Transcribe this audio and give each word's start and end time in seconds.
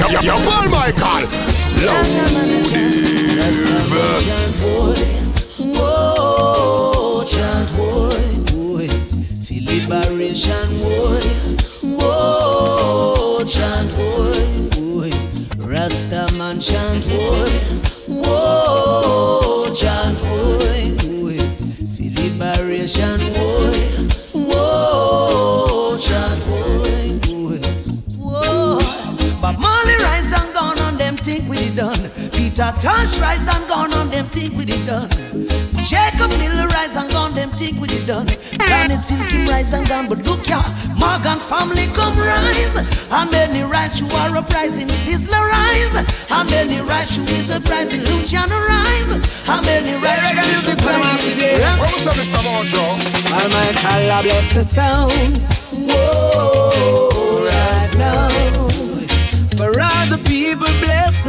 yo, 0.00 0.08
yo, 0.08 0.20
yo, 0.22 0.34
Paul 0.48 0.68
Michael. 0.70 1.28
Loud 1.84 2.06
evil. 2.72 3.20
Chant 7.26 7.70
boy, 7.76 8.20
boy. 8.50 8.88
Feel 9.44 9.64
liberation, 9.64 10.68
boy. 10.80 11.39
Think 38.10 38.58
we 38.58 38.88
did 38.88 38.98
Silky 38.98 39.46
rise 39.46 39.72
and 39.72 39.86
gone, 39.86 40.08
look 40.08 40.42
ya, 40.48 40.58
Morgan 40.98 41.38
family 41.38 41.86
come 41.94 42.18
rise. 42.18 43.06
And 43.06 43.30
many 43.30 43.62
rise 43.62 43.94
to 44.00 44.04
our 44.18 44.34
uprising, 44.36 44.88
Sizzla 44.88 45.38
rise. 45.38 45.94
And 46.26 46.50
many 46.50 46.80
rise 46.80 47.14
to 47.14 47.20
his 47.22 47.54
uprising, 47.54 48.02
Luciano 48.10 48.58
rise. 48.66 49.12
And 49.14 49.62
many 49.64 49.94
rise 50.02 50.26
to 50.26 50.42
his 50.42 50.74
uprising. 50.74 51.38
Up? 51.62 51.78
All 53.30 53.48
my 53.48 53.70
color 53.78 54.22
bless 54.26 54.52
the 54.54 54.64
sounds. 54.64 55.46
Whoa, 55.70 57.46
right 57.46 57.94
now. 57.94 58.28
For 59.56 59.70
all 59.80 60.06
the 60.10 60.18
people 60.26 60.66
bless 60.82 61.22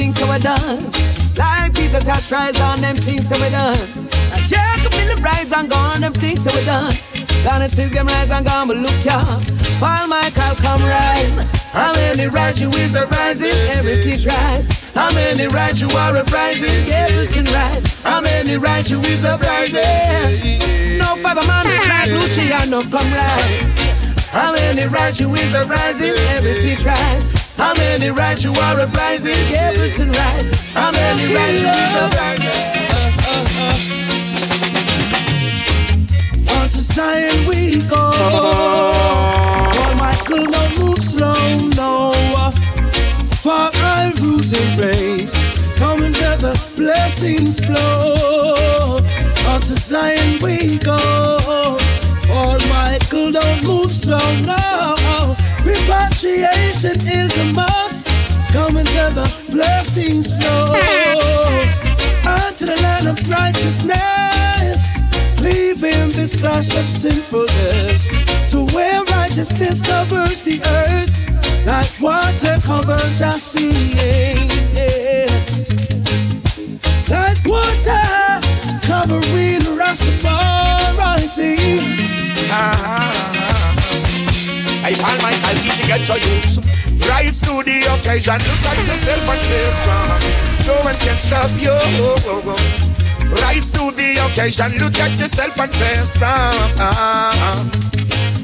things 0.00 0.16
so 0.16 0.32
we 0.32 0.38
done. 0.38 0.80
Like 1.36 1.74
Peter 1.74 2.00
Tosh 2.00 2.32
rise 2.32 2.58
on 2.58 2.80
them 2.80 2.96
things 2.96 3.28
so 3.28 3.36
we 3.36 3.50
done. 3.50 3.76
And 4.32 4.42
Jacob 4.48 4.94
in 4.96 5.06
the 5.12 5.20
rise 5.20 5.52
and 5.52 5.68
gone 5.68 6.00
them 6.00 6.14
things 6.14 6.44
so 6.44 6.50
we 6.56 6.64
done. 6.64 6.96
Gonna 7.44 7.68
see 7.68 7.84
them 7.84 8.06
rise 8.06 8.30
and 8.30 8.46
gone, 8.46 8.68
but 8.68 8.78
look 8.78 9.04
ya. 9.04 9.20
Paul 9.78 10.08
Michael 10.08 10.56
come 10.64 10.80
rise. 10.88 11.52
How 11.76 11.92
many 11.92 12.28
rise 12.28 12.62
you 12.62 12.70
is 12.70 12.94
a 12.94 13.06
rising? 13.08 13.52
Everything 13.76 14.18
rise. 14.24 14.66
How 14.94 15.12
many 15.12 15.46
rise 15.48 15.80
you 15.82 15.90
are 15.90 16.16
a 16.16 16.24
rising? 16.32 16.80
Everything 16.88 17.44
rise. 17.52 18.02
How 18.02 18.22
many 18.22 18.56
rise 18.56 18.90
you 18.90 19.00
is 19.00 19.22
a 19.24 19.36
rising? 19.36 20.98
No 20.98 21.16
father 21.20 21.46
man 21.46 21.64
like 21.92 22.08
Luciano 22.08 22.80
come 22.88 23.10
rise. 23.12 23.76
How 24.32 24.52
many 24.52 24.86
rise 24.86 25.20
you 25.20 25.34
is 25.34 25.52
a 25.52 25.66
rising? 25.66 26.16
Everything 26.36 26.78
rise. 26.86 27.39
How 27.60 27.74
many 27.74 28.08
rise 28.10 28.42
you 28.42 28.52
are 28.54 28.80
a 28.80 28.86
rising? 28.86 29.36
Everything 29.54 30.10
rise. 30.12 30.72
How 30.72 30.90
many 30.92 31.34
rise 31.34 31.60
you 31.60 31.68
is 31.68 31.94
a 32.00 32.08
rising? 32.16 32.70
On 36.56 36.68
to 36.70 36.80
Zion 36.94 37.46
we 37.46 37.86
go. 37.86 38.12
All 39.76 39.94
Michael 39.96 40.46
don't 40.46 40.78
move 40.78 41.02
slow, 41.02 41.58
no. 41.76 42.12
For 43.42 43.68
our 43.84 44.10
rules 44.22 44.54
and 44.54 44.80
race, 44.80 45.34
coming 45.76 46.12
the 46.12 46.58
blessings 46.76 47.60
flow. 47.60 49.00
On 49.52 49.60
to 49.60 49.74
Zion 49.74 50.38
we 50.42 50.78
go. 50.78 50.96
All 52.32 52.58
Michael 52.70 53.32
don't 53.32 53.62
move 53.64 53.90
slow, 53.90 54.40
no. 54.46 54.69
Repatriation 55.90 57.00
is 57.00 57.36
a 57.36 57.52
must. 57.52 58.06
Coming 58.52 58.86
where 58.94 59.10
the 59.10 59.26
blessings 59.50 60.30
flow. 60.30 60.74
Unto 62.24 62.66
the 62.66 62.78
land 62.80 63.08
of 63.08 63.18
righteousness. 63.28 64.78
Leaving 65.40 66.10
this 66.10 66.36
clash 66.36 66.76
of 66.76 66.86
sinfulness 66.86 68.06
to 68.50 68.66
where 68.72 69.02
righteousness 69.04 69.82
covers 69.82 70.42
the 70.42 70.60
earth 70.64 71.66
like 71.66 71.90
water 72.00 72.56
covers 72.62 73.18
the 73.18 73.32
sea. 73.32 74.46
Like 77.10 77.44
water 77.46 78.40
covering 78.86 79.62
Rastafari. 79.76 80.60
I 84.90 84.98
Paul 84.98 85.22
Michael 85.22 85.54
teaching 85.62 85.86
get 85.86 86.02
your 86.08 86.18
youth. 86.18 86.58
Rise 87.06 87.38
to 87.46 87.62
the 87.62 87.86
occasion, 87.94 88.42
look 88.42 88.66
at 88.66 88.74
yourself 88.82 89.22
and 89.30 89.38
say 89.38 89.70
strong. 89.70 90.18
No 90.66 90.74
one 90.82 90.98
can 90.98 91.14
stop 91.14 91.46
you. 91.62 91.70
Rise 93.30 93.70
to 93.70 93.94
the 93.94 94.18
occasion, 94.26 94.82
look 94.82 94.98
at 94.98 95.14
yourself 95.14 95.54
and 95.60 95.72
say 95.72 95.94
strong. 96.10 97.70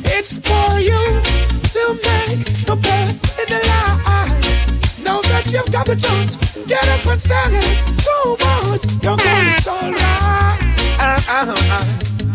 It's 0.06 0.38
for 0.38 0.78
you 0.78 0.94
to 1.66 1.82
make 2.06 2.46
the 2.62 2.78
best 2.78 3.26
in 3.42 3.50
the 3.50 3.58
life. 3.66 5.02
Now 5.02 5.18
that 5.22 5.50
you've 5.50 5.66
got 5.72 5.86
the 5.86 5.96
chance, 5.96 6.36
get 6.66 6.88
up 6.94 7.04
and 7.10 7.20
stand 7.20 7.54
it. 7.58 7.76
Too 8.06 8.36
much, 8.38 8.86
you're 9.02 9.18
going 9.18 9.48
it's 9.50 9.66
alright. 9.66 10.62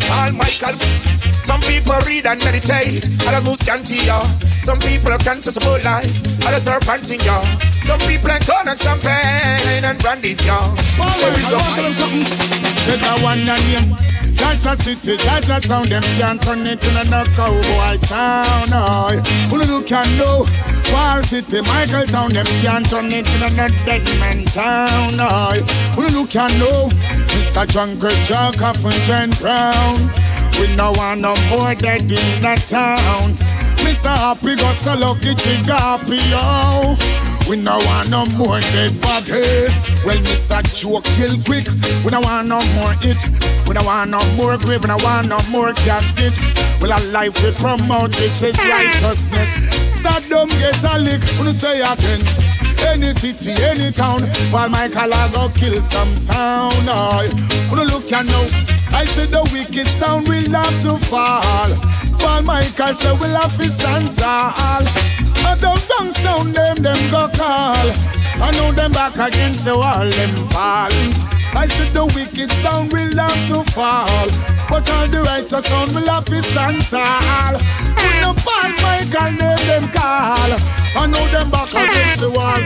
Uh. 0.10 0.32
Michael. 0.34 0.76
Some 1.44 1.62
people 1.62 1.96
read 2.06 2.26
and 2.26 2.40
meditate, 2.44 3.10
others 3.28 3.44
move 3.44 3.58
scanty, 3.58 3.96
y'all. 4.06 4.24
Some 4.62 4.80
people 4.80 5.12
are 5.12 5.18
conscious 5.18 5.58
about 5.58 5.84
life, 5.84 6.22
others 6.46 6.68
are 6.68 6.80
panting, 6.80 7.20
y'all. 7.22 7.44
Some 7.82 8.00
people 8.02 8.30
are 8.32 8.40
cognac, 8.40 8.78
champagne, 8.78 9.84
and 9.84 9.98
brandies, 10.00 10.46
y'all. 10.46 10.76
There 10.76 11.34
is 11.34 11.52
a 11.52 11.60
something. 11.92 12.26
Said 12.86 13.00
that 13.00 13.20
one 13.24 13.40
and 13.40 13.90
name. 13.90 14.11
Jaja 14.42 14.76
city, 14.76 15.18
Jaja 15.18 15.62
town, 15.62 15.88
them 15.88 16.02
can't 16.18 16.42
turn 16.42 16.66
it 16.66 16.84
in 16.84 16.98
a 16.98 17.24
cowboy 17.38 17.98
town. 18.02 18.74
Oh, 18.74 19.14
who 19.52 19.84
can 19.84 20.18
know? 20.18 20.42
Wall 20.92 21.22
city, 21.22 21.62
Michael 21.68 22.08
town, 22.08 22.34
them 22.34 22.48
can't 22.66 22.90
turn 22.90 23.14
it 23.14 23.30
in 23.38 23.44
a 23.44 23.70
dead 23.86 24.02
man 24.20 24.44
town. 24.46 25.14
Oh, 25.22 25.54
who 25.94 26.26
can 26.26 26.50
know? 26.58 26.90
Mr. 27.30 27.68
Jungle 27.70 28.10
Jack 28.26 28.60
of 28.64 28.82
Jen 29.06 29.30
Brown. 29.38 29.96
We 30.60 30.76
no 30.76 30.92
want 30.94 31.22
no 31.22 31.36
more 31.50 31.76
dead 31.76 32.12
in 32.12 32.44
a 32.44 32.56
town. 32.58 33.38
Mr. 33.86 34.10
Happy 34.10 34.56
got 34.56 34.76
so 34.76 34.98
lucky, 34.98 35.36
chigapi, 35.38 36.18
yo. 36.32 37.31
We 37.50 37.62
no 37.62 37.78
want 37.78 38.10
no 38.10 38.26
more 38.38 38.60
dead 38.74 39.00
body. 39.02 39.68
Well, 40.06 40.18
Mr. 40.24 40.62
Joe 40.74 41.02
kill 41.18 41.36
quick. 41.44 41.68
We 42.04 42.12
no 42.12 42.22
want 42.22 42.48
no 42.48 42.62
more 42.78 42.96
it. 43.02 43.20
We 43.68 43.74
no 43.74 43.84
want 43.84 44.12
no 44.12 44.20
more 44.38 44.58
grave. 44.58 44.82
We 44.82 44.88
no 44.88 44.98
want 45.04 45.28
no 45.28 45.40
more 45.50 45.74
casket. 45.74 46.34
Well, 46.80 46.94
our 46.94 47.04
life 47.12 47.36
we 47.44 47.52
promote 47.54 48.16
which 48.20 48.42
righteousness. 48.42 49.50
Saddam 49.94 50.48
get 50.60 50.82
a 50.84 50.98
lick. 51.00 51.22
When 51.38 51.54
say 51.54 51.82
again. 51.82 52.52
Any 52.88 53.14
city, 53.14 53.52
any 53.62 53.92
town, 53.92 54.22
while 54.50 54.74
I 54.74 54.90
go 54.90 55.50
kill 55.54 55.80
some 55.82 56.16
sound. 56.16 56.74
Oh, 56.90 57.22
when 57.70 57.88
look 57.88 58.12
and 58.12 58.28
know, 58.28 58.42
I 58.92 59.06
said 59.06 59.30
the 59.30 59.44
wicked 59.54 59.86
sound 59.86 60.28
will 60.28 60.50
have 60.52 60.82
to 60.82 60.98
fall. 61.06 61.70
While 62.22 62.42
Michael 62.42 62.94
said 62.96 63.20
we'll 63.20 63.38
have 63.40 63.56
to 63.58 63.70
stand 63.70 64.18
tall. 64.18 64.82
I 65.46 65.56
don't 65.56 65.88
down 65.88 66.14
sound 66.14 66.56
them, 66.56 66.78
them 66.84 67.12
go 67.12 67.28
call. 67.30 67.88
I 68.42 68.52
know 68.58 68.72
them 68.72 68.92
back 68.92 69.16
against 69.18 69.66
the 69.66 69.76
wall, 69.76 70.10
them 70.10 70.48
fall. 70.50 71.41
I 71.54 71.68
said 71.68 71.94
the 71.94 72.06
wicked 72.06 72.50
sound 72.64 72.92
will 72.92 73.16
have 73.18 73.48
to 73.50 73.64
fall. 73.72 74.28
But 74.70 74.90
all 74.90 75.08
the 75.08 75.22
righteous 75.24 75.66
sound 75.66 75.94
will 75.94 76.08
have 76.08 76.26
to 76.26 76.42
stand 76.42 76.82
tall. 76.88 77.60
When 78.00 78.16
the 78.24 78.32
bad 78.46 78.72
Michael 78.82 79.32
name 79.36 79.64
them 79.68 79.86
call. 79.92 80.52
I 80.94 81.08
know 81.08 81.26
them 81.28 81.50
back 81.52 81.72
against 81.72 82.20
the 82.20 82.32
wall. 82.32 82.60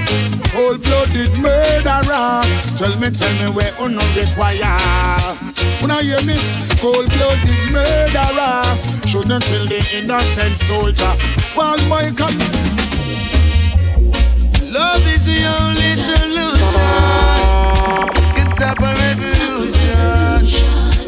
Cold 0.53 0.81
blooded 0.81 1.33
murderer. 1.41 2.41
Tell 2.77 2.93
me, 3.01 3.09
tell 3.09 3.33
me 3.41 3.53
where 3.53 3.73
you 3.77 3.99
require. 4.17 4.77
When 5.81 5.91
I 5.91 6.01
hear 6.01 6.21
me, 6.25 6.37
cold 6.81 7.05
blooded 7.13 7.61
murderer. 7.73 8.65
Shouldn't 9.05 9.43
kill 9.45 9.65
the 9.65 9.81
innocent 9.97 10.57
soldier. 10.65 11.13
While 11.53 11.81
Michael. 11.89 12.33
Love 14.71 15.05
is 15.07 15.23
the 15.25 15.45
only 15.61 15.91
solution 15.95 17.44
stop 18.55 18.79
a 18.79 18.87
revolution. 18.87 20.45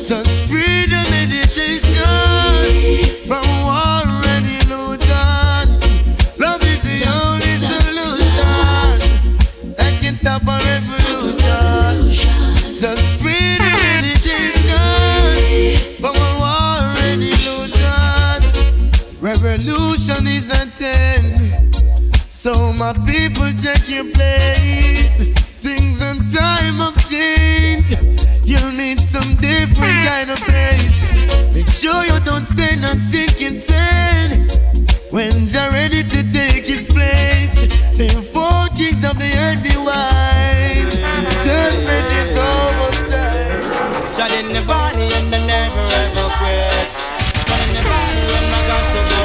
Just 0.06 0.50
freedom 0.50 1.04
meditation 1.16 2.04
from 3.28 3.46
war 3.64 4.04
and 4.34 4.46
illusion. 4.60 5.66
Love 6.38 6.62
is 6.64 6.82
the 6.84 7.00
only 7.24 7.56
solution 7.72 9.00
that 9.76 9.94
can 10.02 10.14
stop 10.16 10.44
a 10.44 10.60
revolution. 10.68 11.96
Just 12.78 13.20
freedom 13.22 13.76
meditation 13.96 14.68
from 16.02 16.16
war 16.40 16.84
and 17.08 17.22
illusion. 17.24 18.40
Revolution 19.22 20.28
is 20.28 20.52
a 20.52 20.66
hand. 20.84 21.76
So 22.30 22.74
my 22.74 22.94
people, 23.08 23.52
check 23.54 23.88
your 23.90 24.06
place. 24.12 25.47
Things 25.98 26.12
and 26.12 26.22
time 26.32 26.76
have 26.76 27.10
changed. 27.10 27.98
You'll 28.46 28.72
need 28.72 29.00
some 29.00 29.34
different 29.42 29.98
kind 30.06 30.30
of 30.30 30.38
place. 30.46 31.02
Make 31.56 31.68
sure 31.70 32.04
you 32.06 32.20
don't 32.24 32.46
stand 32.46 32.86
and 32.86 33.00
sink 33.02 33.42
insane. 33.42 34.46
When 35.10 35.48
you're 35.48 35.72
ready 35.72 36.04
to 36.04 36.20
take 36.32 36.66
his 36.66 36.86
place, 36.94 37.66
there 37.98 38.14
are 38.14 38.22
four 38.22 38.68
kings 38.78 39.04
of 39.10 39.18
the 39.18 39.32
earth 39.42 39.64
be 39.64 39.74
wise. 39.74 40.94
Judgment 41.42 42.08
is 42.22 42.38
almost 42.38 43.10
time. 43.10 44.14
Shut 44.14 44.32
in 44.34 44.54
the 44.54 44.62
body 44.68 45.10
and 45.18 45.34
the 45.34 45.40
never 45.50 45.82
ever 45.82 46.30
quit. 46.38 46.94
Shut 47.42 47.60
in 47.66 47.74
the 47.74 47.82
body 47.90 48.22
and 48.38 48.54
I 48.54 48.62
got 48.70 48.86
to 48.94 49.02
go. 49.10 49.22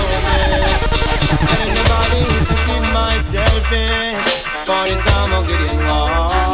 Shut 1.37 1.61
in 1.69 1.75
the 1.77 1.85
body 1.93 2.23
to 2.49 2.55
keep 2.65 2.85
myself 2.97 3.73
in. 3.73 4.23
For 4.65 4.85
this 4.89 5.05
getting 5.51 5.79
war. 5.87 6.52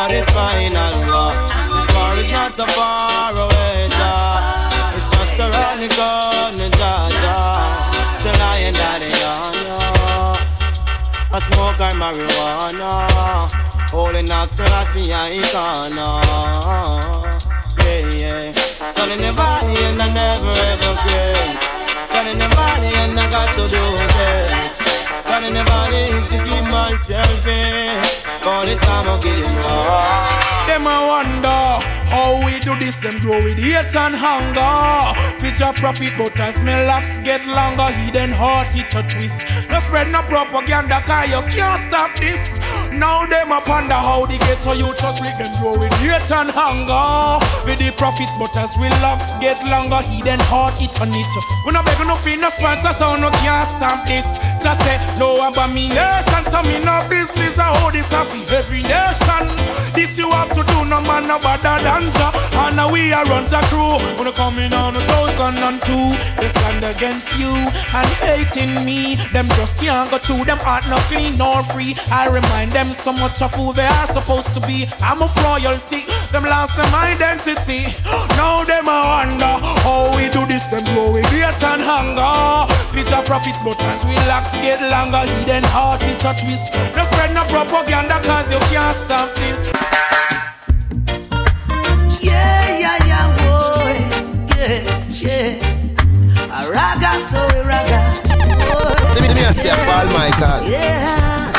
For 0.00 0.08
this 0.08 0.24
final 0.30 0.96
war. 1.12 1.36
This 1.76 1.88
war 1.94 2.16
is 2.16 2.32
not 2.32 2.56
so 2.56 2.64
far 2.72 3.36
away, 3.36 3.86
Jah. 3.90 4.96
It's 4.96 5.08
just 5.12 5.36
around 5.44 5.78
the 5.84 5.88
corner, 5.92 6.70
Jah, 6.80 7.04
Jah. 7.20 8.22
The 8.24 8.32
lion 8.40 8.72
daddy 8.72 9.12
on 9.28 9.54
ya. 9.68 9.78
I 11.36 11.38
smoke 11.48 11.80
our 11.84 11.92
marijuana. 12.00 12.92
Holding 13.90 14.30
up 14.30 14.48
still 14.48 14.72
I 14.72 14.84
see 14.94 15.12
a 15.12 15.22
icona. 15.36 16.08
Yeah, 17.84 18.08
yeah. 18.20 18.92
Turning 18.94 19.20
the 19.20 19.34
body 19.34 19.76
and 19.84 20.00
I 20.00 20.08
never 20.16 20.54
ever 20.70 20.94
quit. 21.02 21.56
Turning 22.12 22.38
the 22.38 22.48
body 22.56 22.90
and 23.02 23.20
I 23.20 23.28
got 23.28 23.54
to 23.54 23.64
do 23.68 23.84
this. 24.16 24.72
Turning 25.28 25.52
the 25.52 25.64
body 25.64 26.06
to 26.30 26.36
keep 26.48 26.64
myself 26.64 27.46
in. 27.46 28.19
For 28.42 28.64
this 28.64 28.80
time 28.80 29.06
I'm 29.06 29.20
getting 29.20 29.54
raw. 29.68 30.40
Them 30.66 30.86
a 30.86 30.96
wonder 31.06 31.84
how 32.08 32.40
we 32.44 32.58
do 32.60 32.72
this. 32.78 32.98
Them 33.00 33.20
grow 33.20 33.36
with 33.42 33.58
hate 33.58 33.94
and 33.94 34.16
hunger. 34.16 35.12
Feature 35.44 35.72
profit, 35.76 36.16
but 36.16 36.38
as 36.40 36.62
my 36.64 36.86
locks 36.86 37.18
get 37.18 37.44
longer, 37.46 37.92
hidden 37.92 38.32
heart 38.32 38.72
it 38.72 38.94
a 38.96 39.02
twist. 39.04 39.44
No 39.68 39.80
spread 39.80 40.08
no 40.08 40.22
propaganda, 40.22 41.02
cause 41.04 41.28
you 41.28 41.42
can't 41.52 41.80
stop 41.84 42.16
this. 42.16 42.58
Now 42.92 43.26
them 43.26 43.52
a 43.52 43.60
ponder 43.60 43.94
how 43.94 44.24
they 44.24 44.38
get 44.38 44.58
to 44.64 44.72
you 44.72 44.88
just 44.96 45.20
with 45.20 45.36
them 45.36 45.52
grow 45.60 45.76
with 45.76 45.92
hate 46.00 46.32
and 46.32 46.48
hunger. 46.48 47.44
With 47.68 47.76
the 47.76 47.92
profits, 48.00 48.32
but 48.40 48.56
as 48.56 48.72
we 48.80 48.88
locks 49.04 49.36
get 49.36 49.60
longer, 49.68 50.00
hidden 50.08 50.40
heart 50.48 50.80
it 50.80 50.96
on 50.96 51.12
it. 51.12 51.32
We 51.68 51.76
no 51.76 51.84
beg 51.84 52.00
no 52.08 52.16
fee, 52.16 52.40
no 52.40 52.48
sponsor, 52.48 52.96
so 52.96 53.20
no 53.20 53.28
can't 53.44 53.68
stop 53.68 54.00
this. 54.08 54.24
Just 54.62 54.80
say 54.84 55.00
no 55.18 55.40
abomination, 55.40 56.44
so 56.44 56.60
me 56.68 56.78
no 56.84 57.00
business. 57.08 57.58
I 57.58 57.72
hold 57.80 57.94
this 57.94 58.12
off 58.12 58.28
every 58.52 58.82
nation. 58.84 59.48
This 59.96 60.18
you 60.18 60.30
have 60.30 60.52
to 60.52 60.62
do, 60.68 60.84
no 60.84 61.00
man 61.08 61.26
no 61.26 61.38
better 61.40 61.74
than 61.82 62.04
Jah. 62.14 62.30
And 62.68 62.76
now 62.76 62.92
we 62.92 63.12
are 63.12 63.24
runs 63.24 63.52
a 63.52 63.60
crew. 63.72 63.96
When 64.20 64.28
I 64.28 64.32
coming 64.36 64.72
on 64.74 64.96
a 64.96 65.00
thousand 65.08 65.58
and 65.64 65.80
two, 65.82 66.12
they 66.36 66.46
stand 66.46 66.84
against 66.84 67.38
you 67.40 67.50
and 67.50 68.08
hating 68.20 68.84
me. 68.84 69.16
Them 69.32 69.48
just 69.56 69.80
can't 69.80 70.10
go 70.10 70.18
through. 70.18 70.44
Them 70.44 70.58
heart 70.60 70.84
no 70.92 70.96
clean 71.08 71.32
nor 71.38 71.62
free. 71.72 71.96
I 72.12 72.28
remind 72.28 72.72
them 72.72 72.92
so 72.92 73.12
much 73.16 73.42
of 73.42 73.52
who 73.54 73.72
they 73.72 73.88
are 73.88 74.06
supposed 74.06 74.52
to 74.54 74.60
be. 74.68 74.86
I'm 75.02 75.22
of 75.22 75.32
royalty. 75.42 76.04
Them 76.30 76.44
lost 76.44 76.76
them 76.76 76.92
identity. 76.94 77.88
Now 78.36 78.62
them 78.64 78.86
a 78.86 78.98
wonder 79.08 79.56
how 79.82 80.04
we 80.14 80.28
do 80.28 80.44
this. 80.46 80.68
Them 80.68 80.84
with 81.12 81.26
hate 81.32 81.64
and 81.64 81.82
hunger. 81.82 82.68
Future 82.92 83.22
profits, 83.24 83.62
but 83.64 83.80
as 83.90 84.04
we 84.04 84.14
locks 84.28 84.49
get 84.60 84.80
longer, 84.90 85.22
hidden 85.38 85.64
heart 85.64 86.02
it 86.04 86.22
a 86.24 86.32
twist. 86.34 86.74
No 86.96 87.02
spread 87.04 87.34
no 87.34 87.42
propaganda, 87.46 88.20
cause 88.26 88.50
you 88.52 88.58
can't 88.70 88.96
stop 88.96 89.28
this. 89.36 89.70
Yeah, 92.22 92.78
yeah, 92.78 92.98
yeah, 93.10 93.26
boy. 93.38 93.96
Yeah, 94.56 94.82
yeah. 95.22 96.58
A 96.58 96.60
raga, 96.70 97.12
so 97.22 97.38
a 97.38 97.64
raga. 97.64 98.00
Boy. 98.58 98.94
Let 99.14 99.22
me, 99.22 99.28
let 99.28 99.36
me 99.36 99.52
see 99.52 99.68
a 99.68 99.76
Paul 99.88 100.06
Michael. 100.12 100.68
Yeah. 100.68 101.50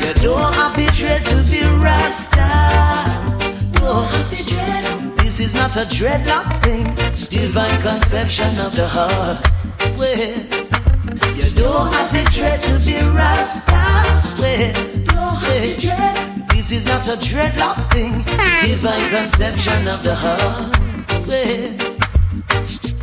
You 0.00 0.12
don't 0.22 0.54
have 0.54 0.74
to 0.76 0.86
dread 0.94 1.22
to 1.24 1.36
be 1.50 1.60
Rasta. 1.82 2.48
No. 3.80 4.08
This 5.18 5.40
is 5.40 5.54
not 5.54 5.76
a 5.76 5.84
dreadlocks 5.84 6.58
thing. 6.62 6.94
Divine 7.28 7.80
conception 7.82 8.58
of 8.58 8.74
the 8.74 8.86
heart. 8.88 9.44
Well, 9.98 10.65
you 11.36 11.50
don't 11.54 11.92
have 11.92 12.10
to 12.10 12.24
dread 12.32 12.60
to 12.62 12.78
be 12.84 12.96
Rasta. 13.14 13.82
This 16.50 16.72
is 16.72 16.84
not 16.86 17.06
a 17.06 17.16
dreadlocks 17.16 17.88
thing. 17.92 18.24
Divine 18.66 19.08
conception 19.10 19.86
of 19.88 20.02
the 20.02 20.14
heart. 20.14 20.76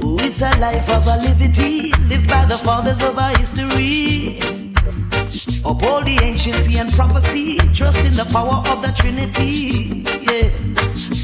Oh, 0.06 0.18
it's 0.20 0.42
a 0.42 0.52
life 0.60 0.90
of 0.90 1.08
a 1.08 1.18
liberty 1.24 1.94
lived 2.10 2.28
by 2.28 2.46
the 2.46 2.58
fathers 2.58 3.02
of 3.02 3.18
our 3.18 3.36
history. 3.38 4.40
Uphold 5.66 6.06
the 6.06 6.20
anciency 6.22 6.78
and 6.78 6.92
prophecy, 6.92 7.58
trust 7.74 8.00
in 8.06 8.16
the 8.16 8.26
power 8.34 8.62
of 8.68 8.82
the 8.82 8.92
Trinity. 8.96 10.04
Yeah, 10.28 10.50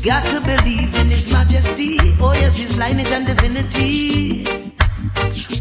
got 0.06 0.24
to 0.32 0.40
believe 0.40 0.96
in 0.96 1.08
His 1.08 1.30
Majesty. 1.30 1.98
Oh 2.22 2.34
yes, 2.34 2.58
His 2.58 2.78
lineage 2.78 3.12
and 3.12 3.28
divinity. 3.28 4.46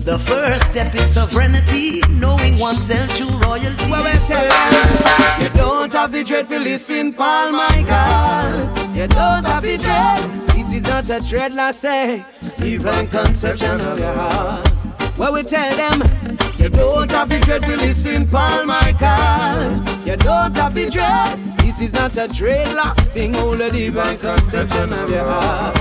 The 0.08 0.18
first 0.18 0.66
step 0.66 0.94
is 0.94 1.12
sovereignty, 1.14 2.00
knowing 2.10 2.58
oneself 2.58 3.14
true 3.16 3.28
royalty. 3.38 3.90
Well, 3.90 4.02
well, 4.02 4.20
tell 4.20 4.48
them 4.48 5.42
you 5.42 5.48
don't 5.50 5.92
have 5.92 6.12
the 6.12 6.24
dread 6.24 6.48
to 6.48 6.58
listen, 6.58 7.12
Paul 7.12 7.52
Michael. 7.52 8.94
You 8.94 9.06
don't 9.06 9.44
have 9.44 9.62
the 9.62 9.76
dread. 9.78 10.48
This 10.50 10.72
is 10.72 10.82
not 10.82 11.10
a 11.10 11.20
dreadlock 11.20 11.74
say, 11.74 12.24
even 12.64 13.06
conception 13.08 13.80
of 13.80 13.98
your 13.98 14.12
heart. 14.12 14.74
Well, 15.18 15.34
we 15.34 15.42
tell 15.42 15.76
them 15.76 16.02
you 16.58 16.68
don't 16.68 17.10
have 17.10 17.28
the 17.28 17.40
dread 17.40 17.62
to 17.62 17.76
listen, 17.76 18.26
Paul 18.26 18.64
Michael. 18.64 20.06
You 20.06 20.16
don't 20.16 20.56
have 20.56 20.74
the 20.74 20.88
dread. 20.90 21.57
This 21.78 21.90
is 21.90 21.94
not 21.94 22.16
a 22.16 22.26
dreadlocks 22.26 23.08
thing, 23.10 23.36
only 23.36 23.70
divine 23.70 24.18
conception 24.18 24.92
of 24.92 25.08
your 25.08 25.22
heart. 25.22 25.76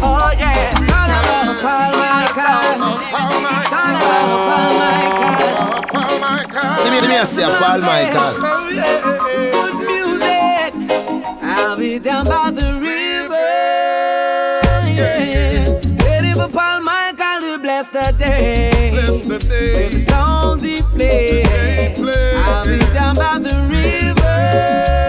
Oh 0.00 0.32
yeah, 0.38 0.70
it's 0.70 0.88
all 0.88 1.10
about 1.12 1.60
Paul 1.60 1.92
Michael. 1.92 2.96
It's 3.04 3.20
all 3.20 3.36
about 3.36 4.32
Paul 4.40 4.64
Michael. 6.24 6.72
Let 6.82 6.90
me, 6.90 6.98
let 7.06 7.20
me 7.20 7.26
see 7.26 7.42
a 7.42 7.48
Paul 7.60 7.80
Michael. 7.84 8.32
Good 9.52 9.76
music. 9.84 10.72
I'll 11.42 11.76
be 11.76 11.98
down 11.98 12.24
by 12.24 12.50
the 12.50 12.72
river. 12.80 13.50
Yeah. 14.88 15.68
Ready 16.06 16.32
for 16.32 16.48
Paul 16.48 16.80
Michael 16.80 17.40
to 17.42 17.58
bless 17.60 17.90
the 17.90 18.14
day. 18.18 18.88
Bless 18.90 19.22
the 19.24 19.38
day. 19.38 19.84
With 19.84 19.92
the 19.92 19.98
songs 19.98 20.62
he 20.62 20.80
plays. 20.80 21.46
They 21.46 21.92
play. 21.94 22.36
I'll 22.36 22.64
be 22.64 22.78
down 22.94 23.16
by 23.16 23.38
the 23.38 23.52
river. 23.68 25.01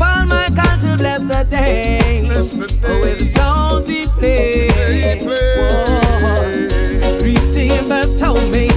Yeah. 0.00 0.16
Ready 0.16 0.24
for 0.24 0.26
Paul 0.26 0.26
Michael 0.26 0.78
to 0.80 0.96
bless 0.96 1.22
the 1.24 1.44
day. 1.50 2.24
Bless 2.26 2.52
the 2.52 2.64
Oh, 2.86 3.00
with 3.00 3.18
the 3.18 3.24
day. 3.24 3.30
songs 3.30 3.86
he 3.88 4.04
plays. 4.18 4.72
They 4.74 5.18
play. 5.22 7.18
Three 7.18 7.36
singers 7.36 8.16
told 8.16 8.50
me. 8.52 8.68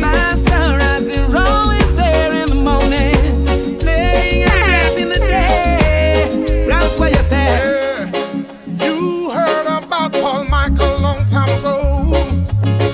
My 0.00 0.28
sunrise 0.48 1.08
is 1.08 1.34
always 1.34 1.94
there 1.96 2.32
in 2.42 2.48
the 2.48 2.56
morning. 2.56 3.78
Playing 3.78 4.42
and 4.44 4.64
blessing 4.68 5.08
the 5.08 5.18
day. 5.18 6.28
You 6.68 7.22
said. 7.22 7.58
Yeah, 7.60 8.84
you 8.86 9.30
heard 9.30 9.66
about 9.66 10.12
Paul 10.12 10.44
Michael 10.44 10.98
long 11.00 11.26
time 11.26 11.48
ago, 11.58 11.76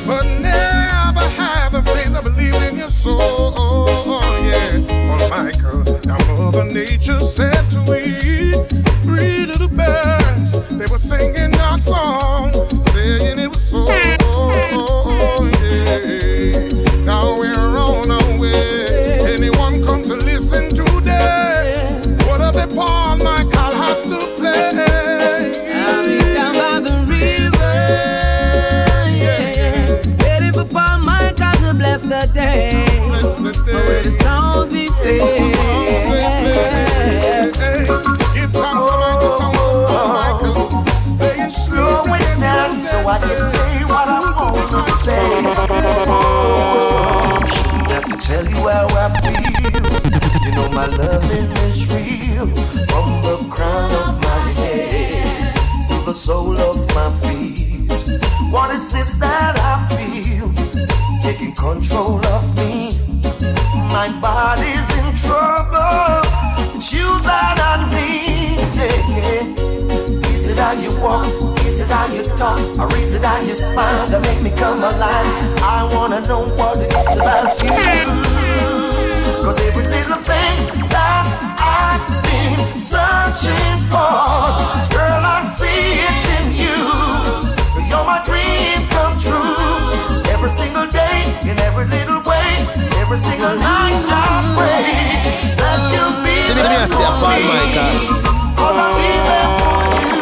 but 0.06 0.24
never 0.40 1.26
the 1.72 1.82
faith 1.84 2.12
to 2.14 2.22
believe 2.22 2.54
in 2.68 2.76
your 2.78 2.88
soul. 2.90 4.06
Yeah, 4.44 4.80
Paul 5.08 5.28
Michael. 5.28 5.99
Mother 6.52 6.64
Nature 6.64 7.20
said 7.20 7.62
to 7.70 7.78
three 9.04 9.46
little 9.46 9.68
they 9.68 10.86
were 10.90 10.98
singing 10.98 11.54
our 11.60 11.78
song, 11.78 12.52
saying 12.88 13.38
it 13.38 13.46
was 13.46 13.62
so. 13.62 14.19
So 42.80 42.96
I 43.06 43.18
can 43.18 43.38
say 43.38 43.84
what 43.84 44.08
I 44.08 44.20
want 44.36 44.70
to 44.72 44.82
say. 45.04 45.26
Oh, 46.08 47.36
shouldn't 47.90 48.22
tell 48.22 48.46
you 48.52 48.62
how 48.68 48.86
I 48.96 49.06
feel. 49.20 49.50
You 50.44 50.50
know 50.56 50.68
my 50.70 50.86
loving 50.86 51.50
is 51.68 51.78
real 51.92 52.46
from 52.90 53.06
the 53.26 53.36
crown 53.50 53.90
of 54.02 54.08
my 54.22 54.40
head 54.60 55.54
to 55.88 55.96
the 56.06 56.14
sole 56.14 56.56
of 56.56 56.76
my 56.94 57.10
feet. 57.20 57.90
What 58.50 58.70
is 58.74 58.92
this 58.92 59.18
that 59.18 59.58
I 59.58 59.86
feel 59.94 60.29
it 73.20 73.26
how 73.26 73.40
you 73.40 73.54
smile 73.54 74.06
that 74.08 74.22
make 74.22 74.42
me 74.42 74.50
come 74.56 74.80
alive? 74.80 75.26
I 75.62 75.88
wanna 75.94 76.20
know 76.28 76.42
what 76.56 76.76
it 76.78 76.92
is 76.92 77.18
about 77.20 77.56
you. 77.62 77.70
Cause 79.44 79.58
every 79.60 79.84
little 79.84 80.20
thing 80.22 80.56
that 80.88 81.24
I've 81.60 82.04
been 82.24 82.56
searching 82.80 83.76
for, 83.92 84.12
girl, 84.94 85.22
I 85.24 85.42
see 85.44 86.00
it 86.08 86.24
in 86.38 86.46
you. 86.64 86.80
You're 87.88 88.04
my 88.04 88.20
dream 88.24 88.86
come 88.88 89.16
true. 89.18 90.30
Every 90.32 90.50
single 90.50 90.86
day, 90.88 91.24
in 91.48 91.58
every 91.60 91.86
little 91.86 92.20
way, 92.24 92.50
every 93.00 93.18
single 93.18 93.56
night 93.56 94.04
I 94.08 94.54
pray 94.56 94.92
that 95.60 95.80
you'll 95.92 96.16
be 96.24 96.36
me- 96.40 96.46
give 96.48 96.56
me 96.56 96.76
a 96.78 96.86
say, 96.86 97.04
there 97.04 97.16
for 97.20 97.36
me. 97.44 97.88
Cause 98.56 98.76
I'll 98.84 98.94
be 98.96 99.12
there 99.28 99.50
for 99.58 99.74
you. 100.04 100.14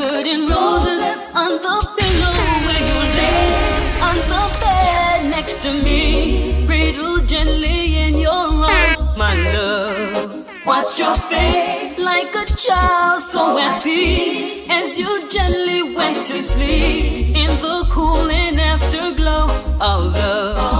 Putting 0.00 0.42
roses 0.48 1.20
on 1.34 1.52
the 1.62 1.99
to 5.62 5.72
me. 5.84 6.64
Cradle 6.66 7.18
gently 7.26 7.98
in 7.98 8.18
your 8.18 8.30
arms, 8.30 9.00
my 9.16 9.34
love. 9.52 10.46
Watch 10.64 10.98
your 10.98 11.14
face 11.14 11.98
like 11.98 12.34
a 12.34 12.46
child 12.46 13.20
so 13.20 13.58
at 13.58 13.82
peace 13.82 14.66
as 14.70 14.98
you 14.98 15.28
gently 15.28 15.94
went 15.94 16.24
to 16.24 16.40
sleep 16.40 17.36
in 17.36 17.50
the 17.60 17.86
cooling 17.90 18.58
afterglow 18.58 19.50
of 19.80 20.14
love. 20.14 20.79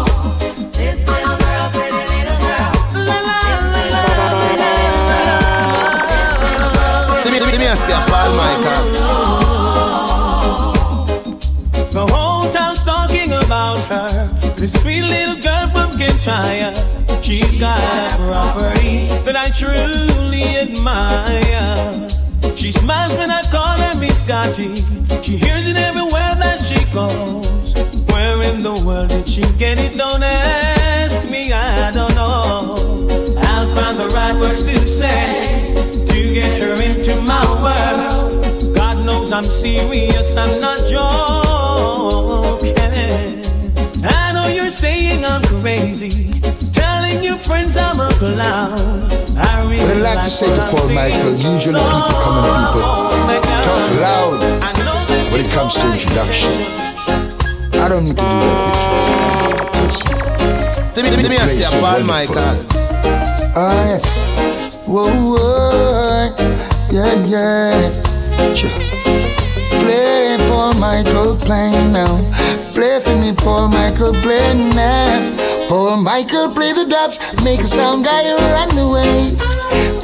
She's 17.31 17.61
got 17.61 17.79
a 17.79 18.17
property 18.27 19.07
that 19.25 19.37
I 19.37 19.51
truly 19.51 20.43
admire. 20.59 22.09
She 22.57 22.73
smiles 22.73 23.17
when 23.17 23.31
I 23.31 23.43
call 23.51 23.77
her 23.77 23.99
Miss 24.01 24.25
Scotty. 24.25 24.75
She 25.23 25.37
hears 25.37 25.67
it 25.67 25.77
everywhere 25.77 26.35
that 26.43 26.61
she 26.61 26.79
goes. 26.93 27.75
Where 28.11 28.43
in 28.51 28.63
the 28.63 28.75
world 28.87 29.11
did 29.11 29.29
she 29.29 29.43
get 29.59 29.79
it? 29.79 29.97
Don't 29.97 30.23
ask 30.23 31.31
me, 31.31 31.53
I 31.53 31.91
don't 31.93 32.15
know. 32.15 32.75
I'll 33.43 33.69
find 33.77 33.99
the 33.99 34.09
right 34.15 34.35
words 34.35 34.67
to 34.67 34.79
say 34.81 35.75
to 36.09 36.35
get 36.35 36.57
her 36.59 36.75
into 36.83 37.21
my 37.23 37.45
world. 37.63 38.75
God 38.75 39.05
knows 39.07 39.33
I'm 39.33 39.45
serious, 39.45 40.37
I'm 40.37 40.61
not 40.61 40.79
joking. 40.89 42.40
I 45.11 45.17
know 45.17 45.19
you're 45.19 45.19
saying 45.19 45.25
I'm 45.25 45.43
crazy, 45.61 46.41
telling 46.73 47.23
your 47.25 47.37
friends 47.37 47.77
I'm 47.77 47.99
a 48.01 48.09
clown. 48.15 48.79
I 49.37 49.63
really 49.69 49.83
What 49.83 49.97
I 49.97 50.01
like 50.01 50.25
to 50.25 50.31
say 50.31 50.47
to 50.47 50.53
what 50.53 50.61
I'm 50.63 50.71
Paul 50.71 50.87
saying. 50.87 50.95
Michael, 50.95 51.35
usually 51.35 51.81
people 51.81 52.15
come 52.21 52.37
and 52.45 52.67
people 52.71 53.63
talk 53.67 53.91
loud 54.01 54.41
when 55.33 55.41
it 55.41 55.51
comes 55.51 55.75
to 55.75 55.91
introduction. 55.93 56.51
I 57.81 57.89
don't 57.89 58.05
need 58.05 58.17
to 58.17 58.23
do 58.23 58.29
that 58.29 58.61
with 59.83 59.99
you. 59.99 61.03
Give 61.03 61.05
me, 61.05 61.23
give 61.23 61.31
me 61.31 61.37
a 61.37 61.39
place 61.41 61.69
say, 61.69 61.81
Paul. 61.81 62.05
Michael. 62.05 62.37
Ah, 63.57 63.87
yes. 63.89 64.25
Whoa, 64.87 65.11
whoa. 65.11 66.35
Yeah, 66.91 67.15
yeah. 67.27 68.55
Sure. 68.55 68.90
Paul 70.61 70.75
Michael, 70.75 71.37
play 71.37 71.71
now. 71.89 72.21
Play 72.75 73.01
for 73.01 73.17
me, 73.17 73.33
Paul 73.33 73.69
Michael, 73.69 74.13
play 74.21 74.53
now. 74.77 75.27
Paul 75.71 75.97
Michael, 75.97 76.51
play 76.53 76.75
the 76.75 76.85
dubs, 76.85 77.19
make 77.43 77.61
a 77.61 77.67
sound 77.67 78.05
guy 78.05 78.29
run 78.53 78.77
away. 78.77 79.33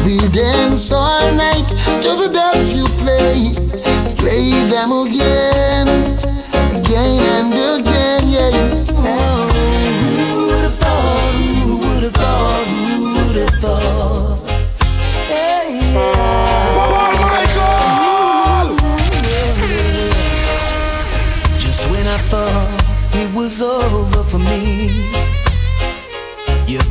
We 0.05 0.15
dance 0.31 0.89
all 0.93 1.29
night 1.35 1.67
to 1.99 2.09
the 2.15 2.29
dubs 2.31 2.71
you 2.71 2.87
play. 3.03 3.51
Play 4.15 4.51
them 4.71 5.03
again, 5.03 5.87
again 6.79 7.19
and 7.35 7.51
again, 7.51 7.66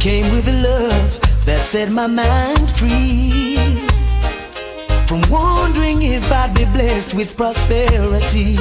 came 0.06 0.30
with 0.30 0.46
a 0.46 0.52
love 0.52 1.10
that 1.46 1.60
set 1.60 1.90
my 1.90 2.06
mind 2.06 2.70
free. 2.78 3.56
From 5.08 5.20
wondering 5.28 6.02
if 6.02 6.30
I'd 6.30 6.54
be 6.54 6.64
blessed 6.66 7.14
with 7.14 7.36
prosperity. 7.36 8.54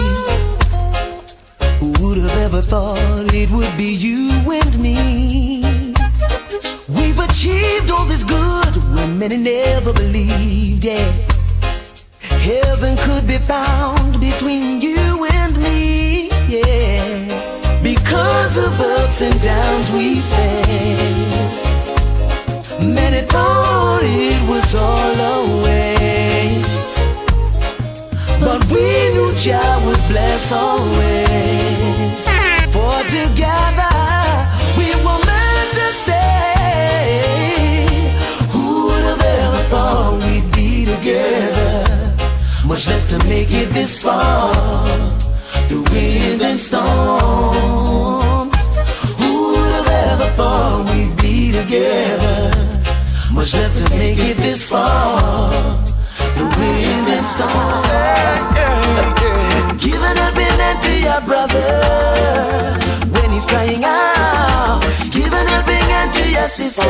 Who 1.79 1.89
would 2.01 2.17
have 2.17 2.37
ever 2.47 2.63
thought 2.63 3.31
it 3.31 3.51
would 3.51 3.73
be 3.77 3.91
you 4.05 4.31
and 4.59 4.73
me? 4.79 5.61
We've 6.97 7.19
achieved 7.19 7.91
all 7.91 8.05
this 8.05 8.23
good 8.23 8.73
when 8.95 9.19
many 9.19 9.37
never 9.37 9.93
believed, 9.93 10.83
yeah. 10.83 11.11
Heaven 12.49 12.97
could 13.05 13.27
be 13.27 13.37
found 13.37 14.19
between 14.19 14.81
you 14.81 15.27
and 15.33 15.55
me, 15.61 16.29
yeah. 16.49 17.83
Because 17.83 18.57
of 18.57 18.71
ups 18.81 19.21
and 19.21 19.39
downs 19.41 19.91
we 19.91 20.21
faced. 20.21 21.04
Many 22.85 23.21
thought 23.21 24.01
it 24.03 24.41
was 24.47 24.75
all 24.75 25.19
a 25.19 25.63
waste. 25.63 26.97
But 28.39 28.63
we 28.69 29.09
knew 29.13 29.33
Jah 29.35 29.79
would 29.85 29.99
bless 30.07 30.51
always. 30.51 32.27
For 32.69 33.03
together 33.09 33.97
we 34.77 34.93
were 35.03 35.19
meant 35.25 35.73
to 35.79 35.87
stay. 36.03 37.87
Who 38.51 38.85
would 38.87 39.03
have 39.03 39.21
ever 39.21 39.63
thought 39.69 40.21
we'd 40.21 40.49
be 40.53 40.85
together? 40.85 41.85
Much 42.65 42.87
less 42.87 43.05
to 43.09 43.17
make 43.27 43.51
it 43.51 43.69
this 43.73 44.01
far 44.03 44.53
through 45.67 45.83
winds 45.91 46.41
and 46.41 46.59
storms. 46.59 48.67
Who 49.17 49.31
would 49.49 49.73
have 49.73 49.87
ever 50.11 50.29
thought 50.37 50.85
we'd 50.93 51.15
be 51.17 51.51
together? 51.51 52.51
Much 53.35 53.53
less 53.53 53.73
to 53.79 53.89
make 53.97 54.17
it 54.17 54.37
this 54.37 54.69
far 54.69 55.75
through 56.33 56.47
winds 56.57 57.09
and 57.15 57.25
storms. 57.25 58.55
Giving 59.83 60.17
up 60.17 60.33
hand 60.33 60.81
to 60.81 60.91
your 60.99 61.21
brother 61.25 61.67
when 63.11 63.29
he's 63.31 63.45
crying 63.45 63.83
out. 63.83 64.81
Giving 65.11 65.47
up 65.51 65.67
hand 65.67 66.13
to 66.13 66.23
your 66.31 66.47
sister 66.47 66.89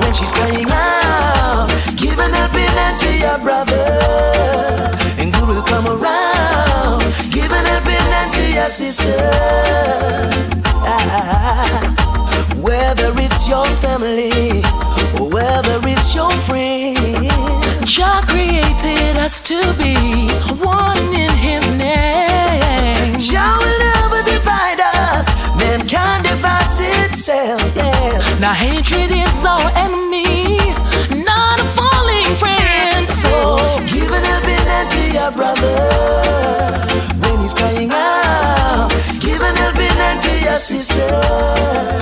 when 0.00 0.12
she's 0.12 0.32
crying 0.32 0.70
out. 0.70 1.68
Giving 1.96 2.34
up 2.34 2.50
hand 2.50 3.00
to 3.00 3.16
your 3.16 3.38
brother, 3.40 3.86
and 5.18 5.32
good 5.32 5.48
will 5.48 5.62
come 5.62 5.86
around. 5.86 7.00
Giving 7.30 7.66
up 7.74 7.84
hand 7.84 8.32
to 8.34 8.52
your 8.52 8.66
sister. 8.66 9.16
Ah, 10.82 11.10
whether 11.70 11.86
it's 11.86 11.89
your 13.50 13.66
family, 13.82 14.30
whether 15.34 15.80
it's 15.82 16.14
your 16.14 16.30
friend. 16.46 16.96
Jah 17.84 18.22
created 18.28 19.18
us 19.18 19.40
to 19.40 19.58
be 19.74 20.30
one 20.62 21.02
in 21.12 21.32
His 21.34 21.66
name. 21.74 23.18
Jah 23.18 23.58
will 23.58 23.78
never 23.90 24.22
divide 24.22 24.78
us. 24.78 25.26
Mankind 25.58 26.22
divides 26.30 26.78
itself. 26.78 27.60
Yes. 27.74 28.40
Now 28.40 28.54
hatred 28.54 29.10
is 29.10 29.44
our 29.44 29.68
enemy, 29.74 30.56
not 31.26 31.58
a 31.58 31.66
falling 31.74 32.30
friend. 32.38 33.08
So 33.08 33.58
give 33.90 34.12
an 34.12 34.22
helping 34.30 34.64
hand 34.70 34.90
to 34.94 35.02
your 35.18 35.32
brother 35.32 35.74
when 37.18 37.40
he's 37.40 37.54
crying 37.54 37.90
out. 37.92 38.90
Give 39.18 39.42
an 39.42 39.56
helping 39.56 39.96
hand 39.98 40.22
to 40.22 40.38
your 40.38 40.56
sister. 40.56 41.99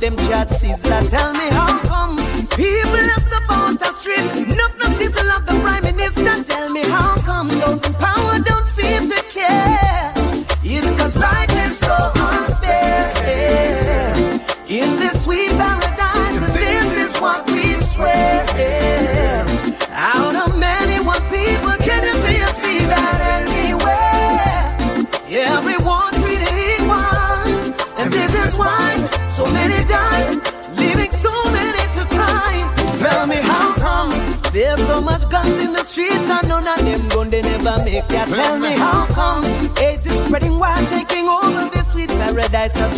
Them 0.00 0.16
chat 0.16 0.48
Sizzla. 0.48 1.10
Tell 1.10 1.30
me 1.32 1.50
how 1.50 1.78
come 1.84 2.16
people 2.56 3.09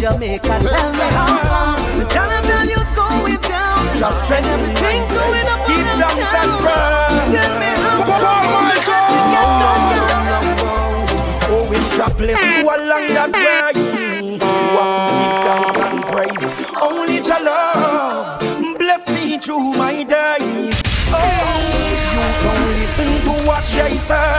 Jamaica. 0.03 0.43
Tell 0.43 0.91
me 0.99 1.07
how 1.15 1.39
come 1.47 1.79
the 1.97 2.05
dollar 2.11 2.43
value's 2.43 2.91
going 2.91 3.39
down, 3.47 3.79
just 4.03 4.19
trend 4.27 4.47
everything's 4.47 5.13
going 5.15 5.47
up 5.47 5.63
Give 5.69 5.79
and 5.79 5.95
thanks 6.03 6.35
and 6.35 6.51
down. 6.51 6.59
praise. 6.59 7.31
Tell 7.31 7.55
me 7.63 7.71
how 7.79 8.03
Go 8.03 8.19
come 8.19 8.27
on, 8.27 8.83
Oh, 11.55 11.71
it's 11.71 11.89
jobless 11.97 12.41
you 12.43 12.67
along 12.67 13.07
that 13.15 13.31
way. 13.31 13.71
You 14.27 14.43
have 14.75 15.07
to 15.07 15.15
give 15.23 15.39
thanks 15.47 15.79
and 15.87 16.03
praise. 16.11 16.45
Only 16.83 17.19
your 17.23 17.41
love 17.45 18.43
bless 18.79 19.03
me 19.09 19.39
through 19.39 19.71
my 19.79 20.03
days. 20.03 20.75
Oh, 21.15 21.23
you 22.19 22.27
don't 22.43 22.67
listen 22.75 23.11
to 23.23 23.33
what 23.47 23.63
they 23.71 23.95
say. 23.99 24.32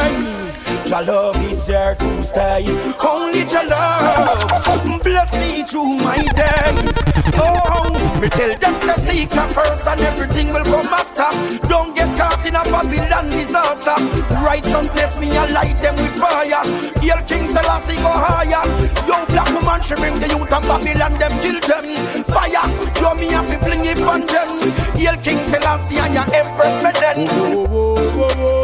Your 0.94 1.02
love 1.02 1.52
is 1.52 1.66
there 1.66 1.96
to 1.96 2.24
stay. 2.24 2.66
Only 3.02 3.40
your 3.50 3.66
love 3.66 5.02
bless 5.02 5.34
me 5.34 5.64
through 5.66 5.98
my 5.98 6.18
days. 6.22 6.94
Oh, 7.34 8.20
me 8.22 8.30
tell 8.30 8.56
them 8.56 8.76
to 8.86 9.02
seek 9.02 9.34
ya 9.34 9.42
first 9.48 9.88
and 9.88 10.02
everything 10.02 10.54
will 10.54 10.64
come 10.64 10.94
after. 10.94 11.34
Don't 11.68 11.96
get 11.96 12.16
caught 12.16 12.46
in 12.46 12.54
a 12.54 12.62
Babylon 12.62 13.28
disaster. 13.32 13.98
Righteousness 14.38 15.18
me 15.18 15.32
I 15.36 15.48
light 15.50 15.82
them 15.82 15.96
with 15.96 16.14
fire. 16.14 16.62
Hail 17.02 17.26
King 17.26 17.48
Selassie 17.50 17.98
go 17.98 18.14
higher. 18.14 18.62
Yo 19.10 19.26
black 19.34 19.50
woman 19.50 19.82
she 19.82 19.96
bring 19.96 20.14
the 20.22 20.30
youth 20.30 20.54
and 20.54 20.68
Babylon 20.70 21.18
them 21.18 21.34
kill 21.42 21.60
them. 21.60 22.24
Fire, 22.30 22.70
yo 23.02 23.16
me 23.16 23.32
have 23.34 23.48
to 23.50 23.58
fling 23.66 23.86
it 23.86 24.00
on 24.02 24.28
them. 24.28 24.48
Hail 24.94 25.18
King 25.26 25.42
Selassie 25.50 25.98
and 25.98 26.14
your 26.14 26.30
Empress 26.38 26.84
me 26.86 26.92
then. 27.02 27.28
Whoa, 27.50 27.66
whoa, 27.66 27.96
whoa, 27.96 28.30
whoa. 28.38 28.63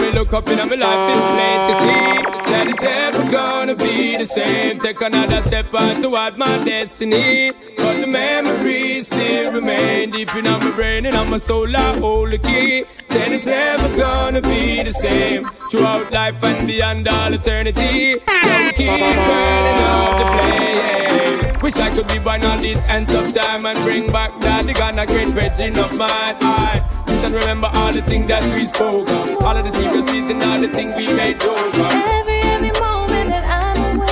We 0.00 0.12
look 0.12 0.32
up 0.32 0.48
in 0.48 0.58
my 0.58 0.76
life, 0.76 1.16
is 1.16 1.24
plain 1.34 1.58
to 1.68 1.74
see 1.82 2.28
that 2.50 2.66
it's 2.68 2.82
never 2.82 3.30
gonna 3.30 3.74
be 3.74 4.16
the 4.16 4.26
same. 4.26 4.78
Take 4.78 5.00
another 5.00 5.42
step 5.42 5.74
on 5.74 6.02
toward 6.02 6.38
my 6.38 6.64
destiny. 6.64 7.52
But 7.76 8.00
the 8.00 8.06
memories 8.06 9.06
still 9.08 9.52
remain 9.52 10.10
deep 10.10 10.34
in 10.34 10.44
my 10.44 10.70
brain 10.70 11.06
and 11.06 11.16
on 11.16 11.30
my 11.30 11.38
soul. 11.38 11.74
I 11.76 11.98
hold 11.98 12.30
the 12.30 12.38
key. 12.38 12.84
Then 13.08 13.32
it's 13.32 13.46
never 13.46 13.88
gonna 13.96 14.40
be 14.40 14.82
the 14.82 14.92
same 14.92 15.44
throughout 15.70 16.12
life 16.12 16.42
and 16.44 16.66
beyond 16.66 17.08
all 17.08 17.32
eternity. 17.32 18.18
So 18.18 18.72
keep 18.76 19.00
burning 19.28 19.80
up 19.90 20.18
the 20.20 20.26
flame. 20.34 21.62
Wish 21.62 21.76
I 21.76 21.90
could 21.94 22.08
be 22.08 22.18
born 22.20 22.44
on 22.44 22.60
this 22.60 22.82
end 22.84 23.10
of 23.10 23.34
time 23.34 23.66
and 23.66 23.78
bring 23.80 24.12
back 24.12 24.38
that 24.40 24.64
the 24.64 24.72
Ghana 24.74 25.06
great 25.06 25.28
virgin 25.28 25.78
of 25.78 25.96
mine. 25.98 26.97
I 27.18 27.26
and 27.26 27.34
remember 27.34 27.68
all 27.74 27.92
the 27.92 28.00
things 28.02 28.28
that 28.28 28.44
we 28.54 28.66
spoke 28.66 29.10
of, 29.10 29.42
all 29.42 29.56
of 29.56 29.64
the 29.64 29.72
secrets 29.72 30.10
and 30.10 30.42
all 30.44 30.60
the 30.60 30.68
things 30.68 30.94
we 30.96 31.06
made 31.14 31.42
over. 31.42 31.82
Every, 32.14 32.38
every 32.38 32.70
moment 32.78 33.30
that 33.34 33.44
I'm 33.44 33.98
away. 33.98 34.06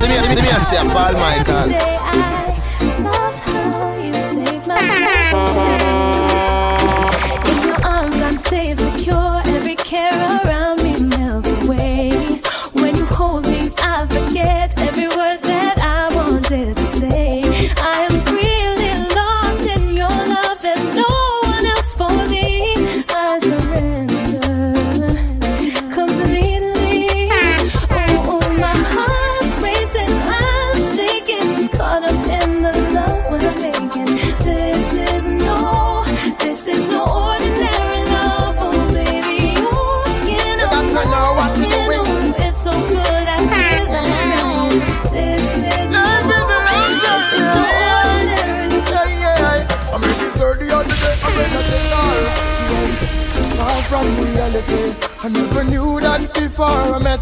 Let 0.00 0.08
me, 0.08 0.16
let 0.16 0.28
me, 0.30 0.36
let 0.36 0.44
me 0.44 0.58
say, 0.64 0.80
Paul 0.88 1.12
Michael. 1.20 1.68
Day 1.68 1.96
I 2.00 2.33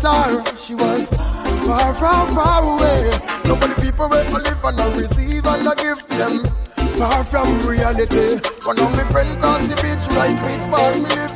her. 0.02 0.44
She 0.58 0.74
was 0.74 1.08
far 1.66 1.94
from 1.94 2.34
far 2.34 2.62
away. 2.62 3.10
Nobody 3.44 3.74
people 3.80 4.08
wait 4.08 4.26
to 4.28 4.38
live 4.38 4.64
and 4.64 4.80
I 4.80 4.96
receive 4.96 5.44
and 5.46 5.68
I 5.68 5.74
give 5.74 6.06
them. 6.08 6.44
Far 6.98 7.24
from 7.24 7.60
reality, 7.66 8.38
one 8.64 8.78
of 8.78 8.92
my 8.92 9.04
friend 9.10 9.40
crossed 9.40 9.70
the 9.70 9.76
beach 9.76 10.06
right 10.14 10.36
which 10.44 10.64
part 10.70 10.94
me 10.96 11.08
live 11.16 11.31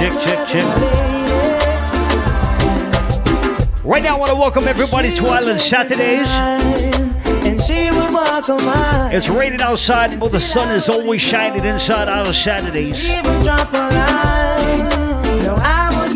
Check, 0.00 0.18
check, 0.18 0.46
check. 0.46 0.64
Right 3.84 4.02
now, 4.02 4.16
I 4.16 4.18
want 4.18 4.30
to 4.30 4.36
welcome 4.36 4.66
everybody 4.66 5.14
to 5.14 5.26
Island 5.26 5.60
Saturdays. 5.60 6.26
It's 9.12 9.28
raining 9.28 9.60
outside, 9.60 10.18
but 10.18 10.32
the 10.32 10.40
sun 10.40 10.70
is 10.70 10.88
always 10.88 11.20
shining 11.20 11.66
inside 11.66 12.08
Island 12.08 12.34
Saturdays. 12.34 13.06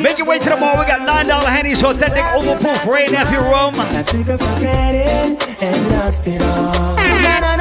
Make 0.02 0.16
your 0.16 0.28
way 0.28 0.38
to 0.38 0.48
the 0.48 0.56
mall. 0.58 0.78
We 0.78 0.86
got 0.86 1.06
$9 1.06 1.44
Henny's 1.44 1.84
Authentic 1.84 2.24
Overproof 2.24 2.86
Wray 2.90 3.08
Nephew 3.08 3.38
Rum. 3.38 3.74
I 3.76 4.02
took 4.02 4.26
her 4.28 4.38
for 4.38 4.60
granted 4.60 5.62
and 5.62 5.90
lost 5.90 6.26
it 6.26 6.40
all. 6.40 7.53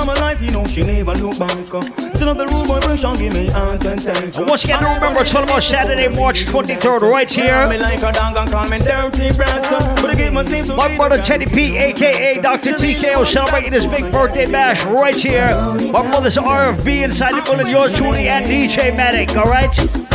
Stay 0.00 0.14
my 0.14 0.20
life, 0.20 0.40
you 0.42 0.50
know 0.50 0.64
she 0.66 0.82
never 0.82 1.14
look 1.14 1.38
back. 1.38 1.50
uh. 1.74 1.82
Sit 2.12 2.28
up 2.28 2.36
the 2.36 2.46
room, 2.46 2.66
boy, 2.66 2.80
pressure, 2.80 3.14
give 3.16 3.34
me 3.34 3.48
heart 3.48 3.84
and 3.86 4.04
And 4.06 4.48
once 4.48 4.64
again, 4.64 4.82
remember, 4.82 5.20
it's 5.20 5.34
all 5.34 5.44
about 5.44 5.62
Saturday, 5.62 6.08
March 6.08 6.44
23rd, 6.46 7.02
right 7.02 7.30
here. 7.30 7.68
Me 7.68 7.78
like 7.78 7.98
a 7.98 8.12
dog 8.12 8.36
and 8.36 8.50
call 8.50 8.68
me 8.68 8.78
dirty 8.78 9.32
breath. 9.36 9.72
uh. 9.72 9.94
But 9.96 10.10
I 10.10 10.14
give 10.14 10.32
my 10.32 10.42
seem 10.42 10.64
to 10.66 10.76
My 10.76 10.94
brother 10.96 11.22
Teddy 11.22 11.46
P, 11.46 11.76
aka 11.76 12.40
Dr. 12.40 12.72
TKO, 12.72 13.26
celebrating 13.26 13.72
his 13.72 13.86
big 13.86 14.10
birthday 14.12 14.50
bash 14.50 14.84
right 14.84 15.14
here. 15.14 15.46
My 15.92 16.02
brother's 16.10 16.36
RFB 16.36 17.04
inside 17.04 17.34
the 17.34 17.42
building, 17.42 17.68
yours 17.68 17.92
truly, 17.92 18.28
and 18.28 18.44
DJ 18.46 18.94
Matic, 18.94 19.36
alright? 19.36 20.09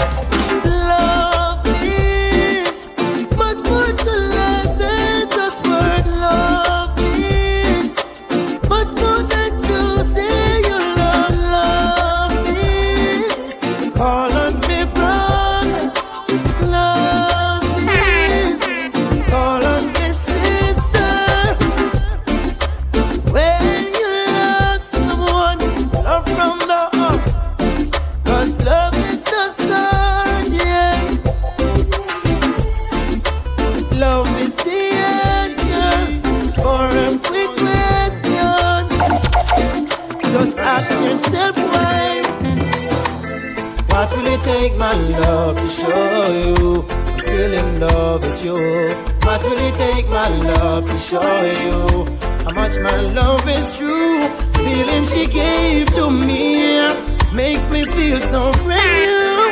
Feel 58.05 58.21
so 58.21 58.41
real. 58.69 59.45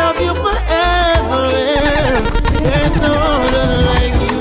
Love 0.00 0.18
you 0.26 0.32
forever. 0.44 1.42
There's 2.66 2.96
no 3.06 3.14
other 3.36 3.68
like 3.92 4.16
you. 4.24 4.40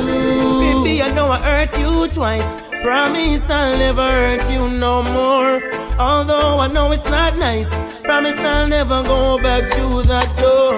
Baby, 0.64 0.94
I 1.04 1.12
know 1.14 1.28
I 1.38 1.40
hurt 1.50 1.74
you 1.78 2.08
twice. 2.08 2.50
Promise 2.82 3.50
I'll 3.50 3.78
never 3.78 4.08
hurt 4.20 4.46
you 4.54 4.64
no 4.86 5.04
more. 5.18 5.54
Although 6.00 6.60
I 6.66 6.68
know 6.76 6.92
it's 6.94 7.10
not 7.18 7.38
nice. 7.38 7.70
Promise 8.04 8.40
I'll 8.40 8.68
never 8.68 9.04
go 9.04 9.38
back 9.48 9.64
to 9.78 9.86
that 10.12 10.30
door. 10.44 10.78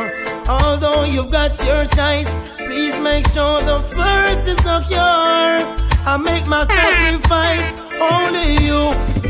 Although 0.58 1.04
you've 1.04 1.32
got 1.32 1.52
your 1.68 1.84
choice, 1.98 2.32
please 2.66 3.00
make 3.00 3.26
sure 3.36 3.58
the 3.72 3.80
first 3.98 4.44
is 4.54 4.62
not 4.66 4.84
yours. 4.98 5.64
I 6.12 6.18
make 6.18 6.46
my 6.48 6.64
sacrifice, 6.66 7.68
only 8.12 8.50
you, 8.66 8.82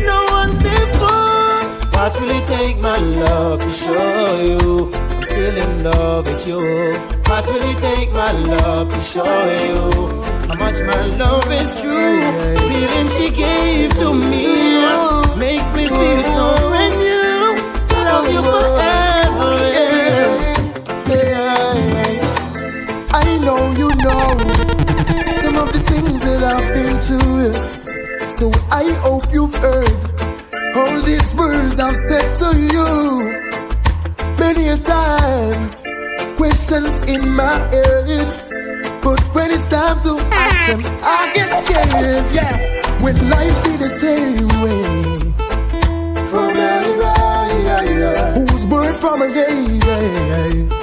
no 0.05 0.19
one 0.39 0.53
before. 0.57 1.00
What 2.01 2.19
will 2.19 2.31
it 2.31 2.47
take, 2.47 2.77
my 2.79 2.97
love, 2.97 3.61
to 3.61 3.71
show 3.71 4.39
you 4.41 4.91
I'm 4.91 5.23
still 5.23 5.55
in 5.55 5.83
love 5.83 6.25
with 6.25 6.47
you? 6.47 6.57
What 7.29 7.45
will 7.45 7.61
it 7.61 7.77
take, 7.77 8.11
my 8.11 8.31
love, 8.31 8.89
to 8.89 9.01
show 9.01 9.21
you 9.21 9.91
how 10.47 10.55
much 10.57 10.81
my 10.81 11.05
love 11.21 11.51
is 11.51 11.79
true? 11.79 12.21
The 12.55 12.61
feeling 12.69 13.07
she 13.07 13.29
gave 13.29 13.91
to 13.99 14.15
me 14.15 14.81
makes 15.37 15.71
me 15.75 15.87
feel 15.89 16.23
so 16.33 16.55
brand 16.69 16.95
new. 17.05 17.53
Love 18.09 18.27
you 18.33 18.41
forever. 18.49 19.51
Yeah. 21.05 21.53
I 23.13 23.37
know 23.45 23.61
you 23.77 23.89
know 24.01 24.25
some 25.39 25.55
of 25.55 25.71
the 25.71 25.83
things 25.85 26.19
that 26.21 26.41
I've 26.51 26.73
been 26.73 26.99
through. 26.99 27.53
So 28.27 28.49
I 28.71 28.89
hope 29.03 29.31
you've 29.31 29.53
heard 29.57 30.10
all 30.75 31.01
these 31.01 31.33
words 31.33 31.79
I've 31.79 31.95
said 31.95 32.35
to 32.41 32.49
you. 32.73 32.87
Many 34.39 34.67
a 34.69 34.77
times, 34.77 35.81
questions 36.37 37.03
in 37.03 37.29
my 37.29 37.57
head. 37.73 38.07
But 39.03 39.21
when 39.33 39.51
it's 39.51 39.65
time 39.67 40.01
to 40.03 40.13
ask 40.31 40.71
them, 40.71 40.81
I 41.03 41.31
get 41.33 41.49
scared. 41.65 42.25
Yeah, 42.33 42.55
when 43.03 43.15
life 43.29 43.57
be 43.65 43.73
the 43.77 43.91
same 44.03 44.47
way. 44.63 44.81
From 46.31 46.51
who's 48.35 48.65
born 48.65 48.93
from 48.93 49.21
a 49.21 49.33
day, 49.33 50.80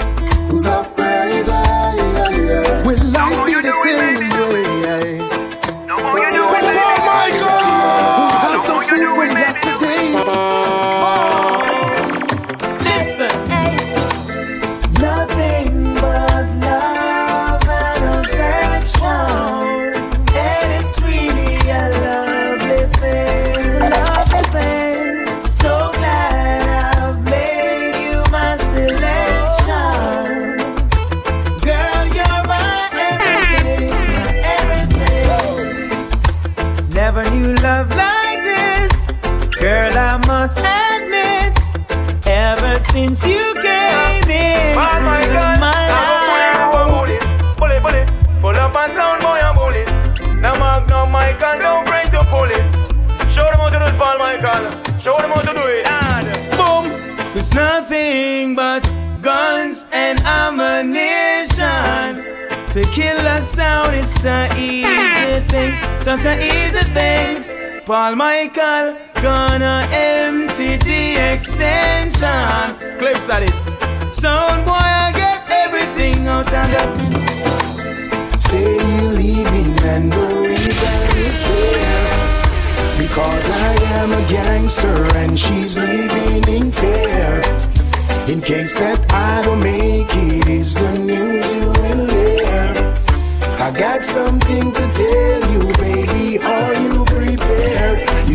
guns 59.21 59.87
and 59.93 60.21
ammunition. 60.21 61.57
To 62.73 62.83
kill 62.93 63.19
a 63.19 63.41
sound 63.41 63.95
is 63.97 64.25
an 64.25 64.51
easy 64.57 65.41
thing, 65.49 65.73
such 65.99 66.27
an 66.27 66.41
easy 66.41 66.85
thing. 66.95 67.83
Paul 67.85 68.17
Michael 68.17 68.97
gonna 69.23 69.89
empty 69.93 70.77
the 70.77 71.33
extension. 71.33 72.99
Clips 72.99 73.27
that 73.27 73.43
is. 73.43 73.59
Sound 74.15 74.65
boy, 74.65 74.73
I 74.73 75.13
get 75.13 75.51
everything 75.51 76.29
out 76.29 76.47
of 76.47 76.53
that. 76.53 77.19
Say 78.39 78.63
you're 78.63 79.13
leaving 79.13 79.79
and 79.85 80.13
the 80.13 80.27
reason 80.49 80.99
is 81.19 81.43
clear 81.43 81.99
Because 82.97 83.51
I 83.51 83.75
am 84.01 84.13
a 84.13 84.29
gangster 84.29 85.17
and 85.17 85.39
she's 85.39 85.77
leaving 85.77 86.55
in 86.55 86.71
fear 86.71 87.43
In 88.29 88.43
case 88.43 88.75
that 88.75 89.11
I 89.11 89.41
don't 89.43 89.61
make 89.61 90.07
it 90.11 90.49
is 90.49 90.75
the 90.75 90.99
news 90.99 91.51
you 91.51 91.65
will 91.65 92.07
hear 92.11 92.75
I 93.59 93.73
got 93.73 94.05
something 94.05 94.71
to 94.71 94.83
tell 94.93 95.53
you 95.53 95.73
baby? 95.81 96.37
You 96.37 96.78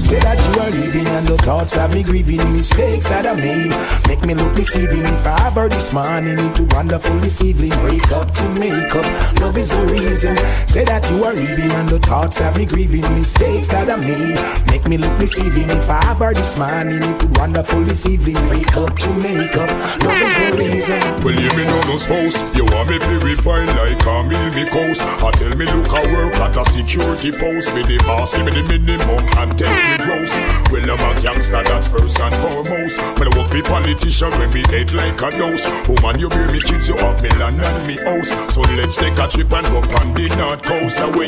say 0.04 0.20
that 0.20 0.38
you 0.44 0.62
are 0.62 0.72
leaving 0.72 1.08
and 1.16 1.28
the 1.28 1.38
thoughts 1.38 1.76
have 1.76 1.94
me 1.94 2.04
grieving 2.04 2.44
Mistakes 2.52 3.08
that 3.08 3.26
I 3.26 3.36
made. 3.36 3.72
Make 4.08 4.22
me 4.24 4.34
look 4.34 4.54
deceiving. 4.56 5.06
If 5.06 5.26
I 5.26 5.48
ever 5.48 5.70
this 5.70 5.94
morning 5.94 6.38
into 6.38 6.64
wonderful 6.76 7.18
this 7.20 7.42
evening 7.42 7.72
Break 7.82 8.12
up 8.12 8.32
to 8.32 8.50
make 8.50 8.94
up, 8.96 9.08
love 9.40 9.58
is 9.58 9.70
the 9.70 9.86
reason. 9.88 10.36
Say 10.68 10.84
that 10.84 11.10
you 11.10 11.24
are 11.24 11.34
leaving 11.34 11.72
and 11.72 11.90
the 11.90 12.00
thoughts 12.00 12.40
have 12.40 12.58
me 12.58 12.66
grieving 12.66 13.08
Mistakes 13.16 13.70
that 13.70 13.90
I 13.90 13.96
made. 13.96 14.36
Make 14.68 14.86
me 14.88 14.98
look 14.98 15.18
deceiving. 15.20 15.70
If 15.70 15.90
I 15.90 16.02
ever 16.12 16.34
this 16.34 16.58
morning 16.58 17.02
into 17.02 17.28
wonderful 17.40 17.82
this 17.84 18.06
evening 18.06 18.36
Break 18.48 18.76
up 18.76 18.98
to 18.98 19.10
make 19.24 19.56
up, 19.56 19.72
love 20.04 20.20
is 20.20 20.36
the 20.36 20.58
reason. 20.60 21.00
Well, 21.24 21.34
you 21.34 21.50
me 21.56 21.64
know 21.64 21.82
no 21.88 21.96
spouse. 21.96 22.36
You 22.56 22.66
want 22.66 22.90
me 22.90 23.00
to 23.00 23.14
refine 23.24 23.72
like 23.80 24.04
a 24.04 24.16
meal 24.28 24.52
me 24.52 24.68
coast. 24.68 25.02
I 25.24 25.32
tell 25.32 25.56
me 25.56 25.66
look 25.66 25.88
I 25.96 26.04
work 26.12 26.36
at 26.36 26.58
a 26.58 26.66
security 26.66 27.32
post. 27.32 27.74
Me 27.76 27.88
the 27.88 28.04
boss, 28.04 28.36
give 28.36 28.46
me 28.46 28.52
the 28.52 28.80
minimum 28.80 29.24
and 29.40 29.58
take 29.58 29.72
me 29.72 29.93
gross. 29.98 30.34
Well, 30.72 30.90
I'm 30.90 31.18
a 31.18 31.22
gangster, 31.22 31.64
that's 31.64 31.88
first 31.88 32.20
and 32.20 32.36
foremost. 32.36 33.00
Me 33.20 33.26
I 33.26 33.38
work 33.38 33.50
for 33.50 33.62
politician 33.64 34.32
when 34.40 34.54
me 34.54 34.64
head 34.70 34.94
like 34.94 35.22
a 35.22 35.30
dose. 35.32 35.66
Woman, 35.88 36.16
oh, 36.16 36.20
you 36.20 36.30
bear 36.30 36.52
me 36.52 36.62
kids, 36.62 36.90
you 36.90 36.98
have 36.98 37.22
me 37.22 37.30
land 37.38 37.62
and 37.62 37.88
me 37.88 37.96
house. 38.02 38.30
So 38.54 38.62
let's 38.78 38.96
take 38.96 39.18
a 39.18 39.28
trip 39.28 39.52
and 39.54 39.68
go 39.68 39.80
on 39.80 40.14
the 40.14 40.28
north 40.38 40.62
coast. 40.64 41.00
Away 41.00 41.28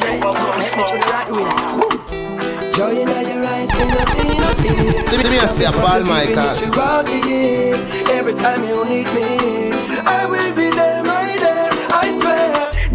Joy 2.76 2.92
in 2.92 3.08
your 3.08 3.46
eyes, 3.46 3.72
when 3.76 3.88
you 3.90 4.00
see 4.12 4.38
nothing. 4.38 4.78
See 5.08 5.30
me, 5.30 5.40
I 5.40 5.46
see 5.46 5.64
a 5.64 5.72
Paul 5.72 6.04
Michael. 6.04 6.56
Throughout 6.56 7.06
the 7.06 7.18
years, 7.26 7.80
every 8.10 8.34
time 8.34 8.64
you 8.68 8.84
need 8.86 9.08
me, 9.14 9.55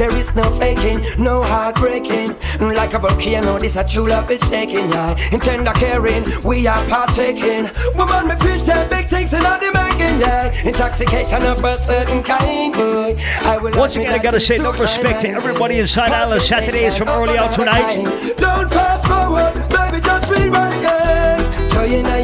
there 0.01 0.17
is 0.17 0.35
no 0.35 0.45
faking, 0.53 1.05
no 1.23 1.43
heartbreaking. 1.43 2.35
Like 2.59 2.95
a 2.95 2.99
volcano, 2.99 3.59
this 3.59 3.77
a 3.77 3.85
true 3.85 4.09
love 4.09 4.31
is 4.31 4.41
shaking, 4.49 4.89
yeah. 4.89 5.15
In 5.31 5.39
tender 5.39 5.73
caring, 5.73 6.25
we 6.43 6.67
are 6.67 6.83
partaking. 6.89 7.69
Woman, 7.95 8.29
me 8.29 8.59
say 8.59 8.89
big 8.89 9.07
things 9.07 9.35
in 9.35 9.41
the 9.41 9.71
making, 9.75 10.21
yeah. 10.21 10.53
Intoxication 10.65 11.45
of 11.45 11.63
a 11.63 11.77
certain 11.77 12.23
kind, 12.23 12.73
boy. 12.73 13.15
I 13.43 13.59
will 13.59 13.79
Once 13.79 13.97
again, 13.97 14.15
I 14.15 14.19
gotta 14.19 14.41
say 14.41 14.57
no 14.57 14.73
respect 14.73 15.21
to 15.21 15.29
everybody 15.29 15.81
inside 15.81 16.13
Island 16.13 16.41
Saturdays 16.41 16.97
from 16.97 17.09
early 17.09 17.37
out 17.37 17.53
tonight. 17.53 18.03
Don't 18.39 18.71
fast 18.71 19.07
forward, 19.07 19.53
baby, 19.69 20.01
just 20.01 20.31
rewind. 20.31 20.81
Joy 21.73 22.20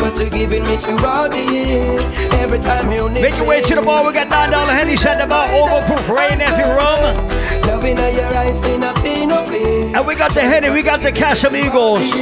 what 0.00 0.16
you're 0.18 0.30
giving 0.30 0.64
me 0.64 0.76
throughout 0.76 1.30
the 1.30 1.40
years. 1.40 2.02
Every 2.34 2.58
time 2.58 2.90
you 2.92 3.08
need 3.08 3.22
Make 3.22 3.36
your 3.36 3.46
way 3.46 3.60
to 3.62 3.74
the 3.74 3.82
bar. 3.82 4.06
We 4.06 4.12
got 4.12 4.28
nine 4.28 4.50
dollar 4.50 4.72
Henny 4.72 4.96
set 4.96 5.20
about 5.20 5.48
overproof 5.50 6.08
rain 6.08 6.40
if 6.40 6.56
you 6.58 6.64
rum. 6.64 7.26
Love 7.66 7.84
in 7.84 7.96
your 7.96 8.26
eyes, 8.36 8.60
they 8.60 8.78
not 8.78 8.96
see 8.98 9.26
no 9.26 9.44
fear. 9.46 9.96
And 9.96 10.06
we 10.06 10.14
got 10.14 10.32
the 10.32 10.40
Henny, 10.40 10.70
we 10.70 10.82
got 10.82 11.00
the 11.00 11.12
Casamigos. 11.12 12.12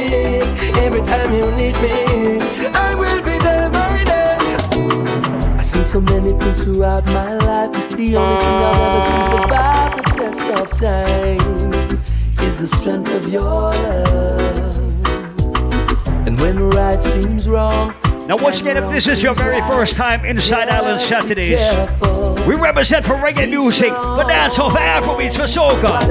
Every 0.77 1.01
time 1.01 1.31
you 1.33 1.49
need 1.51 1.75
me, 1.81 2.39
I 2.73 2.95
will 2.95 3.21
be 3.23 3.37
there, 3.39 3.69
my 3.69 4.03
dear. 4.03 5.57
I 5.57 5.61
seen 5.61 5.85
so 5.85 6.01
many 6.01 6.31
things 6.33 6.63
throughout 6.63 7.05
my 7.07 7.33
life. 7.37 7.71
The 7.95 8.15
only 8.17 8.37
thing 8.43 8.57
I've 8.69 9.03
seems 9.03 9.27
survive 9.41 9.95
the 9.95 10.03
test 10.17 10.49
of 10.59 10.67
time 10.79 12.47
is 12.47 12.59
the 12.59 12.67
strength 12.67 13.11
of 13.11 13.27
your 13.31 13.41
love. 13.43 14.56
And 16.27 16.37
when 16.41 16.59
right 16.59 17.01
seems 17.01 17.47
wrong. 17.47 17.95
Now, 18.27 18.35
once 18.35 18.59
again, 18.59 18.75
if 18.75 18.91
this 18.91 19.07
is 19.07 19.23
your 19.23 19.33
very 19.33 19.61
first 19.61 19.95
time 19.95 20.25
inside 20.25 20.67
Island 20.67 20.99
Saturdays, 20.99 21.61
we 22.45 22.55
represent 22.55 23.05
for 23.05 23.13
reggae 23.13 23.49
music, 23.49 23.91
for 23.91 24.25
dancehall, 24.25 24.69
for 24.69 24.77
Afrobeats, 24.77 25.37
for 25.37 25.43
soca. 25.43 26.01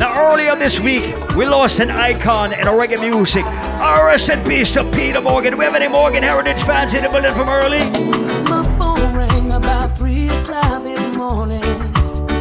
Now, 0.00 0.32
earlier 0.32 0.56
this 0.56 0.80
week, 0.80 1.14
we 1.40 1.46
lost 1.46 1.80
an 1.80 1.90
icon 1.90 2.52
in 2.52 2.66
reggae 2.66 3.00
music. 3.00 3.46
And 3.46 4.46
peace 4.46 4.70
to 4.72 4.84
Peter 4.92 5.22
Morgan. 5.22 5.52
Do 5.52 5.56
we 5.56 5.64
have 5.64 5.74
any 5.74 5.88
Morgan 5.88 6.22
Heritage 6.22 6.62
fans 6.64 6.92
in 6.92 7.02
the 7.02 7.08
building 7.08 7.32
from 7.32 7.48
early? 7.48 7.78
My 8.44 8.62
phone 8.78 9.14
rang 9.16 9.50
about 9.50 9.96
three 9.96 10.28
o'clock 10.28 10.84
this 10.84 11.16
morning 11.16 11.62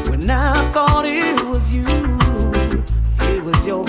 when 0.09 0.29
I 0.29 0.53
thought 0.73 1.05
it 1.05 1.41
was 1.45 1.71
you. 1.71 1.85
It 3.33 3.41
was 3.41 3.65
your 3.65 3.85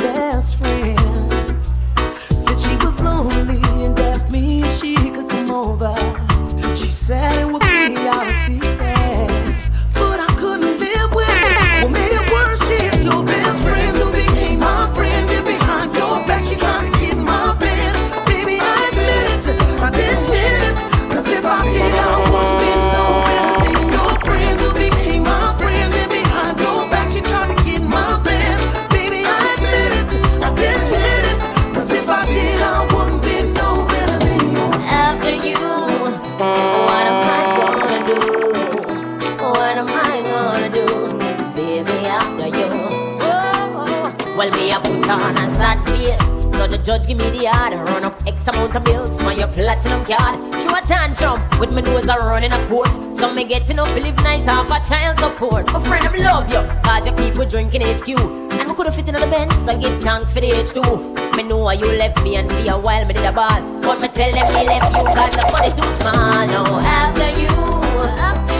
thanks 60.51 60.73
for 60.73 60.81
the 60.81 60.91
H2. 60.91 61.37
Me 61.37 61.43
know 61.45 61.59
why 61.59 61.75
you 61.75 61.87
left 61.93 62.23
me 62.23 62.37
and 62.37 62.51
for 62.51 62.59
a 62.59 62.79
while 62.79 63.05
me 63.05 63.15
did 63.15 63.25
a 63.25 63.33
ball. 63.33 63.61
But 63.83 64.01
me 64.01 64.09
tell 64.09 64.33
them 64.33 64.47
me 64.55 64.67
left 64.67 64.95
you 64.97 65.05
cause 65.05 65.35
the 65.39 65.43
body 65.53 65.71
too 65.79 65.91
small. 66.01 66.47
Now 66.47 66.81
after 66.81 67.31
you, 67.41 67.51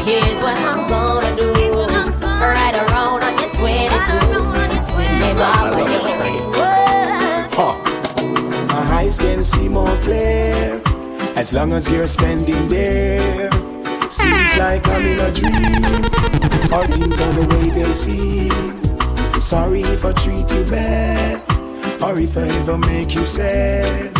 here's 0.05 0.41
what 0.43 0.57
I'm 0.59 0.89
gonna 0.89 1.37
do. 1.37 1.51
Right 2.41 2.75
around 2.75 3.23
on 3.25 3.33
your 3.39 3.51
22. 3.55 3.91
Maybe 5.21 5.43
I'll 5.43 5.75
win 5.77 5.89
you. 5.93 6.01
Huh. 7.59 7.75
My 8.69 8.83
eyes 8.99 9.19
can 9.19 9.43
see 9.43 9.69
more 9.69 9.97
clear 9.99 10.81
as 11.37 11.53
long 11.53 11.73
as 11.73 11.91
you're 11.91 12.07
standing 12.07 12.69
there. 12.69 13.51
Seems 14.11 14.57
like 14.59 14.87
I'm 14.89 15.05
in 15.07 15.21
a 15.21 15.31
dream, 15.31 15.85
or 16.73 16.85
things 16.85 17.21
are 17.21 17.33
the 17.33 17.47
way 17.51 17.69
they 17.71 17.93
seem. 17.93 18.81
Sorry 19.41 19.83
if 19.83 20.05
I 20.05 20.13
treat 20.13 20.51
you 20.53 20.65
bad, 20.65 21.41
or 22.03 22.19
if 22.19 22.37
I 22.37 22.49
ever 22.61 22.79
make 22.79 23.15
you 23.15 23.25
sad. 23.25 24.15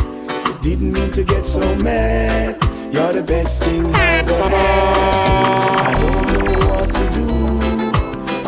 Didn't 0.61 0.93
mean 0.93 1.11
to 1.13 1.25
get 1.25 1.47
so 1.47 1.75
mad. 1.77 2.63
You're 2.93 3.13
the 3.13 3.23
best 3.23 3.63
thing 3.63 3.87
I 3.87 4.19
ever 4.19 4.35
had. 4.35 5.87
I 5.87 5.95
don't 6.01 6.27
know 6.33 6.69
what 6.69 6.89
to 6.99 7.05
do. 7.17 7.29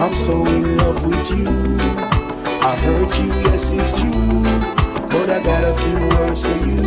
I'm 0.03 0.13
so 0.13 0.45
in 0.47 0.77
love 0.77 1.07
with 1.07 1.31
you. 1.31 1.49
I 2.61 2.77
hurt 2.85 3.19
you, 3.19 3.29
yes, 3.47 3.71
it's 3.73 4.01
true. 4.01 4.43
But 5.09 5.31
I 5.31 5.43
got 5.43 5.65
a 5.65 5.75
few 5.83 5.99
words 6.19 6.47
for 6.47 6.59
you. 6.67 6.83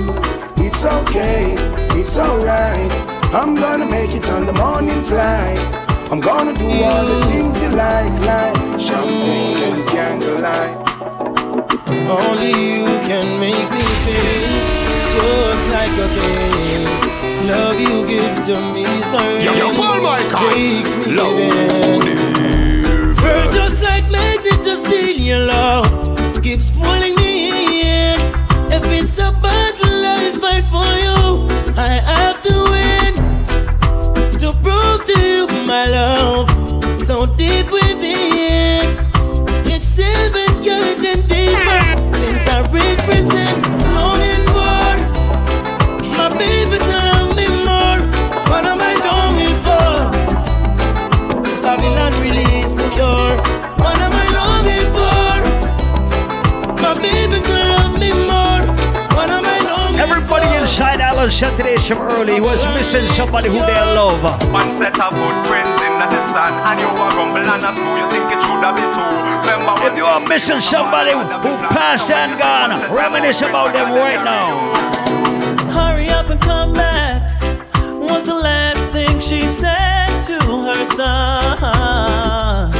It's 0.65 0.85
okay, 0.85 1.55
it's 1.99 2.17
alright. 2.17 2.91
I'm 3.33 3.55
gonna 3.55 3.89
make 3.89 4.11
it 4.11 4.29
on 4.29 4.45
the 4.45 4.53
morning 4.53 5.01
flight. 5.03 5.59
I'm 6.11 6.19
gonna 6.19 6.53
do 6.53 6.69
all 6.83 7.05
the 7.05 7.25
things 7.25 7.59
you 7.59 7.69
like, 7.69 8.21
like 8.21 8.79
champagne 8.79 9.73
and 9.73 9.89
candlelight. 9.89 10.74
Only 12.07 12.49
you 12.49 12.85
can 13.09 13.39
make 13.39 13.69
me 13.71 13.81
feel 14.05 14.85
just 15.15 15.65
like 15.73 15.95
a 15.97 16.07
king. 16.13 16.85
Love 17.47 17.79
you 17.79 18.05
give 18.05 18.45
to 18.45 18.55
me, 18.73 18.85
sir. 19.01 19.39
Yo, 19.39 19.53
yo, 19.53 19.73
Paul 19.73 20.01
Michael. 20.01 20.39
Makes 20.53 20.95
me 20.97 21.15
Loud 21.15 22.03
give 22.03 23.17
Girl, 23.21 23.51
just 23.51 23.83
like 23.83 24.05
magnet, 24.11 24.63
just 24.63 24.85
steal 24.85 25.19
your 25.19 25.45
love. 25.45 25.89
Keeps 26.43 26.69
pulling 26.71 27.15
me 27.15 27.24
inside 61.35 61.59
Island 61.59 61.75
Saturdays 61.75 61.87
from 61.87 61.97
early 61.99 62.39
was 62.39 62.63
missing 62.75 63.07
somebody 63.09 63.49
who 63.49 63.59
they 63.59 63.95
love. 63.95 64.23
One 64.51 64.77
set 64.77 64.99
of 64.99 65.13
good 65.13 65.47
friends 65.47 65.81
in 65.81 65.93
the 65.99 66.27
sun, 66.31 66.53
and 66.67 66.79
you 66.79 66.87
are 66.87 67.11
rumble 67.17 67.41
and 67.41 67.63
a 67.63 67.71
screw. 67.73 67.97
You 67.97 68.09
think 68.09 68.31
it 68.31 68.41
should 68.41 68.63
have 68.63 68.75
been 68.75 68.93
two. 68.93 69.01
Remember 69.01 69.73
If 69.85 69.97
you 69.97 70.05
are 70.05 70.19
missing 70.19 70.61
somebody 70.61 71.11
who 71.11 71.23
passed 71.69 72.11
and 72.11 72.37
gone, 72.39 72.71
reminisce 72.91 73.41
about 73.41 73.73
them 73.73 73.91
right 73.93 74.23
now. 74.23 74.73
Hurry 75.73 76.09
up 76.09 76.29
and 76.29 76.39
come 76.41 76.73
back 76.73 77.41
was 77.83 78.25
the 78.25 78.35
last 78.35 78.79
thing 78.91 79.19
she 79.19 79.41
said 79.41 80.07
to 80.27 80.39
her 80.39 80.85
son. 80.95 82.71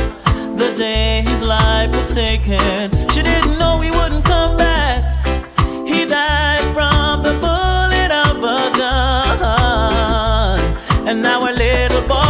The 0.58 0.74
day 0.78 1.24
his 1.26 1.42
life 1.42 1.92
was 1.92 2.14
taken, 2.14 2.92
she 3.10 3.22
didn't 3.22 3.55
and 11.08 11.22
now 11.22 11.48
a 11.48 11.52
little 11.54 12.02
boy 12.08 12.25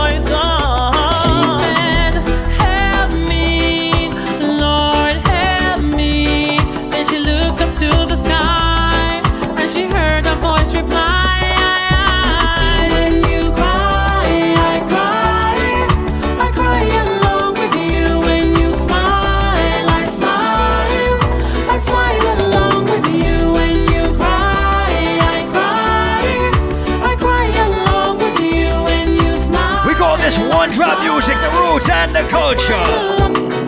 culture. 32.45 32.85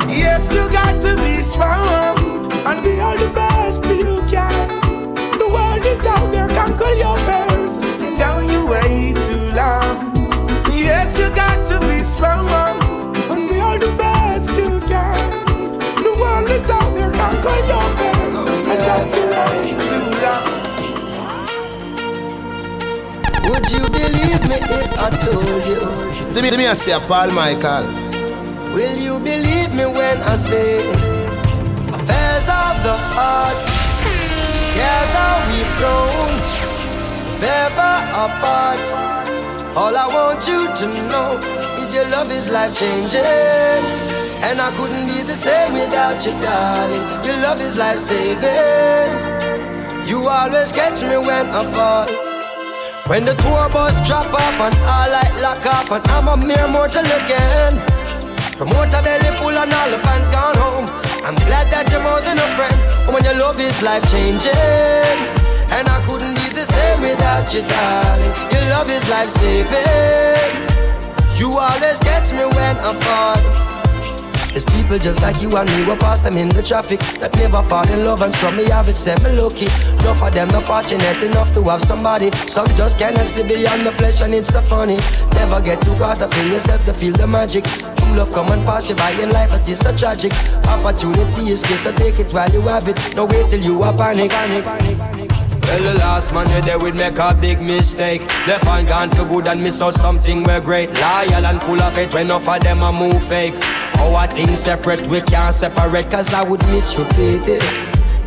Yes, 0.08 0.54
you 0.54 0.70
got 0.70 1.02
to 1.02 1.16
be 1.24 1.42
strong 1.42 2.14
and 2.68 2.84
be 2.84 3.00
all 3.00 3.18
the 3.18 3.30
best 3.34 3.84
you 3.86 4.16
can. 4.30 4.68
The 5.42 5.48
world 5.56 5.84
is 5.94 6.06
out 6.06 6.28
there, 6.32 6.48
conquer 6.50 6.94
your 7.04 7.18
fears. 7.26 7.78
Down 8.20 8.48
you 8.52 8.68
wait 8.68 9.16
too 9.26 9.46
long. 9.58 10.14
Yes, 10.72 11.18
you 11.18 11.28
got 11.34 11.58
to 11.72 11.80
be 11.88 11.98
strong 12.14 12.78
and 13.32 13.50
be 13.50 13.60
all 13.60 13.80
the 13.80 13.94
best 13.98 14.50
you 14.62 14.70
can. 14.92 15.26
The 16.06 16.14
world 16.22 16.50
is 16.58 16.70
out 16.70 16.90
there, 16.94 17.12
conquer 17.22 17.60
your 17.72 17.88
fears. 17.98 18.34
Oh, 18.38 18.46
yeah. 18.68 18.72
And 18.72 18.80
don't 18.88 19.10
you 19.18 19.26
wait 19.42 19.78
too 19.90 20.08
long. 20.24 20.46
Would 23.50 23.66
you 23.74 23.84
believe 23.98 24.44
me 24.52 24.58
if 24.82 24.92
I 25.00 25.10
told 25.26 25.64
you? 25.72 25.82
Tell 26.34 26.44
me, 26.44 26.50
tell 26.50 26.60
me, 26.60 26.68
I 26.68 26.74
say, 26.74 27.00
Paul 27.08 27.32
Michael. 27.32 28.07
Me 29.78 29.86
when 29.86 30.18
I 30.24 30.36
say 30.38 30.80
affairs 31.94 32.48
of 32.50 32.76
the 32.82 32.98
heart? 33.14 33.58
Together 34.74 35.30
we've 35.50 35.74
grown, 35.78 36.34
never 37.46 37.94
apart. 38.26 38.82
All 39.78 39.94
I 39.96 40.08
want 40.18 40.48
you 40.48 40.66
to 40.66 40.88
know 41.14 41.38
is 41.78 41.94
your 41.94 42.10
love 42.10 42.32
is 42.32 42.50
life 42.50 42.74
changing. 42.74 43.84
And 44.42 44.60
I 44.60 44.74
couldn't 44.78 45.06
be 45.06 45.22
the 45.22 45.36
same 45.36 45.74
without 45.74 46.26
you, 46.26 46.34
darling. 46.42 47.06
Your 47.24 47.38
love 47.46 47.62
is 47.62 47.78
life 47.78 48.00
saving. 48.00 49.14
You 50.10 50.28
always 50.28 50.72
catch 50.72 51.04
me 51.04 51.18
when 51.18 51.46
I 51.54 51.64
fall. 51.70 52.08
When 53.06 53.26
the 53.26 53.36
tour 53.36 53.70
bus 53.70 53.96
drop 54.08 54.34
off 54.34 54.60
and 54.60 54.76
all 54.90 55.10
light 55.12 55.38
lock 55.40 55.64
off 55.68 55.92
and 55.92 56.08
I'm 56.08 56.28
a 56.30 56.36
mere 56.36 56.68
mortal 56.68 57.06
again. 57.06 57.87
Promoter 58.58 59.04
belly 59.04 59.30
full 59.38 59.54
and 59.54 59.72
all 59.72 59.90
the 59.92 60.00
fans 60.02 60.30
gone 60.34 60.58
home. 60.58 60.86
I'm 61.22 61.36
glad 61.46 61.70
that 61.70 61.94
you're 61.94 62.02
more 62.02 62.18
than 62.26 62.42
a 62.42 62.48
friend. 62.58 62.74
When 63.14 63.24
your 63.24 63.38
love 63.38 63.60
is 63.62 63.82
life 63.84 64.02
changing. 64.10 65.18
And 65.70 65.86
I 65.86 66.02
couldn't 66.02 66.34
be 66.34 66.50
the 66.58 66.66
same 66.66 67.02
without 67.06 67.54
you, 67.54 67.62
darling. 67.62 68.34
Your 68.50 68.66
love 68.74 68.90
is 68.90 69.06
life 69.14 69.30
saving. 69.30 70.58
You 71.38 71.54
always 71.54 72.00
catch 72.00 72.34
me 72.34 72.50
when 72.50 72.76
I'm 72.82 72.98
fall. 73.06 73.57
People 74.88 75.00
just 75.00 75.22
like 75.22 75.42
you 75.42 75.52
and 75.52 75.70
me, 75.70 75.84
we 75.84 75.98
pass 75.98 76.22
them 76.22 76.38
in 76.38 76.48
the 76.48 76.64
traffic 76.64 77.02
that 77.20 77.36
never 77.36 77.62
fall 77.62 77.86
in 77.92 78.06
love, 78.06 78.22
and 78.22 78.34
some 78.34 78.56
me 78.56 78.64
have 78.70 78.88
it, 78.88 78.96
said 78.96 79.22
me 79.22 79.36
lucky. 79.36 79.66
Enough 80.00 80.24
of 80.24 80.34
them 80.34 80.48
not 80.48 80.64
fortunate 80.64 81.22
enough 81.22 81.54
to 81.56 81.62
have 81.64 81.84
somebody. 81.84 82.32
Some 82.48 82.68
just 82.68 82.98
cannot 82.98 83.28
see 83.28 83.44
beyond 83.44 83.86
the 83.86 83.92
flesh, 83.92 84.22
and 84.22 84.34
it's 84.34 84.48
so 84.48 84.62
funny. 84.62 84.96
Never 85.36 85.60
get 85.60 85.82
too 85.82 85.94
caught 86.00 86.22
up 86.22 86.34
in 86.38 86.54
yourself 86.54 86.86
to 86.86 86.94
feel 86.94 87.12
the 87.12 87.28
magic. 87.28 87.66
True 87.66 88.16
love 88.16 88.32
come 88.32 88.48
and 88.48 88.64
pass 88.64 88.88
you 88.88 88.96
by 88.96 89.12
in 89.12 89.30
life, 89.32 89.52
it 89.52 89.68
is 89.68 89.80
so 89.80 89.94
tragic. 89.94 90.32
Opportunity 90.72 91.52
is 91.52 91.64
good, 91.64 91.80
so 91.80 91.92
take 91.92 92.18
it 92.20 92.32
while 92.32 92.50
you 92.52 92.62
have 92.62 92.88
it. 92.88 92.96
No 93.14 93.26
wait 93.26 93.50
till 93.50 93.60
you 93.60 93.84
are 93.84 93.92
panic. 93.92 94.32
panic. 94.32 94.64
Well, 95.68 95.84
the 95.84 96.00
last 96.00 96.32
man 96.32 96.48
you 96.56 96.66
there 96.66 96.80
would 96.80 96.96
make 96.96 97.20
a 97.20 97.36
big 97.36 97.60
mistake. 97.60 98.22
Left 98.48 98.66
and 98.68 98.88
gone 98.88 99.10
for 99.10 99.26
good 99.26 99.48
and 99.48 99.62
miss 99.62 99.82
out 99.82 99.96
something 99.96 100.46
we're 100.46 100.62
great. 100.62 100.90
Loyal 100.94 101.46
and 101.46 101.62
full 101.62 101.82
of 101.82 101.98
it 101.98 102.14
when 102.14 102.28
enough 102.28 102.48
of 102.48 102.62
them 102.62 102.82
a 102.82 102.94
move 102.94 103.22
fake. 103.26 103.54
Our 104.08 104.26
things 104.28 104.60
separate, 104.60 105.06
we 105.08 105.22
can't 105.22 105.54
separate, 105.54 106.10
cause 106.10 106.34
I 106.34 106.42
would 106.42 106.66
miss 106.68 106.98
you, 106.98 107.06
baby. 107.16 107.60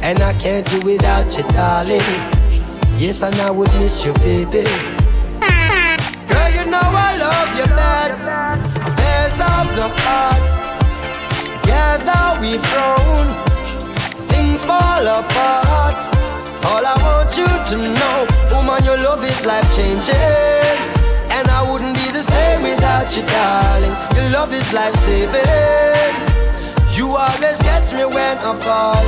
And 0.02 0.20
I 0.20 0.32
can't 0.34 0.64
do 0.70 0.80
without 0.82 1.26
you, 1.36 1.42
darling. 1.50 2.00
Yes, 2.96 3.22
and 3.22 3.34
I 3.36 3.50
would 3.50 3.72
miss 3.74 4.04
you, 4.04 4.12
baby. 4.14 4.62
Girl, 6.30 6.50
you 6.54 6.64
know 6.70 6.78
I 6.78 7.16
love 7.18 7.50
you 7.58 7.66
bad. 7.74 8.12
Affairs 8.86 9.40
of 9.40 9.66
the 9.74 9.88
heart. 9.98 10.42
Together 11.58 12.38
we've 12.40 12.62
grown. 12.70 13.26
Things 14.28 14.62
fall 14.62 15.02
apart. 15.02 15.96
All 16.70 16.86
I 16.86 16.94
want 17.02 17.36
you 17.36 17.48
to 17.48 17.76
know, 17.98 18.26
woman, 18.54 18.84
your 18.84 18.96
love 18.98 19.24
is 19.24 19.44
life 19.44 19.66
changing. 19.74 20.99
And 21.40 21.48
I 21.48 21.72
wouldn't 21.72 21.94
be 21.96 22.10
the 22.12 22.22
same 22.22 22.60
without 22.60 23.16
you, 23.16 23.22
darling. 23.22 23.96
Your 24.14 24.28
love 24.28 24.52
is 24.52 24.70
life 24.74 24.94
saving. 24.96 26.12
You 26.94 27.06
always 27.16 27.58
catch 27.60 27.94
me 27.94 28.04
when 28.04 28.36
I 28.36 28.52
fall. 28.60 29.00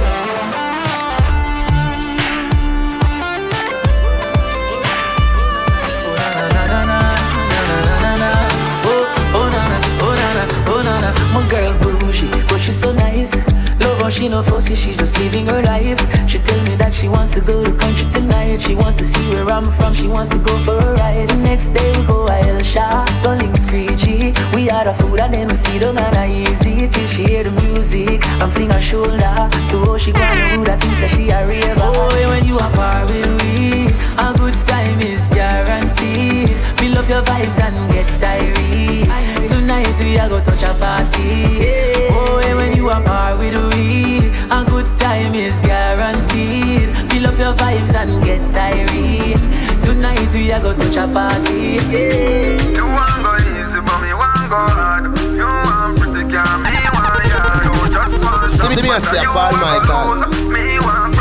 Oh 8.85 8.89
Oh 8.89 9.05
oh 9.35 9.49
na 9.53 9.63
na 9.69 9.77
oh 10.01 10.15
na 10.17 10.27
na 10.33 10.45
oh 10.73 10.83
na 10.83 10.95
na 11.05 11.11
My 11.35 11.41
girl 11.51 11.73
bougie, 11.83 12.31
but 12.49 12.61
she's 12.61 12.81
so 12.81 12.93
nice. 12.93 13.37
Love 13.83 14.13
she 14.13 14.29
no 14.29 14.43
fussy, 14.43 14.75
she's 14.75 14.97
just 14.97 15.19
living 15.19 15.47
her 15.47 15.63
life. 15.63 16.01
She 16.29 16.39
tell 16.39 16.63
me 16.65 16.77
that 16.77 16.93
she 16.95 17.09
wants 17.09 17.31
to 17.33 17.41
go 17.41 17.65
to 17.65 17.73
country 17.73 18.09
tonight. 18.11 18.61
She 18.61 18.75
wants 18.75 18.97
to 18.97 19.05
see 19.05 19.27
where 19.35 19.49
I'm 19.51 19.71
from. 19.71 19.95
She 19.95 20.07
wants 20.07 20.31
to 20.31 20.39
go 20.39 20.57
for 20.65 20.77
a 20.77 20.95
ride. 20.95 21.29
The 21.29 21.37
next 21.37 21.71
day 21.71 21.91
we 21.99 22.07
go 22.07 22.29
a 22.29 22.63
shot, 22.63 23.11
go 23.23 23.35
link 23.35 23.57
screechy. 23.59 24.33
We 24.55 24.71
order 24.71 24.93
food 24.93 25.21
and 25.21 25.35
then 25.35 25.49
we 25.49 25.55
see 25.55 25.79
the 25.79 25.93
man 25.93 26.31
easy 26.31 26.89
till 26.89 27.07
she 27.07 27.25
hear 27.25 27.45
the 27.45 27.51
music. 27.63 28.23
I'm 28.41 28.51
fling 28.51 28.71
her 28.71 28.81
shoulder 28.81 29.35
to 29.71 29.77
how 29.85 29.97
she 29.97 30.13
gonna 30.13 30.55
do 30.55 30.65
that 30.65 30.81
thing 30.81 30.95
say 30.95 31.09
she 31.09 31.31
a 31.31 31.47
raver. 31.47 31.75
Oh, 31.79 32.11
when 32.31 32.45
you 32.45 32.59
are 32.59 32.73
par 32.73 33.05
with 33.07 33.31
me, 33.43 33.89
a 34.19 34.33
good 34.37 34.55
time 34.67 35.01
is 35.01 35.29
guaranteed. 35.29 36.51
Fill 36.79 36.99
up 36.99 37.09
your 37.09 37.23
vibes 37.23 37.59
and 37.59 37.77
get 37.93 38.07
tired. 38.21 39.49
Tonight 39.49 39.97
we 40.01 40.19
are 40.19 40.29
go 40.29 40.39
touch 40.45 40.63
a 40.63 40.73
party. 40.79 41.67
Oh, 42.11 42.43
and 42.45 42.59
when 42.59 42.77
you 42.77 42.89
are 42.89 43.03
par 43.03 43.37
with 43.37 43.55
we, 43.55 43.72
vibes 47.73 47.95
and 47.95 48.25
get 48.25 48.41
tired. 48.53 49.41
Tonight 49.83 50.33
we 50.35 50.53
are 50.53 50.61
go 50.61 50.75
touch 50.75 50.97
a 50.97 51.07
party. 51.09 51.81
You 52.77 52.85
want 52.85 53.23
go 53.25 53.33
easy, 53.37 53.81
but 53.81 54.01
me 54.01 54.13
want 54.13 54.49
go 54.49 54.61
hard. 54.77 55.05
You 55.33 55.47
want 55.47 55.99
pretty 55.99 56.23
girl, 56.31 56.59
me 56.65 56.77
want 56.93 57.25
yard. 57.29 57.65
You 57.65 57.73
just 57.93 58.17
want 58.23 58.53
shop, 58.55 58.69
Me, 58.71 58.83
me, 58.83 58.89
I 58.89 58.93
but 58.93 59.03
say 59.03 59.23
you 59.23 59.29
Paul 59.29 59.53
want 59.53 59.89
Michael. 59.89 60.51
Me 60.53 60.79
want 60.81 61.12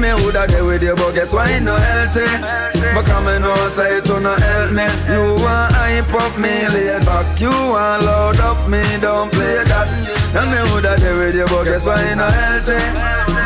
me 0.00 0.12
woulda 0.14 0.46
there 0.48 0.64
with 0.64 0.82
you, 0.82 0.94
but 0.96 1.12
guess 1.12 1.32
why 1.34 1.58
no 1.60 1.76
healthy? 1.76 2.24
Because 2.72 3.24
me 3.24 3.38
know 3.38 3.54
say 3.68 3.98
it 3.98 4.08
no 4.08 4.34
help 4.34 4.72
me. 4.72 4.88
You 5.12 5.36
want 5.44 5.74
hype 5.76 6.14
up 6.14 6.34
me 6.38 6.66
laid 6.72 7.04
back, 7.04 7.40
you 7.40 7.50
want 7.50 8.04
load 8.04 8.40
up 8.40 8.68
me, 8.68 8.82
don't 9.00 9.30
play 9.30 9.62
that. 9.64 9.88
And 10.32 10.50
me 10.50 10.58
woulda 10.72 10.96
there 10.96 11.16
with 11.16 11.34
you, 11.34 11.44
but 11.46 11.64
guess 11.64 11.86
why 11.86 12.00
no 12.14 12.26
healthy? 12.26 12.80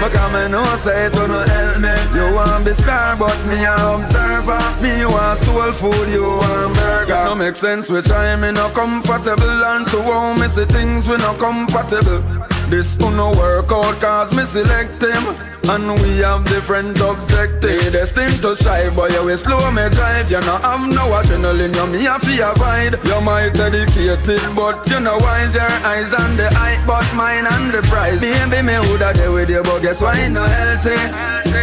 Because 0.03 0.33
me 0.33 0.49
know 0.53 0.65
say 0.77 1.07
it 1.07 1.15
no 1.15 1.43
help 1.43 1.81
me. 1.81 1.95
You 2.15 2.35
want 2.35 2.65
be 2.65 2.73
star, 2.75 3.17
but 3.17 3.37
me 3.47 3.65
a 3.65 3.75
observer. 3.75 4.61
Me 4.83 5.05
want 5.07 5.39
soul 5.39 5.73
food, 5.73 6.09
you 6.09 6.23
want 6.23 6.75
burger. 6.77 7.25
No 7.25 7.35
make 7.35 7.57
sense 7.57 7.91
which 7.91 8.11
I 8.11 8.37
me 8.37 8.53
no 8.53 8.69
comfortable, 8.71 9.65
and 9.65 9.87
to 9.89 10.03
how 10.03 10.35
me 10.35 10.47
see 10.47 10.67
things 10.67 11.09
we 11.09 11.17
no 11.17 11.35
compatible. 11.35 12.23
This 12.71 12.97
do 12.97 13.11
no 13.11 13.31
work 13.33 13.71
out 13.73 14.01
cause 14.01 14.37
me 14.37 14.45
select 14.45 15.03
him. 15.03 15.25
And 15.67 15.89
we 16.03 16.19
have 16.19 16.45
different 16.45 17.01
objectives. 17.01 17.93
Destined 17.93 18.43
to 18.43 18.55
strive 18.55 18.95
but 18.97 19.13
you 19.13 19.25
will 19.25 19.37
slow 19.37 19.71
me 19.71 19.89
drive. 19.91 20.31
You 20.31 20.41
no 20.41 20.59
have 20.59 20.87
no 20.89 21.09
adrenaline 21.17 21.75
you 21.75 21.87
me 21.87 22.07
a 22.07 22.19
fear 22.19 22.51
avoid. 22.51 23.01
You 23.05 23.21
might 23.21 23.55
dedicated 23.55 24.45
but 24.55 24.89
you 24.91 25.01
know 25.01 25.17
wise 25.19 25.55
Your 25.55 25.65
eyes 25.89 26.13
on 26.13 26.37
the 26.37 26.49
height 26.53 26.85
but 26.87 27.07
mine 27.15 27.47
on 27.47 27.73
the 27.73 27.81
prize. 27.89 28.21
Baby 28.21 28.63
me 28.63 28.79
woulda 28.81 29.13
there 29.15 29.33
with 29.33 29.49
you 29.49 29.63
but 29.63 29.81
guess 29.81 30.03
why 30.03 30.29
no 30.29 30.45
healthy? 30.45 30.97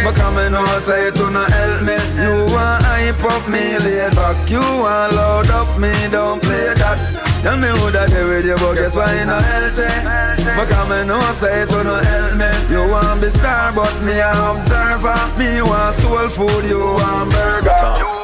Because 0.02 0.34
me 0.34 0.50
know 0.50 0.66
say 0.78 1.08
it 1.08 1.18
no 1.18 1.44
help 1.46 1.82
me. 1.82 1.98
You 2.18 2.52
want 2.52 2.82
hype 2.84 3.24
up 3.24 3.48
me 3.48 3.78
laid 3.78 4.14
back 4.16 4.50
You 4.50 4.58
want 4.60 5.14
load 5.14 5.50
up 5.50 5.78
me 5.78 5.92
don't 6.10 6.42
play 6.42 6.74
that 6.74 7.31
Tell 7.42 7.56
me 7.58 7.66
who 7.66 7.90
that 7.90 8.06
there 8.10 8.22
with 8.22 8.46
you, 8.46 8.54
but 8.54 8.74
guess 8.74 8.94
why 8.94 9.10
you 9.18 9.26
not 9.26 9.42
healthy? 9.42 9.90
Because 10.46 10.86
me 10.86 11.02
know 11.02 11.18
say 11.34 11.62
it 11.62 11.68
will 11.74 11.82
not 11.82 12.06
help 12.06 12.38
me. 12.38 12.46
You 12.70 12.86
want 12.86 13.20
be 13.20 13.30
star, 13.30 13.74
but 13.74 13.90
me 14.06 14.14
a 14.22 14.30
observer. 14.30 15.18
Me 15.34 15.58
want 15.58 15.90
soul 15.90 16.28
food, 16.30 16.70
you 16.70 16.78
want 16.78 17.34
burger. 17.34 17.74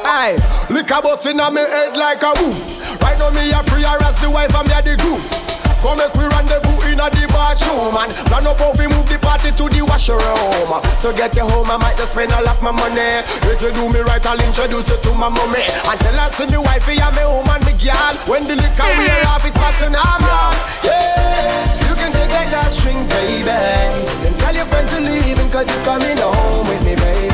Aye, 0.07 0.39
lick 0.69 0.89
a 0.89 1.01
bus 1.01 1.25
inna 1.25 1.51
me 1.51 1.59
head 1.59 1.97
like 1.97 2.23
a 2.23 2.31
boom. 2.39 2.55
Right 3.03 3.19
now 3.19 3.29
me 3.35 3.51
a 3.51 3.59
prayer 3.67 3.99
as 4.07 4.15
the 4.23 4.31
wife 4.31 4.55
and 4.55 4.67
me 4.71 4.79
the 4.87 4.95
groom. 4.95 5.48
Come 5.79 5.97
make 5.97 6.13
we 6.13 6.27
rendezvous 6.27 6.91
inna 6.91 7.07
the 7.07 7.23
bathroom 7.31 7.95
and 7.95 8.11
plan 8.27 8.47
up 8.47 8.59
how 8.59 8.75
we 8.75 8.85
move 8.91 9.07
the 9.07 9.17
party 9.19 9.51
to 9.55 9.65
the 9.71 9.81
washroom. 9.81 10.19
To 10.19 11.09
get 11.15 11.35
you 11.35 11.47
home, 11.47 11.71
I 11.71 11.77
might 11.77 11.95
just 11.95 12.11
spend 12.11 12.35
all 12.35 12.47
of 12.47 12.59
my 12.61 12.71
money. 12.71 13.23
If 13.47 13.61
you 13.63 13.71
do 13.71 13.87
me 13.87 14.03
right, 14.03 14.19
I'll 14.25 14.39
introduce 14.43 14.89
you 14.91 14.99
to 14.99 15.11
my 15.15 15.29
mommy 15.31 15.63
and 15.63 15.97
tell 16.03 16.19
her 16.19 16.29
see 16.35 16.51
me 16.51 16.59
wifey 16.59 16.99
and 16.99 17.15
me 17.15 17.23
home 17.23 17.47
and 17.47 17.63
me 17.63 17.73
girl. 17.79 18.15
When 18.27 18.43
the 18.43 18.59
liquor 18.59 18.83
wear 18.83 19.23
off, 19.31 19.47
it's 19.47 19.55
back 19.55 19.79
to 19.79 19.87
normal. 19.87 20.51
Yeah, 20.83 21.87
you 21.87 21.95
can 21.95 22.11
take 22.11 22.27
that 22.27 22.51
last 22.51 22.75
string, 22.75 22.99
baby. 23.07 23.47
Then 23.47 24.35
tell 24.35 24.51
your 24.51 24.67
friends 24.67 24.91
to 24.91 24.99
leave 24.99 25.39
cause 25.47 25.63
you're 25.63 25.85
coming 25.87 26.19
home 26.19 26.67
with 26.67 26.83
me, 26.83 26.99
baby. 26.99 27.31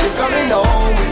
You're 0.00 0.16
coming 0.16 0.48
home 0.48 0.96
with 0.96 1.11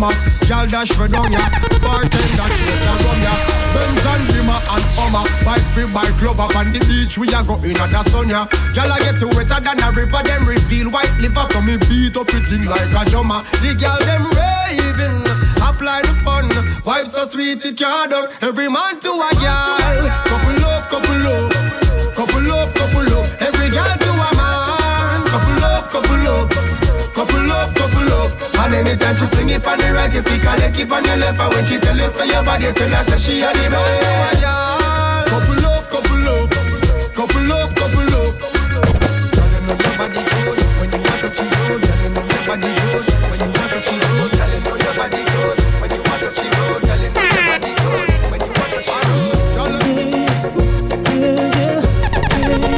summer. 0.00 0.12
Girl 0.48 0.66
dash 0.66 0.96
down 0.96 1.32
ya. 1.32 1.44
Bartender 1.84 2.48
chase 2.56 2.80
the 2.80 2.92
rum 3.04 3.20
ya. 3.20 3.34
Benz 3.76 4.04
and 4.08 4.24
Beamer 4.32 4.56
and 4.56 4.86
Hummer. 4.96 5.24
Bike 5.44 5.66
free 5.76 5.88
bike 5.92 6.16
glove 6.18 6.40
on 6.40 6.72
the 6.72 6.80
beach. 6.88 7.18
We 7.18 7.28
a 7.28 7.44
go 7.44 7.60
in 7.60 7.76
at 7.76 7.92
the 7.92 8.00
sun. 8.08 8.28
Girl 8.28 8.90
I 8.90 8.98
get 9.04 9.20
wetter 9.36 9.60
than 9.60 9.80
a 9.84 9.88
river. 9.92 10.22
Them 10.24 10.42
reveal 10.48 10.90
white 10.90 11.12
liver 11.20 11.44
so 11.52 11.60
me 11.60 11.76
beat 11.76 12.16
up 12.16 12.32
it 12.32 12.48
in 12.52 12.64
like 12.64 12.92
a 12.96 13.02
drummer. 13.12 13.44
The 13.60 13.76
girl 13.76 14.00
them 14.08 14.24
raving. 14.32 15.20
Multiply 15.60 16.02
the 16.02 16.14
fun. 16.24 16.48
Vibes 16.84 17.12
so 17.12 17.24
sweet 17.28 17.64
it 17.64 17.76
can't 17.76 18.10
done. 18.10 18.28
Every 18.42 18.68
man 18.68 18.98
to 19.04 19.12
a 19.12 19.30
girl. 19.36 20.08
Couple 20.26 20.64
up, 20.64 20.88
couple 20.88 21.26
up, 21.28 21.52
couple 22.16 22.52
up, 22.52 22.68
couple 22.74 23.12
up. 23.20 23.26
Every 23.40 23.68
girl 23.70 24.09
And 28.60 28.74
anytime 28.74 29.16
she 29.16 29.24
fling 29.32 29.48
it 29.48 29.64
on 29.66 29.78
the 29.80 29.88
right, 29.96 30.12
you 30.12 30.20
pick 30.22 30.44
a 30.44 30.68
keep 30.70 30.92
on 30.92 31.00
your 31.02 31.16
left. 31.16 31.40
And 31.40 31.48
when 31.48 31.64
she 31.64 31.80
tell 31.80 31.96
you 31.96 32.12
so 32.12 32.24
your 32.28 32.44
body, 32.44 32.68
tell 32.76 32.92
her 32.92 33.04
say 33.08 33.16
she 33.16 33.40
a 33.40 33.48
the 33.56 33.72
best. 33.72 34.44
Couple 35.32 35.64
up, 35.64 35.88
couple 35.88 36.28
up, 36.28 36.52
couple 37.16 37.52
up, 37.56 37.72
couple 37.72 38.12
up. 38.20 38.36
Girl, 39.32 39.48
you 39.48 39.64
know 39.64 39.80
your 39.80 39.96
body 39.96 40.20
good 40.28 40.60
when 40.76 40.92
you 40.92 41.00
want 41.00 41.24
to 41.24 41.28
cheat 41.32 41.48
road. 41.56 41.80
Girl, 41.80 42.04
you 42.04 42.12
know 42.12 42.20
your 42.20 42.44
body 42.44 42.68
good 42.68 43.08
when 43.32 43.40
you 43.40 43.48
want 43.48 43.72
to 43.72 43.80
cheat 43.80 44.04
road. 44.04 44.28
Girl, 44.28 44.52
you 44.52 44.60
know 44.60 44.76
your 44.76 44.92
body 44.92 45.24
good 45.24 45.56
when 45.80 45.88
you 45.88 46.04
want 46.04 46.20
to 46.20 46.28
cheat 46.36 46.52
road. 46.60 46.84
Girl, 46.84 47.00
you 47.00 47.08
know 47.16 47.24
your 47.32 47.40
body 47.48 47.72
good 47.80 48.12
when 48.28 48.40
you 48.44 48.52
want 48.60 48.76
to 48.76 48.80
cheat 48.84 49.08
road. 49.08 49.40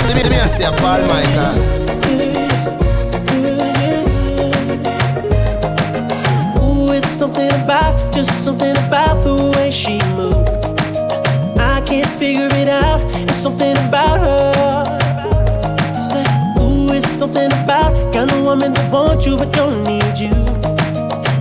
To 0.07 0.15
me, 0.15 0.23
to 0.23 0.31
me, 0.31 0.39
I 0.39 0.47
say 0.47 0.71
Paul 0.79 1.03
Michael. 1.11 1.72
Something 7.53 7.65
about, 7.65 8.15
just 8.15 8.45
something 8.45 8.77
about 8.77 9.23
the 9.23 9.53
way 9.57 9.71
she 9.71 9.99
moves. 10.17 10.49
I 11.59 11.83
can't 11.87 12.09
figure 12.19 12.49
it 12.53 12.69
out. 12.69 13.01
It's 13.29 13.37
something 13.37 13.77
about 13.77 14.21
her. 14.21 14.85
Say, 16.01 16.25
ooh, 16.61 16.93
it's 16.93 17.09
something 17.09 17.53
about 17.65 17.93
kind 18.13 18.31
of 18.31 18.43
woman 18.45 18.73
that 18.73 18.93
wants 18.93 19.27
you 19.27 19.37
but 19.37 19.53
don't 19.53 19.85
need 19.85 20.19
you. 20.19 20.35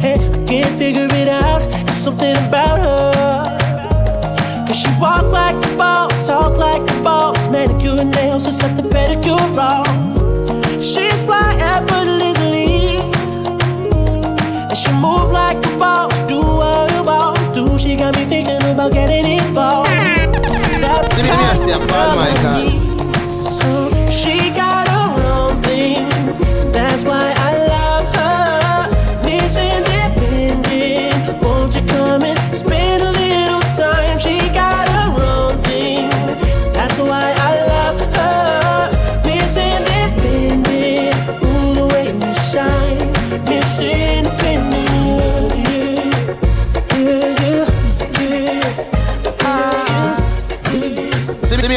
Hey, 0.01 0.16
I 0.16 0.45
can't 0.47 0.78
figure 0.78 1.07
it 1.12 1.28
out. 1.28 1.62
It's 1.88 1.93
something 1.93 2.36
about 2.47 2.80
her. 2.80 4.68
Cause 4.68 4.78
she 4.78 4.89
walk 4.99 5.26
like 5.32 5.55
a 5.66 5.78
boss, 5.78 6.28
talk 6.28 6.57
like 6.57 6.82
a 6.89 7.03
boss, 7.03 7.38
manicure 7.49 8.03
nails, 8.03 8.45
just 8.45 8.59
set 8.59 8.76
the 8.78 8.84
pedicure 8.84 9.57
off. 9.57 9.88
She's 10.82 11.22
fly 11.26 11.55
effortlessly. 11.74 12.97
And 14.70 14.78
she 14.78 14.91
move 14.93 15.32
like 15.32 15.61
boss, 15.82 16.13
do 16.29 16.39
what 16.39 16.91
a 16.99 17.03
boss 17.03 17.39
do. 17.55 17.77
She 17.79 17.95
got 17.95 18.15
me 18.17 18.25
thinking 18.25 18.61
about 18.71 18.91
getting 18.93 19.25
involved. 19.39 19.89
That's 19.89 21.07
To 21.15 21.21
me, 21.23 21.29
me, 21.29 21.36
I 21.51 21.53
say 21.53 21.77
Paul 21.89 22.15
Michael. 22.15 22.69
she 22.69 22.80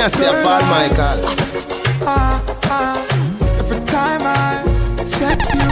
I 0.05 0.09
say 0.09 0.29
Paul 0.45 0.61
Michael. 0.69 1.19
Ah, 2.05 2.45
ah. 2.65 3.07
Every 3.59 3.81
time 3.87 4.21
I 4.21 4.61
sex 5.07 5.55
you, 5.55 5.65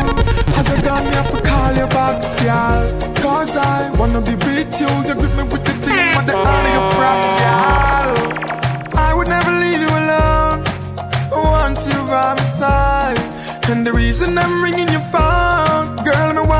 as 0.57 0.73
a 0.73 0.81
gun, 0.81 1.05
me 1.05 1.11
have 1.11 1.31
to 1.37 1.43
call 1.43 1.73
you 1.77 1.87
back, 1.93 2.17
girl. 2.41 3.13
Cause 3.17 3.59
I 3.59 3.91
wanna 3.99 4.23
be 4.23 4.35
with 4.37 4.81
you. 4.81 4.89
You 5.07 5.15
grip 5.21 5.37
me 5.37 5.43
with 5.53 5.67
the 5.67 5.75
thing, 5.85 6.17
but 6.17 6.25
the 6.25 6.33
of 6.33 6.65
your 6.73 6.87
front, 6.97 7.23
girl. 7.45 8.11
I 8.97 9.13
would 9.15 9.29
never 9.29 9.53
leave 9.53 9.83
you 9.85 9.93
alone. 10.01 10.65
I 11.29 11.39
want 11.53 11.85
you 11.85 12.01
by 12.09 12.33
my 12.33 12.43
side. 12.57 13.19
And 13.69 13.87
the 13.87 13.93
reason 13.93 14.39
I'm 14.39 14.65
ringing 14.65 14.89
your 14.89 15.05
phone, 15.13 15.42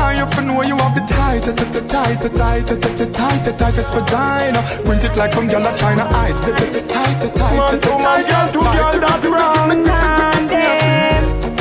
now 0.03 0.11
you 0.11 0.25
fin 0.35 0.47
know 0.47 0.61
you 0.61 0.75
have 0.75 0.93
the 0.95 1.01
tight, 1.07 1.45
tight, 1.45 1.55
tight, 1.87 2.19
tight, 2.35 2.67
tight, 2.67 3.13
tight, 3.13 3.57
tightest 3.57 3.93
vagina. 3.93 4.61
Print 4.83 5.05
it 5.05 5.15
like 5.15 5.31
some 5.31 5.47
gyal 5.47 5.63
a 5.63 5.71
China 5.77 6.03
eyes. 6.11 6.41
Tight, 6.41 6.57
tight, 6.57 6.89
tight, 6.89 7.21
tight, 7.21 7.31
tight. 7.31 7.85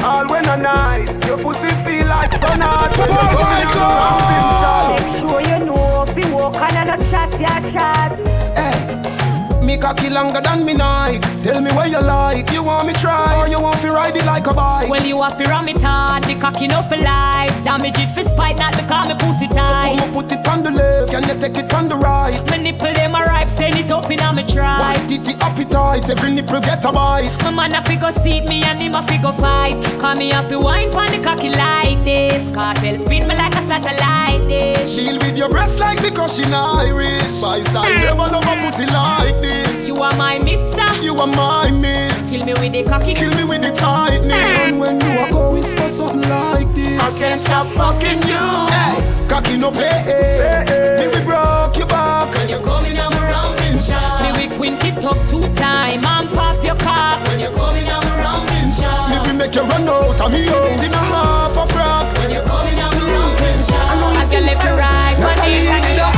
All 0.03 0.27
when 0.27 0.49
a 0.49 0.57
night, 0.57 1.25
your 1.25 1.39
pussy 1.39 1.71
feel 1.85 2.07
like 2.09 2.33
sun 2.43 2.63
out. 2.63 2.91
Come 2.91 3.15
on, 3.15 3.35
lights 3.47 3.77
on. 3.79 4.91
Make 4.91 5.21
sure 5.21 5.41
you 5.41 5.59
know 5.65 6.03
if 6.09 6.17
you 6.19 6.35
walk 6.35 6.57
and 6.57 6.91
a 6.91 7.11
chat, 7.11 7.31
ya 7.41 7.55
chat. 7.71 8.11
Hey, 8.59 9.65
me 9.65 9.79
cocky 9.79 10.11
longer 10.11 10.41
than 10.41 10.65
me 10.65 10.75
night. 10.75 11.32
Tell 11.43 11.61
me 11.61 11.73
where 11.73 11.89
you 11.89 12.01
like. 12.01 12.53
You 12.53 12.63
want 12.63 12.87
me 12.87 12.95
try 12.95 13.37
or 13.41 13.49
you 13.49 13.61
want 13.61 13.81
to 13.81 13.91
ride 13.91 14.17
it 14.17 14.25
like 14.25 14.47
a 14.47 14.55
bike? 14.55 14.89
Well, 14.89 15.05
you 15.05 15.21
have 15.23 15.37
to 15.39 15.45
ram 15.51 15.69
it 15.69 15.83
hard, 15.83 16.23
the 16.25 16.37
cocky 16.37 16.69
no 16.69 16.83
for 16.83 16.97
life. 16.97 17.51
Damage 17.65 17.99
it 17.99 18.11
for 18.15 18.23
spite, 18.23 18.59
not 18.59 18.77
because 18.77 19.09
me 19.09 19.15
pussy 19.19 19.49
tight. 19.49 19.99
I'ma 19.99 20.13
put 20.13 20.31
it 20.31 20.47
on 20.47 20.63
the 20.63 20.71
left, 20.71 21.11
can 21.11 21.23
you 21.27 21.41
take 21.41 21.59
it 21.59 21.73
on 21.75 21.89
the 21.89 21.97
right? 21.97 22.39
My 22.49 22.59
nipple 22.59 22.95
them 22.95 23.17
a 23.17 23.25
ripe, 23.25 23.49
send 23.49 23.77
it 23.77 23.91
up 23.91 24.09
in 24.09 24.21
a 24.21 24.33
me 24.33 24.45
try. 24.47 24.79
White 24.79 25.09
titty 25.09 25.35
appetite, 25.41 26.09
every 26.11 26.31
nipple 26.31 26.61
get 26.61 26.85
a 26.85 26.93
bite. 26.93 27.37
My 27.43 27.51
man 27.51 27.75
a 27.75 27.83
fi 27.83 27.97
go 27.97 28.11
seat 28.11 28.45
me 28.45 28.63
and 28.63 28.79
him 28.81 28.95
a 28.95 29.03
fi 29.03 29.21
go 29.21 29.33
fight. 29.33 29.83
Call 30.01 30.15
me 30.15 30.31
a 30.31 30.43
fi 30.45 30.55
wine 30.57 30.93
pon 30.93 31.11
the 31.11 31.21
cocky 31.23 31.49
like 31.49 32.05
this. 32.05 32.49
Kartel 32.51 33.01
spin 33.01 33.27
me 33.27 33.35
like 33.35 33.55
a 33.57 33.67
satellite 33.67 34.47
dish. 34.47 34.95
Deal 34.95 35.19
with 35.19 35.37
your 35.37 35.49
breast 35.49 35.81
like 35.81 36.01
because 36.03 36.37
she 36.37 36.45
Irish. 36.45 37.25
Spice, 37.25 37.75
I 37.75 37.89
never 38.05 38.31
love 38.31 38.45
a 38.45 38.55
pussy 38.63 38.87
like 38.87 39.43
this. 39.43 39.89
You 39.89 39.97
are 40.03 40.15
my 40.17 40.39
mister. 40.39 40.87
You 41.03 41.19
are 41.19 41.32
my 41.37 41.71
miss. 41.71 42.31
Kill 42.31 42.47
me 42.47 42.55
with 42.55 42.73
the 42.73 42.83
cocky. 42.85 43.15
Kill 43.15 43.35
me 43.37 43.45
with 43.45 43.63
the 43.63 43.73
tightness. 43.73 44.33
And 44.33 44.81
when 44.81 45.01
you 45.01 45.19
are 45.19 45.31
going 45.31 45.63
for 45.63 45.89
something 45.89 46.29
like 46.29 46.73
this, 46.75 47.01
I 47.01 47.11
can't 47.19 47.41
stop 47.41 47.67
fucking 47.69 48.23
you. 48.23 48.45
Hey, 48.73 49.27
cocky 49.29 49.57
no 49.57 49.71
play. 49.71 49.89
Hey. 49.89 50.65
Me 50.99 51.07
we 51.09 51.25
broke 51.25 51.77
your 51.79 51.87
back 51.87 52.35
when 52.35 52.49
you 52.49 52.59
coming 52.61 52.99
I'm 52.99 53.13
rambling 53.13 53.79
shot. 53.79 54.23
Me 54.23 54.31
we 54.39 54.57
quint 54.57 54.85
it 54.85 55.05
up 55.05 55.19
two 55.29 55.43
time 55.55 56.05
and 56.05 56.29
pop 56.31 56.63
your 56.65 56.77
cock. 56.77 57.27
When 57.29 57.41
you 57.41 57.51
coming 57.51 57.89
I'm 57.89 58.05
rambling 58.21 58.71
shot. 58.73 59.11
Me 59.11 59.19
we 59.27 59.39
make 59.39 59.55
you 59.55 59.63
run 59.63 59.89
out 59.89 60.21
of 60.21 60.33
me 60.33 60.49
out 60.49 60.85
in 60.85 60.93
a 60.93 61.03
half 61.13 61.57
a 61.57 61.67
frock. 61.73 62.07
When 62.19 62.31
you're 62.31 62.45
coming 62.45 62.79
I'm 62.79 62.93
rambling 62.95 63.63
shot. 63.65 63.91
I 63.93 64.25
can 64.31 64.45
live 64.47 64.63
right 64.79 65.17
when 65.19 65.39
it 65.51 65.69
and 65.69 65.87
you. 65.99 66.09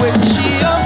When 0.00 0.22
she 0.22 0.46
of 0.64 0.80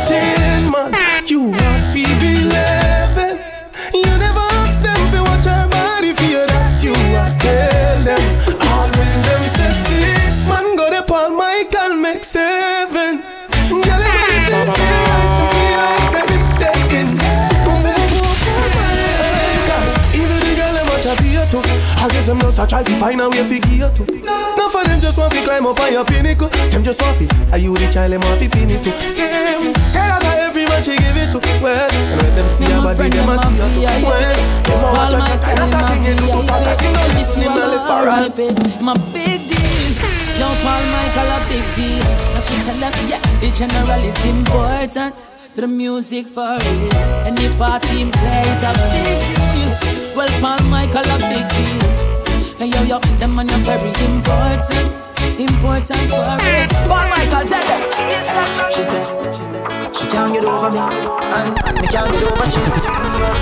I 22.00 22.08
guess 22.08 22.26
them 22.26 22.40
just 22.40 22.58
a 22.58 22.66
try 22.66 22.82
to 22.82 22.96
find 22.96 23.20
a 23.20 23.28
way 23.28 23.44
to 23.44 23.58
get 23.60 23.94
to. 23.96 24.04
No 24.24 24.64
for 24.72 24.80
them 24.88 25.00
just 25.00 25.18
want 25.18 25.32
to 25.36 25.44
climb 25.44 25.66
up 25.66 25.78
on 25.80 25.92
your 25.92 26.04
pinnacle. 26.04 26.48
Them 26.72 26.82
just 26.82 27.02
want 27.02 27.18
to. 27.20 27.28
Are 27.52 27.58
you 27.60 27.76
the 27.76 27.92
child 27.92 28.12
them 28.12 28.24
want 28.24 28.40
to 28.40 28.48
pin 28.48 28.70
it 28.72 28.80
to? 28.84 28.90
Yeah, 29.12 29.60
say 29.84 30.00
that 30.00 30.24
to 30.24 30.32
every 30.48 30.64
man 30.64 30.80
she 30.80 30.96
give 30.96 31.12
it 31.12 31.28
to. 31.36 31.38
Well, 31.60 31.76
and 31.76 32.16
when 32.24 32.32
them 32.32 32.48
see 32.48 32.64
her 32.72 32.80
body, 32.80 33.12
them 33.12 33.28
a 33.28 33.36
see 33.36 33.52
her 33.60 33.68
too. 33.68 33.84
Well, 33.84 34.16
them 34.64 34.80
a 34.80 34.88
watch 34.96 35.12
her 35.12 35.36
kind 35.44 35.60
of 35.60 35.68
thing 35.92 36.08
you 36.08 36.16
do 36.16 36.24
to 36.24 36.40
fantasy. 36.48 36.88
No 36.88 37.04
listen, 37.12 37.44
him 37.44 37.52
not 37.52 37.68
live 37.68 37.84
for 37.84 38.00
right. 38.08 38.32
My 38.80 38.96
big 39.12 39.44
deal. 39.44 39.92
Yo, 40.40 40.48
Paul 40.64 40.80
Michael, 40.88 41.36
a 41.36 41.38
big 41.52 41.66
deal. 41.76 42.00
Not 42.32 42.48
to 42.48 42.54
tell 42.64 42.80
them, 42.80 42.94
yeah, 43.12 43.20
the 43.44 43.52
general 43.52 44.00
is 44.00 44.24
important. 44.24 45.20
To 45.52 45.60
the 45.60 45.68
music 45.68 46.28
for 46.28 46.56
it. 46.56 46.96
Any 47.28 47.50
party 47.60 48.08
plays 48.08 48.62
a 48.64 48.72
big 48.88 49.20
deal. 49.20 49.70
Well, 50.16 50.30
Paul 50.40 50.62
Michael, 50.70 51.04
a 51.04 51.18
big 51.28 51.44
deal. 51.50 51.89
Hey, 52.60 52.68
yo, 52.68 52.82
yo, 52.84 52.98
them 53.16 53.32
man 53.34 53.48
are 53.48 53.64
very 53.64 53.88
important. 54.04 54.92
Important 55.40 56.12
for 56.12 56.36
it. 56.44 56.68
Paul 56.84 57.08
Michael, 57.08 57.48
tell 57.48 57.64
them, 57.64 57.80
listen. 58.04 58.44
She 58.68 58.84
said, 58.84 59.08
she 59.96 60.04
can't 60.12 60.28
get 60.28 60.44
over 60.44 60.68
me, 60.68 60.76
and 60.76 61.56
me 61.80 61.88
can't 61.88 62.04
get 62.12 62.20
over 62.20 62.44
she. 62.44 62.60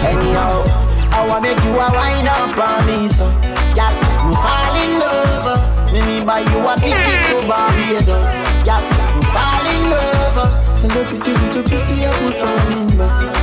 Anyhow, 0.07 0.62
I 1.11 1.27
wanna 1.27 1.51
make 1.51 1.59
you 1.66 1.75
a 1.75 1.87
wine 1.99 2.31
up 2.31 2.62
on 2.62 2.87
me, 2.87 3.11
so 3.11 3.27
yeah, 3.75 3.91
me 4.23 4.39
fall 4.39 4.79
in 4.87 5.03
love. 5.03 5.51
Uh, 5.51 5.91
me 5.91 5.99
me 6.07 6.23
buy 6.25 6.39
you 6.39 6.62
a 6.62 6.79
ticket 6.79 7.19
to 7.27 7.43
Barbados, 7.43 8.39
yeah, 8.62 8.79
me 9.19 9.23
fall 9.35 9.66
in 9.66 9.99
love. 9.99 10.47
Uh, 10.47 10.87
and 10.87 10.95
the 10.95 11.03
pretty 11.11 11.35
little 11.35 11.66
pussy 11.66 12.07
I 12.07 12.14
put 12.23 12.39
coming 12.39 12.87
back, 12.95 13.35
it 13.35 13.38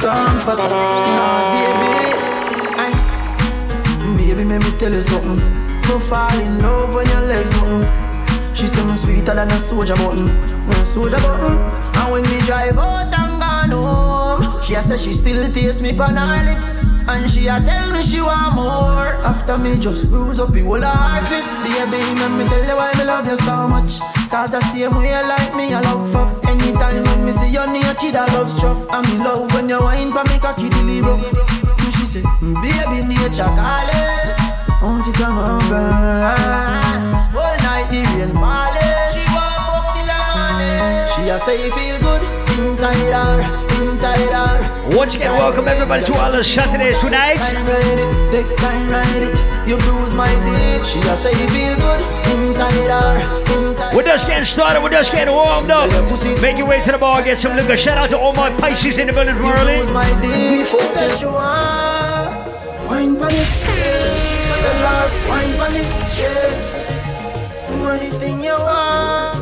comforter, 0.00 0.68
nah 0.68 1.42
baby, 1.52 1.92
I, 2.78 2.90
baby, 4.16 4.44
let 4.44 4.62
me 4.62 4.70
tell 4.78 4.92
you 4.92 5.02
something. 5.02 5.42
Me 5.88 5.98
fall 5.98 6.38
in 6.40 6.62
love 6.62 6.94
when 6.94 7.06
your 7.08 7.22
legs 7.22 7.52
open. 7.58 7.86
She 8.54 8.66
say 8.66 8.84
me 8.86 8.94
sweeter 8.94 9.34
than 9.34 9.48
a 9.48 9.58
soldier 9.58 9.96
button, 9.96 10.26
no 10.66 10.84
soldier 10.84 11.18
button. 11.18 11.58
And 11.98 12.12
when 12.12 12.22
me 12.22 12.38
drive 12.46 12.78
out 12.78 13.12
and 13.12 13.40
gone 13.40 13.70
home, 13.70 14.62
she 14.62 14.74
a 14.74 14.82
say 14.82 14.96
she 14.96 15.12
still 15.12 15.50
taste 15.52 15.82
me 15.82 15.90
on 15.98 16.16
her 16.16 16.44
lips, 16.44 16.84
and 17.08 17.30
she 17.30 17.48
a 17.48 17.58
tell 17.60 17.92
me 17.92 18.02
she 18.02 18.20
want 18.20 18.54
more. 18.54 19.08
After 19.26 19.58
me 19.58 19.78
just 19.78 20.10
bruise 20.10 20.38
up 20.40 20.52
the 20.52 20.60
whole 20.60 20.80
heart 20.80 21.24
baby, 21.68 22.00
let 22.20 22.30
me 22.32 22.44
tell 22.48 22.64
you 22.64 22.76
why 22.76 22.92
me 22.96 23.04
love 23.04 23.26
you 23.26 23.36
so 23.36 23.68
much. 23.68 24.00
Cause 24.30 24.50
the 24.50 24.60
same 24.60 24.94
way 24.96 25.10
you 25.12 25.22
like 25.28 25.54
me, 25.56 25.72
I 25.74 25.80
love 25.80 26.08
fuck. 26.10 26.28
Anytime 26.48 27.04
when 27.04 27.24
me 27.24 27.32
see 27.32 27.52
you 27.52 27.64
naked, 27.68 28.16
I 28.16 28.26
love 28.32 28.50
struck. 28.50 28.76
And 28.92 29.04
me 29.08 29.18
love 29.24 29.52
when 29.54 29.68
you 29.68 29.80
wine 29.80 30.12
for 30.12 30.24
me 30.24 30.38
cocky 30.38 30.68
deliver. 30.68 31.16
And 31.16 31.90
she 31.92 32.04
say, 32.04 32.24
baby, 32.40 33.04
nature 33.04 33.48
calling. 33.56 34.58
Won't 34.82 35.06
you 35.06 35.12
come 35.12 35.38
over? 35.38 35.84
All 37.36 37.56
night 37.64 37.88
the 37.90 38.00
rain 38.16 38.32
falling. 38.36 39.08
She 39.12 39.22
want 39.34 39.58
fuck 39.66 39.86
the 39.96 40.02
land. 40.06 41.08
She 41.10 41.28
a 41.28 41.38
say 41.38 41.58
feel 41.70 41.98
good 42.00 42.22
inside 42.58 43.12
her. 43.12 43.67
Once 44.96 45.16
again, 45.16 45.32
welcome 45.32 45.66
everybody 45.66 46.04
to 46.04 46.12
Island 46.14 46.46
Saturdays 46.46 46.98
tonight. 47.00 47.40
We're 53.96 54.04
just 54.04 54.28
getting 54.28 54.44
started, 54.44 54.82
we're 54.84 54.90
just 54.90 55.10
getting 55.10 55.34
warmed 55.34 55.70
up. 55.72 55.90
Make 56.40 56.58
your 56.58 56.68
way 56.68 56.80
to 56.84 56.92
the 56.92 56.98
bar, 56.98 57.24
get 57.24 57.38
some 57.38 57.56
liquor. 57.56 57.76
Shout 57.76 57.98
out 57.98 58.10
to 58.10 58.18
all 58.18 58.32
my 58.34 58.50
Pisces 58.60 58.98
in 58.98 59.08
the 59.08 59.12
building 59.12 59.34
from. 59.34 59.44
Wine 62.86 63.18
bunny, 63.18 63.34
yeah. 63.34 65.28
wine 65.28 65.56
bunny, 65.58 65.82
yeah. 66.22 66.86
You 68.44 68.54
want. 68.64 69.37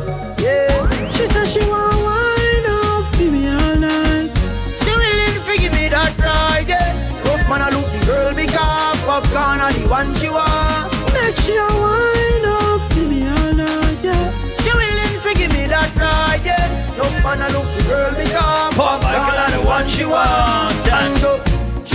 One 9.89 10.13
she 10.15 10.29
want. 10.29 10.91
Make 11.13 11.35
she 11.43 11.55
a 11.55 11.67
wine 11.67 12.45
up, 12.45 12.81
give 12.93 13.09
me 13.09 13.23
all 13.27 13.53
night, 13.53 13.99
yeah. 14.03 14.31
She 14.61 14.71
willing 14.71 15.15
to 15.23 15.31
give 15.35 15.51
me 15.53 15.65
that 15.67 15.91
ride, 15.95 16.43
yeah. 16.45 16.67
Rough 16.99 17.17
man, 17.23 17.41
I 17.41 17.49
look 17.55 17.67
the 17.75 17.83
girl 17.87 18.11
because 18.15 18.75
popcorn 18.75 19.39
are 19.39 19.51
the 19.51 19.61
one 19.65 19.87
she 19.87 20.05
want. 20.05 20.87
And. 20.87 21.17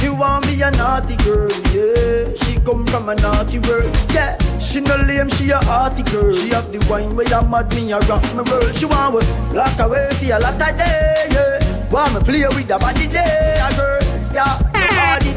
She 0.03 0.09
want 0.09 0.45
be 0.47 0.61
a 0.61 0.70
naughty 0.72 1.14
girl, 1.22 1.49
yeah. 1.70 2.34
She 2.43 2.59
come 2.66 2.84
from 2.86 3.09
a 3.09 3.14
naughty 3.14 3.61
world, 3.61 3.95
yeah. 4.12 4.36
She 4.59 4.80
no 4.80 4.97
lame, 4.97 5.28
she 5.28 5.51
a 5.51 5.59
hearty 5.59 6.03
girl. 6.11 6.32
She 6.32 6.49
have 6.51 6.66
the 6.72 6.84
wine 6.90 7.14
where 7.14 7.28
you 7.28 7.43
mad 7.49 7.72
me, 7.74 7.93
a 7.93 8.01
rock 8.11 8.24
me 8.34 8.43
world. 8.51 8.74
She 8.74 8.86
want 8.86 9.14
we 9.14 9.22
lock 9.55 9.78
away 9.78 10.09
for 10.18 10.26
a 10.26 10.38
lot 10.40 10.55
of 10.55 10.76
day, 10.76 11.28
yeah. 11.30 11.88
Want 11.90 12.14
me 12.14 12.20
play 12.24 12.47
with 12.49 12.66
the 12.66 12.78
body 12.80 13.07
day, 13.07 13.55
a 13.62 13.70
girl, 13.76 14.03
yeah. 14.34 14.72
The 14.83 14.95
body 14.97 15.33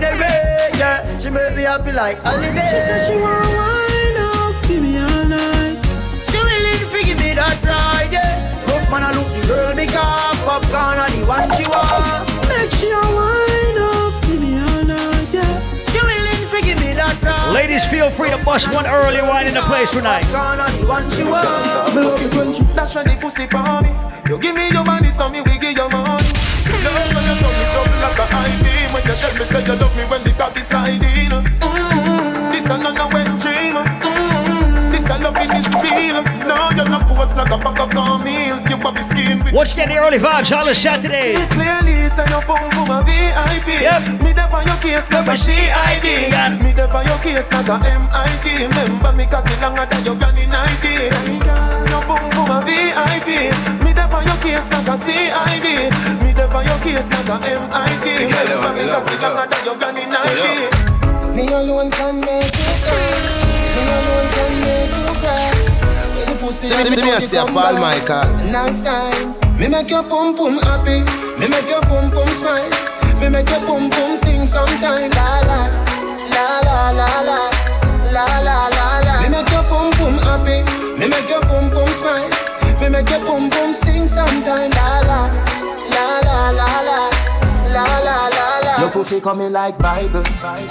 yeah. 0.80 1.18
She 1.20 1.30
make 1.30 1.56
me 1.56 1.64
happy 1.64 1.92
like 1.92 2.18
holiday. 2.20 2.70
She 2.72 2.80
said 2.82 3.06
she 3.08 3.16
want 3.22 3.46
wine 3.46 4.18
up, 4.20 4.56
give 4.68 4.82
me 4.82 4.98
all 4.98 5.26
night. 5.26 5.78
She 6.30 6.38
willing 6.38 6.82
to 6.82 7.00
give 7.06 7.20
me 7.20 7.34
that 7.34 7.58
ride, 7.64 8.12
yeah. 8.12 8.68
Rough 8.68 8.86
man, 8.92 9.04
I 9.04 9.12
look 9.16 9.30
the 9.32 9.42
girl 9.48 9.74
because 9.76 10.38
popcorn 10.44 11.00
are 11.00 11.12
the 11.12 11.22
one 11.26 11.50
she 11.58 11.66
want. 11.70 12.26
Make 12.50 12.72
she 12.76 12.90
a 12.92 13.02
wine 13.02 13.80
up, 13.80 14.14
give 14.28 14.42
me 14.42 14.60
all 14.60 14.84
night, 14.84 15.30
yeah. 15.32 15.56
She 15.90 16.00
willing 16.04 16.44
to 16.52 16.58
give 16.62 16.80
me 16.84 16.92
that 16.98 17.16
ride. 17.24 17.54
Ladies, 17.54 17.86
feel 17.86 18.10
free 18.10 18.30
to 18.30 18.40
bust 18.44 18.72
one 18.74 18.86
early 18.86 19.22
wine 19.22 19.48
in 19.48 19.54
the 19.54 19.66
place 19.66 19.90
tonight. 19.92 20.26
Popcorn 20.30 20.60
are 20.60 20.72
the 20.74 20.84
one 20.86 21.06
she 21.16 21.24
want. 21.24 21.48
Me 21.96 22.02
love 22.04 22.22
it 22.22 22.32
when 22.36 22.52
you 22.54 22.66
the 22.66 23.16
pussy 23.22 23.46
for 23.48 23.82
me. 23.82 23.92
You 24.30 24.38
give 24.40 24.56
me 24.56 24.70
your 24.70 24.84
money, 24.84 25.10
so 25.10 25.30
me 25.30 25.42
we 25.42 25.58
give 25.58 25.78
you 25.78 25.90
money. 25.90 26.30
Love 26.86 27.02
when 27.14 27.26
you 27.26 27.36
love 27.40 27.56
me 27.56 27.66
double 27.74 27.98
like 28.04 28.20
a 28.20 28.26
high 28.30 28.54
beam. 28.62 28.76
When 28.76 28.85
you 29.06 29.14
tell 29.14 29.34
me 29.38 29.46
say 29.46 29.62
you 29.62 29.76
love 29.78 29.94
me 29.96 30.04
when 30.10 30.22
the 30.24 30.32
cock 30.34 30.58
is 30.58 30.68
sliding. 30.68 31.30
Mm-hmm. 31.30 32.52
This 32.52 32.66
a 32.66 32.78
not 32.82 32.98
a 32.98 33.06
wet 33.14 33.30
dream. 33.38 33.78
Mm-hmm. 33.78 34.92
This 34.92 35.06
a 35.10 35.16
love 35.22 35.38
it 35.38 35.54
is 35.54 35.68
real. 35.78 36.26
No, 36.50 36.74
you're 36.74 36.90
not 36.90 37.06
coarse 37.06 37.36
like 37.38 37.54
a 37.54 37.58
pack 37.62 37.80
of 37.80 37.90
cornmeal. 37.94 38.58
You 38.66 38.78
have 38.82 38.96
the 38.98 39.06
skin 39.06 39.44
with 39.44 39.54
Once 39.54 39.74
again, 39.74 39.90
the 39.90 39.98
early 40.02 40.18
vibes, 40.18 40.52
Island 40.52 40.78
Saturdays. 40.78 41.38
Clearly, 41.54 42.10
say 42.10 42.26
you 42.26 42.42
boom 42.50 42.66
boom 42.74 42.90
a 42.90 43.06
VIP. 43.06 43.70
Yep. 43.78 44.26
Me 44.26 44.34
there 44.34 44.50
for 44.50 44.66
your 44.66 44.80
case 44.82 45.12
like 45.14 45.30
a 45.30 45.38
CID. 45.38 46.06
Me 46.66 46.74
there 46.74 46.90
for 46.90 47.04
your 47.06 47.20
case 47.22 47.54
like 47.54 47.70
a 47.70 47.78
MIT. 47.86 48.46
Remember 48.66 49.14
me 49.14 49.26
cocky 49.30 49.54
longer 49.62 49.86
than 49.86 50.02
your 50.02 50.16
granny 50.18 50.50
90. 50.50 51.14
You 51.94 52.02
boom 52.10 52.26
boom 52.34 52.50
a 52.50 52.58
VIP. 52.66 53.75
Me 54.26 54.32
your 54.32 54.38
case 54.42 54.70
like 54.74 54.88
a 54.90 54.96
CID. 54.98 55.68
Me 56.24 56.34
there 56.34 56.50
for 56.50 56.64
your 56.66 56.80
case 56.82 57.10
like 57.14 57.30
a 57.30 57.38
MIT. 57.46 58.06
Remember 58.26 58.74
me 58.74 58.84
cocky 58.90 59.16
longer 59.22 59.46
than 59.46 59.62
your 59.66 59.76
granny 59.78 60.06
90. 60.10 61.36
Me 61.36 61.46
alone 61.54 61.92
can 61.92 62.20
make 62.22 62.56
you 62.58 62.74
cry. 62.82 63.14
Me 63.76 63.84
alone 63.86 64.28
can 64.34 64.52
make 64.66 64.94
you 64.98 65.14
cry. 65.22 65.54
When 66.18 66.26
the 66.26 66.36
pussy 66.42 66.68
Tell 66.70 66.78
me- 66.90 66.96
tell 66.96 67.06
me 67.06 67.12
I 67.12 67.22
a 67.22 67.46
Paul 67.54 67.76
Michael. 67.78 68.26
Nice 68.52 68.82
time. 68.82 69.36
Me 69.60 69.68
make 69.68 69.90
your 69.92 70.04
pum 70.04 70.34
pum 70.36 70.58
happy. 70.58 71.04
Me 71.40 71.46
make 71.48 71.70
your 71.70 71.82
pum 71.86 72.10
pum 72.10 72.28
smile. 72.30 72.70
Me 73.22 73.30
make 73.30 73.50
your 73.50 73.62
pum 73.68 73.90
pum 73.90 74.16
sing 74.18 74.48
sometime. 74.48 75.12
La 75.12 75.40
la 75.50 75.70
la 76.34 76.56
la 76.66 76.90
la 76.98 77.10
la 77.30 77.40
la 78.12 78.26
la 78.48 78.58
la 78.74 78.88
la. 79.06 79.16
Me 79.22 79.30
make 79.30 79.50
your 79.54 79.64
pum 79.70 79.92
pum 80.00 80.16
happy. 80.26 80.64
Me 81.00 81.06
make 81.08 81.30
your 81.30 81.42
pum 81.46 81.70
pum 81.70 81.88
smile. 81.94 82.30
Me 82.82 82.90
make 82.90 83.10
your 83.10 83.20
boom 83.26 83.50
boom 83.50 83.74
sing 83.74 84.08
sometime. 84.08 84.70
La 84.72 85.00
la, 85.02 85.32
la 85.94 86.06
la 86.22 86.50
la 86.52 86.70
la, 86.88 87.10
la 87.74 87.84
la 88.00 88.28
la 88.28 88.60
la. 88.64 88.78
Your 88.80 88.92
pussy 88.92 89.20
coming 89.20 89.52
like 89.52 89.78
Bible. 89.78 90.24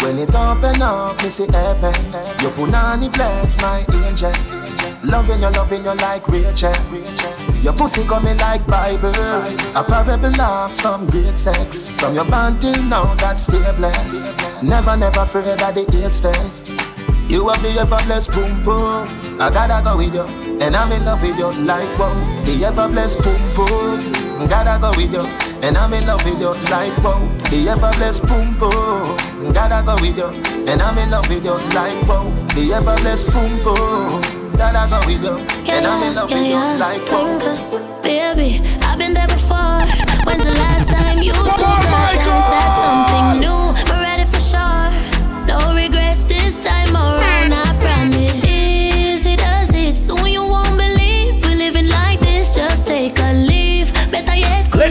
When 0.02 0.18
it 0.18 0.34
open 0.34 0.82
up, 0.82 1.22
me 1.22 1.28
see 1.28 1.46
heaven. 1.50 1.94
Your 2.42 2.52
punani 2.52 3.12
bless 3.12 3.60
my 3.60 3.84
angel. 4.06 4.32
Loving 5.04 5.42
you, 5.42 5.50
loving 5.50 5.84
you 5.84 5.94
like 5.94 6.26
Rachel. 6.28 6.72
Your 7.60 7.72
pussy 7.74 8.04
coming 8.04 8.36
like 8.38 8.66
Bible. 8.66 9.14
A 9.74 9.84
parable 9.84 10.40
of 10.40 10.72
some 10.72 11.06
great 11.06 11.38
sex. 11.38 11.88
From 11.88 12.14
your 12.14 12.24
band 12.24 12.60
till 12.60 12.82
now, 12.82 13.14
that's 13.14 13.44
still 13.44 13.72
bless. 13.74 14.28
Never, 14.62 14.96
never 14.96 15.26
fear 15.26 15.56
that 15.56 15.74
the 15.74 16.04
AIDS 16.04 16.20
test. 16.20 16.70
You 17.28 17.48
have 17.48 17.62
the 17.62 17.70
ever 17.80 17.98
blessed 18.04 18.32
boom 18.32 18.62
boom. 18.62 19.08
I 19.40 19.50
gotta 19.50 19.82
go 19.82 19.96
with 19.96 20.14
you, 20.14 20.22
and 20.60 20.76
I'm 20.76 20.92
in 20.92 21.04
love 21.04 21.22
with 21.22 21.38
you 21.38 21.50
like 21.64 21.88
wow. 21.98 22.12
The 22.44 22.64
ever 22.64 22.88
blessed 22.88 23.22
boom 23.22 23.40
boom. 23.54 24.48
Gotta 24.48 24.80
go 24.80 24.90
with 24.96 25.12
you, 25.12 25.26
and 25.62 25.76
I'm 25.76 25.92
in 25.94 26.06
love 26.06 26.24
with 26.24 26.40
you 26.40 26.52
like 26.70 26.96
wow. 27.02 27.20
The 27.50 27.68
ever 27.68 27.90
blessed 27.96 28.26
boom 28.28 28.54
boom. 28.58 29.52
Gotta 29.52 29.84
go 29.84 29.96
with 30.00 30.16
you, 30.16 30.28
and 30.68 30.82
I'm 30.82 30.98
in 30.98 31.10
love 31.10 31.28
with 31.28 31.44
you 31.44 31.56
like 31.74 31.96
wow. 32.06 32.28
The 32.54 32.72
ever 32.74 32.96
blessed 33.02 33.32
boom 33.32 33.50
boom. 33.64 34.20
Gotta 34.56 34.88
go 34.88 35.00
with 35.06 35.24
you, 35.24 35.36
and 35.72 35.86
I'm 35.86 36.02
in 36.04 36.14
love 36.14 36.30
with 36.30 36.46
you 36.46 36.60
like 36.78 37.02
wow. 37.08 38.02
Baby, 38.02 38.60
I've 38.84 38.98
been 38.98 39.14
there 39.14 39.26
before. 39.26 39.82
When's 40.26 40.44
the 40.44 40.54
last 40.54 40.90
time 40.90 41.18
you 41.18 41.32
chance 41.32 43.13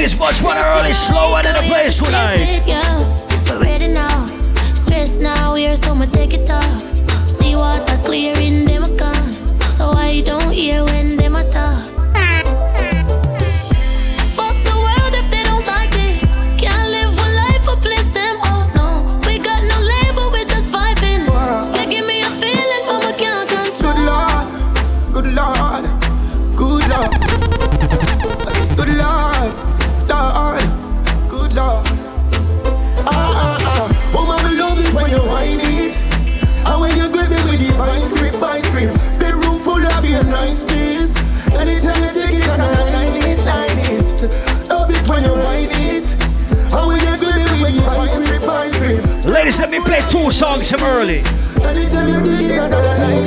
yet, 0.03 0.19
much 0.19 0.41
one 0.41 0.57
early, 0.57 0.93
slow 0.93 1.31
one 1.31 1.45
in 1.45 1.53
the 1.53 1.61
place 1.61 1.97
tonight. 1.97 2.61
we're 3.47 3.59
ready 3.59 3.87
now. 3.87 4.25
Stress 4.75 5.19
now, 5.19 5.53
we're 5.53 5.75
so 5.75 5.95
much 5.95 6.11
take 6.11 6.33
it 6.33 6.49
off. 6.49 7.27
See 7.27 7.55
what 7.55 7.89
I 7.89 7.97
clear 7.97 8.33
in 8.37 8.65
them 8.65 8.83
account. 8.83 9.31
So 9.71 9.85
I 9.91 10.21
don't 10.25 10.51
hear 10.51 10.83
when 10.83 11.15
them 11.17 11.35
a 11.35 11.43
talk. 11.51 11.92
Ladies, 49.43 49.59
let 49.59 49.71
me 49.71 49.79
play 49.81 49.99
two 50.09 50.31
songs 50.31 50.71
from 50.71 50.81
early. 50.83 51.19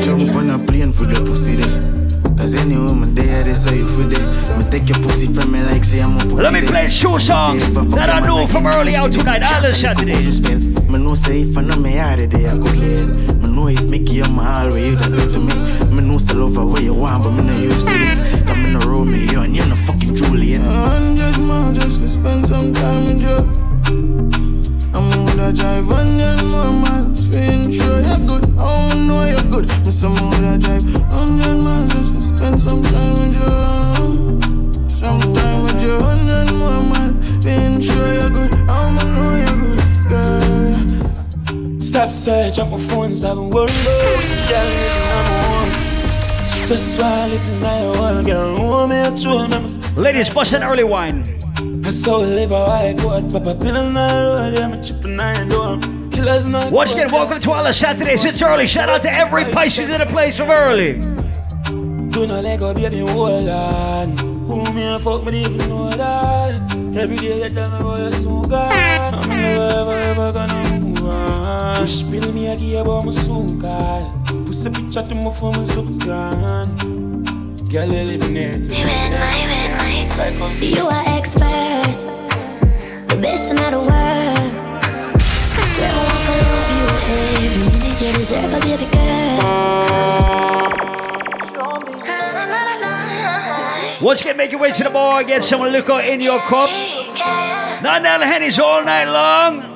Jump 0.01 0.35
on 0.35 0.49
a 0.49 0.57
plane 0.65 0.91
for 0.91 1.05
the 1.05 1.23
pussy 1.23 1.57
there. 1.57 2.33
Cause 2.39 2.55
any 2.55 2.75
woman 2.75 3.15
there, 3.15 3.45
they 3.45 3.53
say 3.53 3.77
you 3.77 3.87
for 3.87 4.09
there. 4.09 4.25
Me 4.57 4.65
take 4.71 4.89
your 4.89 4.99
pussy 5.05 5.31
from 5.31 5.53
me 5.53 5.61
like 5.65 5.85
say 5.85 6.01
I'm 6.01 6.17
a 6.17 6.25
Let 6.25 6.55
me 6.55 6.63
play 6.63 6.89
two 6.89 7.19
songs 7.19 7.69
that 7.93 8.09
I 8.09 8.21
know 8.27 8.47
from 8.47 8.67
early 8.67 8.97
out 8.97 9.13
tonight. 9.13 9.43
Island 9.43 9.77
Saturdays. 9.77 10.41
Me 10.89 10.97
know 10.97 11.15
say 11.15 11.43
if 11.43 11.59
I 11.59 11.61
know 11.61 11.77
me 11.77 11.99
out 11.99 12.19
of 12.19 12.31
there, 12.31 12.49
I 12.49 12.53
could 12.57 12.73
clear. 12.73 13.05
Me 13.37 13.49
know 13.55 13.69
if 13.69 13.83
me 13.83 13.99
give 13.99 14.33
my 14.33 14.63
all 14.63 14.73
way, 14.73 14.89
you 14.89 14.97
that 14.97 15.13
do 15.13 15.31
to 15.33 15.39
me. 15.39 15.53
Me 15.95 16.01
know 16.01 16.17
still 16.17 16.45
over 16.45 16.65
where 16.65 16.81
you 16.81 16.95
want, 16.95 17.25
but 17.25 17.33
me 17.33 17.43
not 17.45 17.61
used 17.61 17.87
to 17.89 17.93
this. 17.93 18.41
Come 18.49 18.65
in 18.65 18.73
the 18.73 18.81
Romeo 18.89 19.43
and 19.43 19.55
you're 19.55 19.69
not 19.69 19.77
fucking 19.85 20.15
Juliet. 20.15 20.63
A 20.63 20.65
hundred 20.65 21.37
miles 21.43 21.77
just 21.77 22.01
to 22.01 22.09
spend 22.09 22.47
some 22.47 22.73
time 22.73 23.05
with 23.05 23.21
you. 23.21 23.66
I'm 25.47 25.55
drive 25.55 25.89
a 25.89 25.95
hundred 25.95 26.43
more 26.51 26.73
miles 26.73 27.29
to 27.29 27.39
ensure 27.39 28.01
you're 28.03 28.27
good. 28.27 28.45
I 28.59 28.67
Oh, 28.67 28.91
I 28.91 28.99
know 29.07 29.23
you're 29.31 29.49
good. 29.49 29.67
Me 29.87 29.93
some 29.93 30.17
gonna 30.17 30.59
drive 30.59 30.83
a 30.83 30.99
hundred 31.15 31.63
miles 31.63 31.93
just 31.93 32.11
to 32.15 32.19
spend 32.35 32.61
some 32.61 32.83
time 32.83 33.13
with 33.15 33.35
you. 33.39 34.91
Some 34.91 35.21
time 35.21 35.63
with 35.63 35.83
you, 35.85 36.01
hundred 36.03 36.51
more 36.53 36.83
miles 36.91 37.39
to 37.39 37.49
ensure 37.49 38.13
you're 38.15 38.31
good. 38.31 38.53
I 38.55 38.75
Oh, 38.75 38.99
I 38.99 39.07
know 39.15 39.33
you're 39.45 39.59
good, 39.63 39.81
girl. 40.11 41.81
Stop 41.81 42.11
search 42.11 42.59
up 42.59 42.69
my 42.73 42.81
phone, 42.89 43.15
stop 43.15 43.39
and 43.39 43.55
worry 43.55 43.71
about 43.71 44.19
it. 44.19 44.51
Girl, 44.51 44.67
living 44.67 45.07
number 45.15 45.39
one. 45.55 45.71
Just 46.67 46.99
while 46.99 47.29
living 47.29 47.61
my 47.61 47.79
whole 47.79 48.23
girl, 48.25 48.57
hold 48.57 48.91
me 48.91 48.97
a 48.99 49.17
true 49.17 49.47
memories. 49.47 49.79
Ladies, 49.97 50.29
bust 50.29 50.55
an 50.55 50.65
early 50.65 50.83
wine. 50.83 51.36
Once 56.73 56.93
again, 56.93 57.13
welcome 57.13 57.39
to 57.39 57.53
Island 57.53 57.77
Saturdays. 57.77 58.25
It's 58.25 58.43
early. 58.43 58.67
Shout 58.67 58.89
out 58.89 59.03
to 59.03 59.13
every 59.13 59.45
Pisces 59.53 59.89
in 59.89 60.01
the 60.01 60.07
place 60.07 60.37
from 60.37 60.51
early. 60.51 60.95
Do 62.11 62.27
not 62.27 62.43
let 62.43 62.59
go, 62.59 62.75
baby, 62.75 62.99
hold 62.99 63.49
on. 63.49 64.17
Who 64.17 64.73
me 64.73 64.83
a 64.83 64.99
fuck, 64.99 65.25
me 65.27 65.43
even 65.43 65.59
know 65.69 65.91
that. 65.91 66.61
Every 66.97 67.19
day 67.19 67.45
you 67.45 67.51
tell 67.51 67.71
me 67.71 67.77
about 67.77 68.01
oh, 68.01 68.03
your 68.03 68.13
soul, 68.13 68.45
God. 68.47 68.73
I'm 69.15 69.29
never 69.29 69.63
ever 69.63 69.93
ever 69.93 70.33
gonna 70.33 70.81
move 70.81 71.05
on. 71.05 71.83
Wish 71.83 72.01
spill 72.01 72.33
me 72.33 72.49
a 72.49 72.57
give 72.57 72.81
about 72.81 73.05
my 73.05 73.13
soul, 73.13 73.49
God. 73.55 74.27
Push 74.47 74.67
a 74.67 74.71
picture 74.71 75.03
to 75.05 75.15
my 75.15 75.31
phone, 75.31 75.53
my 75.53 75.65
soup's 75.67 75.99
gone. 75.99 76.77
Girl, 77.71 77.87
you 77.87 78.03
living 78.03 78.35
there 78.35 78.53
too. 78.53 79.56
You 80.17 80.87
are 80.87 81.05
expert, 81.09 81.85
the 83.07 83.19
best 83.21 83.51
in 83.51 83.57
the 83.57 83.79
world. 83.79 84.53
Swear 85.69 85.93
I 85.93 86.01
want 86.09 86.25
to 86.25 86.33
love 86.41 86.73
you 86.73 86.87
every 86.97 87.61
minute. 87.61 88.01
You 88.01 88.11
deserve 88.17 88.53
a 88.55 88.61
baby 88.61 88.87
girl. 88.97 89.37
Once 94.01 94.21
again, 94.23 94.37
make 94.39 94.53
your 94.53 94.61
way 94.61 94.73
to 94.73 94.85
the 94.85 94.91
bar, 94.91 95.23
get 95.23 95.45
some 95.45 95.61
liquor 95.61 96.01
in 96.01 96.23
your 96.23 96.39
cup. 96.39 96.71
Nine 97.83 98.03
down 98.03 98.21
the 98.21 98.27
hennies 98.27 98.59
all 98.59 98.83
night 98.83 99.05
long. 99.05 99.76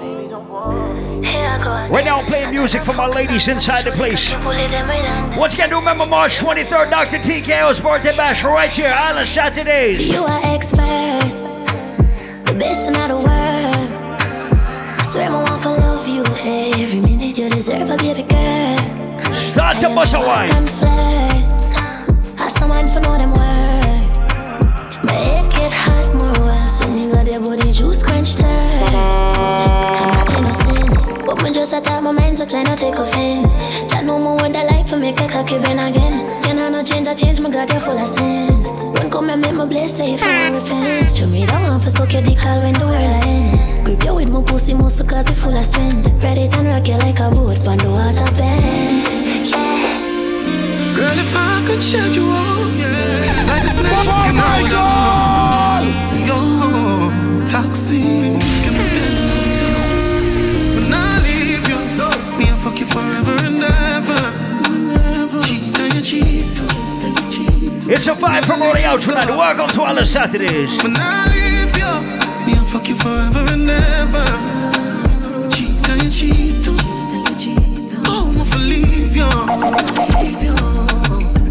Right 1.61 2.05
now, 2.05 2.19
I'm 2.21 2.25
playing 2.25 2.55
music 2.55 2.83
for 2.83 2.95
my 2.95 3.07
ladies 3.07 3.47
inside 3.49 3.85
the 3.85 3.91
place. 3.91 4.33
Once 5.37 5.55
again, 5.55 5.69
do 5.69 5.77
remember 5.77 6.07
March 6.07 6.39
23rd, 6.39 6.89
Dr. 6.89 7.19
TKO's 7.19 7.81
birthday 7.81 8.17
bash 8.17 8.43
right 8.45 8.71
here, 8.71 8.89
Island 8.89 9.29
Saturdays. 9.29 10.09
You 10.09 10.23
are 10.23 10.41
expert, 10.45 11.21
the 12.47 12.55
best 12.59 12.87
in 12.89 12.95
the 12.95 13.17
world. 13.17 14.01
Swear 15.05 15.29
I 15.29 15.43
want 15.43 15.63
to 15.65 15.69
love 15.71 16.09
you 16.09 16.23
every 16.83 17.01
minute. 17.01 17.37
You 17.37 17.51
deserve 17.51 17.91
a 17.91 17.97
baby 17.97 18.23
girl. 18.23 18.79
Start 19.35 19.77
to 19.81 19.89
bust 19.89 20.15
a 20.15 20.19
wine. 20.21 20.51
I 22.39 22.49
someone 22.49 22.89
for 22.89 23.01
know 23.01 23.19
them 23.19 23.33
word. 23.33 24.07
My 25.05 25.13
head 25.13 25.51
get 25.51 25.73
hot 25.73 26.15
more. 26.15 26.69
So 26.69 26.87
nigga, 26.87 27.25
their 27.29 27.41
body 27.41 27.73
juice 27.73 28.03
quench 28.03 28.37
so 32.41 32.47
try 32.47 32.63
not 32.63 32.79
take 32.79 32.97
offense. 32.97 33.61
Jah 33.93 34.01
no 34.01 34.19
more 34.19 34.35
what 34.37 34.57
I 34.57 34.65
like 34.65 34.89
for 34.89 34.97
make 34.97 35.21
a 35.21 35.29
cocky 35.29 35.59
bend 35.59 35.77
again. 35.77 36.25
You 36.49 36.55
know 36.55 36.71
no 36.71 36.83
change, 36.83 37.07
I 37.07 37.15
change, 37.15 37.39
my 37.39 37.51
God, 37.51 37.71
you 37.71 37.79
full 37.79 37.99
of 37.99 38.07
sense. 38.07 38.71
Run 38.97 39.11
come 39.11 39.29
and 39.29 39.43
make 39.43 39.55
my 39.55 39.67
bless, 39.67 39.99
say 39.99 40.15
if 40.15 40.23
I 40.23 40.49
repent. 40.49 41.17
Show 41.17 41.27
me 41.29 41.45
the 41.45 41.53
one 41.69 41.81
for 41.81 41.91
suck 41.91 42.13
your 42.15 42.23
dick 42.23 42.43
all 42.47 42.59
when 42.65 42.73
the 42.73 42.87
world 42.89 43.25
end. 43.29 43.85
Grip 43.85 44.03
you 44.05 44.15
with 44.15 44.33
my 44.33 44.43
pussy 44.43 44.73
muscle 44.73 45.07
cause 45.07 45.29
it 45.29 45.37
full 45.37 45.53
of 45.53 45.65
strength. 45.65 46.09
Ready 46.25 46.49
and 46.57 46.67
rock 46.73 46.89
you 46.89 46.97
like 47.05 47.21
a 47.21 47.29
boat 47.29 47.61
on 47.69 47.77
the 47.77 47.91
water 47.93 48.33
bed. 48.41 49.45
Yeah. 49.45 50.01
Girl, 50.97 51.19
if 51.21 51.37
I 51.37 51.61
could 51.69 51.83
shed 51.83 52.17
you 52.17 52.25
all, 52.25 52.65
yeah, 52.81 53.53
like 53.53 53.65
a 53.65 53.73
snake 53.77 54.01
skin 54.17 54.41
out 54.41 54.65
Yo, 56.25 56.41
toxic, 57.45 58.41
It's 67.93 68.07
a 68.07 68.15
vibe 68.15 68.45
from 68.45 68.63
out 68.85 69.03
tonight. 69.03 69.27
Welcome 69.27 69.67
to 69.75 69.83
Island 69.83 70.07
Saturdays. 70.07 70.81
When 70.81 70.95
I 70.95 71.27
leave 71.27 71.75
you, 71.75 71.91
me 72.47 72.55
I 72.55 72.63
fuck 72.63 72.87
you 72.87 72.95
forever 72.95 73.43
and 73.51 73.67
ever. 73.67 74.23
Cheat 75.51 75.75
and 75.91 76.07
cheat, 76.07 76.71
oh, 78.07 78.31
I'm 78.31 78.47
leave 78.63 79.11
you. 79.19 79.27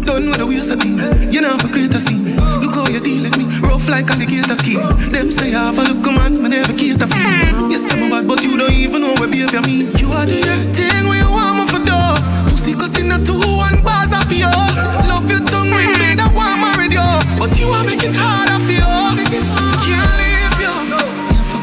Done 0.00 0.32
with 0.32 0.40
the 0.40 0.48
thing, 0.80 0.96
you 1.28 1.44
know 1.44 1.52
a. 2.00 2.32
Look 2.64 2.72
how 2.72 2.88
you 2.88 3.04
me, 3.36 3.44
rough 3.60 3.84
like 3.92 4.08
alligator 4.08 4.56
skin. 4.56 4.80
Them 5.12 5.30
say 5.30 5.52
I 5.52 5.68
have 5.68 5.76
a 5.76 5.92
look 5.92 6.08
man, 6.08 6.40
me 6.40 6.48
never 6.48 6.72
cater 6.72 7.04
for 7.04 7.20
you. 7.20 7.68
Yes, 7.68 7.92
I'm 7.92 8.08
bad, 8.08 8.26
but 8.26 8.42
you 8.42 8.56
don't 8.56 8.72
even 8.72 9.02
know 9.02 9.12
where 9.20 9.28
behavior 9.28 9.60
me. 9.60 9.92
You 10.00 10.08
are 10.16 10.24
the 10.24 10.40
thing 10.72 11.04
want 11.28 11.60
me 11.60 11.64
for 11.68 11.84
door. 11.84 12.16
Pussy 12.48 12.72
a 13.12 13.20
two 13.20 13.36
one 13.36 13.84
bars 13.84 14.16
of 14.16 14.32
you. 14.32 14.48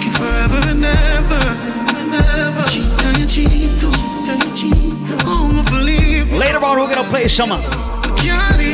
You 0.06 0.12
forever 0.12 0.60
and 0.70 0.84
ever. 0.84 1.44
Cheat 2.72 2.86
and 3.06 3.18
you 3.18 3.28
cheat, 3.28 3.80
cheat 3.80 4.28
and 4.32 4.44
you 4.44 4.52
cheat. 4.54 5.08
I'm 5.26 5.56
for 5.66 5.82
leave 5.82 6.32
you. 6.32 6.38
Later 6.38 6.64
on, 6.64 6.78
we're 6.80 6.94
gonna 6.94 7.10
play 7.10 7.28
some 7.28 7.52
uh, 7.52 7.62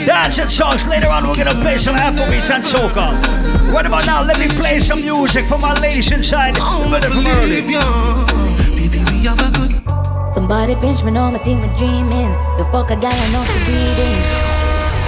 dancing 0.05 0.49
songs. 0.49 0.88
Later 0.88 1.07
on, 1.07 1.28
we're 1.28 1.36
gonna 1.36 1.59
play 1.61 1.78
some 1.78 1.95
Afrobeats 1.95 2.49
and 2.49 2.63
soca. 2.63 3.07
Right 3.74 3.86
about 3.86 4.05
now, 4.05 4.24
let 4.24 4.39
me 4.39 4.47
play 4.47 4.80
some 4.80 5.01
music 5.01 5.45
for 5.45 5.57
my 5.57 5.74
ladies 5.80 6.11
inside. 6.11 6.55
Better. 6.91 7.09
Somebody 10.34 10.76
pinch 10.76 11.03
me, 11.03 11.11
know 11.11 11.32
my 11.32 11.39
team, 11.39 11.61
me 11.61 11.69
dreaming. 11.78 12.32
The 12.57 12.67
fuck 12.71 12.91
a 12.91 12.95
gal, 12.95 13.13
I 13.13 13.32
know 13.32 13.43
she 13.45 13.59
breathing. 13.65 14.52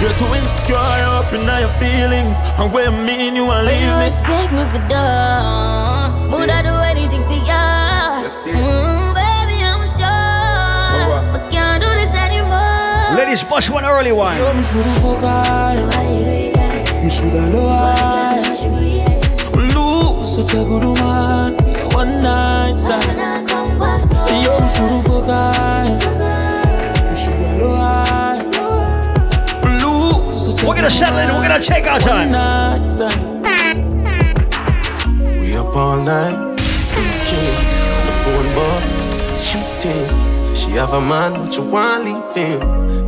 You're 0.00 0.12
too 0.20 0.28
insecure 0.36 0.76
up 0.76 1.32
in 1.32 1.48
all 1.48 1.60
your 1.60 1.72
feelings. 1.80 2.36
And 2.58 2.72
when 2.72 2.84
I 2.88 2.90
mean 3.06 3.34
you 3.36 3.46
want 3.46 3.64
But 3.64 3.72
leave 3.72 3.80
you 3.88 3.96
me. 3.96 4.04
respect 4.04 4.52
me 4.52 4.64
for 4.72 4.82
done. 4.88 6.12
Would 6.32 6.50
I 6.50 6.60
do 6.62 6.74
anything 6.92 7.22
for 7.24 7.38
ya? 7.48 8.20
Mm, 8.26 9.14
baby, 9.16 9.56
I'm 9.64 9.82
sure. 9.96 11.22
But 11.32 11.50
can't 11.50 11.80
do 11.82 11.88
this 12.00 12.12
anymore. 12.12 13.16
Ladies, 13.16 13.42
bust 13.48 13.70
one 13.70 13.84
early 13.86 14.12
one. 14.12 14.36
Yo, 14.36 14.52
me 14.52 14.62
shoulda 14.62 14.92
fuck 15.00 15.20
hard. 15.24 15.78
Me 17.02 17.08
shoulda 17.10 17.48
know. 17.48 17.72
Lose 19.74 20.28
such 20.36 20.52
a 20.52 20.62
good 20.64 20.84
woman 20.84 21.54
one 21.94 22.20
night 22.20 22.76
stand. 22.76 23.16
Yo, 24.44 24.60
me 24.60 24.68
shoulda 24.68 25.00
fuck 25.08 26.35
We're 30.66 30.74
gonna 30.74 30.90
settle 30.90 31.18
in. 31.18 31.28
We're 31.28 31.46
gonna 31.48 31.62
take 31.62 31.84
our 31.86 31.98
time. 32.00 32.30
We 35.40 35.56
up 35.56 35.74
all 35.76 36.00
night, 36.00 36.58
speed 36.60 37.12
on 37.94 38.06
the 38.06 38.14
phone 38.22 38.48
boy, 38.54 38.80
shooting. 39.48 40.08
Say 40.42 40.54
she 40.54 40.70
have 40.72 40.92
a 40.92 41.00
man, 41.00 41.32
but 41.34 41.56
you 41.56 41.62
want 41.62 42.04
leave 42.04 42.34
him. 42.34 42.60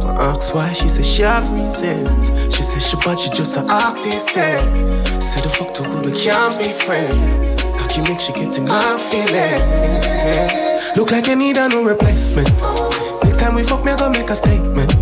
I 0.03 0.35
ask 0.35 0.55
why, 0.55 0.73
she 0.73 0.89
say 0.89 1.03
she 1.03 1.23
have 1.23 1.51
reasons. 1.53 2.31
She 2.55 2.63
say 2.63 2.79
she 2.79 2.97
but 3.05 3.19
she 3.19 3.31
just 3.31 3.57
a 3.57 3.61
artist. 3.69 4.37
eh. 4.37 5.21
Say 5.21 5.41
the 5.43 5.49
fuck 5.49 5.75
too 5.75 5.83
good, 5.85 6.07
we 6.07 6.13
can't 6.13 6.57
be 6.59 6.65
friends. 6.69 7.55
Cocky 7.79 8.03
make 8.03 8.21
she 8.21 8.33
get 8.33 8.57
in 8.57 8.65
my 8.65 8.97
feelings. 9.11 10.97
Look 10.97 11.11
like 11.11 11.27
you 11.27 11.37
need 11.37 11.57
a 11.57 11.69
new 11.69 11.87
replacement. 11.87 12.49
Next 13.25 13.41
time 13.41 13.55
we 13.57 13.63
fuck, 13.65 13.85
me 13.85 13.93
I 13.93 13.97
gonna 13.97 14.17
make 14.19 14.31
a 14.31 14.37
statement. 14.37 14.95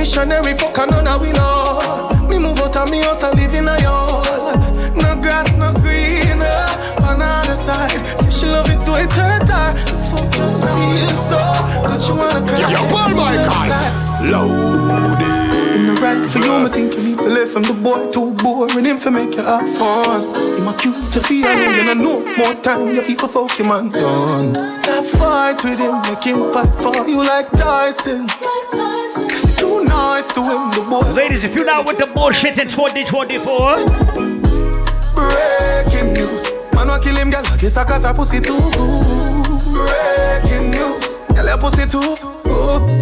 No 0.00 0.06
missionary 0.06 0.56
fuck, 0.56 0.78
I 0.78 0.86
know 0.86 1.04
that 1.04 1.20
we 1.20 1.28
know. 1.36 2.08
Me 2.24 2.38
move 2.40 2.56
out 2.64 2.74
of 2.74 2.88
me 2.88 3.04
house 3.04 3.22
and 3.22 3.36
live 3.36 3.52
in 3.52 3.68
a 3.68 3.76
yard. 3.84 4.56
No 4.96 5.12
grass, 5.20 5.52
no 5.60 5.76
green, 5.76 6.40
uh, 6.40 7.04
on 7.04 7.20
the 7.20 7.52
side. 7.52 8.00
Say 8.16 8.32
she 8.32 8.46
love 8.48 8.64
it, 8.72 8.80
do 8.88 8.96
it 8.96 9.12
her 9.12 9.38
time. 9.44 9.76
Fuck 10.08 10.32
She 12.00 12.12
wanna 12.16 12.40
cry. 12.48 12.64
Yo, 12.72 12.80
Paul 12.88 13.12
Michael. 13.12 13.60
Loaded. 14.24 15.36
In 15.76 15.92
the 15.92 16.00
right 16.00 16.24
for 16.32 16.38
you, 16.38 16.64
I 16.64 16.70
think 16.72 16.96
you 16.96 17.02
need 17.02 17.18
to 17.18 17.28
live 17.28 17.52
from 17.52 17.64
the 17.64 17.74
boy 17.74 18.10
too 18.10 18.32
boring. 18.40 18.86
Him 18.86 18.96
for 18.96 19.10
make 19.10 19.36
you 19.36 19.44
have 19.44 19.68
fun. 19.76 20.32
In 20.56 20.64
my 20.64 20.72
cute 20.80 21.06
Sophia, 21.06 21.44
know 21.44 21.76
you 21.76 21.84
know 21.84 22.24
no 22.24 22.36
more 22.40 22.54
time. 22.64 22.94
You 22.94 23.02
feel 23.02 23.18
for 23.18 23.28
fuck 23.28 23.52
him 23.60 23.70
and 23.70 23.92
done. 23.92 24.74
Stop 24.74 25.04
fight 25.20 25.62
with 25.62 25.78
him, 25.78 26.00
make 26.08 26.24
him 26.24 26.50
fight 26.54 26.72
for 26.80 27.06
you 27.06 27.20
like 27.20 27.50
Tyson. 27.50 28.26
You're 30.20 30.28
too 30.34 30.42
nice 30.42 30.70
to 30.70 30.76
him, 30.76 30.84
the 30.84 30.90
boy. 30.90 31.12
Ladies, 31.12 31.44
if 31.44 31.54
you're 31.54 31.64
not 31.64 31.86
with 31.86 31.96
the 31.96 32.04
bullshit 32.12 32.58
in 32.58 32.68
2024, 32.68 33.76
Breaking 35.16 36.12
news. 36.12 36.44
Man, 36.74 36.88
wa 36.88 36.98
kill 36.98 37.16
him, 37.16 37.30
girl. 37.30 37.40
I 37.46 37.56
guess 37.56 37.76
I 37.78 37.84
cause 37.84 38.04
her 38.04 38.12
pussy 38.12 38.38
too 38.40 38.60
good. 38.60 39.44
Breaking 39.72 40.70
news. 40.72 41.16
Girl, 41.32 41.46
your 41.46 41.56
pussy 41.56 41.86
too 41.88 42.16
good. 42.44 43.00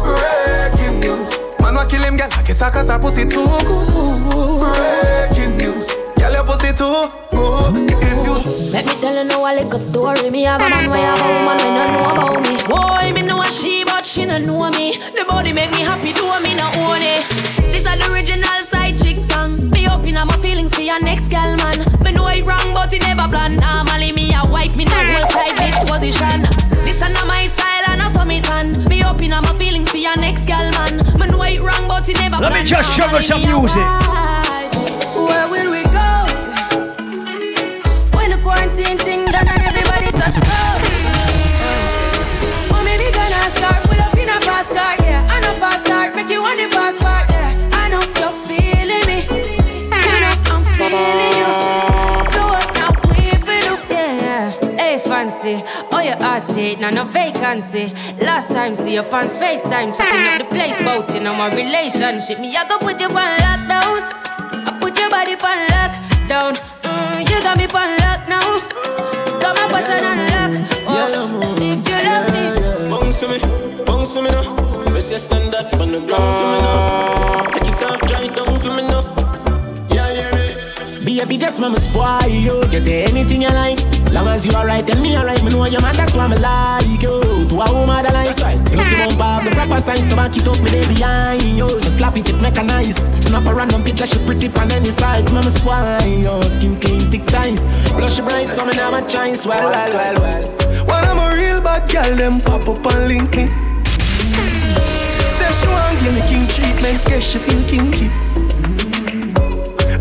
Breaking 0.00 1.00
news. 1.00 1.32
Man, 1.60 1.74
wa 1.74 1.84
kill 1.84 2.02
him, 2.02 2.16
girl. 2.16 2.28
I 2.32 2.42
guess 2.42 2.62
I 2.62 2.70
cause 2.70 2.88
her 2.88 2.98
pussy 2.98 3.26
too 3.26 3.44
good. 3.44 4.60
Breaking 4.64 5.58
news. 5.58 5.92
Girl, 6.16 6.32
your 6.32 6.44
pussy 6.44 6.72
too 6.72 6.88
good. 7.36 7.92
If 8.00 8.24
you 8.24 8.32
Let 8.72 8.86
me 8.86 8.94
tell 9.02 9.12
you 9.14 9.24
now 9.28 9.44
a 9.44 9.52
little 9.60 9.78
story. 9.78 10.30
Me 10.30 10.44
have 10.44 10.60
a 10.62 10.70
man 10.70 10.88
where 10.88 11.04
have 11.04 11.20
a 11.20 11.28
woman 11.28 11.58
we 11.60 11.68
no 11.68 11.84
know 11.92 12.08
about 12.16 12.40
me. 12.48 12.56
Boy, 12.64 13.12
me 13.12 13.28
know 13.28 13.42
a 13.42 13.46
she, 13.52 13.84
but 13.84 14.01
she 14.12 14.26
no 14.26 14.36
know 14.36 14.68
me. 14.76 14.92
The 15.16 15.24
body 15.26 15.52
make 15.54 15.72
me 15.72 15.80
happy, 15.80 16.12
do 16.12 16.28
me 16.44 16.52
no 16.52 16.68
own 16.84 17.00
it. 17.00 17.24
This 17.72 17.88
is 17.88 17.96
the 17.96 18.12
original 18.12 18.60
side 18.68 19.00
chick 19.00 19.16
song. 19.16 19.56
Me 19.72 19.88
open 19.88 20.16
up 20.20 20.28
my 20.28 20.36
feelings 20.44 20.74
for 20.74 20.82
your 20.82 21.00
next 21.00 21.32
girl, 21.32 21.56
man. 21.64 21.80
Me 22.04 22.12
know 22.12 22.28
it 22.28 22.44
wrong, 22.44 22.76
but 22.76 22.92
it 22.92 23.00
never 23.00 23.24
plan. 23.28 23.56
Normally 23.56 24.12
me 24.12 24.28
a 24.36 24.44
wife, 24.44 24.76
me 24.76 24.84
no 24.84 24.92
whole 24.92 25.28
side 25.32 25.56
bitch 25.56 25.80
position. 25.88 26.44
This 26.84 27.00
is 27.00 27.08
not 27.08 27.26
my 27.26 27.48
style 27.48 27.84
and 27.88 28.02
I 28.02 28.12
saw 28.12 28.24
me 28.24 28.40
tan. 28.40 28.76
Me 28.92 29.02
open 29.02 29.32
up 29.32 29.44
my 29.44 29.56
feelings 29.56 29.90
for 29.90 29.96
your 29.96 30.16
next 30.20 30.44
girl, 30.44 30.68
man. 30.76 31.00
Me 31.16 31.26
know 31.32 31.42
it 31.42 31.62
wrong, 31.64 31.88
but 31.88 32.06
it 32.06 32.20
never 32.20 32.36
let 32.36 32.52
plan. 32.52 32.64
me 32.64 32.68
just 32.68 32.92
juggle 32.92 33.16
Normally 33.16 33.24
some 33.24 33.40
music. 33.48 34.51
Now 56.82 56.90
no 56.90 57.04
vacancy. 57.04 57.94
Last 58.26 58.48
time 58.48 58.74
see 58.74 58.98
up 58.98 59.12
on 59.12 59.28
FaceTime, 59.28 59.94
chatting 59.96 60.26
up 60.26 60.38
the 60.42 60.46
place, 60.50 60.76
bout 60.82 61.14
you 61.14 61.20
know 61.20 61.32
my 61.32 61.46
relationship. 61.54 62.40
Me, 62.40 62.56
I 62.56 62.66
go 62.66 62.76
put 62.78 62.98
you 62.98 63.06
on 63.06 63.38
lockdown. 63.38 64.02
I 64.66 64.78
put 64.82 64.98
your 64.98 65.08
body 65.08 65.38
on 65.38 65.58
lockdown. 65.70 66.52
Mm, 66.82 67.22
you 67.30 67.38
got 67.46 67.56
me 67.56 67.66
on 67.70 67.90
lock 68.02 68.26
now. 68.26 68.58
Got 69.38 69.54
my 69.54 69.66
person 69.70 70.02
on 70.10 70.18
lock. 70.26 70.52
Oh, 70.90 71.54
if 71.62 71.86
you 71.86 71.98
love 72.02 72.26
me, 72.34 72.90
Bounce 72.90 73.20
to 73.20 73.28
me, 73.30 73.38
bounce 73.86 74.14
to 74.14 74.22
me 74.22 74.30
now. 74.30 74.92
Rest 74.92 75.10
your 75.10 75.20
stand 75.20 75.54
up 75.54 75.72
on 75.80 75.92
the 75.92 76.00
ground 76.02 76.34
for 76.34 76.46
me 76.50 76.58
now. 76.66 77.46
Take 77.54 77.70
it 77.70 77.82
off, 77.86 78.00
dry 78.10 78.26
it 78.26 78.34
down 78.34 78.58
for 78.58 78.74
me 78.74 78.82
now. 78.90 79.06
Yeah, 79.94 80.10
hear 80.10 80.34
me. 80.34 81.04
Baby, 81.04 81.38
just 81.38 81.60
mama 81.60 81.78
spoil 81.78 82.26
you. 82.26 82.60
Get 82.72 82.88
anything 82.88 83.42
you 83.42 83.50
like. 83.50 84.01
Long 84.12 84.28
as 84.28 84.44
you 84.44 84.52
are 84.52 84.60
alright, 84.60 84.86
tell 84.86 85.00
me 85.00 85.16
alright. 85.16 85.42
Me 85.42 85.50
know 85.50 85.64
your 85.64 85.80
man, 85.80 85.96
that's 85.96 86.14
why 86.14 86.28
me 86.28 86.36
like 86.36 86.84
you. 87.00 87.48
To 87.48 87.54
a 87.56 87.66
woman 87.72 88.04
that 88.04 88.12
likes 88.12 88.42
right. 88.42 88.60
You 88.68 88.76
see 88.84 88.96
bump 89.00 89.20
up 89.24 89.40
the 89.40 89.50
proper 89.56 89.80
sign, 89.80 90.04
so 90.04 90.16
back 90.16 90.36
it 90.36 90.46
up, 90.46 90.60
me 90.60 90.68
lay 90.68 90.84
behind 90.84 91.40
you. 91.42 91.64
Just 91.80 91.96
slap 91.96 92.16
it, 92.20 92.28
it 92.28 92.36
mechanized. 92.44 93.00
Snap 93.24 93.48
a 93.48 93.54
random 93.54 93.82
picture, 93.82 94.04
she 94.04 94.20
pretty 94.28 94.52
on 94.60 94.70
any 94.70 94.92
side. 94.92 95.24
Mama 95.32 95.50
spoil 95.50 96.04
you. 96.04 96.28
Skin 96.44 96.76
clean, 96.76 97.08
thick 97.08 97.24
ties. 97.24 97.64
Blush 97.96 98.20
bright, 98.20 98.52
so 98.52 98.68
me 98.68 98.76
never 98.76 99.00
choice. 99.08 99.46
Well, 99.48 99.64
well, 99.64 99.92
well, 99.96 100.16
well. 100.20 100.44
When 100.84 101.04
I'm 101.08 101.16
a 101.16 101.32
real 101.34 101.64
bad 101.64 101.88
girl, 101.88 102.14
them 102.14 102.44
pop 102.44 102.68
up 102.68 102.84
and 102.92 103.08
link 103.08 103.32
me. 103.32 103.48
Say 105.32 105.48
she 105.56 105.66
want 105.72 105.96
give 106.04 106.12
me 106.12 106.20
king 106.28 106.44
treatment, 106.52 107.00
guess 107.08 107.24
she 107.24 107.40
feel 107.40 107.64
kinky. 107.64 108.12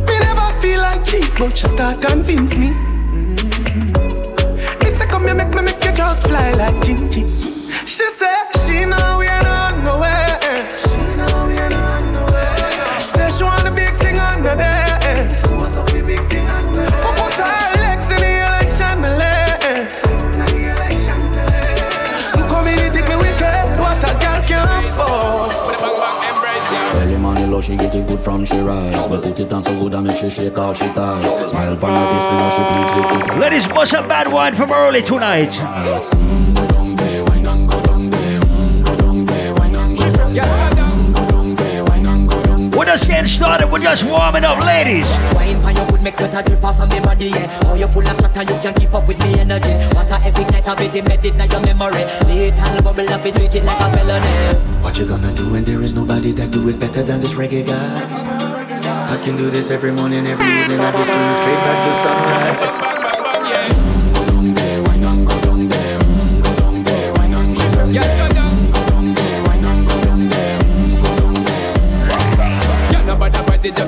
Me 0.03 0.16
never 0.20 0.47
feel 0.59 0.84
like 0.84 0.99
cheap, 1.07 1.32
but 1.39 1.55
she 1.55 1.68
start 1.72 2.01
convince. 2.03 2.59
Me 2.59 2.91
fly 6.14 6.51
like 6.51 6.76
Gingy. 6.84 7.24
She 7.88 8.03
say 8.03 8.61
good 28.12 28.24
from 28.24 28.45
she 28.45 28.59
rise. 28.59 29.07
But 29.07 29.24
put 29.24 29.39
it 29.39 29.53
on 29.53 29.64
so 29.64 29.80
good 29.80 29.93
I 29.95 30.01
make 30.01 30.18
she 30.18 30.30
shake 30.30 30.57
all 30.57 30.74
she 30.74 30.86
ties. 30.86 31.49
Smile 31.49 31.74
upon 31.74 31.91
her 31.91 32.05
face, 32.12 32.55
she 32.55 32.64
pleased 32.72 32.93
with 32.95 33.28
this. 33.28 33.39
Ladies, 33.39 33.68
bust 33.68 33.93
a 33.93 34.01
bad 34.01 34.32
wine 34.32 34.55
from 34.55 34.72
early 34.72 35.01
tonight. 35.01 36.51
Just 42.92 43.08
getting 43.08 43.26
started. 43.26 43.72
We're 43.72 43.80
just 43.80 44.04
warming 44.04 44.44
up, 44.44 44.60
ladies. 44.66 45.08
Wine 45.34 45.60
for 45.62 45.72
your 45.72 45.88
good, 45.88 46.02
make 46.04 46.16
sweat 46.16 46.36
a 46.36 46.44
drip 46.44 46.64
off 46.64 46.82
of 46.82 46.92
me 46.92 47.00
body, 47.00 47.28
yeah. 47.28 47.48
Oh, 47.64 47.76
you 47.76 47.88
full 47.88 48.04
of 48.04 48.20
chatter, 48.20 48.44
you 48.44 48.60
can 48.60 48.74
keep 48.74 48.94
up 48.94 49.08
with 49.08 49.18
me 49.24 49.39
energy. 49.39 49.72
What 49.96 50.12
a 50.12 50.20
epic 50.28 50.52
night 50.52 50.68
of 50.68 50.82
it, 50.82 50.96
embedded 50.96 51.39
in 51.39 51.52
your 51.52 51.62
memory. 51.64 52.04
Little 52.28 52.84
bubble 52.84 53.08
of 53.08 53.26
it, 53.26 53.36
treat 53.36 53.56
it 53.56 53.64
like 53.64 53.80
a 53.80 53.88
felony. 53.96 54.60
What 54.84 54.98
you 54.98 55.06
gonna 55.06 55.34
do 55.34 55.50
when 55.52 55.64
there 55.64 55.82
is 55.82 55.94
nobody 55.94 56.34
that 56.34 56.52
do 56.52 56.68
it 56.68 56.80
better 56.80 57.02
than 57.02 57.22
this 57.22 57.34
reggae 57.34 57.66
guy? 57.66 59.16
I 59.16 59.18
can 59.24 59.38
do 59.38 59.50
this 59.50 59.72
every 59.72 59.92
morning, 59.92 60.28
every 60.28 60.46
evening 60.46 60.80
I 60.80 60.92
be 60.92 61.04
screaming 61.04 61.38
straight 61.39 61.62
back 61.64 61.78
to 61.86 61.92
sunrise 62.04 63.01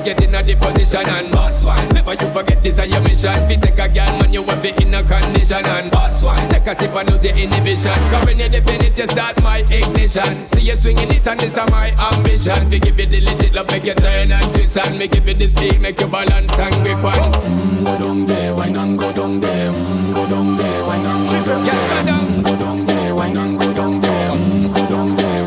get 0.04 0.20
in 0.22 0.34
a 0.34 0.42
the 0.42 0.54
position 0.54 1.08
and 1.08 1.32
boss 1.32 1.64
one. 1.64 1.80
Never 1.96 2.12
you 2.12 2.28
forget 2.36 2.62
this 2.62 2.78
is 2.78 2.86
your 2.92 3.00
mission. 3.02 3.32
Fi 3.48 3.56
take 3.56 3.78
a 3.80 3.88
girl, 3.88 4.12
man, 4.20 4.32
you 4.32 4.42
want 4.42 4.60
be 4.62 4.70
in 4.76 4.92
a 4.92 5.00
condition 5.02 5.64
and 5.64 5.90
boss 5.90 6.22
one. 6.22 6.36
Take 6.52 6.66
a 6.68 6.74
sip 6.76 6.94
and 6.94 7.10
lose 7.10 7.20
the 7.24 7.30
inhibition. 7.32 7.96
Cause 8.12 8.26
when 8.26 8.38
you 8.38 8.48
dip 8.48 8.68
in 8.68 8.84
it, 8.84 8.98
you 8.98 9.08
start 9.08 9.42
my 9.42 9.64
ignition. 9.64 10.32
See 10.52 10.68
you 10.68 10.76
swinging 10.76 11.10
it 11.10 11.26
and 11.26 11.40
this 11.40 11.56
is 11.56 11.70
my 11.72 11.88
ambition. 11.96 12.60
Fi 12.70 12.78
give 12.78 12.98
you 13.00 13.06
the 13.06 13.20
legit 13.24 13.52
love, 13.54 13.66
make 13.72 13.84
you 13.84 13.94
turn 13.94 14.30
and 14.30 14.46
twist 14.54 14.76
and 14.76 14.98
me 14.98 15.08
give 15.08 15.26
you 15.26 15.34
the 15.34 15.48
speed, 15.48 15.80
make 15.80 15.98
you 16.00 16.06
balance 16.08 16.58
and 16.60 16.74
grip 16.84 17.00
on. 17.04 17.32
Mm, 17.40 17.84
Go 17.84 17.98
down 17.98 18.26
there, 18.26 18.54
wine 18.54 18.76
and 18.76 18.98
go 18.98 19.12
down 19.12 19.40
there 19.40 19.72
mm, 19.72 20.14
Go 20.14 20.28
down 20.28 20.56
there, 20.56 20.84
wine 20.84 21.04
and 21.04 21.28
go 21.28 21.38
down 21.44 21.64
there 21.64 22.04
mm, 22.04 22.44
Go 22.44 22.56
down 22.56 22.86
there, 22.86 23.14
wine 23.14 23.36
and 23.36 23.58
go 23.58 23.72
down 23.74 24.00
there 24.00 24.30
mm, 24.30 24.74
Go 24.74 24.88
down 24.88 25.16
there 25.16 25.44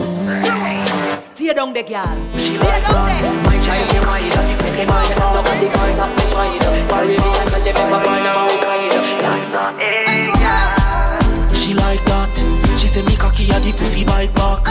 Stay 1.17 1.53
down 1.53 1.73
there, 1.73 1.83
girl. 1.83 2.17
Stay 2.33 2.57
down 2.57 3.43
there. 3.43 3.56
My 3.67 3.75
child, 3.75 4.47
you. 4.49 4.55
Make 4.63 4.79
them 4.79 4.89
all 4.95 5.03
get 5.03 5.19
up 5.19 5.43
and 5.43 5.59
can't 5.67 5.91
stop 5.91 6.11
me 6.15 6.23
shine. 6.31 6.63
Worry 6.87 7.19
me 7.19 7.31
and 7.35 7.49
tell 7.51 7.59
them 7.59 7.75
ever 7.75 7.99
gonna 7.99 8.31
be 8.47 8.55
She 11.55 11.73
like 11.73 12.03
that. 12.05 12.31
She 12.79 12.87
say 12.87 13.03
me 13.03 13.15
cocky 13.17 13.51
at 13.51 13.61
the 13.63 13.73
pussy 13.73 14.05
bike 14.05 14.33
back. 14.33 14.63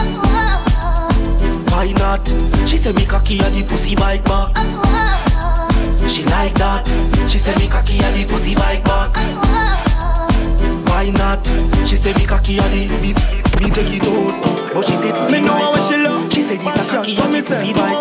Why 1.69 1.93
not? 1.93 2.25
She 2.67 2.77
say 2.77 2.91
me 2.93 3.05
cocky 3.05 3.39
at 3.39 3.53
the 3.53 3.63
pussy 3.69 3.95
bike 3.95 4.23
back. 4.25 4.57
She 6.09 6.23
like 6.25 6.55
that. 6.55 6.87
She 7.29 7.37
say 7.37 7.53
me 7.55 7.67
cocky 7.67 7.99
at 7.99 8.13
the 8.15 8.25
pussy 8.25 8.55
bike 8.55 8.83
back. 8.83 9.15
Why 10.89 11.11
not? 11.11 11.45
She 11.85 11.95
say 11.95 12.13
me 12.13 12.25
cocky 12.25 12.57
at 12.59 12.71
the 12.71 12.87
me, 12.97 13.13
me 13.59 13.69
take 13.69 13.93
it 13.93 14.07
out. 14.07 14.33
But 14.73 14.83
she 14.85 14.95
put 15.01 15.31
Me 15.31 15.41
know 15.41 15.73
what 15.73 15.81
she 15.81 15.97
love. 15.97 16.31
She 16.31 16.41
say 16.41 16.57
this 16.57 16.77
a 16.77 16.83
cocky 16.97 17.17
at 17.17 17.29
the 17.31 17.41
pussy 17.41 17.67
she 17.67 17.73
back. 17.73 17.91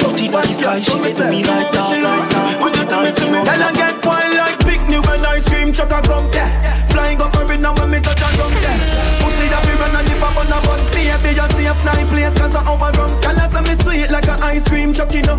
Put 0.00 0.20
it 0.20 0.34
on 0.34 0.42
the 0.42 0.54
sky. 0.54 0.78
She 0.80 0.96
say 0.96 1.12
do 1.12 1.24
me 1.28 1.44
like 1.44 1.70
that. 1.72 2.58
Push 2.60 2.76
it 2.76 2.88
to 2.88 2.96
me, 3.04 3.10
to 3.12 3.26
me. 3.32 3.38
Girl, 3.44 3.62
I 3.62 3.70
get 3.76 3.96
wild 4.04 4.34
like 4.36 4.58
picnic 4.64 5.04
when 5.06 5.24
I 5.24 5.38
scream, 5.38 5.72
chuck 5.72 5.92
a 5.92 6.00
gum, 6.02 6.28
yeah. 6.32 6.48
Flying 6.88 7.20
up 7.20 7.36
every 7.36 7.58
now 7.58 7.74
when 7.76 7.90
me 7.90 8.00
touch 8.00 8.22
a 8.22 8.28
drum, 8.36 8.52
yeah. 8.64 8.76
Pussy 9.20 9.46
that 9.52 9.62
we 9.66 9.74
run 9.76 9.92
and 9.96 10.08
if 10.08 10.22
I 10.22 10.28
on 10.40 10.48
a 10.48 10.58
bun, 10.64 10.80
baby, 10.92 11.30
you 11.36 11.48
safe 11.54 11.84
night 11.84 12.06
place 12.08 12.34
'cause 12.38 12.56
I 12.56 12.62
overrun. 12.64 13.10
Girl, 13.20 13.38
I 13.38 13.46
say 13.48 13.62
me 13.62 13.74
sweet 13.74 14.10
like 14.10 14.28
a 14.28 14.36
ice 14.44 14.68
cream 14.68 14.92
chuck, 14.92 15.12
you 15.12 15.22
know. 15.22 15.36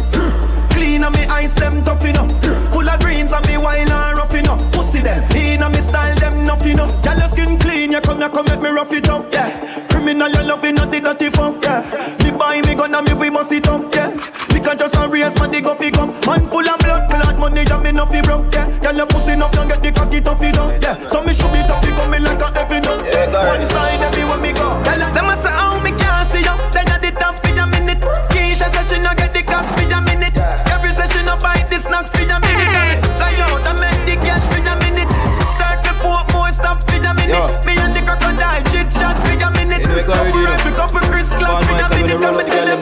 Clean 0.77 1.03
and 1.03 1.15
me 1.15 1.25
ice 1.33 1.53
them 1.53 1.83
tough, 1.83 2.05
you 2.05 2.13
know. 2.13 2.27
Full 2.69 2.87
of 2.87 2.99
greens 2.99 3.33
and 3.33 3.45
me 3.47 3.57
wine 3.57 3.89
and 3.89 4.17
rough, 4.17 4.33
you 4.33 4.43
know. 4.43 4.57
Pussy 4.71 5.01
them, 5.01 5.23
in 5.35 5.63
and 5.63 5.73
me 5.73 5.79
style 5.81 6.15
them, 6.21 6.45
nothing, 6.45 6.69
you 6.69 6.75
know. 6.77 6.87
Girl, 7.01 7.17
your 7.17 7.29
skin 7.29 7.57
clean, 7.57 7.91
you 7.91 8.01
come, 8.01 8.21
you 8.21 8.29
come, 8.29 8.45
make 8.45 8.61
me 8.61 8.69
rough 8.69 8.93
it 8.93 9.09
up, 9.09 9.25
yeah. 9.33 9.49
Criminal, 9.89 10.29
you 10.29 10.43
loving, 10.45 10.75
not 10.75 10.91
the 10.91 11.01
dirty 11.01 11.29
fuck, 11.33 11.57
yeah. 11.65 11.81
Me 12.21 12.29
buy 12.37 12.61
me 12.61 12.75
gun 12.75 12.93
and 12.93 13.05
me 13.09 13.13
we 13.17 13.29
must 13.29 13.51
it 13.51 13.67
up, 13.67 13.89
yeah. 13.95 14.13
Liquor 14.53 14.75
just 14.77 14.95
a 14.95 15.07
race, 15.09 15.33
man, 15.39 15.49
the 15.49 15.61
go 15.61 15.73
fi 15.73 15.89
come. 15.89 16.13
Man 16.29 16.45
full 16.45 16.69
of 16.69 16.77
blood, 16.85 17.09
blood 17.09 17.39
money, 17.41 17.65
yeah, 17.65 17.81
me 17.81 17.91
no 17.91 18.05
fi 18.05 18.21
broke, 18.21 18.53
yeah. 18.53 18.69
Girl, 18.77 19.01
you 19.01 19.05
pussy 19.09 19.33
enough, 19.33 19.57
you 19.57 19.65
get 19.65 19.81
the 19.81 19.91
cocky 19.91 20.21
tough, 20.21 20.43
it 20.45 20.57
up, 20.61 20.77
yeah. 20.77 20.93
So 21.09 21.25
me 21.25 21.33
should 21.33 21.49
be 21.49 21.65
top, 21.65 21.81
it 21.81 21.89
come 21.97 22.13
me 22.13 22.21
like 22.21 22.37
a 22.37 22.53
heavy 22.53 22.85
nut. 22.85 23.01
Yeah, 23.09 23.33
One 23.33 23.65
side, 23.65 23.97
everywhere 24.05 24.37
me 24.37 24.53
go. 24.53 24.77
Girl, 24.85 25.01
them 25.01 25.25
a 25.25 25.35
say 25.41 25.49
how 25.49 25.81
me 25.81 25.89
can't 25.97 26.29
see 26.29 26.45
you. 26.45 26.53
Then 26.69 26.85
I 26.93 27.01
did 27.01 27.17
that 27.17 27.33
for 27.41 27.49
a 27.49 27.65
minute. 27.65 27.97
Keisha 28.29 28.69
said 28.69 28.85
she 28.85 29.01
no 29.01 29.16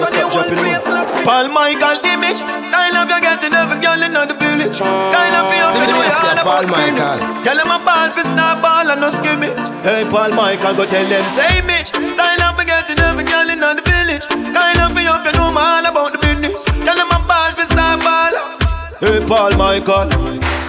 so 0.05 0.41
they 0.43 0.55
play 0.55 0.77
slots. 0.79 1.13
Paul 1.25 1.49
Michael 1.49 1.97
image. 2.05 2.41
Style 2.41 2.95
of 3.01 3.09
you 3.09 3.19
getting 3.21 3.53
every 3.53 3.79
girl 3.81 3.99
in 4.01 4.13
the 4.13 4.35
village. 4.37 4.77
Kind 4.79 5.33
of 5.35 5.45
feel 5.49 5.69
me 5.73 5.81
do 5.89 5.97
it 6.01 6.13
all 6.21 6.37
about 6.37 6.65
business. 6.69 7.11
Tell 7.45 7.57
them 7.57 7.71
a 7.73 7.79
ball 7.81 8.09
for 8.13 8.25
star 8.25 8.55
ball 8.61 8.87
and 8.91 9.01
no 9.01 9.09
skimmage. 9.09 9.69
Hey 9.81 10.05
Paul 10.09 10.31
Michael, 10.37 10.75
go 10.75 10.85
tell 10.85 11.05
them 11.05 11.25
say 11.29 11.61
Mitch. 11.65 11.89
Style 11.89 12.43
of 12.45 12.59
you 12.59 12.65
getting 12.65 12.99
every 13.01 13.25
girl 13.25 13.47
in 13.49 13.59
the 13.59 13.83
village. 13.83 14.25
Kind 14.29 14.79
of 14.83 14.93
feel 14.93 15.15
you 15.25 15.33
know 15.33 15.49
me 15.51 15.61
all 15.61 15.85
about 15.85 16.11
the 16.13 16.19
business. 16.21 16.65
Tell 16.85 16.97
them 16.97 17.09
a 17.09 17.19
ball 17.25 17.51
for 17.53 17.65
star 17.65 17.97
ball. 17.97 18.64
Hey 19.03 19.19
Paul 19.27 19.51
Michael. 19.59 20.07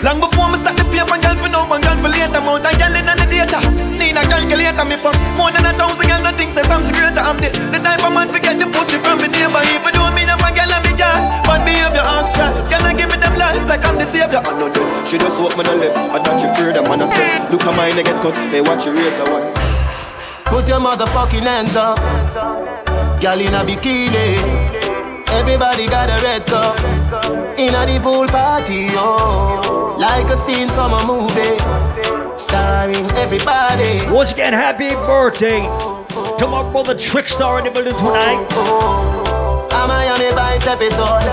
Long 0.02 0.18
before 0.18 0.50
me 0.50 0.58
start 0.58 0.74
the 0.74 0.82
paper, 0.90 1.14
girl 1.14 1.36
for 1.38 1.46
now, 1.46 1.62
and 1.70 1.78
girl 1.78 1.98
for 2.02 2.10
later. 2.10 2.42
Mount 2.42 2.66
a 2.66 2.70
girl 2.74 2.94
in 2.98 3.06
on 3.06 3.22
the 3.22 3.26
data. 3.30 3.62
Need 3.94 4.18
a 4.18 4.22
calculator, 4.26 4.82
me 4.82 4.98
fuck 4.98 5.14
more 5.38 5.54
than 5.54 5.62
a 5.62 5.72
thousand 5.78 6.10
girl. 6.10 6.18
Nothing 6.26 6.50
says 6.50 6.66
I'm 6.66 6.82
greater. 6.90 7.22
I'm 7.22 7.38
the, 7.38 7.54
the 7.70 7.78
type 7.78 8.02
of 8.02 8.10
man 8.10 8.26
forget 8.26 8.58
the 8.58 8.66
pussy 8.66 8.98
from 8.98 9.22
me 9.22 9.30
neighbor. 9.30 9.62
Even 9.70 9.94
though 9.94 10.10
me 10.10 10.26
never 10.26 10.50
girl 10.50 10.74
and 10.74 10.82
me 10.82 10.92
girl, 10.98 11.22
but 11.46 11.62
behavior 11.62 12.02
ask 12.02 12.34
Christ. 12.34 12.74
I 12.74 12.98
give 12.98 13.06
me 13.06 13.16
them 13.16 13.34
life 13.38 13.62
like 13.70 13.86
I'm 13.86 13.94
the 13.94 14.02
savior? 14.02 14.42
I 14.42 14.50
know 14.58 14.74
them. 14.74 14.86
She 15.06 15.22
just 15.22 15.38
walk 15.38 15.54
me 15.54 15.62
the 15.62 15.74
left. 15.78 15.94
I 16.10 16.18
thought 16.18 16.42
she 16.42 16.50
fear 16.58 16.74
them 16.74 16.90
and 16.90 17.02
I 17.02 17.06
step. 17.06 17.50
Look 17.54 17.62
at 17.62 17.78
mine, 17.78 17.94
they 17.94 18.02
get 18.02 18.18
cut. 18.18 18.34
Hey, 18.50 18.58
watch 18.58 18.90
your 18.90 18.98
race, 18.98 19.22
I 19.22 19.26
want. 19.30 19.54
Put 20.50 20.66
your 20.66 20.82
motherfucking 20.82 21.46
hands 21.46 21.78
up. 21.78 22.02
Girl 23.22 23.38
in 23.38 23.54
a 23.54 23.62
bikini. 23.62 24.75
Everybody 25.30 25.86
got 25.88 26.08
a 26.08 26.22
red 26.24 26.46
cup. 26.46 26.78
In 27.58 27.74
a 27.74 27.86
the 27.86 28.00
pool 28.02 28.26
party, 28.26 28.86
oh. 28.90 29.96
Like 29.98 30.26
a 30.26 30.36
scene 30.36 30.68
from 30.68 30.92
a 30.92 31.06
movie. 31.06 31.56
Starring 32.36 33.10
everybody. 33.12 34.06
Once 34.12 34.32
again, 34.32 34.52
happy 34.52 34.90
birthday 34.90 35.62
to 36.38 36.46
my 36.46 36.62
brother 36.70 36.94
Trickstar 36.94 37.58
in 37.58 37.64
the 37.64 37.70
building 37.70 37.94
tonight. 37.94 38.46
A 39.72 39.88
Miami 39.88 40.30
Vice 40.34 40.66
episode. 40.66 41.24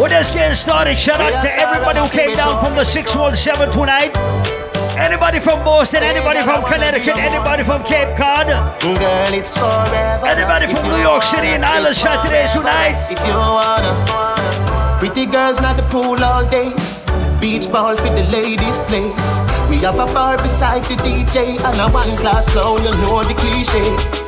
We're 0.00 0.08
just 0.08 0.32
getting 0.32 0.54
started. 0.56 0.96
Shout 0.96 1.20
out 1.20 1.42
to 1.42 1.50
everybody 1.60 2.00
who 2.00 2.08
came 2.08 2.36
down 2.36 2.64
from 2.64 2.76
the 2.76 2.84
617 2.84 3.72
tonight. 3.72 4.57
Anybody 4.98 5.38
from 5.38 5.64
Boston, 5.64 6.02
anybody 6.02 6.40
from 6.42 6.64
Connecticut, 6.64 7.16
anybody 7.18 7.62
from 7.62 7.84
Cape 7.84 8.16
Cod, 8.16 8.48
Girl, 8.82 9.32
it's 9.32 9.54
forever. 9.54 10.26
anybody 10.26 10.66
from 10.66 10.82
New 10.90 10.96
York 10.96 11.22
City 11.22 11.48
and 11.48 11.64
Island 11.64 11.96
Saturday 11.96 12.50
tonight. 12.52 13.06
If 13.08 13.20
you 13.24 13.34
wanna. 13.34 14.98
Pretty 14.98 15.26
girls 15.26 15.60
not 15.60 15.76
the 15.76 15.84
pool 15.84 16.22
all 16.22 16.44
day. 16.50 16.74
Beach 17.40 17.70
ball 17.70 17.94
for 17.94 18.10
the 18.10 18.24
ladies 18.32 18.82
play. 18.90 19.06
We 19.70 19.76
have 19.86 20.00
a 20.00 20.06
bar 20.12 20.36
beside 20.36 20.82
the 20.84 20.96
DJ 20.96 21.62
and 21.64 21.80
a 21.80 21.88
one 21.92 22.16
class 22.16 22.50
clown, 22.50 22.82
you 22.82 22.90
know 22.90 23.22
the 23.22 23.34
cliche. 23.34 24.27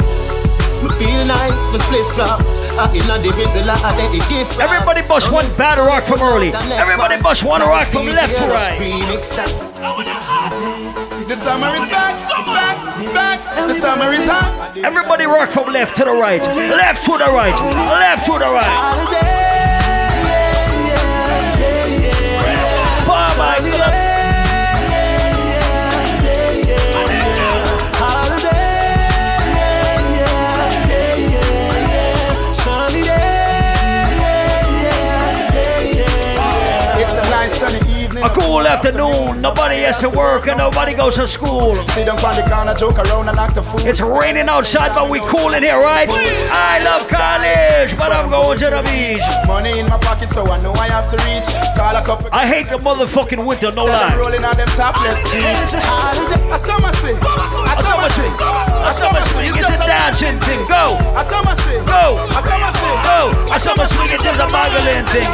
Me 0.83 0.89
feel 0.97 1.25
nice, 1.27 1.61
me 1.73 1.79
split 1.79 2.07
drop. 2.15 2.41
I 2.81 2.89
in 2.97 3.05
the 3.07 3.31
drizzle, 3.33 3.69
I 3.69 3.93
get 3.97 4.11
the 4.13 4.21
gift. 4.33 4.59
Everybody 4.59 5.03
bust 5.03 5.31
one 5.31 5.47
battle 5.57 5.85
rock 5.85 6.05
from 6.05 6.23
early. 6.23 6.53
Everybody 6.55 7.21
bust 7.21 7.45
one 7.45 7.61
rock 7.61 7.87
from 7.89 8.07
left 8.07 8.33
to 8.33 8.47
right. 8.49 8.79
The 11.29 11.37
summer 11.37 11.69
is 11.77 11.89
back, 11.91 12.17
back, 12.47 12.77
back. 13.13 13.39
The 13.69 13.75
summer 13.75 14.13
is 14.13 14.25
hot. 14.25 14.77
Everybody 14.79 15.27
rock 15.27 15.51
from 15.51 15.73
left 15.73 15.97
to 15.99 16.05
the 16.05 16.13
right. 16.13 16.41
Left 16.41 17.05
to 17.05 17.13
the 17.13 17.31
right. 17.31 17.55
Left 18.01 18.25
to 18.27 18.33
the 18.33 18.47
right. 18.47 19.60
A 38.23 38.29
cool 38.29 38.67
afternoon. 38.67 39.41
Nobody 39.41 39.77
has 39.89 39.97
to 39.99 40.09
work 40.11 40.47
and 40.47 40.59
nobody 40.59 40.93
goes 40.93 41.17
to 41.17 41.27
school. 41.27 41.75
Sit 41.97 42.05
down 42.05 42.21
on 42.21 42.37
the 42.37 42.45
corner, 42.45 42.75
joke 42.75 42.99
around 42.99 43.29
and 43.29 43.39
act 43.39 43.57
a 43.57 43.63
fool. 43.63 43.81
It's 43.87 44.01
raining 44.01 44.49
outside, 44.49 44.93
but 44.95 45.09
we 45.09 45.21
cool 45.21 45.55
in 45.55 45.63
here, 45.63 45.81
right? 45.81 46.09
I 46.53 46.85
love 46.85 47.09
college, 47.09 47.97
but 47.97 48.13
I'm 48.13 48.29
going 48.29 48.59
to 48.59 48.69
the 48.77 48.83
beach. 48.85 49.25
Money 49.49 49.79
in 49.81 49.87
my 49.89 49.97
pocket, 50.05 50.29
so 50.29 50.45
I 50.45 50.61
know 50.61 50.73
I 50.77 50.89
have 50.93 51.09
to 51.09 51.17
reach. 51.25 51.49
Call 51.77 51.97
a 51.97 52.05
couple. 52.05 52.29
I 52.31 52.47
hate 52.47 52.69
the 52.69 52.77
motherfucking 52.77 53.41
winter, 53.41 53.73
no 53.73 53.85
lie. 53.87 54.13
rolling 54.21 54.45
on 54.45 54.57
them 54.57 54.69
topless 54.77 55.17
jeans. 55.33 55.73
A 56.53 56.59
summer 56.61 56.93
swing, 57.01 57.17
a 57.17 57.75
summer 57.81 58.09
swing, 58.13 58.35
A 58.85 58.93
summer 58.93 59.23
swing 59.33 59.49
is 59.49 59.65
a 59.65 59.79
dancing 59.81 60.37
thing. 60.45 60.61
Go. 60.69 61.01
A 61.17 61.25
summer 61.25 61.57
swing, 61.57 61.81
Go. 61.89 62.21
a 62.21 62.41
summer 62.45 62.73
swing, 62.77 62.99
Go. 63.01 63.21
A 63.49 63.59
summer 63.59 63.87
swing 63.89 64.11
is 64.13 64.21
just 64.21 64.41
a 64.41 64.49
boggling 64.53 65.09
thing. 65.09 65.25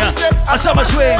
A 0.46 0.58
summer 0.58 0.84
swing. 0.84 1.18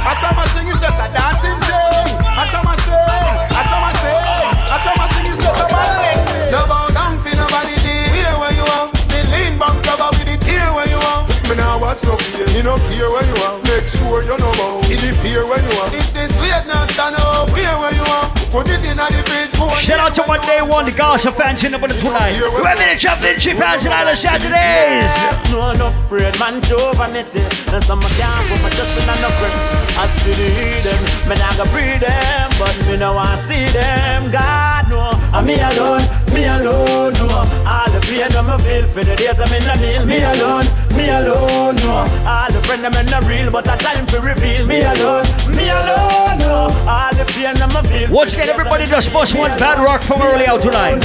A 0.00 0.12
summer 0.16 0.46
swing, 0.56 0.66
a 0.66 0.74
is 0.74 0.80
just 0.80 0.96
a 0.96 1.06
dancing 1.12 1.60
thing. 1.68 2.12
A 2.16 2.44
summer 2.48 2.76
swing, 2.82 3.36
a 3.52 3.62
summer 3.68 3.92
swing, 4.00 4.24
a 4.64 4.76
summer 4.80 5.06
swing 5.12 5.26
is 5.28 5.38
just 5.38 5.60
a 5.60 5.66
thing. 5.68 6.50
No 6.50 6.64
bow 6.66 6.88
down 6.88 7.18
for 7.20 7.34
nobody. 7.36 7.76
Here 7.84 8.34
where 8.40 8.54
you 8.56 8.64
are, 8.80 8.88
me 9.12 9.20
lean 9.28 9.58
back 9.60 9.76
cover 9.84 10.08
with 10.16 10.32
it 10.32 10.42
here 10.42 10.72
where 10.72 10.88
you 10.88 10.96
are. 10.96 11.28
Me 11.48 11.54
now 11.54 11.78
watch 11.78 12.02
no 12.04 12.16
fear, 12.16 12.46
me 12.48 12.62
no 12.64 12.80
care 12.88 13.10
where 13.12 13.28
you 13.28 13.36
are. 13.44 13.60
Make 13.68 13.86
sure 13.92 14.24
you 14.24 14.36
know 14.40 14.52
bow. 14.56 14.80
In 14.88 14.98
the 15.04 15.12
pier 15.20 15.44
where 15.44 15.60
you 15.60 15.72
are. 15.84 15.92
If 15.92 16.08
this 16.16 16.32
weight 16.40 16.64
not 16.66 16.88
stand 16.90 17.16
up, 17.16 17.50
here 17.52 17.76
where 17.76 17.92
you 17.92 18.04
are. 18.08 18.39
Put 18.50 18.66
it 18.66 18.82
in 18.82 18.98
the 18.98 19.06
it 19.14 19.54
Shout 19.78 20.00
out 20.00 20.14
to 20.18 20.22
one 20.26 20.40
day 20.42 20.60
one, 20.60 20.84
the 20.84 20.90
Gaza 20.90 21.30
fans 21.30 21.62
in 21.62 21.70
the 21.70 21.78
tonight. 21.78 22.34
Remember 22.34 22.82
the 22.82 22.98
Chef 22.98 23.22
Vinci 23.22 23.54
fans 23.54 23.86
in 23.86 23.92
Island 23.92 24.18
Saturdays. 24.18 25.06
No, 25.54 25.70
no 25.72 25.94
afraid, 26.10 26.34
man, 26.42 26.60
Joe 26.62 26.90
vanity. 26.98 27.46
And 27.70 27.78
some 27.84 28.02
can't 28.18 28.42
put 28.50 28.58
my 28.66 28.70
trust 28.74 28.98
in 28.98 29.06
no 29.22 29.30
grip. 29.38 29.54
I 29.94 30.10
see 30.18 30.34
the 30.34 30.50
them, 30.82 31.00
me 31.30 31.34
not 31.38 31.54
go 31.54 31.64
breathe 31.70 32.02
them, 32.02 32.50
but 32.58 32.74
me 32.90 32.96
no 32.98 33.14
want 33.14 33.38
see 33.38 33.70
them. 33.70 34.26
God 34.34 34.90
no, 34.90 35.14
and 35.32 35.46
me 35.46 35.54
alone, 35.60 36.04
me 36.34 36.44
alone, 36.46 37.14
no. 37.14 37.28
All 37.66 37.88
the 37.90 38.00
pain 38.06 38.30
that 38.30 38.44
me 38.44 38.56
feel 38.64 38.84
for 38.86 39.02
the 39.06 39.14
days 39.16 39.38
I'm 39.38 39.52
in 39.54 39.62
the 39.62 39.74
meal, 39.78 40.02
me 40.06 40.18
alone, 40.22 40.66
me 40.96 41.06
alone, 41.10 41.76
no. 41.82 42.02
All 42.26 42.50
the 42.50 42.60
friend 42.66 42.82
them 42.82 42.94
in 42.98 43.06
the 43.06 43.20
real, 43.26 43.50
but 43.50 43.66
a 43.66 43.76
time 43.78 44.06
to 44.10 44.18
reveal, 44.20 44.66
me 44.66 44.82
alone, 44.82 45.26
me 45.54 45.70
alone, 45.70 46.38
no. 46.42 46.70
All 46.86 47.12
the 47.14 47.24
pain 47.30 47.54
that 47.54 47.70
me 47.70 47.80
feel. 47.86 48.08
Once 48.10 48.34
again, 48.34 48.50
everybody 48.50 48.86
just 48.86 49.12
bust 49.12 49.38
one 49.38 49.54
bad 49.58 49.78
rock 49.78 50.02
from 50.02 50.22
early 50.22 50.46
out 50.46 50.62
tonight. 50.62 50.98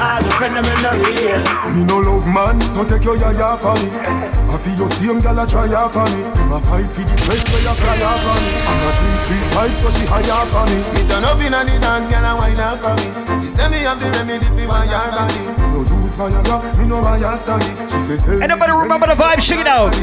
All 0.00 0.20
the 0.24 0.30
friend 0.40 0.56
them 0.56 0.64
in 0.64 0.78
the 0.80 0.92
real. 0.96 1.40
Me 1.76 1.84
no 1.84 2.00
love 2.00 2.24
man, 2.24 2.56
so 2.72 2.84
take 2.84 3.04
your 3.04 3.16
yaya 3.20 3.60
for 3.60 3.76
me. 3.76 3.92
I 3.92 4.56
feel 4.56 4.86
your 4.86 4.88
same 4.88 5.20
gal 5.20 5.36
a 5.36 5.44
try 5.44 5.68
out 5.76 5.92
for 5.92 6.06
me. 6.08 6.24
Them 6.32 6.56
a 6.56 6.58
fight 6.64 6.88
for 6.88 7.04
the 7.04 7.16
sweat 7.20 7.44
where 7.52 7.62
you 7.64 7.74
cry 7.76 7.98
out 8.00 8.20
for 8.24 8.36
me. 8.40 8.50
I'm 8.56 8.88
a 8.88 8.90
twin 8.96 9.16
street 9.20 9.46
pipe, 9.52 9.76
so 9.76 9.88
she 9.92 10.04
higher 10.08 10.46
for 10.48 10.64
me. 10.64 10.78
Me 10.96 11.00
turn 11.04 11.24
up 11.28 11.40
inna 11.44 11.60
the 11.66 11.76
dance, 11.76 12.08
gal 12.08 12.24
a 12.24 12.32
wine 12.40 12.56
out 12.56 12.80
for 12.80 12.96
me. 12.96 13.06
She 13.44 13.50
say 13.52 13.65
me 13.70 13.78
have 13.82 13.98
the 13.98 14.10
remedy 14.18 14.44
for 14.44 14.66
my 14.68 14.84
yard 14.84 15.12
body. 15.12 15.40
No 15.72 15.80
use 15.80 16.16
Viagra, 16.16 16.78
me 16.78 16.86
no 16.86 17.02
Viagra 17.02 17.36
study. 17.36 17.66
She 17.90 18.00
say 18.00 18.16
tell 18.16 18.42
Anybody 18.42 18.72
remember 18.72 19.06
the 19.06 19.14
vibe? 19.14 19.42
Sing 19.42 19.60
it 19.60 19.66
out. 19.66 19.94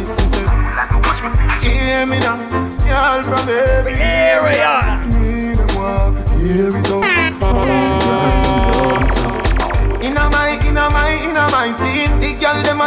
Hear 1.63 2.05
me 2.05 2.19
now, 2.19 2.37
y'all 2.87 3.23
from 3.23 3.47
every 3.47 3.93
area. 3.95 5.03
Me 5.19 5.55
want 5.75 6.17
to 6.17 6.23
tear 6.39 6.67
it 6.75 6.91
up. 6.91 7.03
Inna 10.03 10.29
my, 10.29 10.59
inna 10.73 10.89
my, 10.89 11.13
inna 11.21 11.45
my 11.53 11.69
skin 11.71 12.09
The 12.19 12.33
girl 12.41 12.57
them 12.65 12.81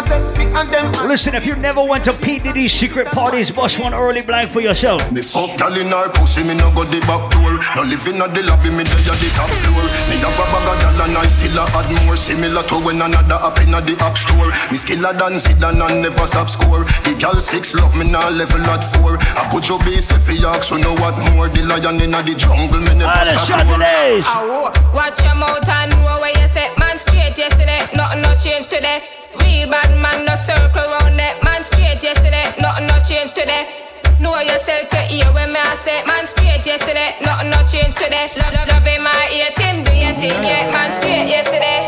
Listen, 1.06 1.34
if 1.34 1.46
you 1.46 1.54
never 1.56 1.82
went 1.84 2.04
to 2.04 2.12
P. 2.12 2.38
Diddy's 2.38 2.72
secret 2.72 3.06
parties, 3.06 3.50
bust 3.50 3.78
one 3.78 3.94
early 3.94 4.22
blind 4.22 4.50
for 4.50 4.60
yourself. 4.60 5.00
Me 5.12 5.20
fuck 5.20 5.56
gal 5.58 5.74
in 5.76 5.88
her 5.88 6.08
pussy, 6.10 6.42
me 6.42 6.54
no 6.54 6.72
go 6.74 6.84
the 6.84 7.00
back 7.06 7.30
door. 7.30 7.60
No 7.76 7.82
living 7.82 8.20
at 8.20 8.34
the 8.34 8.42
lobby, 8.42 8.70
me 8.70 8.84
dey 8.84 9.06
at 9.06 9.16
the 9.20 9.28
top 9.36 9.48
floor. 9.48 9.84
Me 10.08 10.16
have 10.18 10.36
a 10.36 10.44
bag 10.50 10.66
of 10.66 10.76
gal 10.80 11.00
and 11.06 11.16
I 11.16 11.26
still 11.28 11.60
a 11.60 11.64
add 11.64 11.88
more. 12.04 12.16
Similar 12.16 12.62
to 12.68 12.76
when 12.82 13.00
another 13.00 13.38
up 13.38 13.58
in 13.60 13.70
the 13.70 13.94
app 14.00 14.16
store. 14.16 14.50
Me 14.72 14.76
skiller 14.80 15.12
than 15.12 15.38
Zidane 15.38 15.80
and 15.88 16.02
never 16.02 16.26
stop 16.26 16.48
score. 16.48 16.84
The 17.04 17.14
gal 17.18 17.38
six 17.40 17.74
love 17.74 17.94
me 17.96 18.08
now 18.10 18.28
level 18.28 18.64
at 18.66 18.82
four. 18.96 19.16
I 19.20 19.48
put 19.52 19.68
your 19.68 19.78
base 19.80 20.10
if 20.10 20.28
you 20.28 20.46
ask, 20.46 20.64
so 20.72 20.76
know 20.76 20.94
what 21.04 21.16
more. 21.32 21.48
The 21.48 21.62
lion 21.62 22.00
in 22.00 22.10
the 22.10 22.34
jungle, 22.36 22.80
me 22.80 22.94
never 22.96 23.12
ah, 23.12 23.36
stop 23.36 23.68
roar. 23.68 24.72
Watch 24.96 25.22
your 25.22 25.36
mouth 25.36 25.68
and 25.68 25.92
know 26.00 26.18
where 26.20 26.32
you 26.32 26.48
set. 26.48 26.72
Man 26.78 26.96
straight 26.98 27.36
yesterday, 27.36 27.75
nothing 27.94 28.22
no 28.22 28.32
change 28.36 28.68
today. 28.68 29.02
Real 29.40 29.68
bad 29.68 29.90
man 30.00 30.24
no 30.24 30.34
circle 30.34 30.86
round 30.86 31.18
that. 31.18 31.40
Man 31.42 31.62
straight 31.62 32.02
yesterday, 32.02 32.46
nothing 32.60 32.86
no 32.86 32.96
change 33.02 33.32
today. 33.32 33.86
Know 34.20 34.38
yourself, 34.40 34.88
you 35.10 35.20
hear 35.20 35.32
when 35.34 35.52
me 35.52 35.60
I 35.60 35.74
say 35.74 36.02
Man 36.06 36.24
straight 36.24 36.64
yesterday, 36.64 37.12
nothing 37.20 37.50
no 37.50 37.60
change 37.68 37.94
today 37.96 38.32
Love, 38.38 38.54
love, 38.54 38.68
love 38.68 38.86
in 38.86 39.02
my 39.02 39.28
ear, 39.28 39.50
Tim, 39.54 39.84
do 39.84 39.92
your 39.92 40.14
thing, 40.14 40.42
yeah 40.42 40.72
Man 40.72 40.90
straight 40.90 41.28
yesterday 41.28 41.84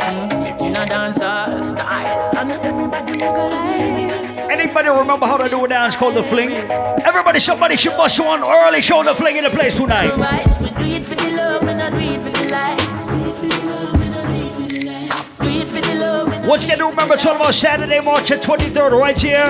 In 0.60 0.76
a 0.76 0.84
dancehall 0.84 1.64
style 1.64 2.30
And 2.36 2.52
everybody 2.52 3.14
a 3.14 3.32
go 3.32 3.48
like 3.48 4.50
Anybody 4.50 4.88
remember 4.88 5.24
how 5.24 5.38
to 5.38 5.48
do 5.48 5.64
a 5.64 5.68
dance 5.68 5.96
called 5.96 6.16
the 6.16 6.22
fling? 6.24 6.50
Everybody, 6.50 7.38
somebody 7.38 7.76
should 7.76 7.96
bust 7.96 8.20
one 8.20 8.42
early 8.42 8.82
show 8.82 9.02
the 9.02 9.14
fling 9.14 9.36
in 9.36 9.44
the 9.44 9.50
place 9.50 9.76
tonight. 9.76 10.12
We 10.60 10.68
do 10.70 10.96
it 10.96 11.06
for 11.06 11.14
the 11.14 11.30
love, 11.36 11.62
and 11.62 11.80
I 11.80 11.90
do 11.90 11.96
it 11.96 12.20
for 12.20 12.30
the 12.30 12.50
lights. 12.50 14.07
It 15.98 16.02
you 16.02 16.04
love. 16.04 16.46
Once 16.48 16.64
remember, 16.68 17.14
it's 17.14 17.26
all 17.26 17.36
about 17.36 17.54
Saturday, 17.54 18.00
March 18.00 18.28
the 18.28 18.36
23rd, 18.36 18.92
right 18.92 19.18
here. 19.20 19.46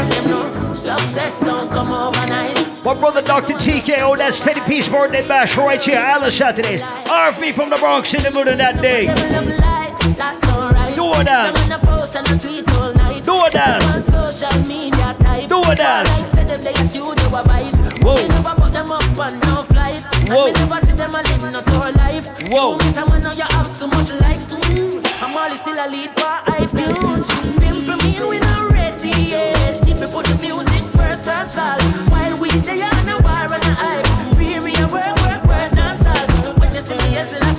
Success 0.51 1.41
don't 1.41 1.71
come 1.71 1.93
overnight. 1.93 2.57
My 2.85 2.95
brother, 2.95 3.23
Dr. 3.23 3.55
TKO, 3.55 3.99
oh, 4.01 4.17
that's 4.17 4.43
Teddy 4.43 4.61
Peace 4.63 4.89
birthday 4.89 5.27
bash 5.27 5.57
right 5.57 5.83
here, 5.85 5.99
Island 5.99 6.33
Saturdays. 6.33 6.83
RFB 6.83 7.53
from 7.53 7.71
the 7.71 7.77
Bronx 7.77 8.15
in 8.15 8.23
the 8.23 8.31
middle 8.31 8.49
of 8.53 8.59
that 8.59 8.81
day. 8.81 9.07
Do 9.07 9.15
it 11.15 11.27
that. 11.27 11.55
Do 13.25 13.35
it 13.45 13.53
that. 13.53 13.81
Do 15.49 15.61
it 15.71 15.79
that. 15.79 16.07
Whoa. 18.03 18.17
Whoa. 20.31 20.53
Whoa. 22.51 22.79
I'm 25.49 25.57
still 25.57 25.81
a 25.81 25.89
lead 25.89 26.15
by 26.15 26.45
iTunes. 26.61 27.25
Simple 27.49 27.97
mean 28.05 28.29
we 28.29 28.39
not 28.39 28.69
ready 28.69 29.33
yet. 29.33 29.81
We 29.87 29.95
put 29.95 30.29
the 30.29 30.37
music 30.45 30.85
first, 30.93 31.25
that's 31.25 31.57
all. 31.57 31.81
While 32.13 32.37
we 32.37 32.51
they 32.61 32.85
on 32.85 33.09
a 33.09 33.17
war 33.25 33.49
and 33.57 33.65
a 33.65 33.73
hype. 33.73 34.37
Free 34.37 34.61
me 34.61 34.77
work, 34.93 35.17
work, 35.25 35.43
work, 35.49 35.73
dance 35.73 36.05
all. 36.05 36.53
When 36.61 36.69
you 36.69 36.83
see 36.85 37.01
me, 37.01 37.17
yes, 37.17 37.33
and 37.33 37.45
I 37.45 37.58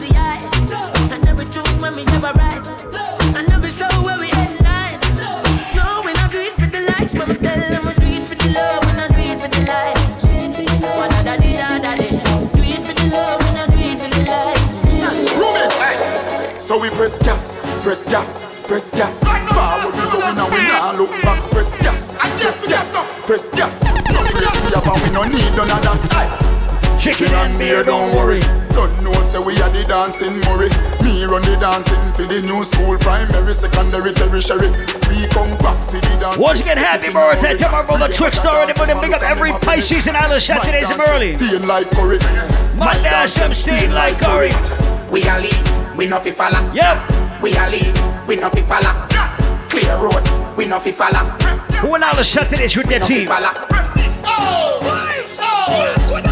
So 16.69 16.77
we 16.77 16.91
press 16.91 17.17
gas, 17.17 17.59
press 17.81 18.05
gas, 18.05 18.45
press 18.67 18.91
gas. 18.91 19.23
Forward 19.23 19.89
we 19.97 20.05
going 20.13 20.37
and 20.37 20.53
we 20.53 20.61
now 20.69 20.93
look 20.95 21.09
back. 21.25 21.41
Press 21.49 21.73
gas, 21.81 22.13
press 22.13 22.61
gas, 22.61 22.93
press 23.25 23.49
gas. 23.49 23.81
No 23.81 24.21
brace 24.29 24.53
we 24.61 24.69
have 24.77 24.85
and 24.85 25.01
we 25.01 25.09
no 25.09 25.23
need 25.23 25.49
none 25.57 25.65
of 25.65 25.81
that. 25.81 26.99
Chicken 27.01 27.33
and 27.33 27.57
beer, 27.57 27.81
don't 27.81 28.15
worry. 28.15 28.39
Don't 28.69 29.03
know 29.03 29.19
say 29.25 29.39
we 29.39 29.59
are 29.59 29.69
the 29.71 29.83
dancing 29.85 30.37
Murray. 30.45 30.69
Me 31.01 31.25
run 31.25 31.41
the 31.41 31.57
dancing 31.59 32.13
for 32.13 32.29
the 32.31 32.39
new 32.45 32.63
school, 32.63 32.99
primary, 32.99 33.55
secondary, 33.55 34.13
tertiary. 34.13 34.69
We 35.09 35.25
come 35.33 35.57
back 35.57 35.83
for 35.87 35.97
the 35.97 36.17
dance. 36.21 36.39
Once 36.39 36.61
again, 36.61 36.77
happy 36.77 37.11
birthday 37.11 37.57
to 37.57 37.69
my 37.71 37.81
brother 37.81 38.13
Trickstar 38.13 38.61
and 38.61 38.69
everybody 38.69 38.93
big 39.01 39.13
up 39.13 39.23
every 39.23 39.53
Pisces 39.53 40.05
and 40.05 40.15
Island 40.15 40.43
Saturdays 40.43 40.91
in 40.91 41.01
early. 41.01 41.35
Steam 41.35 41.67
like 41.67 41.89
curry. 41.89 42.19
My 42.77 42.93
dance 43.01 43.33
them 43.33 43.55
steam 43.55 43.89
like 43.89 44.19
curry. 44.19 44.51
We 45.09 45.23
are 45.23 45.41
lead, 45.41 45.88
we 45.99 46.07
no 46.07 46.17
fi 46.17 46.31
follow. 46.31 46.71
Yep. 46.71 47.41
We 47.41 47.53
are 47.55 47.69
lead, 47.69 47.93
we 48.25 48.37
no 48.37 48.49
fi 48.49 48.61
follow. 48.61 49.05
Clear 49.67 49.97
road, 49.97 50.23
we 50.55 50.65
no 50.65 50.79
fi 50.79 50.93
follow. 50.93 51.27
Who 51.81 51.93
and 51.93 52.05
Island 52.05 52.25
Saturdays 52.25 52.77
with 52.77 52.87
their 52.87 53.01
team? 53.01 53.27
Oh, 53.27 53.35
right, 54.81 55.37
oh, 55.41 55.95
good 56.07 56.23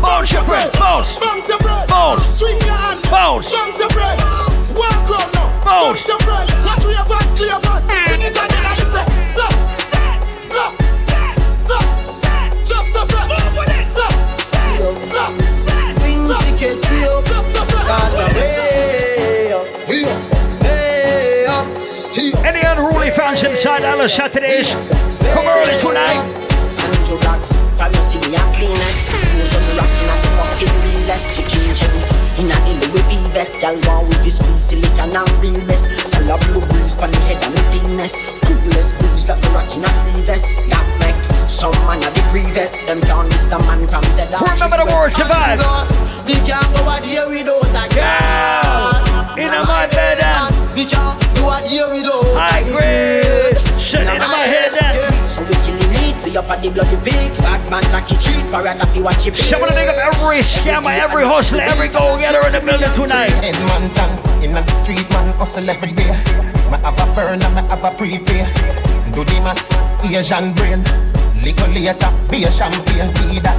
Bounce 0.00 0.32
your 0.32 0.44
friend, 0.44 0.72
bounce. 0.72 1.22
Bounce 1.22 1.48
your 1.50 1.58
bread. 1.58 1.88
Bounce. 1.88 2.38
Swing 2.38 2.58
your 2.60 2.74
hand. 2.74 3.02
Bounce. 3.10 3.52
Bounce 3.52 3.78
your 3.78 3.88
bread. 3.90 4.18
Walk 4.18 5.10
round 5.10 5.34
now. 5.34 5.62
Bounce. 5.62 6.06
Bounce 6.06 6.08
your 6.08 6.21
fans 23.36 23.52
inside 23.52 23.82
Island 23.84 24.10
Saturdays, 24.10 24.74
come 25.32 25.46
early 25.46 25.78
tonight. 25.80 26.20
From 27.76 27.92
you 27.92 28.02
see 28.02 28.20
me 28.20 28.36
a 28.36 28.42
cleanest. 28.52 29.08
Who's 29.32 29.54
on 29.56 29.62
the 29.66 29.74
rockin' 29.80 30.10
at 30.12 30.20
the 30.22 30.30
fucking 30.36 30.76
realest 30.84 31.34
chicken 31.34 31.74
chen. 31.74 31.90
In 32.38 32.50
a 32.50 32.56
the 32.80 32.88
Louis 32.92 33.28
vest, 33.32 33.60
gal 33.60 33.74
want 33.88 34.08
with 34.08 34.22
this 34.22 34.36
squeeze 34.36 34.72
silicon 34.72 35.16
and 35.16 35.28
real 35.40 35.60
best. 35.66 35.88
All 36.14 36.30
a 36.30 36.36
blue 36.46 36.64
breeze 36.66 36.94
pon 36.94 37.10
the 37.10 37.18
head 37.26 37.42
and 37.42 37.54
me 37.54 37.62
thinness. 37.72 38.14
Coolest 38.44 38.98
breeze 38.98 39.28
like 39.28 39.40
me 39.42 39.48
rockin' 39.50 39.84
a 39.84 39.90
sleeveless. 39.90 40.44
That 40.68 40.86
neck, 41.00 41.16
some 41.48 41.72
man 41.88 42.04
a 42.04 42.10
the 42.12 42.22
grievous. 42.30 42.72
Them 42.86 43.00
can't 43.00 43.28
miss 43.28 43.46
the 43.46 43.58
man 43.64 43.86
from 43.88 44.04
Z. 44.12 44.28
Remember 44.28 44.78
the 44.84 44.88
word 44.92 45.12
survive. 45.12 45.60
We 46.26 46.34
can't 46.44 46.68
go 46.76 46.84
out 46.84 47.04
here 47.04 47.28
without 47.28 47.64
a 47.72 47.84
girl. 47.92 49.38
In 49.40 49.52
my 49.64 49.88
bed 49.88 50.20
and 50.20 50.52
we 50.76 50.84
can't 50.84 51.21
go 51.62 51.68
out 51.68 51.70
here 51.70 51.88
without 51.90 52.24
high 52.34 52.62
grade. 52.70 53.58
Shit 53.78 54.02
in 54.02 54.18
my 54.18 54.46
head 54.46 54.72
and 54.82 55.30
so 55.30 55.42
we 55.42 55.54
killing 55.66 55.90
it, 55.90 56.16
we 56.24 56.36
up 56.36 56.48
at 56.50 56.62
the 56.62 56.70
bloody 56.70 56.96
pig 57.02 57.32
Bad 57.38 57.62
man 57.70 57.82
like 57.92 58.10
you 58.10 58.18
cheat, 58.18 58.44
parrot 58.50 58.78
if 58.82 58.96
you 58.96 59.02
watch 59.02 59.26
it 59.26 59.34
Shout 59.34 59.62
out 59.62 59.74
to 59.74 59.90
up 59.90 60.14
every 60.14 60.40
scammer, 60.42 60.96
every 60.96 61.24
hustler, 61.24 61.62
every 61.62 61.88
go-getter 61.88 62.46
in 62.46 62.52
the 62.52 62.60
building 62.60 62.92
tonight. 62.94 63.34
Head 63.42 63.58
man 63.66 63.92
down, 63.94 64.12
in 64.42 64.52
the 64.52 64.62
street 64.82 65.08
man 65.10 65.32
hustle 65.34 65.68
every 65.68 65.92
day. 65.92 66.14
Me 66.70 66.78
have 66.82 66.98
a 66.98 67.06
burn 67.14 67.42
and 67.42 67.54
me 67.54 67.62
have 67.68 67.84
a 67.84 67.90
prepay 67.96 68.46
Do 69.14 69.24
the 69.24 69.36
max, 69.42 69.72
Asian 70.04 70.52
brain. 70.54 70.84
Liquor 71.42 71.66
later, 71.74 72.12
be 72.30 72.44
a 72.44 72.50
champagne, 72.52 73.10
be 73.18 73.40
that. 73.40 73.58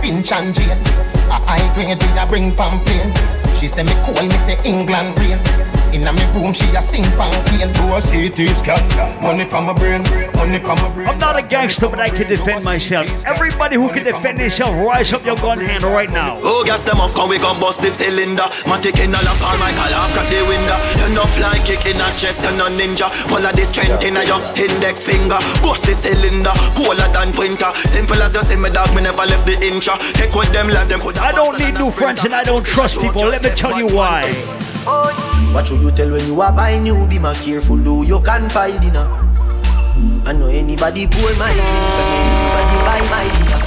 Finch 0.00 0.32
and 0.32 0.54
Jane. 0.54 0.82
A 1.30 1.38
high 1.46 1.62
grade, 1.74 2.02
we 2.02 2.18
a 2.18 2.26
bring 2.26 2.54
pamphlet 2.56 3.06
She 3.56 3.68
say 3.68 3.84
me 3.84 3.94
cool, 4.04 4.20
me 4.26 4.36
say 4.36 4.58
England 4.64 5.16
rain 5.18 5.38
Inna 5.92 6.12
me 6.12 6.24
room, 6.32 6.52
she 6.52 6.64
a 6.74 6.82
sing 6.82 7.04
pan 7.20 7.32
clean. 7.46 7.70
Do 7.72 7.84
a 7.92 8.00
CT 8.00 8.56
scan, 8.56 8.80
money 9.20 9.44
pa 9.44 9.60
my 9.60 9.74
brain, 9.74 10.02
money 10.34 10.58
pa 10.58 10.74
my 10.80 10.88
brain. 10.88 11.06
I'm 11.08 11.18
not 11.18 11.38
a 11.38 11.42
gangster, 11.42 11.88
but 11.88 12.00
I 12.00 12.08
can 12.08 12.28
defend 12.28 12.64
myself. 12.64 13.06
Everybody 13.26 13.76
who 13.76 13.90
can 13.90 14.04
defend 14.04 14.38
themselves, 14.38 14.72
rise 14.72 15.12
up 15.12 15.24
your 15.24 15.36
gun 15.36 15.60
hand 15.60 15.84
right 15.84 16.10
now. 16.10 16.40
Oh, 16.42 16.64
gas 16.64 16.82
them 16.82 17.00
up, 17.00 17.14
come 17.14 17.28
we 17.28 17.38
gon' 17.38 17.60
bust 17.60 17.82
the 17.82 17.90
cylinder. 17.90 18.48
Matic 18.64 19.04
in 19.04 19.10
a 19.10 19.20
lamp, 19.20 19.42
all 19.44 19.58
my 19.58 19.70
call 19.72 19.92
off, 20.00 20.14
cut 20.16 20.26
the 20.32 20.40
window. 20.48 20.78
You 20.96 21.14
no 21.14 21.24
fly 21.28 21.58
kick 21.60 21.84
in 21.84 22.00
a 22.00 22.08
chest, 22.16 22.42
you 22.42 22.56
no 22.56 22.72
ninja. 22.72 23.12
All 23.30 23.44
of 23.44 23.54
this 23.54 23.68
strength 23.68 24.02
in 24.02 24.16
a 24.16 24.24
your 24.24 24.40
index 24.56 25.04
finger. 25.04 25.38
Bust 25.60 25.84
the 25.84 25.92
cylinder, 25.92 26.52
cooler 26.74 27.08
than 27.12 27.32
pointer. 27.32 27.70
Simple 27.92 28.22
as 28.22 28.34
you 28.34 28.40
see 28.40 28.56
me 28.56 28.70
dog, 28.70 28.94
me 28.94 29.02
never 29.02 29.26
left 29.26 29.46
the 29.46 29.60
inch. 29.60 29.88
Take 30.16 30.34
with 30.34 30.52
them, 30.52 30.68
left 30.68 30.88
them. 30.88 31.00
I 31.20 31.32
don't 31.32 31.58
need 31.58 31.74
new 31.74 31.90
friends 31.90 32.24
and 32.24 32.34
I 32.34 32.44
don't 32.44 32.64
trust 32.64 32.98
people. 32.98 33.28
Let 33.28 33.44
me 33.44 33.50
tell 33.50 33.76
you 33.76 33.88
why. 33.88 34.22
What 34.84 35.66
should 35.66 35.80
you 35.80 35.90
tell 35.90 36.10
when 36.10 36.26
you 36.26 36.40
are 36.40 36.52
buying 36.52 36.82
new? 36.84 37.06
Be 37.06 37.18
more 37.18 37.34
careful, 37.34 37.76
do 37.76 38.04
you 38.06 38.20
confide 38.20 38.82
in 38.82 38.94
her. 38.94 39.08
I 40.24 40.32
know 40.32 40.48
anybody 40.48 41.06
pull 41.06 41.34
my 41.36 41.50
I 41.50 42.02
anybody 42.18 42.76
buy 42.86 43.00
my 43.10 43.24
dinner. 43.38 43.60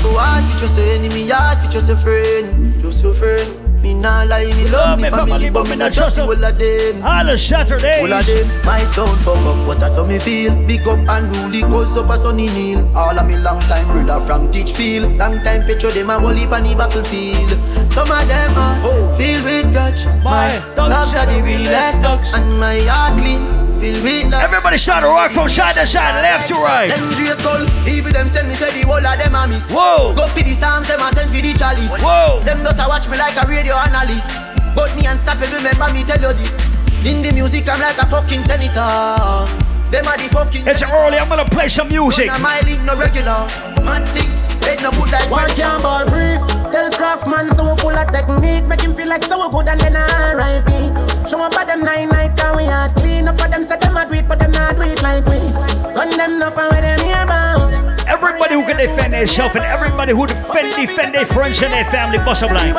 So 0.00 0.10
hard 0.16 0.44
for 0.44 0.58
just 0.58 0.78
an 0.78 1.04
enemy, 1.04 1.28
hard 1.28 1.58
for 1.58 1.70
just 1.70 1.88
a 1.88 1.96
friend, 1.96 2.80
just 2.82 3.02
your 3.04 3.14
friend. 3.14 3.59
Me 3.82 3.94
nah 3.94 4.24
lie, 4.24 4.44
me 4.44 4.68
love 4.68 5.00
me 5.00 5.08
family, 5.08 5.48
but 5.50 5.68
me 5.68 5.76
not 5.76 5.92
trust 5.92 6.18
all 6.18 6.30
of 6.30 6.58
them. 6.58 7.02
Island 7.02 7.40
Saturdays. 7.40 8.02
All 8.02 8.12
of 8.12 8.26
them 8.26 8.46
My 8.64 8.80
sound 8.92 9.18
fuck 9.20 9.36
up, 9.36 9.66
but 9.66 9.80
that's 9.80 9.96
how 9.96 10.04
me 10.04 10.18
feel. 10.18 10.54
Big 10.66 10.86
up 10.86 10.98
and 10.98 11.34
rule 11.36 11.50
the 11.50 11.62
cause 11.62 11.96
up 11.96 12.10
a 12.10 12.16
sunny 12.16 12.46
kneel. 12.48 12.84
All 12.96 13.18
of 13.18 13.26
me 13.26 13.36
long 13.36 13.60
time 13.60 13.88
brother 13.88 14.24
from 14.26 14.50
Teachfield. 14.50 15.18
Long 15.18 15.42
time 15.42 15.64
picture 15.66 15.90
them 15.90 16.10
a 16.10 16.18
whole 16.18 16.30
heap 16.30 16.52
on 16.52 16.62
the 16.62 16.74
battlefield. 16.74 17.50
Some 17.88 18.10
of 18.10 18.28
them 18.28 18.52
are 18.56 18.78
oh. 18.84 19.14
filled 19.16 19.44
with 19.44 19.72
grudge. 19.72 20.04
My 20.22 20.48
dogs 20.76 21.14
are 21.16 21.26
the 21.26 21.42
realest 21.42 22.02
dogs, 22.02 22.34
and 22.34 22.60
my 22.60 22.78
heart 22.84 23.18
clean. 23.18 23.59
Everybody 23.80 24.76
shout 24.76 25.04
a 25.04 25.06
rock 25.06 25.32
from 25.32 25.48
side 25.48 25.74
to 25.76 25.86
side, 25.86 26.20
left 26.20 26.48
to 26.48 26.54
right. 26.54 26.92
Dangerous 26.92 27.40
skull, 27.40 27.64
even 27.88 28.12
them 28.12 28.28
send 28.28 28.46
me 28.46 28.54
say 28.54 28.68
the 28.76 28.86
whole 28.86 29.00
of 29.00 29.16
them 29.16 29.34
a 29.34 29.48
miss. 29.48 29.72
Whoa. 29.72 30.12
Go 30.14 30.26
for 30.28 30.44
the 30.44 30.52
psalms, 30.52 30.86
them 30.86 31.00
a 31.00 31.08
send 31.08 31.30
for 31.32 31.40
the 31.40 31.52
chalice. 31.56 31.88
Whoa. 31.96 32.40
Them 32.44 32.60
just 32.60 32.76
a 32.76 32.84
watch 32.84 33.08
me 33.08 33.16
like 33.16 33.40
a 33.40 33.48
radio 33.48 33.72
analyst. 33.80 34.28
But 34.76 34.92
me 34.96 35.06
unstoppable, 35.08 35.56
remember 35.56 35.88
me 35.96 36.04
tell 36.04 36.20
you 36.20 36.36
this. 36.36 36.60
In 37.08 37.22
the 37.24 37.32
music, 37.32 37.64
I'm 37.72 37.80
like 37.80 37.96
a 37.96 38.04
fucking 38.04 38.42
senator. 38.42 39.48
Them 39.88 40.04
are 40.04 40.20
the 40.20 40.28
fucking. 40.28 40.68
It's 40.68 40.82
early, 40.84 41.16
I'm 41.16 41.28
gonna 41.32 41.48
play 41.48 41.68
some 41.68 41.88
music. 41.88 42.28
My 42.44 42.60
link 42.68 42.84
no 42.84 43.00
regular. 43.00 43.48
Man 43.80 44.04
sick, 44.04 44.28
head 44.60 44.84
no 44.84 44.92
good 44.92 45.08
like. 45.08 45.30
Work 45.32 45.56
your 45.56 45.80
ball 45.80 46.04
free. 46.04 46.49
Tell 46.70 46.88
Craftman 46.90 47.50
so 47.54 47.64
we 47.68 47.74
pull 47.80 47.96
a 47.98 48.04
technique, 48.06 48.64
make 48.66 48.80
him 48.80 48.94
feel 48.94 49.08
like 49.08 49.24
so 49.24 49.48
good 49.50 49.68
and 49.68 49.80
then 49.80 49.96
R.I.P. 49.96 50.70
Show 51.28 51.42
up 51.42 51.54
at 51.54 51.66
them 51.66 51.82
nine 51.82 52.08
night, 52.08 52.36
cause 52.38 52.56
we 52.56 52.64
are 52.66 52.88
clean 52.94 53.26
up 53.28 53.40
for 53.40 53.48
them, 53.48 53.64
say 53.64 53.76
them 53.78 53.96
a 53.96 54.06
do 54.06 54.14
it, 54.14 54.28
but 54.28 54.38
them 54.38 54.52
not 54.52 54.76
do 54.76 54.82
it 54.82 55.02
like 55.02 55.24
we. 55.26 55.38
Gun 55.94 56.10
them 56.16 56.40
up 56.42 56.56
and 56.56 56.70
where 56.70 56.80
them 56.80 57.00
here 57.00 57.26
bound. 57.26 57.74
Everybody 58.06 58.54
who 58.54 58.62
can 58.62 58.76
defend 58.76 59.12
themselves 59.12 59.54
and 59.56 59.64
everybody 59.64 60.12
who 60.12 60.26
defend, 60.26 60.74
defend 60.74 61.14
their 61.14 61.26
friends 61.26 61.62
and 61.62 61.72
their 61.72 61.84
family, 61.86 62.18
bust 62.18 62.42
up 62.42 62.50
line. 62.50 62.72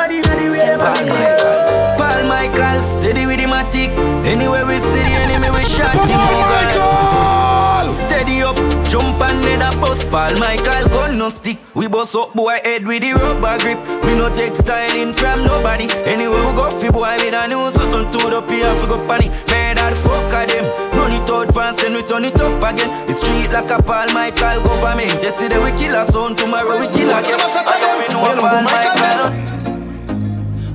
Paul 1.96 2.24
Michael, 2.28 2.82
steady 3.00 3.26
with 3.26 3.40
him 3.40 3.52
a 3.52 3.62
tick. 3.70 3.90
Anywhere 4.24 4.66
we 4.66 4.78
see 4.78 5.02
the 5.04 5.12
enemy, 5.20 5.50
we 5.52 5.64
shot 5.64 5.94
him. 5.94 6.08
Paul 6.08 6.40
Michael! 6.48 7.94
Steady 7.94 8.42
up, 8.42 8.56
jump 8.92 9.20
and 9.24 9.40
let 9.42 9.74
a 9.74 9.76
bus. 9.80 10.04
Paul 10.12 10.38
Michael, 10.38 10.88
gun 10.90 11.16
no 11.16 11.30
stick. 11.30 11.58
We 11.74 11.88
bust 11.88 12.14
up 12.14 12.34
boy 12.34 12.60
head 12.62 12.86
with 12.86 13.00
the 13.02 13.14
rubber 13.14 13.58
grip. 13.58 13.80
We 14.04 14.14
no 14.14 14.28
take 14.28 14.54
styling 14.54 15.14
from 15.14 15.44
nobody. 15.44 15.88
Anyway 16.04 16.36
we 16.36 16.52
go, 16.52 16.70
fi 16.78 16.90
boy 16.90 17.16
with 17.16 17.32
a 17.32 17.48
new 17.48 17.72
something 17.72 18.06
to 18.12 18.30
the 18.30 18.42
pier, 18.42 18.74
fi 18.76 18.86
go 18.86 18.98
panny. 19.08 19.28
Man, 19.48 19.76
that 19.76 19.96
fuck 19.96 20.32
of 20.36 20.44
them. 20.48 20.64
Run 20.92 21.12
it 21.12 21.30
out 21.30 21.54
fast, 21.54 21.78
then 21.80 21.94
we 21.94 22.02
turn 22.02 22.26
it 22.26 22.38
up 22.38 22.62
again. 22.62 22.90
It's 23.08 23.20
street 23.22 23.50
like 23.50 23.70
a 23.70 23.82
Paul 23.82 24.12
Michael 24.12 24.62
government. 24.62 25.22
Yesterday 25.22 25.58
we 25.64 25.72
kill 25.72 25.96
a 25.96 26.04
son, 26.12 26.36
tomorrow 26.36 26.78
we 26.78 26.86
kill 26.92 27.08
again. 27.08 27.40
I 27.40 28.08
don't 28.12 28.36
know 28.36 28.42
Paul 28.44 28.62
Michael. 28.68 29.32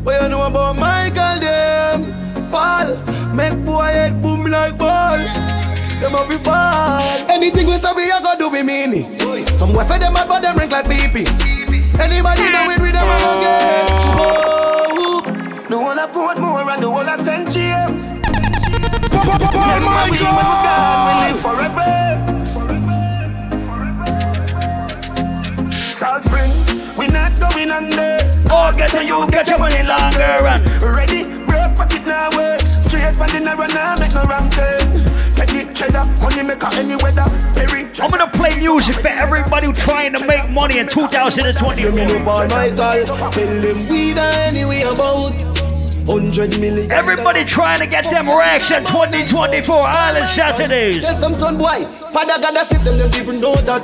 What 0.04 0.22
you 0.24 0.30
know 0.30 0.48
about 0.48 0.76
Michael 0.78 1.40
them? 1.40 2.50
Paul, 2.50 2.98
make 3.36 3.64
boy 3.64 3.84
head 3.84 4.22
boom 4.24 4.46
like 4.48 4.78
ball. 4.78 5.57
Them 6.00 6.16
a 6.16 6.28
be 6.28 6.38
fall. 6.38 7.02
Anything 7.30 7.68
we 7.68 7.78
say 7.78 7.92
we 7.96 8.10
a 8.12 8.22
go 8.22 8.38
do 8.38 8.50
we 8.50 8.62
mean 8.64 8.94
it. 8.94 9.50
Some 9.50 9.74
boys 9.74 9.88
say 9.88 9.98
them 9.98 10.14
mad 10.14 10.28
but 10.28 10.42
them 10.42 10.56
rank 10.56 10.72
like 10.72 10.86
BP. 10.86 11.26
Anybody 12.00 12.42
know 12.54 12.70
it 12.70 12.80
with 12.80 12.94
them 12.94 13.04
a 13.04 13.18
go 13.18 13.40
get 13.42 13.90
Whoa. 14.18 15.22
The 15.70 15.78
one 15.78 15.98
I 16.00 16.08
put 16.08 16.40
more 16.40 16.62
and 16.70 16.82
the 16.84 16.90
one 16.90 17.10
I 17.10 17.18
St. 17.18 17.50
James. 17.50 18.14
Paul 19.10 19.26
Michael. 19.82 20.38
We 21.08 21.14
live 21.26 21.40
forever. 21.42 21.94
Salt 25.92 26.24
Spring, 26.24 26.52
we 26.96 27.08
not 27.08 27.34
going 27.40 27.72
under. 27.72 28.18
Oh, 28.52 28.72
get 28.78 28.92
to 28.92 29.04
you, 29.04 29.26
get 29.30 29.48
your 29.50 29.58
money 29.58 29.82
longer 29.88 30.38
run. 30.46 30.62
Ready, 30.80 31.26
break 31.48 31.76
pocket 31.76 32.06
now 32.06 32.30
way. 32.38 32.58
Straight 32.60 33.16
from 33.16 33.34
the 33.34 33.42
narrow 33.44 33.66
now, 33.68 33.96
make 34.00 34.14
no 34.14 34.22
wrong 34.24 34.50
turn. 34.52 34.82
Eh. 34.82 34.87
Cheddar, 35.78 36.10
money 36.24 36.42
maker 36.42 36.70
any 36.74 36.96
weather. 37.04 37.22
Perry, 37.54 37.86
I'm 38.02 38.10
gonna 38.10 38.26
play 38.34 38.50
music 38.58 38.96
for 38.96 39.10
everybody 39.10 39.72
trying 39.74 40.12
to 40.14 40.26
make 40.26 40.50
money 40.50 40.80
in 40.80 40.88
2024. 40.88 41.94
Paul 42.26 42.48
Michael, 42.48 43.06
tell 43.06 43.62
them 43.62 43.88
we 43.88 44.16
done 44.16 44.34
anyway 44.50 44.82
about. 44.82 45.30
100 46.08 46.60
million. 46.60 46.92
Everybody 46.92 47.46
trying 47.46 47.80
to 47.82 47.86
get 47.86 48.06
them 48.06 48.26
racks 48.26 48.72
in 48.72 48.86
2024 48.86 49.78
Island 49.78 50.26
Saturdays. 50.26 51.04
Tell 51.04 51.16
some 51.16 51.34
son 51.34 51.60
boy, 51.60 51.86
Father 52.10 52.42
God, 52.42 52.56
that's 52.56 52.72
if 52.72 52.84
them 52.84 52.98
don't 52.98 53.16
even 53.16 53.40
know 53.40 53.54
that. 53.54 53.84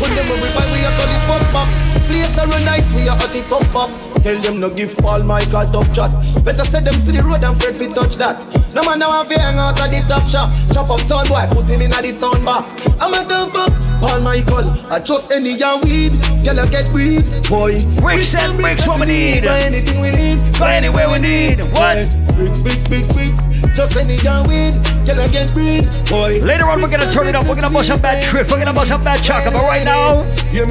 When 0.00 0.10
them 0.16 0.24
a 0.24 0.34
revive, 0.40 0.72
we 0.72 0.80
are 0.80 0.96
calling 0.96 1.22
fuck 1.28 1.52
back. 1.52 1.68
Place 2.08 2.38
are 2.38 2.64
nice, 2.64 2.88
we 2.94 3.06
are 3.06 3.18
at 3.18 3.36
it 3.36 3.52
up 3.52 3.76
up. 3.76 4.13
Tell 4.24 4.40
them 4.40 4.58
no 4.58 4.70
give 4.70 4.96
Paul 4.96 5.22
Michael 5.22 5.68
tough 5.68 5.92
chat. 5.92 6.08
Better 6.42 6.64
say 6.64 6.80
them 6.80 6.96
see 6.98 7.12
the 7.12 7.22
road 7.22 7.44
and 7.44 7.52
afraid 7.52 7.76
fi 7.76 7.92
touch 7.92 8.16
that. 8.16 8.40
No 8.72 8.82
man 8.82 8.98
now 8.98 9.22
fi 9.22 9.36
hang 9.36 9.58
out 9.58 9.78
at 9.78 9.92
the 9.92 10.00
top 10.08 10.24
shop. 10.24 10.48
Chop 10.72 10.88
up 10.88 11.00
son 11.00 11.28
boy, 11.28 11.44
put 11.52 11.68
him 11.68 11.82
in 11.82 11.92
a 11.92 12.00
the 12.00 12.08
sound 12.08 12.42
box. 12.42 12.72
I'm 13.04 13.12
a 13.12 13.20
tough 13.28 13.52
fuck. 13.52 13.76
Paul 14.00 14.24
Michael, 14.24 14.64
I 14.88 15.00
trust 15.04 15.30
any 15.30 15.52
young 15.52 15.84
weed. 15.84 16.16
Girl, 16.40 16.56
I 16.56 16.64
get 16.72 16.88
breed, 16.88 17.28
boy. 17.52 17.76
Bricks 18.00 18.32
and 18.32 18.56
bricks 18.56 18.88
what 18.88 18.98
we 18.98 19.12
need. 19.12 19.44
Buy 19.44 19.60
anything 19.60 20.00
we 20.00 20.08
need. 20.08 20.40
Buy 20.56 20.80
anywhere 20.80 21.04
we 21.12 21.20
need. 21.20 21.60
What? 21.76 22.08
Bricks, 22.32 22.64
bricks, 22.64 22.88
bricks, 22.88 23.12
bricks. 23.12 23.44
Just 23.76 23.92
any 24.00 24.16
young 24.24 24.48
weed. 24.48 24.72
Girl, 25.04 25.20
I 25.20 25.28
get 25.28 25.52
breed, 25.52 25.84
boy. 26.08 26.32
Later 26.40 26.72
on, 26.72 26.80
we're 26.80 26.88
gonna 26.88 27.12
turn 27.12 27.28
it 27.28 27.36
up. 27.36 27.44
We're 27.44 27.60
gonna 27.60 27.68
bust 27.68 27.92
up 27.92 28.00
that 28.00 28.24
trip. 28.24 28.48
We're 28.48 28.56
gonna 28.56 28.72
bust 28.72 28.88
up 28.88 29.04
that 29.04 29.20
chocolate. 29.20 29.52
But 29.52 29.68
right 29.68 29.84
now, 29.84 30.24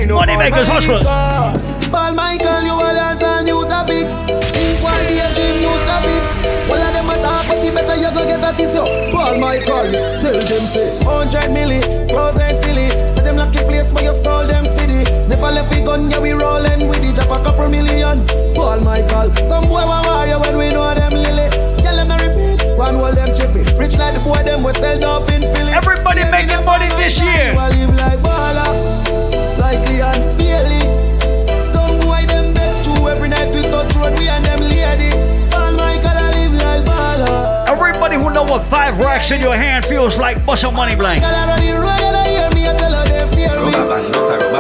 money 0.10 0.38
makers 0.42 0.66
hustlers. 0.66 1.06
Paul 1.94 2.14
Michael, 2.18 2.66
you 2.66 2.74
are 2.74 2.94
dance 3.44 3.50
and 3.50 3.50
you 3.50 3.68
topic. 3.68 4.08
Equality 4.56 5.20
and 5.20 5.34
dream, 5.36 5.62
you 5.62 5.74
topic. 5.86 6.24
All 6.70 6.80
of 6.80 6.94
them 6.94 7.10
a 7.10 7.16
talk, 7.22 7.48
but 7.48 7.64
you 7.64 7.72
better 7.72 7.96
you 7.96 8.12
go 8.12 8.24
get 8.26 8.44
a 8.44 8.52
yo. 8.74 8.84
Paul 9.12 9.40
Michael, 9.40 9.92
tell 10.22 10.40
them 10.40 10.64
say 10.64 11.04
100 11.04 11.52
milli, 11.52 11.80
close 12.10 12.40
and 12.40 12.56
silly. 12.56 12.90
Say 13.08 13.24
them 13.24 13.38
lucky 13.38 13.64
place, 13.66 13.92
but 13.92 14.04
you 14.04 14.14
stole 14.14 14.48
them 14.48 14.66
city. 14.66 15.04
Never 15.28 15.52
left 15.52 15.74
we 15.74 15.84
gun, 15.84 16.10
yeah 16.10 16.20
we 16.20 16.32
rolling 16.32 16.88
with 16.88 17.04
it. 17.04 17.16
Drop 17.16 17.40
a 17.40 17.44
couple 17.44 17.70
million. 17.70 18.26
Paul 18.56 18.82
Michael, 18.84 19.34
some 19.44 19.66
boy 19.68 19.86
want 19.86 20.08
warrior 20.08 20.40
when 20.40 20.58
we 20.58 20.70
know 20.70 20.94
them 20.94 21.12
lily. 21.12 21.48
Tell 21.84 21.96
them 21.96 22.08
no 22.08 22.18
repeat, 22.20 22.64
one 22.78 22.98
wall 22.98 23.14
them 23.14 23.30
chippy. 23.34 23.64
Rich 23.76 23.98
like 23.98 24.16
the 24.16 24.22
boy 24.24 24.42
them 24.44 24.64
we 24.64 24.72
sell 24.74 25.04
up 25.04 25.30
in 25.32 25.44
Philly. 25.44 25.72
Everybody 25.72 26.24
making 26.32 26.64
money 26.66 26.90
this 26.96 27.20
year. 27.20 27.54
I 27.60 27.70
live 27.76 27.96
like 27.96 28.20
baller, 28.24 28.72
like 29.60 29.80
Leon 29.90 30.22
Bailey. 30.38 30.83
Everybody 37.84 38.16
who 38.16 38.30
know 38.32 38.44
what 38.44 38.66
five 38.70 38.96
racks 38.96 39.32
in 39.32 39.42
your 39.42 39.58
hand 39.58 39.84
feels 39.86 40.18
like, 40.18 40.46
bust 40.46 40.64
a 40.64 40.72
money 40.72 40.96
blank. 40.96 41.20
The 41.20 41.28
and. 41.28 41.68
Rubber 43.60 43.86
band, 43.86 44.08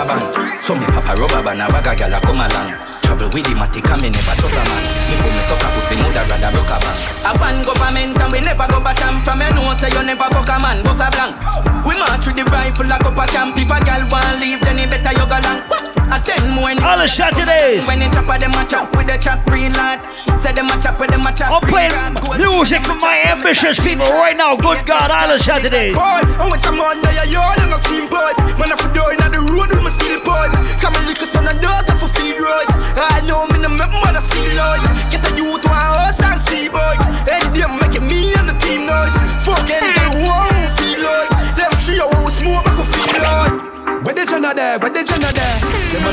band. 0.07 0.63
So 0.63 0.75
me 0.75 0.85
papa 0.91 1.15
rubber 1.15 1.41
band, 1.41 1.61
a 1.61 1.67
bag 1.71 1.87
a 1.87 1.95
gyal 2.03 2.17
a 2.17 2.19
come 2.19 2.43
along. 2.43 2.75
Travel 2.99 3.29
with 3.31 3.47
him, 3.47 3.63
I 3.63 3.67
take 3.71 3.87
a 3.87 3.95
me 3.95 4.11
never 4.11 4.35
trust 4.35 4.59
a 4.59 4.63
man. 4.67 4.83
Me 5.07 5.15
put 5.23 5.31
me 5.31 5.39
sucker 5.47 5.71
pussy, 5.71 5.95
mother 6.03 6.27
rather 6.27 6.51
broke 6.51 6.67
a 6.67 6.77
bank. 6.83 7.22
A 7.23 7.31
one 7.39 7.63
government 7.63 8.19
and 8.19 8.31
we 8.31 8.39
never 8.43 8.67
go 8.67 8.83
back 8.83 8.97
camp. 8.99 9.23
From 9.23 9.39
you 9.39 9.47
know 9.55 9.71
say 9.79 9.87
you 9.95 10.03
never 10.03 10.27
fuck 10.27 10.49
a 10.51 10.59
man, 10.59 10.83
bust 10.83 10.99
a 10.99 11.07
blank. 11.15 11.39
We 11.87 11.95
march 11.95 12.27
with 12.27 12.35
the 12.35 12.43
rifle 12.51 12.87
like 12.87 13.03
up 13.03 13.15
a 13.15 13.25
camp. 13.31 13.55
If 13.55 13.71
a 13.71 13.79
gyal 13.79 14.03
want 14.11 14.39
leave, 14.43 14.59
then 14.59 14.77
he 14.77 14.85
better 14.87 15.15
you 15.15 15.27
go 15.27 15.39
long. 15.39 15.63
A 16.11 16.19
ten 16.19 16.51
more. 16.51 16.75
Island 16.75 17.09
Saturdays. 17.09 17.87
When 17.87 17.99
they 17.99 18.11
chop 18.11 18.27
a 18.27 18.35
them 18.35 18.51
a 18.51 18.63
chop 18.67 18.91
with 18.95 19.07
the 19.07 19.15
chop 19.15 19.39
real 19.47 19.71
lot. 19.79 20.03
Say 20.43 20.51
them 20.51 20.67
a 20.67 20.75
chop 20.83 20.99
with 20.99 21.15
them 21.15 21.23
a 21.23 21.31
chop. 21.31 21.55
I'm 21.55 21.63
playing 21.63 21.95
music 22.43 22.83
for 22.83 22.99
my 22.99 23.23
ambitious 23.23 23.79
people 23.79 24.07
right 24.11 24.35
now. 24.35 24.59
Good 24.59 24.83
God, 24.83 25.07
Island 25.07 25.39
Saturdays. 25.39 25.95
Boy, 25.95 26.03
I 26.03 26.43
want 26.43 26.59
some 26.59 26.75
on 26.75 26.99
there, 26.99 27.27
yard 27.31 27.55
and 27.63 27.71
a 27.71 27.79
steam 27.79 28.11
pot. 28.11 28.35
Man, 28.59 28.67
I 28.67 28.75
for 28.75 28.91
doing 28.91 29.19
at 29.23 29.31
the 29.31 29.39
road 29.39 29.71
with 29.71 29.79
my 29.79 29.91
steel 29.95 30.19
pot. 30.27 30.51
Come 30.83 30.91
and 30.99 31.07
lick 31.07 31.23
a 31.23 31.27
son 31.27 31.47
and 31.47 31.59
daughter 31.63 31.95
for 31.95 32.11
feed 32.19 32.35
road. 32.35 32.67
I 32.99 33.23
know 33.23 33.47
me 33.47 33.63
no 33.63 33.71
make 33.71 33.95
mother 33.95 34.19
see 34.19 34.51
life. 34.59 34.83
Get 35.07 35.23
a 35.23 35.31
youth 35.39 35.63
one 35.63 35.71
house 35.71 36.19
and 36.19 36.35
see 36.35 36.67
boy. 36.67 37.12
And 37.29 37.45
them 37.55 37.71
making 37.79 38.05
me 38.07 38.33
and 38.37 38.49
the 38.49 38.55
team 38.63 38.85
noise. 38.85 39.15
Fuck 39.45 39.69
any 39.69 39.89
girl 39.93 40.13
who 40.17 40.25
won't 40.25 40.69
feel 40.77 40.99
like. 40.99 41.31
Them 41.57 41.71
three 41.81 42.01
who 42.01 42.29
smoke 42.29 42.65
make 42.65 42.77
her 42.77 42.87
feel 42.87 43.21
like. 43.21 43.53
Where 44.03 44.15
the 44.15 44.25
Jenna 44.25 44.53
there? 44.53 44.79
Where 44.79 44.89
the 44.89 45.03
Jenna 45.03 45.31
there? 45.31 45.52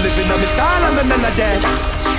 A 0.00 0.02
living 0.02 0.32
on 0.32 0.40
me 0.40 0.48
style 0.48 0.84
and 0.88 0.96
me 0.96 1.04
men 1.12 1.20
a 1.20 1.30
there. 1.36 1.60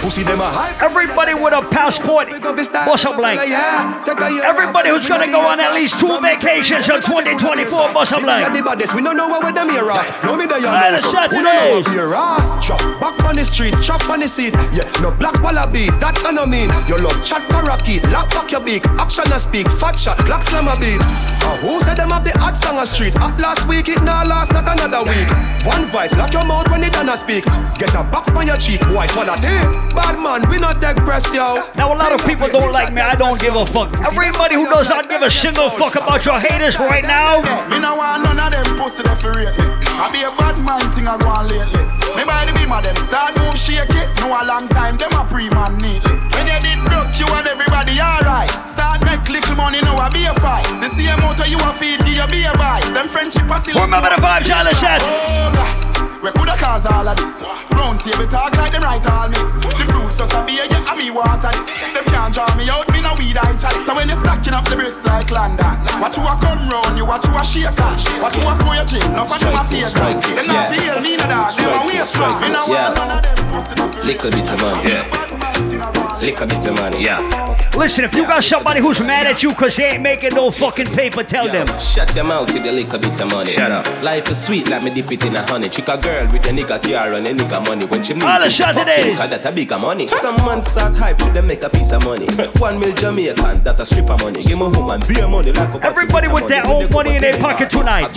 Pussy 0.05 0.21
them 0.21 0.37
a 0.37 0.45
hype. 0.45 0.77
Everybody 0.81 1.33
with 1.33 1.53
a 1.53 1.65
passport, 1.65 2.29
bust 2.29 3.05
a 3.05 3.13
blank. 3.17 3.41
Everybody 3.41 4.89
who's 4.89 5.07
gonna 5.07 5.25
go 5.25 5.41
on 5.41 5.59
at 5.59 5.73
least 5.73 5.97
two 5.97 6.13
vacations 6.21 6.85
in 6.89 7.01
2024, 7.01 7.93
bust 7.93 8.13
a 8.13 8.21
blank. 8.21 8.53
We 8.93 9.01
don't 9.01 9.17
know 9.17 9.29
where 9.29 9.51
them 9.51 9.69
here 9.69 9.89
off. 9.89 10.05
No 10.23 10.37
me 10.37 10.45
you 10.45 10.69
Island 10.69 11.01
know. 11.01 11.25
Don't 11.25 11.43
know 11.43 11.81
what 11.81 11.93
your 11.93 12.13
ass? 12.13 12.53
Chop 12.61 12.81
back 13.01 13.17
on 13.25 13.35
the 13.35 13.45
street, 13.45 13.73
chop 13.81 14.07
on 14.09 14.19
the 14.19 14.27
seat. 14.27 14.53
Yeah, 14.73 14.85
no 15.01 15.09
black 15.17 15.41
wallaby, 15.41 15.89
that 15.97 16.21
I 16.21 16.31
no 16.31 16.45
mean. 16.45 16.69
You 16.85 17.01
love 17.01 17.17
chat 17.25 17.41
parakeet, 17.49 18.05
lock 18.13 18.29
back 18.29 18.51
your 18.51 18.61
beak. 18.61 18.85
Action 19.01 19.25
and 19.25 19.41
speak, 19.41 19.65
fat 19.81 19.97
shot, 19.97 20.21
black 20.29 20.43
slam 20.43 20.69
a 20.69 20.77
beat. 20.77 21.01
Uh, 21.41 21.57
who 21.65 21.81
said 21.81 21.97
them 21.97 22.13
have 22.13 22.23
the 22.23 22.33
hot 22.37 22.53
song 22.53 22.77
a 22.77 22.85
street? 22.85 23.15
At 23.17 23.41
last 23.41 23.65
week, 23.67 23.89
it 23.89 24.03
now 24.03 24.21
last, 24.21 24.53
not 24.53 24.69
another 24.69 25.01
week. 25.09 25.29
One 25.65 25.83
advice, 25.83 26.17
lock 26.17 26.33
your 26.33 26.45
mouth 26.45 26.69
when 26.69 26.83
you 26.83 26.89
done 26.89 27.09
speak. 27.17 27.45
Get 27.77 27.95
a 27.95 28.03
box 28.03 28.29
on 28.31 28.45
your 28.45 28.57
cheek, 28.57 28.81
boy, 28.87 29.05
swallow 29.07 29.35
tape. 29.35 29.69
Bad 29.93 30.19
man, 30.21 30.47
we 30.49 30.57
not 30.57 30.81
take 30.81 30.97
press, 31.03 31.25
yo. 31.33 31.57
Now 31.75 31.93
a 31.93 31.97
lot 31.97 32.11
of 32.11 32.25
people 32.25 32.47
don't 32.47 32.71
like 32.71 32.93
me, 32.93 33.01
I 33.01 33.15
don't 33.15 33.39
give 33.39 33.55
a 33.55 33.65
fuck. 33.65 33.89
Everybody 34.05 34.55
who 34.55 34.69
does 34.69 34.89
not 34.89 35.09
give 35.09 35.21
a 35.21 35.29
single 35.29 35.69
fuck 35.69 35.95
about 35.95 36.25
your 36.25 36.39
haters 36.39 36.77
right 36.79 37.03
now. 37.03 37.41
Me 37.69 37.79
no 37.79 37.95
want 37.95 38.23
none 38.23 38.39
of 38.39 38.51
them 38.51 38.77
pussy 38.77 39.03
to 39.03 39.13
rate 39.33 39.53
me. 39.57 39.65
I 39.97 40.09
be 40.13 40.21
a 40.23 40.31
bad 40.37 40.57
mind 40.61 40.93
thing 40.93 41.07
I 41.07 41.17
go 41.17 41.29
on 41.29 41.47
lately. 41.47 41.83
Me 42.15 42.23
by 42.27 42.43
the 42.45 42.53
beam 42.53 42.71
of 42.71 42.83
them 42.83 42.95
start 42.95 43.37
move 43.39 43.57
shake 43.57 43.89
it. 43.89 44.07
No 44.19 44.29
a 44.29 44.41
long 44.43 44.67
time, 44.69 44.97
them 44.97 45.13
a 45.13 45.23
pre-man 45.25 45.77
neatly. 45.79 46.17
When 46.35 46.45
you 46.47 46.59
did 46.59 46.79
broke, 46.85 47.13
you 47.17 47.27
and 47.33 47.47
everybody 47.47 47.97
alright. 48.01 48.51
Start 48.67 49.01
make 49.05 49.23
little 49.29 49.55
money, 49.55 49.81
now 49.81 49.97
I 49.97 50.09
be 50.09 50.25
a 50.25 50.33
fight. 50.37 50.67
The 50.81 50.89
same 50.89 51.19
motor 51.21 51.47
you 51.47 51.57
a 51.61 51.71
feed, 51.73 51.99
give 52.03 52.19
you 52.19 52.27
be 52.27 52.43
a 52.45 52.53
buy. 52.57 52.81
Them 52.93 53.07
friendship 53.07 53.49
a 53.49 53.57
silly. 53.57 53.79
Remember 53.79 54.09
the 54.09 54.19
vibes, 54.19 54.47
y'all 54.47 54.67
said. 54.75 54.99
Oh, 55.01 55.51
God. 55.55 56.00
We 56.21 56.29
coulda 56.37 56.53
cause 56.53 56.85
all 56.85 57.07
of 57.07 57.17
this. 57.17 57.41
Round 57.73 57.99
table 57.99 58.29
talk 58.29 58.53
like 58.53 58.73
them 58.73 58.83
right 58.83 59.01
all 59.09 59.27
mates. 59.27 59.57
The 59.57 59.85
fruits 59.89 60.17
just 60.21 60.33
a 60.33 60.45
beer, 60.45 60.69
yeah, 60.69 60.85
and 60.85 60.97
me 60.97 61.09
water 61.09 61.49
this. 61.49 61.65
Them 61.81 62.05
can't 62.05 62.29
draw 62.29 62.45
me 62.53 62.69
out, 62.69 62.85
me 62.93 63.01
no 63.01 63.17
weed 63.17 63.37
I 63.41 63.57
chalice. 63.57 63.85
So 63.85 63.95
when 63.95 64.07
you 64.07 64.13
stacking 64.13 64.53
up 64.53 64.69
the 64.69 64.77
bricks 64.77 65.01
like 65.03 65.31
London, 65.31 65.81
watch 65.97 66.17
you 66.17 66.23
a 66.23 66.37
come 66.37 66.69
round, 66.69 66.93
you 66.93 67.05
watch 67.09 67.25
you 67.25 67.33
a 67.33 67.41
shake 67.41 67.73
Watch 68.21 68.37
you 68.37 68.45
a 68.45 68.53
pour 68.53 68.77
your 68.77 68.85
chin, 68.85 69.01
no 69.17 69.25
fun 69.25 69.41
you 69.41 69.49
a 69.49 69.63
fake 69.65 69.89
Them 69.97 70.45
not 70.45 70.69
feel 70.69 71.01
me 71.01 71.17
no 71.17 71.25
dog, 71.25 71.57
them 71.57 71.73
a 71.73 71.81
waste 71.89 72.17
Me 72.21 72.47
no 72.53 72.61
want 72.69 72.95
none 72.95 73.17
of 73.17 73.21
them 73.25 73.41
pussy 73.51 73.75
no 73.75 73.87
feel. 73.87 74.05
Little 74.05 74.31
bit 74.31 74.51
of 74.51 74.61
money, 74.61 74.89
yeah. 74.89 76.19
Little 76.21 76.47
bit 76.47 76.67
of 76.67 76.75
money, 76.75 77.03
yeah. 77.03 77.67
Listen, 77.75 78.05
if 78.05 78.15
you 78.15 78.23
got 78.23 78.43
somebody 78.43 78.79
who's 78.81 78.99
mad 78.99 79.27
at 79.27 79.43
you 79.43 79.49
because 79.49 79.75
they 79.75 79.91
ain't 79.91 80.03
making 80.03 80.33
no 80.33 80.51
fucking 80.51 80.87
paper, 80.87 81.23
tell 81.23 81.47
them. 81.47 81.67
Shut 81.79 82.15
your 82.15 82.25
mouth 82.25 82.53
with 82.53 82.63
the 82.63 82.71
little 82.71 82.99
bit 82.99 83.19
of 83.19 83.31
money. 83.31 83.49
Shut 83.49 83.71
up. 83.71 83.85
Life 84.03 84.29
is 84.29 84.43
sweet, 84.43 84.69
let 84.69 84.83
me 84.83 84.93
dip 84.93 85.11
it 85.11 85.25
in 85.25 85.35
a 85.35 85.41
honey. 85.47 85.69
Chick 85.69 85.87
a 85.87 85.97
girl 86.11 86.31
with 86.31 86.45
a 86.45 86.49
nigga 86.49 86.77
car 86.81 87.13
and 87.13 87.27
a 87.27 87.33
nigga 87.33 87.65
money. 87.67 87.85
When 87.85 88.03
she 88.03 88.13
meet 88.13 88.23
All 88.23 88.39
the 88.39 88.45
you, 88.45 88.51
shot 88.51 88.75
fuck 88.75 88.85
today. 88.85 89.11
you, 89.11 89.17
cause 89.17 89.29
that 89.29 89.45
a 89.45 89.51
bigger 89.51 89.79
money. 89.79 90.07
Some 90.07 90.35
man 90.45 90.61
start 90.61 90.95
hype 90.95 91.17
to 91.19 91.25
them 91.31 91.47
make 91.47 91.63
a 91.63 91.69
piece 91.69 91.91
of 91.91 92.03
money. 92.03 92.25
One 92.59 92.79
mil 92.79 92.93
Jamaican, 92.93 93.63
that 93.63 93.79
a 93.79 93.85
strip 93.85 94.09
of 94.09 94.21
money. 94.21 94.41
Give 94.41 94.57
me 94.59 94.67
woman, 94.67 95.01
beer 95.07 95.27
money 95.27 95.51
like 95.51 95.73
a 95.73 95.85
Everybody 95.85 96.27
with 96.27 96.47
their 96.47 96.65
own 96.67 96.89
money 96.91 97.15
in 97.15 97.21
their 97.21 97.37
pocket 97.39 97.71
tonight. 97.71 98.15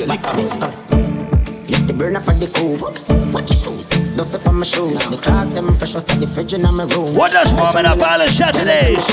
Left 1.65 1.87
the 1.87 1.95
burner 1.97 2.21
for 2.21 2.33
the 2.37 2.49
cove. 2.55 2.81
Watch 3.33 3.51
your 3.51 3.57
shoes. 3.57 3.89
Don't 4.17 4.25
step 4.25 4.47
on 4.47 4.57
my 4.57 4.67
shoes. 4.67 4.93
The 5.11 5.21
clocks 5.23 5.53
them 5.53 5.73
fresh 5.75 5.97
out 5.97 6.11
of 6.11 6.21
the 6.21 6.27
fridge 6.27 6.53
in 6.53 6.61
my 6.63 6.85
room. 6.95 7.17
What 7.17 7.33
does 7.33 7.53
warming 7.55 7.87
up 7.87 7.99
Island 7.99 8.31
Saturdays? 8.31 9.07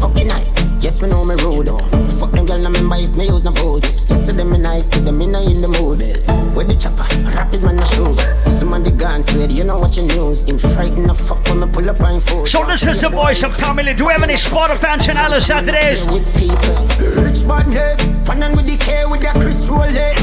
Fucking 0.00 0.28
night. 0.28 0.65
Yes, 0.80 1.00
me 1.00 1.08
know 1.08 1.24
me 1.24 1.34
road 1.42 1.68
on. 1.68 1.80
Fuck 2.06 2.32
them 2.32 2.46
girl, 2.46 2.60
I 2.60 2.68
remember 2.68 2.96
if 2.98 3.16
me 3.16 3.26
use 3.26 3.44
no 3.44 3.52
boat. 3.52 3.82
Yes, 3.84 4.26
them 4.26 4.40
in 4.40 4.62
nice, 4.62 4.88
keep 4.90 5.04
them 5.04 5.20
in 5.20 5.34
a 5.34 5.40
in 5.40 5.60
the 5.60 5.70
mood. 5.80 6.02
Eh. 6.02 6.16
With 6.54 6.68
the 6.68 6.76
chopper, 6.76 7.04
rapid 7.36 7.62
man 7.62 7.78
a 7.78 7.86
show. 7.86 8.12
Some 8.50 8.72
of 8.72 8.84
the 8.84 8.90
guns 8.90 9.28
swear, 9.32 9.48
you 9.48 9.64
know 9.64 9.78
what 9.78 9.96
you 9.96 10.06
news. 10.08 10.44
In 10.44 10.58
frightened 10.58 11.08
the 11.08 11.14
fuck 11.14 11.42
when 11.48 11.60
me 11.60 11.66
pull 11.72 11.88
up 11.88 12.00
on 12.00 12.20
foot. 12.20 12.48
So 12.48 12.64
this 12.64 12.84
is 12.84 13.00
the 13.00 13.08
voice 13.08 13.42
of 13.42 13.56
comedy. 13.56 13.94
Do 13.94 14.06
we 14.06 14.12
have 14.12 14.22
any 14.22 14.36
Sparta 14.36 14.76
fans 14.76 15.08
in 15.08 15.16
Island 15.16 15.42
Saturdays? 15.42 16.04
With 16.06 16.26
people, 16.36 16.76
rich 17.24 17.44
badness, 17.48 17.98
panning 18.24 18.52
with 18.52 18.68
the 18.68 18.76
K 18.80 19.04
with 19.08 19.20
that 19.22 19.36
Chris 19.36 19.68
Rolex. 19.68 20.16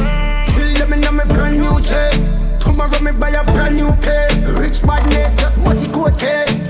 Kill 0.53 0.69
them 0.77 0.93
in 0.93 1.01
my 1.15 1.25
brand 1.25 1.57
new 1.57 1.77
chest. 1.81 2.29
Tomorrow 2.61 3.01
me 3.01 3.11
buy 3.17 3.29
a 3.29 3.43
brand 3.43 3.75
new 3.75 3.91
pair. 4.01 4.29
Rich 4.59 4.81
badness, 4.83 5.35
just 5.35 5.57
the 5.63 5.89
court 5.93 6.17
case. 6.17 6.63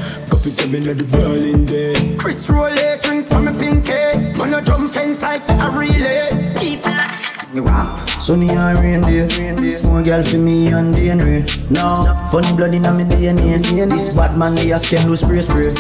Coffee 0.44 0.60
tell 0.60 0.68
me 0.76 0.80
let 0.84 0.98
the 1.00 1.08
girl 1.08 1.40
in 1.40 1.64
there. 1.72 2.20
Chris 2.20 2.52
Rolex, 2.52 3.08
ring 3.08 3.24
for 3.24 3.40
me 3.40 3.56
pinky. 3.56 3.96
Man 4.36 4.52
a 4.52 4.60
drum 4.60 4.84
fence 4.92 5.24
like 5.24 5.40
a 5.40 5.72
relay. 5.72 6.36
People 6.60 6.92
are 7.72 7.96
Sunny 8.20 8.52
and 8.52 8.76
rain 8.84 9.00
day, 9.08 9.24
more 9.88 10.04
girl 10.04 10.22
for 10.22 10.36
me 10.36 10.68
and 10.68 10.94
DNA. 10.94 11.48
No, 11.72 12.04
funny 12.28 12.52
blood 12.60 12.76
in 12.76 12.84
me 12.84 13.08
DNA. 13.08 13.64
This 13.88 14.16
bad 14.16 14.38
man 14.38 14.56
they 14.56 14.72
a 14.72 14.84
scam 14.84 15.08
loose 15.08 15.22
spray 15.22 15.40
spray. 15.40 15.72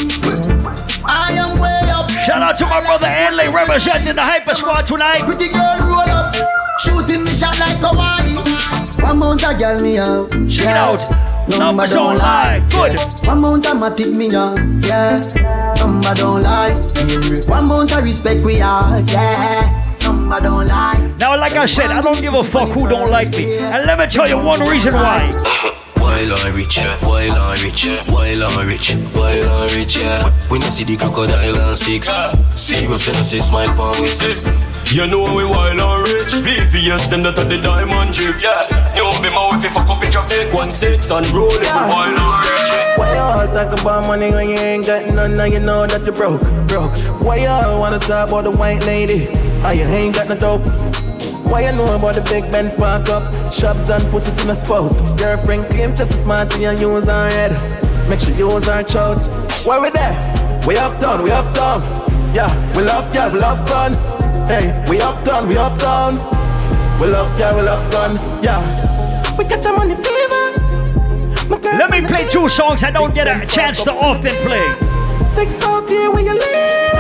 I 1.03 1.35
am 1.35 1.60
way 1.60 1.84
up. 1.91 2.07
Shout 2.23 2.41
out 2.41 2.56
to 2.60 2.65
my 2.65 2.80
brother 2.88 3.07
Anley 3.07 3.49
representing 3.52 4.15
the 4.15 4.23
Hyper 4.23 4.53
Squad 4.53 4.88
tonight. 4.88 5.27
Pretty 5.27 5.52
girl 5.52 5.76
roll 5.84 6.07
up, 6.07 6.31
shooting 6.80 7.26
me 7.26 7.35
shot 7.35 7.60
like 7.60 7.84
Hawaii. 7.84 8.31
One 9.03 9.19
mount 9.19 9.44
a 9.44 9.60
girl 9.60 9.76
me 9.84 9.95
have. 9.95 10.31
Check 10.48 10.72
it 10.72 10.80
out. 10.80 11.32
Numbers 11.48 11.94
don't 11.94 12.18
lie. 12.18 12.60
Good. 12.70 12.98
One 13.28 13.41
mount 13.41 13.65
a 13.65 13.70
matic 13.70 14.14
me 14.14 14.32
have. 14.32 14.57
Yeah. 14.86 15.20
Number 15.78 16.14
don't 16.15 16.44
lie. 16.44 16.74
One 17.48 17.65
mount 17.65 17.91
a 17.95 18.02
respect 18.02 18.44
we 18.44 18.56
have. 18.56 19.07
Yeah. 19.10 19.98
Number 20.03 20.40
don't 20.40 20.68
lie. 20.68 21.14
Now, 21.20 21.38
like 21.38 21.53
I 21.53 21.65
said, 21.65 21.91
I 21.91 22.02
don't 22.02 22.20
give 22.22 22.34
a 22.34 22.44
fuck 22.44 22.70
who 22.70 22.88
don't 22.88 23.10
like 23.10 23.30
me. 23.32 23.57
And 23.57 23.86
let 23.86 23.99
me 23.99 24.07
tell 24.07 24.28
you 24.28 24.38
one 24.38 24.61
reason 24.70 24.94
why. 24.94 25.30
While 25.95 26.34
I'm 26.45 26.56
rich, 26.56 26.78
while 27.02 27.32
I'm 27.32 27.64
rich, 27.64 27.88
while 28.07 28.44
I'm 28.44 28.68
rich, 28.68 28.94
while 29.14 29.49
I'm 29.49 29.76
rich, 29.76 29.98
yeah. 29.98 30.30
When 30.49 30.61
you 30.61 30.68
see 30.68 30.84
the 30.84 30.98
crocodile 30.98 31.57
and 31.57 31.78
six, 31.78 32.07
serious 32.56 33.07
and 33.07 33.18
I 33.18 33.22
say 33.22 33.40
smile 33.40 33.72
for 33.74 34.02
we 34.02 34.07
six. 34.07 34.65
You 34.91 35.07
know 35.07 35.23
we 35.35 35.45
wild 35.45 35.80
and 35.80 36.07
rich 36.07 36.34
VVS 36.34 37.10
them 37.10 37.23
that 37.23 37.39
are 37.39 37.45
the 37.45 37.57
diamond 37.57 38.14
drip 38.14 38.41
Yeah, 38.41 38.68
you 38.93 39.05
be 39.23 39.30
my 39.30 39.49
wife 39.49 39.64
if 39.65 39.76
I 39.76 39.81
it 40.05 40.15
up 40.15 40.30
Take 40.30 40.53
one 40.53 40.69
six 40.69 41.10
and 41.10 41.26
roll 41.31 41.49
it 41.49 41.61
We 41.61 41.81
wild 41.89 42.14
and 42.14 42.34
rich 42.43 42.69
Why 42.97 43.14
you 43.15 43.22
all 43.22 43.47
talk 43.47 43.73
about 43.81 44.05
money 44.05 44.31
when 44.31 44.49
you 44.49 44.57
ain't 44.57 44.85
got 44.85 45.07
none 45.14 45.38
Now 45.38 45.45
you 45.45 45.60
know 45.60 45.88
that 45.88 46.05
you 46.05 46.11
broke, 46.11 46.41
broke 46.68 46.93
Why 47.23 47.38
you 47.38 47.47
all 47.47 47.80
wanna 47.80 47.99
talk 47.99 48.30
about 48.30 48.43
the 48.43 48.51
white 48.51 48.85
lady 48.85 49.27
Ah, 49.64 49.72
you 49.72 49.84
ain't 49.84 50.15
got 50.15 50.30
no 50.30 50.35
dope 50.35 50.68
why 51.43 51.69
you 51.69 51.76
know 51.76 51.95
about 51.95 52.15
the 52.15 52.22
big 52.22 52.49
Ben 52.51 52.68
spark 52.69 53.10
up? 53.10 53.22
Shops 53.51 53.85
done 53.85 54.01
put 54.10 54.27
it 54.27 54.43
in 54.43 54.49
a 54.49 54.55
spot. 54.55 54.89
Girlfriend 55.19 55.65
claim 55.69 55.89
just 55.89 56.11
as 56.11 56.23
smart 56.23 56.51
and 56.55 56.80
use 56.80 57.05
her 57.05 57.30
head. 57.30 57.51
Make 58.10 58.22
sure 58.22 58.34
you 58.34 58.49
use 58.49 58.65
her 58.65 58.81
child. 58.81 59.19
Why 59.64 59.77
we 59.77 59.91
there? 59.91 60.15
We 60.65 60.77
uptown, 60.77 61.22
we 61.22 61.30
uptown. 61.31 61.81
Yeah, 62.34 62.49
we 62.76 62.84
love 62.84 63.14
girl, 63.14 63.31
we 63.31 63.39
love 63.39 63.68
gun. 63.68 64.22
Hey, 64.47 64.85
we 64.89 65.01
uptown, 65.01 65.47
we 65.47 65.57
uptown. 65.57 66.15
We 66.99 67.07
love 67.07 67.38
girl, 67.38 67.55
we 67.55 67.61
love 67.64 67.91
gun. 67.91 68.15
Yeah, 68.43 68.61
we 69.38 69.45
got 69.45 69.64
your 69.64 69.77
money 69.77 69.95
fever. 69.95 70.43
Let 71.77 71.89
me 71.89 72.05
play 72.05 72.27
two 72.30 72.49
songs 72.49 72.84
I 72.84 72.91
don't 72.91 73.14
get 73.14 73.27
a 73.27 73.45
chance 73.47 73.84
to 73.84 73.91
often 73.93 74.34
play. 74.45 74.68
Six 75.27 75.64
out 75.64 75.89
here 75.89 76.11
where 76.11 76.23
you 76.23 76.34
live. 76.34 76.93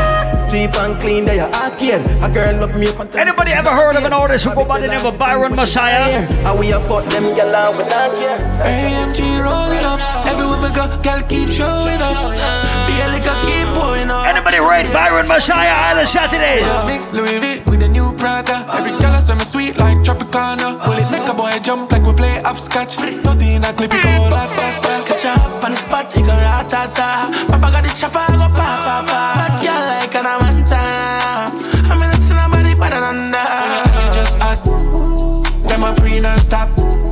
Cheap 0.53 0.77
and 0.85 0.93
clean, 1.01 1.25
they 1.25 1.39
are 1.39 1.49
arcade. 1.49 2.05
A 2.21 2.29
girl 2.29 2.53
look 2.61 2.77
me 2.77 2.85
up 2.85 2.99
and 3.01 3.09
Anybody 3.17 3.57
ever 3.57 3.73
heard 3.73 3.95
of 3.97 4.05
an 4.05 4.13
artist 4.13 4.45
who 4.45 4.53
go 4.53 4.63
by 4.63 4.79
the 4.79 4.87
name 4.87 5.03
of 5.03 5.17
Byron 5.17 5.55
Messiah? 5.55 6.21
How 6.45 6.55
we 6.55 6.71
afford 6.71 7.09
them 7.09 7.33
gal 7.35 7.55
out 7.55 7.75
with 7.75 7.89
that 7.89 8.13
AMG 8.61 9.41
rolling 9.41 9.81
up. 9.81 9.97
Everywhere 10.29 10.61
we 10.61 10.69
go, 10.77 10.85
girl 11.01 11.25
keep 11.25 11.49
showing 11.49 11.97
up. 11.97 12.37
Be 12.85 12.93
a 13.01 13.07
liquor 13.09 13.33
keep 13.49 13.65
pouring 13.73 14.13
up. 14.13 14.29
Anybody 14.29 14.61
rate 14.61 14.85
Byron 14.93 15.27
Messiah 15.27 15.73
Island 15.89 16.07
Saturdays? 16.07 16.61
Just 16.61 16.85
mix 16.85 17.17
Louis 17.17 17.41
V 17.41 17.45
with 17.73 17.81
a 17.81 17.89
new 17.89 18.13
Prada. 18.13 18.69
Every 18.77 18.93
girl 19.01 19.17
say 19.25 19.33
me 19.33 19.49
sweet 19.49 19.75
like 19.81 19.97
Tropicana. 20.05 20.77
Will 20.85 21.01
it 21.01 21.09
make 21.09 21.25
a 21.25 21.33
boy 21.33 21.57
jump 21.65 21.91
like 21.91 22.05
we 22.05 22.13
play 22.13 22.37
upscotch? 22.45 22.93
Nothing 23.25 23.57
in 23.57 23.65
a 23.65 23.73
clip, 23.73 23.89
it 23.89 24.05
go 24.05 24.29
like 24.29 24.53
that. 24.61 24.85
Catch 25.09 25.25
you 25.25 25.33
up 25.33 25.65
on 25.65 25.71
the 25.73 25.77
spot, 25.81 26.13
you 26.13 26.21
go 26.21 26.37
ratata. 26.37 27.33
Papa 27.49 27.67
got 27.73 27.81
the 27.81 27.89
chopper, 27.97 28.21
I 28.21 28.37
go 28.37 28.47
pa 28.53 28.69
pa 28.85 28.95
pa. 29.01 29.21
Bad 29.33 29.53
girl 29.65 29.82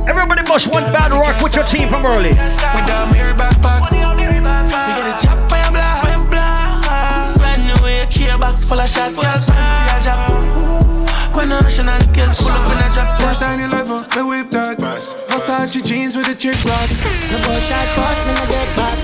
Everybody 0.06 0.42
must 0.48 0.66
want 0.66 0.86
bad 0.92 1.12
rock 1.12 1.40
with 1.42 1.54
your 1.54 1.64
team 1.64 1.88
from 1.88 2.04
early. 2.04 2.34
With 2.34 2.86
the 2.86 3.08
mirror 3.14 3.34
backpack. 3.34 3.86
We 3.94 3.98
get 3.98 5.06
a 5.06 5.14
chop 5.22 5.38
by 5.48 5.62
a 5.62 5.70
block, 5.70 6.02
by 6.02 6.10
a 6.10 6.22
block. 6.26 7.36
Brand 7.38 7.62
new 7.62 7.78
AK 7.78 8.40
box 8.40 8.64
full 8.64 8.80
of 8.80 8.88
shots. 8.90 9.14
Girl, 9.14 9.22
fancy 9.22 9.54
a 9.54 9.98
job. 10.02 10.98
When 11.38 11.48
the 11.48 11.62
national 11.62 12.02
kills 12.12 12.42
pull 12.42 12.50
up 12.50 12.66
in 12.66 12.82
a 12.82 12.88
drop. 12.90 13.14
Push 13.22 13.40
911, 13.40 14.18
me 14.18 14.22
whip 14.26 14.50
that. 14.50 14.78
Versace 14.82 15.86
jeans 15.86 16.16
with 16.16 16.28
a 16.28 16.34
chick 16.34 16.58
rod. 16.66 16.88
No 17.30 17.38
bullshit 17.46 17.88
boss, 17.94 18.26
me 18.26 18.34
no 18.34 18.44
get 18.50 18.68
back. 18.74 18.98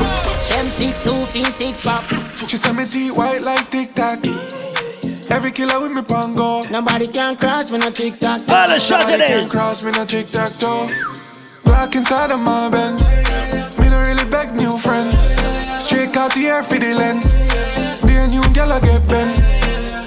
Them 0.50 0.66
six 0.66 1.06
two, 1.06 1.14
fin 1.30 1.46
six 1.46 1.78
pop. 1.86 2.02
She 2.48 2.56
said 2.56 2.74
me 2.74 2.86
teeth 2.86 3.14
white 3.14 3.42
like 3.46 3.70
Tic 3.70 3.94
Tac. 3.94 4.18
Every 5.30 5.50
killer 5.50 5.80
with 5.80 5.92
me 5.92 6.02
pongo. 6.02 6.62
Nobody 6.70 7.06
can 7.06 7.36
cross 7.36 7.70
me 7.72 7.78
no 7.78 7.90
tic 7.90 8.18
tac. 8.18 8.40
All 8.48 8.68
the 8.68 8.80
shots 8.80 9.04
Nobody 9.04 9.22
today. 9.22 9.40
can 9.40 9.48
cross 9.48 9.84
me 9.84 9.92
no 9.92 10.04
tic 10.04 10.28
tac 10.30 10.50
toe. 10.58 10.88
Black 11.64 11.94
inside 11.94 12.30
of 12.30 12.40
my 12.40 12.68
Benz. 12.70 13.04
Me 13.78 13.88
no 13.90 14.00
really 14.00 14.24
beg 14.30 14.54
new 14.56 14.72
friends. 14.78 15.14
Straight 15.84 16.16
out 16.16 16.32
the 16.32 16.46
air 16.46 16.62
for 16.62 16.78
the 16.78 16.94
lens. 16.94 17.40
Dear 18.00 18.26
new 18.28 18.42
gal 18.54 18.72
I 18.72 18.80
get 18.80 19.06
bent. 19.08 19.36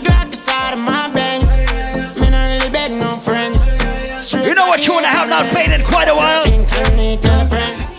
Black 0.03 0.27
inside 0.27 0.73
of 0.73 0.79
my 0.79 1.09
Benz. 1.13 2.19
Me 2.19 2.29
no 2.29 2.41
really 2.49 2.69
beg 2.71 2.91
no 2.91 3.13
friends. 3.13 3.61
Straight 4.17 4.47
You 4.47 4.55
know 4.55 4.67
what 4.67 4.79
you 4.79 4.93
tune 4.93 5.05
I 5.05 5.13
have 5.13 5.29
not 5.29 5.45
played 5.53 5.69
in 5.69 5.85
quite 5.85 6.09
a 6.09 6.15
while? 6.15 6.43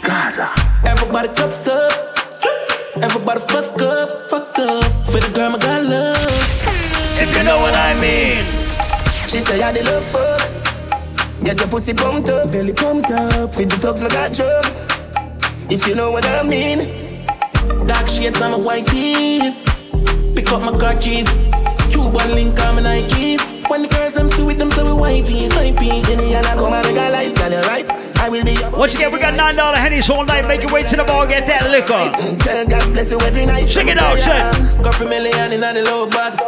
Gaza. 0.03 0.51
Everybody 0.85 1.29
cups 1.29 1.69
up. 1.69 1.82
I 9.63 9.73
did 9.73 9.87
love 9.87 10.03
fuck. 10.03 11.45
Get 11.45 11.59
your 11.61 11.69
pussy 11.69 11.95
pumped 11.95 12.29
up, 12.29 12.51
belly 12.51 12.73
pumped 12.73 13.11
up. 13.11 13.55
Feed 13.55 13.71
the 13.71 13.79
dogs, 13.79 14.03
my 14.03 14.09
got 14.09 14.33
drugs. 14.35 14.91
If 15.71 15.87
you 15.87 15.95
know 15.95 16.11
what 16.11 16.27
I 16.27 16.43
mean. 16.43 17.03
Dark 17.87 18.09
shades 18.09 18.43
on 18.43 18.53
my 18.53 18.59
white 18.59 18.87
tees. 18.87 19.63
Pick 20.35 20.51
up 20.51 20.63
my 20.63 20.77
car 20.79 20.95
keys. 20.99 21.31
Cuban 21.91 22.35
link 22.35 22.59
on 22.59 22.77
my 22.77 22.83
Nikes. 22.83 23.43
When 23.71 23.83
the 23.83 23.89
girls 23.89 24.17
I'm 24.17 24.29
see 24.29 24.43
with 24.43 24.59
them, 24.59 24.71
so 24.71 24.85
we 24.85 24.99
whitey, 24.99 25.49
typey. 25.49 25.99
See 25.99 26.17
me 26.17 26.35
and 26.35 26.47
I 26.47 26.55
come 26.57 26.73
and 26.73 26.87
make 26.87 26.99
a 26.99 27.11
light, 27.11 27.35
tell 27.35 27.51
you 27.51 27.63
right. 27.71 27.87
I 28.19 28.29
will 28.29 28.45
be 28.45 28.53
your 28.53 28.71
Once 28.71 28.95
again, 28.95 29.13
we 29.13 29.19
got 29.19 29.35
nine 29.35 29.57
dollar 29.57 29.79
hennies 29.79 30.11
all 30.11 30.25
night. 30.25 30.47
Make 30.47 30.63
your 30.63 30.73
way 30.73 30.83
to 30.83 30.97
the 30.97 31.05
bar, 31.05 31.27
get 31.27 31.47
that 31.47 31.71
liquor. 31.71 31.95
Mm, 32.19 32.39
tell 32.43 32.67
God 32.67 32.93
bless 32.93 33.11
you 33.11 33.21
every 33.21 33.47
night. 33.47 33.67
Check 33.67 33.87
it 33.87 33.99
out, 33.99 34.19
check. 34.19 34.43
Couple 34.83 35.09
million 35.09 35.53
in 35.53 35.61
the 35.61 35.83
low 35.87 36.11
bag. 36.11 36.39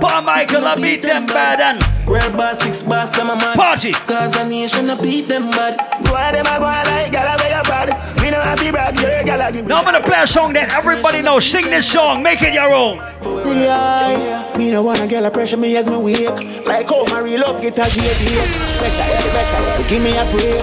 Paul 0.00 0.22
Michael, 0.22 0.66
I 0.66 0.76
beat 0.76 1.02
them 1.02 1.26
bad 1.26 1.60
and 1.60 1.95
Real 2.06 2.30
boss, 2.36 2.60
six 2.62 2.82
boss, 2.84 3.10
them 3.10 3.30
a 3.30 3.34
mad. 3.34 3.56
Party. 3.56 3.90
Cause 3.92 4.36
a 4.36 4.48
nation, 4.48 4.88
I 4.88 5.00
beat 5.02 5.26
them 5.28 5.50
bad. 5.50 5.74
Why 6.06 6.30
them 6.30 6.46
a 6.46 6.58
go 6.58 6.66
on 6.66 6.86
like 6.86 7.10
gala 7.10 7.34
where 7.36 7.50
you 7.50 7.62
bad? 7.66 7.88
We 8.22 8.30
know 8.30 8.40
have 8.40 8.60
to 8.62 8.70
brag, 8.70 8.94
your 9.00 9.22
gala 9.24 9.50
give. 9.50 9.66
Now 9.66 9.78
I'm 9.78 9.84
gonna 9.84 10.00
play 10.00 10.22
a 10.22 10.26
song 10.26 10.52
that 10.52 10.70
everybody 10.72 11.20
knows. 11.20 11.44
Sing 11.44 11.64
this 11.64 11.90
song, 11.90 12.22
make 12.22 12.42
it 12.42 12.54
your 12.54 12.72
own. 12.72 12.98
See 13.26 13.66
I, 13.68 14.54
me 14.56 14.70
no 14.70 14.82
wanna 14.82 15.08
get 15.08 15.24
a 15.24 15.30
pressure 15.32 15.56
me 15.56 15.76
as 15.76 15.90
me 15.90 15.96
wake. 15.98 16.64
Like 16.64 16.86
how 16.86 17.04
my 17.10 17.20
real 17.22 17.40
love 17.40 17.60
get 17.60 17.74
a 17.74 17.82
great 17.82 18.18
hit. 18.22 18.38
Better, 18.78 19.06
yeah, 19.10 19.34
better, 19.34 19.88
give 19.90 20.02
me 20.02 20.14
a 20.14 20.24
break. 20.30 20.62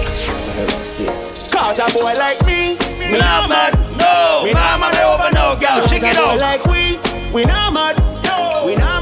Cause 1.52 1.80
a 1.80 1.88
boy 1.92 2.14
like 2.16 2.40
me, 2.48 2.78
We 3.12 3.20
not 3.20 3.50
mad, 3.50 3.76
no. 4.00 4.42
We 4.44 4.54
not 4.54 4.80
mad 4.80 4.96
over 5.04 5.30
no 5.36 5.56
girl. 5.60 5.82
Cause 5.84 5.90
Sing 5.90 6.04
a 6.04 6.08
it 6.08 6.16
boy 6.16 6.24
out. 6.24 6.40
like 6.40 6.64
we, 6.66 6.98
we 7.36 7.44
not 7.46 7.74
mad, 7.74 8.00
no. 8.24 8.64
We 8.66 8.76
not 8.76 8.93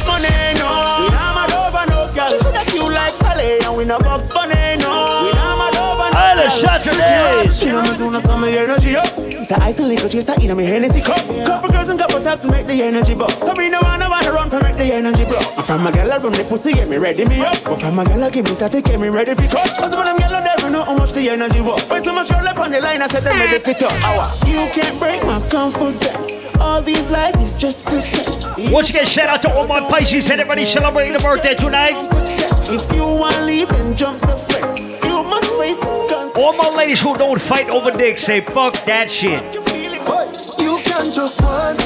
and 0.00 0.08
spend 0.08 0.22
money, 0.22 0.58
no. 0.58 0.70
We 1.00 1.08
not 1.12 1.34
mad 1.36 1.52
over 1.52 1.84
no 1.90 2.00
girl. 2.14 2.32
She 2.32 2.50
that 2.52 2.68
you 2.74 2.84
like 2.88 3.18
ballet 3.20 3.58
and 3.60 3.76
we 3.76 3.84
no 3.84 3.98
box 3.98 4.30
bunny, 4.30 4.76
no. 4.80 5.24
We 5.24 5.32
not 5.36 5.58
mad 5.58 5.76
over 5.76 6.08
no 6.12 6.18
All 6.18 6.36
the 6.36 6.48
girl. 6.48 6.50
Saturdays. 6.50 7.58
She 7.58 7.66
know 7.66 7.82
me 7.82 7.92
soon 7.94 8.14
as 8.14 8.22
some 8.22 8.44
energy 8.44 8.96
up. 8.96 9.08
It's 9.18 9.50
a 9.50 9.62
ice 9.62 9.78
and 9.78 9.88
liquor 9.88 10.08
chase 10.08 10.28
in 10.28 10.56
me 10.56 10.64
Hennessy 10.64 11.00
cup. 11.00 11.20
Couple 11.44 11.70
girls 11.70 11.88
and 11.88 11.98
couple 11.98 12.20
taps 12.22 12.42
to 12.42 12.50
make 12.50 12.66
the 12.66 12.82
energy 12.82 13.14
buck. 13.14 13.30
So 13.40 13.52
me 13.54 13.68
no 13.68 13.80
wanna 13.82 14.08
wanna 14.08 14.32
run 14.32 14.48
for 14.50 14.60
make 14.62 14.76
the 14.76 14.92
energy 14.92 15.24
block. 15.24 15.44
I'm 15.56 15.64
from 15.64 15.86
a 15.86 15.92
gal 15.92 16.20
from 16.20 16.32
the 16.32 16.44
pussy 16.44 16.72
get 16.72 16.88
me 16.88 16.98
ready 16.98 17.24
me 17.24 17.40
up. 17.40 17.56
But 17.64 17.80
from 17.80 17.98
a 17.98 18.04
gal 18.04 18.30
give 18.30 18.44
me 18.44 18.54
static 18.54 18.84
get 18.84 19.00
me 19.00 19.08
ready 19.08 19.34
for 19.34 19.48
cut. 19.48 19.68
Cause 19.76 19.96
when 19.96 20.04
them 20.04 20.18
gal 20.18 20.32
never 20.42 20.70
know 20.70 20.84
how 20.84 20.96
much 20.96 21.12
the 21.12 21.28
energy 21.28 21.60
was. 21.60 21.82
When 21.88 22.02
so 22.02 22.12
much 22.12 22.30
roll 22.30 22.46
up 22.46 22.58
on 22.58 22.70
the 22.70 22.80
line 22.80 23.02
I 23.02 23.06
said 23.08 23.24
them 23.24 23.38
ready 23.38 23.58
fit 23.58 23.82
up. 23.82 23.92
Hour. 24.04 24.28
You 24.46 24.68
can't 24.72 24.98
break 24.98 25.24
my 25.24 25.40
confidence. 25.48 26.39
All 26.60 26.82
these 26.82 27.08
lies 27.08 27.34
is 27.36 27.56
just 27.56 27.86
pretense. 27.86 28.44
Once 28.70 28.90
again, 28.90 29.06
shout 29.06 29.28
out 29.28 29.42
to 29.42 29.52
all 29.52 29.66
my 29.66 29.80
Pisces 29.80 30.30
and 30.30 30.40
everybody 30.40 30.66
celebrating 30.66 31.14
the 31.14 31.18
birthday 31.18 31.54
tonight. 31.54 31.94
If 32.68 32.94
you 32.94 33.04
want 33.04 33.42
leave, 33.42 33.68
then 33.68 33.96
jump 33.96 34.20
the 34.20 34.28
fence. 34.28 34.78
You 34.78 35.22
must 35.22 35.50
face 35.58 35.76
the. 35.76 36.32
All 36.36 36.52
my 36.52 36.68
ladies 36.76 37.00
who 37.00 37.14
don't 37.16 37.40
fight 37.40 37.70
over 37.70 37.90
dick 37.90 38.18
say 38.18 38.40
fuck 38.40 38.74
that 38.84 39.10
shit. 39.10 39.42
You 40.58 40.78
can 40.84 41.10
just 41.10 41.40
one, 41.42 41.76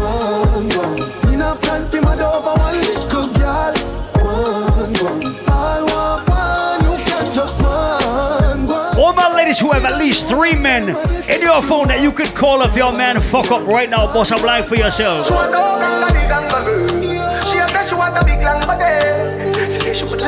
one, 0.00 0.68
one. 0.76 1.01
Ladies 9.52 9.60
who 9.60 9.72
have 9.72 9.84
at 9.84 9.98
least 9.98 10.28
three 10.28 10.54
men 10.54 10.88
in 11.28 11.42
your 11.42 11.60
phone 11.60 11.86
that 11.86 12.00
you 12.00 12.10
could 12.10 12.34
call 12.34 12.62
if 12.62 12.74
your 12.74 12.90
man 12.90 13.20
fuck 13.20 13.50
up 13.50 13.66
right 13.66 13.90
now, 13.90 14.10
boss, 14.10 14.32
I'm 14.32 14.42
lying 14.42 14.64
for 14.64 14.76
yourself. 14.76 15.26
She 15.26 15.32
the 15.34 15.52
and 19.42 19.92
a 19.92 20.04
would 20.04 20.22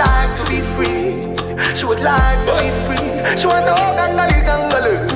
to 3.40 3.46
want 3.48 3.64
all 3.64 3.96
the 3.96 4.12
big 4.28 4.44
and. 4.44 5.08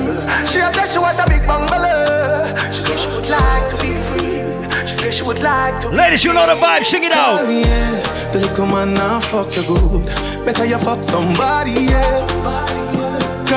She 0.47 0.57
said 0.57 0.89
she 0.89 0.97
want 0.97 1.19
a 1.19 1.25
big 1.29 1.45
bungalow. 1.45 2.55
She 2.73 2.81
said 2.85 2.99
she 2.99 3.07
would 3.13 3.29
like 3.29 3.69
to 3.69 3.77
be 3.77 3.93
free. 4.09 4.89
She 4.89 4.97
said 4.97 5.13
she 5.13 5.21
would 5.21 5.39
like 5.39 5.81
to. 5.81 5.89
Ladies, 5.89 6.23
you 6.23 6.33
know 6.33 6.47
the 6.47 6.55
vibe, 6.55 6.83
sing 6.83 7.03
it 7.03 7.11
out. 7.11 7.45
Yeah. 7.45 8.31
The 8.33 8.39
little 8.39 8.65
man 8.65 8.95
now 8.95 9.19
fuck 9.19 9.53
you 9.53 9.61
good. 9.69 10.05
Better 10.47 10.65
you 10.65 10.79
fuck 10.79 11.03
somebody 11.03 11.93
else. 11.93 12.88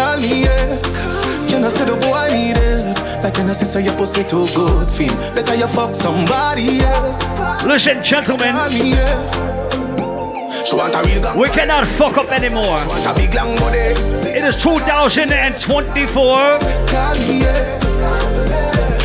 Call 0.02 0.18
me, 0.18 0.42
yeah. 0.42 0.82
Can 1.46 1.62
I 1.62 1.68
say 1.68 1.86
the 1.86 1.94
boy 1.94 2.26
need 2.34 2.58
it? 2.58 3.22
Like 3.22 3.34
can 3.34 3.48
I 3.48 3.52
say 3.52 3.84
your 3.84 3.94
pussy 3.94 4.24
too 4.24 4.50
good? 4.50 4.90
Feel 4.90 5.14
better 5.30 5.54
you 5.54 5.68
fuck 5.68 5.94
somebody 5.94 6.82
else. 6.82 7.38
Listen, 7.62 8.02
gentlemen, 8.02 8.50
Call 8.50 8.70
me, 8.70 8.90
yeah. 8.98 9.14
She 10.66 10.74
want 10.74 10.94
a 10.98 11.02
real 11.06 11.22
gang. 11.22 11.38
we 11.38 11.48
cannot 11.50 11.86
fuck 11.86 12.18
up 12.18 12.32
anymore. 12.32 12.82
Want 12.90 13.06
a 13.06 13.14
big 13.14 13.32
long 13.32 13.54
body. 13.62 13.94
It 14.26 14.42
is 14.42 14.56
2024. 14.60 16.10
Call 16.10 17.14
me, 17.22 17.46
yeah. 17.46 17.78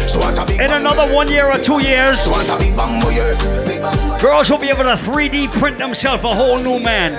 She 0.10 0.18
want 0.18 0.40
In 0.60 0.72
another 0.72 1.14
one 1.14 1.30
year 1.30 1.46
or 1.46 1.60
two 1.60 1.80
years, 1.86 2.24
She 2.24 2.30
want 2.32 2.50
a 2.50 2.58
big 2.58 2.76
bamboo, 2.76 3.14
yeah. 3.14 4.20
girls 4.20 4.50
will 4.50 4.58
be 4.58 4.70
able 4.70 4.90
to 4.90 4.98
3D 4.98 5.50
print 5.60 5.78
themselves 5.78 6.24
a 6.24 6.34
whole 6.34 6.58
new 6.58 6.80
man. 6.80 7.14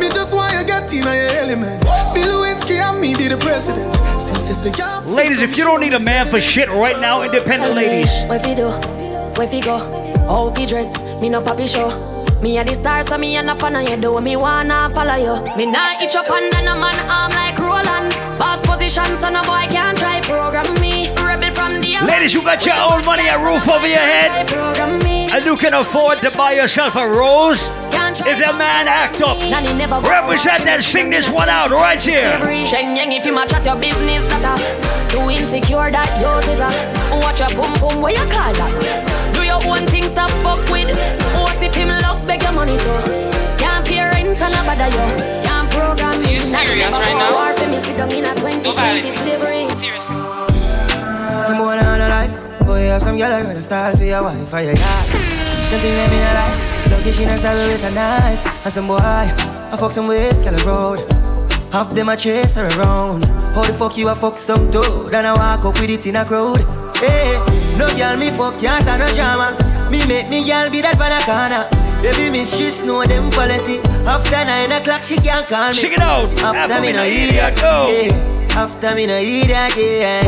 Me 0.00 0.08
just 0.08 0.34
want 0.34 0.52
you 0.56 0.64
get 0.64 0.90
in 0.92 1.04
your 1.04 1.32
element. 1.36 1.84
Bill 2.14 2.24
Lewinsky 2.24 2.80
and 2.80 3.00
me 3.00 3.14
be 3.14 3.28
the 3.28 3.36
president. 3.36 3.94
Since 4.18 4.48
you 4.48 4.54
say 4.54 4.72
you're 4.76 5.14
Ladies, 5.14 5.42
if 5.42 5.56
you 5.58 5.64
don't 5.64 5.80
need 5.80 5.92
a 5.92 6.00
man 6.00 6.26
for 6.26 6.40
shit 6.40 6.68
right 6.68 6.98
now, 6.98 7.22
independent 7.22 7.74
ladies, 7.74 8.10
Where 8.24 8.40
fi 8.40 8.54
do? 8.54 8.70
Where 9.36 9.46
fi 9.46 9.60
go? 9.60 9.76
How 10.26 10.50
fi 10.54 10.64
dress? 10.64 10.88
Me 11.20 11.28
no 11.28 11.42
papi 11.42 11.68
show. 11.68 11.88
Me 12.40 12.56
a 12.56 12.64
the 12.64 12.74
star, 12.74 13.02
so 13.06 13.18
me 13.18 13.36
a 13.36 13.42
no 13.42 13.54
fan 13.54 13.76
of 13.76 13.86
you. 13.88 13.96
Do 14.00 14.18
me 14.20 14.36
wanna 14.36 14.88
follow 14.94 15.16
you. 15.16 15.56
Me 15.56 15.66
nah 15.66 16.00
itch 16.00 16.16
up 16.16 16.30
under 16.30 16.62
no 16.64 16.74
man 16.80 16.98
arm 17.04 17.30
like 17.32 17.58
Roland. 17.58 18.16
Boss 18.38 18.64
position, 18.66 19.04
so 19.20 19.28
no 19.28 19.42
boy 19.42 19.68
can't 19.68 19.98
try 19.98 20.20
program 20.22 20.64
me. 20.80 21.10
Rebel 21.20 21.52
from 21.52 21.82
the 21.82 21.98
ladies, 22.08 22.32
you 22.32 22.42
got 22.42 22.64
your 22.64 22.76
own 22.76 23.04
money, 23.04 23.28
a 23.28 23.36
roof 23.38 23.68
over 23.68 23.86
your 23.86 23.98
head, 23.98 24.48
program 24.48 24.98
me. 25.04 25.19
And 25.32 25.44
you 25.44 25.56
can 25.56 25.74
afford 25.74 26.20
to 26.20 26.30
buy 26.36 26.52
yourself 26.52 26.96
a 26.96 27.06
rose. 27.06 27.68
If 28.10 28.38
the 28.42 28.52
man 28.52 28.88
act 28.88 29.22
up, 29.22 29.38
represent 29.38 30.64
that, 30.64 30.82
sing 30.82 31.10
this 31.10 31.30
one 31.30 31.48
out 31.48 31.70
right 31.70 32.02
here. 32.02 32.34
Sheng 32.66 32.96
yang 32.96 33.12
if 33.12 33.24
you 33.24 33.32
match 33.32 33.52
at 33.54 33.64
your 33.64 33.78
business 33.78 34.26
that 34.26 34.42
a 34.42 34.54
Too 35.10 35.30
insecure 35.30 35.90
that 35.90 36.10
you 36.18 36.30
is 36.50 36.58
a. 36.58 36.70
Watch 37.22 37.38
your 37.38 37.50
boom 37.54 37.70
boom 37.78 38.02
where 38.02 38.10
you 38.12 38.26
call 38.26 38.50
that? 38.50 38.72
Do 39.34 39.42
your 39.46 39.62
own 39.70 39.86
thing 39.86 40.10
stop 40.10 40.30
fuck 40.42 40.58
with. 40.70 40.90
What 41.38 41.62
if 41.62 41.74
him 41.74 41.88
love 42.02 42.26
beg 42.26 42.42
your 42.42 42.52
money 42.52 42.74
too 42.78 42.98
Can't 43.62 43.86
pay 43.86 44.02
rent 44.02 44.34
and 44.42 44.54
a 44.54 44.60
bother 44.66 44.90
you. 44.90 45.06
Can't 45.46 45.70
program 45.70 46.18
me 46.22 46.34
You 46.34 46.40
serious 46.42 46.94
right 46.98 47.14
now? 47.14 47.30
War 47.30 47.54
for 47.54 47.66
me 47.70 47.78
sit 47.78 47.94
down 47.96 48.10
in 48.10 48.26
a 48.26 48.34
2020 48.34 49.02
slavery. 49.22 49.70
Seriously. 49.78 50.18
Some 51.46 51.58
boy 51.58 51.78
on 51.78 52.00
a 52.02 52.08
life, 52.10 52.34
boy 52.70 52.86
have 52.86 53.02
some 53.02 53.16
girl 53.18 53.32
I 53.32 53.42
run 53.42 53.56
a 53.56 53.62
style 53.62 53.96
for 53.96 54.04
your 54.04 54.22
wife 54.22 54.54
or 54.54 54.60
your 54.60 54.74
yard. 54.74 55.06
Something 55.70 55.94
let 55.98 56.10
me 56.10 56.18
not 56.22 56.34
lie, 56.38 56.90
lucky 56.90 57.10
she 57.10 57.24
not 57.26 57.36
stab 57.36 57.56
with 57.66 57.84
a 57.84 57.90
knife. 57.90 58.64
And 58.64 58.72
some 58.72 58.86
boy, 58.86 58.98
I 58.98 59.76
fuck 59.76 59.92
some 59.92 60.06
ways, 60.06 60.42
girl 60.42 60.54
road. 60.66 61.00
Half 61.72 61.90
them 61.94 62.08
a 62.08 62.16
chase 62.16 62.54
her 62.54 62.66
around. 62.78 63.26
How 63.54 63.64
the 63.64 63.72
fuck 63.72 63.96
you 63.96 64.08
a 64.08 64.14
fuck 64.14 64.38
some 64.38 64.70
dude 64.70 65.12
and 65.12 65.26
I 65.26 65.34
walk 65.34 65.64
up 65.64 65.80
with 65.80 65.90
it 65.90 66.06
in 66.06 66.16
a 66.16 66.24
crowd? 66.24 66.62
Hey, 66.96 67.38
no 67.78 67.86
girl 67.96 68.16
me 68.16 68.30
fuck 68.30 68.58
can't 68.58 68.82
stand 68.82 69.02
no 69.02 69.08
drama. 69.14 69.58
Me 69.90 70.06
make 70.06 70.28
me 70.28 70.46
girl 70.46 70.70
be 70.70 70.80
that 70.80 70.96
pan. 70.98 71.66
Baby 72.02 72.30
miss 72.30 72.54
she 72.54 72.70
know 72.86 73.04
them 73.04 73.30
policy. 73.30 73.78
After 74.06 74.44
nine 74.44 74.70
o'clock 74.70 75.02
she 75.02 75.16
can't 75.16 75.46
call 75.48 75.68
me. 75.68 75.74
Sing 75.74 75.92
it 75.92 76.00
out. 76.00 76.30
Eh, 76.38 76.42
after, 76.42 76.80
me 76.80 76.92
no 76.92 77.02
hear 77.02 77.32
hear 77.32 77.50
that, 77.50 77.56
go. 77.56 77.90
After 78.54 78.94
me 78.94 79.06
no 79.06 79.18
that, 79.18 79.74
yeah. 79.76 80.22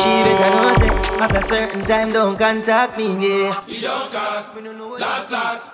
She 0.00 0.10
make 0.24 0.40
her 0.40 0.50
know 0.56 1.06
say 1.06 1.11
after 1.22 1.38
a 1.38 1.42
certain 1.42 1.80
time 1.82 2.10
don't 2.10 2.36
contact 2.36 2.98
me, 2.98 3.06
yeah. 3.14 3.62
We 3.68 3.80
don't 3.80 4.10
cast, 4.10 4.56
last, 4.56 5.30
last. 5.30 5.72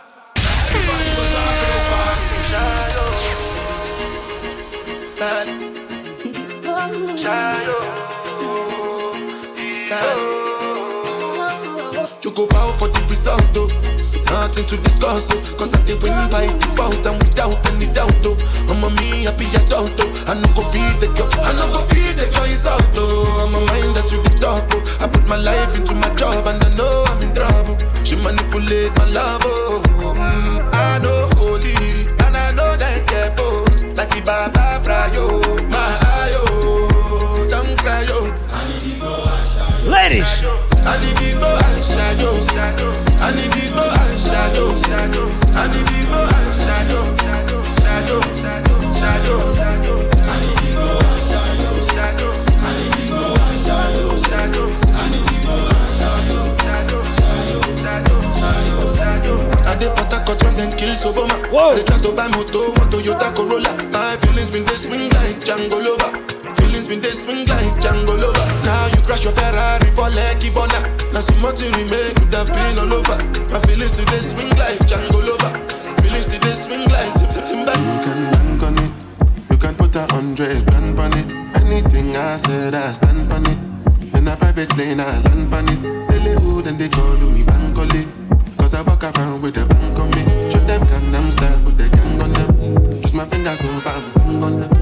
You 12.22 12.30
go 12.32 12.46
bow 12.46 12.70
for 12.72 12.88
the 12.88 13.06
result, 13.08 13.42
though. 13.54 13.97
Nothing 14.30 14.66
to 14.66 14.76
discuss, 14.84 15.28
oh. 15.32 15.40
Cause 15.58 15.74
I 15.74 15.80
did 15.84 16.02
win 16.02 16.12
by 16.30 16.46
default 16.46 17.04
and 17.06 17.16
without 17.22 17.56
any 17.72 17.86
doubt, 17.92 18.12
oh. 18.24 18.36
I'm 18.68 18.84
a 18.84 18.90
me 19.00 19.24
happy 19.24 19.48
adult, 19.56 19.96
oh. 20.00 20.24
I 20.28 20.34
no 20.36 20.48
go 20.54 20.62
feed 20.68 21.00
the 21.00 21.08
girl, 21.16 21.28
I 21.40 21.52
no 21.56 21.64
go 21.72 21.80
feed 21.88 22.16
the 22.16 22.28
girl, 22.32 22.44
it's 22.44 22.66
out, 22.66 22.82
oh. 22.96 23.24
I'm 23.48 23.54
a 23.56 23.60
mind 23.72 23.96
that's 23.96 24.12
you 24.12 24.22
the 24.22 24.30
talk, 24.38 24.68
oh. 24.72 24.98
I 25.00 25.08
put 25.08 25.26
my 25.26 25.36
life 25.36 25.74
into 25.76 25.94
my 25.94 26.08
job 26.14 26.46
and 26.46 26.60
I 26.62 26.70
know 26.76 27.04
I'm 27.08 27.22
in 27.24 27.32
trouble. 27.34 27.76
She 28.04 28.16
manipulate 28.20 28.92
my 29.00 29.06
love, 29.16 29.42
oh. 29.44 29.82
Mm, 30.16 30.60
I 30.74 30.98
know 31.00 31.28
holy, 31.40 31.74
and 32.24 32.36
I 32.36 32.52
know 32.52 32.76
that 32.76 33.08
get 33.08 33.36
both. 33.36 33.72
Like 33.96 34.10
the 34.12 34.20
Baba 34.24 34.80
Frayo, 34.84 35.40
my 35.72 35.88
ayo, 36.20 37.48
don't 37.48 37.78
cry, 37.80 38.02
yo. 38.04 38.28
Ladies, 39.88 40.44
And 43.20 43.36
if 43.38 43.52
you 43.62 43.68
go 43.74 43.97
shadow, 44.54 44.68
and 44.72 45.72
the 45.72 45.80
people 45.92 46.24
are 46.24 46.46
shadow, 46.56 47.02
shadow, 47.20 47.60
shadow, 47.84 48.20
and 50.24 50.40
the 50.40 50.52
people 50.60 50.88
are 50.88 51.18
shadow, 51.28 51.68
shadow, 51.92 52.32
and 52.32 52.76
the 52.80 52.88
people 52.96 53.28
are 53.28 53.52
shadow, 53.60 54.08
shadow, 54.24 54.66
and 54.72 55.10
the 55.12 55.20
people 55.28 55.68
are 55.68 55.86
shadow, 55.98 56.40
shadow, 56.64 57.02
shadow, 57.20 57.60
shadow, 58.40 58.94
shadow. 58.96 59.36
I 59.68 59.76
dey 59.76 59.90
port 59.94 60.12
harcourt 60.12 60.40
when 60.44 60.54
dem 60.56 60.70
kill 60.78 60.94
soboma 60.96 61.36
i 61.36 61.76
dey 61.76 61.84
try 61.84 61.98
to 61.98 62.12
buy 62.12 62.28
moto 62.28 62.72
one 62.80 62.88
toyota 62.88 63.28
corolla. 63.36 63.68
My 63.92 64.16
feelings 64.24 64.50
bin 64.50 64.64
dey 64.64 64.74
swing 64.76 65.10
like 65.12 65.44
jangolova. 65.44 66.08
Feelings 66.88 67.04
been 67.04 67.12
swing 67.12 67.46
like 67.46 67.68
Django 67.84 68.16
Lover. 68.16 68.48
Now 68.64 68.86
you 68.86 69.02
crash 69.04 69.22
your 69.22 69.34
Ferrari 69.34 69.90
for 69.92 70.08
Lucky 70.08 70.48
Bona. 70.56 70.80
Now 71.12 71.20
more 71.44 71.52
to 71.52 71.64
remake 71.76 72.16
could 72.16 72.32
have 72.32 72.48
been 72.48 72.78
all 72.80 72.94
over. 72.94 73.18
My 73.52 73.60
feelings 73.68 73.92
today 73.92 74.24
swing 74.24 74.48
like 74.56 74.80
Django 74.88 75.20
Lover. 75.20 75.52
Feelings 76.00 76.24
today 76.24 76.56
swing 76.56 76.88
like 76.88 77.12
Timber. 77.44 77.76
You 77.76 77.96
can 78.00 78.32
bank 78.32 78.62
on 78.62 78.78
it. 78.78 78.92
You 79.50 79.56
can 79.58 79.74
put 79.74 79.96
a 79.96 80.06
hundred 80.14 80.64
grand 80.64 80.98
on 80.98 81.12
it. 81.12 81.28
Anything 81.60 82.16
I 82.16 82.38
said, 82.38 82.74
I 82.74 82.92
stand 82.92 83.30
on 83.32 83.44
it. 83.44 84.16
In 84.16 84.26
a 84.26 84.34
private 84.34 84.74
lane, 84.78 85.00
I 85.00 85.20
land 85.20 85.52
on 85.52 85.68
it. 85.68 86.10
Hollywood 86.10 86.68
and 86.68 86.78
they 86.78 86.88
call 86.88 87.20
me 87.20 87.42
Bankole. 87.42 88.56
Cause 88.56 88.72
I 88.72 88.80
walk 88.80 89.04
around 89.04 89.42
with 89.42 89.58
a 89.58 89.66
bank 89.66 89.98
on 89.98 90.08
me. 90.16 90.24
Show 90.48 90.64
them 90.64 90.80
Gangnam 90.86 91.32
style, 91.32 91.60
put 91.64 91.76
the 91.76 91.90
gang 91.90 92.22
on 92.22 92.32
them. 92.32 93.02
Just 93.02 93.14
my 93.14 93.26
fingers 93.26 93.58
so 93.58 93.80
bang 93.82 94.10
bang 94.14 94.42
on 94.42 94.58
them. 94.58 94.77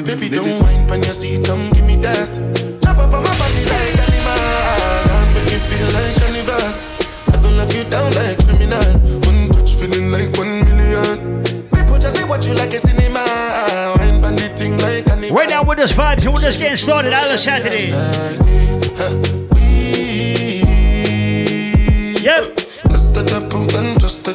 Hollywood, 0.00 0.20
Baby, 0.20 0.34
don't 0.34 0.62
mind 0.62 0.88
when 0.88 1.02
you 1.02 1.12
see, 1.12 1.42
come 1.42 1.68
give 1.72 1.84
me 1.84 1.96
that. 1.96 2.32
Jump 2.80 2.98
up 2.98 3.12
on 3.12 3.22
my 3.22 3.36
body 3.36 3.64
like 3.68 3.92
animal. 4.00 4.40
Dance 5.04 5.32
make 5.36 5.44
me 5.52 5.58
feel 5.68 5.88
like 5.92 6.14
carnival. 6.16 6.64
I 7.28 7.36
gon' 7.42 7.56
lock 7.58 7.74
you 7.74 7.84
down 7.84 8.08
like 8.16 8.40
criminal. 8.40 8.80
One 9.28 9.48
touch 9.52 9.74
feeling 9.76 10.10
like 10.10 10.32
one 10.38 10.64
million. 10.64 11.44
People 11.68 11.98
just 11.98 12.16
they 12.16 12.24
watch 12.24 12.46
you 12.46 12.54
like 12.54 12.72
a 12.72 12.78
cinema. 12.78 13.20
Wine 13.98 14.22
the 14.22 14.48
thing 14.56 14.78
like 14.78 15.06
animal. 15.10 15.36
Right 15.36 15.50
now, 15.50 15.64
we're 15.64 15.76
just 15.76 15.94
vibes 15.94 16.24
and 16.24 16.32
we're 16.32 16.40
just 16.40 16.58
getting 16.58 16.78
started. 16.78 17.12
Island 17.12 17.40
Saturday. 17.40 17.90
Yep. 22.24 22.56
Just 22.88 23.12
the 23.12 23.46
proof 23.50 23.74
and 23.74 24.00
just 24.00 24.24
the, 24.24 24.32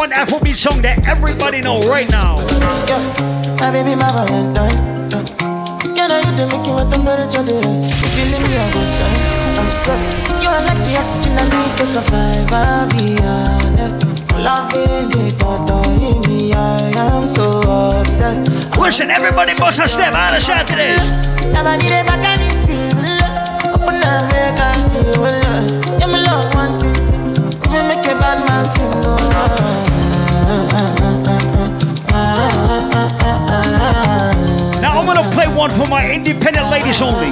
one 0.00 0.16
Afrobeat 0.16 0.56
song 0.56 0.80
that 0.80 1.04
everybody 1.04 1.60
know 1.60 1.76
right 1.84 2.08
now. 2.08 2.40
Yeah, 2.88 2.96
My 3.60 3.68
baby, 3.68 3.92
my 3.92 4.08
Valentine. 4.16 4.72
Can 5.92 6.08
I 6.08 6.24
the 6.40 6.48
making 6.48 6.72
with 6.72 6.88
temperature 6.88 7.44
days? 7.44 7.84
You 7.84 8.08
feeling 8.16 8.40
me 8.48 8.56
a 8.56 8.64
good 8.72 8.90
time? 8.96 9.60
I'm 9.60 9.68
stuck. 9.68 10.00
You 10.40 10.48
are 10.48 10.64
like 10.64 10.80
the 10.88 10.96
oxygen 10.96 11.36
I 11.36 11.44
need 11.52 11.72
to 11.76 11.84
survive. 11.84 12.48
I'll 12.48 12.88
be 12.88 13.20
honest. 13.20 14.00
Loving 14.40 15.12
the 15.12 15.36
thought 15.36 15.68
of 15.68 15.92
me, 16.00 16.48
I 16.56 16.96
am 17.12 17.28
so 17.28 17.60
obsessed. 18.00 18.48
Listen, 18.80 19.10
everybody 19.12 19.52
bust 19.52 19.84
a 19.84 19.86
step 19.86 20.14
out 20.16 20.32
of 20.32 20.40
Saturdays. 20.40 20.96
Never 21.52 21.76
need 21.76 21.92
a 21.92 22.00
back 22.08 22.24
and 22.24 22.40
it's 22.40 22.64
real. 22.64 22.88
Open 23.76 24.00
up, 24.00 24.24
make 24.32 24.56
us 24.64 24.80
feel 24.96 25.28
love. 25.28 26.00
Yeah, 26.00 26.08
my 26.08 26.24
love 26.24 26.48
one 26.56 26.80
two. 26.80 26.88
Me 27.68 27.84
make 27.84 28.00
a 28.08 28.16
bad 28.16 28.40
man 28.48 28.64
sing. 28.64 28.90
Now 29.04 29.79
gonna 35.22 35.34
play 35.34 35.48
one 35.54 35.70
for 35.70 35.86
my 35.86 36.10
independent 36.10 36.70
ladies 36.70 37.02
only. 37.02 37.30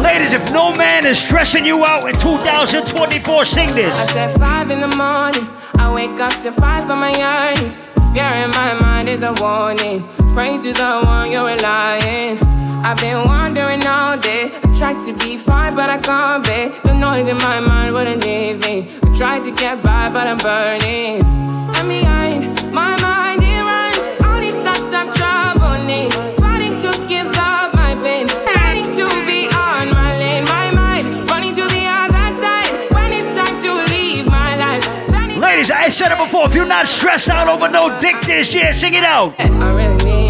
Ladies, 0.00 0.32
if 0.32 0.52
no 0.52 0.72
man 0.74 1.06
is 1.06 1.18
stressing 1.18 1.64
you 1.64 1.84
out 1.84 2.08
in 2.08 2.14
2024, 2.14 3.44
sing 3.44 3.74
this. 3.74 3.96
I 3.98 4.06
said 4.06 4.38
five 4.38 4.70
in 4.70 4.80
the 4.80 4.94
morning. 4.96 5.48
I 5.78 5.92
wake 5.92 6.20
up 6.20 6.32
to 6.42 6.52
five 6.52 6.86
for 6.86 6.96
my 6.96 7.10
yearnings. 7.10 7.76
Fear 8.14 8.44
in 8.44 8.50
my 8.50 8.74
mind 8.80 9.08
is 9.08 9.22
a 9.22 9.32
warning. 9.40 10.06
Pray 10.34 10.58
to 10.58 10.72
the 10.72 11.00
one 11.04 11.30
you're 11.30 11.46
relying. 11.46 12.38
I've 12.84 12.98
been 12.98 13.26
wandering 13.26 13.84
all 13.86 14.16
day. 14.16 14.52
I 14.82 14.94
tried 14.94 15.04
to 15.04 15.12
be 15.12 15.36
fine, 15.36 15.74
but 15.74 15.90
I 15.90 15.98
can't 15.98 16.42
be. 16.42 16.72
The 16.88 16.94
noise 16.94 17.28
in 17.28 17.36
my 17.36 17.60
mind 17.60 17.92
wouldn't 17.92 18.24
leave 18.24 18.64
me. 18.64 18.88
I 19.04 19.14
tried 19.14 19.42
to 19.42 19.50
get 19.50 19.82
by, 19.82 20.08
but 20.08 20.26
I'm 20.26 20.38
burning. 20.38 21.20
And 21.20 21.86
behind 21.86 22.72
my 22.72 22.96
mind, 23.02 23.42
it 23.44 23.60
runs. 23.60 24.00
All 24.24 24.40
these 24.40 24.56
thoughts 24.64 24.88
of 24.96 25.14
trouble 25.14 25.84
me. 25.84 26.08
Fighting 26.40 26.80
to 26.80 26.96
give 27.12 27.28
up 27.36 27.74
my 27.74 27.92
pain. 28.00 28.26
Fighting 28.26 28.88
to 28.96 29.04
be 29.28 29.52
on 29.52 29.92
my 29.92 30.16
lane. 30.16 30.44
My 30.44 30.72
mind 30.72 31.28
running 31.28 31.54
to 31.56 31.64
the 31.68 31.84
other 31.84 32.26
side. 32.40 32.72
When 32.96 33.12
it's 33.12 33.36
time 33.36 33.60
to 33.60 33.92
leave 33.92 34.24
my 34.28 34.56
life. 34.56 34.88
Ladies, 35.36 35.70
I 35.70 35.90
said 35.90 36.10
it 36.10 36.16
before. 36.16 36.46
If 36.46 36.54
you're 36.54 36.64
not 36.64 36.86
stressed 36.86 37.28
out 37.28 37.48
over 37.48 37.68
no 37.68 38.00
dick 38.00 38.22
this 38.22 38.54
year, 38.54 38.72
sing 38.72 38.94
it 38.94 39.04
out. 39.04 39.38
I 39.38 39.74
really 39.74 40.02
need, 40.06 40.29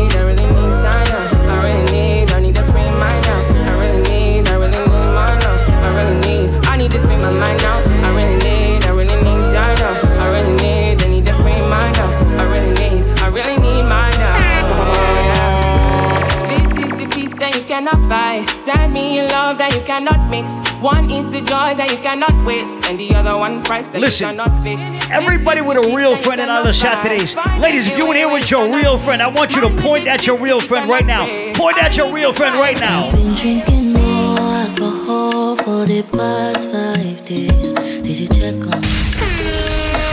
cannot 17.81 18.09
buy. 18.11 18.44
Send 18.61 18.93
me 18.93 19.20
a 19.20 19.24
love 19.28 19.57
that 19.57 19.73
you 19.74 19.81
cannot 19.81 20.28
mix. 20.28 20.59
One 20.81 21.11
is 21.11 21.24
the 21.31 21.40
joy 21.40 21.73
that 21.81 21.89
you 21.90 21.97
cannot 21.97 22.35
waste, 22.44 22.85
and 22.86 23.01
the 23.01 23.15
other 23.15 23.36
one 23.39 23.62
price 23.62 23.89
that 23.89 24.01
Listen, 24.01 24.36
you 24.36 24.36
cannot 24.36 24.62
fix. 24.62 24.85
Everybody 25.09 25.62
with 25.62 25.78
a 25.78 25.97
real 25.97 26.15
friend 26.16 26.43
in 26.43 26.51
Island 26.51 26.74
Saturdays. 26.77 27.35
Ladies, 27.59 27.86
if 27.86 27.97
you're 27.97 28.11
in 28.12 28.16
here 28.16 28.28
with 28.31 28.51
your 28.51 28.69
real 28.69 28.98
friend, 28.98 29.23
I 29.23 29.28
want 29.28 29.55
you 29.55 29.62
to 29.62 29.70
point 29.81 30.07
at 30.09 30.27
your 30.27 30.39
real 30.39 30.61
friend 30.61 30.90
right 30.90 31.07
now. 31.07 31.24
Point 31.55 31.82
at 31.82 31.97
your 31.97 32.12
real 32.12 32.35
friend 32.35 32.57
right 32.57 32.78
now. 32.78 33.11
Been 33.12 33.35
drinking 33.35 33.94
more 33.94 34.39
alcohol 34.39 35.57
for 35.57 35.86
the 35.86 36.02
past 36.12 36.69
five 36.69 37.24
days. 37.24 37.73
Did 37.73 38.19
you 38.20 38.28
check 38.28 38.61
on 38.61 38.81
me? 38.85 38.93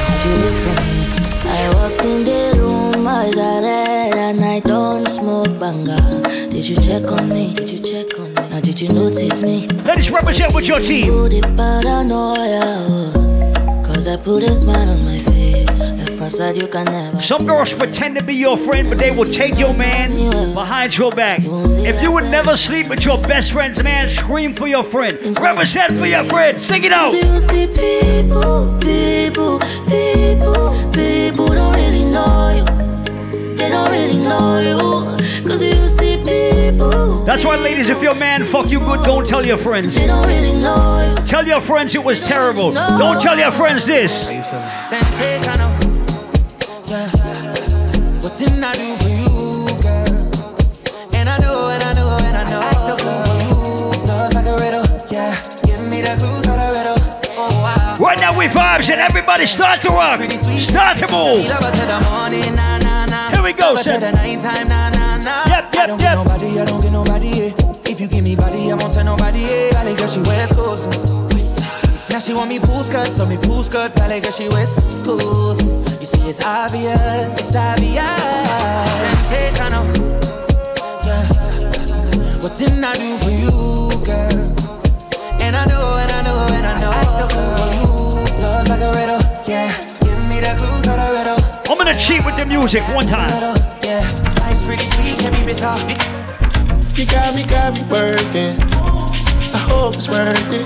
Did 0.07 0.23
you 0.23 0.35
look 0.39 0.55
for 0.63 0.75
me? 0.87 1.03
I 1.49 1.71
walked 1.75 2.05
in 2.05 2.23
the 2.23 2.46
eyes 3.17 3.37
are 3.37 3.61
red, 3.61 4.13
and 4.13 4.45
I 4.45 4.59
don't 4.59 5.07
smoke 5.07 5.59
banga. 5.59 5.97
Did 6.49 6.67
you 6.69 6.75
check 6.75 7.03
on 7.11 7.29
me? 7.29 7.53
Did 7.55 7.69
you 7.71 7.79
check 7.79 8.19
on 8.19 8.33
me? 8.35 8.49
Now 8.49 8.59
did 8.59 8.79
you 8.79 8.89
notice 8.89 9.41
me? 9.41 9.67
Ladies, 9.89 10.11
represent 10.11 10.53
with 10.53 10.67
your 10.67 10.79
team. 10.79 11.11
Put 11.13 11.29
the 11.29 11.41
paranoia, 11.57 12.85
oh, 12.87 13.83
cause 13.85 14.07
I 14.07 14.17
put 14.17 14.43
a 14.43 14.53
smile 14.53 14.89
on 14.89 15.03
my 15.03 15.17
face. 15.19 15.89
If 16.05 16.21
I 16.21 16.27
said 16.27 16.61
you 16.61 16.67
can 16.67 16.85
never. 16.85 17.21
Some 17.21 17.45
girls 17.45 17.73
pretend 17.73 18.17
to 18.19 18.23
be 18.23 18.35
your 18.35 18.57
friend, 18.57 18.87
but 18.89 18.99
they 18.99 19.11
will 19.11 19.31
take 19.31 19.57
your 19.57 19.73
man 19.73 20.53
behind 20.53 20.95
your 20.97 21.11
back. 21.11 21.39
If 21.41 22.01
you 22.03 22.11
would 22.11 22.25
never 22.25 22.55
sleep 22.55 22.87
with 22.87 23.03
your 23.03 23.17
best 23.23 23.51
friend's 23.51 23.81
man, 23.81 24.09
scream 24.09 24.53
for 24.53 24.67
your 24.67 24.83
friend. 24.83 25.13
Represent 25.41 25.97
for 25.97 26.05
your 26.05 26.23
friend. 26.25 26.59
Sing 26.59 26.83
it 26.83 26.91
out. 26.91 27.13
You 27.13 27.39
see 27.39 27.65
people, 27.67 28.77
people, 28.79 29.59
people, 29.89 30.91
people 30.91 31.47
don't 31.47 31.73
really 31.73 32.05
know 32.05 32.53
you. 32.57 32.76
They 33.57 33.69
don't 33.69 33.91
really 33.91 34.17
know 34.19 34.59
you. 34.59 35.17
Cause 35.47 35.61
you 35.63 35.73
see 35.97 36.17
people. 36.17 37.25
That's 37.25 37.43
why, 37.43 37.55
ladies, 37.57 37.89
if 37.89 38.01
your 38.01 38.13
man 38.15 38.43
fuck 38.45 38.69
you 38.69 38.79
good, 38.79 39.03
don't 39.03 39.27
tell 39.27 39.45
your 39.45 39.57
friends. 39.57 39.95
They 39.95 40.07
don't 40.07 40.27
really 40.27 40.53
know 40.53 41.15
you. 41.19 41.27
Tell 41.27 41.45
your 41.45 41.59
friends 41.59 41.95
it 41.95 42.03
was 42.03 42.25
terrible. 42.25 42.71
Don't 42.71 43.19
tell 43.19 43.37
your 43.37 43.51
friends 43.51 43.85
this. 43.85 44.27
Sensational. 44.89 45.69
Yeah. 46.87 47.09
What 48.21 48.37
didn't 48.37 48.63
I 48.63 48.73
do 48.73 48.95
for 49.01 49.09
you, 49.09 49.67
girl? 49.81 50.13
And 51.15 51.27
I 51.27 51.37
know, 51.39 51.69
and 51.69 51.83
I 51.83 51.93
know, 51.93 52.17
and 52.21 52.37
I 52.37 52.43
know. 52.49 52.61
Act 52.61 52.85
the 52.87 52.95
for 53.01 53.35
you. 53.41 54.07
Love 54.07 54.33
like 54.33 54.45
a 54.45 54.55
riddle. 54.63 54.85
Yeah. 55.11 55.35
Give 55.65 55.81
me 55.89 56.01
the 56.01 56.15
clues 56.19 56.45
for 56.45 56.55
the 56.55 56.69
riddle. 56.77 56.99
Oh. 57.39 57.97
Right 57.99 58.19
now, 58.19 58.37
we 58.37 58.45
vibes 58.45 58.89
and 58.89 59.01
everybody 59.01 59.45
start 59.45 59.81
to 59.81 59.89
rock. 59.89 60.21
Start 60.29 60.97
to 60.99 61.07
move. 61.11 62.76
We 63.47 63.53
go, 63.53 63.71
Love 63.71 63.77
her 63.77 63.83
son. 63.83 64.01
to 64.01 64.07
the 64.07 64.11
nighttime, 64.11 64.67
nah, 64.67 64.89
nah, 64.91 65.15
nah. 65.23 65.47
Yep, 65.47 65.75
I 65.79 65.87
don't 65.87 65.99
get 66.03 66.15
nobody, 66.19 66.59
I 66.59 66.65
don't 66.67 66.81
get 66.83 66.91
nobody, 66.91 67.31
yeah. 67.31 67.87
If 67.87 67.95
you 68.03 68.07
give 68.11 68.23
me 68.27 68.35
body, 68.35 68.67
I 68.67 68.75
won't 68.75 68.91
tell 68.91 69.07
nobody, 69.07 69.39
yeah. 69.39 69.71
Valley 69.71 69.95
girl, 69.95 70.11
she 70.11 70.19
wears 70.27 70.51
clothes. 70.51 70.83
Now 72.11 72.19
she 72.19 72.33
want 72.35 72.49
me 72.51 72.59
pool 72.59 72.83
skirt, 72.83 73.07
so 73.07 73.25
me 73.25 73.37
pool 73.39 73.63
skirt. 73.63 73.95
Valley 73.95 74.19
girl, 74.19 74.35
she 74.35 74.51
wears 74.51 74.99
clothes. 74.99 75.63
You 75.95 76.05
see, 76.05 76.27
it's 76.27 76.43
obvious, 76.43 77.39
it's 77.39 77.55
obvious. 77.55 78.03
Sensational. 78.99 79.87
Yeah. 81.07 82.43
What 82.43 82.51
didn't 82.59 82.83
I 82.83 82.93
do 82.99 83.15
for 83.23 83.31
you, 83.31 83.55
girl? 84.03 84.43
And 85.39 85.55
I 85.55 85.63
know, 85.71 85.95
and 86.03 86.11
I 86.11 86.19
know, 86.27 86.51
and 86.51 86.65
I 86.67 86.75
know. 86.83 86.91
Act 86.91 87.15
the 87.15 87.27
fool 87.31 87.51
for 87.55 87.69
you. 87.79 87.87
Love 88.43 88.67
like 88.67 88.83
a 88.83 88.91
riddle, 88.91 89.23
yeah. 89.47 89.71
Give 90.03 90.19
me 90.27 90.43
the 90.43 90.51
clues 90.59 90.67
for 90.67 90.67
the 90.67 90.67
riddle. 90.67 90.76
I'm 91.69 91.77
gonna 91.77 91.93
cheat 91.93 92.23
with 92.23 92.37
the 92.37 92.45
music 92.45 92.81
one 92.95 93.05
time. 93.05 93.29
Yeah, 93.83 93.99
life's 94.39 94.65
pretty 94.65 94.87
sweet, 94.87 95.19
can 95.19 95.33
be 95.35 95.43
bitter. 95.51 95.75
You 96.95 97.05
got 97.05 97.35
me, 97.35 97.43
got 97.43 97.75
me 97.75 97.83
working. 97.91 98.55
I 99.51 99.59
hope 99.67 99.95
it's 99.95 100.07
worth 100.07 100.39
it. 100.47 100.63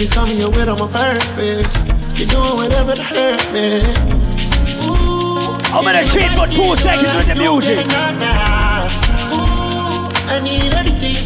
You 0.00 0.08
tell 0.08 0.26
me 0.26 0.34
you're 0.36 0.50
with 0.50 0.68
on 0.68 0.78
my 0.82 0.90
purpose. 0.90 1.78
You're 2.18 2.26
doing 2.26 2.56
whatever 2.58 2.96
to 2.98 3.02
hurt 3.04 3.46
me. 3.54 3.78
Ooh, 4.82 5.54
I'm 5.70 5.86
gonna 5.86 6.02
cheat 6.02 6.26
for 6.34 6.50
two 6.50 6.74
seconds 6.74 7.14
with 7.14 7.30
the 7.30 7.38
music. 7.38 7.86
Ooh, 9.30 10.10
I 10.34 10.42
need 10.42 10.74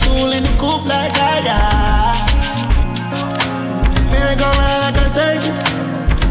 cool 0.05 0.33
in 0.33 0.43
the 0.43 0.53
coop 0.61 0.85
like 0.85 1.17
I 1.17 1.41
got. 1.49 2.29
Merry 4.13 4.37
go 4.37 4.45
round 4.45 4.81
like 4.85 5.01
a 5.01 5.09
circus. 5.09 5.61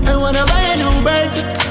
I 0.05 0.15
wanna 0.15 0.45
buy 0.45 0.61
a 0.73 0.77
new 0.77 1.66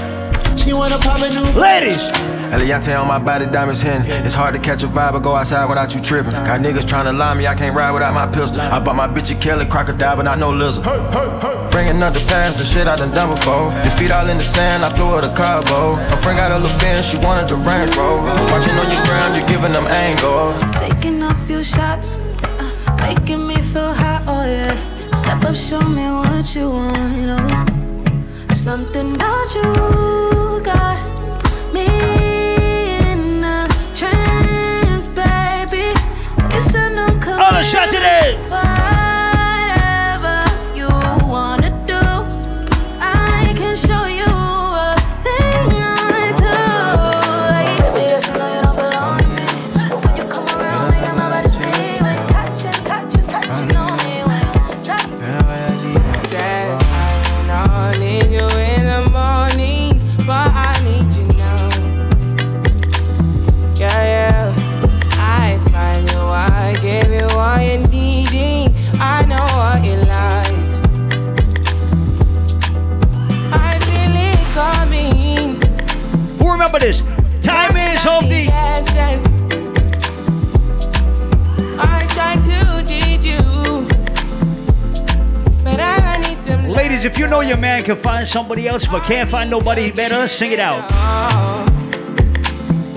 pop 0.74 1.20
a 1.22 1.30
new 1.32 1.60
Ladies! 1.60 2.10
Eliante 2.50 2.98
on 2.98 3.08
my 3.08 3.18
body, 3.18 3.46
diamonds 3.46 3.82
hen. 3.82 4.02
It's 4.24 4.34
hard 4.34 4.54
to 4.54 4.60
catch 4.60 4.82
a 4.82 4.86
vibe 4.86 5.14
or 5.14 5.20
go 5.20 5.34
outside 5.34 5.68
without 5.68 5.94
you 5.94 6.00
tripping. 6.00 6.32
Got 6.32 6.60
niggas 6.60 6.88
trying 6.88 7.04
to 7.04 7.12
lie 7.12 7.34
me, 7.34 7.46
I 7.46 7.54
can't 7.54 7.74
ride 7.74 7.90
without 7.90 8.14
my 8.14 8.26
pistol. 8.26 8.62
I 8.62 8.78
bought 8.82 8.96
my 8.96 9.08
bitch 9.08 9.34
a 9.34 9.38
Kelly 9.38 9.66
crocodile, 9.66 10.16
but 10.16 10.22
not 10.22 10.38
no 10.38 10.50
lizard. 10.50 10.84
Bringing 11.72 12.02
up 12.02 12.14
the 12.14 12.24
past, 12.26 12.58
the 12.58 12.64
shit 12.64 12.86
I 12.86 12.96
done 12.96 13.10
done 13.10 13.30
before. 13.30 13.72
Your 13.82 13.90
feet 13.90 14.10
all 14.10 14.28
in 14.28 14.38
the 14.38 14.44
sand, 14.44 14.84
I 14.84 14.94
flew 14.94 15.10
her 15.14 15.20
the 15.20 15.34
carbo. 15.34 15.96
Her 15.96 16.16
friend 16.22 16.38
got 16.38 16.52
a 16.52 16.58
little 16.58 16.78
bin, 16.78 17.02
she 17.02 17.18
wanted 17.18 17.48
the 17.48 17.56
Range 17.56 17.94
Rover. 17.96 18.32
Watching 18.50 18.74
on 18.74 18.90
your 18.90 19.04
ground, 19.04 19.36
you're 19.36 19.48
giving 19.48 19.72
them 19.72 19.86
angles. 19.86 20.54
Taking 20.80 21.22
a 21.22 21.34
few 21.46 21.62
shots, 21.62 22.16
uh, 22.42 22.96
making 23.02 23.46
me 23.46 23.56
feel 23.60 23.92
hot, 23.92 24.22
oh 24.26 24.46
yeah. 24.46 24.74
Step 25.12 25.42
up, 25.42 25.54
show 25.54 25.80
me 25.82 26.06
what 26.10 26.46
you 26.54 26.70
want, 26.70 27.16
you 27.16 27.26
know. 27.26 27.66
Something 28.52 29.14
about 29.16 29.54
you 29.54 30.25
got 30.60 31.04
me 31.72 31.86
in 31.86 33.44
a 33.44 33.68
trance, 33.94 35.08
baby. 35.08 35.92
Listen, 36.54 36.94
no 36.94 37.06
All 37.06 37.52
the 37.52 37.62
shot 37.62 37.88
today. 37.92 38.85
If 87.06 87.18
you 87.18 87.28
know 87.28 87.40
your 87.40 87.56
man 87.56 87.84
can 87.84 87.94
find 87.94 88.26
somebody 88.26 88.66
else 88.66 88.84
but 88.84 89.04
can't 89.04 89.30
find 89.30 89.48
nobody 89.48 89.92
better, 89.92 90.26
sing 90.26 90.50
it 90.50 90.58
out. 90.58 90.84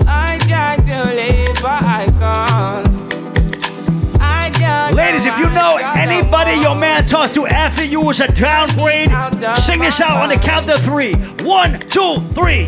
I 0.06 0.36
try 0.48 0.76
to 0.76 1.14
live, 1.14 1.56
but 1.62 1.82
I 1.84 2.06
can't. 2.18 2.90
Ladies, 4.96 5.26
if 5.26 5.38
you 5.38 5.48
know 5.50 5.78
anybody 5.96 6.60
your 6.60 6.74
man 6.74 7.06
talked 7.06 7.34
to 7.34 7.46
after 7.46 7.84
you 7.84 8.00
was 8.00 8.20
a 8.20 8.26
downgrade, 8.32 9.10
sing 9.62 9.78
this 9.78 10.00
out 10.00 10.20
on 10.22 10.28
the 10.28 10.36
count 10.36 10.68
of 10.68 10.80
three. 10.80 11.14
One, 11.44 11.70
two, 11.70 12.16
three. 12.34 12.66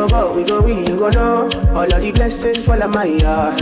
Go 0.00 0.08
far, 0.08 0.32
we 0.32 0.44
go 0.44 0.62
we, 0.62 0.78
you 0.78 0.96
go 0.96 1.10
know. 1.10 1.50
All 1.74 1.84
of 1.84 2.00
the 2.00 2.12
blessings 2.12 2.64
fall 2.64 2.82
on 2.82 2.90
my 2.90 3.04
yard. 3.04 3.58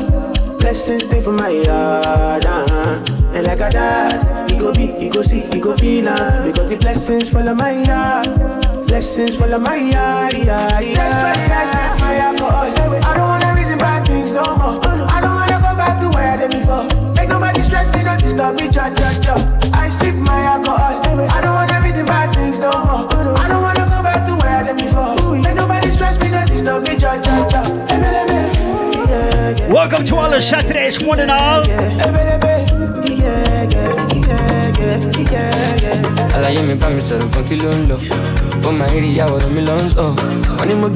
Blessings 0.59 1.05
stay 1.05 1.20
for 1.20 1.32
my 1.32 1.48
yard, 1.48 2.47
uh-huh. 2.47 3.02
And 3.35 3.47
like 3.47 3.60
a 3.60 3.70
dad, 3.70 4.51
he 4.51 4.56
go 4.56 4.73
be, 4.73 4.86
he 4.86 5.09
go 5.09 5.23
see, 5.23 5.40
he 5.40 5.60
go 5.60 5.77
feel 5.77 6.09
uh, 6.09 6.47
Because 6.47 6.69
the 6.70 6.77
blessings 6.77 7.28
fall 7.28 7.48
on 7.48 7.56
my 7.56 7.82
yard. 7.82 8.86
Blessings 8.86 9.36
fall 9.36 9.52
on 9.52 9.62
my 9.62 9.77
yard, 9.77 10.35
yeah, 10.35 10.81
yeah. 10.81 10.94
That's 10.94 11.39
why 11.39 11.55
I 11.55 11.66
set 11.73 12.01
my 12.01 12.16
alcohol. 12.16 13.02
I 13.05 13.15
don't 13.16 13.28
wanna 13.28 13.55
reason 13.55 13.78
bad 13.78 14.06
things 14.06 14.31
no 14.31 14.44
more. 14.56 14.81
I 15.10 15.20
don't 15.20 15.35
wanna 15.35 15.59
go 15.59 15.74
back 15.74 16.01
to 16.01 16.09
where 16.16 16.32
I 16.32 16.36
did 16.36 16.51
before. 16.52 16.85
Make 17.15 17.28
nobody 17.28 17.62
stress 17.62 17.93
me, 17.97 18.05
not 18.05 18.20
disturb 18.20 18.55
me, 18.60 18.69
cha 18.70 18.94
cha 18.94 19.20
cha. 19.20 19.57
Welcome 29.89 30.05
to 30.09 30.16
Island 30.16 30.44
Saturdays, 30.44 31.01
one 31.02 31.19
and 31.20 31.31
all. 31.31 31.62
Àlàyé 36.36 36.62
mi 36.69 36.74
bá 36.74 36.89
mi 36.93 37.01
sọ̀rọ̀ 37.09 37.43
kí 37.48 37.56
ló 37.62 37.70
ń 37.73 37.89
lọ? 37.90 37.97
Ó 38.69 38.70
máa 38.78 38.89
rí 38.93 39.09
ìyàwó 39.16 39.36
mi 39.55 39.60
lọ 39.69 39.74
ń 39.81 39.89
sọ 39.94 40.05
wọ́n 40.59 40.66
ní 40.69 40.74
mo 40.81 40.89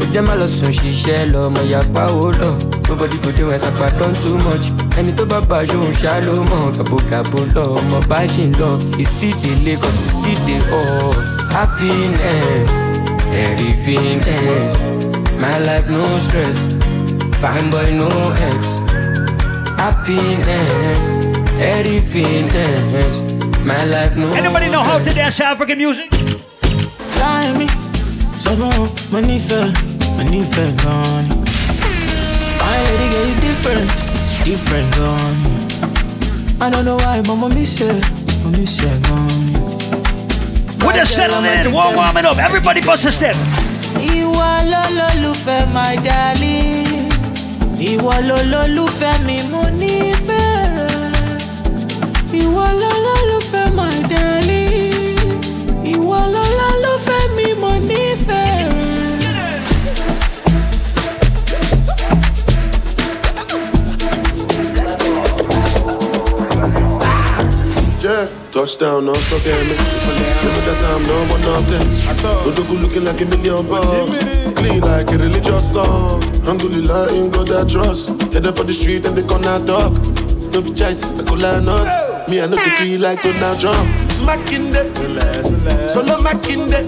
ó 0.00 0.04
jẹ́ 0.12 0.22
má 0.26 0.34
lọ 0.40 0.46
sùn 0.56 0.72
ṣiṣẹ́ 0.78 1.28
lọ 1.32 1.38
ọmọ 1.48 1.60
ìyapa 1.68 2.02
ó 2.24 2.28
lọ. 2.40 2.50
Nobody 2.88 3.16
go 3.22 3.30
sapa 3.58 3.86
don 3.98 4.12
too 4.22 4.36
much. 4.46 4.66
Ẹni 4.98 5.12
tó 5.18 5.24
bá 5.30 5.38
bá 5.50 5.56
aṣọ 5.62 5.76
òun 5.84 5.92
ṣá 6.00 6.12
ló 6.26 6.32
mọ̀. 6.50 6.72
Gàbogàbo 6.78 7.38
lọ 7.54 7.64
ọmọ 7.78 7.98
bá 8.10 8.18
ṣì 8.32 8.42
ń 8.48 8.52
lọ. 8.60 8.70
Kan 9.82 9.94
ìsídè 10.00 10.56
ọ̀ 10.80 11.12
happiness 11.52 12.64
everythingness 13.44 14.72
my 15.42 15.58
life 15.68 15.88
no 15.90 16.04
stress 16.18 16.81
fine 17.42 17.68
boy 17.70 17.90
no 18.00 18.08
ex 18.48 18.62
happiness 19.82 21.02
everythingness 21.58 23.14
my 23.70 23.82
life 23.84 24.14
no 24.16 24.30
Anybody 24.32 24.68
know 24.70 24.82
how 24.82 24.98
to 24.98 25.10
dance 25.14 25.40
African 25.40 25.78
music? 25.78 26.10
Láì 27.20 27.48
mi, 27.58 27.66
sọ 28.42 28.50
fún 28.58 28.70
wọn, 28.78 28.88
mo 29.12 29.18
nífẹ̀ẹ́, 29.28 29.72
mo 30.16 30.22
nífẹ̀ẹ́ 30.32 30.76
gan-an 30.82 31.22
ni. 31.28 31.34
My 32.62 32.76
lady 32.84 33.06
get 33.14 33.26
it 33.32 33.38
different, 33.46 33.88
different 34.48 34.88
gan-an. 34.96 35.36
I 36.64 36.70
don't 36.72 36.84
know 36.84 36.96
why, 37.04 37.20
but 37.26 37.36
mo 37.42 37.48
miss 37.48 37.78
you, 37.80 37.92
mo 38.42 38.48
miss 38.58 38.74
you 38.82 38.90
gan-an 39.06 39.40
ni. 39.46 39.54
We're 40.84 40.96
just 41.00 41.14
settling 41.14 41.44
in, 41.46 41.72
we're 41.76 41.94
warming 41.98 42.26
up. 42.30 42.38
Everybody 42.48 42.80
bust 42.88 43.04
a 43.04 43.12
step. 43.18 43.36
Ìwọ 44.14 44.48
lolólùfẹ́ 44.72 45.60
my 45.74 45.94
darling. 46.06 46.91
Ìwọ 47.90 48.12
lolólùfẹ́ 48.28 49.12
mi 49.26 49.36
mo 49.50 49.62
nífẹ̀ẹ́ 49.80 50.56
rẹ̀. 50.76 51.40
Ìwọ 52.42 52.64
lolólùfẹ́ 52.80 53.64
my 53.78 53.94
darling. 54.10 55.20
Ìwọ 55.92 56.18
lolólùfẹ́ 56.34 57.20
mi 57.36 57.46
mo 57.60 57.70
nífẹ̀ẹ́ 57.88 58.68
rẹ̀. 58.70 59.58
Yeah, 68.02 68.26
touchdown, 68.50 69.06
no 69.06 69.14
so 69.14 69.38
get 69.44 69.54
me. 69.68 69.74
Remember 70.42 70.62
that 70.66 70.78
time, 70.82 71.02
no 71.06 71.16
one 71.32 71.40
nothing. 71.46 71.86
Odogu 72.46 72.74
looking 72.82 73.04
like 73.04 73.20
a 73.20 73.24
million 73.26 73.64
bucks. 73.68 74.24
Clean 74.58 74.80
like 74.80 75.08
a 75.12 75.18
religious 75.18 75.72
song. 75.72 76.20
Alhamdulillah, 76.42 77.14
in 77.14 77.30
God 77.30 77.50
I 77.52 77.64
trust. 77.68 78.20
Headed 78.32 78.56
for 78.56 78.64
the 78.64 78.72
street 78.74 79.06
and 79.06 79.16
they 79.16 79.22
gonna 79.22 79.58
talk. 79.64 79.92
No 80.52 80.60
be 80.60 80.74
choice, 80.74 81.02
I 81.18 81.22
could 81.24 81.38
line 81.40 81.68
up. 81.68 82.28
Me, 82.28 82.40
I 82.42 82.46
know 82.46 82.56
the 82.56 82.70
key 82.78 82.98
like 82.98 83.22
Donald 83.22 83.60
Trump. 83.60 83.86
Makinde, 84.26 84.82
solo 85.90 86.18
Makinde. 86.18 86.82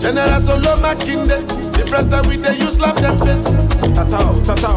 General 0.00 0.40
solo 0.40 0.76
Makinde. 0.80 1.38
The 1.74 1.86
first 1.86 2.10
time 2.10 2.26
we 2.28 2.36
dey 2.36 2.56
use 2.58 2.74
slap 2.74 2.96
them 2.96 3.18
face. 3.20 3.46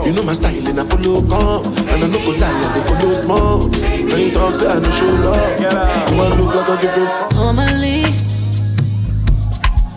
You 0.05 0.13
know 0.13 0.23
my 0.23 0.33
style 0.33 0.67
and 0.67 0.79
I 0.79 0.85
follow 0.85 1.21
come 1.21 1.63
And 1.89 2.03
I 2.03 2.07
no 2.07 2.19
go 2.25 2.31
lie, 2.37 2.49
I 2.49 2.77
no 2.77 2.83
go 2.83 2.93
no 3.07 3.11
small 3.11 3.69
When 3.69 4.19
you 4.19 4.31
talk, 4.31 4.55
say 4.55 4.67
I 4.67 4.79
no 4.79 4.91
show 4.91 5.05
love 5.05 5.59
You 6.11 6.17
want 6.17 6.39
look 6.39 6.55
like 6.55 6.69
I 6.69 6.81
give 6.81 6.91
a 6.91 7.05
fuck 7.05 7.33
Normally, 7.33 8.03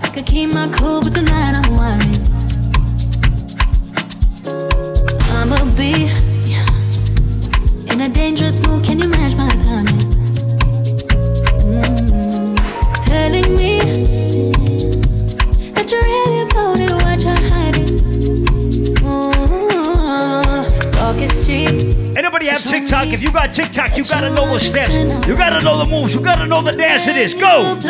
I 0.03 0.09
could 0.15 0.27
keep 0.27 0.53
my 0.53 0.69
cool, 0.77 1.03
but 1.03 1.15
tonight 1.15 1.55
I'm 1.55 1.75
whining. 1.75 2.38
I'ma 5.51 5.65
be 5.77 6.05
in 7.91 8.03
a 8.03 8.09
dangerous 8.11 8.61
mood. 8.67 8.85
Can 8.85 8.99
you 8.99 9.09
match 9.09 9.35
my 9.35 9.49
timing? 9.49 9.97
Mm, 11.65 12.55
telling 13.07 13.57
me 13.57 13.81
that 15.73 15.91
you're 15.91 16.03
really 16.03 16.43
about 16.43 16.79
it, 16.79 16.93
what 17.03 17.23
you're 17.25 17.49
hiding. 17.49 17.89
Mm, 19.01 20.93
talk 20.93 21.17
is 21.17 21.47
cheap. 21.47 22.19
Anybody 22.19 22.49
have 22.49 22.63
TikTok, 22.63 23.07
if 23.15 23.23
you 23.23 23.33
got 23.33 23.55
TikTok, 23.55 23.97
you 23.97 24.05
gotta 24.05 24.29
know 24.29 24.53
the 24.53 24.61
steps. 24.61 24.99
You 25.27 25.35
gotta 25.35 25.65
know 25.65 25.83
the 25.83 25.89
moves. 25.91 26.15
You 26.15 26.21
gotta 26.21 26.45
know 26.45 26.61
the 26.61 26.73
dance 26.73 27.07
it 27.07 27.17
is. 27.17 27.33
Go. 27.33 27.81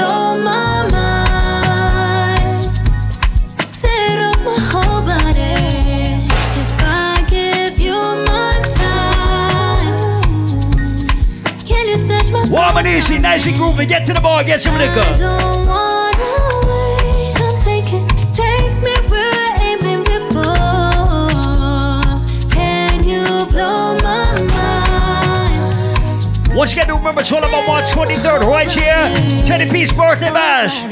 Warm 12.58 12.76
and 12.78 12.86
easy, 12.88 13.18
nice 13.18 13.46
and 13.46 13.54
groovy. 13.56 13.86
Get 13.88 14.04
to 14.06 14.12
the 14.12 14.20
bar, 14.20 14.42
get 14.42 14.60
some 14.60 14.74
I 14.74 14.78
liquor. 14.86 15.04
don't 15.16 15.64
wanna 15.64 16.28
wait. 16.66 17.36
Come 17.36 17.56
take 17.62 17.92
it, 17.92 18.04
take 18.34 18.74
me 18.82 18.94
where 19.08 19.32
I 19.32 19.58
ain't 19.62 19.80
been 19.80 20.02
before. 20.02 20.56
Can 22.50 23.04
you 23.04 23.46
blow 23.46 23.94
my 24.02 24.42
mind? 24.50 26.26
Once 26.56 26.72
again, 26.72 26.88
remember 26.92 27.20
it's 27.20 27.30
all 27.30 27.44
about 27.44 27.64
March 27.64 27.84
23rd, 27.92 28.40
right 28.42 28.68
here. 28.72 29.08
Teddy 29.46 29.70
P's 29.70 29.92
birthday 29.92 30.30
bash. 30.30 30.82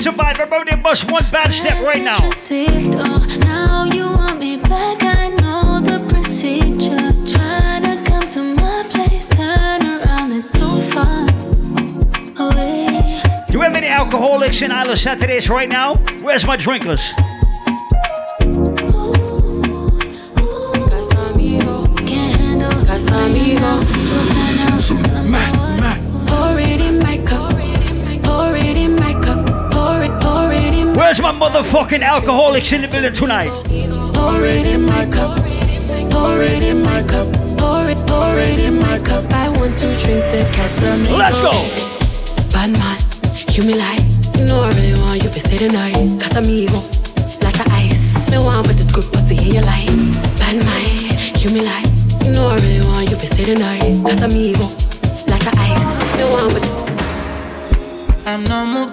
It's 0.00 0.06
a 0.06 0.12
vibe. 0.12 0.40
Everybody 0.40 0.76
bust 0.82 1.10
one 1.10 1.24
bad 1.30 1.52
step 1.52 1.82
right 1.84 2.02
now. 2.02 2.18
Received, 2.26 2.94
oh, 2.96 3.26
now 3.40 3.84
you 3.84 4.06
want 4.06 4.40
me 4.40 4.56
back. 4.56 5.02
I 5.02 5.28
know 5.40 5.80
the 5.80 5.98
procedure. 6.12 7.12
Try 7.26 7.80
to 7.82 8.02
come 8.08 8.26
to 8.28 8.42
my 8.54 8.84
place, 8.88 9.28
turn 9.28 9.82
around, 9.82 10.32
it's 10.32 10.50
so 10.50 10.68
far 10.92 11.26
away. 12.46 13.20
Do 13.46 13.52
you 13.52 13.60
have 13.60 13.74
any 13.74 13.88
alcoholics 13.88 14.62
in 14.62 14.72
Island 14.72 14.98
Saturdays 14.98 15.50
right 15.50 15.68
now? 15.68 15.94
Where's 16.22 16.46
my 16.46 16.56
drinkers? 16.56 17.12
Pour 18.88 19.10
Where's 31.00 31.18
my 31.18 31.32
motherfucking 31.32 32.02
alcoholics 32.02 32.72
in 32.74 32.82
the 32.82 32.88
building 32.88 33.14
tonight? 33.14 33.48
Pour 34.12 34.44
it 34.44 34.66
in 34.66 34.84
my 34.84 35.08
cup. 35.08 35.32
Pour 36.12 36.42
it 36.42 36.62
in 36.62 36.82
my 36.82 37.02
cup. 37.08 37.24
Pour 37.56 37.88
it, 37.88 37.96
pour 38.06 38.36
it 38.36 38.60
in 38.60 38.76
my 38.76 38.98
cup. 39.00 39.24
I 39.32 39.48
want 39.48 39.78
to 39.80 39.96
drink 39.96 40.20
the 40.28 40.44
Casamigos. 40.52 41.16
Let's 41.16 41.40
go. 41.40 41.56
Bad 42.52 42.76
man, 42.76 43.00
you 43.56 43.64
me 43.64 43.80
like. 43.80 44.04
You 44.36 44.44
know 44.44 44.60
I 44.60 44.68
really 44.76 45.00
want 45.00 45.24
you 45.24 45.30
to 45.30 45.40
stay 45.40 45.56
the 45.56 45.72
night. 45.72 45.96
Casamigos, 46.20 47.00
like 47.42 47.56
the 47.56 47.64
ice. 47.72 48.30
Me 48.30 48.36
want 48.36 48.68
with 48.68 48.76
this 48.76 48.92
good 48.92 49.10
pussy 49.10 49.40
in 49.40 49.54
your 49.54 49.64
life. 49.64 49.88
Bad 50.36 50.60
man, 50.60 50.84
you 51.40 51.48
me 51.48 51.64
like. 51.64 51.88
You 52.28 52.32
know 52.36 52.44
I 52.46 52.56
really 52.60 52.86
want 52.86 53.08
you 53.08 53.16
to 53.16 53.26
stay 53.26 53.44
the 53.48 53.56
night. 53.58 54.04
Casamigos, 54.04 55.00
like 55.32 55.40
the 55.48 55.52
ice. 55.56 56.18
Me 56.18 56.24
want 56.28 56.52
with 56.52 56.90
I'm 58.26 58.44
not 58.44 58.68
moved 58.68 58.89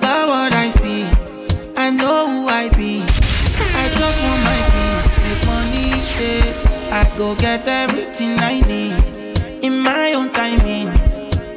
I 6.92 7.10
go 7.18 7.36
get 7.36 7.68
everything 7.68 8.40
I 8.40 8.62
need 8.62 9.64
in 9.64 9.80
my 9.82 10.14
own 10.14 10.32
timing. 10.32 10.90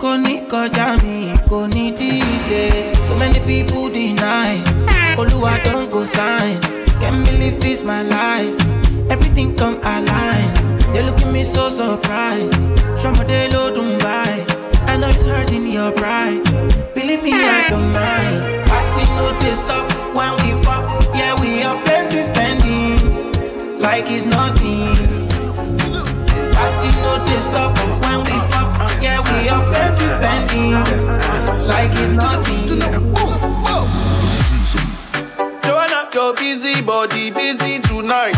Kò 0.01 0.16
ní 0.16 0.39
kọjá 0.51 0.97
mi, 1.02 1.28
kò 1.51 1.66
ní 1.74 1.93
dìde. 1.98 2.94
So 3.07 3.15
many 3.16 3.39
people 3.40 3.89
deny. 3.90 4.57
Olúwa 5.16 5.52
don 5.65 5.89
go 5.90 6.05
sign. 6.05 6.57
Can't 7.01 7.24
believe 7.27 7.61
this 7.61 7.82
my 7.85 8.02
life. 8.02 8.55
Everything 9.11 9.55
come 9.57 9.77
align. 9.82 10.48
They 10.93 11.02
look 11.02 11.19
at 11.20 11.32
me 11.32 11.44
so 11.44 11.70
surprised. 11.70 12.55
Ṣọmọdé 13.02 13.48
ló 13.52 13.70
dùn 13.77 13.98
báyìí. 14.05 14.44
I 14.89 14.97
know 14.97 15.09
it's 15.09 15.23
hurting 15.23 15.66
your 15.69 15.93
pride. 15.93 16.40
Believe 16.94 17.23
me, 17.23 17.32
I 17.32 17.69
don't 17.70 17.93
mind. 17.93 18.40
Party 18.69 19.05
no 19.16 19.27
dey 19.40 19.55
stop 19.55 19.85
when 20.16 20.32
we 20.40 20.51
pop. 20.65 20.82
Yeah, 21.15 21.35
we 21.40 21.61
have 21.65 21.78
plenty 21.85 22.23
spending, 22.23 22.98
like 23.78 24.11
it's 24.11 24.24
nothing. 24.27 24.97
No 27.20 27.26
dey 27.26 27.40
stop 27.40 27.76
when 28.02 28.18
we 28.24 28.36
pop. 28.51 28.72
Yeah, 29.02 29.20
we 29.20 29.48
have 29.48 29.64
plenty 29.68 30.06
spending, 30.09 30.72
like 31.68 31.92
it's 31.92 32.14
nothing. 32.16 32.60
Joanna, 35.62 36.09
your 36.14 36.34
busy 36.34 36.80
body 36.82 37.30
busy 37.30 37.78
tonight. 37.80 38.34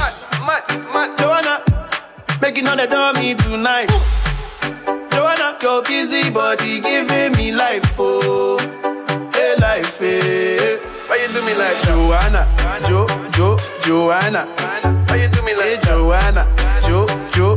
Mad, 0.47 0.63
mad, 0.93 1.19
Joanna, 1.19 1.63
making 2.41 2.67
all 2.69 2.77
the 2.77 2.87
dummy 2.87 3.35
tonight. 3.35 3.89
Joanna, 5.13 5.57
your 5.63 5.83
busy 5.83 6.31
body 6.31 6.81
giving 6.81 7.33
me 7.37 7.53
life, 7.53 7.97
oh, 7.99 8.59
hey 9.35 9.55
life, 9.61 9.99
hey. 9.99 10.79
Why 11.07 11.17
you 11.23 11.29
do 11.35 11.45
me 11.45 11.55
like 11.55 11.81
Joanna, 11.85 12.47
Jo, 12.89 13.07
Jo, 13.33 13.57
Joanna? 13.83 14.47
Why 15.09 15.17
you 15.17 15.29
do 15.29 15.43
me 15.43 15.55
like 15.55 15.67
eh, 15.67 15.77
hey, 15.77 15.83
Joanna, 15.85 16.47
Jo, 16.87 17.07
Jo, 17.33 17.57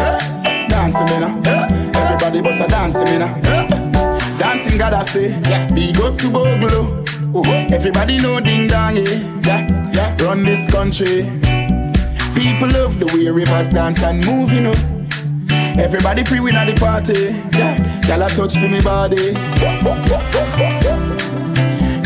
Dancing 0.91 1.21
me 1.21 1.21
now, 1.21 1.67
everybody 1.95 2.41
bust 2.41 2.59
a 2.59 2.67
dancing 2.67 3.05
me 3.05 3.17
now. 3.17 3.33
Dancing 4.37 4.77
God 4.77 4.91
I 4.91 5.03
say, 5.03 5.29
big 5.73 5.97
up 6.01 6.17
to 6.17 6.29
Bogle. 6.29 7.05
Everybody 7.73 8.17
know 8.17 8.41
ding 8.41 8.67
dong, 8.67 8.97
yeah, 8.97 9.89
yeah. 9.93 10.17
Run 10.21 10.43
this 10.43 10.69
country. 10.69 11.23
People 12.35 12.67
love 12.67 12.99
the 12.99 13.09
way 13.13 13.29
rivers 13.29 13.69
dance 13.69 14.03
and 14.03 14.25
move, 14.25 14.51
you 14.51 14.59
know. 14.59 14.75
Everybody 15.81 16.25
pre-win 16.25 16.57
at 16.57 16.65
the 16.65 16.73
party. 16.73 17.39
Yeah, 17.57 17.77
y'all 18.09 18.23
a 18.23 18.27
touch 18.27 18.57
for 18.57 18.67
me 18.67 18.81
body. 18.81 19.31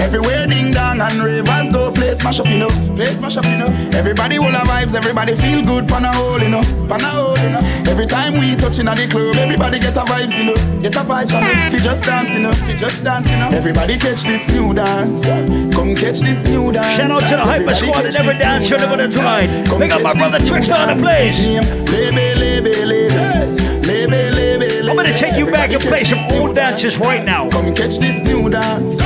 Everywhere 0.06 0.46
ding 0.46 0.72
dong 0.72 1.02
and 1.02 1.18
ravers 1.18 1.72
go 1.72 1.92
play 1.92 2.14
smash 2.14 2.40
up, 2.40 2.46
you 2.46 2.60
know. 2.60 2.70
Play 2.96 3.08
smash 3.08 3.38
up, 3.38 3.46
you 3.46 3.58
know. 3.58 3.66
Everybody 3.98 4.38
will 4.38 4.54
have 4.54 4.68
vibes, 4.68 4.94
everybody 4.94 5.34
feel 5.34 5.64
good, 5.64 5.88
pan 5.88 6.06
a 6.06 6.14
hole, 6.14 6.40
you 6.40 6.50
know. 6.50 6.62
Pan 6.88 7.02
a 7.02 7.10
hole, 7.10 7.38
you 7.40 7.50
know. 7.50 7.62
Every 7.90 8.06
time 8.06 8.38
we 8.38 8.56
touching 8.56 8.88
at 8.88 8.98
the 8.98 9.08
club, 9.08 9.36
everybody 9.38 9.80
get 9.80 9.98
a 9.98 10.02
vibes, 10.02 10.38
you 10.38 10.46
know. 10.46 10.58
Get 10.80 10.96
a 10.96 11.00
vibes, 11.00 11.34
If 11.34 11.34
you 11.34 11.42
know. 11.42 11.72
Fi 11.72 11.80
just 11.80 12.04
dance, 12.06 12.36
you 12.36 12.42
know. 12.44 12.54
Fi 12.54 12.76
just 12.76 13.04
dance, 13.04 13.32
you 13.32 13.38
know. 13.38 13.50
Everybody 13.50 13.98
catch 13.98 14.22
this 14.22 14.48
new 14.54 14.76
dance. 14.76 15.26
Come 15.74 15.96
catch 15.96 16.20
this 16.20 16.44
new 16.44 16.72
dance. 16.72 16.98
Shout 17.02 17.12
out 17.12 17.22
to 17.26 17.36
the 17.36 17.44
Hyper 17.44 17.74
Squad 17.74 18.06
and 18.06 18.16
every 18.16 18.38
dance 18.38 18.68
show 18.68 18.78
there 18.78 18.98
dance. 18.98 19.16
tonight. 19.16 19.50
Come 19.66 19.80
Big 19.80 19.92
up 19.92 20.04
my 20.04 20.14
brother 20.14 20.38
Trickster 20.38 20.76
on 20.76 20.98
the 20.98 21.02
place. 21.02 21.42
Lebe, 21.90 22.38
lebe, 22.38 22.86
lebe. 22.86 23.66
Lebe, 23.88 24.22
lebe, 24.38 24.88
I'm 24.88 24.96
gonna 24.96 25.18
take 25.18 25.36
you 25.36 25.50
back 25.50 25.72
and 25.72 25.82
play 25.82 26.04
some 26.04 26.22
old 26.38 26.56
dances 26.56 27.00
right 27.00 27.26
now. 27.26 27.50
Come 27.50 27.74
catch 27.74 27.98
this 27.98 28.22
new 28.22 28.50
dance. 28.52 29.02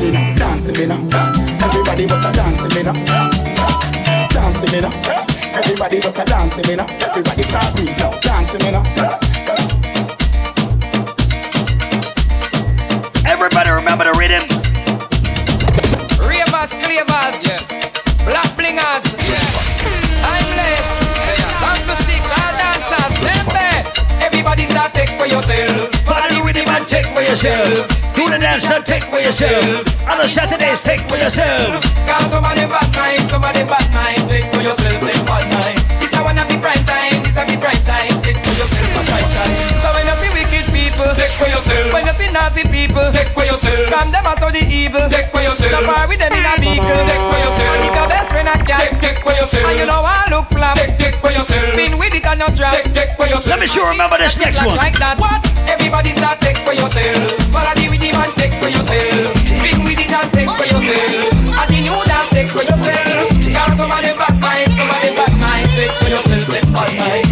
Everybody 0.00 0.24
now 0.24 0.34
dancing 0.34 0.78
me 0.78 0.86
now. 0.86 0.96
Everybody 1.62 2.06
was 2.06 2.24
a 2.24 2.32
dancing 2.32 2.72
me 2.74 2.82
now. 2.82 2.94
Dancing 4.30 4.72
me 4.72 4.80
now. 4.80 4.90
Everybody 5.52 5.96
was 5.96 6.16
a 6.16 6.24
dancing 6.24 6.66
me 6.68 6.76
now. 6.76 6.86
Everybody 7.04 7.42
start 7.42 7.76
beat 7.76 7.92
now. 7.98 8.18
Dancing 8.20 8.64
me 8.64 8.70
now. 8.72 8.82
Everybody 13.26 13.70
remember 13.72 14.04
the 14.04 14.16
rhythm. 14.16 14.40
Ravers, 16.26 16.72
clavers, 16.80 17.44
black 18.24 18.48
blingers, 18.56 19.04
there. 24.42 24.52
Everybody 24.52 24.66
start 24.66 24.94
take 24.94 25.10
for 25.18 25.26
yourself. 25.26 25.90
and 26.68 26.88
take 26.88 27.06
for 27.06 27.22
yourself. 27.22 28.14
Do 28.14 28.28
the 28.28 28.38
dance 28.38 28.64
take 28.86 29.04
for 29.04 29.18
yourself. 29.18 29.86
Island 30.06 30.30
Saturdays, 30.30 30.82
take 30.82 31.00
for 31.08 31.16
yourself. 31.16 31.82
Cause 32.06 32.30
somebody 32.30 32.62
bad 32.62 32.96
mind, 32.96 33.30
somebody 33.30 33.64
bad 33.64 33.86
mind. 33.94 34.28
Take 34.28 34.52
for 34.54 34.62
yourself, 34.62 35.00
take 35.00 35.28
one 35.28 35.48
time. 35.50 35.76
This 36.00 36.14
a 36.14 36.22
one 36.22 36.38
of 36.38 36.48
the 36.48 36.58
prime 36.58 36.84
time, 36.84 37.22
this 37.22 37.36
a 37.36 37.44
the 37.44 37.56
prime 37.60 37.84
time. 37.84 38.09
People, 41.40 41.48
take 41.48 41.48
for 41.48 41.48
yourself. 41.48 41.92
When 41.92 42.04
you 42.06 42.12
see 42.12 42.30
nasty 42.32 42.64
people, 42.68 43.06
take 43.12 43.30
for 43.32 43.44
yourself. 43.44 43.88
From 43.88 44.10
them 44.12 44.26
out 44.26 44.42
of 44.42 44.52
the 44.52 44.64
evil, 44.68 45.08
take 45.08 45.30
for 45.32 45.40
yourself. 45.40 45.72
The 45.72 45.80
bar 45.86 46.08
with 46.08 46.18
them 46.20 46.32
in 46.32 46.44
a 46.44 46.54
vehicle, 46.60 47.00
take 47.08 47.24
for 47.24 47.38
yourself. 47.40 47.72
And 47.72 47.84
if 47.84 47.94
your 47.94 48.08
best 48.08 48.28
friend 48.32 48.48
a 48.48 48.56
cat, 48.60 48.80
take, 48.80 49.00
take 49.00 49.18
for 49.24 49.32
yourself. 49.32 49.64
And 49.64 49.78
you 49.78 49.86
know 49.86 50.02
I 50.04 50.28
look 50.28 50.46
flat, 50.52 50.76
take, 50.76 50.96
take 50.98 51.16
for 51.20 51.30
yourself. 51.32 51.72
Spin 51.72 51.96
with 51.98 52.14
it 52.14 52.24
and 52.24 52.38
not 52.38 52.54
drop, 52.54 52.74
take, 52.76 52.92
take 52.92 53.12
for 53.16 53.26
yourself. 53.26 53.46
Let 53.56 53.60
me 53.60 53.66
sure 53.66 53.88
remember 53.88 54.18
this 54.18 54.36
next 54.36 54.60
one. 54.64 54.76
Like 54.76 54.98
that, 55.00 55.16
what? 55.18 55.40
Everybody 55.68 56.12
start 56.12 56.40
take 56.40 56.58
for 56.60 56.74
yourself. 56.74 57.30
Follow 57.54 57.72
the 57.74 57.88
rhythm 57.88 58.16
and 58.20 58.32
take 58.36 58.54
for 58.60 58.68
yourself. 58.68 59.32
Spin 59.40 59.78
with 59.84 60.00
it 60.00 60.12
and 60.12 60.28
take 60.32 60.50
for 60.50 60.66
yourself. 60.68 61.32
And 61.56 61.68
the 61.72 61.78
new 61.80 61.98
dance 62.04 62.30
take 62.30 62.50
for 62.52 62.64
yourself. 62.64 63.28
Cause 63.50 63.76
some 63.76 63.90
of 63.90 64.00
them 64.02 64.16
bad 64.18 64.36
mind, 64.40 64.70
some 64.76 64.90
of 64.90 65.00
them 65.00 65.14
bad 65.16 65.34
mind. 65.40 65.68
Take 65.72 65.94
for 66.00 66.08
yourself, 66.10 66.44
take 66.52 66.68
bad 66.72 66.90
mind. 66.98 67.29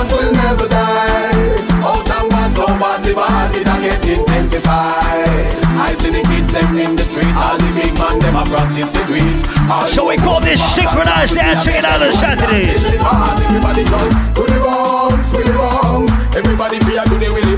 Dance 0.00 0.16
will 0.16 0.32
never 0.32 0.64
die. 0.64 1.60
Out 1.84 2.08
and 2.08 2.28
bad, 2.32 2.52
so 2.56 2.64
bad, 2.80 3.04
the 3.04 3.12
bad 3.12 3.52
it 3.52 3.68
a 3.68 3.76
get 3.84 4.00
intensified. 4.00 5.60
I 5.76 5.92
see 6.00 6.08
the 6.08 6.24
kids 6.24 6.48
them 6.56 6.72
in 6.72 6.96
the 6.96 7.04
street, 7.04 7.28
all 7.36 7.60
the 7.60 7.68
big 7.76 7.92
man 8.00 8.16
them 8.16 8.32
a 8.32 8.48
practice 8.48 8.88
the 8.96 9.02
tweet. 9.04 9.44
So 9.92 10.08
we 10.08 10.16
call 10.16 10.40
this 10.40 10.56
synchronized 10.56 11.34
dancing 11.34 11.76
in 11.76 11.84
Island 11.84 12.16
Saturdays. 12.16 12.80
Everybody 12.80 13.84
to 13.84 14.42
the 14.48 14.58
bounce, 14.64 15.36
the 15.36 15.52
bounce. 15.52 16.08
Everybody 16.32 16.80
fear 16.80 17.04
do 17.04 17.20
the 17.20 17.28
willy 17.36 17.49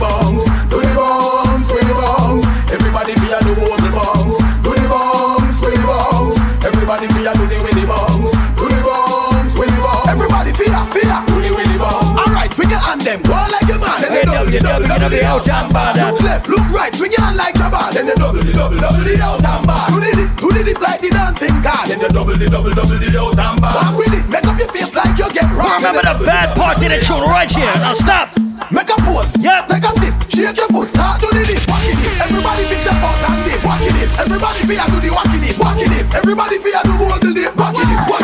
man. 14.53 14.63
Then 14.63 14.89
double, 14.89 14.89
the 14.89 14.99
double, 15.01 15.17
the 15.17 15.25
out 15.25 15.49
and 15.49 15.73
bar. 15.73 15.93
Look 15.97 16.21
left, 16.21 16.49
look 16.49 16.67
right, 16.69 16.95
swing 16.95 17.13
your 17.13 17.25
hand 17.25 17.37
like 17.37 17.57
your 17.57 17.71
bar. 17.71 17.93
Then 17.93 18.07
they 18.07 18.15
double, 18.15 18.43
the 18.43 18.53
double, 18.53 18.77
double, 18.77 19.05
the 19.05 19.15
out 19.23 19.45
and 19.45 19.67
bar. 19.67 19.89
Do 19.89 19.97
the 20.01 20.11
dip, 20.13 20.31
do 20.37 20.49
the 20.53 20.63
dip 20.65 20.81
like 20.81 21.01
the 21.01 21.11
dancing 21.11 21.57
car. 21.63 21.83
Then 21.89 21.99
they 22.01 22.09
double, 22.09 22.37
the 22.37 22.49
double, 22.51 22.75
double, 22.75 22.99
the 22.99 23.09
out 23.17 23.39
and 23.39 23.61
bar. 23.61 23.73
Walk 23.73 23.97
with 23.97 24.13
it, 24.13 24.25
make 24.29 24.45
up 24.45 24.59
your 24.59 24.69
face 24.69 24.93
like 24.95 25.17
you 25.17 25.29
get 25.33 25.49
rocked. 25.57 25.81
Remember 25.81 26.05
the 26.05 26.17
bad 26.25 26.53
part 26.57 26.77
of 26.77 26.85
the 26.85 26.99
tune 27.01 27.25
right 27.25 27.51
here. 27.51 27.73
Now 27.81 27.95
stop. 27.95 28.37
Make 28.73 28.89
a 28.89 28.97
pose, 29.05 29.37
yep. 29.37 29.69
take 29.69 29.85
a 29.85 29.93
sip, 30.01 30.15
shake 30.33 30.57
your 30.57 30.69
foot, 30.73 30.89
start 30.89 31.21
to 31.21 31.29
the 31.29 31.45
dip, 31.45 31.61
walking 31.69 31.93
it. 31.93 32.13
Everybody 32.25 32.65
fix 32.65 32.89
your 32.89 32.97
out 33.05 33.21
and 33.21 33.45
dip, 33.45 33.61
walking 33.61 33.97
it. 34.01 34.09
Everybody 34.17 34.61
fear 34.65 34.85
do 34.89 34.97
the 34.97 35.11
walking 35.13 35.45
it, 35.45 35.57
walking 35.61 35.93
it. 35.93 36.07
Everybody 36.17 36.57
fear 36.57 36.81
do 36.81 36.93
hold 36.97 37.21
the 37.21 37.37
dip, 37.37 37.53
it, 37.53 37.57
walking 37.59 37.85
it, 37.85 38.01
walking 38.09 38.22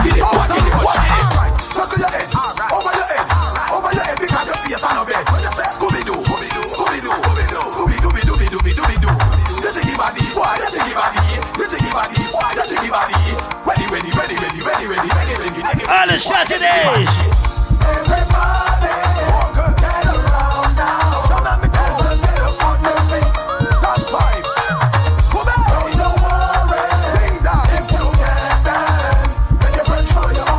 Island 15.91 16.21
Saturdays. 16.21 17.09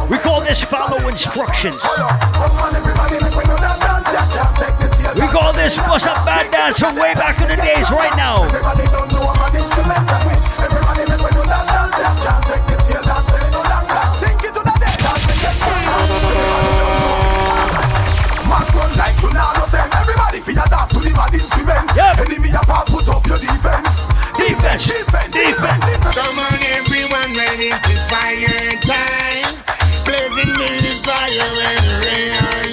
We 0.09 0.17
call 0.17 0.41
this 0.41 0.63
follow 0.63 1.07
instructions. 1.07 1.75
We 5.15 5.27
call 5.27 5.53
this 5.53 5.77
what's 5.77 6.07
up 6.07 6.25
bad 6.25 6.51
dance 6.51 6.79
from 6.79 6.95
way 6.95 7.13
back 7.13 7.39
in 7.39 7.49
the 7.49 7.55
days 7.55 7.91
right 7.91 8.15
now. 8.17 9.08
Defense, 24.79 25.33
defense, 25.33 25.83
defense. 25.85 26.15
Come 26.15 26.39
on, 26.39 26.59
everyone, 26.79 27.31
when 27.35 27.55
this 27.59 27.83
is 27.91 28.01
fire 28.07 28.79
time. 28.81 29.59
Blazing 30.05 30.53
me 30.55 30.67
this 30.79 31.03
fire 31.05 31.49
when 31.59 31.77
the 31.83 31.93
rain 32.03 32.33
or. 32.39 32.63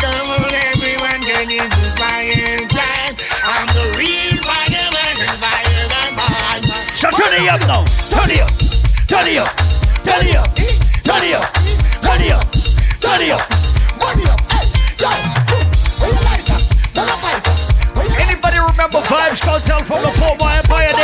Come 0.00 0.28
on, 0.34 0.50
everyone, 0.50 1.20
when 1.20 1.48
this 1.48 1.70
fire 2.00 2.64
time. 2.72 3.14
I'm 3.44 3.66
the 3.76 3.84
real 4.00 4.36
fireman, 4.42 5.16
and 5.20 5.36
fire 5.38 5.84
than 5.92 6.16
mine. 6.16 6.64
So 6.96 7.10
turn 7.10 7.32
it 7.34 7.48
up 7.48 7.60
now. 7.68 7.84
Turn 8.08 8.30
it 8.30 8.40
up. 8.40 8.50
Turn 9.06 9.26
it 9.28 9.36
up. 9.36 9.52
Turn 10.02 10.24
it 10.26 10.36
up. 10.36 10.48
Turn 11.04 11.22
it 11.22 11.34
up. 11.34 11.52
Turn 12.00 12.20
it 12.20 12.32
up. 12.32 12.50
Turn 13.00 13.20
it 13.20 13.30
up. 13.30 13.44
Money 14.00 14.24
up. 14.30 14.40
Hey, 14.50 14.64
yo. 14.96 15.08
Where 16.00 16.12
you 16.12 16.24
like 16.24 16.44
that? 16.48 16.62
Then 16.94 17.04
I 17.04 17.16
fight 17.20 17.44
that. 17.44 17.58
Anybody 18.18 18.58
remember 18.58 19.00
Vybz 19.00 19.40
Kartel 19.44 19.84
from 19.84 20.00
the 20.02 20.08
Portmore 20.16 20.39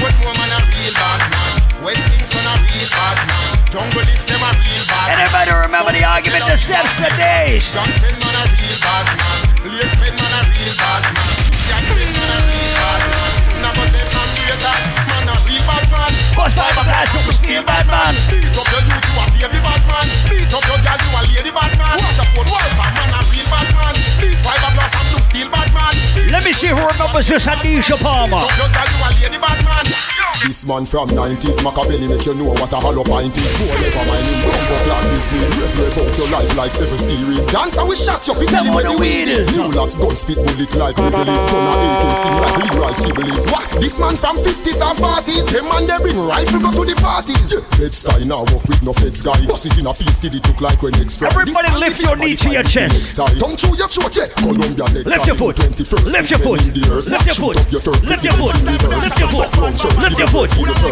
What 0.00 0.14
woman 0.20 0.50
a 0.52 0.60
real 0.68 0.92
bad 0.92 1.20
man? 1.32 1.52
West 1.80 2.04
Kingston 2.12 2.44
a 2.44 2.54
real 2.68 2.88
bad 2.92 3.16
man. 3.24 3.48
Jungle 3.72 4.04
is 4.12 4.24
them 4.28 4.42
a 4.44 4.50
real 4.52 4.84
bad 4.84 5.08
man. 5.08 5.24
Anybody 5.24 5.52
remember 5.56 5.92
the 5.96 6.04
argument, 6.04 6.44
the 6.44 6.56
steps, 6.60 7.00
the 7.00 7.08
days? 7.16 7.72
John 7.72 7.88
Spin 7.96 8.12
man 8.12 8.36
a 8.36 8.44
real 8.44 8.76
bad 8.84 9.06
man. 9.16 9.40
Late 9.72 9.88
Spin 9.96 10.14
man 10.20 10.32
a 10.36 10.40
real 10.52 10.74
bad 10.76 11.02
man. 11.08 11.32
Jack 11.64 11.84
Spin 11.88 12.12
man 12.12 12.28
a 12.28 12.38
real 12.44 12.72
bad 12.76 13.00
man. 13.08 13.32
Never 13.64 13.84
say 13.88 14.04
man 14.04 14.28
straight 14.36 15.07
man. 16.38 16.46
Bust 16.46 16.56
fiberglass, 16.56 17.10
super 17.10 17.34
steel 17.34 17.62
bad 17.66 17.86
man. 17.86 18.14
Beat 18.30 18.54
up 18.54 18.70
your 18.70 18.82
youth, 18.86 19.06
you 19.10 19.44
a 19.44 19.48
baby 19.50 19.58
bad 19.58 19.82
man. 19.90 20.06
Beat 20.30 20.54
up 20.54 20.64
your 20.70 20.78
girl, 20.78 20.98
you 21.02 21.10
a 21.18 21.20
lady 21.34 21.50
bad 21.50 21.74
man. 21.78 21.98
Support 22.14 22.46
wife, 22.50 22.76
man 22.78 22.98
a 23.18 23.24
real 23.30 23.46
bad 23.50 23.68
man. 23.74 23.94
Beat 24.22 24.38
fiberglass 24.46 24.94
and 24.94 25.06
blue 25.10 25.22
steel 25.26 25.48
bad 25.50 25.70
man. 25.74 25.94
Let 26.30 26.44
me 26.44 26.52
see 26.52 26.68
who 26.68 26.78
remembers 26.78 27.26
this 27.26 27.46
Adidja 27.46 27.98
Palmer. 27.98 28.38
Beat 28.38 28.46
up 28.46 28.58
your 28.58 28.70
girl, 28.70 28.86
you 28.86 28.98
a 29.02 29.08
lady 29.18 29.38
bad 29.38 29.58
man. 29.64 29.84
This 30.46 30.62
man 30.66 30.86
from 30.86 31.10
90s, 31.10 31.66
Machiavelli 31.66 32.06
make 32.06 32.24
you 32.24 32.34
know 32.34 32.54
what 32.54 32.72
a 32.72 32.78
hollow 32.78 33.02
pint 33.02 33.34
is. 33.34 33.50
Four 33.58 33.74
never 33.74 34.04
mind 34.06 34.22
him, 34.22 34.38
bumbo 34.46 34.76
plan 34.86 35.04
business. 35.10 35.50
Rev 35.58 35.74
rev 35.82 35.98
out 35.98 36.14
your 36.14 36.30
life 36.30 36.52
like 36.56 36.70
seven 36.70 36.98
series. 36.98 37.46
Dance 37.50 37.76
and 37.76 37.88
we 37.88 37.96
shot 37.98 38.22
you, 38.22 38.34
fi 38.38 38.46
tell 38.46 38.62
him 38.62 38.72
where 38.74 38.86
the 38.86 38.94
weed 38.94 39.26
is. 39.26 39.50
New 39.58 39.66
lads 39.74 39.98
gun 39.98 40.14
spit 40.14 40.38
bullet 40.38 40.70
like 40.78 40.94
Wrigley's. 40.94 41.42
Son 41.50 41.66
of 41.66 41.74
AK, 41.74 42.04
sing 42.22 42.36
like 42.38 42.56
Leroy 42.70 42.94
Sibbles. 42.94 43.44
What? 43.50 43.66
This 43.82 43.98
man 43.98 44.14
from 44.14 44.36
50s 44.38 44.78
and 44.78 44.98
40s. 44.98 45.46
Them 45.50 45.66
man 45.74 45.84
they 45.90 45.98
bring 46.06 46.22
rifle 46.28 46.60
go 46.60 46.70
to 46.70 46.82
the 46.84 46.96
parties. 47.00 47.56
Bed 47.80 47.94
style 47.96 48.20
now 48.28 48.44
walk 48.52 48.64
with 48.68 48.82
no 48.84 48.92
feds 48.92 49.24
guy. 49.24 49.40
Bust 49.48 49.64
it 49.64 49.80
in 49.80 49.88
a 49.88 49.94
feast, 49.96 50.20
did 50.20 50.36
it 50.36 50.44
look 50.44 50.60
like 50.60 50.80
when 50.84 50.92
next 51.00 51.24
Everybody 51.24 51.72
lift 51.80 51.98
your 52.04 52.16
knee 52.16 52.36
to 52.36 52.48
your 52.52 52.62
chest. 52.62 53.16
Don't 53.16 53.56
chew 53.56 53.72
your 53.72 53.88
throat, 53.88 54.12
yeah. 54.12 54.28
Columbia 54.36 54.84
next 54.92 55.08
Lift 55.08 55.26
your 55.26 55.38
foot. 55.40 55.56
Lift 55.56 55.80
your 55.80 55.88
foot. 55.88 56.04
Lift 56.12 56.28
your 56.28 56.38
foot. 56.38 56.60
Lift 57.08 57.24
your 57.24 57.34
foot. 57.34 57.56
Lift 58.04 58.28
your 58.28 58.36
foot. 58.36 59.48
Lift 59.96 60.18
your 60.20 60.28
foot. 60.28 60.50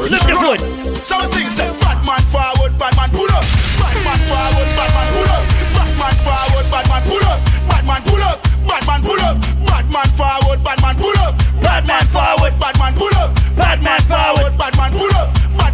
Lift 0.09 0.27
your 0.27 0.41
foot. 0.41 0.61
So 1.05 1.15
I 1.21 1.27
sing, 1.31 1.51
say, 1.53 1.69
bad 1.85 2.01
man 2.09 2.23
forward, 2.33 2.73
bad 2.81 2.97
man 2.97 3.11
pull 3.13 3.29
up. 3.31 3.45
Bad 3.77 3.97
man 4.09 4.19
forward, 4.25 4.69
bad 4.73 4.91
man 4.97 5.07
pull 5.13 5.31
up. 5.37 5.45
Bad 5.77 5.93
man 6.01 6.15
forward, 6.25 6.67
bad 6.73 6.87
man 6.89 7.03
pull 7.05 7.27
up. 7.29 7.39
Bad 7.69 7.85
man 7.85 8.01
pull 8.09 8.25
up. 8.25 8.39
Bad 8.67 8.83
man 8.89 9.01
pull 9.05 9.21
up. 9.21 9.37
Bad 9.69 9.87
man 9.93 10.09
forward, 10.17 10.59
bad 10.65 10.81
man 10.83 10.97
pull 10.97 11.19
up. 11.21 11.35
Bad 11.63 11.87
man 11.87 12.05
forward, 12.09 12.55
bad 12.59 12.79
man 12.79 12.95
pull 12.95 13.17
up. 13.21 13.31
Bad 13.57 13.83
man 13.83 14.01
forward, 14.01 14.53
bad 14.59 14.77
man 14.77 14.93
pull 14.93 15.11
up. 15.15 15.16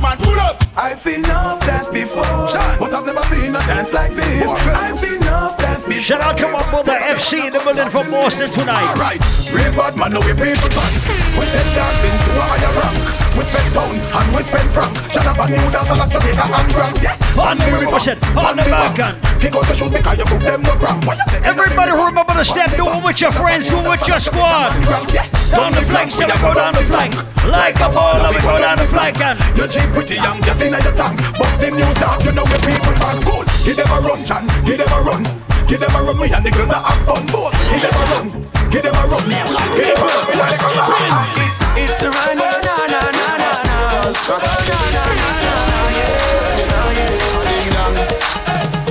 Bad 0.02 0.18
man 0.18 0.26
pull 0.26 0.40
up. 0.40 0.58
I've 0.74 0.98
seen 0.98 1.22
enough 1.22 1.60
dance 1.62 1.88
before, 1.90 2.26
but 2.26 2.90
I've 2.90 3.06
never 3.06 3.22
seen 3.30 3.54
a 3.54 3.62
dance 3.70 3.92
like 3.92 4.12
this. 4.14 4.50
I've 4.50 4.98
seen 4.98 5.22
enough 5.22 5.56
dance 5.58 5.86
before. 5.86 6.02
Shout 6.02 6.20
out 6.22 6.38
to 6.38 6.48
my 6.48 6.62
brother 6.70 6.98
FC 6.98 7.46
in 7.46 7.52
the 7.52 7.60
building 7.62 7.86
from 7.86 8.10
Boston 8.10 8.50
tonight. 8.50 8.82
Alright, 8.98 9.22
real 9.54 9.70
bad 9.78 9.94
man, 9.94 10.10
no 10.10 10.18
we 10.26 10.34
people 10.34 10.70
pants. 10.74 11.06
We 11.38 11.46
set 11.46 11.62
dancing 11.70 12.16
to 12.18 12.30
a 12.34 12.44
higher 12.50 12.72
rank. 12.82 12.98
We 13.38 13.42
spend 13.46 13.70
pound 13.70 13.94
and 13.94 14.28
we 14.34 14.42
spend 14.42 14.68
franc. 14.74 14.92
Shut 15.14 15.22
up 15.22 15.38
and 15.38 15.50
new 15.54 15.70
dance 15.70 15.86
a 15.86 15.94
lot 15.94 16.10
Jamaica 16.10 16.46
and 16.50 16.68
Grand. 16.74 16.96
Yeah, 16.98 17.42
On 17.46 17.56
the 17.62 17.66
river, 17.78 18.00
on 18.42 18.54
the 18.58 18.64
Balkan. 18.66 19.14
Kick 19.38 19.54
out 19.54 19.66
the 19.70 19.74
shoes 19.78 19.92
because 19.94 20.18
you 20.18 20.26
put 20.26 20.42
them 20.42 20.62
no 20.66 20.74
cramp. 20.82 21.06
Everybody 21.46 21.92
remember 21.94 22.34
the 22.34 22.44
step, 22.44 22.74
do 22.74 22.90
it 22.90 23.04
with 23.06 23.20
your 23.20 23.32
friends, 23.32 23.70
do 23.70 23.78
it 23.78 23.86
with 23.86 24.08
your 24.08 24.18
squad. 24.18 24.74
Yeah, 25.14 25.30
Down 25.52 25.72
the 25.76 25.84
flank, 25.84 26.10
shall 26.10 26.24
we 26.24 26.36
go 26.40 26.50
down 26.56 26.72
the 26.72 26.80
flank? 26.88 27.12
Like 27.44 27.76
a 27.84 27.92
ball, 27.92 28.16
we 28.32 28.40
go 28.40 28.56
down 28.56 28.80
the 28.80 28.88
flank 28.88 29.20
and 29.20 29.36
Your 29.52 29.68
cheap 29.68 29.84
pretty 29.92 30.16
young, 30.16 30.40
just 30.40 30.64
in 30.64 30.72
your 30.72 30.96
tongue 30.96 31.16
But 31.36 31.52
them 31.60 31.76
new 31.76 31.92
talk, 32.00 32.24
you 32.24 32.32
know 32.32 32.48
where 32.48 32.62
people 32.64 32.94
back 32.96 33.20
cool. 33.20 33.44
Give 33.60 33.76
them 33.76 33.92
a 33.92 33.98
run, 34.00 34.24
Chan, 34.24 34.48
give 34.64 34.80
them 34.80 34.88
a 34.88 34.98
run. 35.04 35.22
Give 35.68 35.76
them 35.80 35.92
a 35.92 36.00
run, 36.00 36.16
we 36.16 36.32
and 36.32 36.40
the 36.40 36.50
girls 36.56 36.72
that 36.72 36.80
have 36.80 37.04
fun 37.04 37.22
Both, 37.28 37.52
give 37.68 37.84
them 37.84 37.92
a 37.92 38.04
run. 38.16 38.26
Give 38.72 38.80
them 38.80 38.96
a 38.96 39.04
run, 39.04 39.28
give 39.28 39.92
them 39.92 40.00
a 40.00 40.08
run. 40.08 40.24
We 40.24 40.40
and 40.40 40.48
the 40.48 40.56
girls 40.56 40.72
that 40.72 40.88
have 40.88 40.96
fun 40.96 41.20
It's, 41.44 41.60
it's 41.76 42.00
a 42.00 42.08
run, 42.08 42.40
na 42.40 42.48
na 42.64 42.76
na 42.88 43.00
na 43.12 43.28
na 43.36 43.52
na. 43.52 44.08
Na 44.08 44.36
na 44.40 44.56
na 44.56 44.80
na 44.88 45.04
na 45.04 45.52
na 45.52 45.82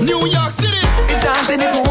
New 0.01 0.25
York 0.27 0.51
City. 0.51 0.81
It's 1.09 1.19
dancing, 1.23 1.61
it's 1.61 1.77
moving, 1.77 1.90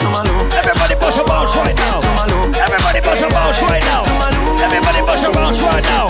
Everybody 0.00 0.94
bust 0.96 1.20
a 1.20 1.24
bounce 1.24 1.54
right 1.56 1.76
now. 1.76 2.00
Everybody 2.56 3.00
bust 3.04 3.20
a 3.22 3.28
bounce 3.28 3.60
right 3.60 3.84
now. 3.84 4.00
Everybody 4.64 5.04
bust 5.04 5.26
a 5.28 5.30
bounce 5.30 5.60
right 5.60 5.84
now. 5.92 6.08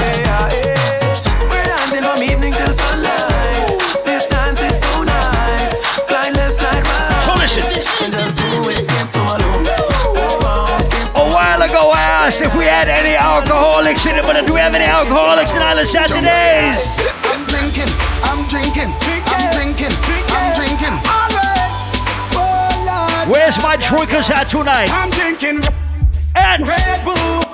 Hey, 0.00 0.24
yeah, 0.24 0.48
hey. 0.48 0.72
We're 1.52 1.64
dancing 1.68 2.00
from 2.00 2.22
evening 2.24 2.54
till 2.56 2.72
sunlight 2.72 3.76
This 4.08 4.24
dance 4.24 4.62
is 4.64 4.80
so 4.80 5.04
nice. 5.04 6.00
Glide 6.08 6.32
left, 6.32 6.54
slide 6.56 6.80
right. 6.80 7.28
So 7.28 7.36
listen. 7.36 7.60
Just 8.08 8.40
do 8.40 8.70
it, 8.72 8.80
skip 8.80 9.10
to 9.12 9.20
my 9.20 9.36
loop. 9.36 9.68
A 11.12 11.24
while 11.28 11.60
ago 11.60 11.92
I 11.92 12.24
asked 12.24 12.40
if 12.40 12.56
we 12.56 12.64
had 12.64 12.88
any 12.88 13.16
alcoholics 13.16 14.06
in 14.06 14.16
it, 14.16 14.24
but 14.24 14.40
do 14.46 14.54
we 14.54 14.60
have 14.60 14.74
any 14.74 14.84
alcoholics 14.88 15.52
in 15.52 15.60
Island 15.60 15.88
Saturdays? 15.88 16.24
I'm 16.24 17.36
I'm 17.36 17.44
drinking, 17.52 17.92
I'm 18.24 18.40
drinking, 18.48 18.90
Where's 23.28 23.62
my 23.62 23.76
drinkers 23.76 24.30
at 24.30 24.44
tonight? 24.44 24.88
I'm 24.88 25.10
drinking 25.10 25.60
and 26.34 26.66
Red 26.66 27.04
Bull. 27.04 27.44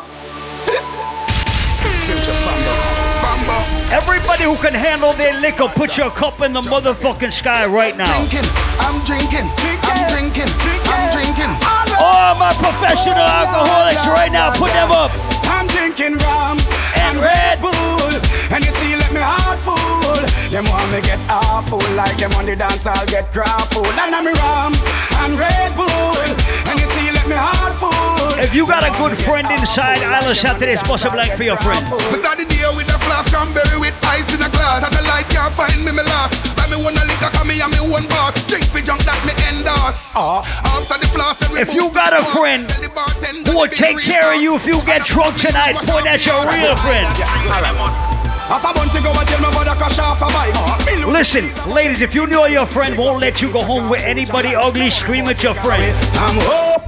Everybody 3.90 4.44
who 4.44 4.55
can 4.62 4.72
handle 4.72 5.12
their 5.14 5.34
liquor, 5.40 5.66
put 5.66 5.96
your 5.98 6.10
cup 6.10 6.40
in 6.42 6.52
the 6.52 6.62
motherfucking 6.62 7.32
sky 7.32 7.66
right 7.66 7.96
now. 7.98 8.06
Drinking, 8.06 8.46
I'm 8.78 9.02
drinking, 9.02 9.51
I'm 9.82 10.06
drinking, 10.14 10.51
I'm 10.86 11.10
drinking. 11.10 11.51
All 11.98 12.38
my 12.38 12.55
professional 12.55 13.26
alcoholics 13.26 14.06
right 14.06 14.30
now, 14.30 14.55
put 14.55 14.70
them 14.70 14.92
up. 14.92 15.10
I'm 15.51 15.66
drinking 15.66 16.22
me 20.94 21.02
get 21.02 21.18
awful 21.28 21.82
Like 21.98 22.16
them 22.16 22.30
on 22.38 22.46
the 22.46 22.54
dance, 22.54 22.86
I'll 22.86 23.06
get 23.06 23.32
grappled 23.32 23.90
And 23.98 24.14
I'm 24.14 24.26
rum 24.26 24.72
and 25.26 25.34
Red 25.34 25.74
Bull 25.74 26.22
And 26.70 26.76
you 26.78 26.86
see, 26.86 27.10
let 27.10 27.26
me 27.26 27.34
heart 27.34 27.74
full 27.74 28.38
If 28.38 28.54
you 28.54 28.66
got 28.66 28.86
a 28.86 28.92
good 29.02 29.18
friend 29.26 29.46
inside 29.50 29.98
Island 30.06 30.36
Saturdays, 30.36 30.82
bust 30.86 31.04
a 31.04 31.10
blank 31.10 31.34
for 31.34 31.42
your 31.42 31.58
friend. 31.58 31.82
Me 32.10 32.18
start 32.18 32.38
the 32.38 32.46
day 32.46 32.62
with 32.78 32.88
a 32.90 32.98
flask 33.02 33.32
cranberry 33.32 33.78
with 33.78 33.94
ice 34.06 34.30
in 34.34 34.42
a 34.42 34.50
glass. 34.50 34.86
And 34.86 34.94
the 34.94 35.02
light 35.10 35.26
can't 35.30 35.52
find 35.54 35.78
me, 35.82 35.90
me 35.90 36.02
last. 36.02 36.38
Buy 36.58 36.66
me 36.70 36.78
one 36.82 36.94
a 36.94 37.04
liquor, 37.06 37.30
cause 37.30 37.46
me 37.46 37.58
and 37.62 37.70
me 37.72 37.80
one 37.80 38.06
boss. 38.10 38.34
Drink 38.46 38.66
for 38.66 38.82
junk 38.82 39.02
that 39.06 39.18
me 39.26 39.32
endorse. 39.50 40.14
Uh, 40.14 40.42
after 40.74 40.98
the 41.00 41.08
flask, 41.10 41.40
If 41.56 41.74
you 41.74 41.90
got 41.90 42.12
a 42.12 42.22
friend 42.34 42.68
who 43.46 43.56
will 43.56 43.70
take 43.70 43.98
care 43.98 44.34
of 44.34 44.42
you 44.42 44.56
if 44.56 44.66
you 44.66 44.82
get 44.84 45.06
drunk 45.06 45.38
tonight, 45.38 45.78
point 45.86 46.06
at 46.06 46.20
your 46.26 46.42
real 46.46 46.76
friend. 46.82 48.13
Listen, 51.12 51.48
ladies, 51.72 52.02
if 52.02 52.14
you 52.14 52.26
know 52.26 52.44
your 52.46 52.66
friend 52.66 52.96
won't 52.98 53.20
let 53.20 53.40
you 53.40 53.50
go 53.52 53.62
home 53.62 53.88
with 53.88 54.02
anybody 54.02 54.54
ugly, 54.54 54.90
scream 54.90 55.26
at 55.26 55.42
your 55.42 55.54
friend. 55.54 55.82
I'm 56.20 56.36
hope 56.44 56.84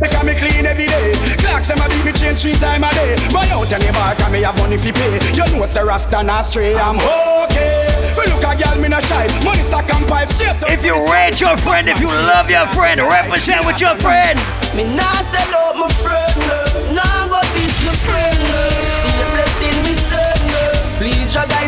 Because 0.00 0.24
me 0.24 0.32
clean 0.32 0.64
every 0.64 0.86
day. 0.86 1.12
Clocks 1.44 1.68
them 1.68 1.78
a 1.84 1.88
beat 1.88 2.04
me 2.06 2.12
change 2.12 2.40
three 2.40 2.54
time 2.54 2.84
a 2.84 2.90
day. 2.96 3.16
Buy 3.32 3.44
out 3.52 3.70
any 3.72 3.92
bar 3.92 4.14
cause 4.16 4.32
me 4.32 4.40
have 4.42 4.56
money 4.58 4.78
fi 4.78 4.92
pay? 4.92 5.20
You 5.36 5.44
know 5.52 5.64
it's 5.64 5.76
a 5.76 5.84
rasta 5.84 6.22
not 6.22 6.44
stray. 6.44 6.74
I'm 6.74 6.96
okay. 6.96 7.92
Fi 8.16 8.24
look 8.32 8.44
a 8.48 8.56
girl 8.56 8.80
me 8.80 8.88
no 8.88 9.00
shy. 9.00 9.28
Money 9.44 9.62
stack 9.62 9.92
and 9.92 10.08
pipe 10.08 10.28
straight 10.28 10.56
up 10.62 10.70
If 10.70 10.84
you 10.84 10.96
rate 11.12 11.40
your 11.40 11.56
friend, 11.58 11.88
if 11.88 12.00
you 12.00 12.08
love 12.08 12.48
your 12.48 12.66
friend, 12.72 13.00
represent 13.00 13.66
with 13.66 13.80
your 13.80 13.96
friend. 14.00 14.38
Me 14.72 14.84
nah 14.96 15.20
sell 15.20 15.52
out 15.68 15.76
my 15.76 15.88
friend 15.92 16.96
Nah 16.96 17.28
go 17.28 17.40
this 17.52 17.76
my 17.84 17.92
friend 17.92 18.87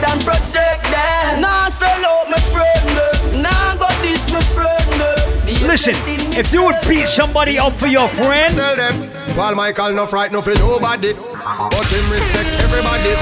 guide 0.01 0.12
and 0.12 0.20
protect 0.24 0.85
them 0.90 1.40
Nah 1.40 1.68
sell 1.68 2.05
out 2.05 2.28
my 2.31 2.39
friend 2.39 3.43
Nah 3.43 3.77
go 3.77 3.89
this 4.02 4.32
my 4.32 4.40
friend 4.40 4.81
Listen, 5.66 5.94
if 6.39 6.52
you 6.52 6.64
would 6.64 6.77
beat 6.89 7.06
somebody 7.06 7.59
up 7.59 7.72
for 7.72 7.86
your 7.86 8.09
friend, 8.09 8.55
Tell 8.56 8.74
them, 8.77 9.10
Paul 9.36 9.55
Michael 9.55 9.93
no 9.93 10.06
fright 10.06 10.32
no 10.32 10.40
for 10.40 10.55
nobody, 10.55 11.12
but 11.12 11.86
him 11.86 12.10
respect 12.10 12.48
everybody. 12.64 13.14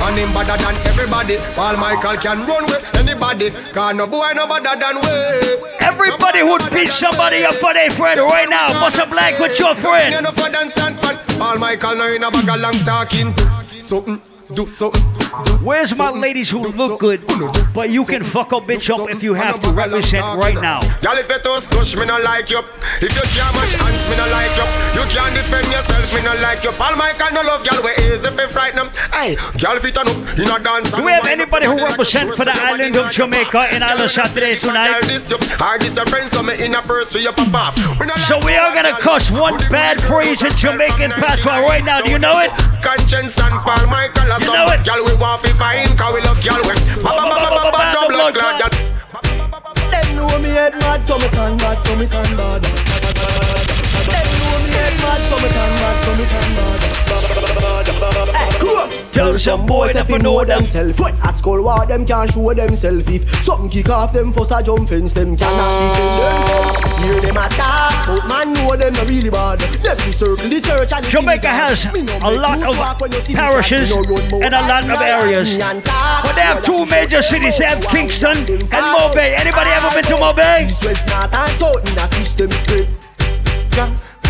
And 0.00 0.16
him 0.16 0.32
better 0.32 0.56
than 0.56 0.74
everybody. 0.88 1.36
Paul 1.54 1.76
Michael 1.76 2.16
can 2.16 2.46
run 2.46 2.64
with 2.66 2.88
anybody. 2.96 3.50
Cause 3.72 3.94
no 3.94 4.06
boy 4.06 4.32
no 4.34 4.46
better 4.46 4.78
than 4.78 4.96
we. 5.00 5.76
everybody 5.80 6.42
would 6.42 6.62
beat 6.72 6.88
somebody 6.88 7.44
up 7.44 7.54
for 7.54 7.74
their 7.74 7.90
friend 7.90 8.20
right 8.20 8.48
now. 8.48 8.68
Bust 8.80 8.98
a 8.98 9.06
blank 9.06 9.38
with 9.38 9.58
your 9.58 9.74
friend. 9.74 10.14
You 10.14 10.22
know 10.22 10.30
for 10.30 10.50
dance 10.50 10.78
and 10.78 10.96
pan. 10.98 11.16
Paul 11.38 11.58
Michael 11.58 11.96
no 11.96 12.06
in 12.06 12.22
a 12.22 12.30
bag 12.30 12.48
of 12.48 12.60
long 12.60 12.84
talking. 12.84 13.34
Something, 13.80 14.18
mm. 14.18 14.31
Do 14.54 14.68
something. 14.68 15.02
Where's 15.62 15.96
my 15.98 16.10
ladies 16.10 16.50
who 16.50 16.60
look 16.60 17.00
good, 17.00 17.24
but 17.74 17.90
you 17.90 18.04
can 18.04 18.22
fuck 18.22 18.52
a 18.52 18.60
bitch 18.60 18.90
up 18.90 19.08
if 19.10 19.22
you 19.22 19.34
have 19.34 19.60
to 19.60 19.70
represent 19.70 20.24
right 20.36 20.60
now? 20.60 20.80
Y'all 21.02 21.16
if 21.16 21.28
you 21.28 21.38
toast 21.38 21.72
touch 21.72 21.96
me 21.96 22.04
no 22.04 22.18
like 22.18 22.50
you. 22.50 22.60
If 23.00 23.12
you 23.14 23.24
can't 23.32 23.54
match 23.56 23.72
hands 23.80 24.04
me 24.10 24.16
no 24.16 24.26
like 24.30 24.52
you. 24.56 24.66
You 25.00 25.04
can't 25.08 25.34
defend 25.34 25.66
yourself 25.72 26.12
me 26.14 26.22
no 26.22 26.34
like 26.42 26.62
you. 26.62 26.72
Paul 26.72 26.96
Michael 26.96 27.32
no 27.32 27.42
love 27.42 27.64
y'all 27.64 27.80
we 27.82 27.90
easy 28.04 28.28
if 28.28 28.36
you 28.36 28.48
frighten 28.48 28.76
them. 28.76 28.90
Hey, 29.12 29.36
y'all 29.58 29.78
fit 29.78 29.96
on 29.98 30.08
up 30.08 30.16
in 30.38 30.50
a 30.50 30.58
dance. 30.62 30.92
Do 30.92 31.02
we 31.02 31.12
have 31.12 31.26
anybody 31.26 31.66
who 31.66 31.76
represent 31.76 32.34
for 32.36 32.44
the 32.44 32.54
island 32.54 32.96
of 32.96 33.10
Jamaica 33.10 33.74
in 33.74 33.82
Island 33.82 34.10
Saturdays 34.10 34.60
tonight? 34.60 34.92
Hard 35.56 35.80
this 35.80 35.96
a 35.96 36.04
friend 36.06 36.30
so 36.30 36.42
me 36.42 36.54
in 36.62 36.74
a 36.74 36.82
purse 36.82 37.12
for 37.12 37.18
your 37.18 37.32
pop 37.32 37.54
off. 37.54 37.76
We 38.00 38.08
So 38.26 38.38
are 38.38 38.74
gonna 38.74 38.98
cuss 38.98 39.30
one 39.30 39.56
bad 39.70 40.00
phrase 40.02 40.42
in 40.42 40.52
Jamaican 40.52 41.12
patois 41.12 41.60
right 41.64 41.84
now. 41.84 42.00
Do 42.00 42.10
you 42.10 42.18
know 42.18 42.38
it? 42.40 42.50
Conscience 42.82 43.38
and 43.38 43.54
Paul 43.60 43.86
Michael 43.86 44.32
You 44.42 44.50
some 44.50 44.66
know 44.66 44.74
it. 44.74 44.82
Y'all 44.86 44.98
we 45.06 45.14
want 45.22 45.40
fi 45.40 45.50
fine 45.54 45.94
cause 45.96 46.12
we 46.14 46.20
love 46.26 46.42
y'all 46.42 46.58
we. 46.66 46.74
Ba 46.98 47.14
ba 47.14 47.24
ba 47.30 47.36
ba 47.38 47.48
ba 47.54 47.70
ba 47.70 47.82
no 47.94 48.08
blood 48.10 48.34
clot. 48.34 48.58
y'all. 48.58 48.74
Them 49.90 50.16
know 50.16 50.26
me 50.42 50.50
head 50.50 50.74
mad, 50.82 51.06
so 51.06 51.16
me 51.18 51.28
can 51.30 51.56
bad, 51.56 51.78
so 51.86 51.94
me 51.96 52.06
can 52.10 52.36
bad. 52.36 52.91
Them 54.82 54.94
know 55.30 55.38
me 55.38 55.48
head 55.54 55.72
mad, 55.78 55.96
so 56.02 56.10
me 56.18 56.24
can 56.26 56.50
so 57.06 57.14
me 57.22 57.34
can 57.38 57.54
bad. 57.62 58.26
Hey, 58.34 58.50
come 58.58 58.74
on. 58.82 58.88
Tell 59.12 59.38
some 59.38 59.66
boys 59.66 59.94
if 59.94 60.08
you 60.08 60.18
know 60.18 60.44
themself. 60.44 60.98
When 60.98 61.14
at 61.22 61.38
school, 61.38 61.62
war 61.62 61.86
them 61.86 62.04
can't 62.04 62.32
show 62.32 62.52
themself. 62.52 63.08
If 63.08 63.44
something 63.44 63.70
kick 63.70 63.90
off 63.90 64.12
them, 64.12 64.32
first 64.32 64.50
a 64.50 64.62
jump 64.62 64.88
fence, 64.88 65.12
them 65.12 65.36
cannot 65.36 65.94
defend 65.94 66.10
themselves. 66.18 67.04
Hear 67.04 67.20
them 67.20 67.36
attack, 67.36 68.06
but 68.08 68.26
man 68.26 68.52
know 68.54 68.74
them 68.76 68.92
not 68.94 69.06
really 69.06 69.30
bad. 69.30 69.60
Them 69.60 69.96
to 69.96 70.12
circle 70.12 70.48
the 70.48 70.60
church 70.60 70.92
and 70.92 71.04
Jamaica 71.06 71.48
has 71.48 71.84
a 71.86 72.30
lot 72.30 72.62
of 72.62 72.76
parishes 73.34 73.92
and 73.92 74.54
a 74.54 74.62
lot 74.66 74.84
of 74.90 75.00
areas. 75.00 75.58
But 75.58 76.34
they 76.34 76.42
have 76.42 76.64
two 76.64 76.86
major 76.86 77.22
cities. 77.22 77.58
They 77.58 77.66
have 77.66 77.82
Kingston 77.86 78.38
and 78.38 78.84
Mobay. 78.96 79.38
Anybody 79.38 79.70
ever 79.70 79.90
been 79.94 80.04
to 80.04 80.16
Mobay? 80.16 80.66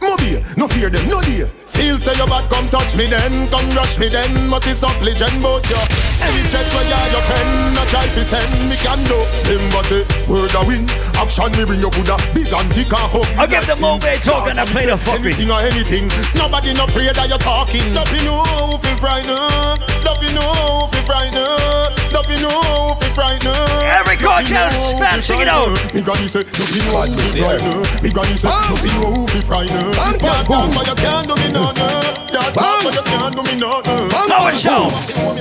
Mobile, 0.00 0.40
mm-hmm. 0.40 0.60
no 0.60 0.68
fear 0.68 0.90
them, 0.90 1.08
no 1.08 1.20
dear. 1.22 1.48
Feel 1.64 1.98
say 1.98 2.14
your 2.14 2.28
bad, 2.28 2.46
come 2.50 2.68
touch 2.70 2.94
me 2.94 3.06
then, 3.10 3.48
come 3.50 3.66
rush 3.74 3.98
me 3.98 4.08
then. 4.08 4.30
Must 4.48 4.66
is 4.68 4.84
up 4.84 4.94
legend 5.02 5.42
both 5.42 5.66
you. 5.66 5.80
Any 6.22 6.42
chest 6.46 6.70
where 6.70 6.86
you're 6.86 7.08
your 7.10 7.24
friend, 7.26 7.74
not 7.74 7.88
try 7.90 8.06
to 8.06 8.22
send 8.22 8.52
me 8.70 8.76
can 8.78 9.02
do. 9.10 9.18
Him 9.50 9.62
must 9.74 9.90
say 9.90 10.06
word 10.30 10.54
a 10.54 10.62
win, 10.62 10.86
action 11.18 11.50
me 11.58 11.64
bring 11.66 11.80
your 11.82 11.90
Buddha, 11.90 12.14
big 12.30 12.46
and 12.52 12.70
thick 12.70 12.92
and 12.94 13.10
home. 13.10 13.26
I'll 13.34 13.50
give 13.50 13.66
the 13.66 13.74
Mobay 13.82 14.22
talk 14.22 14.46
and 14.46 14.60
I 14.60 14.64
play 14.70 14.86
the 14.86 14.94
fuckery. 15.02 15.34
Anything 15.34 15.50
or 15.50 15.60
anything, 15.66 16.06
nobody 16.38 16.72
no 16.78 16.84
afraid 16.86 17.10
that 17.16 17.26
you're 17.26 17.42
talking. 17.42 17.90
Don't 17.90 18.06
be 18.14 18.22
no 18.22 18.78
fi 18.78 18.94
frightened, 18.94 19.82
don't 20.06 20.20
be 20.22 20.30
no 20.30 20.86
fi 20.94 21.00
frightened, 21.02 21.90
don't 22.14 22.24
ah! 22.24 22.30
be 22.30 22.36
no 22.38 22.94
fi 23.00 23.08
frightened. 23.10 23.82
Every 23.82 24.16
cartel, 24.16 24.70
fam, 24.98 25.20
sing 25.20 25.40
it 25.40 25.48
out. 25.48 25.74
Me 25.92 26.00
granny 26.02 26.28
say, 26.28 26.44
don't 26.46 26.70
be 26.70 26.78
no 26.86 27.02
fi 27.02 27.26
frightened. 27.34 28.02
Me 28.02 28.10
granny 28.14 28.36
say, 28.38 28.48
don't 28.48 28.82
be 28.82 28.90
no 28.94 29.26
fi 29.26 29.40
frightened. 29.42 29.94
Can't 29.98 30.20
talk 30.22 30.70
but 30.72 30.86
you 30.86 30.94
can't 30.94 31.26
do 31.26 31.34
me 31.34 31.48
nothing. 31.50 32.14
Can't 32.30 32.54
talk 32.54 32.94
you 32.94 33.02
can't 33.02 33.34
do 33.34 33.42
me 33.42 33.54
nothing. 33.58 34.08
Power 34.30 34.54
show. 34.54 34.88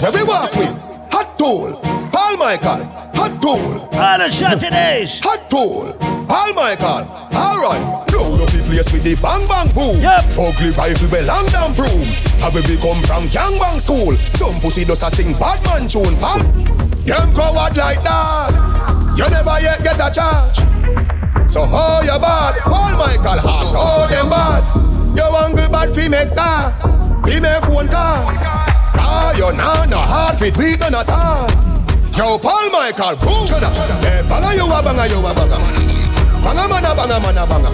Where 0.02 0.12
we 0.12 0.24
walk 0.26 0.54
with 0.58 0.74
hot 1.14 1.38
tool. 1.38 2.03
Paul 2.14 2.38
Michael, 2.38 2.86
hot 3.18 3.42
tool. 3.42 3.90
Island 3.92 4.32
Saturdays. 4.32 5.20
Hot 5.24 5.50
tool. 5.50 5.98
Paul 6.30 6.54
Michael, 6.54 7.10
alright. 7.34 7.82
Roll 8.14 8.38
up 8.38 8.50
the 8.54 8.62
place 8.70 8.94
with 8.94 9.04
the 9.04 9.18
bang 9.18 9.48
bang 9.50 9.68
boom. 9.74 9.98
Yep. 9.98 10.38
Ugly 10.38 10.72
rifle 10.78 11.10
be 11.10 11.26
long 11.26 11.46
down 11.50 11.74
broom. 11.74 12.06
How 12.38 12.54
we 12.54 12.62
come 12.78 13.02
from 13.04 13.28
gang 13.34 13.58
bang 13.58 13.80
school. 13.80 14.14
Some 14.14 14.62
pussy 14.62 14.86
does 14.86 15.02
a 15.02 15.10
sing 15.10 15.34
bad 15.42 15.58
man 15.66 15.90
tune, 15.90 16.16
pal. 16.22 16.38
Them 17.04 17.34
coward 17.34 17.76
like 17.76 18.02
that. 18.06 18.54
You 19.18 19.28
never 19.30 19.58
yet 19.60 19.82
get 19.82 19.98
a 19.98 20.10
charge. 20.14 20.62
So 21.50 21.66
how 21.66 22.02
you 22.06 22.18
bad? 22.22 22.62
Paul 22.62 22.94
Michael 22.94 23.42
has 23.42 23.74
how 23.74 24.06
them 24.08 24.30
bad. 24.30 24.62
You 25.18 25.26
want 25.34 25.56
good 25.58 25.72
bad 25.72 25.94
fi 25.94 26.08
make 26.08 26.34
car, 26.36 26.72
fi 27.26 27.40
make 27.40 27.64
phone 27.66 27.90
car. 27.90 28.26
Ah, 29.02 29.34
you 29.36 29.52
nah 29.58 29.86
no 29.86 29.98
hard 29.98 30.38
fit 30.38 30.56
we 30.58 30.78
none 30.78 30.94
at 30.94 31.10
all. 31.10 31.73
Yo, 32.18 32.38
Paul 32.38 32.70
Michael, 32.72 33.16
boom. 33.18 33.46
Shut 33.48 33.64
up. 33.64 33.74
Eh, 34.06 34.22
banga 34.30 34.54
you 34.56 34.66
a 34.70 34.80
banga 34.84 35.06
you 35.10 35.18
a 35.20 35.32
banga. 35.34 35.58
Banga 36.46 36.64
mana 36.70 36.94
banga 36.94 37.18
mana 37.20 37.44
banga. 37.50 37.70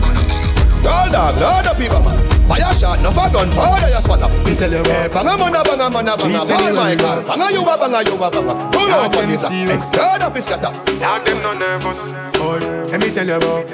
Girl 0.81 1.07
dog, 1.11 1.35
Lord 1.39 1.67
of 1.67 1.75
people 1.77 1.99
man. 1.99 2.17
Fire 2.47 2.73
shot, 2.73 2.97
no 3.03 3.11
for 3.11 3.29
gun, 3.29 3.51
powder 3.51 3.89
you 3.91 3.99
spot 4.01 4.21
up. 4.23 4.31
Me 4.47 4.55
tell 4.55 4.71
you 4.71 4.79
Eh, 4.87 5.07
banga 5.09 5.35
mana 5.37 5.61
banga 5.63 5.89
mana 5.91 6.15
banga. 6.17 6.39
Streets 6.45 6.49
Paul 6.49 6.63
anywhere 6.71 6.95
Michael, 6.95 7.21
banga 7.27 7.47
you 7.51 7.61
a 7.67 7.75
banga 7.77 7.99
you 8.09 8.15
a 8.15 8.31
banga. 8.31 8.53
Pull 8.71 8.91
up 8.95 9.15
on 9.17 9.27
this. 9.27 9.47
serious. 9.47 9.93
Lord 9.95 10.21
of 10.21 10.35
his 10.35 10.45
scatter. 10.45 10.71
Dog 10.99 11.25
them 11.25 11.41
no 11.43 11.53
nervous. 11.53 12.11
Boy, 12.39 12.59
let 12.91 12.99
me 13.01 13.11
tell 13.13 13.27
you 13.27 13.35
about. 13.35 13.69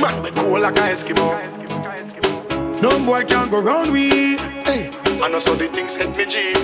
Man, 0.00 0.22
we 0.22 0.30
cool 0.32 0.58
like 0.60 0.78
a 0.78 0.96
Eskimo. 0.96 1.36
No 2.80 2.98
boy 3.04 3.22
can 3.24 3.50
go 3.50 3.60
round 3.60 3.92
we. 3.92 4.38
Hey, 4.64 4.90
I 5.22 5.28
know 5.28 5.38
so 5.38 5.54
the 5.54 5.68
things 5.68 5.96
hit 5.96 6.16
me 6.16 6.24
G. 6.26 6.54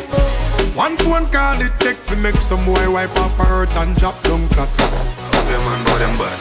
One 0.76 0.96
phone 1.00 1.26
call 1.32 1.60
it 1.60 1.72
take 1.80 2.00
to 2.10 2.16
make 2.16 2.40
some 2.40 2.60
boy 2.64 2.90
wipe 2.90 3.14
up 3.16 3.32
her 3.40 3.44
hurt 3.44 3.74
and 3.76 3.96
drop 3.96 4.16
down 4.22 4.46
flat. 4.52 4.68
Them 5.48 5.62
man, 5.64 5.80
bro, 5.84 5.94
them 5.96 6.14
bad. 6.20 6.36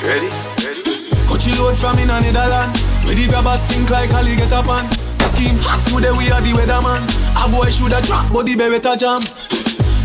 You 0.00 0.08
ready? 0.08 0.30
Ready? 0.64 0.82
Coachy 1.28 1.52
load 1.60 1.76
from 1.76 1.98
in 2.00 2.08
a 2.08 2.16
Netherland. 2.20 2.72
Where 3.04 3.16
the 3.16 3.26
grabbers 3.28 3.64
think 3.68 3.90
like 3.90 4.12
Ali 4.14 4.36
get 4.36 4.52
up 4.52 4.68
on. 4.68 4.84
Scheme 5.28 5.58
hot 5.64 5.80
today 5.88 6.12
we 6.12 6.30
are 6.32 6.40
the 6.40 6.52
weatherman. 6.56 7.02
A 7.40 7.44
boy 7.50 7.68
shoulda 7.68 8.00
drop 8.04 8.28
but 8.32 8.46
the 8.46 8.56
beretta 8.56 8.96
jam. 8.96 9.20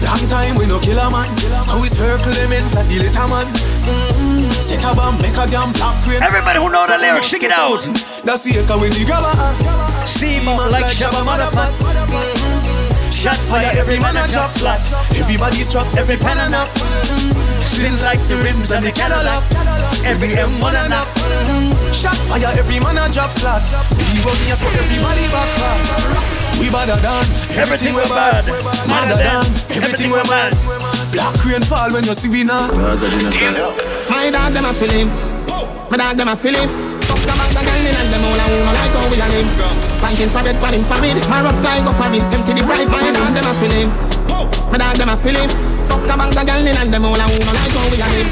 Long 0.04 0.24
time 0.32 0.56
we 0.56 0.66
no 0.68 0.80
kill 0.80 1.00
a 1.00 1.08
man. 1.12 1.28
So 1.64 1.80
we 1.80 1.88
circle 1.88 2.32
elements 2.32 2.76
like 2.76 2.88
the 2.88 3.04
little 3.04 3.28
man. 3.28 3.48
Mm-hmm. 3.48 4.39
Set 4.60 4.84
a 4.84 4.94
bomb, 4.94 5.18
make 5.20 5.38
a 5.38 5.48
damn 5.48 5.72
top 5.72 5.96
crane. 6.04 6.22
Everybody 6.22 6.60
who 6.60 6.70
know 6.70 6.86
the 6.86 6.98
lyrics, 6.98 7.28
sing 7.28 7.44
it 7.44 7.52
out. 7.52 7.82
That's 8.26 8.44
the 8.44 8.60
echo 8.60 8.78
when 8.78 8.92
the 8.92 9.06
grabber. 9.06 9.32
Up 9.32 10.72
like 10.72 10.86
Shabba 10.96 11.24
Motherfucker. 11.24 12.59
Shot 13.12 13.36
fire, 13.50 13.70
every 13.76 14.00
man 14.00 14.16
a 14.16 14.28
drop 14.32 14.52
flat. 14.52 14.80
Everybody's 15.18 15.72
dropped 15.72 15.98
every 15.98 16.16
pen 16.16 16.38
and 16.38 16.56
up. 16.56 16.70
Spin 17.66 17.94
like 18.02 18.22
the 18.32 18.38
rims 18.46 18.72
and 18.72 18.86
the 18.86 18.92
Cadillac. 18.92 19.44
Every 20.06 20.32
M1 20.38 20.74
and 20.74 20.94
up. 20.94 21.10
Shot 21.92 22.16
fire, 22.30 22.48
every 22.56 22.80
man 22.80 22.98
a 22.98 23.12
drop 23.12 23.30
flat. 23.42 23.66
We 23.98 24.22
run 24.24 24.40
here, 24.48 24.56
so 24.56 24.68
everybody 24.72 25.26
back 25.34 25.50
back. 25.60 26.40
We 26.60 26.70
badder 26.70 27.00
than 27.00 27.26
Everything 27.60 27.96
we 27.96 28.04
bad. 28.08 28.46
Madder 28.88 29.20
than 29.20 29.46
everything 29.76 30.12
we 30.12 30.22
mad. 30.30 30.54
Black 31.12 31.36
rain 31.46 31.62
fall 31.62 31.92
when 31.92 32.04
you 32.06 32.14
see 32.14 32.30
we 32.30 32.44
now. 32.44 32.68
My 34.10 34.30
dog 34.30 34.54
them 34.54 34.66
a 34.66 34.74
feelings. 34.74 35.12
My 35.90 35.98
dog 35.98 36.18
them 36.18 36.28
a 36.28 36.36
feelings. 36.36 36.89
Fuck 37.10 37.22
the 37.26 37.34
bag 37.34 37.52
the 37.58 37.62
girl 37.66 37.82
in 37.82 37.96
and 37.98 38.10
them 38.14 38.24
all 38.24 38.38
a 38.38 38.46
woman 38.54 38.76
like 38.78 38.94
how 38.94 39.10
we 39.10 39.18
a 39.18 39.28
live. 39.34 39.50
Banking 39.98 40.30
for 40.30 40.42
bed, 40.46 40.58
panning 40.62 40.86
for 40.86 40.98
bed. 41.02 41.18
My 41.26 41.42
rough 41.42 41.58
flying 41.60 41.84
go 41.84 41.92
for 41.98 42.08
it. 42.14 42.22
Empty 42.22 42.54
the 42.54 42.64
bright. 42.64 42.86
My 42.86 43.10
dog 43.10 43.34
them 43.34 43.50
a 43.50 43.54
feelings. 43.58 43.94
My 44.70 44.78
dog 44.78 44.96
them 44.96 45.10
a 45.10 45.16
feelings. 45.18 45.54
Fuck 45.90 46.06
the 46.06 46.14
bag 46.14 46.32
the 46.38 46.44
girl 46.46 46.62
in 46.62 46.78
and 46.78 46.94
them 46.94 47.06
all 47.10 47.18
a 47.18 47.26
woman 47.26 47.56
like 47.58 47.74
how 47.74 47.90
we 47.90 47.98
a 47.98 48.06
live. 48.06 48.30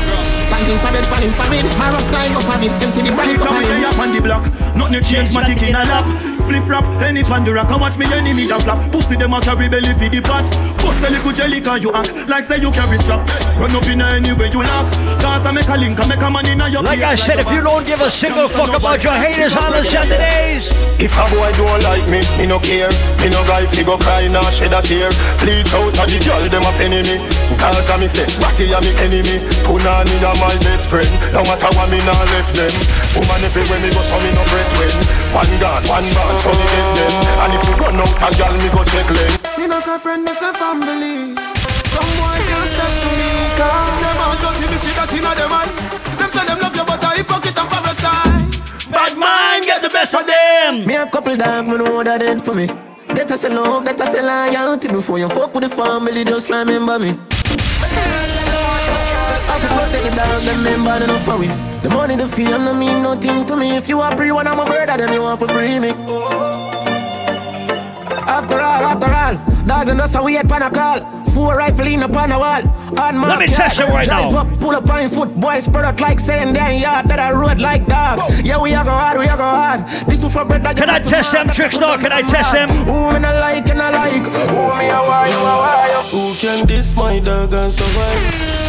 Banking 0.53 0.77
for 0.77 0.91
bed, 0.93 1.05
panning 1.09 1.33
for 1.33 1.47
bed. 1.49 1.65
My 1.81 1.89
rough 1.89 2.05
flying 2.05 2.33
go 2.37 2.41
for 2.45 2.57
it. 2.61 2.73
Empty 2.85 3.01
the 3.01 3.11
bright. 3.17 3.33
Come 3.41 3.65
here, 3.65 3.89
up 3.89 3.97
on 3.97 4.09
the 4.13 4.21
block. 4.21 4.45
Nothing 4.77 5.01
change, 5.01 5.33
my 5.33 5.41
tick 5.41 5.65
in 5.65 5.73
a 5.73 5.81
lap. 5.81 6.05
Spliff 6.47 6.69
rap, 6.69 6.87
any 7.03 7.23
pandora 7.23 7.67
can 7.67 7.75
watch 7.75 7.99
me 7.99 8.07
enemy 8.07 8.47
that 8.47 8.63
flap. 8.63 8.79
Pussy 8.87 9.19
them 9.19 9.35
a 9.35 9.43
carry 9.43 9.67
belly 9.67 9.91
for 9.99 10.07
the 10.07 10.23
pot. 10.23 10.47
Bust 10.79 11.03
a 11.03 11.11
little 11.11 11.35
jelly 11.35 11.59
cause 11.59 11.83
you 11.83 11.91
act 11.91 12.15
like 12.31 12.47
say 12.47 12.55
you 12.55 12.71
carry 12.71 12.95
strap. 13.03 13.19
Run 13.59 13.75
up 13.75 13.83
in 13.91 13.99
any 13.99 14.31
way 14.31 14.47
you 14.47 14.63
lock. 14.63 14.87
Cause 15.19 15.43
I 15.43 15.51
make 15.51 15.67
a 15.67 15.75
link, 15.75 15.99
I 15.99 16.07
make 16.07 16.23
a 16.23 16.31
man 16.31 16.47
in 16.47 16.63
a 16.63 16.71
your 16.71 16.87
Like 16.87 17.03
I 17.03 17.19
said, 17.19 17.43
if 17.43 17.51
you 17.51 17.59
don't 17.59 17.83
give 17.83 17.99
a 17.99 18.07
single 18.07 18.47
fuck 18.47 18.71
about 18.71 19.03
your 19.03 19.19
haters 19.19 19.59
on 19.59 19.75
the 19.75 19.83
Saturdays, 19.83 20.71
If 21.03 21.19
a 21.19 21.27
boy 21.35 21.51
don't 21.59 21.83
like 21.83 22.07
me, 22.07 22.23
me 22.39 22.47
no 22.47 22.63
care. 22.63 22.95
Me 23.19 23.27
no 23.27 23.43
guy 23.43 23.67
fi 23.67 23.83
go 23.83 23.99
cry 23.99 24.31
nor 24.31 24.47
shed 24.47 24.71
a 24.71 24.79
tear. 24.79 25.11
Bleach 25.43 25.75
out 25.75 25.99
a 25.99 26.03
the 26.07 26.17
girl 26.23 26.47
them 26.47 26.63
a 26.63 26.71
penny 26.79 27.03
me. 27.03 27.19
Cause 27.57 27.89
a 27.89 27.97
me 27.97 28.07
say, 28.07 28.25
Ratty 28.39 28.69
a 28.69 28.79
me 28.81 28.91
enemy. 29.01 29.41
Punani 29.65 30.15
a 30.21 30.31
my 30.37 30.53
best 30.63 30.89
friend. 30.89 31.09
No 31.33 31.41
matter 31.45 31.69
what 31.73 31.89
me 31.89 31.99
nah 32.05 32.23
left 32.33 32.53
them. 32.53 32.71
Woman 33.17 33.41
if 33.45 33.57
when 33.57 33.81
me 33.81 33.89
go 33.91 34.01
so 34.01 34.17
me 34.21 34.29
no 34.33 34.43
break 34.53 34.69
when. 34.77 34.93
One 35.33 35.53
God, 35.57 35.81
one 35.89 36.07
bad, 36.13 36.35
so 36.37 36.49
me 36.53 36.65
get 36.69 36.87
them. 36.95 37.13
And 37.41 37.51
if 37.57 37.61
you 37.65 37.75
run 37.81 37.97
out 37.97 38.13
a 38.21 38.29
girl, 38.37 38.53
me 38.61 38.69
go 38.69 38.81
check 38.85 39.09
leg. 39.09 39.31
Me 39.57 39.65
no 39.65 39.79
say 39.81 39.97
friend, 39.97 40.23
me 40.23 40.33
say 40.33 40.53
family. 40.53 41.33
Some 41.93 42.11
boy 42.21 42.37
can't 42.45 42.69
step 42.69 42.93
to 42.93 43.09
me, 43.17 43.29
cause 43.57 43.97
them 44.01 44.17
out 44.21 44.37
just 44.37 44.57
see 44.61 44.69
me 44.69 44.77
see 44.77 44.93
that 44.93 45.11
inna 45.17 45.31
them 45.33 45.53
eye. 45.53 45.71
Them 46.21 46.29
say 46.29 46.45
them 46.45 46.59
love 46.61 46.75
you, 46.77 46.85
but 46.85 47.01
I 47.01 47.17
hypocrite 47.17 47.57
and 47.57 47.69
parasite. 47.69 48.93
Bad 48.93 49.13
mind 49.17 49.65
get 49.65 49.81
the 49.81 49.89
best 49.89 50.13
of 50.13 50.27
them. 50.27 50.85
Me 50.85 50.93
have 50.93 51.11
couple 51.11 51.35
dog, 51.35 51.65
me 51.65 51.77
know 51.77 52.03
that 52.03 52.21
it 52.21 52.41
for 52.41 52.53
me. 52.53 52.67
That 53.15 53.31
I 53.31 53.35
say 53.35 53.49
love, 53.49 53.85
that 53.85 53.99
I 54.01 54.05
say 54.05 54.21
loyalty 54.21 54.89
Before 54.89 55.17
you 55.17 55.29
fuck 55.29 55.55
with 55.55 55.63
the 55.63 55.69
family, 55.69 56.25
just 56.25 56.51
remember 56.51 56.99
me 56.99 57.15
Feel 59.59 59.73
protect 59.73 60.05
it 60.05 60.15
down, 60.15 60.45
them 60.45 60.63
member 60.63 61.03
enough 61.03 61.25
for 61.25 61.43
it. 61.43 61.51
The 61.83 61.89
money, 61.89 62.15
the 62.15 62.27
fame, 62.27 62.63
no 62.65 62.73
mean 62.73 63.03
nothing 63.03 63.45
to 63.45 63.55
me. 63.55 63.75
If 63.75 63.89
you 63.89 63.99
are 63.99 64.15
free, 64.15 64.31
one 64.31 64.47
I'm 64.47 64.59
a 64.59 64.65
brother, 64.65 64.97
then 64.97 65.13
you 65.13 65.21
want 65.21 65.39
to 65.39 65.47
free 65.47 65.79
me. 65.79 65.91
After 68.27 68.55
all, 68.55 68.83
after 68.83 69.07
all 69.07 69.35
Dog 69.67 69.89
and 69.89 70.01
us 70.01 70.15
a 70.15 70.23
wait 70.23 70.47
pan 70.47 70.61
a 70.61 70.69
call 70.69 71.26
Four 71.37 71.55
rifle 71.55 71.85
in 71.85 72.01
upon 72.01 72.31
a 72.31 72.39
wall. 72.39 72.63
On 72.97 73.15
my 73.15 73.27
Let 73.29 73.37
me 73.37 73.45
test 73.45 73.79
it 73.79 73.83
right 73.89 74.03
drive 74.03 74.33
now. 74.33 74.39
up, 74.39 74.59
pull 74.59 74.71
up 74.71 74.89
on 74.89 75.07
foot 75.07 75.35
Boys 75.35 75.65
spread 75.65 75.85
out 75.85 76.01
like 76.01 76.19
saying 76.19 76.53
damn 76.53 76.81
yard. 76.81 77.05
That 77.05 77.19
I 77.19 77.31
road 77.31 77.61
like 77.61 77.85
dog. 77.85 78.17
Yeah, 78.43 78.59
we 78.59 78.71
a 78.73 78.83
go 78.83 78.89
hard, 78.89 79.19
we 79.19 79.25
a 79.25 79.37
go 79.37 79.43
hard. 79.43 79.81
This 80.09 80.23
is 80.23 80.33
for 80.33 80.45
bread 80.45 80.63
that 80.63 80.75
Can 80.77 80.89
I 80.89 80.97
test 80.97 81.33
them 81.33 81.47
tricks 81.49 81.77
now? 81.77 81.95
Can 81.97 82.11
I 82.11 82.23
test 82.23 82.53
them? 82.53 82.69
Who 82.69 83.13
me 83.13 83.19
not 83.19 83.35
like 83.35 83.69
and 83.69 83.79
I 83.79 83.91
like? 83.91 84.25
Who 84.25 84.61
me 84.79 84.89
a 84.89 84.97
why, 84.97 85.27
you 85.29 85.37
a 85.37 85.55
why? 85.61 86.09
Who 86.09 86.33
can 86.41 86.65
diss 86.65 86.95
my 86.95 87.19
dog 87.19 87.53
and 87.53 87.71
survive? 87.71 88.66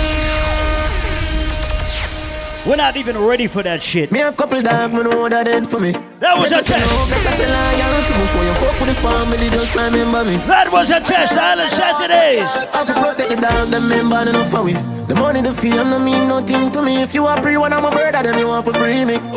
We're 2.68 2.76
not 2.76 2.96
even 3.00 3.16
ready 3.16 3.46
for 3.46 3.62
that 3.62 3.80
shit. 3.80 4.12
Me 4.12 4.18
have 4.20 4.36
couple 4.36 4.60
dog, 4.60 4.92
me 4.92 5.00
know 5.00 5.24
that 5.24 5.48
it 5.48 5.64
for 5.64 5.80
me 5.80 5.96
That 6.20 6.36
was 6.36 6.52
a 6.52 6.60
test. 6.60 6.76
love, 6.76 7.08
better 7.08 7.32
say 7.32 7.48
loyalty 7.48 8.12
Before 8.12 8.44
you 8.44 8.52
fuck 8.60 8.76
with 8.76 8.92
the 8.92 8.98
family, 9.00 9.48
just 9.48 9.72
remember 9.72 10.20
me 10.28 10.36
That 10.44 10.68
was 10.68 10.92
a 10.92 11.00
test, 11.00 11.32
Island 11.40 11.72
Saturdays. 11.72 12.44
I 12.76 12.84
protect 12.84 13.32
the 13.32 13.40
dog, 13.40 13.72
them 13.72 13.88
member 13.88 14.20
enough 14.20 14.52
for 14.52 14.68
it 14.68 14.76
The 15.08 15.16
money, 15.16 15.40
the 15.40 15.56
fame, 15.56 15.88
no 15.88 15.96
mean 15.96 16.28
nothing 16.28 16.68
to 16.76 16.84
me 16.84 17.00
If 17.00 17.16
you 17.16 17.24
are 17.24 17.40
free, 17.40 17.56
one 17.56 17.72
I'm 17.72 17.88
a 17.88 17.90
brother, 17.90 18.20
then 18.20 18.36
you 18.36 18.52
want 18.52 18.68
to 18.68 18.76
free 18.76 19.00
me 19.08 19.16
After 19.16 19.32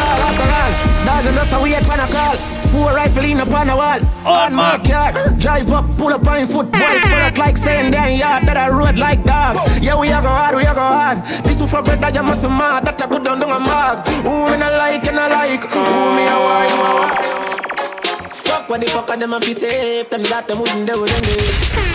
all, 0.00 0.20
after 0.32 0.48
all 0.48 0.72
Dog 1.04 1.28
and 1.28 1.36
us 1.44 1.52
a 1.52 1.60
wait 1.60 1.76
pan 1.84 2.00
a 2.00 2.08
call 2.08 2.59
Four 2.70 2.94
rifle 2.94 3.24
in 3.24 3.40
upon 3.40 3.68
a 3.68 3.74
wall. 3.74 4.00
On 4.24 4.54
my 4.54 4.78
car 4.86 5.10
Drive 5.38 5.70
up, 5.72 5.86
pull 5.98 6.14
up 6.14 6.26
on 6.26 6.46
foot. 6.46 6.70
Boys 6.70 6.82
ah. 6.82 7.02
spread 7.02 7.32
out 7.32 7.38
like 7.38 7.56
saying 7.56 7.90
damn 7.90 8.16
yard. 8.16 8.46
That 8.46 8.56
I 8.56 8.70
road 8.70 8.96
like 8.98 9.22
dog. 9.24 9.58
Yeah, 9.82 9.98
we 9.98 10.08
a 10.08 10.22
go 10.22 10.30
hard, 10.30 10.54
we 10.54 10.62
a 10.62 10.74
go 10.74 10.80
hard. 10.80 11.18
This 11.42 11.60
is 11.60 11.70
for 11.70 11.82
bread 11.82 12.00
that 12.00 12.14
you 12.14 12.22
must 12.22 12.46
mad 12.46 12.86
That 12.86 13.02
I 13.02 13.06
go 13.10 13.18
down 13.18 13.40
down 13.40 13.50
a 13.50 13.58
mag 13.58 14.06
Who 14.22 14.50
me 14.50 14.56
not 14.58 14.72
like 14.78 15.06
and 15.06 15.18
I 15.18 15.26
like? 15.28 15.64
Who 15.66 15.82
me 16.14 16.24
a 16.30 16.36
why, 16.38 16.66
you 16.70 16.78
a 16.78 18.30
Fuck 18.34 18.70
what 18.70 18.80
the 18.80 18.86
fuck 18.86 19.10
are 19.10 19.16
them 19.16 19.34
a 19.34 19.40
fi 19.40 19.52
safe. 19.52 20.08
Them 20.10 20.22
that 20.30 20.46
them 20.46 20.58
wouldn't 20.58 20.86
do 20.86 20.94
them 20.94 21.22
day 21.26 21.90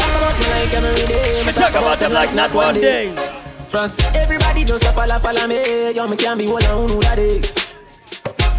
talk 0.00 0.12
about 0.16 0.36
me 0.40 0.46
like 0.48 0.74
every 0.74 1.06
day 1.06 1.52
talk 1.52 1.76
about 1.76 1.98
them 1.98 2.12
like 2.12 2.34
not 2.34 2.52
one 2.54 2.74
day. 2.74 3.14
France, 3.68 4.00
everybody 4.16 4.64
just 4.64 4.84
a 4.84 4.92
follow, 4.92 5.18
follow 5.18 5.46
me. 5.46 5.92
Yo, 5.92 6.06
me 6.06 6.16
can't 6.16 6.38
be 6.38 6.46
one 6.46 6.64
on 6.64 6.88
who 6.88 7.00
that 7.02 7.16
day 7.16 7.63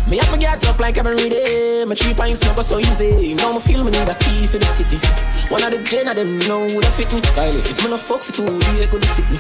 me 0.08 0.18
have 0.18 0.32
to 0.32 0.38
get 0.38 0.62
up 0.70 0.80
like 0.80 0.98
every 0.98 1.30
day. 1.30 1.84
My 1.88 1.96
three 1.96 2.14
pints 2.14 2.46
never 2.46 2.62
so 2.62 2.78
easy. 2.78 3.34
Now 3.34 3.54
me 3.54 3.60
feel 3.60 3.84
me 3.84 3.92
need 3.92 4.06
a 4.06 4.16
key 4.22 4.46
for 4.46 4.58
the 4.62 4.66
city. 4.66 5.02
One 5.50 5.64
of 5.66 5.72
the 5.74 5.82
gen 5.82 6.08
of 6.08 6.16
them 6.16 6.38
know 6.46 6.70
that 6.70 6.94
fit 6.94 7.10
me. 7.14 7.22
Kylie, 7.34 7.66
if 7.66 7.82
me 7.84 7.90
no 7.90 7.98
fuck 7.98 8.22
for 8.22 8.34
two, 8.34 8.46
they 8.78 8.86
could 8.86 9.04
sick 9.06 9.26
me. 9.34 9.40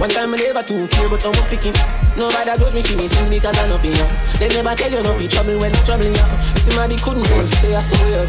One 0.00 0.08
time 0.08 0.32
me 0.32 0.38
never 0.40 0.64
too 0.64 0.88
care, 0.88 1.08
but 1.08 1.20
I'm 1.20 1.36
picking. 1.52 1.76
Nobody 2.16 2.48
judge 2.56 2.72
me 2.72 2.80
for 2.80 2.96
me 2.96 3.08
things 3.08 3.28
because 3.28 3.56
I 3.60 3.68
know 3.68 3.76
for. 3.76 3.92
They 4.40 4.48
never 4.56 4.72
tell 4.72 4.92
you 4.92 5.02
nothing 5.04 5.28
trouble 5.28 5.58
when 5.60 5.72
I'm 5.72 5.84
troubling 5.84 6.16
you. 6.16 6.26
Somebody 6.64 6.96
couldn't 6.96 7.28
us 7.36 7.52
say 7.60 7.76
I 7.76 7.80
saw 7.84 8.00
you. 8.08 8.24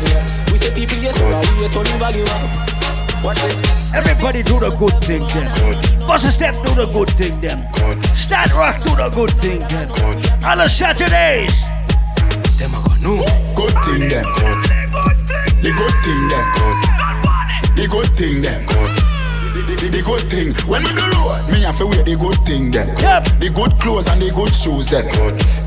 We 0.51 0.59
say 0.59 0.72
yes, 0.99 1.15
so 1.15 1.23
I 1.23 1.39
we 1.55 1.72
to 1.72 1.80
live 1.80 1.99
value 2.03 2.27
up. 2.27 2.76
What 3.23 3.38
is 3.44 3.77
Everybody 3.94 4.44
do 4.44 4.60
the 4.60 4.69
good 4.72 4.94
thing 5.03 5.23
then. 5.34 5.48
First 6.07 6.31
step 6.34 6.53
do 6.65 6.76
the 6.76 6.85
good 6.91 7.10
thing 7.11 7.39
then. 7.41 7.68
Start 8.15 8.53
rock 8.53 8.84
do 8.84 8.95
the 8.95 9.10
good 9.15 9.31
thing 9.39 9.60
then. 9.69 9.89
On 10.44 10.57
the 10.57 10.68
Saturdays. 10.68 11.68
Them 12.60 12.76
I 12.76 12.84
gonna 12.85 13.02
know. 13.02 13.18
Good 13.56 13.73
thing 13.85 14.10
then. 14.10 14.23
The 15.64 15.72
good 15.72 15.95
thing 16.03 16.27
then. 16.30 16.45
The 17.76 17.88
good 17.89 18.07
thing 18.18 18.41
then. 18.41 19.06
When 20.67 20.83
we 20.83 20.91
do 20.91 21.05
road, 21.15 21.47
me 21.47 21.61
have 21.63 21.77
to 21.77 21.85
wear 21.85 22.03
the 22.03 22.17
good 22.19 22.35
thing 22.43 22.71
them. 22.71 22.89
Yep. 22.99 23.39
The 23.39 23.49
good 23.53 23.71
clothes 23.79 24.09
and 24.09 24.19
the 24.19 24.33
good 24.33 24.49
shoes 24.51 24.89
them. 24.89 25.05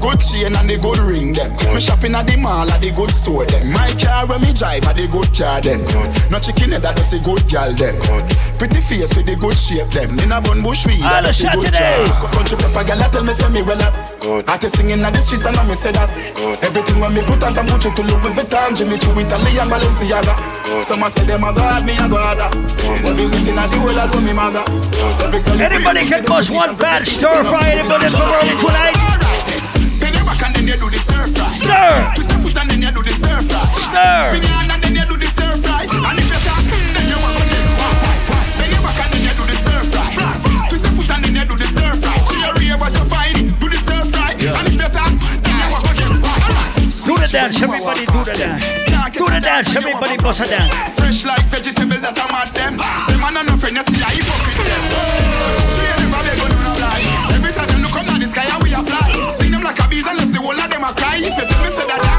Good 0.03 0.21
chain 0.21 0.53
and 0.53 0.69
the 0.69 0.77
good 0.77 0.99
ring 0.99 1.33
them. 1.33 1.55
Me 1.73 1.81
shopping 1.81 2.15
at 2.19 2.27
the 2.27 2.37
mall 2.37 2.69
at 2.69 2.83
the 2.83 2.91
good 2.91 3.09
store 3.09 3.47
them. 3.47 3.73
My 3.73 3.89
car 3.97 4.27
when 4.27 4.43
me 4.43 4.53
drive 4.53 4.85
at 4.85 4.99
the 4.99 5.07
good 5.07 5.31
car 5.31 5.63
them. 5.63 5.87
No 6.29 6.43
chicken 6.43 6.75
head 6.75 6.83
that 6.83 6.99
is 6.99 7.15
a 7.15 7.23
good 7.23 7.47
gal 7.47 7.71
them. 7.73 7.97
Pretty 8.59 8.83
face 8.83 9.15
with 9.15 9.31
the 9.31 9.39
good 9.39 9.57
shape 9.57 9.89
them. 9.95 10.19
In 10.19 10.35
a 10.35 10.43
bun 10.43 10.61
bush 10.61 10.85
weed 10.85 11.01
that 11.07 11.25
the 11.25 11.31
is 11.31 11.47
a 11.47 11.55
good 11.55 11.71
job. 11.71 12.35
Country 12.35 12.57
pepper 12.59 12.83
gal 12.85 13.03
tell 13.09 13.25
me 13.25 13.33
say 13.33 13.49
me 13.55 13.63
well 13.63 13.81
up. 13.81 13.95
Good. 14.21 14.45
Artist 14.51 14.77
singing 14.77 15.01
at 15.01 15.15
the 15.15 15.21
streets 15.23 15.47
and 15.47 15.57
I 15.57 15.63
me 15.65 15.75
say 15.79 15.95
that. 15.95 16.11
Good. 16.11 16.61
Everything 16.67 16.99
when 16.99 17.15
me 17.15 17.23
put 17.25 17.41
on 17.47 17.55
from 17.55 17.71
Gucci 17.71 17.95
to 17.95 18.03
Louis 18.05 18.35
Vuitton, 18.35 18.75
Jimmy 18.77 18.99
Choo, 18.99 19.15
Italian 19.17 19.71
Balenciaga. 19.71 20.35
Some 20.83 21.03
a 21.03 21.09
say 21.09 21.25
them 21.25 21.45
a 21.45 21.55
god, 21.55 21.87
me 21.87 21.95
a 21.95 22.07
god. 22.09 22.39
Everything 23.07 23.57
I 23.57 23.67
do 23.69 23.81
well 23.85 24.00
as 24.01 24.17
me 24.17 24.33
maga. 24.33 24.65
Every 25.21 25.41
girl 25.43 25.61
is 25.61 25.73
Anybody 25.73 26.09
can 26.09 26.25
bust 26.25 26.51
one 26.51 26.75
bad 26.77 27.03
stir 27.07 27.45
Twist 32.15 32.31
your 32.31 32.41
foot 32.41 32.57
and 32.57 32.71
then 32.71 32.81
you 32.81 32.91
do 32.91 33.03
the 33.03 33.13
stir 33.13 33.43
fry. 33.45 33.71
Anybody 33.77 34.09
from 34.09 34.33
early 34.41 34.57
tonight? 35.37 35.81
Bend 36.01 36.15
your 36.17 36.25
back 36.25 36.30
the 47.21 47.29
dance, 47.29 47.61
everybody 47.61 48.07
do 48.07 48.21
the 48.25 48.33
dance. 48.33 48.65
Do 49.13 49.25
the 49.27 49.41
dance, 49.41 49.77
everybody 49.77 50.17
bust 50.17 50.41
a 50.41 50.47
dance. 50.49 50.73
Fresh 50.97 51.27
like 51.29 51.45
vegetable 51.53 52.01
that 52.01 52.17
I'm 52.17 52.33
at 52.33 52.49
them. 52.57 52.81
Them 52.81 53.21
man 53.21 53.37
are 53.37 53.45
no 53.45 53.57
friend, 53.61 53.77
you 53.77 53.85
see 53.85 54.01
I 54.01 54.17
hypocrite 54.17 54.65
them. 54.65 54.83
She 55.69 55.83
ain't 55.85 56.01
never 56.01 56.21
beg 56.25 56.41
on 56.41 56.49
no 56.49 56.73
lie. 56.81 57.05
Every 57.37 57.53
time 57.53 57.69
them 57.69 57.83
look 57.85 57.97
up 58.01 58.09
at 58.09 58.17
the 58.17 58.29
sky 58.29 58.49
and 58.49 58.63
we 58.65 58.73
a 58.73 58.81
fly. 58.81 59.13
Sting 59.29 59.53
them 59.53 59.61
like 59.61 59.77
a 59.77 59.87
bees 59.93 60.07
and 60.09 60.17
left 60.17 60.33
the 60.33 60.41
whole 60.41 60.57
of 60.57 60.69
them 60.71 60.85
a 60.85 60.91
cry. 60.97 61.21
If 61.21 61.37
you 61.37 61.45
tell 61.45 61.61
me 61.61 61.69
say 61.69 61.85
that 61.85 62.10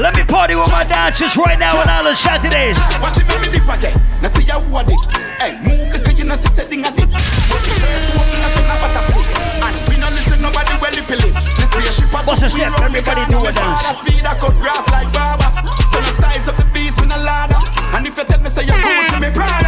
Let 0.00 0.16
me 0.16 0.24
party 0.24 0.56
with 0.56 0.72
my 0.72 0.80
dancers 0.88 1.36
right 1.36 1.58
now 1.60 1.76
on 1.76 1.84
Island 1.84 2.16
Saturdays. 2.16 2.80
Watch 3.04 3.20
it 3.20 3.28
make 3.28 3.36
me 3.44 3.52
dip 3.52 3.68
again. 3.68 3.92
Now 4.24 4.32
see 4.32 4.48
how 4.48 4.64
what 4.72 4.88
it. 4.88 4.96
Hey, 5.36 5.60
move 5.60 5.92
the 5.92 6.00
you 6.16 6.24
know 6.24 6.32
see 6.40 6.48
setting 6.56 6.80
a 6.80 6.88
dip. 6.88 7.04
Put 7.04 7.60
the 7.60 7.68
shirt 7.68 7.92
to 8.08 8.16
open 8.16 8.40
up 8.40 8.56
in 8.56 8.64
a 8.64 8.76
butterfly. 8.80 9.28
And 9.60 9.76
we 9.92 10.00
no 10.00 10.08
listen 10.08 10.40
nobody 10.40 10.72
well 10.80 10.96
if 10.96 11.04
it. 11.04 11.20
This 11.20 11.68
spaceship 11.68 12.16
a 12.16 12.24
What's 12.24 12.40
a 12.40 12.48
step? 12.48 12.72
the 12.72 12.80
Everybody 12.80 13.28
do 13.28 13.44
a 13.44 13.52
dance. 13.52 14.00
Speed 14.00 14.24
cut 14.24 14.56
grass 14.56 14.88
like 14.88 15.12
barber. 15.12 15.52
So 15.92 16.00
the 16.00 16.16
size 16.16 16.48
of 16.48 16.56
the 16.56 16.64
beast 16.72 17.04
in 17.04 17.12
a 17.12 17.20
ladder. 17.20 17.60
And 17.92 18.08
if 18.08 18.16
you 18.16 18.24
tell 18.24 18.40
me 18.40 18.48
say 18.48 18.64
you 18.64 18.72
go 18.80 18.88
to 19.04 19.20
me. 19.20 19.59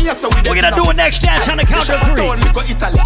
Here 0.00 0.16
so 0.16 0.28
we 0.32 0.40
We're 0.48 0.56
gonna 0.56 0.74
do 0.74 0.88
a 0.88 0.94
next 0.94 1.20
dance 1.20 1.48
on 1.48 1.58
the 1.60 1.64
count 1.64 1.88
of 1.88 2.00
three. 2.00 2.24
We 2.24 2.48
go 2.56 2.64
Italy. 2.64 3.00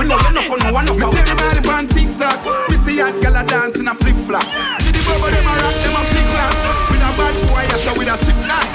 We 0.00 0.08
know 0.08 0.16
you 0.16 0.32
know 0.32 0.44
for 0.48 0.58
no 0.58 0.72
one 0.72 0.88
of 0.88 0.96
us. 0.96 1.12
See 1.12 1.20
everybody 1.20 1.60
on 1.68 1.84
TikTok. 1.86 2.40
We 2.72 2.76
see 2.80 2.98
hot 3.04 3.14
gala 3.20 3.44
dance 3.44 3.78
in 3.78 3.88
a 3.88 3.94
flip 3.94 4.16
flops. 4.24 4.56
See 4.80 4.92
the 4.92 5.00
bubble 5.04 5.28
them 5.28 5.44
a 5.44 5.52
rock 5.52 5.76
them 5.84 5.94
a 5.94 6.02
flip 6.08 6.26
flops. 6.32 6.60
With 6.88 7.04
a 7.04 7.10
bad 7.14 7.34
boy, 7.52 7.64
so 7.76 7.92
with 8.00 8.08
a 8.08 8.16
chip 8.24 8.38
knot. 8.48 8.66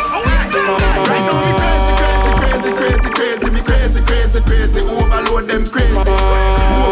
Right 1.10 1.24
now 1.26 1.42
me 1.42 1.52
crazy, 1.58 1.92
crazy, 1.98 2.32
crazy, 2.38 2.72
crazy, 2.78 3.10
crazy. 3.18 3.48
Me 3.50 3.62
crazy, 3.66 4.02
crazy, 4.06 4.40
crazy. 4.46 4.82
Overload 4.86 5.50
them 5.50 5.66
crazy. 5.66 6.83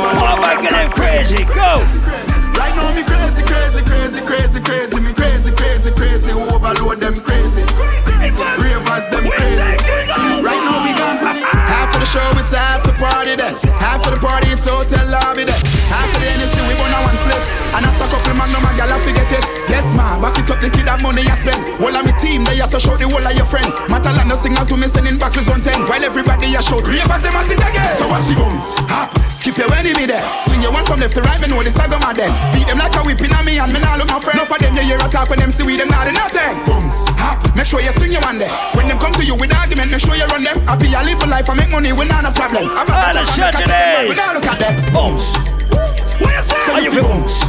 Show 12.12 12.32
it's 12.36 12.54
after 12.54 12.92
the 12.92 12.98
party 12.98 13.36
then. 13.38 13.56
After 13.80 14.12
the 14.12 14.20
party 14.20 14.50
it's 14.50 14.68
hotel 14.68 15.08
lobby 15.10 15.46
then. 15.46 15.71
After 15.92 16.20
the 16.24 16.28
NSC 16.40 16.58
we 16.68 16.74
gonna 16.80 17.00
one 17.04 17.18
split. 17.20 17.44
And 17.72 17.86
after 17.88 18.04
a 18.04 18.08
couple 18.12 18.36
man 18.36 18.50
no 18.52 18.60
my 18.64 18.72
gal 18.76 18.92
I 18.92 18.98
forget 19.04 19.28
it. 19.32 19.46
Yes 19.72 19.94
ma, 19.96 20.20
back 20.20 20.40
it 20.40 20.50
up 20.52 20.60
the 20.60 20.70
kid 20.72 20.88
have 20.88 21.04
money 21.04 21.24
I 21.28 21.36
spend. 21.36 21.62
All 21.80 21.92
of 21.92 22.04
me 22.04 22.12
team 22.20 22.44
they 22.44 22.60
also 22.60 22.80
show 22.80 22.96
the 22.96 23.08
whole 23.08 23.24
of 23.24 23.36
your 23.36 23.48
friend. 23.48 23.68
Matalan 23.92 24.28
no 24.28 24.36
signal 24.36 24.66
to 24.68 24.76
me 24.76 24.88
sending 24.88 25.20
back 25.20 25.36
on 25.36 25.60
10. 25.62 25.88
While 25.88 26.04
everybody 26.04 26.52
a 26.56 26.62
shout 26.64 26.88
ravers 26.88 27.24
them 27.24 27.36
at 27.36 27.48
it 27.52 27.60
again. 27.60 27.92
So 27.96 28.08
watch 28.12 28.28
the 28.28 28.36
guns. 28.36 28.76
Hop, 28.92 29.12
skip 29.32 29.56
your 29.56 29.72
enemy 29.76 30.08
there. 30.08 30.24
Swing 30.48 30.62
your 30.64 30.72
one 30.72 30.86
from 30.88 31.00
left 31.00 31.16
to 31.16 31.22
right, 31.24 31.40
me 31.40 31.48
know 31.48 31.64
the 31.64 31.72
saga 31.72 32.00
man 32.00 32.16
then. 32.16 32.32
Beat 32.56 32.68
them 32.68 32.80
like 32.80 32.96
a 32.96 33.02
whip 33.04 33.22
in 33.24 33.32
a 33.32 33.40
me 33.44 33.60
and 33.60 33.72
me 33.72 33.80
nah 33.80 33.96
look 33.96 34.12
my 34.12 34.20
friend. 34.20 34.40
Enough 34.40 34.52
of 34.52 34.60
them 34.60 34.76
you 34.76 34.84
hear 34.84 35.00
a 35.00 35.08
talk 35.08 35.28
when 35.32 35.40
them 35.40 35.52
see 35.52 35.64
we 35.64 35.76
them 35.76 35.88
not 35.88 36.08
in 36.08 36.16
nothing. 36.16 36.56
Bums, 36.68 37.08
hop, 37.20 37.40
make 37.56 37.68
sure 37.68 37.80
you 37.80 37.92
swing 37.92 38.12
your 38.12 38.24
one 38.24 38.40
there. 38.40 38.52
When 38.76 38.88
them 38.88 39.00
come 39.00 39.16
to 39.16 39.24
you 39.24 39.36
with 39.36 39.52
argument, 39.56 39.92
make 39.92 40.04
sure 40.04 40.16
you 40.16 40.28
run 40.28 40.44
them. 40.44 40.60
I 40.68 40.76
be 40.76 40.92
a 40.92 41.00
live 41.04 41.24
a 41.24 41.28
life, 41.28 41.48
I 41.50 41.56
make 41.56 41.72
money, 41.72 41.92
we 41.96 42.08
not 42.08 42.28
a 42.28 42.32
problem. 42.32 42.68
I'm 42.76 42.88
about 42.88 43.16
to 43.16 43.24
make 43.40 43.56
a 43.56 43.64
Saturday. 43.64 44.10
we 44.10 44.16
not 44.16 44.36
look 44.36 44.48
at 44.48 44.60
them. 44.60 45.61
Bums. 45.72 46.48
So 46.66 46.74
Are 46.74 46.82
you 46.82 46.92
for 46.92 47.02
bums? 47.02 47.44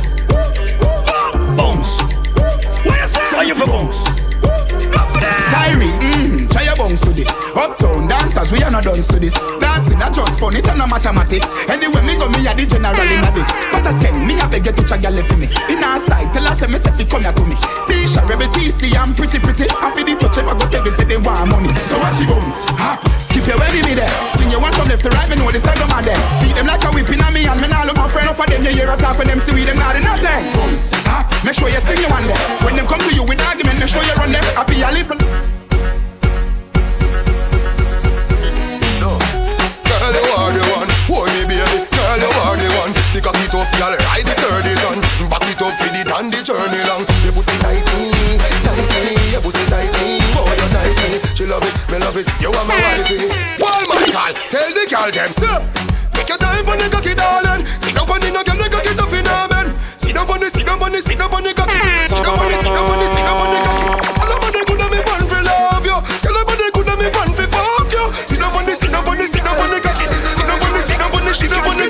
Bums. 1.56 2.00
Are 3.34 3.44
you 3.44 3.54
for 3.54 3.66
bums? 3.66 4.04
Tyree, 5.50 5.86
mm, 5.86 5.92
try 5.92 6.06
your 6.06 6.10
bones 6.10 6.31
to 7.02 7.12
this. 7.12 7.30
Uptown 7.54 8.08
dancers, 8.08 8.50
we 8.50 8.62
are 8.62 8.70
not 8.70 8.84
done 8.84 9.00
to 9.00 9.18
this. 9.18 9.34
Dancing, 9.58 9.98
not 9.98 10.14
just 10.14 10.38
fun, 10.38 10.54
it 10.56 10.66
and 10.66 10.78
no 10.78 10.86
mathematics. 10.86 11.50
Anyway, 11.66 12.02
me 12.06 12.14
go, 12.16 12.30
me 12.30 12.46
a 12.46 12.52
the 12.54 12.64
general 12.64 12.94
in 12.94 13.22
a 13.22 13.30
this. 13.34 13.50
But 13.74 13.86
as 13.86 13.98
king, 13.98 14.26
me 14.26 14.38
a 14.38 14.46
beg 14.46 14.66
you 14.66 14.72
to 14.72 14.82
check 14.86 15.02
your 15.02 15.12
for 15.26 15.36
me. 15.36 15.50
In 15.68 15.82
our 15.82 15.98
side, 15.98 16.30
tell 16.32 16.46
us, 16.46 16.62
say, 16.62 16.68
me 16.70 16.78
say, 16.78 16.92
fi 16.94 17.04
come 17.04 17.22
here 17.26 17.34
to 17.34 17.44
me. 17.44 17.56
Tisha, 17.90 18.22
rebel 18.28 18.48
TC, 18.54 18.94
I'm 18.94 19.12
pretty, 19.14 19.38
pretty. 19.42 19.66
I 19.68 19.90
feel 19.92 20.06
the 20.06 20.14
touch, 20.16 20.38
I 20.38 20.46
go 20.54 20.64
tell 20.70 20.82
me, 20.82 20.90
say, 20.90 21.04
they 21.04 21.18
want 21.18 21.50
money. 21.50 21.70
So 21.82 21.98
watch 21.98 22.22
your 22.22 22.30
bones, 22.30 22.64
hop, 22.78 23.02
skip 23.18 23.46
your 23.46 23.58
wedding 23.58 23.84
me 23.84 23.94
there. 23.98 24.10
Swing 24.36 24.50
your 24.50 24.62
one 24.62 24.72
from 24.72 24.88
left 24.88 25.02
to 25.04 25.10
right, 25.10 25.28
me 25.28 25.36
know 25.36 25.50
the 25.50 25.58
of 25.58 25.88
my 25.90 26.02
there. 26.02 26.18
Beat 26.40 26.54
them 26.54 26.66
like 26.66 26.84
a 26.84 26.90
whip 26.94 27.10
in 27.10 27.22
a 27.22 27.28
me, 27.32 27.46
and 27.48 27.58
me 27.60 27.66
nah 27.68 27.84
look 27.84 27.96
my 27.96 28.08
friend, 28.08 28.28
off 28.28 28.40
of 28.40 28.46
them, 28.46 28.62
you 28.62 28.72
hear 28.72 28.90
a 28.90 28.96
talk 28.96 29.18
when 29.18 29.26
them 29.26 29.38
see 29.38 29.52
we, 29.52 29.64
them 29.64 29.78
not 29.78 29.96
in 29.96 30.04
nothing. 30.04 30.42
Bones, 30.54 30.94
hop, 31.08 31.26
make 31.44 31.56
sure 31.56 31.68
you 31.68 31.80
swing 31.80 32.00
your 32.00 32.10
one 32.10 32.26
there. 32.26 32.38
When 32.64 32.76
them 32.76 32.86
come 32.86 33.00
to 33.00 33.12
you 33.14 33.24
with 33.24 33.40
argument, 33.48 33.80
make 33.80 33.90
sure 33.90 34.02
you 34.02 34.14
run 34.20 34.32
them. 34.32 34.44
I 34.54 34.62
be 34.64 34.80
a 34.82 34.90
little. 34.90 35.61
Girl, 40.02 40.18
you 40.18 40.34
are 40.34 40.50
the 40.50 40.62
one. 40.74 40.90
Hold 41.14 41.30
me, 41.30 41.46
baby. 41.46 41.62
Girl, 41.94 42.18
you 42.18 42.26
are 42.42 42.58
the 42.58 42.68
one. 42.74 42.90
Pick 43.14 43.22
up 43.22 43.38
it 43.38 43.54
off, 43.54 43.70
girl. 43.78 43.94
Ride 43.94 44.26
the 44.26 44.34
sturdy 44.34 44.74
John. 44.82 44.98
Back 45.30 45.46
it 45.46 45.62
up 45.62 45.78
for 45.78 45.90
the 45.94 46.02
and 46.02 46.26
the 46.26 46.42
journey 46.42 46.82
long. 46.90 47.06
Your 47.22 47.30
pussy 47.30 47.54
tight 47.62 47.86
me, 47.94 48.10
tight 48.66 48.82
me. 48.98 49.14
Your 49.30 49.38
pussy 49.46 49.62
tight 49.70 49.94
me. 50.02 50.18
Boy, 50.34 50.50
you 50.58 50.68
tight 50.74 50.98
me. 51.06 51.22
She 51.38 51.46
love 51.46 51.62
it, 51.62 51.70
me 51.86 52.02
love 52.02 52.18
it. 52.18 52.26
You 52.42 52.50
are 52.50 52.66
my 52.66 52.74
wifey. 52.82 53.30
Paul 53.62 53.78
Michael, 53.86 54.34
tell 54.50 54.70
the 54.74 54.84
girl 54.90 55.06
them, 55.06 55.30
sir. 55.30 55.62
Take 56.18 56.34
your 56.34 56.38
time 56.42 56.66
on 56.66 56.82
the 56.82 56.90
cocky, 56.90 57.14
darling. 57.14 57.62
Sit 57.62 57.94
down 57.94 58.10
on 58.10 58.18
the 58.18 58.34
girl, 58.34 58.58
the 58.58 58.66
cocky 58.74 59.22
in 59.22 59.30
her 59.30 59.46
man. 59.54 59.70
Sit 60.02 60.18
down 60.18 60.26
on 60.26 60.42
the, 60.42 60.50
sit 60.50 60.66
down 60.66 60.82
on 60.82 60.90
the, 60.90 60.98
sit 60.98 61.14
down 61.14 61.30
on 61.30 61.46
the 61.46 61.54
cocky. 61.54 61.78
Sit 62.10 62.26
down 62.26 62.42
on 62.42 62.50
the, 62.50 62.56
sit 62.58 62.74
down 62.74 62.90
on 62.90 62.98
the, 62.98 63.06
sit 63.06 63.22
down 63.22 63.38
on 63.38 63.54
the 63.54 63.58
cocky. 63.62 64.41
On 69.22 69.28
sit 69.28 69.44
down 69.44 69.54
on 69.54 69.70
the, 69.70 69.78
sit 69.78 69.86
down 69.86 70.02
on 70.02 70.02
the 70.02 70.02
cocky. 70.02 70.06
Sit 70.10 70.46
down 70.46 70.58
on 70.58 70.72
the, 70.72 70.80
sit 70.82 70.98
down 70.98 71.14
on 71.14 71.22
the, 71.24 71.32
sit 71.34 71.50
down 71.50 71.62
on 71.62 71.76
the. 71.78 71.86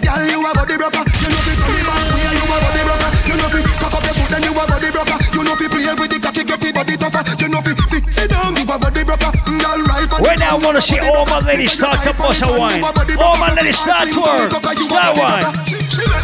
Girl, 0.00 0.22
you 0.24 0.40
a 0.40 0.50
body 0.56 0.76
broker. 0.80 1.04
You 1.20 1.28
know 1.28 1.40
fi 1.44 1.52
turn 1.60 1.84
back 1.84 2.08
way. 2.08 2.24
You 2.32 2.44
a 2.48 2.56
body 2.56 2.82
broker. 2.88 3.10
You 3.28 3.36
know 3.36 3.48
fi 3.52 3.60
cock 3.60 3.94
up 3.94 4.04
your 4.04 4.14
foot, 4.16 4.28
then 4.32 4.42
you 4.48 4.52
a 4.56 4.62
body 4.64 4.90
broker. 4.90 5.18
You 5.36 5.42
know 5.44 5.54
fi 5.56 5.66
play 5.68 5.92
with 5.92 6.10
the 6.10 6.18
cocky, 6.20 6.42
get 6.44 6.60
the 6.60 6.72
body 6.72 6.96
tougher. 6.96 7.22
You 7.36 7.48
know 7.52 7.60
fi 7.60 7.72
sit, 7.84 8.04
sit 8.08 8.30
down, 8.32 8.56
you 8.56 8.64
a 8.64 8.76
body 8.80 9.02
broker. 9.04 9.30
Girl, 9.44 9.80
right 9.92 10.08
body 10.08 10.40
now, 10.40 10.56
I 10.56 10.64
want 10.64 10.76
to 10.76 10.82
see 10.82 10.98
all 10.98 11.26
my 11.28 11.40
ladies 11.44 11.76
start 11.76 12.00
to 12.08 12.12
bust 12.16 12.42
a 12.46 12.50
wine. 12.56 12.80
All 13.20 13.36
my 13.36 13.52
ladies 13.52 13.78
start 13.78 14.08
to 14.08 14.20
work. 14.20 14.50
Start 14.50 15.20
wine. 15.20 15.44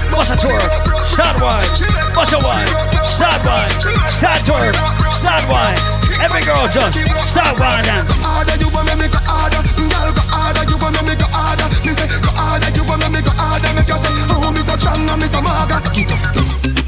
Bust 0.09 0.33
a 0.33 0.37
twerk. 0.41 0.71
Start 1.13 1.37
wine. 1.45 1.69
Bust 2.17 2.33
a 2.33 2.39
wine. 2.41 2.69
Start 3.05 3.45
wine. 3.45 3.71
Start 4.09 4.41
twerk. 4.49 4.75
Start 5.13 5.45
wine. 5.53 5.77
Every 6.17 6.41
girl 6.49 6.65
just 6.69 6.97
start 7.29 7.61
wine 7.61 7.85
now. 7.85 8.01
harder, 8.25 8.57
you 8.57 8.69
wanna 8.73 8.97
make 8.97 9.13
harder. 9.13 9.61
Girl, 9.77 10.13
go 10.17 10.23
harder, 10.33 10.46
you 10.65 10.79
wanna 10.81 11.03
make 11.05 11.19
me 11.19 11.25
go 11.25 11.29
harder. 11.29 11.69
Me 11.85 11.93
say 11.93 12.09
go 12.25 12.31
harder, 12.33 12.71
you 12.73 12.85
wanna 12.89 13.11
make 13.11 13.25
me 13.25 13.29
go 13.29 13.33
harder. 13.37 13.71
Make 13.77 13.89
you 13.89 13.99
say, 14.01 14.13
oh, 14.33 14.51
me 14.53 14.61
so 14.65 14.75
strong, 14.81 15.05
and 15.05 15.21
me 15.21 15.27
so 15.29 15.41
maga. 15.43 15.83
Keep 15.93 16.13
up. 16.15 16.21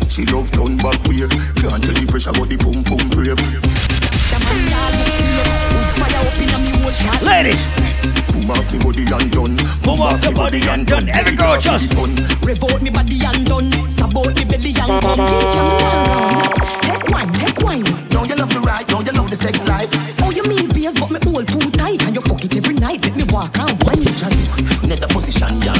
She 0.08 0.24
love 0.32 0.50
turn 0.50 0.76
back 0.78 0.98
way. 1.06 1.28
Can't 1.60 1.82
tell 1.84 1.94
the 1.94 2.04
pressure, 2.08 2.32
but 2.34 2.48
the 2.48 2.56
pum 2.58 2.82
pum 2.82 3.08
brave. 3.12 3.38
Ladies, 7.22 7.60
Boom 8.32 8.50
off 8.50 8.70
the 8.72 8.80
body 8.80 9.04
and 9.12 9.30
done. 9.30 9.56
Boom 9.84 9.98
Walk 9.98 10.22
your 10.22 10.32
body 10.32 10.60
and 10.70 10.86
done. 10.86 11.08
Every 11.10 11.36
girl 11.36 11.60
just. 11.60 11.92
Revolt 12.46 12.80
me 12.82 12.90
body 12.90 13.20
and 13.20 13.44
done. 13.46 13.70
Stab 13.88 14.16
out 14.16 14.32
me 14.34 14.44
belly 14.44 14.72
and 14.72 14.94
come. 15.02 15.20
Teach 15.28 15.56
one 15.58 15.68
Take 16.80 17.06
wine, 17.12 17.32
take 17.36 17.60
wine. 17.60 17.84
Don't 18.08 18.28
you 18.28 18.36
love 18.36 18.48
the 18.48 18.60
ride? 18.64 18.86
Don't 18.86 19.06
you 19.06 19.12
love 19.12 19.28
the 19.28 19.36
sex 19.36 19.66
life? 19.68 19.92
Oh, 20.22 20.30
you 20.30 20.42
mean 20.44 20.57
walk 23.38 23.58
and 23.62 23.78
wine. 23.86 24.02
Net 24.90 24.98
the 24.98 25.06
position, 25.14 25.54
yeah. 25.62 25.78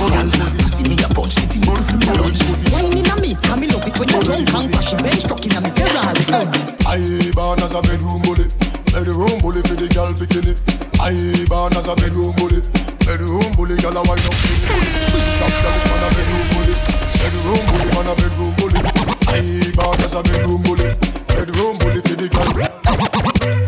Pussy 0.63 0.87
me 0.87 0.95
a 1.03 1.09
punch, 1.11 1.35
it 1.43 1.51
in 1.59 1.67
more 1.67 1.83
from 1.83 1.99
the 2.07 2.15
lunch. 2.15 2.39
Wine 2.71 2.95
in 2.95 3.11
a 3.11 3.15
me, 3.19 3.35
and 3.35 3.59
me 3.59 3.67
love 3.67 3.83
it 3.83 3.99
when 3.99 4.07
you 4.07 4.21
drunk 4.23 4.47
and 4.55 4.71
your 4.71 5.01
bench 5.03 5.27
truck 5.27 5.43
in 5.43 5.59
a 5.59 5.61
me 5.61 5.71
Ferrari. 5.75 6.23
I 6.87 7.03
born 7.35 7.59
as 7.59 7.75
a 7.75 7.83
bedroom 7.83 8.23
bully, 8.23 8.47
bedroom 8.95 9.35
bully 9.43 9.63
for 9.67 9.75
the 9.75 9.91
girl 9.91 10.15
bikini. 10.15 10.55
I 11.03 11.19
born 11.51 11.75
as 11.75 11.91
a 11.91 11.95
bedroom 11.99 12.31
bully, 12.39 12.63
bedroom 13.03 13.51
bully, 13.59 13.75
girl 13.83 13.99
a 13.99 14.03
wind 14.07 14.23
up. 14.23 14.35
Stop, 14.39 15.53
girl, 15.59 15.75
this 15.75 15.87
man 15.91 16.03
a 16.07 16.09
bedroom 16.15 16.47
bully, 16.55 16.75
bedroom 17.19 17.63
bully, 17.67 17.91
man 17.99 18.07
a 18.07 18.15
bedroom 18.15 18.53
bully. 18.63 18.81
I 19.27 19.43
born 19.75 19.99
as 20.07 20.15
a 20.15 20.23
bedroom 20.23 20.63
bully, 20.63 20.87
bedroom 21.27 21.75
bully 21.83 22.01
for 22.07 22.15
the 22.15 22.31
girl. 22.31 23.68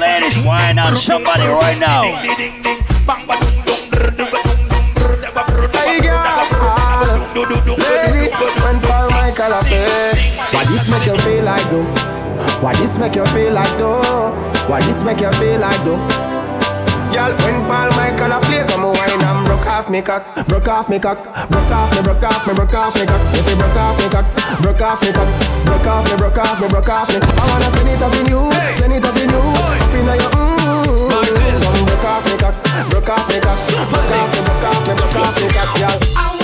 Ladies, 0.00 0.38
why 0.38 0.72
not 0.72 0.96
somebody 0.96 1.46
right 1.46 1.78
now? 1.78 2.02
Hey 5.72 6.00
girl, 6.00 6.48
lady, 7.78 8.30
when 8.62 8.78
why 10.54 10.64
this 10.64 10.88
make 10.88 11.06
you 11.06 11.16
feel 11.22 11.44
like 11.44 11.68
though? 11.70 11.84
Why 12.62 12.74
this 12.74 12.96
make 12.98 13.16
you 13.16 13.26
feel 13.26 13.52
like 13.52 13.76
though? 13.76 14.32
Why 14.68 14.80
this 14.80 15.02
make 15.04 15.20
you 15.20 15.32
feel 15.32 15.60
like 15.60 15.82
though? 15.84 15.98
Girl, 17.12 17.34
when 17.42 17.66
Paul 17.66 17.90
Michael 17.96 18.40
play 18.42 18.64
come 18.66 18.84
on 18.84 19.13
broke 19.64 19.76
off 19.76 19.88
me 19.88 20.02
cock, 20.02 20.46
broke 20.46 20.68
off 20.68 20.88
me 20.90 20.98
cock, 20.98 21.24
broke 21.48 21.72
off 21.72 21.88
me, 21.96 22.02
broke 22.02 22.22
off 22.22 22.46
me, 22.46 22.52
broke 22.52 22.74
off 22.74 22.94
me 23.00 23.06
cock. 23.06 23.20
If 23.32 23.48
you 23.48 23.56
broke 23.56 23.76
off 23.76 23.96
me 23.96 24.08
cock, 24.10 24.26
broke 24.60 24.80
off 24.82 25.00
me 25.00 25.10
cock, 25.12 25.28
broke 25.64 25.86
off 25.86 26.04
me, 26.04 26.16
broke 26.18 26.38
off 26.38 26.60
me, 26.60 26.68
broke 26.68 26.88
off 26.88 27.08
me. 27.08 27.16
I 27.16 27.44
wanna 27.48 27.70
send 27.72 27.88
it 27.88 28.02
up 28.02 28.12
in 28.12 28.26
you, 28.28 28.52
send 28.76 28.92
it 28.92 29.04
up 29.04 29.16
in 29.16 29.30
you, 29.30 29.40
up 29.40 29.94
in 29.96 30.04
your 30.04 30.30
mmm. 30.36 31.08
Come 31.64 31.84
broke 31.88 32.04
off 32.04 32.24
me 32.28 32.36
cock, 32.36 32.54
broke 32.90 33.08
off 33.08 33.24
me 33.28 33.40
cock, 33.40 33.56
broke 33.88 34.12
off 34.12 34.28
me, 34.36 34.40
broke 34.44 34.64
off 34.68 34.86
me, 34.86 34.94
broke 35.00 35.16
off 35.16 35.40
me 35.40 35.48
cock, 35.48 35.78
girl. 35.80 36.43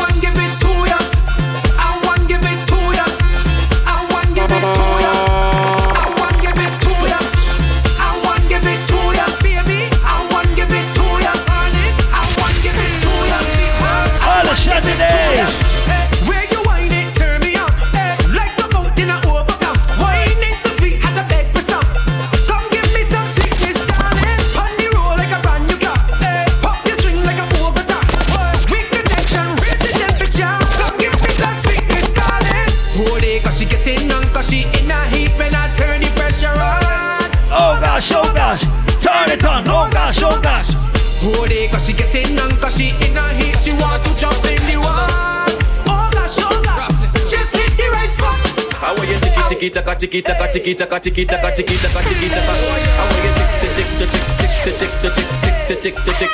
Hold 41.20 41.52
cause 41.70 41.84
she 41.86 41.92
getting 41.92 42.38
on, 42.40 42.50
cause 42.60 42.76
she 42.76 42.90
in 42.96 43.16
a 43.16 43.24
heat. 43.36 43.56
She 43.60 43.72
want 43.76 44.00
to 44.04 44.10
jump 44.16 44.40
in 44.48 44.56
the 44.64 44.76
water. 44.80 45.52
Oh 45.84 46.08
gosh, 46.12 46.40
oh 46.40 46.48
gosh. 46.64 46.88
Just 47.28 47.52
hit 47.56 47.72
the 47.76 47.86
right 47.92 48.08
spot. 48.08 48.40
How 48.80 48.96
are 48.96 49.04
you 49.04 49.18
tiki 49.20 49.42
tiki 49.52 49.68
taka 49.70 49.94
tiki 50.00 50.22
taka 50.22 50.48
tiki 50.48 50.72
taka 50.74 50.96
tiki 51.00 51.24
taka 51.28 51.50
tiki 51.52 51.76
taka 51.76 52.00
tiki 52.08 52.28
taka? 52.32 52.52
How 52.96 53.04
are 53.04 53.20
you 53.20 53.32
tick 53.36 53.72
tick 53.76 53.88
tick 54.00 54.08
tick 54.08 54.24
tick 54.40 54.80
tick 54.80 54.92
tick 55.00 55.12
tick 55.12 55.28
tick 55.68 55.80
tick 55.84 55.96
tick 56.04 56.16
tick. 56.16 56.32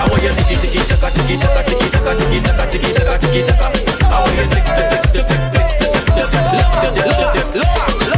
How 0.00 0.08
are 0.08 0.20
you 0.24 0.32
tiki 0.40 0.56
tiki 0.56 0.80
taka 0.88 1.08
tiki 1.12 1.36
taka 1.36 1.60
tiki 1.68 1.86
taka 1.92 2.12
tiki 2.16 2.38
taka 2.40 2.64
tiki 2.64 2.90
taka 2.96 3.14
tiki 3.20 3.40
taka? 3.44 3.66
How 4.08 4.24
are 4.24 4.32
you 4.32 4.48
tick 4.48 4.64
tick 4.64 4.88
tick 4.88 5.04
tick 5.12 5.24
tick 5.28 5.52
tick 5.52 5.68
tick 6.16 6.32
tick 6.80 7.04
tick 7.12 7.28
tick? 7.36 7.46
Baby, 7.52 8.17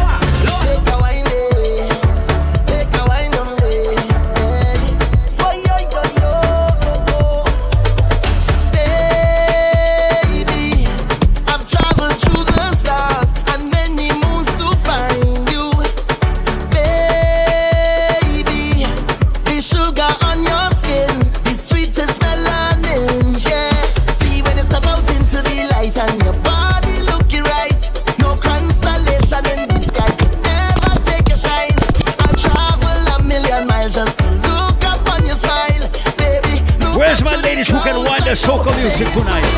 music 38.82 39.12
tonight? 39.12 39.50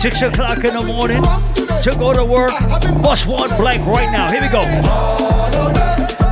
6 0.00 0.22
o'clock 0.22 0.64
in 0.64 0.72
the 0.72 0.82
morning 0.82 1.22
to 1.82 1.90
go 1.98 2.14
to 2.14 2.24
work. 2.24 2.52
Bus 3.02 3.26
one 3.26 3.50
blank 3.58 3.84
right 3.84 4.10
now. 4.10 4.30
Here 4.30 4.40
we 4.40 4.48
go. 4.48 6.29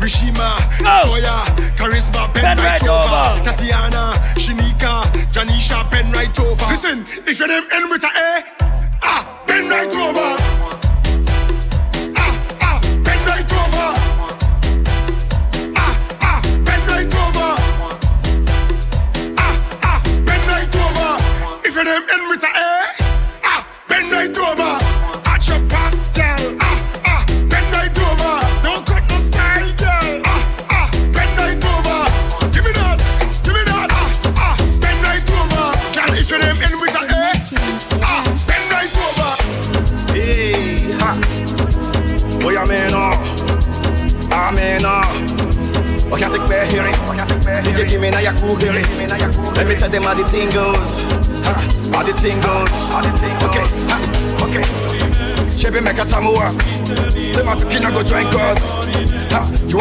Rishima, 0.00 0.56
Toya, 1.04 1.44
Charisma, 1.76 2.32
Ben, 2.32 2.42
ben 2.42 2.56
right, 2.58 2.80
right 2.80 2.88
over. 2.88 3.44
Tatiana, 3.44 4.16
Shinika, 4.40 5.04
Janisha, 5.32 5.88
Ben 5.90 6.10
right 6.12 6.32
over. 6.40 6.64
Listen, 6.72 7.04
if 7.28 7.38
your 7.38 7.48
name 7.48 7.64
end 7.70 7.90
with 7.90 8.02
a 8.02 8.08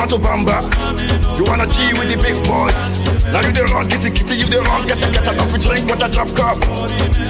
to 0.10 0.18
Bamba. 0.18 0.58
You 1.38 1.46
wanna 1.46 1.68
G 1.70 1.94
with 1.94 2.10
the 2.10 2.18
big 2.18 2.34
boys. 2.50 2.74
Now 3.30 3.46
you 3.46 3.54
the 3.54 3.62
wrong, 3.70 3.86
kitty 3.86 4.10
kitty, 4.10 4.42
you 4.42 4.50
the 4.50 4.58
wrong, 4.66 4.82
get 4.90 4.98
a 4.98 5.10
get 5.14 5.22
a 5.22 5.38
coffee 5.38 5.62
drink 5.62 5.86
with 5.86 6.02
a 6.02 6.10
drop 6.10 6.34
cup. 6.34 6.58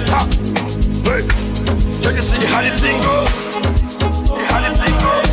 Ha! 0.08 0.24
Hey! 1.04 1.28
Can 2.00 2.16
you 2.16 2.24
see 2.24 2.40
how 2.48 2.64
the 2.64 2.72
thing 2.80 2.96
goes? 3.04 3.52
See 4.32 4.48
how 4.48 4.64
the 4.64 4.72
thing 4.80 4.96
goes? 4.96 5.28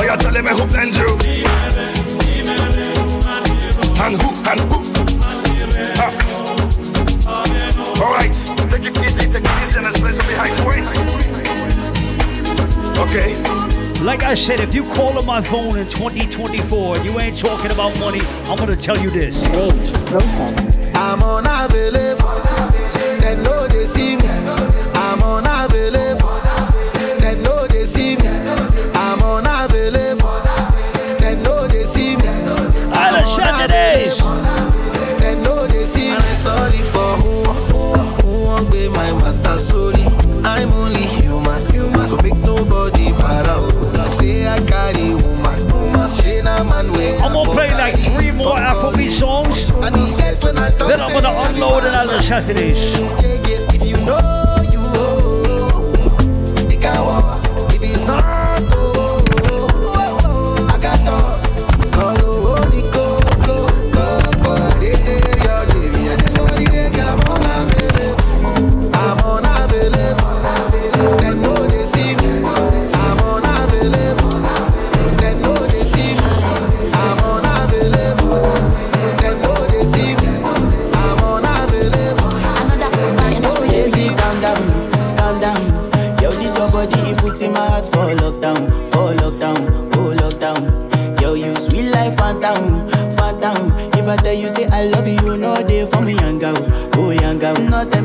you're 0.00 0.16
telling 0.16 0.48
me 0.48 0.52
who 0.56 0.64
and 0.80 0.96
you? 0.96 1.12
And 4.00 4.16
who, 4.16 4.32
and 4.48 4.60
who? 4.72 4.80
Ha! 6.00 6.08
Alright, 8.00 8.32
take 8.72 8.88
it 8.88 8.96
easy, 9.04 9.28
take 9.28 9.44
it 9.44 9.56
easy, 9.60 9.76
and 9.76 9.84
let's 9.84 10.00
play 10.00 10.12
some 10.16 10.24
behind 10.24 10.56
the 10.56 10.64
waist. 10.64 10.96
Okay. 12.96 13.85
Like 14.02 14.22
I 14.22 14.34
said, 14.34 14.60
if 14.60 14.74
you 14.74 14.84
call 14.94 15.18
on 15.18 15.26
my 15.26 15.42
phone 15.42 15.76
in 15.78 15.84
2024 15.86 16.96
and 16.96 17.04
you 17.04 17.18
ain't 17.18 17.38
talking 17.38 17.70
about 17.70 17.98
money, 17.98 18.20
I'm 18.44 18.56
gonna 18.56 18.76
tell 18.76 18.96
you 18.98 19.10
this. 19.10 19.42
I'm 20.94 21.22
unavailable. 21.22 22.28
They 23.20 23.34
know 23.42 23.66
they 23.66 23.84
see 23.86 24.16
me. 24.16 24.28
I'm 24.94 25.22
unavailable. 25.22 25.75
songs. 49.16 49.68
This 49.68 51.02
I'm 51.02 51.12
gonna 51.12 51.32
unload 51.48 51.84
and 51.84 51.96
I'll 51.96 52.20
shut. 52.20 53.75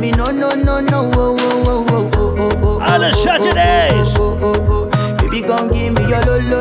me 0.02 0.12
no 0.12 0.26
no 0.32 0.50
no 0.56 0.80
no 0.80 1.12
oh 1.14 1.38
oh 1.40 1.64
oh 1.68 1.86
oh 1.90 2.12
oh 2.16 2.36
oh 2.40 2.60
oh. 2.64 2.82
All 2.82 3.00
the 3.00 3.12
Saturdays. 3.12 4.14
Baby, 5.22 5.42
come 5.48 5.70
give 5.72 5.94
me 5.94 6.04
your 6.10 6.22
lo 6.26 6.38
lo 6.50 6.60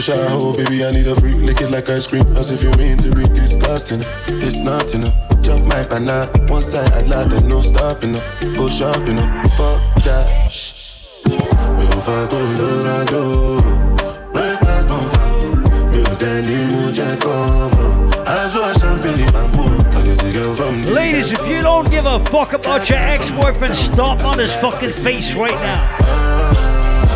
a 0.00 0.02
shy 0.02 0.14
oh, 0.16 0.54
baby. 0.56 0.84
I 0.84 0.90
need 0.90 1.06
a 1.06 1.14
freak, 1.14 1.36
lick 1.36 1.60
it 1.60 1.70
like 1.70 1.88
ice 1.90 2.06
cream. 2.06 2.24
As 2.36 2.50
if 2.50 2.62
you 2.62 2.72
mean 2.80 2.96
to 2.98 3.14
be 3.14 3.24
disgusting. 3.34 4.00
It's 4.40 4.64
nothing. 4.64 5.04
Uh. 5.04 5.42
Jump 5.42 5.66
my 5.66 5.82
banana. 5.84 6.30
One 6.48 6.62
side 6.62 6.90
I 6.92 7.02
lie, 7.02 7.28
then 7.28 7.48
no 7.48 7.60
stopping. 7.60 8.14
Uh. 8.14 8.54
Go 8.56 8.66
shopping. 8.68 9.18
Fuck 9.56 9.80
that. 10.04 10.48
Me 11.26 11.84
go 13.10 13.58
Red. 14.34 14.56
Me. 14.56 14.90
I 18.26 18.48
saw 18.48 18.70
a 18.70 18.74
champagne 18.78 19.26
my 19.32 19.46
mood. 19.56 19.80
Ladies, 20.86 21.32
if 21.32 21.46
you 21.46 21.60
don't 21.60 21.90
give 21.90 22.06
a 22.06 22.24
fuck 22.26 22.52
about 22.52 22.88
your 22.88 22.98
ex-boyfriend, 22.98 23.74
stop 23.74 24.24
on 24.24 24.38
his 24.38 24.54
fucking 24.56 24.92
face 24.92 25.34
right 25.34 25.50
now. 25.50 25.96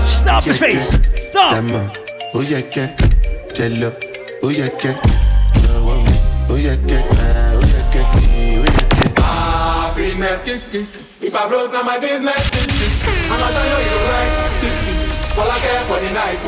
Stop 0.06 0.44
his 0.44 0.58
face. 0.58 0.86
Stop. 1.30 2.03
Dama, 2.34 2.42
ó 2.42 2.42
yẹ 2.42 2.60
kẹ́, 2.74 2.86
jẹ 3.54 3.68
lọ, 3.80 3.90
ó 4.42 4.48
yẹ 4.50 4.68
kẹ́, 4.80 4.94
lọ́wọ́, 5.64 5.96
ó 6.50 6.52
yẹ 6.56 6.74
kẹ́, 6.88 7.00
ó 7.58 7.60
yẹ 7.72 7.80
kẹ́, 7.92 8.04
ó 8.60 8.62
yẹ 8.64 8.70
kẹ́. 8.90 9.08
Happiness. 9.22 10.42
If 11.20 11.34
I 11.34 11.36
broke, 11.48 11.72
now 11.72 11.82
my 11.82 11.98
business. 11.98 12.42
I'ma 13.30 13.46
show 13.54 13.66
you 13.70 13.78
you 13.86 13.98
right. 14.10 14.32
All 15.38 15.50
I 15.50 15.52
care 15.60 15.84
for 15.88 15.98
the 16.02 16.10
night. 16.12 16.38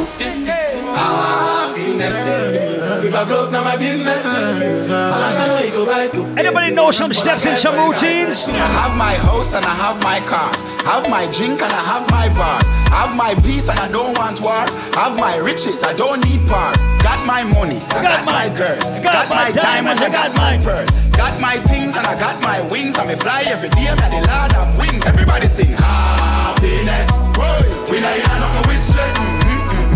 Happiness. 1.97 3.05
If 3.05 3.14
I 3.14 3.24
broke, 3.24 3.52
now 3.52 3.64
my 3.64 3.77
business. 3.77 4.27
I'ma 4.27 5.31
show 5.32 5.59
you 5.64 5.73
you 5.73 5.85
right. 5.89 6.12
Anybody 6.39 6.74
know 6.74 6.90
some 6.90 7.12
steps 7.12 7.47
and 7.47 7.59
some 7.59 7.77
routines? 7.77 8.44
I 8.48 8.68
have 8.85 8.97
my 8.97 9.14
house 9.24 9.55
and 9.55 9.64
I 9.64 9.74
have 9.81 9.97
my 10.02 10.20
car. 10.28 10.52
Have 10.85 11.09
my 11.09 11.24
drink 11.32 11.62
and 11.62 11.73
I 11.73 11.82
have 11.89 12.05
my 12.10 12.28
bar. 12.36 12.60
Have 12.93 13.16
my 13.16 13.32
peace 13.43 13.68
and 13.68 13.78
I 13.78 13.89
don't 13.89 14.16
want 14.18 14.40
war. 14.40 14.64
Have 15.01 15.16
my 15.18 15.36
riches, 15.40 15.82
I 15.85 15.94
don't 15.94 16.20
need 16.28 16.44
par. 16.48 16.73
Got 17.01 17.24
my 17.27 17.44
money, 17.44 17.81
I 17.97 18.02
got, 18.02 18.24
my 18.27 18.48
girl. 18.52 18.77
Got, 19.01 19.28
my 19.31 19.51
diamonds, 19.52 20.02
I 20.02 20.10
got 20.10 20.36
my 20.36 20.59
pearl. 20.60 20.85
Got 21.16 21.40
my 21.40 21.56
things 21.64 21.97
and 21.97 22.06
I 22.06 22.14
got 22.18 22.43
my 22.43 22.60
wings. 22.68 22.98
And 22.98 23.09
me 23.09 23.16
fly 23.16 23.44
every 23.48 23.70
day, 23.70 23.89
I'm 23.89 23.97
the 23.97 24.20
lord 24.20 24.52
of 24.52 24.68
wings. 24.77 25.06
Everybody 25.06 25.47
sing 25.47 25.73
happiness. 25.73 27.09
Boy, 27.32 27.64
we 27.89 28.01
not 28.05 28.12
in 28.12 28.24
nothing 28.36 28.68
with 28.68 28.82
stress. 28.85 29.45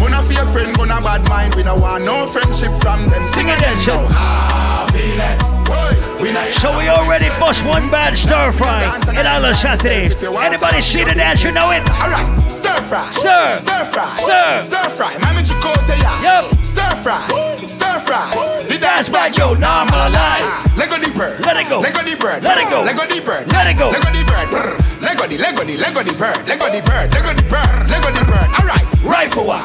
Gonna 0.01 0.23
fake 0.25 0.49
friend, 0.49 0.73
bad 0.77 1.29
mind. 1.29 1.55
We 1.55 1.63
no 1.63 1.75
want 1.77 2.05
no 2.05 2.27
friendship 2.27 2.73
from 2.81 3.07
them. 3.07 3.23
Sing 3.29 3.47
again, 3.47 3.77
now. 3.87 4.09
Happiness. 4.09 5.39
Boy, 5.69 5.93
we 6.23 6.33
not 6.33 6.47
in 6.49 6.57
So 6.59 6.73
we 6.77 6.89
already 6.89 7.29
bust 7.39 7.63
one 7.67 7.91
bad 7.91 8.17
stir 8.17 8.51
fry 8.53 8.83
in 9.15 9.27
all 9.27 9.41
the 9.41 9.55
Saturdays. 9.55 10.23
Anybody 10.23 10.81
see 10.81 11.05
the 11.05 11.15
dance? 11.15 11.45
You 11.45 11.53
know 11.53 11.71
it. 11.71 11.83
Alright, 12.01 12.27
stir 12.51 12.81
fry. 12.83 13.05
Stir. 13.15 13.53
Stir 13.53 13.85
fry. 13.93 14.09
Stir. 14.19 14.59
Stir 14.59 14.89
fry. 14.91 15.13
Mami 15.23 15.43
Chicote 15.47 15.95
ya. 16.03 16.13
Yup. 16.27 16.65
Stir 16.65 16.95
fry. 16.99 17.21
Stir 17.67 18.01
fry. 18.01 18.67
The 18.69 18.79
Dance 18.79 19.09
by 19.09 19.31
Joe, 19.31 19.55
now 19.55 19.85
I'm 19.85 19.93
alive. 19.93 20.77
Lego 20.77 20.97
the 20.97 21.13
bird. 21.15 21.45
Let 21.45 21.57
it 21.57 21.69
go. 21.69 21.81
Lego 21.81 22.01
the 22.03 22.17
bird. 22.17 22.43
Let 22.43 22.59
it 22.59 22.71
go. 22.71 22.83
Lego 22.83 23.05
the 23.07 23.21
bird. 23.21 23.47
Let 23.53 23.71
it 23.71 23.77
go. 23.79 23.91
Lego 23.91 24.11
the 24.11 24.25
bird. 24.27 24.49
Brr. 24.51 24.75
Lego 25.05 25.27
the 25.29 25.39
Lego 25.39 25.63
the 25.63 25.77
Lego 25.77 26.03
the 26.03 26.15
bird. 26.19 26.41
Lego 26.49 26.67
the 26.67 26.81
bird. 26.83 27.13
Lego 27.15 27.31
the 27.37 27.45
bird. 27.47 27.91
Lego 27.91 28.11
the 28.11 28.25
bird. 28.25 28.49
Alright. 28.59 28.90
Rifle 29.03 29.45
wa. 29.47 29.59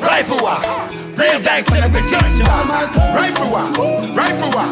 Rifle 0.00 0.38
wa. 0.42 0.58
Real 1.16 1.40
gangsta 1.40 1.76
let 1.78 1.92
me 1.92 2.00
tell 2.02 2.26
you. 2.36 2.44
Rifle 3.14 3.50
wa. 3.50 3.62
Rifle 4.14 4.50
wa. 4.50 4.64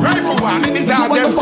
Rifle 0.00 0.36
wa. 0.42 0.58
Me 0.58 0.70
the 0.70 0.84
dog 0.86 1.14
them. 1.14 1.32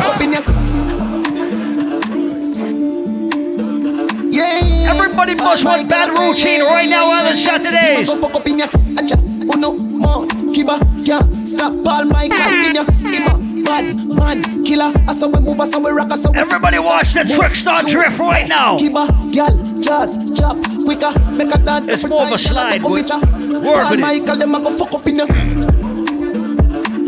Yeah. 4.32 4.90
Everybody 4.90 5.32
oh 5.32 5.36
bust 5.36 5.64
one 5.64 5.86
bad 5.88 6.10
routine 6.18 6.62
right 6.62 6.88
now 6.88 7.10
on 7.10 7.24
the 7.30 7.36
Saturdays. 7.36 8.08
Go 8.08 8.16
fuck 8.16 8.36
up 8.36 8.46
in 8.46 8.58
ya, 8.58 8.66
acha, 8.66 9.16
uno, 9.54 9.72
more, 9.72 10.26
kiba, 10.54 10.78
yeah. 11.06 11.20
Stop 11.44 11.72
all 11.86 12.04
my 12.04 12.28
gun 12.28 12.54
in 12.64 12.74
ya, 12.74 12.84
ima, 13.04 13.38
bad 13.64 13.94
man, 14.06 14.64
killer. 14.64 14.92
I 15.08 15.14
saw 15.14 15.28
we 15.28 15.40
move, 15.40 15.60
I 15.60 15.66
saw 15.66 15.78
we 15.78 15.90
rock, 15.90 16.10
I 16.10 16.16
saw 16.16 16.30
we 16.30 16.38
Everybody 16.38 16.78
watch 16.78 17.12
the 17.12 17.20
Trickstar 17.20 17.86
Drift 17.86 18.18
right 18.18 18.48
now. 18.48 18.76
Kiba, 18.78 19.06
gal, 19.32 19.56
jazz, 19.90 20.16
chop, 20.38 20.56
quicker, 20.84 21.12
make 21.32 21.52
a 21.52 21.58
dance. 21.58 21.88
It's 21.88 22.06
more 22.06 22.22
of 22.22 22.30
a 22.32 22.38
slide, 22.38 22.80
boy. 22.82 23.02
Work 23.66 23.90
with 23.90 23.98
my 24.00 24.12
it. 24.14 24.24
gal, 24.24 24.38
them 24.38 24.54
a 24.54 24.60
go 24.62 24.70
fuck 24.70 24.94
up 24.94 25.06
in 25.08 25.16
ya. 25.18 25.26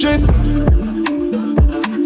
Drift, 0.03 0.27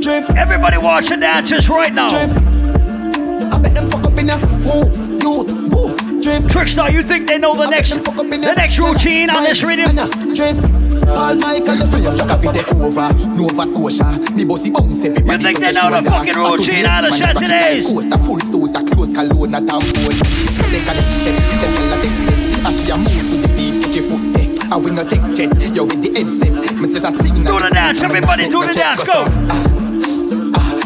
drift, 0.03 0.31
Everybody 0.36 0.77
watch 0.77 1.09
the 1.09 1.16
dances 1.16 1.70
right 1.70 1.94
now. 1.94 2.09
drift. 2.09 2.36
I 2.36 3.59
bet 3.62 3.73
them 3.73 3.86
fuck 3.86 4.05
up 4.05 4.19
in 4.19 4.28
ya. 4.28 4.36
Move, 4.69 4.93
youth, 5.24 5.48
move, 5.73 5.97
drift. 6.23 6.48
Trickstar, 6.51 6.93
you 6.93 7.03
think 7.03 7.27
they 7.27 7.39
know 7.39 7.57
the 7.57 7.70
next 7.70 7.94
the 7.94 8.55
next 8.57 8.78
routine 8.78 9.31
on 9.31 9.44
this 9.44 9.62
rhythm? 9.62 9.98
Uh, 9.98 10.07
drift. 10.35 10.61
All 11.09 11.35
my 11.36 11.61
gal, 11.61 11.77
them 11.77 11.89
Free 11.89 12.05
up 12.05 12.15
shaka 12.15 12.36
fi 12.43 12.53
take 12.53 12.73
over 12.74 13.09
Nova 13.39 13.65
Scotia 13.65 14.05
Me 14.35 14.44
bossy 14.44 14.70
bounce 14.70 15.05
everybody 15.05 15.39
You 15.39 15.39
think 15.39 15.59
they 15.61 15.70
know 15.70 15.89
the 15.89 16.11
fucking 16.11 16.35
routine 16.35 16.85
on 16.85 17.05
the 17.05 17.11
man, 17.11 17.12
set 17.12 17.35
rock 17.35 17.44
today? 17.44 17.81
like 17.81 17.86
Coaster 17.86 18.19
full 18.19 18.40
suit 18.40 18.77
A 18.77 18.82
close 18.82 19.12
cologne 19.12 19.55
a 19.55 19.61
tampon 19.61 20.45
Take 20.70 20.86
a 20.86 20.93
next 20.94 21.14
step 21.20 21.36
Them 21.60 21.70
tell 21.76 21.93
a 21.93 21.97
text 22.02 22.20
set. 22.26 22.38
As 22.66 22.74
she 22.84 22.90
a 22.90 22.97
move 22.97 23.26
to 23.30 23.36
the 23.43 23.48
beat 23.56 23.74
Put 23.84 23.94
your 23.97 24.05
foot 24.10 24.22
there. 24.34 24.48
I 24.72 24.76
will 24.76 24.93
not 24.93 25.09
take 25.10 25.22
jet 25.36 25.51
Yo 25.74 25.84
with 25.84 26.02
the 26.02 26.10
headset 26.18 26.52
Me 26.76 26.86
says 26.86 27.06
sing 27.16 27.44
Do 27.44 27.59
the 27.60 27.70
dance, 27.72 28.02
everybody 28.02 28.48
do 28.51 28.66
the 28.66 28.72
dance, 28.72 29.02
go. 29.05 29.24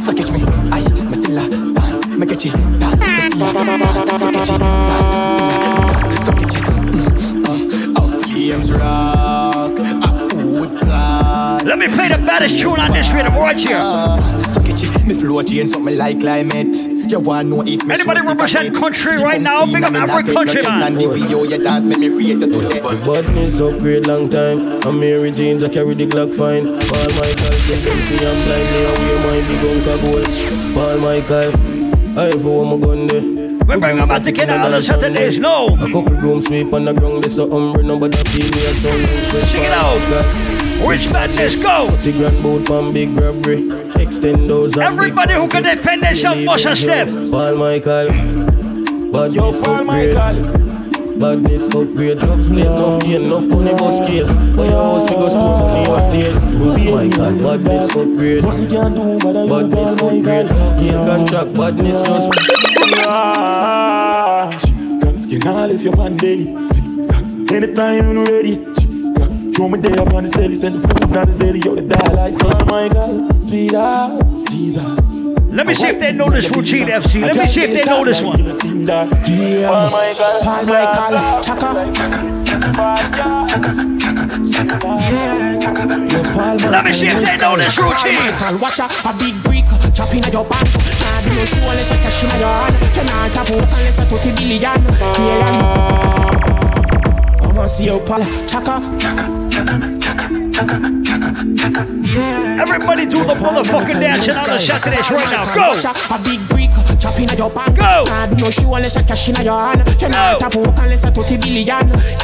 So 0.00 0.12
catch 0.12 0.30
me. 0.32 0.40
I 0.72 0.80
me 1.08 1.14
still 1.14 1.38
a 1.38 1.48
dance 1.74 2.08
Me 2.16 2.26
catch 2.26 2.44
you 2.44 2.52
dance. 2.52 3.00
Me 3.00 3.30
still 3.30 3.48
a 3.48 3.78
dance 3.80 4.20
So 4.20 4.28
catch 4.30 4.50
you 4.50 4.58
dance 4.60 5.08
Me 5.10 5.22
still 5.24 5.48
a 5.48 5.58
dance. 5.60 6.24
So 6.24 6.30
catch 6.36 6.54
you 6.54 6.62
mm, 6.92 7.96
uh, 7.96 8.04
Flames 8.28 8.70
rock 8.72 9.74
Ah, 10.04 10.12
ooh, 10.36 10.66
dance 10.66 11.64
Let 11.64 11.78
me 11.78 11.88
play 11.88 12.08
the 12.08 12.18
baddest 12.24 12.60
tune 12.60 12.78
on 12.80 12.92
this 12.92 13.10
rhythm 13.12 13.34
right 13.34 13.58
here. 13.58 13.78
So 14.48 14.60
catch 14.60 14.84
it, 14.84 15.06
me 15.06 15.14
flow 15.14 15.42
change 15.42 15.68
something 15.70 15.96
like 15.96 16.20
climate. 16.20 16.74
You 17.10 17.18
want 17.18 17.48
know 17.48 17.60
if 17.66 17.84
me 17.84 17.94
Anybody 17.94 18.20
represent 18.22 18.72
country 18.72 19.16
right 19.18 19.42
now? 19.42 19.66
scheme 19.66 19.82
Big 19.82 19.82
up 19.82 19.90
and 19.90 20.06
me 20.06 20.12
every 20.14 20.22
not 20.22 20.26
take 20.26 20.34
no 20.34 20.44
country 20.44 20.62
check 20.62 20.70
man. 20.70 20.82
And 20.82 20.94
the 20.94 21.08
way 21.10 21.18
you 21.18 21.42
you 21.42 21.58
dance 21.58 21.84
make 21.84 21.98
me 21.98 22.06
rate 22.06 22.22
you 22.22 22.38
to 22.38 22.46
death. 22.46 22.70
The 22.70 23.02
badness 23.02 23.58
upgrade 23.58 24.06
long 24.06 24.30
time. 24.30 24.78
I'm 24.86 25.02
Mary 25.02 25.34
Jeans, 25.34 25.66
I 25.66 25.74
carry 25.74 25.98
the 25.98 26.06
Glock 26.06 26.30
fine. 26.30 26.70
Paul 26.70 27.10
Michael, 27.18 27.50
get 27.66 27.82
them 27.82 27.98
see 28.06 28.22
I'm 28.22 28.38
blind. 28.46 28.62
Me 28.70 28.80
away 28.94 29.18
my 29.26 29.42
big 29.42 29.58
uncle 29.58 29.98
gold. 30.06 30.30
Paul 30.70 31.02
Michael, 31.02 31.50
I 32.14 32.30
for 32.38 32.62
my 32.62 32.78
gun 32.78 33.10
there. 33.10 33.58
We 33.58 33.74
bring 33.82 33.98
them 33.98 34.06
out 34.06 34.22
together 34.22 34.54
on 34.54 34.70
the 34.70 34.80
Saturdays, 34.80 35.40
no. 35.40 35.66
A 35.82 35.90
couple 35.90 36.14
broom 36.14 36.40
sweep 36.40 36.72
on 36.72 36.84
the 36.84 36.94
ground, 36.94 37.26
there's 37.26 37.42
a 37.42 37.46
umbre, 37.50 37.82
nobody 37.82 38.22
feel 38.30 38.46
me 38.54 38.62
a 38.66 38.72
sound. 38.78 39.02
Check 39.50 39.66
it 39.66 39.74
out. 39.74 39.98
Rich 40.86 41.10
madness, 41.10 41.58
go. 41.60 41.90
The 42.06 42.12
grand 42.14 42.40
boat 42.40 42.66
pan 42.70 42.94
big 42.94 43.10
robbery. 43.18 43.79
Extend 44.10 44.50
those 44.50 44.76
Everybody 44.76 45.34
who 45.34 45.46
can 45.46 45.62
defend 45.62 46.02
themselves 46.02 46.44
must 46.44 46.64
a 46.64 46.74
step. 46.74 47.06
Paul 47.06 47.54
Michael, 47.54 48.08
badness 49.12 49.60
upgrade. 49.62 50.16
Badness 51.20 51.68
upgrade, 51.68 52.18
drugs 52.18 52.48
blaze, 52.48 52.74
enough 52.74 53.00
gain, 53.02 53.22
enough 53.22 53.46
money 53.46 53.70
bus 53.70 54.04
case. 54.04 54.32
When 54.56 54.68
your 54.68 54.82
house, 54.82 55.08
we 55.08 55.14
go 55.14 55.28
store 55.28 55.58
money 55.60 55.86
off 55.86 56.10
days. 56.10 56.36
Oh 56.42 56.76
my 56.90 57.06
God, 57.06 57.38
badness 57.38 57.94
upgrade. 57.94 58.42
Badness 58.42 60.02
upgrade, 60.02 60.48
gain 60.80 60.98
contract, 61.06 61.54
badness 61.54 62.02
just. 62.02 62.30
You 65.30 65.38
know 65.38 65.68
if 65.70 65.82
you're 65.84 65.96
man 65.96 66.16
daily. 66.16 66.48
Anytime 67.54 68.12
you're 68.12 68.24
ready. 68.24 68.79
Show 69.60 69.68
me 69.68 69.78
there 69.78 70.00
up 70.00 70.14
on 70.14 70.24
the 70.24 70.30
celly, 70.30 70.56
send 70.56 70.76
the 70.76 70.80
food 70.80 71.12
down 71.12 71.26
the 71.26 71.34
celly, 71.36 71.60
yo, 71.62 71.74
the 71.74 71.82
die 71.84 72.12
like 72.16 72.32
oh 72.40 72.64
my 72.64 72.88
God, 72.88 73.44
sweet 73.44 73.74
out, 73.74 74.16
Jesus. 74.48 74.88
Let 75.52 75.66
me 75.66 75.74
see 75.74 75.88
if 75.88 76.00
they 76.00 76.12
know 76.12 76.30
this 76.30 76.48
routine, 76.48 76.88
FC. 76.88 77.20
Let 77.20 77.36
me 77.36 77.46
see 77.46 77.64
if 77.64 77.76
they 77.76 77.84
know 77.84 78.02
this 78.02 78.22
one. 78.22 78.40
Yeah, 78.40 78.56
oh 79.68 79.92
my 79.92 80.16
God, 80.16 80.40
Paul 80.40 80.64
Michael, 80.64 81.44
chaka. 81.44 81.76
Let 86.64 86.84
me 86.86 86.92
see 86.96 87.12
if 87.12 87.20
they 87.20 87.36
know 87.36 87.60
this 87.60 87.76
routine. 87.76 88.16
Michael, 88.16 88.56
watch 88.64 88.80
out, 88.80 88.88
a 89.04 89.12
big 89.20 89.36
brick 89.44 89.68
chopping 89.92 90.24
at 90.24 90.32
your 90.32 90.48
back. 90.48 90.64
Nah, 90.64 91.20
do 91.20 91.36
no 91.36 91.44
show 91.44 91.60
unless 91.68 91.92
I 91.92 92.00
cash 92.00 92.24
in 92.24 92.32
your 92.40 92.48
hand. 92.48 92.80
You 92.96 93.04
nah 93.12 93.28
tap 93.28 93.44
out 93.44 93.68
unless 93.76 94.00
I 94.00 94.08
put 94.08 94.24
a 94.24 94.32
billion. 94.40 94.80
Alien. 95.20 96.69
I'ma 97.60 97.68
see 97.68 97.84
you, 97.84 98.00
Paul, 98.08 98.24
chaka. 98.48 98.80
chaka, 98.96 100.00
chaka, 100.00 100.00
chaka. 100.00 101.84
Yeah. 102.08 102.56
Everybody 102.58 103.04
do 103.04 103.22
the 103.22 103.34
motherfucking 103.34 104.00
dancing 104.00 104.32
on 104.32 104.44
the 104.48 104.58
Saturdays 104.58 105.10
right 105.10 105.30
now. 105.30 105.54
Go. 105.54 105.76
Watch 105.76 105.84
out, 105.84 106.00
a 106.08 106.24
big 106.24 106.40
brick 106.48 106.70
chopping 106.98 107.28
at 107.28 107.36
your 107.36 107.50
back. 107.50 107.74
Go. 107.76 107.84
Nah, 108.08 108.28
do 108.28 108.36
no 108.36 108.48
show 108.48 108.74
unless 108.76 108.96
I 108.96 109.02
cash 109.02 109.28
in 109.28 109.44
your 109.44 109.60
hand. 109.60 109.84
You 110.00 110.08
nah 110.08 110.38
tap 110.38 110.56
out 110.56 110.68
unless 110.80 111.04
I 111.04 111.10
put 111.10 111.30
a 111.32 111.36
billion. 111.36 111.68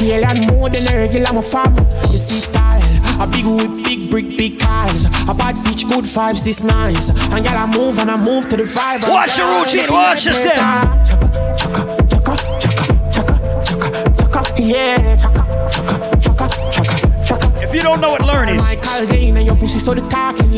Alien 0.01 0.47
more 0.47 0.71
than 0.71 0.81
a 0.89 0.97
regular 0.97 1.31
my 1.31 1.43
fam. 1.43 1.77
You 2.09 2.17
see 2.17 2.41
style. 2.41 2.81
A 3.21 3.27
big 3.29 3.45
whip, 3.45 3.85
big 3.85 4.09
brick, 4.09 4.35
big 4.41 4.59
cars. 4.59 5.05
A 5.05 5.37
bad 5.37 5.53
bitch, 5.61 5.87
good 5.87 6.05
vibes, 6.05 6.43
this 6.43 6.63
nice. 6.63 7.09
And 7.29 7.45
girl, 7.45 7.53
I 7.53 7.69
move 7.77 7.99
and 7.99 8.09
I 8.09 8.17
move 8.17 8.49
to 8.49 8.57
the 8.57 8.63
vibe. 8.63 9.07
Watch 9.07 9.37
the 9.37 9.45
routine, 9.45 9.93
watch 9.93 10.23
the 10.23 11.46
Yeah. 14.67 15.15
If 17.63 17.73
you 17.73 17.81
don't 17.81 18.01
know 18.01 18.11
what 18.11 18.25
learn 18.25 18.49
your 19.45 19.55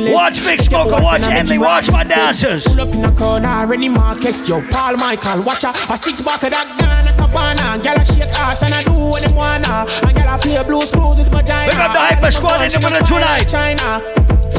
less. 0.04 0.14
Watch 0.14 0.44
Big 0.44 0.62
Smoker, 0.62 1.02
watch 1.04 1.22
Emily, 1.22 1.58
watch 1.60 1.92
my 1.92 2.04
dancers. 2.04 2.64
Pull 2.64 2.82
up 2.82 2.94
in 2.96 3.06
a 3.06 3.12
corner, 3.16 3.74
any 3.74 3.90
markets, 3.90 4.50
yo. 4.50 4.62
Paul 4.72 4.98
Michael, 4.98 5.44
watch 5.44 5.64
a, 5.64 5.70
a 5.94 5.98
six 5.98 6.22
back 6.22 6.42
of 6.44 6.50
that 6.50 6.66
gun, 6.80 7.06
a 7.08 7.14
cabana. 7.18 7.78
Girl, 7.84 8.00
I 8.00 8.04
shake 8.04 8.34
ass 8.40 8.64
and 8.64 8.74
I 8.74 8.84
do 8.84 8.94
what 8.94 9.22
they 9.22 9.34
wanna. 9.36 9.86
And 10.08 10.16
girl, 10.18 10.30
I 10.30 10.38
play 10.42 10.64
blues 10.64 10.90
screws 10.90 11.18
with 11.20 11.30
vagina. 11.30 11.70
We 11.70 11.78
got 11.78 11.94
the 11.94 12.00
hyper 12.00 12.32
squad 12.32 12.62
in 12.66 12.72
the 12.72 12.80
middle 12.80 13.06
tonight. 13.06 13.46
China. 13.46 14.02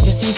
You 0.07 0.13
see 0.15 0.31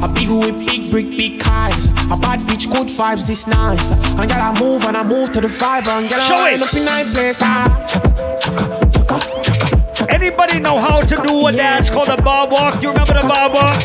style, 0.00 0.10
a 0.10 0.14
big 0.14 0.28
whip, 0.28 0.56
big 0.66 0.90
brick, 0.90 1.10
big 1.10 1.40
cars. 1.40 1.86
A 2.10 2.16
bad 2.16 2.40
bitch, 2.40 2.70
good 2.70 2.88
vibes, 2.88 3.26
this 3.26 3.46
nice. 3.46 3.90
And 3.92 4.30
girl, 4.30 4.40
I 4.40 4.60
move 4.60 4.84
and 4.84 4.96
I 4.96 5.04
move 5.04 5.32
to 5.32 5.40
the 5.40 5.48
vibe. 5.48 5.86
And 5.88 6.08
girl, 6.08 6.20
Show 6.20 6.36
I 6.36 6.50
it. 6.52 6.62
up 6.62 6.74
in 6.74 6.84
night 6.84 7.06
place. 7.12 7.40
Ah. 7.42 7.68
Anybody 10.08 10.58
know 10.58 10.78
how 10.78 11.00
to 11.00 11.16
do 11.16 11.46
a 11.46 11.52
dance 11.52 11.90
called 11.90 12.08
a 12.08 12.16
bob 12.22 12.52
walk? 12.52 12.82
You 12.82 12.90
remember 12.90 13.14
the 13.14 13.26
bob 13.28 13.52
walk? 13.54 13.84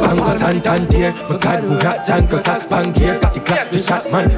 Banco 0.00 0.30
Santander, 0.30 1.12
my 1.28 1.38
God, 1.38 1.60
who 1.60 1.80
got 1.80 2.06
Janko, 2.06 2.42
cock, 2.42 2.62
bankiers, 2.68 3.20
got 3.20 3.34
the 3.34 3.40
clap, 3.40 3.70
the 3.70 3.78
shot, 3.78 4.04
man, 4.10 4.28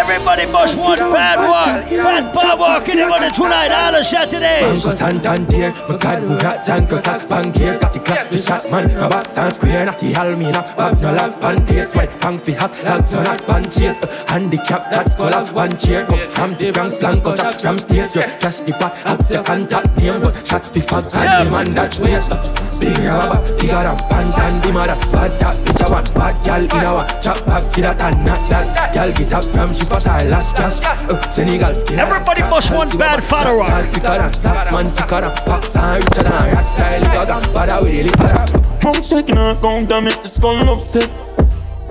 Everybody 0.00 0.46
must 0.46 0.78
want 0.78 0.98
bad 0.98 1.38
walk. 1.38 1.84
Bad 1.90 2.32
bob 2.32 2.58
walk 2.58 2.88
in 2.88 2.96
the 2.96 3.30
tonight, 3.34 3.70
all 3.70 3.92
the 3.92 4.02
Saturdays. 4.02 4.64
Banco 4.64 4.96
Santander, 4.96 5.72
my 5.88 5.98
God, 5.98 6.18
who 6.24 6.40
got 6.40 6.64
Janko, 6.64 7.02
cock, 7.02 7.20
bankiers, 7.28 7.78
got 7.78 7.92
the 7.92 8.00
clap, 8.00 8.30
the 8.30 8.38
shot, 8.38 8.64
man, 8.70 8.88
my 8.96 9.08
back 9.10 9.28
sound 9.28 9.52
square, 9.52 9.84
not 9.84 9.98
the 9.98 10.12
Almina, 10.16 10.64
bab 10.74 10.98
no 11.02 11.12
last 11.12 11.40
panties, 11.42 11.94
my 11.94 12.06
hang 12.22 12.38
fi 12.38 12.52
hot, 12.52 12.72
lads 12.82 13.14
on 13.14 13.26
hot 13.26 13.44
punches, 13.46 14.24
handicap, 14.24 14.90
that's 14.90 15.14
call 15.16 15.34
up 15.34 15.52
one 15.52 15.76
chair, 15.76 16.06
come 16.06 16.22
from 16.22 16.54
the 16.54 16.72
Bronx, 16.72 16.98
Blanco, 16.98 17.36
chop 17.36 17.54
from 17.60 17.76
stairs, 17.76 18.16
yo, 18.16 18.22
cash 18.40 18.60
the 18.64 18.72
pot, 18.80 18.96
hot 19.04 19.20
second 19.20 19.68
top 19.68 19.84
name, 20.00 20.20
but 20.22 20.32
shot 20.48 20.64
the 20.72 20.80
fuck, 20.80 21.04
and 21.12 21.46
the 21.46 21.50
man 21.52 21.74
that's 21.74 22.00
waste, 22.00 22.32
big 22.80 22.96
rubber, 23.04 23.36
bigger 23.60 23.84
than 23.84 24.00
pantan, 24.08 24.62
the 24.64 24.72
mother, 24.72 24.96
bad 25.12 25.32
that 25.44 25.56
bitch, 25.60 25.84
I 25.84 25.92
want, 25.92 26.08
bad 26.14 26.34
gal 26.40 26.64
in 26.64 26.84
our, 26.88 27.04
chop 27.20 27.44
back, 27.44 27.62
see 27.62 27.82
that 27.82 28.00
and 28.00 28.24
not 28.24 28.40
that, 28.48 28.94
gal 28.94 29.12
get 29.12 29.32
up 29.34 29.44
from, 29.44 29.68
she 29.74 29.84
spot 29.90 30.22
her 30.22 30.28
last 30.28 30.56
cash, 30.56 30.78
uh, 30.84 31.30
Senegal 31.30 31.74
skin, 31.74 31.98
Everybody 31.98 32.42
must 32.42 32.70
want 32.72 32.96
bad 32.98 33.22
father 33.24 33.56
rock. 33.56 33.84
Quicker 33.90 34.14
than 34.14 34.32
socks, 34.32 34.72
man, 34.72 34.84
sicker 34.84 35.20
than 35.20 35.34
pox, 35.44 35.76
and 35.76 36.04
richer 36.04 36.22
than 36.22 36.54
rat 36.54 36.64
style, 36.64 37.02
gaga, 37.02 37.52
bad 37.52 37.84
with 37.84 37.96
the 37.96 38.02
lip, 38.04 38.16
bad 38.16 38.50
I'm 38.84 39.02
checking 39.02 39.36
out, 39.36 39.60
count 39.60 39.88
to 39.88 40.00
make 40.00 40.22
the 40.22 40.28
skull 40.28 40.68
upset. 40.70 41.10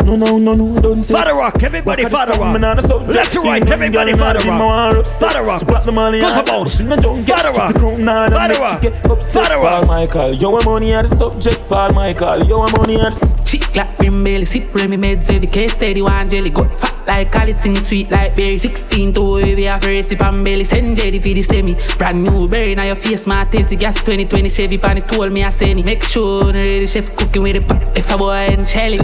No, 0.05 0.15
no, 0.15 0.37
no, 0.39 0.55
no, 0.55 0.79
don't 0.81 1.03
say. 1.03 1.13
Father 1.13 1.35
rock, 1.35 1.61
everybody 1.61 2.03
Like 2.03 2.11
I 2.11 2.15
father 2.15 2.33
said, 2.33 2.41
rock. 2.41 2.53
man, 2.53 2.63
I'm 2.65 2.75
the 2.77 2.81
subject. 2.81 3.13
Left 3.15 3.33
to 3.33 3.39
right, 3.41 3.59
Young 3.61 3.71
everybody 3.73 4.11
girl, 4.11 4.19
father 4.19 4.39
nah, 4.39 4.43
give 4.43 4.53
my 4.53 4.59
rock. 4.59 4.69
heart 4.73 4.97
upset. 4.97 5.31
Father 5.31 5.43
rock. 5.45 5.59
She 5.59 5.65
black 5.65 5.85
the 5.85 5.91
money, 5.91 6.19
Goes 6.19 6.35
yeah. 6.35 6.41
about. 6.41 6.63
But 6.63 6.71
she 6.73 6.83
no 6.83 6.97
junk, 6.97 7.25
get 7.27 7.35
Father 7.37 7.49
just 7.49 7.59
rock. 7.59 7.73
the 7.73 7.79
crown, 7.79 8.05
nah, 8.05 8.29
that 8.29 8.33
Father 8.35 8.53
make 8.53 8.59
rock. 8.61 8.81
she 8.83 8.89
get 8.89 9.05
upset. 9.11 9.43
Father 9.43 9.55
Paul 9.55 9.63
rock. 9.81 9.87
Michael, 9.87 10.33
yo, 10.33 10.57
I'm 10.57 10.65
money 10.65 10.93
at 10.93 11.03
the 11.03 11.09
subject. 11.15 11.69
Paul 11.69 11.91
Michael, 11.93 12.43
yo, 12.45 12.61
I'm 12.63 12.71
money 12.73 12.99
at 12.99 13.13
the 13.13 13.43
Chick 13.45 13.61
clap 13.61 13.97
brim 13.97 14.23
belly, 14.23 14.45
sip 14.45 14.73
Remy 14.73 14.97
meds 14.97 15.29
every 15.33 15.47
case 15.47 15.73
steady 15.73 16.01
one 16.03 16.29
jelly 16.29 16.49
got 16.51 16.69
fat 16.77 16.93
like 17.07 17.31
Khalid 17.31 17.59
sing 17.59 17.79
sweet 17.81 18.11
like 18.11 18.35
berry 18.35 18.53
16 18.57 19.11
to 19.15 19.35
heavy 19.37 19.65
a 19.65 19.79
first 19.79 20.09
sip 20.09 20.21
and 20.21 20.45
belly 20.45 20.63
send 20.63 20.95
jelly 20.95 21.17
for 21.17 21.29
the 21.29 21.41
semi 21.41 21.75
brand 21.97 22.23
new 22.23 22.47
berry 22.47 22.75
now 22.75 22.83
your 22.83 22.95
face 22.95 23.25
my 23.25 23.45
tasty 23.45 23.75
gas 23.75 23.95
2020 23.95 24.49
Chevy 24.49 24.77
pan 24.77 24.99
it 24.99 25.07
told 25.07 25.31
me 25.33 25.43
I 25.43 25.49
send 25.49 25.79
it 25.79 25.85
make 25.85 26.03
sure 26.03 26.43
no 26.45 26.51
ready 26.59 26.85
chef 26.85 27.15
cooking 27.15 27.41
with 27.41 27.55
the 27.55 27.61
pot 27.73 27.97
if 27.97 28.11
a 28.11 28.17
boy 28.19 28.33
and 28.33 28.67
shelly 28.67 28.99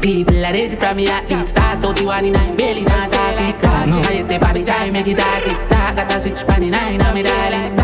people 0.00 0.36
are 0.44 0.52
ready 0.52 0.76
from 0.76 0.96
me 0.96 1.08
at 1.08 1.30
it 1.30 1.48
start 1.48 1.84
out 1.84 1.96
the 1.96 2.04
one 2.04 2.24
in 2.24 2.32
nine 2.32 2.56
belly 2.56 2.84
not 2.84 3.10
that 3.10 3.36
like 3.36 3.60
that 3.60 3.88
I 3.88 4.12
hit 4.12 4.28
the 4.28 4.38
pan 4.38 4.64
time 4.64 4.92
make 4.92 5.06
it 5.06 5.16
dark 5.16 5.42
clip 5.44 5.68
dark 5.68 5.96
got 5.96 6.10
a 6.10 6.20
switch 6.20 6.46
pan 6.46 6.62
in 6.62 6.70
nine 6.70 7.00
I'm 7.00 7.14
me 7.14 7.22
darling 7.22 7.82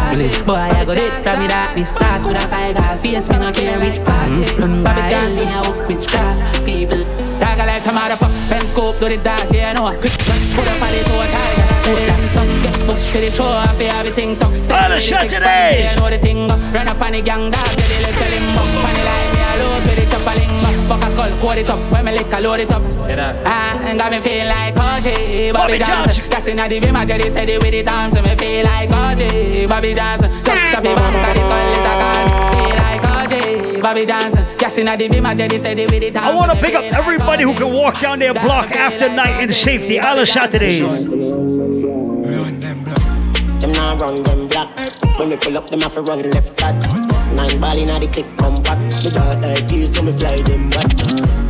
boy 0.48 0.54
I 0.54 0.84
got 0.84 0.96
it 0.96 1.12
from 1.22 1.40
me 1.40 1.46
that. 1.46 1.76
Me 1.76 1.84
start 1.84 2.24
with 2.24 2.36
a 2.36 2.44
fire 2.48 2.72
gas 2.72 3.00
face 3.02 3.28
me 3.28 3.36
no 3.38 3.52
care 3.52 3.78
which 3.78 4.00
part. 4.04 4.32
Mm-hmm. 4.32 4.60
Run 4.60 4.82
by 4.82 4.96
the 4.96 5.20
me 5.36 5.44
a 5.44 5.60
hook 5.60 5.88
witchcraft 5.88 6.64
people 6.64 7.04
Dog 7.38 7.60
a 7.60 7.64
life 7.68 7.86
a 7.86 7.92
motherfucker. 7.92 8.48
Pen 8.48 8.64
scope 8.66 8.98
do 8.98 9.08
the 9.08 9.18
dash 9.22 9.52
yeah 9.52 9.70
I 9.70 9.72
know. 9.76 9.92
Quick 10.00 10.16
guns 10.26 10.50
put 10.56 10.66
up 10.66 10.82
on 10.82 10.90
the 10.90 11.00
toe 11.06 11.22
tiger. 11.28 11.68
Say 11.84 11.94
the 11.94 12.02
damn 12.08 12.24
stuff 12.32 12.48
Get 12.64 12.76
booked 12.88 13.06
to 13.12 13.18
the 13.20 13.30
show 13.30 13.46
I 13.46 13.70
feel 13.76 13.92
everything 14.00 14.30
tough 14.40 14.56
All 14.72 14.88
the 14.88 14.98
shots 14.98 15.32
today. 15.32 15.86
I 15.86 15.94
know 16.00 16.08
the 16.10 16.18
thing 16.18 16.48
go 16.48 16.56
Run 16.74 16.88
up 16.88 17.00
on 17.00 17.12
the 17.12 17.20
gang 17.22 17.52
dog. 17.52 17.70
Get 17.76 17.88
the 17.92 17.98
left 18.08 18.18
tell 18.18 18.32
him 18.32 18.44
buck 18.56 18.72
On 18.88 18.92
the 18.96 19.04
line 19.04 19.30
me 19.36 19.40
a 19.44 19.52
load 19.60 19.97
Buck 20.88 21.02
a 21.04 21.10
skull 21.10 21.30
Quote 21.38 21.58
it 21.58 21.68
up 21.68 21.80
When 21.92 22.04
me 22.04 22.12
lick 22.12 22.32
a 22.32 22.40
load 22.40 22.60
it 22.60 22.70
up. 22.70 22.82
Ah, 23.44 23.78
and 23.80 23.98
got 23.98 24.10
me 24.10 24.20
feel 24.20 24.46
like 24.46 24.74
OJ 24.74 25.52
Bobby 25.52 25.78
Bobby 25.78 25.78
Johnson. 25.78 26.30
Gas 26.30 26.46
inna 26.46 26.68
the 26.68 26.80
beam 26.80 26.96
I 26.96 27.04
just 27.04 27.30
steady 27.30 27.58
with 27.58 27.70
the 27.70 27.82
dance 27.82 28.14
Me 28.14 28.34
feel 28.36 28.64
like 28.64 28.88
OJ 28.90 29.68
Bobby 29.68 29.94
Johnson. 29.94 30.30
Chop 30.44 30.58
chop 30.72 30.84
him 30.84 30.98
up 30.98 31.12
Cause 31.12 31.34
the 31.36 31.42
skull 31.44 31.72
is 31.72 31.78
a 31.78 31.94
gun. 32.00 32.26
Feel 32.52 32.76
like 32.82 33.02
OJ 33.02 33.82
Bobby 33.82 34.06
Johnson. 34.06 34.46
Gas 34.58 34.78
inna 34.78 34.96
the 34.96 35.08
beam 35.08 35.26
I 35.26 35.34
just 35.34 35.58
steady 35.58 35.84
with 35.86 36.00
the 36.00 36.10
dance 36.10 36.26
I 36.26 36.34
want 36.34 36.50
to 36.52 36.58
pick 36.64 36.74
up 36.74 36.84
everybody 36.84 37.44
who 37.44 37.54
can 37.54 37.72
walk 37.72 38.00
down 38.00 38.18
their 38.18 38.34
block 38.34 38.70
after 38.72 39.08
night 39.08 39.42
in 39.42 39.52
safety. 39.52 39.98
All 40.00 40.16
the 40.16 40.26
Saturdays. 40.26 40.78
Them 43.60 43.72
now 43.72 43.96
run 43.96 44.22
them 44.22 44.48
black. 44.48 44.68
When 45.18 45.30
we 45.30 45.36
pull 45.36 45.58
up, 45.58 45.66
them 45.68 45.80
have 45.80 45.94
to 45.94 46.02
run 46.02 46.22
left 46.30 46.56
back. 46.56 47.17
Nine 47.34 47.60
ball 47.60 47.78
inna 47.78 47.98
the 48.00 48.06
click 48.06 48.26
come 48.36 48.54
back. 48.62 48.78
The 49.02 49.10
dark 49.14 49.44
eye 49.44 49.66
clear, 49.66 49.86
so 49.86 50.02
me 50.02 50.12
fly 50.12 50.36
them 50.36 50.70
back. 50.70 50.88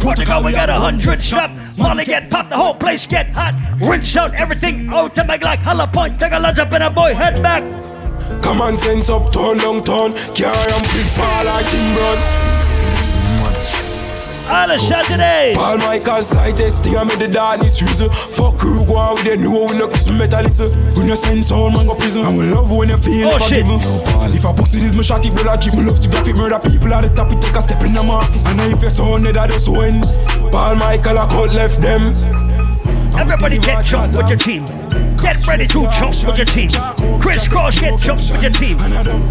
Protocol, 0.00 0.44
we 0.44 0.52
got 0.52 0.70
a 0.70 0.74
hundred 0.74 1.20
stop. 1.20 1.50
Molly 1.76 2.04
get 2.04 2.30
popped, 2.30 2.50
the 2.50 2.56
whole 2.56 2.74
place 2.74 3.06
get 3.06 3.30
hot. 3.30 3.54
Rinse 3.80 4.16
out 4.16 4.34
everything 4.34 4.88
out 4.92 5.14
to 5.14 5.24
my 5.24 5.38
Glock. 5.38 5.58
Holla 5.58 5.86
point, 5.86 6.18
take 6.20 6.32
a 6.32 6.38
lunge 6.38 6.58
up 6.58 6.72
in 6.72 6.82
a 6.82 6.90
boy, 6.90 7.14
head 7.14 7.42
back. 7.42 7.62
Common 8.42 8.76
sense 8.76 9.08
up, 9.08 9.32
turn 9.32 9.58
down, 9.58 9.82
turn. 9.82 10.10
Carry 10.34 10.72
on 10.72 10.82
big 10.82 11.08
ball 11.16 11.44
like 11.44 11.66
him 11.66 11.96
run. 11.96 12.67
All 14.48 14.66
the 14.66 14.78
Saturdays. 14.78 15.56
Paul 15.56 15.76
Michael 15.84 16.22
slightest 16.22 16.82
thing 16.82 16.96
I 16.96 17.04
made 17.04 17.20
the 17.20 17.28
darkness 17.28 17.82
reason. 17.82 18.08
Fuck 18.08 18.62
you, 18.64 18.80
go 18.88 18.96
out 18.96 19.20
with 19.20 19.24
them, 19.28 19.42
know 19.44 19.68
we 19.68 19.76
no 19.76 19.88
kiss 19.92 20.08
me 20.08 20.16
metalist. 20.16 20.72
We 20.96 21.04
no 21.04 21.14
send 21.14 21.44
sound 21.44 21.76
man 21.76 21.86
go 21.86 21.94
prison. 21.94 22.24
And 22.24 22.38
we 22.38 22.44
love 22.48 22.70
when 22.72 22.88
you 22.88 22.96
feel 22.96 23.28
Oh, 23.28 23.38
shit. 23.44 23.66
forgiven. 23.66 23.76
If 24.32 24.46
I 24.46 24.52
pussy 24.56 24.80
this, 24.80 24.94
me 24.96 25.02
shot 25.02 25.24
it, 25.26 25.34
well 25.36 25.50
I. 25.52 25.60
Me 25.76 25.84
love 25.84 26.00
to 26.00 26.08
graphic 26.08 26.34
murder 26.34 26.58
people 26.64 26.92
at 26.94 27.04
the 27.04 27.12
top. 27.12 27.30
It 27.30 27.42
take 27.44 27.56
a 27.56 27.60
step 27.60 27.82
in 27.84 27.92
the 27.92 28.00
office. 28.08 28.46
And 28.48 28.60
if 28.72 28.80
you're 28.80 28.90
so 28.90 29.18
that 29.18 29.50
just 29.50 29.68
win. 29.68 30.00
Paul 30.50 30.76
Michael, 30.76 31.18
I 31.18 31.26
could 31.28 31.52
left 31.52 31.82
them. 31.82 32.16
Everybody 33.18 33.58
get 33.58 33.84
jumped 33.84 34.16
with 34.16 34.28
your 34.28 34.38
team. 34.38 34.64
Get 35.18 35.46
ready 35.48 35.66
to 35.66 35.90
jump 35.98 36.14
with 36.24 36.38
your 36.38 36.46
team. 36.46 36.70
Chris 37.20 37.48
Cross 37.48 37.80
get 37.80 37.98
jumped 38.00 38.30
with 38.30 38.42
your 38.42 38.52
team. 38.52 38.78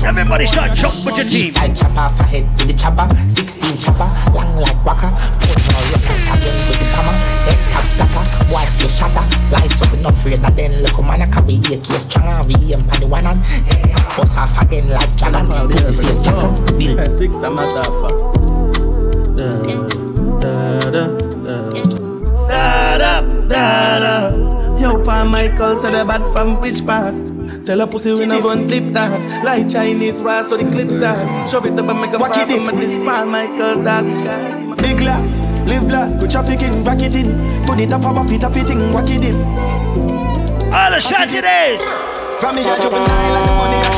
Everybody 0.05 0.45
start 0.45 0.77
jump 0.77 1.05
with 1.05 1.15
your 1.15 1.25
team. 1.25 1.51
Side 1.51 1.75
chopper 1.75 1.99
off 1.99 2.19
a 2.19 2.23
head 2.23 2.45
with 2.59 2.67
the 2.67 2.73
chopper. 2.77 3.07
16 3.29 3.77
chopper, 3.77 4.11
long 4.35 4.57
like 4.57 4.75
waka. 4.83 5.07
Put 5.39 5.57
no 5.71 5.79
rocket 5.95 6.19
again 6.35 6.57
with 6.67 6.79
the 6.79 6.87
hammer. 6.91 7.15
Head 7.47 7.59
tap 7.71 7.85
splatter, 7.87 8.53
wife 8.53 8.81
you 8.81 8.89
shatter. 8.89 9.25
Lies 9.55 9.81
up 9.81 9.93
enough 9.93 10.17
afraid 10.19 10.39
that 10.39 10.55
then 10.55 10.83
look 10.83 10.99
man 11.05 11.21
a 11.21 11.27
carry 11.27 11.55
a 11.55 11.79
case 11.79 12.03
stronger. 12.03 12.45
We 12.47 12.55
aim 12.73 12.83
pan 12.83 12.99
the 12.99 13.07
one 13.07 13.25
on. 13.25 13.39
Head 13.39 13.95
bust 14.17 14.37
off 14.37 14.61
again 14.61 14.89
like 14.89 15.15
dragon. 15.15 15.47
Pussy 15.71 15.95
face 15.95 16.21
jacker. 16.21 16.51
Bill. 16.77 17.05
Six 17.09 17.37
a 17.37 17.49
matter 17.49 17.89
of 17.89 18.67
Da 19.37 19.96
da. 25.23 25.29
Michael 25.29 25.75
said 25.77 25.93
the 25.93 26.05
bad 26.05 26.21
from 26.31 26.59
which 26.61 26.85
part? 26.85 27.15
Tell 27.65 27.81
a 27.81 27.87
pussy 27.87 28.13
we 28.13 28.25
no 28.25 28.41
gun 28.41 28.67
clip 28.67 28.93
that 28.93 29.43
Like 29.43 29.67
Chinese 29.67 30.19
brass 30.19 30.49
so 30.49 30.57
the 30.57 30.69
clip 30.71 30.87
that 30.99 31.49
Shove 31.49 31.65
it 31.65 31.79
up 31.79 31.89
and 31.89 32.01
make 32.01 32.13
a 32.13 32.19
fire 32.19 32.65
from 32.65 32.79
this 32.79 32.99
Pa 32.99 33.25
Michael 33.25 33.81
that 33.83 34.05
Big 34.77 35.01
life. 35.01 35.29
live 35.65 35.89
la, 35.89 36.07
go 36.17 36.27
trafficking, 36.27 36.83
back 36.83 37.01
it 37.01 37.15
in. 37.15 37.37
To 37.65 37.75
the 37.75 37.87
top 37.87 38.05
of 38.05 38.17
a 38.17 38.29
fit, 38.29 38.43
up 38.43 38.55
it 38.55 38.69
in, 38.69 38.93
whack 38.93 39.09
it 39.09 39.23
in. 39.23 39.35
All 40.73 40.91
the 40.91 40.99
Saturdays. 40.99 41.81
From 42.39 42.55
me 42.55 42.61
a 42.61 42.75
juvenile 42.75 43.35
and 43.37 43.45
the 43.47 43.51
money 43.51 43.81
I 43.81 43.89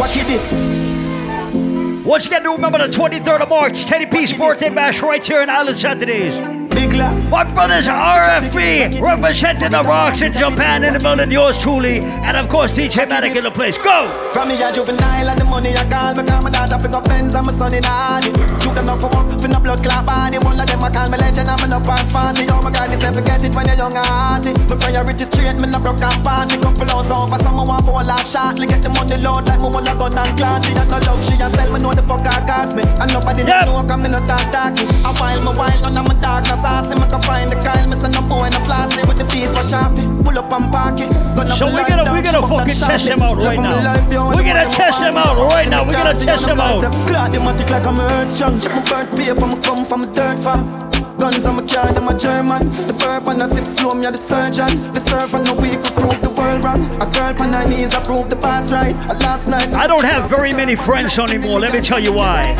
Whack 0.00 0.16
it 0.16 0.30
in. 0.34 2.04
Once 2.04 2.26
again, 2.26 2.42
do 2.42 2.52
remember 2.52 2.78
the 2.78 2.92
23rd 2.92 3.42
of 3.42 3.48
March, 3.48 3.84
Teddy 3.84 4.06
P's 4.06 4.32
birthday 4.32 4.68
bash 4.68 5.00
right 5.00 5.24
here 5.24 5.42
in 5.42 5.50
Island 5.50 5.78
Saturdays. 5.78 6.59
My 6.74 7.44
brothers 7.44 7.88
are 7.88 8.22
RFB 8.24 9.00
representing 9.00 9.70
the 9.70 9.82
rocks 9.82 10.22
in 10.22 10.32
Japan 10.32 10.84
in 10.84 10.94
the 10.94 11.00
building, 11.00 11.30
yours 11.30 11.58
truly, 11.58 12.00
and 12.00 12.36
of 12.36 12.48
course 12.48 12.72
DJ 12.72 13.08
Manic 13.08 13.34
in 13.36 13.44
the 13.44 13.50
place. 13.50 13.76
Go! 13.76 14.08
From 14.32 14.48
me 14.48 14.54
a 14.62 14.72
juvenile 14.72 15.28
and 15.28 15.38
the 15.38 15.44
money 15.44 15.74
I 15.74 15.84
call 15.90 16.14
me 16.14 16.22
Call 16.22 16.42
my 16.42 16.50
daughter 16.50 16.78
fi 16.78 16.88
go 16.88 17.00
Benz 17.02 17.34
and 17.34 17.44
my 17.46 17.52
son 17.52 17.74
in 17.74 17.82
Hardy 17.82 18.30
You 18.62 18.70
them 18.74 18.86
not 18.86 19.02
for 19.02 19.10
work, 19.10 19.26
fi 19.42 19.48
no 19.50 19.58
blood 19.58 19.82
clot 19.82 20.06
body. 20.06 20.38
One 20.38 20.58
of 20.58 20.66
them 20.66 20.82
I 20.82 20.90
call 20.90 21.08
me 21.10 21.18
legend 21.18 21.50
and 21.50 21.58
me 21.60 21.66
no 21.68 21.80
pass 21.82 22.06
party. 22.12 22.46
Oh 22.48 22.62
my 22.62 22.70
God, 22.70 22.90
this 22.90 23.02
never 23.02 23.22
get 23.22 23.42
it 23.42 23.50
when 23.54 23.66
you're 23.66 23.76
young 23.76 23.94
and 23.94 24.06
hearty. 24.06 24.52
My 24.70 24.76
priority 24.78 25.24
straight, 25.26 25.58
me 25.58 25.66
no 25.66 25.78
broke 25.82 26.00
and 26.02 26.22
party. 26.22 26.54
Couple 26.62 26.86
hours 26.94 27.10
over, 27.10 27.38
someone 27.42 27.66
want 27.66 27.82
for 27.82 27.98
a 27.98 28.04
laugh 28.06 28.26
shortly 28.26 28.66
Get 28.70 28.82
the 28.82 28.90
money 28.94 29.18
load 29.18 29.50
like 29.50 29.58
me 29.58 29.68
want 29.68 29.90
a 29.90 29.94
gun 29.98 30.14
and 30.14 30.32
clan 30.38 30.62
She 30.62 30.70
has 30.78 30.86
no 30.90 30.98
love, 31.02 31.18
she 31.26 31.34
a 31.34 31.46
sell 31.50 31.66
me 31.74 31.78
know 31.82 31.92
the 31.94 32.02
fuck 32.06 32.22
I 32.26 32.38
cost 32.46 32.78
me. 32.78 32.86
And 32.86 33.10
nobody 33.10 33.42
Yep. 33.42 33.66
know 33.66 33.82
cause 33.82 33.98
me 33.98 34.08
no 34.08 34.20
talk 34.30 34.46
talky. 34.54 34.86
A 35.02 35.10
while 35.18 35.40
me 35.42 35.52
wild, 35.58 35.82
none 35.82 35.98
of 35.98 36.04
my 36.06 36.14
dark 36.22 36.46
no 36.46 36.54
saucy 36.62 36.94
Me 36.94 37.06
can 37.08 37.22
find 37.22 37.50
the 37.50 37.56
me 37.88 37.96
say 37.96 38.10
no 38.12 38.22
boy 38.28 38.48
no 38.52 38.60
flossy 38.64 39.02
With 39.08 39.18
the 39.18 39.26
piece 39.26 39.50
for 39.50 39.64
sharpie 39.64 40.10
Pull 40.24 40.38
up 40.38 40.52
and 40.52 40.70
park 40.70 41.00
it. 41.00 41.10
Gonna 41.34 41.56
So 41.56 41.66
we're 41.66 41.86
gonna 41.88 42.04
we're 42.12 42.22
gonna 42.22 42.46
fucking 42.46 42.74
test 42.74 43.08
him 43.08 43.22
out 43.22 43.38
right 43.38 43.58
now. 43.58 44.30
We're 44.34 44.44
gonna 44.44 44.70
test 44.70 45.02
him 45.02 45.16
out 45.16 45.36
right 45.36 45.68
now. 45.68 45.84
We're 45.84 45.92
gonna 45.92 46.18
test 46.20 46.48
him 46.48 46.60
out. 46.60 46.82
Clock 47.08 47.32
them 47.32 47.56
tick 47.56 47.70
like 47.70 47.86
I'm 47.86 47.96
a 47.96 48.02
earth 48.22 48.30
strong. 48.30 48.60
Check 48.60 48.72
my 48.74 48.84
burnt 48.84 49.16
paper, 49.16 49.44
I'ma 49.44 49.56
come 49.62 49.84
from 49.84 50.04
a 50.04 50.06
dirt 50.14 50.38
farm. 50.38 50.90
Guns 51.18 51.44
on 51.44 51.56
my 51.56 51.66
car, 51.66 51.92
them 51.92 52.08
a 52.08 52.18
German. 52.18 52.68
The 52.86 52.94
bourbon 52.94 53.42
I 53.42 53.48
sip 53.48 53.64
slow, 53.64 53.94
me 53.94 54.06
a 54.06 54.10
the 54.10 54.18
surgeon. 54.18 54.68
The 54.94 55.00
servant 55.00 55.44
no 55.44 55.54
weak, 55.54 55.82
prove 55.98 56.20
the 56.22 56.32
world 56.36 56.64
wrong. 56.64 56.82
A 57.02 57.06
girl 57.10 57.34
on 57.42 57.52
her 57.52 57.68
knees, 57.68 57.94
I 57.94 58.04
prove 58.04 58.30
the 58.30 58.36
boss 58.36 58.72
right. 58.72 58.94
A 59.06 59.14
last 59.14 59.48
night. 59.48 59.68
I 59.72 59.86
don't 59.86 60.04
have 60.04 60.30
very 60.30 60.52
many 60.52 60.76
friends 60.76 61.18
anymore. 61.18 61.60
Let 61.60 61.72
me 61.72 61.80
tell 61.80 62.00
you 62.00 62.12
why. 62.12 62.54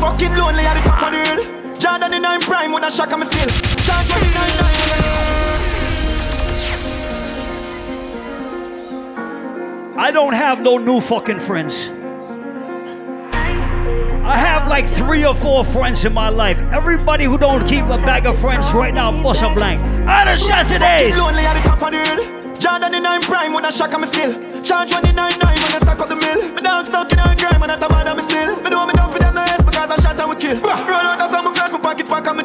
Fucking 0.00 0.34
lonely 0.36 0.64
at 0.64 0.74
the 0.74 0.88
top 0.88 1.02
of 1.02 1.12
the 1.12 1.42
hill. 1.42 1.61
Jordan 1.82 2.14
in 2.14 2.24
I'm 2.24 2.40
prime 2.40 2.72
with 2.72 2.84
a 2.84 2.90
shock, 2.92 3.12
I'm 3.12 3.24
still. 3.24 3.48
Charge 3.84 4.06
29 4.06 4.32
I 9.98 10.12
don't 10.12 10.32
have 10.32 10.62
no 10.62 10.78
new 10.78 11.00
fucking 11.00 11.40
friends. 11.40 11.90
I 13.34 14.36
have 14.36 14.68
like 14.68 14.86
three 14.86 15.26
or 15.26 15.34
four 15.34 15.64
friends 15.64 16.04
in 16.04 16.14
my 16.14 16.28
life. 16.28 16.56
Everybody 16.70 17.24
who 17.24 17.36
don't 17.36 17.66
keep 17.66 17.86
a 17.86 17.98
bag 17.98 18.26
of 18.26 18.38
friends 18.38 18.72
right 18.72 18.94
now, 18.94 19.10
bust 19.20 19.42
a 19.42 19.52
blank. 19.52 19.82
Out 20.06 20.28
of 20.28 20.40
Saturdays. 20.40 21.18
Lonely 21.18 21.44
at 21.44 21.54
the 21.54 21.62
top 21.68 21.82
of 21.82 21.90
the 21.90 21.98
hill. 21.98 22.24
Jordan 22.60 22.94
in 22.94 23.04
I'm 23.04 23.22
prime 23.22 23.54
with 23.54 23.64
a 23.64 23.72
shock, 23.72 23.92
I'm 23.92 24.04
still. 24.04 24.32
Charge 24.62 24.92
29 24.92 25.16
when 25.16 25.42
I 25.42 25.56
stack 25.82 25.98
up 25.98 26.08
the 26.08 26.14
mill. 26.14 26.54
Dog 26.62 26.86
stuck 26.86 27.10
in 27.10 27.18
a 27.18 27.34
crime 27.34 27.60
and 27.60 27.72
I 27.72 27.76
of 28.08 28.16
me 28.16 28.22
still. 28.22 28.54
Me 28.62 28.70
know 28.70 28.86
me 28.86 28.92
don't 28.92 29.10
for 29.12 29.18
them 29.18 29.34
no 29.34 29.44
because 29.66 29.90
I 29.90 29.96
shot 30.00 30.16
and 30.20 30.30
we 30.30 30.36
kill. 30.36 30.60
Bruh, 30.60 30.86
Roll 30.86 30.94
out 30.94 31.18
that's 31.18 31.34
how 31.34 31.51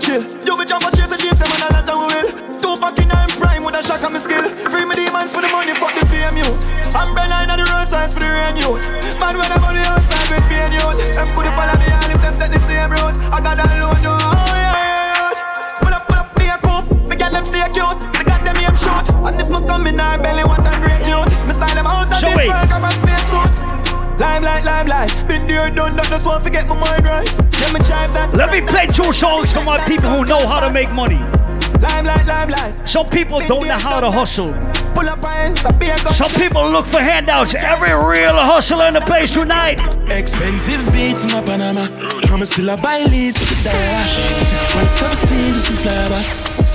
chill. 0.08 0.24
You 0.48 0.56
bitch, 0.56 0.72
I'm 0.72 0.88
a 0.88 0.90
chase 0.96 1.12
a 1.12 1.18
say 1.20 1.48
man 1.52 1.62
a 1.68 1.76
lot 1.76 1.90
and 1.92 2.00
we 2.00 2.06
will. 2.16 2.30
Two 2.64 2.74
pack 2.80 2.98
in 3.04 3.12
I'm 3.12 3.28
prime 3.36 3.64
with 3.68 3.76
a 3.76 3.84
shock 3.84 4.04
and 4.08 4.16
me 4.16 4.20
skill. 4.24 4.48
Free 4.72 4.88
me 4.88 4.96
demons 4.96 5.36
for 5.36 5.44
the 5.44 5.52
money, 5.52 5.76
fuck 5.76 5.92
the 6.00 6.08
fame 6.08 6.40
you. 6.40 6.48
I'm 6.96 7.12
Brennan 7.12 7.52
on 7.52 7.60
the 7.60 7.68
road 7.68 7.88
signs 7.92 8.16
for 8.16 8.24
the 8.24 8.32
rain 8.32 8.56
you. 8.56 8.72
Man 9.20 9.36
when 9.36 9.52
I'm 9.52 9.64
on 9.68 9.76
the 9.76 9.84
outside 9.84 10.28
with 10.32 10.48
pain 10.48 10.72
you. 10.72 10.88
Them 11.12 11.28
could 11.36 11.52
follow 11.52 11.76
me 11.76 11.88
all 11.92 12.08
if 12.08 12.20
them 12.24 12.36
take 12.40 12.56
the 12.56 12.62
same 12.64 12.92
road. 12.96 13.14
I 13.36 13.38
got 13.44 13.60
that 13.60 13.72
load 13.84 14.00
you. 14.00 14.16
Oh 14.16 14.56
yeah, 14.56 14.80
yeah, 14.80 15.36
yeah. 15.36 15.80
Pull 15.84 15.94
up, 15.94 16.08
pull 16.08 16.20
up, 16.24 16.28
be 16.40 16.48
a 16.48 16.58
coupe. 16.64 16.88
Me 17.12 17.16
get 17.20 17.32
them 17.36 17.44
stay 17.44 17.68
cute. 17.76 18.00
Me 18.16 18.24
got 18.24 18.40
them 18.48 18.56
aim 18.64 18.76
short. 18.80 19.06
And 19.12 19.36
if 19.44 19.52
me 19.52 19.60
come 19.68 19.88
in 19.92 20.00
our 20.00 20.16
belly, 20.16 20.48
what 20.48 20.64
a 20.64 20.72
great 20.80 21.04
youth. 21.04 21.28
Me 21.44 21.52
style 21.52 21.76
them 21.76 21.86
out 21.86 22.08
of 22.08 22.16
this 22.16 22.48
work, 22.48 22.72
I'm 22.72 22.88
a. 22.88 23.17
Limelight, 24.18 24.66
limelight. 24.66 25.28
Been 25.28 25.48
there, 25.48 25.70
done 25.70 25.96
that. 25.96 26.06
Just 26.06 26.26
want 26.26 26.44
to 26.44 26.50
get 26.50 26.68
my 26.68 26.80
mind 26.80 27.06
right. 27.06 27.32
Let 27.62 27.74
me 27.74 27.80
drive 27.86 28.14
that. 28.14 28.34
Let 28.34 28.52
me 28.52 28.62
play 28.62 28.88
two 28.88 29.14
songs 29.14 29.54
for 29.54 29.64
my 29.64 29.78
people 29.86 30.10
who 30.10 30.26
know 30.26 30.46
how 30.48 30.60
to 30.60 30.74
make 30.74 30.92
money. 30.92 31.22
Limelight, 31.80 32.26
limelight. 32.26 32.74
Some 32.88 33.10
people 33.10 33.40
don't 33.42 33.68
know 33.68 33.78
how 33.78 34.00
to 34.00 34.10
hustle. 34.10 34.54
Pull 34.96 35.08
up 35.10 35.24
and 35.24 35.58
so 35.58 35.72
be 35.74 35.86
a 35.86 35.98
gun. 35.98 36.14
Some 36.16 36.32
people 36.32 36.68
look 36.68 36.88
for 36.88 37.00
handouts. 37.00 37.54
Every 37.54 37.94
real 37.94 38.34
hustler 38.34 38.88
in 38.88 38.96
the 38.96 39.02
place 39.02 39.34
tonight. 39.34 39.80
Expensive 40.12 40.82
beats 40.92 41.26
in 41.26 41.32
my 41.34 41.42
Panama. 41.44 41.86
I'ma 42.34 42.46
still 42.46 42.70
a 42.70 42.78
buy 42.78 43.04
leads 43.04 43.40
with 43.40 43.50
the 43.64 43.70
dollar. 43.70 44.02
When 44.74 44.86
it's 44.86 44.98
17, 44.98 45.54
just 45.54 45.68
to 45.68 45.74
fly 45.74 46.10
back. 46.10 46.67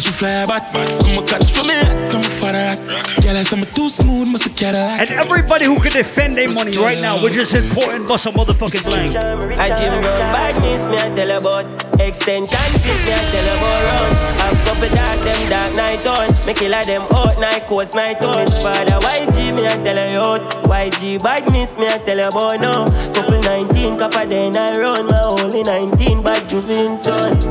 Just 0.00 0.18
to 0.18 0.24
fly 0.24 0.46
back. 0.46 0.72
Come 0.72 1.18
a 1.18 1.26
catch 1.28 1.50
for 1.50 1.60
me, 1.60 1.76
come 2.08 2.24
a 2.24 2.28
father. 2.40 2.72
Girl, 3.20 3.36
I 3.36 3.44
am 3.44 3.66
too 3.68 3.90
smooth, 3.90 4.28
must 4.28 4.46
a 4.46 4.48
Cadillac. 4.48 4.98
And 4.98 5.10
everybody 5.10 5.66
who 5.66 5.78
can 5.78 5.92
defend 5.92 6.38
their 6.38 6.50
money 6.50 6.72
right 6.78 6.98
now, 7.02 7.22
which 7.22 7.36
is 7.36 7.52
important, 7.52 8.08
bust 8.08 8.24
a 8.24 8.30
motherfucking 8.30 8.82
blank. 8.82 9.14
I 9.60 9.68
gym 9.76 9.92
run 9.92 10.32
badness, 10.32 10.88
me 10.88 10.96
I 10.96 11.14
tell 11.14 11.36
about 11.36 11.66
Extension 12.00 12.56
fit, 12.80 12.96
me 13.04 13.12
I 13.12 13.20
tell 13.28 13.44
about 13.44 13.80
run 13.84 14.10
Have 14.40 14.64
couple 14.64 14.88
dark, 14.88 15.18
them 15.20 15.50
dark 15.52 15.76
night 15.76 16.06
on 16.06 16.46
Me 16.46 16.54
kill 16.54 16.72
a 16.72 16.82
them 16.82 17.02
out, 17.12 17.38
night 17.38 17.66
coast, 17.66 17.94
night 17.94 18.22
on 18.22 18.42
Miss 18.42 18.56
father, 18.62 18.96
YG, 19.04 19.54
me 19.54 19.68
I 19.68 19.76
tell 19.84 20.00
you 20.00 20.18
out 20.18 20.40
YG 20.64 21.22
badness, 21.22 21.76
me 21.76 21.88
I 21.88 21.98
tell 21.98 22.16
you 22.16 22.28
about 22.28 22.58
now 22.58 22.86
Couple 23.12 23.42
19, 23.42 23.98
copper 23.98 24.24
then 24.24 24.56
I 24.56 24.78
run 24.78 25.06
My 25.08 25.20
only 25.24 25.62
19, 25.62 26.22
bad 26.22 26.48
Juventus 26.48 27.44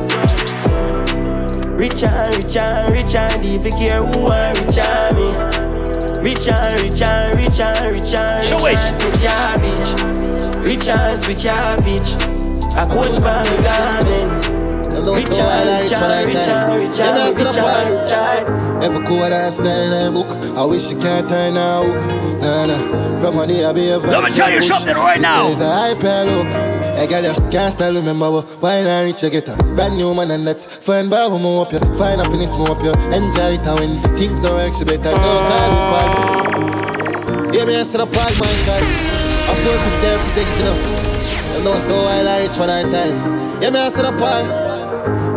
Rich 1.80 2.02
and 2.02 2.36
rich 2.36 2.56
and 2.58 2.92
rich 2.92 3.14
and 3.14 3.42
if 3.42 3.64
you 3.64 3.70
care 3.70 4.02
who 4.02 4.24
want 4.24 4.58
rich 4.58 4.76
and 4.76 5.16
me. 5.16 5.32
Rich 6.20 6.48
and 6.48 6.82
rich 6.82 7.00
and 7.00 7.38
rich 7.38 7.58
and 7.58 7.94
rich 7.94 8.12
and 8.12 8.50
rich 8.50 8.76
and 8.76 9.00
switch 9.00 9.22
your 9.22 9.54
bitch 9.62 10.62
Rich 10.62 10.88
and 10.90 11.22
switch 11.22 11.44
your 11.44 11.54
bitch 11.78 12.20
I 12.76 12.84
coach 12.84 13.16
for 13.18 14.52
me 14.52 14.59
garments 15.02 15.28
Rich 15.28 15.38
and 15.38 15.80
rich 15.82 15.92
and 15.92 16.26
rich 16.26 16.48
and 16.48 16.74
rich 16.76 17.00
and 17.00 17.36
rich 17.38 17.56
and 17.56 18.00
rich 18.00 18.12
and 18.12 18.60
Every 18.84 19.04
code 19.04 19.32
and 19.32 19.52
style 19.52 19.92
and 19.92 20.14
book. 20.14 20.30
I 20.56 20.64
wish 20.64 20.90
you 20.90 20.98
can't 20.98 21.28
turn 21.28 21.56
a 21.56 21.84
hook. 21.84 22.40
Nah, 22.40 22.66
nah. 22.66 23.20
From 23.20 23.36
money, 23.36 23.62
I 23.62 23.72
be 23.72 23.90
a 23.90 23.98
Let 23.98 24.24
me 24.24 24.30
tell 24.30 24.50
you 24.50 24.62
something 24.62 24.96
right 24.96 25.20
now. 25.20 25.48
It's 25.50 25.60
a 25.60 25.68
hyper 25.68 26.24
look. 26.24 26.48
Hey, 26.96 27.06
girl, 27.06 27.22
you 27.22 27.50
can't 27.50 27.72
still 27.72 27.94
remember 27.94 28.40
why 28.60 28.82
not 28.82 29.04
reach 29.04 29.22
you 29.22 29.30
get 29.30 29.48
a 29.48 29.56
brand 29.74 29.96
new 29.96 30.14
man 30.14 30.30
and 30.30 30.46
that's 30.46 30.64
fine, 30.64 31.08
but 31.08 31.30
we 31.30 31.36
up 31.60 31.72
you. 31.72 31.78
Find 31.96 32.20
happiness, 32.20 32.56
more 32.56 32.70
up 32.70 32.82
you. 32.82 32.92
Enjoy 33.12 33.56
it 33.56 33.64
when 33.76 34.00
things 34.16 34.40
don't 34.40 34.56
work, 34.56 34.72
you 34.78 34.86
better 34.86 35.12
don't 35.12 35.20
call 35.20 35.70
it 35.70 35.84
bad. 35.92 37.54
Yeah, 37.54 37.64
me, 37.64 37.76
I 37.76 37.82
said 37.82 38.00
a 38.00 38.06
park, 38.06 38.32
my 38.40 38.52
God. 38.64 38.84
I 38.84 39.52
feel 39.60 39.76
50 39.76 40.06
representing 40.08 40.68
up. 40.68 40.80
You 41.56 41.64
know, 41.64 41.78
so 41.78 41.94
I 41.96 42.22
like 42.22 42.56
one 42.58 42.70
at 42.70 42.86
a 42.86 42.90
time. 42.90 43.62
Yeah, 43.62 43.70
me, 43.70 43.80
I 43.80 43.88
said 43.88 44.04
a 44.04 44.16
park. 44.16 44.59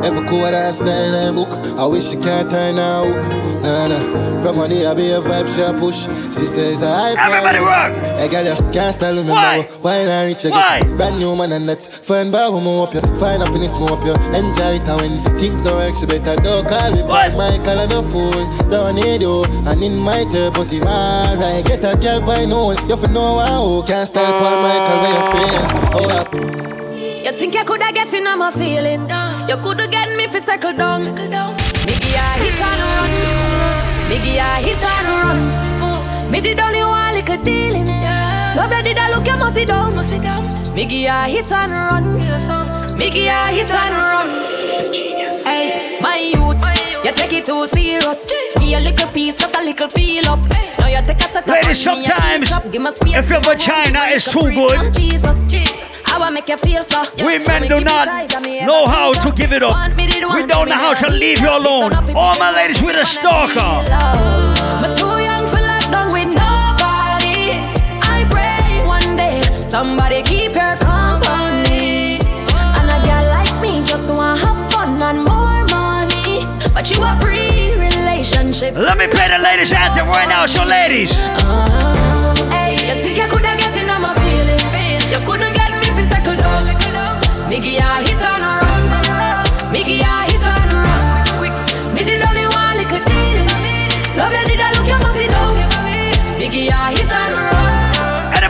Every 0.04 0.28
code 0.28 0.54
and 0.54 0.76
style 0.76 1.16
and 1.16 1.36
book. 1.36 1.52
I 1.78 1.86
wish 1.86 2.14
you 2.14 2.20
can't 2.20 2.50
turn 2.50 2.78
a 2.78 3.06
hook. 3.06 3.44
Nah, 3.64 3.88
nah. 3.88 4.42
From 4.44 4.58
money, 4.58 4.86
I 4.86 4.94
be 4.94 5.08
a 5.08 5.22
vibe, 5.22 5.48
she 5.48 5.62
a 5.62 5.72
push. 5.72 6.04
She 6.36 6.46
says 6.46 6.82
a 6.82 6.92
hype. 6.92 7.18
Everybody 7.18 7.60
rock. 7.60 7.94
Hey, 8.20 8.28
girl, 8.28 8.44
you 8.44 8.72
can't 8.74 8.94
style 8.94 9.16
remember. 9.16 9.32
Why? 9.34 9.64
Why 9.80 10.06
not 10.06 10.26
reach 10.26 10.44
again? 10.44 10.98
Brand 10.98 11.18
new 11.18 11.34
man 11.36 11.54
and 11.54 11.82
fine, 11.82 12.30
but 12.30 12.52
we 12.52 12.60
move 12.60 12.90
up 12.90 12.94
you. 12.94 13.00
Find 13.16 13.42
happiness, 13.42 13.80
move 13.80 13.92
up 13.92 14.04
you. 14.04 14.12
Enjoy 14.36 14.76
it 14.76 14.88
and 14.88 15.00
when 15.00 15.40
things 15.40 15.64
don't 15.64 15.80
work, 15.80 15.96
she 15.96 16.06
better 16.06 16.36
don't 16.44 16.68
call 16.68 16.92
me 16.92 17.04
bad 17.04 17.38
Michael 17.38 17.80
and 17.80 17.94
a 17.94 18.04
fool. 18.04 18.44
Don't 18.70 18.96
need 18.96 19.22
you. 19.22 19.46
And 19.64 19.82
in 19.82 19.96
my 19.98 20.26
turn, 20.26 20.52
but 20.52 20.70
him 20.70 20.84
alright. 20.84 21.64
Get 21.66 21.88
a 21.88 21.96
girl 21.96 22.20
by 22.20 22.44
noon. 22.44 22.76
You 22.90 22.98
fi 22.98 23.08
know 23.08 23.40
how. 23.40 23.82
Can't 23.88 24.10
style 24.10 24.28
Paul 24.40 24.60
Michael 24.60 24.98
where 25.00 25.16
you 25.16 25.26
feel. 25.32 25.64
Oh, 25.96 26.74
yeah. 26.76 26.83
You 27.24 27.32
think 27.32 27.56
you 27.56 27.64
coulda 27.64 27.90
get 27.94 28.14
in 28.14 28.28
on 28.28 28.38
my 28.40 28.52
feelings? 28.52 29.10
You 29.48 29.56
coulda 29.56 29.88
get 29.88 30.10
me 30.18 30.28
fi 30.28 30.42
settle 30.42 30.74
down. 30.74 31.04
Me 31.06 31.94
give 31.96 32.12
ya 32.12 32.26
hit 32.36 32.60
and 32.60 32.82
run. 32.84 33.12
Me 34.10 34.18
give 34.20 34.36
ya 34.36 34.48
hit 34.60 34.84
and 34.84 35.08
run. 35.08 35.38
Mm. 35.80 36.32
Me 36.32 36.42
did 36.42 36.60
only 36.60 36.84
one 36.84 37.16
little 37.16 37.38
dealings. 37.42 37.88
Love 38.58 38.74
you 38.74 38.84
did 38.84 38.98
I 38.98 39.10
look 39.16 39.26
you 39.26 39.38
must 39.38 39.56
sit 39.56 39.68
down. 39.70 39.96
Me 40.76 40.86
give 40.86 41.00
ya 41.00 41.24
hit 41.24 41.50
and 41.50 41.72
run. 41.72 42.98
Me 42.98 43.10
give 43.10 43.24
ya 43.24 43.48
hit 43.48 43.72
and 43.72 43.96
run. 43.96 44.28
The 44.84 44.92
genius. 44.92 45.46
Hey, 45.46 46.00
my 46.02 46.18
youth, 46.18 46.62
you 47.06 47.14
take 47.14 47.32
it 47.32 47.46
too 47.46 47.66
serious. 47.68 48.18
Give 48.58 48.78
a 48.78 48.82
little 48.82 49.08
piece, 49.12 49.40
just 49.40 49.56
a 49.56 49.64
little 49.64 49.88
feel 49.88 50.28
up. 50.28 50.40
Now 50.78 50.88
you 50.88 51.02
take 51.08 51.24
a 51.24 51.32
set 51.32 51.48
up 51.48 51.56
Ladies, 51.56 51.88
and 51.88 52.00
me 52.00 52.06
sometimes, 52.06 52.50
keep 52.50 52.58
up. 52.58 52.70
Give 52.70 52.82
me 52.82 52.92
space, 52.92 53.16
if 53.16 53.30
your 53.30 53.40
give 53.40 53.48
me 53.48 53.56
vagina 53.56 54.00
wine, 54.00 54.12
is 54.12 54.26
too 54.26 54.40
good, 54.42 54.78
on 54.78 54.92
Jesus. 54.92 55.74
I 56.14 56.20
want 56.20 56.36
make 56.36 56.48
you 56.48 56.58
feel 56.58 56.84
so. 56.84 57.02
We 57.18 57.40
men 57.40 57.64
do 57.68 57.82
not 57.82 58.08
know 58.70 58.86
how 58.86 59.14
to 59.14 59.32
give 59.32 59.52
it 59.52 59.64
up. 59.64 59.74
We 59.98 60.46
don't 60.46 60.70
know 60.70 60.76
how 60.78 60.94
to 60.94 61.08
leave 61.12 61.40
you 61.40 61.50
alone. 61.50 61.92
All 62.16 62.38
my 62.38 62.52
ladies 62.54 62.84
with 62.84 62.96
a 62.96 63.04
stalker. 63.04 63.82
But 64.80 64.94
too 64.96 65.10
young 65.26 65.48
for 65.50 65.58
lockdown 65.58 66.14
with 66.14 66.30
nobody. 66.30 67.58
I 68.06 68.28
pray 68.30 68.86
one 68.86 69.16
day 69.18 69.42
somebody 69.68 70.22
keep 70.22 70.54
your 70.54 70.78
company. 70.78 72.20
And 72.78 72.88
a 72.94 73.00
girl 73.10 73.26
like 73.34 73.56
me 73.60 73.84
just 73.84 74.08
wanna 74.10 74.38
have 74.46 74.72
fun 74.72 75.02
and 75.02 75.24
more 75.26 75.66
money. 75.74 76.46
But 76.76 76.92
you 76.92 77.02
a 77.02 77.18
pre-relationship. 77.22 78.76
Let 78.76 79.00
me 79.00 79.08
play 79.08 79.30
the 79.30 79.40
ladies' 79.42 79.72
anthem 79.72 80.08
right 80.08 80.30
now, 80.30 80.46
so 80.46 80.64
ladies. 80.64 81.12
Uh-huh. 81.18 82.36
Hey, 82.52 82.74
you 82.74 83.02
think 83.02 83.18
you 83.18 83.28
coulda 83.28 83.53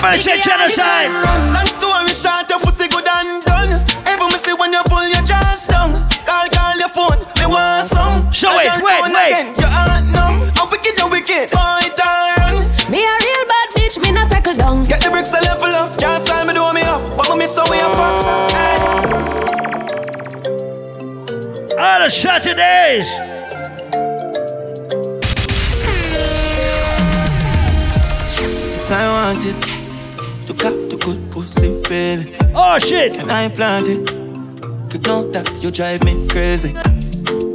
man, 0.04 0.20
shit 0.20 0.44
genocide. 0.44 1.08
Long 1.56 1.68
story 1.72 2.12
short, 2.12 2.44
your 2.52 2.60
pussy 2.60 2.92
good 2.92 3.08
and 3.08 3.40
done. 3.48 3.72
Every 4.04 4.28
me 4.28 4.38
see 4.38 4.54
when 4.54 4.76
you 4.76 4.84
pull 4.92 5.08
your 5.08 5.24
jaws 5.24 5.68
down. 5.72 5.96
Call, 6.28 6.46
call 6.52 6.76
your 6.76 6.92
phone, 6.92 7.24
me 7.40 7.48
want 7.48 7.88
some. 7.88 8.28
Show 8.32 8.52
it, 8.60 8.68
wait, 8.84 9.04
wait. 9.16 9.56
You 9.56 9.68
aren't 9.72 10.12
numb. 10.12 10.52
I 10.60 10.68
wicked, 10.68 11.00
you 11.00 11.08
wicked. 11.08 11.48
Boy, 11.56 11.88
turn. 11.96 12.68
Me 12.92 13.00
a 13.00 13.16
real 13.16 13.44
bad 13.48 13.68
bitch, 13.80 13.96
me 14.04 14.12
not 14.12 14.28
settle 14.28 14.56
down. 14.56 14.84
Get 14.86 15.02
the 15.02 15.10
bricks 15.10 15.32
a 15.32 15.40
level 15.40 15.72
up. 15.72 15.98
Just 15.98 16.28
tell 16.28 16.44
me 16.46 16.54
do 16.54 16.68
me 16.76 16.84
up. 16.84 17.02
But 17.16 17.36
me 17.38 17.46
so 17.48 17.64
we 17.72 17.80
a 17.80 17.88
fuck. 17.96 18.28
All 21.80 22.00
the 22.04 22.10
Saturdays. 22.10 23.08
I 28.96 29.08
want 29.08 29.44
it 29.44 29.73
to 31.04 31.10
good 31.10 31.32
pussy, 31.32 31.82
baby. 31.90 32.36
Oh 32.56 32.78
shit! 32.80 33.14
Can 33.14 33.30
I 33.30 33.50
plant 33.50 33.88
it? 33.88 34.10
You 34.94 35.00
know 35.00 35.30
that 35.32 35.50
you 35.62 35.72
drive 35.72 36.04
me 36.04 36.28
crazy. 36.28 36.72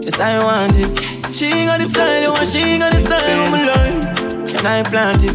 Yes, 0.02 0.20
I 0.20 0.42
want 0.44 0.76
it. 0.76 0.88
She 1.34 1.64
got 1.64 1.80
the 1.80 1.86
style, 1.86 2.22
you 2.22 2.32
want 2.32 2.46
she 2.46 2.78
got 2.78 2.92
the 2.92 3.00
style, 3.06 3.20
I'm 3.22 3.54
alive. 3.54 4.48
Can 4.48 4.66
I 4.66 4.82
plant 4.82 5.24
it? 5.24 5.32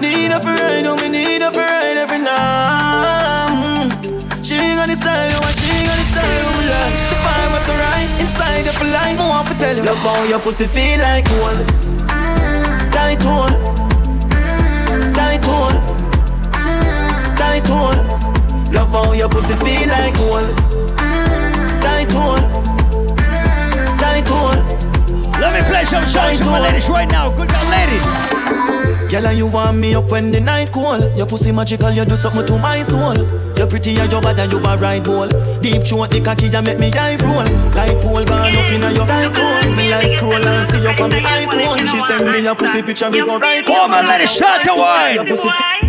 Need 0.00 0.32
for 0.42 0.54
ride, 0.54 0.86
oh 0.86 0.96
me 0.96 1.08
need 1.08 1.42
for 1.42 1.60
ride 1.60 1.96
every 1.96 2.18
night. 2.18 3.50
Mm. 3.50 4.44
She 4.44 4.56
got 4.56 4.86
the 4.86 4.94
style, 4.94 5.30
you 5.30 5.38
want 5.40 5.56
she 5.56 5.70
got 5.82 5.96
the 5.96 6.06
style, 6.12 6.46
I'm 6.46 6.60
alive. 6.60 6.94
The 7.10 7.16
vibe 7.24 7.50
was 7.50 7.68
alright, 7.70 8.10
inside 8.20 8.66
of 8.66 8.80
a 8.80 8.84
line, 8.94 9.18
I 9.18 9.28
want 9.28 9.48
to 9.48 9.54
tell 9.58 9.76
you. 9.76 9.82
Love 9.82 9.98
how 9.98 10.24
your 10.24 10.40
pussy 10.40 10.66
feel 10.66 10.98
like 11.00 11.26
gold. 11.30 11.66
Tight 12.92 13.22
hole, 13.22 13.54
tight 17.60 17.68
hole. 17.68 18.72
Love 18.72 18.90
how 18.90 19.12
your 19.12 19.28
pussy 19.28 19.54
feel 19.56 19.88
like 19.88 20.14
gold. 20.16 20.56
Tight 21.80 22.10
hole, 22.12 22.36
tight 23.98 24.26
hole. 24.28 24.60
Let 25.40 25.52
me 25.54 25.68
play 25.68 25.84
some 25.84 26.04
songs 26.04 26.40
for 26.40 26.46
my 26.46 26.60
ladies 26.60 26.88
right 26.88 27.10
now. 27.10 27.30
Good 27.30 27.48
job, 27.48 27.66
ladies. 27.70 28.04
Girl, 29.10 29.26
and 29.26 29.38
you 29.38 29.46
want 29.46 29.78
me 29.78 29.94
up 29.94 30.10
when 30.10 30.32
the 30.32 30.40
night 30.40 30.72
cold. 30.72 31.16
Your 31.16 31.26
pussy 31.26 31.52
magical, 31.52 31.92
you 31.92 32.04
do 32.04 32.16
something 32.16 32.44
to 32.46 32.58
my 32.58 32.82
soul. 32.82 33.16
You're 33.56 33.66
pretty 33.66 33.96
and 33.96 34.10
you're 34.10 34.20
bad 34.20 34.38
and 34.38 34.52
you 34.52 34.58
a 34.58 34.76
right 34.76 35.02
ball. 35.02 35.28
Deep 35.60 35.84
throat, 35.84 36.10
the 36.10 36.20
cocky, 36.20 36.48
you 36.48 36.62
make 36.62 36.78
me 36.78 36.92
eye 36.92 37.16
roll. 37.22 37.46
Like 37.72 38.02
pole 38.02 38.24
gone 38.24 38.56
up 38.56 38.70
in 38.70 38.82
your 38.82 39.06
right 39.06 39.32
hole. 39.32 39.76
Me 39.76 39.90
like 39.90 40.10
scroll 40.10 40.34
and 40.34 40.68
see 40.68 40.82
you 40.82 40.88
on 40.88 41.10
my 41.10 41.20
iPhone. 41.20 41.86
She 41.86 42.00
send 42.00 42.30
me 42.30 42.46
a 42.46 42.54
pussy 42.54 42.82
picture, 42.82 43.10
me 43.10 43.20
go 43.20 43.38
right 43.38 43.64
Come 43.64 43.94
on, 43.94 44.06
let 44.06 44.20
it 44.20 44.28
shut 44.28 44.64
the 44.64 44.74
wine. 44.74 45.14
Your 45.14 45.24
pussy 45.24 45.85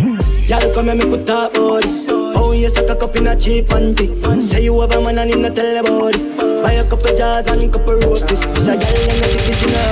Y'all 0.47 0.73
come 0.73 0.87
and 0.87 0.97
make 0.99 1.25
talk 1.25 1.51
about 1.57 1.83
this. 1.83 2.07
Oh, 2.09 2.53
you 2.53 2.69
suck 2.69 2.89
a 2.89 2.95
cup 2.95 3.13
in 3.17 3.27
a 3.27 3.35
cheap 3.35 3.67
panty. 3.67 4.07
Say 4.41 4.63
you 4.63 4.79
have 4.79 4.93
a 4.93 5.01
man 5.01 5.19
and 5.19 5.53
tell 5.53 5.77
about 5.77 6.13
this. 6.13 6.23
Buy 6.63 6.71
a 6.71 6.87
couple 6.87 7.13
jars 7.17 7.51
and 7.51 7.67
couple 7.67 7.99
roasties. 7.99 8.47
It's 8.55 8.63
a 8.63 8.79
girl 8.79 8.95
and 9.11 9.23
a 9.23 9.27
ticket 9.27 9.61
in 9.67 9.75
a 9.75 9.83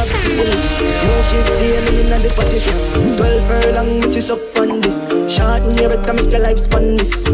No 1.04 1.16
shit, 1.28 1.48
see 1.60 1.76
me 1.76 2.00
in 2.00 2.10
the 2.10 2.32
Pacific. 2.34 2.72
Twelve 3.18 3.44
furlong, 3.50 4.00
which 4.00 4.16
is 4.16 4.32
up 4.32 4.40
on 4.58 4.80
this. 4.80 4.96
Short 5.28 5.62
in 5.62 5.78
your 5.78 5.90
better 5.90 6.14
make 6.14 6.32
your 6.32 6.42
life 6.42 6.60
span 6.60 6.96
this. 6.96 7.28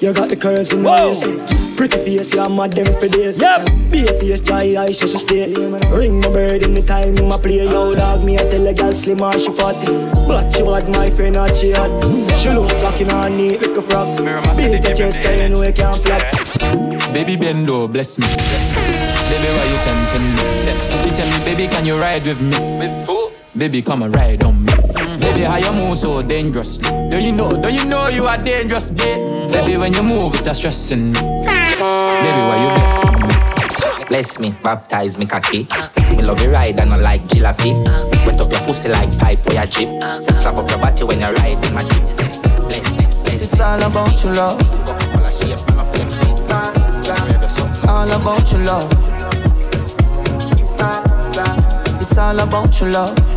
You 0.00 0.12
got 0.14 0.28
the 0.28 0.36
curls 0.36 0.72
in 0.72 0.84
the 0.84 0.88
waist. 0.88 1.67
Pretty 1.78 1.96
face, 1.98 2.34
you're 2.34 2.48
mad 2.48 2.72
them 2.72 2.92
for 2.98 3.06
days. 3.06 3.40
Yep. 3.40 3.70
Be 3.92 4.02
a 4.02 4.12
face, 4.18 4.40
dry 4.40 4.74
eyes, 4.76 4.98
just 4.98 5.16
stay. 5.16 5.54
Ring 5.54 6.18
my 6.18 6.28
bird 6.28 6.64
in 6.64 6.74
the 6.74 6.82
time, 6.82 7.14
my 7.28 7.38
play. 7.38 7.70
Yo, 7.70 7.94
dog, 7.94 8.24
me, 8.24 8.34
I 8.34 8.42
tell 8.50 8.66
a 8.66 8.74
girl 8.74 8.92
slim 8.92 9.22
or 9.22 9.32
she 9.38 9.52
fat. 9.52 9.78
But 10.26 10.50
she 10.50 10.64
bad, 10.64 10.88
my 10.88 11.08
friend, 11.08 11.36
not 11.36 11.56
she 11.56 11.70
hot. 11.70 12.02
She 12.34 12.50
look 12.50 12.68
talking 12.82 13.12
on 13.12 13.36
neat 13.36 13.62
like 13.62 13.78
a 13.78 13.82
frog. 13.82 14.18
Big 14.56 14.82
the 14.82 14.92
chest, 14.92 15.20
I 15.22 15.46
know 15.46 15.62
you 15.62 15.72
can't 15.72 15.94
flap. 16.02 16.32
Baby 17.14 17.36
Bendo, 17.36 17.86
bless 17.86 18.18
me. 18.18 18.26
Baby, 18.26 19.48
why 19.54 19.66
you 19.70 19.78
tempting 19.86 20.26
me? 20.34 20.42
You 21.06 21.14
tell 21.14 21.30
me, 21.30 21.38
baby, 21.44 21.68
can 21.72 21.86
you 21.86 21.96
ride 21.96 22.24
with 22.24 22.42
me? 22.42 22.58
Baby, 23.56 23.82
come 23.82 24.02
and 24.02 24.12
ride 24.12 24.42
on 24.42 24.64
me. 24.64 24.77
Baby, 25.38 25.50
how 25.50 25.56
you 25.58 25.72
move 25.72 25.96
so 25.96 26.20
dangerously? 26.20 26.90
Do 27.10 27.22
you 27.22 27.30
know, 27.30 27.62
do 27.62 27.72
you 27.72 27.84
know 27.84 28.08
you 28.08 28.24
are 28.24 28.36
dangerous, 28.42 28.90
babe? 28.90 29.52
Baby, 29.52 29.76
when 29.76 29.92
you 29.92 30.02
move, 30.02 30.34
it's 30.34 30.58
stressing 30.58 31.12
me. 31.12 31.20
Baby, 31.20 31.78
why 31.78 32.58
you 32.58 32.70
blessing 32.74 33.20
me? 33.22 34.06
Bless 34.08 34.40
me, 34.40 34.52
baptize 34.64 35.16
me 35.16 35.26
cocky. 35.26 35.68
Me 36.10 36.24
love 36.24 36.42
you 36.42 36.50
ride 36.50 36.80
and 36.80 36.92
I 36.92 36.96
like 36.96 37.22
jalopy. 37.28 37.72
Wet 38.26 38.40
up 38.40 38.50
your 38.50 38.60
pussy 38.62 38.88
like 38.88 39.16
pipe 39.16 39.46
or 39.46 39.52
your 39.52 39.66
chip. 39.66 39.88
Slap 40.40 40.56
up 40.56 40.68
your 40.70 40.80
body 40.80 41.04
when 41.04 41.20
you 41.20 41.26
ride 41.26 41.64
in 41.64 41.72
my 41.72 41.84
jeep. 41.84 42.02
Bless 42.66 42.90
me, 42.90 43.06
bless 43.22 43.42
It's 43.44 43.60
all 43.60 43.80
about 43.80 44.24
your 44.24 44.34
love. 44.34 44.60
All 47.86 48.10
about 48.10 48.50
your 48.50 48.60
love. 48.64 48.90
It's 52.02 52.18
all 52.18 52.40
about 52.40 52.80
your 52.80 52.90
love. 52.90 53.27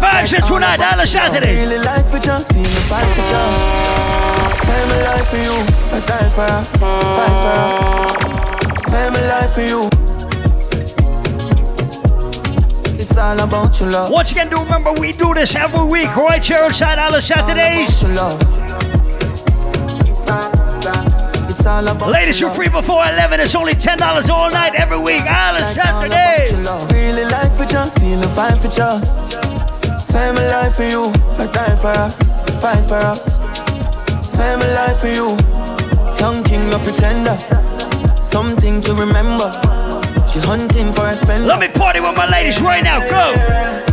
Vibes 0.00 0.32
it 0.32 0.44
tonight, 0.46 0.80
all 0.80 0.96
the 0.96 1.06
Saturdays? 1.06 1.58
Really 1.60 1.78
like 1.78 2.06
for 2.06 2.18
just 2.18 2.52
being 2.52 2.64
a 2.64 2.84
fight 2.88 3.06
for 3.06 3.22
just. 3.22 4.62
Spend 4.62 4.88
my 4.88 5.02
life 5.02 5.26
for 5.28 5.36
you, 5.36 5.52
I 5.92 6.00
die 6.06 6.28
for 6.30 6.42
us, 6.42 6.76
fight 6.76 7.34
for 7.42 7.54
us. 7.60 8.84
Spend 8.84 9.14
my 9.14 9.20
life 9.26 9.52
for 9.52 9.60
you. 9.60 9.88
It's 12.98 13.16
all 13.16 13.40
about 13.40 13.78
your 13.80 13.90
love. 13.90 14.10
Once 14.10 14.32
again, 14.32 14.48
do 14.48 14.58
remember 14.58 14.92
we 14.92 15.12
do 15.12 15.34
this 15.34 15.54
every 15.54 15.84
week, 15.84 16.14
right 16.16 16.42
here 16.44 16.58
outside 16.58 16.98
all 16.98 17.12
the 17.12 17.20
Saturdays. 17.20 18.02
It's 21.50 21.66
all 21.66 21.86
about 21.88 22.10
Ladies, 22.10 22.40
you're 22.40 22.50
free 22.50 22.68
before 22.68 23.04
11. 23.06 23.40
It's 23.40 23.54
only 23.54 23.74
$10 23.74 24.30
all 24.30 24.50
night, 24.50 24.74
every 24.74 24.98
week, 24.98 25.26
all 25.26 25.54
the 25.54 25.64
Saturdays. 25.72 26.52
Really 26.92 27.24
like 27.24 27.52
for 27.52 27.66
just, 27.66 27.98
feeling 27.98 28.28
fine 28.30 28.56
for 28.56 28.68
just. 28.68 29.16
Spend 30.10 30.34
my 30.34 30.46
life 30.48 30.74
for 30.74 30.82
you, 30.82 31.12
I 31.38 31.46
die 31.46 31.76
for 31.76 31.86
us, 31.86 32.20
fight 32.60 32.84
for 32.84 32.96
us. 32.96 33.36
Spend 34.28 34.60
my 34.60 34.74
life 34.74 34.98
for 34.98 35.06
you, 35.06 35.36
young 36.18 36.42
king, 36.42 36.74
a 36.74 36.80
pretender. 36.80 37.38
Something 38.20 38.80
to 38.80 38.94
remember. 38.94 39.52
She 40.26 40.40
hunting 40.40 40.92
for 40.92 41.06
a 41.06 41.14
spender. 41.14 41.46
Let 41.46 41.60
me 41.60 41.68
party 41.68 42.00
with 42.00 42.16
my 42.16 42.28
ladies 42.28 42.60
right 42.60 42.82
now, 42.82 42.98
go. 43.08 43.89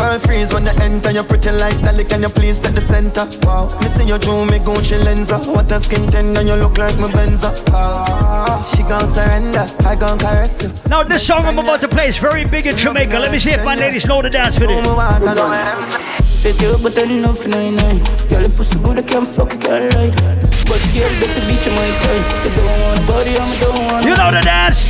The 0.00 0.06
world 0.06 0.22
freeze 0.22 0.50
when 0.50 0.64
they 0.64 0.72
enter. 0.80 1.10
You're 1.10 1.24
pretty 1.24 1.50
like 1.50 1.78
Dolly, 1.82 2.04
can 2.04 2.22
you 2.22 2.30
please 2.30 2.58
take 2.58 2.74
the 2.74 2.80
center? 2.80 3.28
Wow. 3.44 3.68
Me 3.80 3.88
see 3.88 4.08
you 4.08 4.16
through 4.16 4.46
me 4.46 4.58
Gucci 4.58 4.96
Lenza. 4.96 5.36
What 5.46 5.70
a 5.70 5.78
skin 5.78 6.10
tender, 6.10 6.40
you 6.40 6.54
look 6.54 6.78
like 6.78 6.98
my 6.98 7.08
Benza. 7.08 7.52
Ah, 7.68 8.64
she 8.72 8.82
gon' 8.82 9.06
surrender, 9.06 9.68
I 9.84 9.94
gon' 9.96 10.18
caress 10.18 10.62
you. 10.62 10.72
Now, 10.88 11.02
this 11.02 11.26
song 11.26 11.44
I'm 11.44 11.58
about 11.58 11.82
to 11.82 11.88
play 11.88 12.08
is 12.08 12.16
very 12.16 12.46
big 12.46 12.66
in 12.66 12.78
Jamaica. 12.78 13.18
Let 13.18 13.30
me 13.30 13.38
see 13.38 13.50
if 13.50 13.62
my 13.62 13.74
ladies 13.74 14.06
know 14.06 14.22
the 14.22 14.30
dance 14.30 14.56
for 14.56 14.66
this. 14.66 14.80
Set 16.24 16.58
you 16.62 16.68
up, 16.68 16.82
but 16.82 16.98
I 16.98 17.04
know 17.04 17.34
for 17.34 17.48
nine 17.48 17.76
nine. 17.76 18.00
Girl, 18.30 18.40
your 18.40 18.50
pussy 18.56 18.78
good, 18.78 18.98
I 18.98 19.02
can't 19.02 19.28
fuck, 19.28 19.52
I 19.52 19.56
can't 19.58 19.94
ride. 19.94 20.16
But 20.64 20.80
girl, 20.96 21.12
better 21.20 21.44
beat 21.44 21.60
you 21.60 21.72
my 21.76 21.88
time. 22.00 22.24
You 22.40 22.50
don't 22.56 22.80
want 22.80 23.06
body, 23.06 23.36
I 23.36 23.44
don't 23.60 23.84
want. 23.84 24.04
You 24.06 24.16
know 24.16 24.30
the 24.32 24.40
dance. 24.40 24.80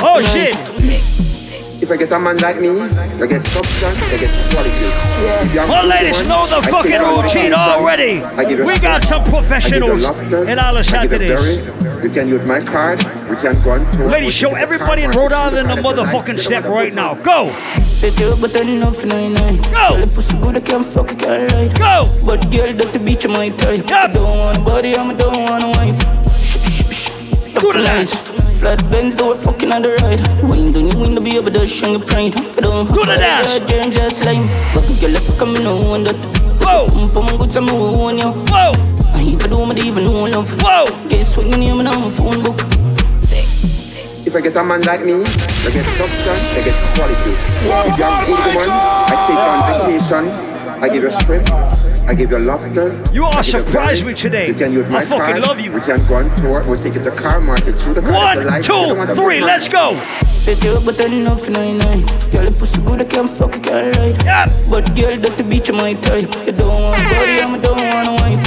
Oh 0.00 0.22
shit. 0.22 0.54
If 1.88 1.92
I 1.92 1.96
get 1.96 2.12
a 2.12 2.18
man 2.18 2.36
like 2.36 2.60
me, 2.60 2.66
you 2.66 3.26
get 3.26 3.40
substance, 3.40 4.12
you 4.12 4.18
get 4.20 4.28
quality. 4.52 4.76
If 4.76 5.54
you 5.54 5.60
have 5.60 5.70
Well, 5.70 5.86
ladies 5.86 6.26
know 6.28 6.44
the 6.46 6.58
I 6.58 6.70
fucking 6.70 7.00
routine 7.00 7.54
already. 7.54 8.22
I 8.22 8.44
give 8.44 8.66
We 8.66 8.78
got 8.78 9.02
some 9.02 9.22
I 9.22 9.30
professionals 9.30 10.04
lobsters, 10.04 10.48
in 10.48 10.58
all 10.58 10.74
the 10.74 10.80
I 10.80 10.82
you 10.82 10.84
Saturdays. 10.84 12.04
You 12.04 12.10
can 12.10 12.28
use 12.28 12.46
my 12.46 12.60
card. 12.60 12.98
We 13.30 13.36
can 13.36 13.56
go 13.64 13.70
on 13.70 13.90
tour. 13.92 14.10
Ladies, 14.10 14.34
show 14.34 14.54
everybody 14.54 15.04
in 15.04 15.12
Rhode 15.12 15.32
Island 15.32 15.70
the 15.70 15.76
motherfucking 15.76 16.38
step 16.38 16.64
right 16.64 16.92
now. 16.92 17.14
Go. 17.14 17.56
Set 17.84 18.20
you 18.20 18.26
up, 18.26 18.42
but 18.42 18.54
I 18.54 18.64
know 18.64 18.92
for 18.92 19.06
nine 19.06 19.32
nine. 19.32 19.56
Go. 19.56 19.70
Girl, 19.72 19.98
your 20.00 20.08
pussy 20.08 20.36
good, 20.42 20.58
I 20.58 20.60
can't 20.60 20.84
fuck, 20.84 21.10
I 21.10 21.14
can't 21.14 21.52
ride. 21.52 21.78
Go. 21.78 22.12
But 22.22 22.52
girl, 22.52 22.70
that 22.74 22.92
the 22.92 22.98
beach, 22.98 23.26
my 23.26 23.48
type. 23.48 23.90
I 23.90 24.08
don't 24.08 24.38
want 24.38 24.58
a 24.58 24.60
body, 24.60 24.94
I 24.94 25.14
don't 25.14 25.40
want 25.40 25.64
a 25.64 25.68
wife. 25.68 25.98
Do 27.54 27.72
the 27.72 27.82
dance. 27.82 28.37
Flat 28.58 28.82
Benz, 28.90 29.14
do 29.14 29.30
it 29.32 29.38
fucking 29.38 29.70
on 29.70 29.82
the 29.82 29.94
ride. 30.02 30.18
Wind 30.42 30.76
on 30.76 30.90
you, 30.90 30.98
wind 30.98 31.22
be 31.22 31.36
able 31.36 31.52
to 31.52 31.64
show 31.64 31.86
your 31.86 32.00
pride. 32.00 32.34
I 32.34 32.60
don't 32.60 32.88
Do 32.90 33.06
the 33.06 33.14
dance. 33.14 33.54
Germs 33.70 33.94
just 33.94 34.24
like 34.24 34.42
But 34.74 34.82
the 34.82 34.98
girl, 34.98 35.14
if 35.14 35.30
I 35.30 35.38
come, 35.38 35.54
no 35.62 35.78
one 35.78 36.02
that. 36.02 36.18
Whoa. 36.58 36.90
Pump 36.90 37.16
on 37.16 37.38
good, 37.38 37.54
I'm 37.54 37.68
on 37.70 38.18
you. 38.18 38.34
Whoa. 38.50 38.74
I 39.14 39.22
even 39.22 39.50
do, 39.50 39.62
I 39.62 39.74
even 39.78 40.02
know 40.02 40.24
love. 40.26 40.50
Whoa. 40.60 40.90
Guess 41.06 41.36
what, 41.36 41.46
you 41.46 41.56
name 41.56 41.78
on 41.78 41.86
my 41.86 42.10
phone 42.10 42.42
book. 42.42 42.58
If 44.26 44.34
I 44.34 44.40
get 44.40 44.56
a 44.56 44.64
man 44.64 44.82
like 44.82 45.06
me, 45.06 45.22
you 45.22 45.70
get 45.70 45.86
substance, 45.94 46.42
you 46.58 46.66
get 46.66 46.74
quality. 46.98 47.38
If 47.62 47.94
you 47.94 48.02
have 48.02 48.26
good 48.26 48.42
woman, 48.42 48.68
I 49.06 49.14
take 49.22 49.38
you 49.38 49.54
on 49.54 49.62
vacation. 49.86 50.24
I 50.82 50.88
give 50.90 51.02
you 51.04 51.10
shrimp. 51.14 51.77
I 52.08 52.14
give 52.14 52.30
you 52.30 52.38
lobsters. 52.38 53.12
You 53.12 53.24
are 53.26 53.42
surprised 53.42 54.06
me 54.06 54.14
today. 54.14 54.48
You 54.48 54.54
can 54.54 54.72
use 54.72 54.88
I 54.94 55.04
fucking 55.04 55.18
card. 55.18 55.42
love 55.46 55.60
you. 55.60 55.70
We 55.70 55.80
can 55.82 56.00
go 56.08 56.14
on 56.14 56.34
tour. 56.36 56.64
We'll 56.64 56.78
take 56.78 56.96
it 56.96 57.04
to 57.04 57.10
car 57.10 57.38
market 57.38 57.74
through 57.76 57.94
the 57.94 58.00
car. 58.00 58.12
One, 58.12 58.38
It's 58.38 58.46
a 58.46 58.48
life. 58.48 58.64
two, 58.64 58.72
You 58.72 58.86
don't 58.88 58.98
want 58.98 59.10
a 59.10 59.14
three, 59.14 59.40
let's 59.42 59.68
go. 59.68 60.00
Set 60.24 60.64
you 60.64 60.70
up, 60.70 60.86
but 60.86 60.98
I 61.02 61.08
know 61.08 61.36
for 61.36 61.50
nine 61.50 61.76
nine. 61.76 62.00
Girl, 62.32 62.44
your 62.44 62.52
pussy 62.52 62.80
good, 62.80 63.02
I 63.02 63.04
can't 63.04 63.28
fuck, 63.28 63.54
I 63.56 63.58
can't 63.60 63.96
ride. 63.98 64.24
Yep. 64.24 64.48
But 64.70 64.96
girl, 64.96 65.18
that 65.20 65.36
the 65.36 65.44
beach, 65.44 65.70
my 65.70 65.92
type. 66.00 66.32
You 66.46 66.52
don't 66.52 66.80
want 66.80 66.96
body, 67.12 67.36
I'm 67.44 67.60
don't 67.60 67.76
want 67.76 68.08
a 68.08 68.12
wife. 68.24 68.42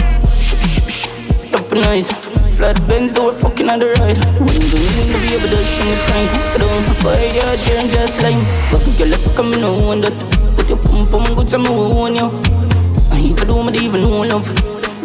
Top 1.53 1.69
nice. 1.85 2.09
Flat 2.57 2.81
Benz, 2.87 3.13
do 3.13 3.29
it 3.29 3.35
fucking 3.35 3.69
on 3.69 3.77
the 3.77 3.93
ride. 4.01 4.17
Window, 4.41 4.77
window, 4.81 5.17
be 5.21 5.37
able 5.37 5.49
to 5.53 5.59
show 5.69 5.85
me 5.85 5.95
pride. 6.09 6.31
I 6.33 6.57
don't 6.57 6.81
have 6.89 6.97
fire, 7.05 7.29
your 7.29 7.53
germs 7.61 7.93
just 7.93 8.23
like. 8.25 8.41
But 8.73 8.81
girl, 8.97 9.13
if 9.13 9.21
I 9.29 9.35
come, 9.37 9.51
no 9.61 9.71
one 9.85 10.01
that. 10.01 10.17
Put 10.57 10.67
your 10.67 10.79
pum 10.79 11.05
pum 11.13 11.35
good, 11.35 11.53
I'm 11.53 11.65
on 11.67 12.17
you. 13.21 13.35
I 13.35 13.43
even 13.43 13.47
do, 13.47 13.59
I 13.59 13.83
even 13.83 14.01
know 14.01 14.21
love. 14.21 14.49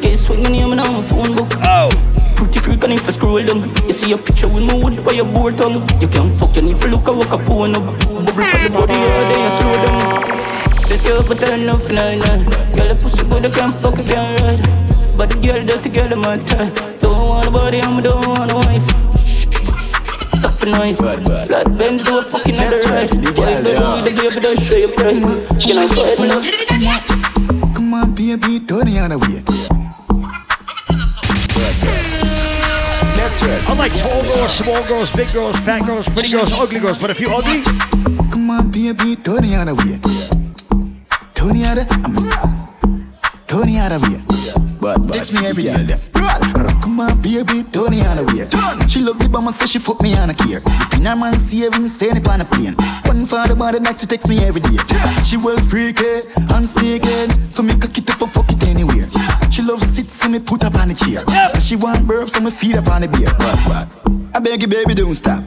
Guess 0.01 0.29
what, 0.29 0.39
you 0.39 0.49
name 0.49 0.73
on 0.73 0.77
my 0.77 1.03
phone 1.03 1.37
book. 1.37 1.53
Oh. 1.63 1.91
Pretty 2.37 2.61
freak 2.61 2.85
and 2.85 2.93
if 2.93 3.09
I 3.09 3.13
scroll 3.13 3.43
down 3.43 3.65
You 3.87 3.95
see 3.95 4.13
a 4.13 4.19
picture 4.19 4.47
with 4.47 4.63
my 4.67 4.75
wood 4.75 5.03
by 5.03 5.13
your 5.13 5.25
board 5.25 5.57
tongue 5.57 5.89
You 6.03 6.07
can't 6.07 6.31
fuck, 6.31 6.55
you 6.55 6.61
need 6.61 6.77
to 6.77 6.89
look 6.89 7.09
a 7.09 7.13
walk 7.15 7.33
up 7.33 7.49
on 7.49 7.75
up 7.75 7.83
Bubble 7.83 8.19
on 8.19 8.27
the 8.27 8.33
body 8.35 8.93
all 8.93 9.25
day 9.33 9.41
and 9.41 9.53
slow 9.55 9.73
down 9.73 10.37
Set 10.87 11.05
you 11.05 11.15
up, 11.15 11.27
but 11.27 11.43
I 11.43 11.57
love 11.57 11.83
for 11.83 11.95
nine 11.95 12.21
nine. 12.21 12.45
Girl, 12.71 12.87
the 12.87 12.95
pussy 13.03 13.25
good, 13.25 13.45
I 13.45 13.51
can't 13.51 13.75
fuck, 13.75 13.99
I 13.99 14.05
can't 14.05 14.41
ride. 14.41 15.19
But 15.19 15.31
the 15.31 15.37
girl, 15.43 15.67
dirty 15.67 15.89
girl, 15.89 16.13
I'm 16.13 16.21
my 16.21 16.37
type. 16.47 17.01
Don't 17.01 17.27
want 17.27 17.49
a 17.49 17.51
body, 17.51 17.81
I'm 17.81 18.01
don't 18.05 18.25
want 18.25 18.53
a 18.53 18.55
wife. 18.55 18.87
Stop 19.19 20.55
the 20.63 20.67
noise. 20.71 21.01
Flat 21.01 21.77
Benz 21.77 22.05
do 22.05 22.19
a 22.19 22.23
fucking 22.23 22.55
other 22.61 22.79
ride. 22.83 23.11
Boy, 23.11 23.63
baby, 23.65 23.81
with 23.83 24.05
the 24.05 24.13
baby, 24.15 24.41
don't 24.41 24.63
show 24.63 24.77
your 24.77 24.93
pride. 24.93 25.19
Can 25.59 25.79
I 25.79 25.89
fight 25.89 26.21
me 26.21 26.29
now? 26.29 27.16
Come 28.27 28.33
on, 28.33 28.41
baby, 28.41 28.59
turn 28.67 28.87
the 28.87 28.99
other 28.99 29.19
way. 29.19 29.41
I 33.69 33.75
like 33.79 33.93
tall 33.93 34.23
girls, 34.23 34.53
small 34.57 34.85
girls, 34.89 35.13
big 35.13 35.33
girls, 35.33 35.55
fat 35.61 35.87
girls, 35.87 36.09
pretty 36.09 36.33
girls, 36.33 36.51
ugly 36.51 36.81
girls, 36.81 36.99
but 36.99 37.11
if 37.11 37.21
you 37.21 37.33
ugly, 37.33 37.63
Come 38.33 38.51
on, 38.51 38.71
baby, 38.73 39.15
turn 39.15 39.43
the 39.43 39.55
other 39.55 39.75
way. 39.77 40.01
Turn 41.35 41.55
the 41.55 41.67
other, 41.67 41.87
I'm 41.89 42.17
a 42.17 42.21
son. 42.21 43.15
Turn 43.47 43.67
the 43.69 43.79
other 43.79 44.01
way. 44.01 44.21
But, 44.81 45.07
Text 45.13 45.33
me 45.33 45.47
every 45.47 45.63
day. 45.63 46.16
On, 46.99 47.21
baby, 47.21 47.63
turn 47.69 47.93
the 47.93 48.01
other 48.09 48.25
way. 48.25 48.49
She 48.89 49.01
love 49.01 49.19
the 49.19 49.29
bomber, 49.29 49.53
so 49.53 49.67
she 49.67 49.79
fuck 49.79 50.01
me 50.01 50.17
on 50.17 50.31
a 50.31 50.35
care. 50.35 50.63
In 50.97 51.05
her 51.05 51.15
man 51.15 51.39
saving, 51.39 51.89
send 51.89 52.17
it 52.17 52.29
on 52.29 52.41
a 52.41 52.45
plane. 52.45 52.73
One 53.05 53.27
for 53.27 53.47
the 53.47 53.55
body 53.55 53.81
that 53.81 54.01
she 54.01 54.07
text 54.07 54.29
me 54.31 54.39
every 54.41 54.63
day. 54.63 54.81
She 55.23 55.37
well 55.37 55.59
freaky 55.69 56.25
and 56.37 56.65
sneaky, 56.65 57.29
so 57.51 57.63
me 57.63 57.75
cock 57.77 57.99
it 57.99 58.09
up 58.09 58.23
and 58.23 58.33
fuck 58.33 58.51
it 58.51 58.65
anywhere. 58.65 59.05
She 59.51 59.61
love 59.61 59.83
sit, 59.83 60.09
so 60.09 60.29
me 60.29 60.39
put 60.39 60.65
up 60.65 60.77
on 60.77 60.89
the 60.89 60.95
chair. 60.95 61.21
So 61.53 61.61
she 61.61 61.77
want 61.77 62.07
burp, 62.07 62.29
so 62.29 62.41
me 62.41 62.51
feed 62.51 62.77
up 62.77 62.89
on 62.89 63.03
the 63.03 63.09
beer. 63.09 63.29
But, 63.37 63.61
but, 63.69 63.87
I 64.35 64.41
beg 64.41 64.63
you, 64.63 64.69
baby, 64.69 64.95
don't 64.95 65.15
stop. 65.15 65.45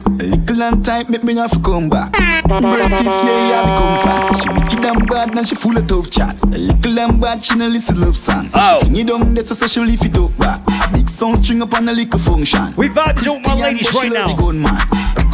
Little 0.60 0.74
and 0.74 0.84
time, 0.84 1.06
make 1.08 1.24
me 1.24 1.34
have 1.36 1.50
to 1.50 1.60
come 1.60 1.88
back. 1.88 2.12
Breast 2.12 2.86
stiff, 2.86 3.06
yeah, 3.06 3.48
yeah, 3.48 3.62
become 3.64 3.96
fast. 4.04 4.42
She 4.42 4.48
wicked 4.50 4.84
and 4.84 5.08
bad, 5.08 5.36
and 5.36 5.46
she 5.48 5.54
full 5.54 5.76
of 5.76 5.86
tough 5.86 6.10
chat. 6.10 6.36
A 6.42 6.58
little 6.58 6.98
and 6.98 7.20
bad, 7.20 7.42
she 7.42 7.54
no 7.56 7.66
listen 7.66 8.00
love 8.00 8.16
songs. 8.16 8.52
So 8.52 8.60
she 8.60 8.66
oh. 8.66 8.80
fling 8.80 8.96
it 8.96 9.06
down, 9.08 9.34
that's 9.34 9.56
so 9.56 9.66
she 9.66 9.80
leave 9.80 10.04
it 10.04 10.18
up 10.18 10.36
back. 10.36 10.60
A 10.68 10.92
big 10.92 11.08
song 11.08 11.36
string 11.36 11.62
up 11.62 11.72
on 11.74 11.88
a 11.88 11.92
little 11.92 12.18
function. 12.18 12.74
We 12.76 12.88
vibing 12.88 13.28
on 13.28 13.42
my 13.42 13.54
ladies 13.54 13.94
right 13.94 14.12
now. 14.12 14.26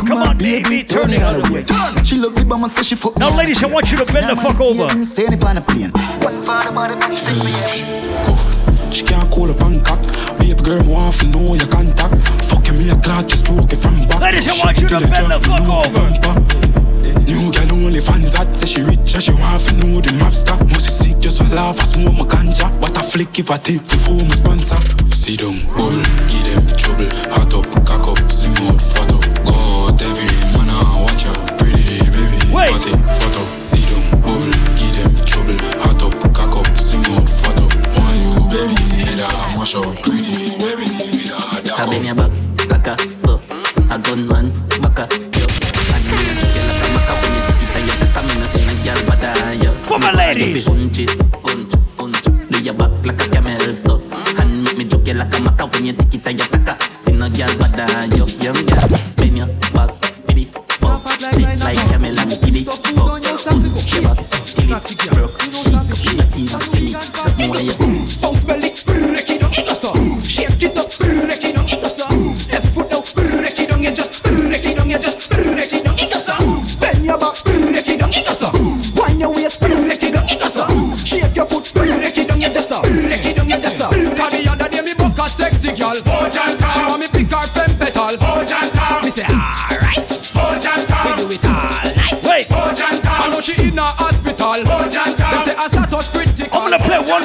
Come 0.07 0.19
on, 0.19 0.39
baby, 0.39 0.85
turn 0.85 1.11
it 1.11 1.21
out 1.23 1.43
way. 1.51 1.65
She 2.05 2.19
love 2.19 2.37
the 2.37 2.45
bomber, 2.47 2.69
so 2.69 2.83
she 2.83 2.95
fuck 2.95 3.19
Now, 3.19 3.37
ladies, 3.37 3.63
I 3.65 3.67
want 3.67 3.91
you 3.91 3.99
to 3.99 4.13
bend 4.13 4.31
the 4.31 4.37
fuck 4.37 4.61
over. 4.61 4.89
Send 5.05 5.35
it 5.35 5.45
on 5.45 5.57
a 5.57 5.61
plane. 5.61 5.91
One 6.23 6.41
for 6.43 6.63
the 6.63 6.71
body, 6.73 6.95
make 6.95 7.17
she 7.19 7.35
me 7.35 8.93
She 8.93 9.05
can't 9.05 9.31
call 9.31 9.51
up 9.51 9.61
and 9.63 9.85
cock. 9.85 10.06
Girl, 10.67 10.83
me 10.83 10.91
want 10.91 11.15
to 11.23 11.31
know 11.31 11.55
your 11.55 11.71
contact. 11.71 12.19
Fuck 12.43 12.67
me 12.75 12.91
a 12.91 12.99
clock, 12.99 13.31
just 13.31 13.47
stroke 13.47 13.71
it 13.71 13.79
from 13.79 13.95
back. 14.11 14.19
Ladies, 14.19 14.51
I 14.51 14.67
want 14.67 14.75
you 14.83 14.89
to 14.91 14.99
bend 14.99 15.31
the 15.31 15.39
fuck 15.39 15.63
over. 15.63 16.11
New 17.23 17.55
girl 17.55 17.87
only 17.87 18.03
fans 18.03 18.35
that 18.35 18.51
say 18.59 18.67
she 18.67 18.83
rich 18.83 19.15
and 19.15 19.23
she 19.23 19.31
want 19.39 19.63
to 19.63 19.79
know 19.79 20.03
the 20.03 20.11
map 20.19 20.35
stop. 20.35 20.59
Must 20.67 20.83
be 20.83 20.91
sick 20.91 21.23
just 21.23 21.39
a 21.39 21.47
laugh, 21.55 21.79
I 21.79 21.87
smoke 21.87 22.19
my 22.19 22.27
ganja. 22.27 22.67
What 22.83 22.99
a 22.99 23.03
flick 23.07 23.39
if 23.39 23.47
I 23.55 23.63
tip 23.63 23.79
for 23.79 23.95
four 23.95 24.19
my 24.27 24.35
sponsor. 24.35 24.83
Sit 25.07 25.39
down, 25.39 25.55
bull, 25.71 25.95
give 26.27 26.43
them 26.51 26.67
trouble. 26.75 27.15
Hot 27.31 27.55
up, 27.55 27.67
cock 27.87 28.11
up, 28.11 28.19
slim 28.27 28.59
out, 28.67 28.83
fat 28.83 29.07
up. 29.15 29.23
God, 29.47 30.03
every 30.03 30.27
man 30.51 30.67
I 30.67 30.83
watch 30.99 31.31
ya. 31.31 31.35
Pretty 31.63 32.11
baby, 32.11 32.43
Wait. 32.51 32.75
up, 32.75 32.83
fat 32.91 33.39
up. 33.39 33.49
Sit 33.63 33.87
down, 33.87 34.03
bull, 34.19 34.51
give 34.75 34.99
them 34.99 35.15
trouble. 35.23 35.59
Hot 35.87 36.03
up, 36.03 36.15
cock 36.35 36.59
up, 36.59 36.67
slim 36.75 37.07
out, 37.15 37.23
fat 37.23 37.55
up. 37.63 37.71
Want 37.95 38.19
you, 38.19 38.35
baby, 38.51 38.75
head 38.99 39.23
I 39.23 39.55
mash 39.55 39.79
up. 39.79 40.06
A 41.97 41.99
been 41.99 42.07
your 42.09 42.15
back, 42.15 42.31
like 42.69 42.87
a 42.89 43.11
so. 43.11 43.41
A 43.89 43.97
gunman, 43.99 44.53
back 44.83 44.99
a 45.01 45.09
yo. 45.33 45.47
And 45.97 46.05
me 46.05 46.17
a 46.21 46.37
chuck 46.37 46.53
you 46.53 46.69
like 46.69 46.85
a 46.85 46.89
maca 46.93 47.15
when 47.17 47.33
you 47.33 47.43
take 47.49 47.65
it 47.65 47.77
and 47.77 47.89
you 47.89 47.97
take 47.97 48.17
a 48.17 48.61
me 48.67 48.75
a 48.77 49.17
girl 49.25 49.65
yo. 49.65 49.99
My 49.99 50.13
ladies. 50.13 50.65
Punch 50.69 50.99
it, 50.99 51.17
punch, 51.43 51.73
punch. 51.97 52.23
Do 52.51 52.63
your 52.63 52.75
back 52.75 52.93
like 53.07 53.23
a 53.23 53.29
camel 53.31 53.75
so. 53.75 54.03
And 54.37 54.65
make 54.65 54.77
me 54.77 54.85
joke 54.85 55.07
you 55.07 55.15
like 55.15 55.33
a 55.33 55.39
maca 55.39 55.73
when 55.73 55.87
you 55.87 55.93
take 55.95 56.15
it 56.15 56.27
and 56.27 56.39
you 56.39 56.45
take 56.45 56.69
a. 56.69 56.77
See 56.93 57.13
no 57.13 57.31
girl 57.31 57.57
but 57.57 57.81
I 57.81 58.05
yo. 58.13 58.27
Young 58.45 58.61
girl, 58.67 58.89
bend 59.17 59.39
your 59.39 59.49
back, 59.73 59.91
baby. 60.27 60.51
Pop, 60.81 61.09
sit 61.09 61.61
like 61.61 61.81
camel 61.89 62.19
and. 62.19 62.67
Pop, 62.67 63.23
punch 63.25 63.95
your 63.95 64.03
back 64.03 64.21
till 64.29 64.71
it 64.71 65.16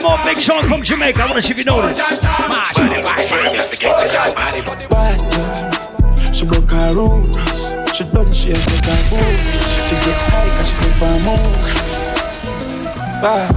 one 0.03 0.17
more 0.17 0.25
big 0.25 0.37
song 0.37 0.63
from 0.63 0.83
Jamaica. 0.83 1.21
I 1.23 1.27
wanna 1.27 1.41
see 1.41 1.51
if 1.51 1.57
you 1.57 1.63
know 1.63 1.81
it. 1.81 1.97
Bad 4.89 5.71
she 6.33 6.45
broke 6.45 6.71
her 6.71 6.93
rules. 6.93 7.35
She 7.93 8.03
done 8.05 8.31
she 8.33 8.49
has 8.49 8.63
set 8.63 8.85
her 8.85 8.97
boots. 9.09 9.45
She 9.87 9.95
get 10.01 10.17
high 10.31 10.49
cause 10.55 10.69
she 10.69 10.75
keep 10.81 10.97
her 10.97 11.17
move. 11.21 11.53
Bad, 13.21 13.53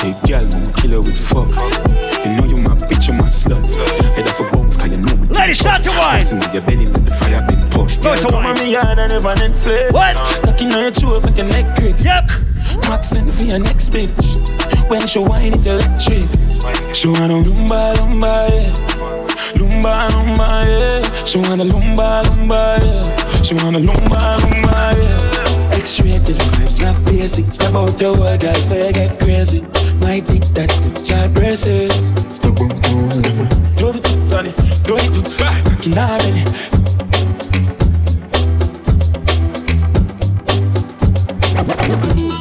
hey 0.00 0.14
girl, 0.26 0.46
I'ma 0.56 0.72
kill 0.72 0.90
her 0.92 1.00
with 1.02 1.18
fuck. 1.18 1.50
You 2.24 2.30
know 2.36 2.46
you 2.46 2.56
my 2.56 2.74
bitch, 2.88 3.08
you 3.08 3.14
my 3.14 3.24
slut. 3.24 3.60
Head 4.16 4.28
off 4.28 4.40
a 4.40 4.50
bones, 4.50 4.76
cause 4.76 4.90
you 4.90 4.96
know 4.96 5.14
me. 5.16 5.26
Ladies, 5.28 5.58
start 5.58 5.82
to 5.82 5.90
wine. 5.90 6.20
Listen 6.20 6.40
to 6.40 6.50
your 6.50 6.62
belly, 6.62 6.86
let 6.86 7.04
the 7.04 7.10
fire 7.10 7.44
been 7.46 7.68
put. 7.68 8.02
Go 8.02 8.16
to 8.16 8.28
wine. 8.32 8.54
me 8.58 8.72
yard 8.72 8.98
and 8.98 9.12
never 9.12 9.34
Netflix. 9.34 9.92
What? 9.92 10.16
Cocky 10.44 10.64
on 10.66 10.80
your 10.80 10.90
throat, 10.92 11.26
make 11.26 11.36
your 11.36 11.46
neck 11.46 11.76
crack. 11.76 12.00
Yep. 12.00 12.48
Maxing 12.88 13.30
for 13.36 13.44
your 13.44 13.58
next 13.58 13.90
bitch. 13.90 14.37
When 14.88 15.06
she 15.06 15.18
whine 15.18 15.52
it 15.52 15.66
electric. 15.66 16.24
She 16.94 17.08
wanna 17.08 17.34
lumba, 17.44 17.94
lumba, 17.94 18.48
yeah. 18.48 18.72
Lumba, 19.52 20.08
lumba, 20.08 20.48
yeah. 20.64 21.24
She 21.24 21.38
wanna 21.38 21.64
lumba, 21.64 22.22
lumba, 22.24 22.78
yeah. 22.80 23.42
She 23.42 23.54
wanna 23.56 23.80
lumba, 23.80 24.38
lumba, 24.38 24.94
yeah. 24.96 25.76
X-rated 25.76 26.36
vibes, 26.36 26.80
not 26.80 27.04
basic. 27.04 27.52
Step 27.52 27.74
out 27.74 28.00
your 28.00 28.16
word, 28.18 28.40
girl, 28.40 28.54
so 28.54 28.74
you 28.74 28.92
get 28.92 29.20
crazy. 29.20 29.60
My 30.00 30.20
dick 30.20 30.42
that 30.56 30.70
puts 30.82 31.10
your 31.10 31.28
braces. 31.28 31.92
Step 32.34 32.58
out 32.58 32.72
word, 32.88 33.22
do 33.76 33.90
it, 33.92 34.02
do 34.02 34.38
it, 34.40 34.56
do 34.84 34.96
it, 34.96 35.12
do 35.12 35.20
it. 35.20 35.38
Back 35.38 35.86
in 35.86 35.98
our. 35.98 36.18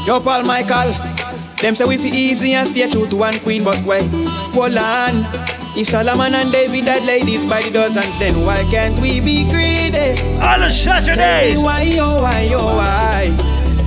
Yo, 0.07 0.21
Paul 0.21 0.43
Michael. 0.43 1.06
Them 1.61 1.73
say 1.73 1.85
we 1.85 1.97
fi 1.97 2.09
easy 2.09 2.53
and 2.53 2.67
stay 2.67 2.87
true 2.89 3.07
to 3.07 3.15
one 3.15 3.39
queen, 3.39 3.63
but 3.63 3.77
why? 3.81 4.05
Hold 4.53 4.77
on. 4.77 5.25
If 5.73 5.87
Solomon 5.89 6.33
and 6.33 6.51
David 6.51 6.85
had 6.85 7.01
ladies 7.05 7.45
by 7.45 7.61
the 7.61 7.71
dozens, 7.71 8.17
then 8.19 8.33
why 8.45 8.61
can't 8.69 8.93
we 9.01 9.19
be 9.21 9.49
greedy? 9.49 10.21
On 10.37 10.61
a 10.61 10.71
Saturday. 10.71 11.53
Tell 11.53 11.63
why, 11.65 11.97
oh 11.97 12.21
why, 12.21 12.49
oh 12.53 12.77
why? 12.77 13.33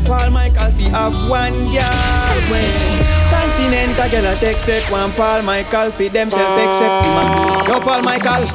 Paul 0.03 0.31
Michael 0.35 0.71
fi 0.75 0.91
have 0.91 1.15
one 1.31 1.55
girl 1.71 2.39
when 2.51 2.67
Continental 3.31 4.11
girl 4.11 4.27
a 4.27 4.35
take 4.35 4.59
set 4.59 4.83
one 4.91 5.11
Paul 5.15 5.43
Michael 5.43 5.93
fi 5.95 6.09
themself 6.09 6.51
accept 6.59 7.07
him. 7.07 7.71
Yo, 7.71 7.79
Paul 7.79 8.03
Michael. 8.03 8.51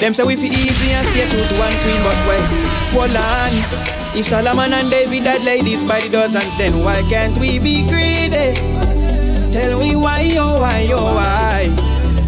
Them 0.00 0.14
say 0.16 0.24
we 0.24 0.36
fi 0.36 0.48
easy 0.48 0.96
and 0.96 1.04
stay 1.12 1.28
true 1.28 1.44
to 1.44 1.54
one 1.60 1.76
queen, 1.84 2.00
but 2.00 2.16
why? 2.24 2.40
Hold 2.96 3.16
on. 3.20 3.52
If 4.16 4.24
Solomon 4.32 4.72
and 4.72 4.88
David 4.88 5.24
had 5.28 5.44
ladies 5.44 5.84
by 5.84 6.00
the 6.00 6.08
dozens, 6.08 6.56
then 6.56 6.72
why 6.80 7.04
can't 7.12 7.36
we 7.36 7.58
be 7.58 7.84
greedy? 7.88 8.15
Tell 8.30 9.78
me 9.78 9.94
why, 9.96 10.34
oh 10.38 10.60
why, 10.60 10.88
oh 10.92 11.14
why? 11.14 11.68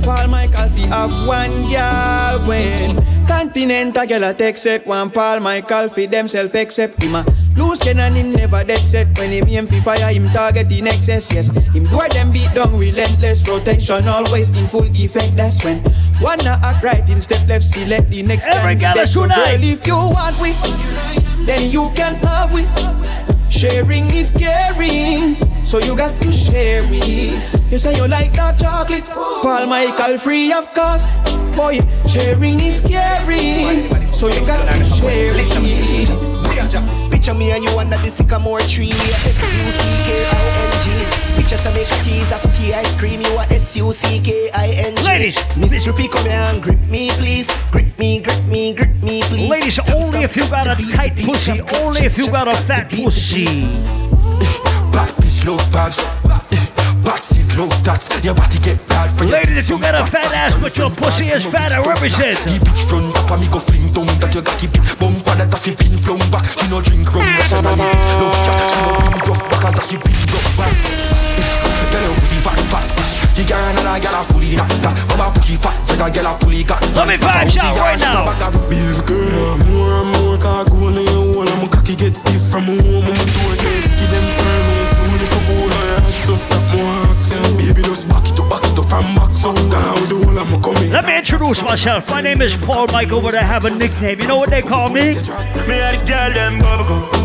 Paul 0.05 0.29
Michael 0.29 0.69
fi 0.71 0.81
have 0.87 1.13
one 1.27 1.51
girl 1.69 2.49
when 2.49 3.05
Continental 3.27 4.07
girl 4.07 4.25
a 4.25 4.33
take 4.33 4.57
set 4.57 4.87
one 4.87 5.11
Paul 5.11 5.41
Michael 5.41 5.89
fi 5.91 6.07
themself 6.07 6.55
accept 6.55 7.03
him. 7.03 7.15
A 7.17 7.25
Loose 7.57 7.81
cannon 7.81 8.15
him 8.15 8.33
never 8.33 8.63
dead 8.65 8.79
set. 8.79 9.07
When 9.19 9.31
him 9.31 9.49
aim 9.49 9.67
fi 9.67 9.81
fire 9.81 10.13
him 10.15 10.29
target 10.31 10.71
in 10.73 10.87
excess 10.87 11.31
yes. 11.33 11.49
Him 11.75 11.85
do 11.85 12.01
them 12.15 12.33
beat 12.33 12.55
down 12.55 12.79
relentless. 12.79 13.47
Rotation 13.47 14.09
always 14.09 14.49
in 14.59 14.67
full 14.69 14.87
effect 14.87 15.37
that's 15.37 15.63
when 15.65 15.81
one 16.21 16.41
a 16.47 16.59
act 16.63 16.83
right 16.83 17.07
him 17.07 17.21
step 17.21 17.47
left 17.49 17.65
select 17.65 18.09
the 18.09 18.23
next 18.23 18.49
Every 18.49 18.77
candidate. 18.77 18.95
girl 18.95 19.07
So, 19.07 19.23
tonight. 19.23 19.57
girl, 19.57 19.65
if 19.65 19.87
you 19.87 19.95
want 19.97 20.41
we 20.41 20.53
then 21.45 21.71
you 21.71 21.91
can 21.95 22.15
have 22.25 22.53
we. 22.55 22.65
Sharing 23.51 24.07
is 24.15 24.31
caring, 24.31 25.35
so 25.69 25.79
you 25.81 25.95
got 25.95 26.19
to 26.23 26.33
share 26.33 26.83
me. 26.89 27.37
You 27.69 27.79
say 27.79 27.95
you 27.95 28.09
like 28.09 28.33
that 28.33 28.59
chocolate, 28.59 29.05
Paul 29.05 29.67
Michael 29.67 30.17
free 30.17 30.51
of 30.51 30.73
cost. 30.73 31.13
Boy, 31.55 31.79
sharing 32.09 32.59
is 32.59 32.81
caring, 32.81 33.85
so 34.15 34.29
you 34.29 34.41
got 34.47 34.65
to 34.65 34.83
share 34.97 35.35
me. 35.61 36.09
Picture 37.11 37.35
me 37.35 37.51
and 37.53 37.63
you 37.63 37.71
under 37.79 37.99
the 37.99 38.09
sycamore 38.09 38.61
tree. 38.61 38.89
F-U-C-K-I-N-G. 39.29 40.89
Picture 41.37 41.59
some 41.59 41.75
make 41.75 41.85
a 41.85 42.39
cookie 42.41 42.73
ice 42.73 42.97
cream. 42.99 43.21
You 43.21 43.37
are 43.37 43.45
S-U-C-K-I-N-G. 43.53 45.05
Ladies, 45.05 45.37
Miss 45.59 45.85
Drippy, 45.85 46.09
come 46.09 46.25
here 46.25 46.33
and 46.33 46.63
grip 46.63 46.81
me, 46.89 47.11
please. 47.21 47.47
Grip 47.71 47.99
me, 47.99 48.23
grip 48.23 48.43
me, 48.47 48.73
grip 48.73 48.95
me, 49.03 49.21
please. 49.23 49.51
Ladies, 49.51 49.79
only 49.93 50.23
if 50.23 50.35
you 50.35 50.49
got 50.49 50.67
a 50.67 50.77
tight 50.93 51.15
pussy, 51.17 51.61
only 51.83 52.07
if 52.07 52.17
you 52.17 52.31
got 52.31 52.49
a 52.49 52.57
fat 52.57 52.89
pussy. 52.91 53.69
Bad 55.49 55.57
love 55.57 55.73
bags. 55.73 55.97
Bad 57.01 57.21
seat 57.25 57.49
love 57.57 57.73
tats. 57.81 58.13
Your 58.21 58.35
body 58.35 58.59
get 58.61 58.77
bad 58.87 59.09
for 59.17 59.25
your 59.25 59.41
Ladies, 59.41 59.65
if 59.65 59.71
you 59.71 59.81
got 59.81 59.97
a 59.97 60.05
fat 60.05 60.29
ass 60.37 60.53
but 60.61 60.77
your 60.77 60.91
pussy 60.91 61.29
is 61.33 61.41
fat, 61.41 61.73
I 61.73 61.81
represent. 61.81 62.37
The 62.45 62.61
bitch 62.61 62.85
front 62.85 63.17
up 63.17 63.33
and 63.33 63.41
me 63.41 63.49
go 63.49 63.57
fling 63.57 63.89
down 63.97 64.13
that 64.21 64.29
you 64.37 64.45
got 64.45 64.61
the 64.61 64.69
big 64.69 64.85
bumper 65.01 65.33
that 65.41 65.49
a 65.49 65.57
fi 65.57 65.73
pin 65.73 65.97
flung 65.97 66.21
back. 66.29 66.45
She 66.53 66.69
no 66.69 66.85
drink 66.85 67.09
rum, 67.09 67.25
that's 67.25 67.57
a 67.57 67.65
love 67.65 67.81
chat. 68.45 68.61
She 68.61 68.77
no 68.77 68.93
bring 69.01 69.25
rough 69.25 69.45
back 69.49 69.65
as 69.73 69.79
a 69.81 69.83
she 69.89 69.97
bring 69.97 70.21
rough 70.29 70.53
back. 70.61 70.69
Tell 70.69 72.05
her 72.05 72.13
booty 72.13 72.39
fat 72.45 72.61
fat 72.69 72.85
bitch. 72.93 73.13
The 73.33 73.43
girl 73.49 73.73
and 73.73 73.89
I 73.89 73.97
get 74.05 74.13
a 74.13 74.21
fully 74.29 74.53
knocked 74.53 74.85
that. 74.85 75.01
Mama 75.17 75.33
pussy 75.33 75.57
fat, 75.57 75.81
so 75.89 75.97
I 75.97 76.13
get 76.13 76.29
a 76.29 76.37
fully 76.45 76.61
got. 76.61 76.85
Let 76.93 77.09
me 77.09 77.17
vibe 77.17 77.57
out 77.57 77.73
right 77.81 77.97
now. 77.97 78.29
Baby 78.69 79.01
girl, 79.09 79.57
more 79.65 80.05
and 80.05 80.09
more 80.13 80.37
car 80.37 80.69
go 80.69 80.93
in 80.93 81.01
your 81.09 81.41
hole 81.41 81.49
and 81.49 81.57
my 81.65 81.73
cocky 81.73 81.97
get 81.97 82.21
stiff 82.21 82.53
from 82.53 82.69
home. 82.69 83.09
I'm 83.09 83.17
door 83.17 83.57
get 83.57 83.81
give 83.97 84.13
them 84.13 84.29
firm 84.37 84.88
Baby 87.69 87.83
just 87.83 88.09
back 88.09 88.27
it 88.27 88.41
up, 88.41 88.49
back 88.49 88.65
it 88.65 88.79
up 88.79 88.85
from 88.87 89.15
back 89.15 89.37
so 89.37 89.53
down 89.53 90.09
the 90.09 90.39
I'm 90.41 90.63
coming. 90.63 90.91
Let 90.91 91.05
me 91.05 91.19
introduce 91.19 91.61
myself. 91.61 92.09
My 92.09 92.23
name 92.23 92.41
is 92.41 92.57
Paul 92.57 92.87
Michael, 92.87 93.21
but 93.21 93.35
I 93.35 93.43
have 93.43 93.67
a 93.67 93.71
nickname. 93.71 94.21
You 94.21 94.27
know 94.27 94.39
what 94.39 94.49
they 94.49 94.63
call 94.63 94.89
me? 94.89 95.13
Me 95.13 95.13
had 95.13 95.95
a 95.95 96.07
girl 96.07 96.31
them 96.33 96.61
bubblegum. 96.63 97.18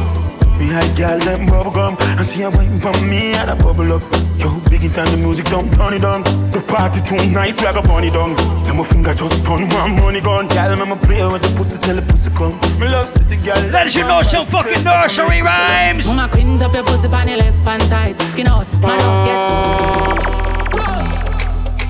Me 0.63 0.69
had 0.69 0.87
a 0.87 0.95
girl 0.95 1.19
them 1.19 1.45
bubblegum. 1.45 1.99
And 2.15 2.25
she 2.25 2.41
a 2.43 2.49
waiting 2.49 2.79
for 2.79 2.95
me 3.03 3.35
and 3.35 3.51
I 3.51 3.55
bubble 3.55 3.91
up. 3.91 4.01
Yo, 4.39 4.63
big 4.71 4.87
it 4.87 4.97
and 4.97 5.09
the 5.11 5.17
music 5.17 5.47
don't 5.51 5.67
turn 5.75 5.93
it 5.93 6.01
down. 6.01 6.23
The 6.55 6.63
party 6.63 7.01
too 7.03 7.19
nice 7.35 7.61
like 7.61 7.75
a 7.75 7.81
bunny 7.81 8.09
dung. 8.09 8.31
Say 8.63 8.71
my 8.71 8.83
finger 8.83 9.13
just 9.13 9.43
turn 9.43 9.67
one 9.67 9.99
money 9.99 10.21
gun. 10.21 10.47
Girl, 10.47 10.71
I'ma 10.71 10.95
play 10.95 11.19
with 11.27 11.43
the 11.43 11.51
pussy 11.57 11.81
till 11.83 11.97
the 11.97 12.01
pussy 12.01 12.31
come. 12.31 12.55
Me 12.79 12.87
love 12.87 13.09
see 13.09 13.27
the 13.27 13.35
girl. 13.43 13.59
Let 13.75 13.93
you 13.93 14.07
know 14.07 14.21
some 14.21 14.45
fucking 14.45 14.85
nursery 14.85 15.41
rhymes. 15.41 16.07
Mama 16.07 16.29
quint 16.31 16.61
up 16.61 16.73
your 16.73 16.83
pussy 16.83 17.11
on 17.11 17.27
the 17.27 17.35
left 17.35 17.59
hand 17.67 17.83
side. 17.83 18.15
Skin 18.31 18.47
out, 18.47 18.67
man 18.79 18.99
don't 19.03 19.25
get. 19.27 19.39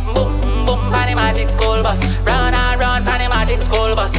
Boom, 0.09 0.33
boom, 0.65 0.81
panny 0.89 1.13
magic 1.13 1.47
school 1.47 1.83
bus. 1.85 2.01
Round 2.25 2.55
and 2.55 2.79
round, 2.81 3.05
panny 3.05 3.29
magic 3.29 3.61
school 3.61 3.93
bus. 3.93 4.17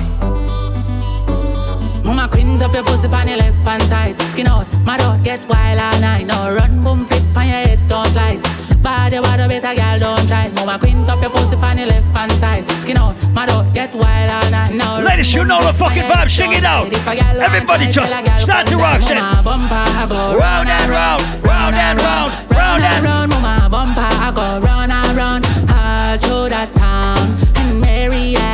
Mama 2.25 2.37
quint 2.37 2.63
up 2.63 2.73
your 2.73 2.83
pussy 2.85 3.07
on 3.07 3.27
the 3.27 3.37
left 3.37 3.57
hand 3.67 3.83
side. 3.83 4.19
Skin 4.31 4.47
out, 4.47 4.67
my 4.83 4.97
don't 4.97 5.23
get 5.23 5.47
wild 5.47 5.79
all 5.79 6.01
night. 6.01 6.25
No 6.27 6.55
run, 6.57 6.83
boom, 6.83 7.05
flip 7.05 7.37
on 7.37 7.47
your 7.47 7.57
head, 7.57 7.79
don't 7.87 8.07
slide. 8.09 8.41
You 8.71 8.77
bad, 8.77 9.13
better 9.13 9.75
girl, 9.77 9.99
don't 9.99 10.27
try. 10.27 10.49
Mama 10.57 10.79
quint 10.79 11.07
up 11.07 11.21
your 11.21 11.29
pussy 11.29 11.55
on 11.57 11.77
the 11.77 11.85
left 11.85 12.17
hand 12.17 12.33
side. 12.33 12.71
Skin 12.81 12.97
out, 12.97 13.15
my 13.35 13.45
don't 13.45 13.71
get 13.75 13.95
wild 13.95 14.31
all 14.31 14.51
night. 14.51 14.73
No 14.75 15.05
Ladies, 15.05 15.35
you 15.35 15.45
know 15.45 15.61
the 15.67 15.75
fucking 15.75 16.05
vibe. 16.05 16.31
Sing 16.31 16.53
it 16.53 16.65
out. 16.65 16.89
Everybody 16.89 17.93
just 17.93 18.15
start 18.43 18.67
to 18.69 18.77
rock. 18.79 19.03
Set. 19.03 19.19
Round 19.21 20.69
and 20.69 20.91
round, 20.91 21.23
round 21.45 21.75
and 21.75 22.01
round, 22.01 22.33
round 22.51 22.83
and 22.83 23.05
round. 23.05 23.31
Mama 23.33 23.69
bumper, 23.69 24.01
I 24.01 24.33
go 24.35 24.61
round 24.65 24.91
and 24.91 25.15
round. 25.15 25.45
All 25.69 26.17
through 26.17 26.49
that 26.49 26.73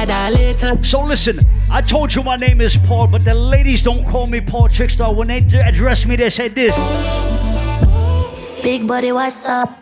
Mary 0.06 0.12
had 0.12 0.32
a 0.32 0.36
little. 0.36 0.84
So 0.84 1.04
listen, 1.04 1.40
I 1.70 1.82
told 1.82 2.14
you 2.14 2.22
my 2.22 2.36
name 2.36 2.60
is 2.60 2.76
Paul, 2.76 3.06
but 3.06 3.24
the 3.24 3.34
ladies 3.34 3.82
don't 3.82 4.04
call 4.04 4.26
me 4.26 4.40
Paul 4.40 4.68
Trickstar. 4.68 5.14
When 5.14 5.28
they 5.28 5.38
address 5.60 6.06
me, 6.06 6.16
they 6.16 6.30
say 6.30 6.48
this. 6.48 6.74
Big 8.62 8.86
body, 8.86 9.12
what's 9.12 9.46
up? 9.46 9.76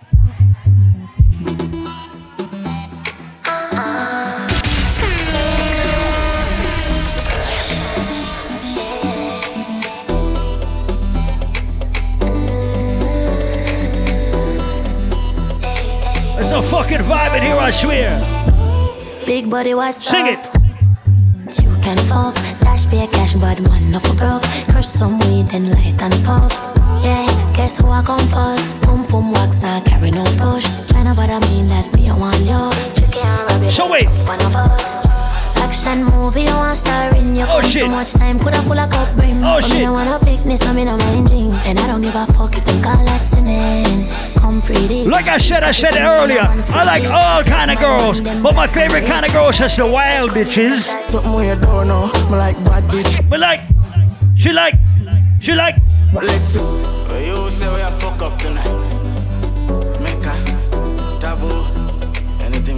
There's 16.34 16.52
a 16.52 16.62
fucking 16.70 16.98
vibe 16.98 17.36
in 17.36 17.42
here, 17.42 17.56
I 17.56 17.70
swear. 17.70 18.57
Big 19.28 19.50
body, 19.50 19.74
what's 19.74 20.08
Sing 20.08 20.24
up? 20.24 20.40
it. 20.40 21.62
You 21.62 21.68
can 21.82 21.98
fuck, 22.08 22.34
dash 22.60 22.86
pay 22.88 23.06
cash, 23.08 23.34
but 23.34 23.60
man, 23.60 23.90
no 23.92 23.98
for 23.98 24.14
broke. 24.14 24.42
Crush 24.72 24.86
some 24.86 25.18
weed, 25.18 25.48
then 25.52 25.68
light 25.70 26.00
and 26.00 26.14
puff. 26.24 26.50
Yeah, 27.04 27.26
guess 27.54 27.76
who 27.76 27.88
I 27.88 28.02
come 28.02 28.26
first? 28.28 28.80
Pum 28.80 29.06
pum 29.06 29.32
wax, 29.32 29.60
not 29.60 29.84
carry 29.84 30.12
no 30.12 30.24
push. 30.40 30.64
Tryna 30.88 31.14
bother 31.14 31.40
me, 31.46 31.62
that 31.68 31.92
me, 31.92 32.08
I 32.08 32.16
want 32.16 32.40
you. 32.40 32.72
And. 33.20 33.70
So 33.70 33.86
wait. 33.86 34.08
One 34.26 34.40
of 34.40 34.56
us. 34.56 35.07
Action 35.78 36.04
movie, 36.04 36.42
you 36.42 36.50
want 36.56 36.76
star 36.76 37.14
in 37.14 37.36
your 37.36 37.46
Oh, 37.48 37.62
shit. 37.62 37.82
so 37.82 37.88
much 37.88 38.12
time, 38.12 38.36
coulda 38.40 38.60
full 38.62 38.78
of 38.78 38.90
cup 38.90 39.14
brim. 39.16 39.38
Oh, 39.44 39.54
But 39.60 39.64
shit. 39.64 39.74
Me 39.78 39.84
no 39.84 39.92
wanna 39.92 40.18
picnic, 40.18 40.58
so 40.58 40.72
me 40.72 40.84
no 40.84 40.96
mind 40.96 41.28
drink. 41.28 41.54
And 41.66 41.78
I 41.78 41.86
don't 41.86 42.02
give 42.02 42.16
a 42.16 42.26
fuck 42.32 42.56
if 42.58 42.64
them 42.64 42.82
call 42.82 43.08
us 43.08 43.30
sinning. 43.30 44.08
Come 44.40 44.60
pretty. 44.60 45.04
Like 45.04 45.28
I 45.28 45.36
said, 45.38 45.62
I 45.62 45.70
said 45.70 45.94
it 45.94 46.00
earlier. 46.00 46.42
I 46.74 46.82
like 46.84 47.04
all 47.04 47.44
kind 47.44 47.70
of 47.70 47.78
girls, 47.78 48.20
but 48.20 48.56
my 48.56 48.66
favorite 48.66 49.06
kind 49.06 49.24
of 49.24 49.32
girls 49.32 49.60
is 49.60 49.76
the 49.76 49.86
wild 49.86 50.32
bitches. 50.32 50.80
Something 51.08 51.44
you 51.44 51.54
don't 51.54 51.86
know, 51.86 52.06
me 52.28 52.36
like 52.36 52.56
bad 52.64 52.82
bitch. 52.90 53.28
But 53.30 53.38
like, 53.38 53.60
she 54.34 54.50
like, 54.52 54.74
she 55.40 55.54
like. 55.54 55.76
Listen, 56.12 56.64
you 57.24 57.50
say 57.52 57.68
we 57.72 57.80
are 57.82 57.92
fuck 57.92 58.20
up 58.20 58.36
tonight. 58.40 58.66
Mecca, 60.02 60.34
taboo, 61.20 61.62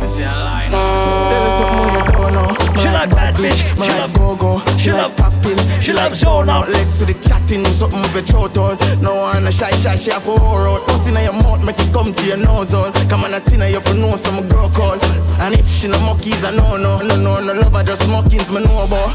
you 0.01 0.09
say 0.09 0.25
I 0.25 0.35
lie. 0.45 0.69
Tell 0.70 1.47
us 1.47 1.55
something 1.59 1.89
you 1.93 2.03
don't 2.12 2.33
know. 2.35 2.49
Me 2.75 2.81
She 2.83 2.89
like 2.89 3.11
bad 3.11 3.35
bitch. 3.37 3.61
Me 3.79 3.87
She 3.89 3.99
like 4.01 4.12
go-go. 4.15 4.59
she 4.77 4.91
She 4.91 4.93
like 4.93 5.17
popping. 5.17 5.59
she 5.81 5.83
She 5.83 5.93
like 5.93 6.15
zone 6.15 6.49
out. 6.49 6.65
out. 6.65 6.69
Let's 6.69 6.99
to 6.99 7.05
the 7.07 7.15
chatting. 7.27 7.65
Something 7.67 8.01
with 8.03 8.15
your 8.31 8.49
throat 8.49 8.57
out. 8.59 9.03
No 9.03 9.15
one 9.15 9.47
a 9.47 9.53
shy 9.53 9.70
shy. 9.83 9.97
She 9.97 10.11
have 10.11 10.25
to 10.25 10.37
pour 10.39 10.69
out. 10.69 10.87
Bust 10.87 11.09
in 11.09 11.17
your 11.23 11.33
mouth, 11.33 11.65
make 11.65 11.79
it 11.79 11.93
come 11.93 12.12
to 12.12 12.23
your 12.27 12.39
nose 12.39 12.75
all. 12.75 12.91
Come 13.09 13.25
on, 13.25 13.35
I 13.35 13.39
see 13.39 13.57
now 13.57 13.67
you 13.67 13.81
for 13.81 13.95
know 13.95 14.17
some 14.17 14.47
girl 14.49 14.69
call. 14.69 14.99
And 15.41 15.55
if 15.55 15.69
she 15.69 15.89
no 15.89 15.99
monkeys, 16.01 16.45
I 16.45 16.53
know 16.57 16.77
no 16.77 17.01
no 17.03 17.17
no 17.17 17.41
no 17.41 17.53
love 17.53 17.75
her 17.75 17.83
just 17.85 18.09
mockings. 18.09 18.51
Me 18.51 18.62
know 18.65 18.85
about. 18.85 19.12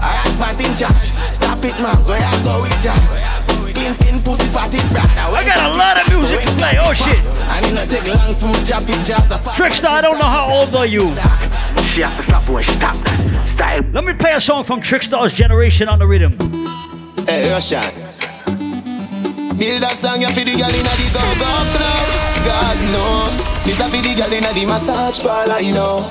I 0.00 0.14
act 0.14 0.38
bad 0.38 0.60
in 0.62 0.76
charge. 0.76 1.10
Stop 1.34 1.64
it, 1.64 1.74
man. 1.82 1.96
So 2.04 2.12
I 2.14 2.42
go 2.44 2.62
with 2.62 2.74
jazz. 2.82 3.37
Clean 3.88 4.04
skin, 4.04 4.22
pussy, 4.22 4.44
fatty, 4.52 4.76
brother. 4.92 5.32
I 5.32 5.44
got 5.46 5.64
a 5.64 5.72
lot 5.72 5.96
of 5.96 6.08
music 6.12 6.40
to 6.40 6.52
play. 6.60 6.76
Oh 6.76 6.92
shit. 6.92 7.24
And 7.56 7.64
it 7.64 7.72
not 7.72 7.88
take 7.88 8.04
long 8.04 8.34
for 8.36 8.48
me 8.52 8.60
drop 8.68 8.84
it 8.84 9.00
jazz. 9.06 9.32
Trickstar, 9.56 9.88
I 9.88 10.00
don't 10.02 10.18
know 10.18 10.28
how 10.28 10.44
old 10.52 10.76
are 10.76 10.84
you. 10.84 11.08
She 11.88 12.02
have 12.02 12.14
to 12.16 12.22
stop 12.22 12.46
when 12.50 12.62
she 12.64 12.72
stop 12.72 12.96
that. 12.96 13.48
Style. 13.48 13.80
Let 13.94 14.04
me 14.04 14.12
play 14.12 14.34
a 14.34 14.40
song 14.40 14.64
from 14.64 14.82
Trickstar's 14.82 15.32
generation 15.32 15.88
on 15.88 15.98
the 15.98 16.06
rhythm. 16.06 16.36
Hey, 17.26 17.50
Russian. 17.50 17.80
Build 19.56 19.82
a 19.82 19.94
song 19.96 20.20
ya 20.20 20.28
for 20.36 20.44
the 20.44 20.52
girl 20.52 20.68
inna 20.68 20.92
the 20.92 21.08
go-go 21.08 21.48
club. 21.72 22.08
God 22.44 22.76
no, 22.92 23.24
this 23.64 23.80
a 23.80 23.88
for 23.88 24.02
the 24.04 24.14
girl 24.14 24.32
inna 24.36 24.52
the 24.52 24.66
massage 24.66 25.18
parlor, 25.20 25.60
you 25.60 25.72
know. 25.72 26.06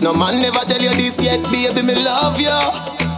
No 0.00 0.14
man 0.14 0.40
never 0.40 0.64
tell 0.64 0.80
you 0.80 0.88
this 0.96 1.22
yet, 1.22 1.42
baby, 1.52 1.82
me 1.82 1.94
love 2.02 2.40
you. 2.40 2.48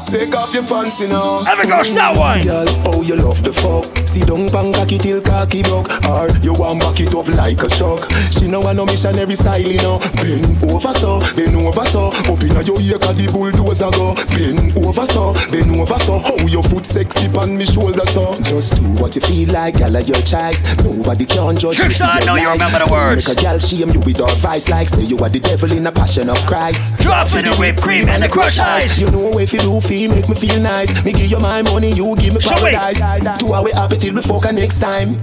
Take 0.06 0.36
off 0.36 0.54
your 0.54 0.62
pants, 0.62 1.00
you 1.00 1.08
know. 1.08 1.42
Oh 1.42 1.50
Every 1.50 1.66
girl 1.66 1.82
start 1.82 2.16
wine. 2.16 2.44
Girl, 2.46 2.64
oh 2.86 3.02
you 3.02 3.16
love 3.16 3.42
the 3.42 3.52
fuck. 3.52 3.90
See 4.06 4.22
don't 4.22 4.46
bang 4.52 4.72
cocky 4.72 4.98
till 4.98 5.20
cocky 5.20 5.66
broke. 5.66 5.90
Or 6.06 6.30
you 6.46 6.54
want 6.54 6.78
back 6.78 7.00
it 7.02 7.10
up 7.10 7.26
like 7.26 7.58
a 7.58 7.68
shock. 7.68 8.06
She 8.30 8.46
know 8.46 8.60
want 8.60 8.76
no 8.78 8.86
missionary 8.86 9.34
style, 9.34 9.58
you 9.58 9.82
know. 9.82 9.98
Bend 10.22 10.62
over 10.62 10.94
so, 10.94 11.18
bend 11.34 11.58
over 11.58 11.84
so. 11.90 12.14
Up 12.30 12.38
inna 12.38 12.62
your 12.62 12.78
ear 12.86 13.02
'cause 13.02 13.18
the 13.18 13.26
bulldozer 13.34 13.90
go. 13.98 14.14
Bend 14.30 14.78
over 14.78 15.06
so, 15.10 15.34
bend 15.50 15.74
over 15.74 15.98
so. 15.98 16.22
How 16.22 16.38
oh, 16.38 16.46
your 16.46 16.62
foot 16.62 16.86
sexy 16.86 17.26
on 17.34 17.58
me 17.58 17.66
shoulder 17.66 18.06
so. 18.06 18.30
Just 18.46 18.78
do 18.78 18.86
what 19.02 19.18
you 19.18 19.22
feel 19.26 19.50
like, 19.50 19.74
girl, 19.74 19.98
your 19.98 20.22
choice. 20.22 20.62
Nobody 20.86 21.26
can 21.26 21.58
judge 21.58 21.82
you. 21.82 21.90
I 22.06 22.22
know 22.22 22.38
you 22.38 22.46
remember 22.54 22.78
the 22.78 22.88
words. 22.94 23.26
Make 23.26 23.38
a 23.38 23.42
girl 23.42 23.58
shame 23.58 23.90
you 23.90 24.00
with 24.06 24.22
her 24.22 24.30
vice 24.38 24.68
like 24.70 24.88
say 24.88 25.02
you 25.02 25.18
are 25.18 25.28
the 25.28 25.40
devil 25.40 25.72
in 25.72 25.84
a 25.84 25.90
passion 25.90 26.30
of 26.30 26.38
Christ. 26.46 26.94
Drop 27.02 27.26
in 27.34 27.44
the 27.50 27.54
whipped 27.58 27.82
cream 27.82 28.08
and 28.08 28.22
the 28.22 28.28
crushed 28.28 28.60
ice. 28.60 28.98
You 28.98 29.10
know 29.10 29.34
if 29.40 29.52
you 29.52 29.58
do 29.58 29.80
feel 29.80 29.95
make 30.04 30.28
me 30.28 30.34
feel 30.34 30.60
nice. 30.60 30.92
Me 31.04 31.12
give 31.12 31.30
you 31.30 31.40
my 31.40 31.62
money, 31.62 31.90
you 31.92 32.14
give 32.16 32.34
me 32.34 32.40
paradise. 32.40 33.00
Two 33.40 33.52
hour 33.54 33.68
happy 33.72 33.96
till 33.96 34.14
we 34.14 34.20
fuck 34.20 34.52
next 34.52 34.78
time. 34.80 35.16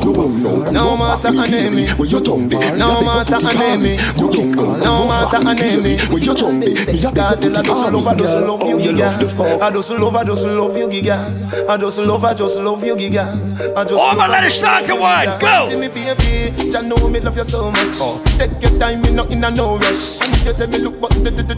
Go 0.00 0.14
on, 0.22 0.34
no, 0.42 0.70
no 0.70 0.96
massa 0.96 1.28
enemy. 1.28 1.88
Where 1.98 2.08
your 2.08 2.20
tongue 2.20 2.48
be? 2.48 2.56
No 2.78 3.02
massa 3.02 3.36
enemy. 3.42 3.96
Go 4.18 4.30
on, 4.30 4.52
no, 4.52 4.78
no 4.78 5.08
massa 5.08 5.38
enemy. 5.38 5.98
Where 6.08 6.22
your 6.22 6.34
tongue 6.34 6.60
be? 6.60 6.74
Got 6.74 7.42
tell 7.42 7.56
I 7.58 7.62
just 7.62 7.92
love, 7.92 8.06
I 8.06 8.14
just 8.14 8.36
love 8.38 8.62
you, 8.64 8.76
giga. 8.76 9.60
I 9.60 9.70
just 9.70 9.90
love, 9.90 10.14
I 10.14 10.24
just 10.24 10.46
love 10.46 10.76
you, 10.76 10.86
giga. 10.86 11.68
I 11.68 11.76
just 11.76 11.98
love, 11.98 12.24
I 12.24 12.34
just 12.34 12.58
love 12.58 12.84
you, 12.84 12.94
giga. 12.96 13.76
I 13.76 13.84
just. 13.84 13.94
Oh, 13.94 14.06
love, 14.06 14.18
man, 14.18 14.30
let 14.30 14.44
I 14.44 14.46
it 14.46 14.50
start 14.50 14.86
to 14.86 14.94
love 14.94 14.98
you, 14.98 15.02
wine. 15.02 15.28
giga. 15.28 15.40
Go. 15.40 15.70
See 15.70 15.76
me, 15.76 15.88
baby. 15.88 16.70
Ya 16.70 16.82
know 16.82 17.08
me 17.08 17.20
love 17.20 17.36
you 17.36 17.44
so 17.44 17.70
much. 17.70 17.96
Oh. 18.00 18.22
Take 18.38 18.62
your 18.62 18.78
time, 18.78 19.02
me 19.02 19.12
not 19.12 19.32
in 19.32 19.42
a 19.42 19.50
no 19.50 19.76
rush. 19.76 20.20
And 20.20 20.32
if 20.32 20.46
you 20.46 20.52
tell 20.52 20.68
me 20.68 20.78
look, 20.78 21.00
but 21.00 21.10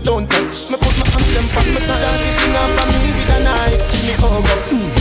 don't 0.03 0.29
touch. 0.29 0.71
Me 0.71 0.77
put 0.77 1.02
my 1.13 1.21
hand 1.21 1.37
them 1.37 1.47
from 1.53 1.67
my 1.73 1.81
side. 1.81 2.19
Kissing 2.21 2.57
off 2.57 2.71
from 2.73 2.89
me 2.89 3.13
with 3.13 3.37
a 3.37 3.39
knife. 3.45 3.81
She 3.85 4.09
me 4.09 4.15
hug 4.17 4.49
up. 4.49 4.61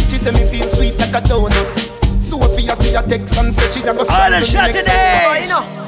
She 0.09 0.17
say 0.17 0.31
me 0.31 0.43
feel 0.51 0.67
sweet 0.69 0.97
like 0.99 1.15
a 1.15 1.21
donut. 1.23 2.19
Sophia 2.19 2.75
see 2.75 2.95
a 2.95 3.01
text 3.01 3.37
and 3.37 3.53
say 3.53 3.79
she 3.79 3.87
a 3.87 3.93
go 3.93 3.99
All 3.99 4.29
the 4.29 4.45
shot 4.45 4.71
today. 4.71 5.23
Oh, 5.25 5.33
you 5.33 5.47
know. 5.47 5.81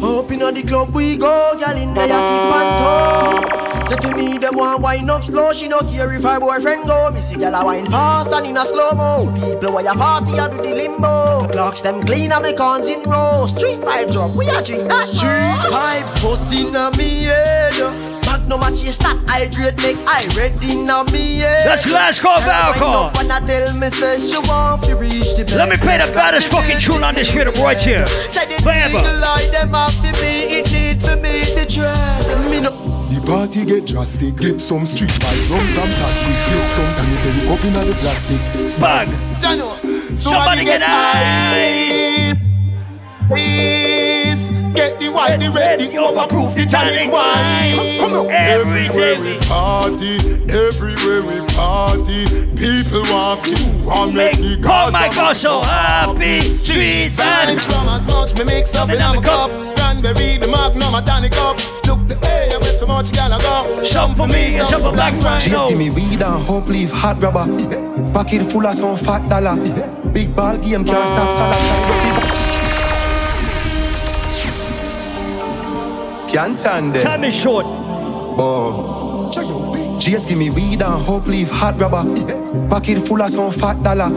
Up 0.00 0.30
inna 0.30 0.52
the 0.52 0.62
club 0.62 0.94
we 0.94 1.16
go, 1.16 1.54
gyal 1.58 1.74
in 1.74 1.92
there 1.92 2.06
keep 2.06 2.54
on 2.54 2.68
toe. 2.78 3.84
Say 3.86 3.96
to 3.96 4.16
me 4.16 4.38
them 4.38 4.54
want 4.54 4.80
wine 4.80 5.10
up 5.10 5.24
slow, 5.24 5.52
she 5.52 5.66
no 5.66 5.80
care 5.80 6.14
if 6.14 6.22
her 6.22 6.38
boyfriend 6.38 6.86
go. 6.86 7.10
Me 7.10 7.20
see 7.20 7.34
gyal 7.34 7.60
a 7.60 7.64
wine 7.64 7.84
fast 7.86 8.32
and 8.32 8.46
in 8.46 8.56
a 8.56 8.64
slow 8.64 8.92
mo. 8.92 9.26
People 9.34 9.74
where 9.74 9.84
you 9.84 9.92
party 9.98 10.38
a 10.38 10.48
do 10.48 10.58
the 10.58 10.72
limbo. 10.72 11.42
The 11.42 11.52
Clocks 11.52 11.80
them 11.80 12.00
clean 12.02 12.30
and 12.30 12.44
me 12.44 12.54
cons 12.54 12.88
in 12.88 13.02
row. 13.10 13.46
Street 13.48 13.80
vibes 13.80 14.14
up, 14.14 14.36
we 14.36 14.48
a 14.48 14.62
drink 14.62 14.88
that 14.88 15.08
Street 15.08 15.58
vibes 15.66 16.22
bustin' 16.22 16.76
a 16.76 16.92
me 16.96 17.24
head. 17.24 18.17
Back 18.38 18.48
no 18.48 18.58
match 18.58 18.82
you 18.84 18.92
start, 18.92 19.18
I 19.26 19.48
grade 19.48 19.76
make 19.82 19.98
I 20.06 20.28
ready 20.36 20.76
now 20.76 21.02
me 21.04 21.38
head. 21.38 21.66
That's 21.66 21.84
the 21.84 21.92
last 21.92 22.20
call 22.20 22.40
for 22.40 22.50
alcohol. 22.50 23.10
I 23.14 23.40
tell 23.40 23.74
me 23.76 23.90
say 23.90 24.20
she 24.20 24.38
want 24.48 24.84
to 24.84 24.94
reach 24.96 25.34
the 25.34 25.44
Let 25.56 25.68
me 25.68 25.76
play 25.76 25.98
the 25.98 26.06
baddest 26.14 26.50
fucking 26.50 26.78
tune 26.78 27.02
on 27.02 27.14
this 27.14 27.34
rhythm 27.34 27.54
right 27.62 27.80
here. 27.80 28.06
Say 28.06 28.46
the 28.46 28.62
Forever. 28.62 28.98
eagle 28.98 29.24
eye 29.24 29.48
them 29.50 29.74
have 29.74 29.94
to 30.06 30.12
be 30.22 30.62
it 30.62 30.70
need 30.70 31.02
for 31.02 31.16
me 31.16 31.42
the 31.58 31.66
trend. 31.66 32.50
Me 32.50 32.60
no 32.60 32.70
The 33.10 33.20
party 33.26 33.64
get 33.64 33.86
drastic, 33.86 34.36
get 34.36 34.60
some 34.60 34.86
street 34.86 35.10
vibes, 35.10 35.50
rum 35.50 35.66
from 35.74 35.90
tactic, 35.98 36.38
get 36.46 36.68
some 36.68 36.86
sanitary 36.86 37.42
up 37.50 37.64
inna 37.66 37.82
the 37.90 37.94
plastic. 37.98 38.38
Bang! 38.78 39.08
Jano, 39.42 39.74
Somebody 40.16 40.64
get 40.64 40.82
high. 40.82 42.38
Please 44.68 44.74
get 44.74 45.00
the 45.00 45.10
wine, 45.10 45.40
the 45.40 45.50
red, 45.50 45.80
the 45.80 45.86
overproof, 45.86 46.54
the 46.54 46.64
tonic 46.64 47.10
wine. 47.12 47.98
Come, 47.98 48.12
come 48.12 48.26
on. 48.26 48.30
Everywhere 48.30 49.20
we 49.20 49.38
party, 49.46 50.16
everywhere 50.48 51.22
we 51.22 51.40
party, 51.54 52.24
people 52.56 53.02
want 53.12 53.46
you, 53.46 53.86
want 53.86 54.14
make 54.14 54.36
the 54.36 54.58
Oh 54.64 54.90
my 54.90 55.08
Gaza 55.08 55.14
God, 55.14 55.36
so 55.36 55.60
happy. 55.62 56.40
Street 56.40 57.12
vibes. 57.12 57.64
From 57.64 57.88
as 57.88 58.06
much 58.08 58.36
me 58.38 58.44
mix 58.44 58.74
up 58.74 58.90
in 58.90 58.98
my 58.98 59.16
cup. 59.22 59.50
Cranberry, 59.76 60.36
the 60.36 60.48
magnum, 60.48 60.94
a 60.94 61.02
tonic 61.02 61.36
up. 61.36 61.56
Look 61.86 62.06
the 62.08 62.18
way 62.22 62.50
I 62.52 62.58
wear 62.60 62.72
so 62.72 62.86
much 62.86 63.12
gal 63.12 63.32
I 63.32 63.40
go. 63.40 63.80
Some 63.80 64.14
for 64.14 64.26
me 64.26 64.58
and 64.58 64.68
some 64.68 64.82
for 64.82 64.92
Black 64.92 65.14
Rhino. 65.22 65.38
Just 65.40 65.68
give 65.68 65.78
me 65.78 65.90
weed 65.90 66.22
and 66.22 66.44
hope 66.44 66.68
leave 66.68 66.90
hot 66.90 67.22
rubber. 67.22 67.46
Pocket 68.12 68.42
full 68.42 68.66
of 68.66 68.74
some 68.74 68.96
fat 68.96 69.28
dollar. 69.28 69.56
Big 70.12 70.34
ball 70.34 70.56
game 70.58 70.84
can't 70.84 71.06
stop 71.06 71.30
salad. 71.30 72.07
Can't 76.28 76.60
stand 76.60 76.96
it. 76.96 77.02
Time 77.02 77.24
is 77.24 77.34
short. 77.34 77.64
Oh. 77.66 79.28
Just 79.98 80.28
give 80.28 80.38
me 80.38 80.50
weed 80.50 80.82
and 80.82 81.02
hope 81.02 81.26
leave 81.26 81.50
hot 81.50 81.80
rubber. 81.80 82.04
Pocket 82.68 82.98
full 82.98 83.20
of 83.22 83.30
some 83.30 83.50
fat 83.50 83.82
dollar. 83.82 84.10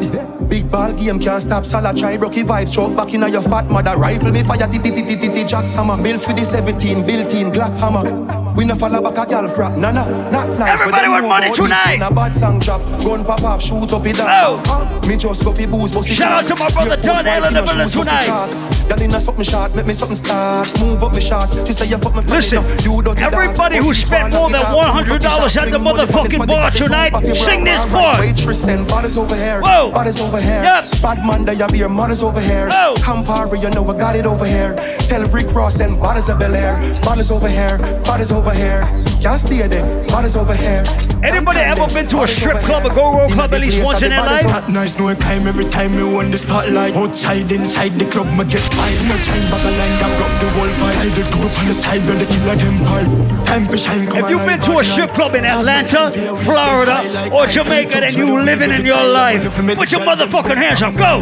Big 0.48 0.70
ball 0.70 0.94
game 0.94 1.20
can't 1.20 1.42
stop 1.42 1.66
salad. 1.66 1.98
Try 1.98 2.18
rocky 2.18 2.44
vibes, 2.44 2.70
stroke 2.70 2.96
back 2.96 3.14
in 3.14 3.22
your 3.22 3.42
fat 3.42 3.70
mother. 3.70 3.96
Rifle 3.98 4.32
me 4.32 4.44
fire, 4.44 4.68
ti 4.68 4.78
ti 4.80 4.92
ti 4.92 5.04
ti 5.04 5.16
ti 5.16 5.30
ti 5.30 5.44
jack 5.44 5.66
hammer. 5.76 6.02
Bill 6.02 6.18
for 6.18 6.34
the 6.34 6.44
17, 6.44 7.06
built 7.06 7.34
in 7.34 7.52
Glock 7.52 7.76
hammer. 7.78 8.41
We 8.56 8.66
no 8.66 8.76
follow 8.76 9.02
back 9.02 9.18
a 9.18 9.30
gal 9.30 9.44
frap, 9.48 9.78
nah 9.78 9.92
nah, 9.92 10.06
not 10.30 10.60
nice. 10.60 10.82
Everybody 10.82 11.08
want 11.08 11.28
money 11.28 11.54
tonight. 11.54 12.02
A 12.02 12.14
bad 12.14 12.36
song 12.36 12.60
drop, 12.60 12.82
gun 13.00 13.24
pop 13.24 13.44
off, 13.44 13.62
shoot 13.62 13.92
up 13.94 14.06
it 14.06 14.20
oh. 14.20 14.62
dance. 14.62 15.08
Me 15.08 15.16
just 15.16 15.46
go 15.46 15.52
fi 15.52 15.66
booze, 15.66 15.94
bust 15.94 16.10
it 16.10 16.16
Shout 16.16 16.32
out 16.32 16.48
to 16.48 16.56
my 16.56 16.70
brother 16.70 16.98
Don 17.02 17.26
Hale 17.26 17.46
in 17.46 17.54
the 17.54 17.88
tonight. 17.88 18.72
Girl 18.92 19.02
in 19.02 19.16
a 19.16 19.20
something 19.22 19.44
short, 19.44 19.74
make 19.74 19.86
me 19.86 19.94
something 19.94 20.16
start. 20.16 20.68
Move 20.82 21.02
up 21.04 21.14
me 21.16 21.22
shots, 21.22 21.56
you 21.56 21.72
say 21.72 21.88
you 21.88 21.98
fuck 21.98 22.14
me 22.14 22.22
Listen, 22.24 22.64
you 22.84 23.02
dog. 23.02 23.18
everybody 23.20 23.78
who 23.78 23.94
spent 23.94 24.34
more 24.34 24.50
than 24.50 24.60
$100 24.62 25.62
at 25.62 25.72
the 25.72 25.78
motherfucking 25.78 26.46
bar 26.46 26.72
tonight, 26.72 27.14
sing 27.36 27.64
this 27.64 27.86
part. 27.86 28.20
Waitress 28.20 28.68
and 28.68 28.86
bodies 28.88 29.18
over 29.18 29.36
here. 29.36 29.62
Whoa. 29.62 29.92
Bodies 29.92 30.20
over 30.20 30.42
here. 30.42 30.64
Yep. 30.64 31.02
Bad 31.02 31.26
man, 31.26 31.46
they 31.46 31.56
have 31.56 31.74
your 31.74 31.88
mothers 31.88 32.22
over 32.22 32.42
here. 32.42 32.68
Whoa. 32.70 32.96
Campari, 32.96 33.62
you 33.62 33.70
know 33.70 33.82
we 33.82 33.94
got 33.98 34.16
it 34.16 34.26
over 34.26 34.46
here. 34.46 34.76
Tell 35.08 35.26
Rick 35.28 35.54
Ross 35.56 35.80
and 35.80 35.98
bodies 35.98 36.28
of 36.28 36.40
Bel 36.40 36.54
Air. 36.54 36.76
Bodies 37.02 37.32
over 37.32 37.48
here. 37.48 37.78
Bodies 38.04 38.32
over 38.32 38.41
here. 38.50 38.82
Can't 39.22 39.40
stay 39.40 39.68
there. 39.68 39.86
Bodies 40.10 40.36
over 40.36 40.56
here. 40.56 40.82
Anybody 41.22 41.60
ever 41.60 41.86
been 41.94 42.08
to 42.08 42.24
a 42.24 42.28
strip 42.28 42.58
club 42.66 42.86
or 42.86 42.90
go-go 42.90 43.30
club 43.30 43.54
at 43.54 43.62
least 43.62 43.86
once 43.86 44.02
in 44.02 44.10
their 44.10 44.26
life? 44.26 44.42
That 44.42 44.70
nice 44.70 44.98
no 44.98 45.14
time 45.14 45.46
every 45.46 45.66
time 45.66 45.96
me 45.96 46.02
won 46.02 46.32
the 46.32 46.40
spotlight. 46.40 46.96
Outside, 46.96 47.52
inside 47.52 47.94
the 48.02 48.10
club, 48.10 48.26
me 48.34 48.44
get 48.50 48.66
fired. 48.74 49.06
No 49.06 49.14
time 49.22 49.46
back 49.54 49.62
a 49.62 49.70
line 49.78 49.98
that 50.02 50.12
rock 50.18 50.34
the 50.42 50.50
whole. 50.58 50.74
Tell 50.74 51.14
the 51.14 51.22
group 51.30 51.54
on 51.54 51.66
the 51.70 51.78
side 51.78 52.02
where 52.10 52.18
the 52.18 52.26
killer 52.26 52.58
them 52.58 52.78
pipe. 52.82 53.46
Time 53.46 53.66
for 53.70 53.78
shine, 53.78 54.08
come 54.10 54.26
If 54.26 54.30
you've 54.32 54.46
been 54.50 54.60
to 54.62 54.80
a 54.80 54.84
strip 54.84 55.12
club 55.12 55.36
in 55.36 55.46
Atlanta, 55.46 56.10
Florida, 56.42 57.30
or 57.30 57.46
Jamaica, 57.46 58.02
then 58.02 58.16
you 58.18 58.42
living 58.42 58.72
in 58.72 58.86
your 58.86 59.06
life. 59.06 59.46
Put 59.78 59.92
your 59.92 60.02
motherfucking 60.02 60.58
hands 60.58 60.82
up. 60.82 60.96
Go! 60.98 61.22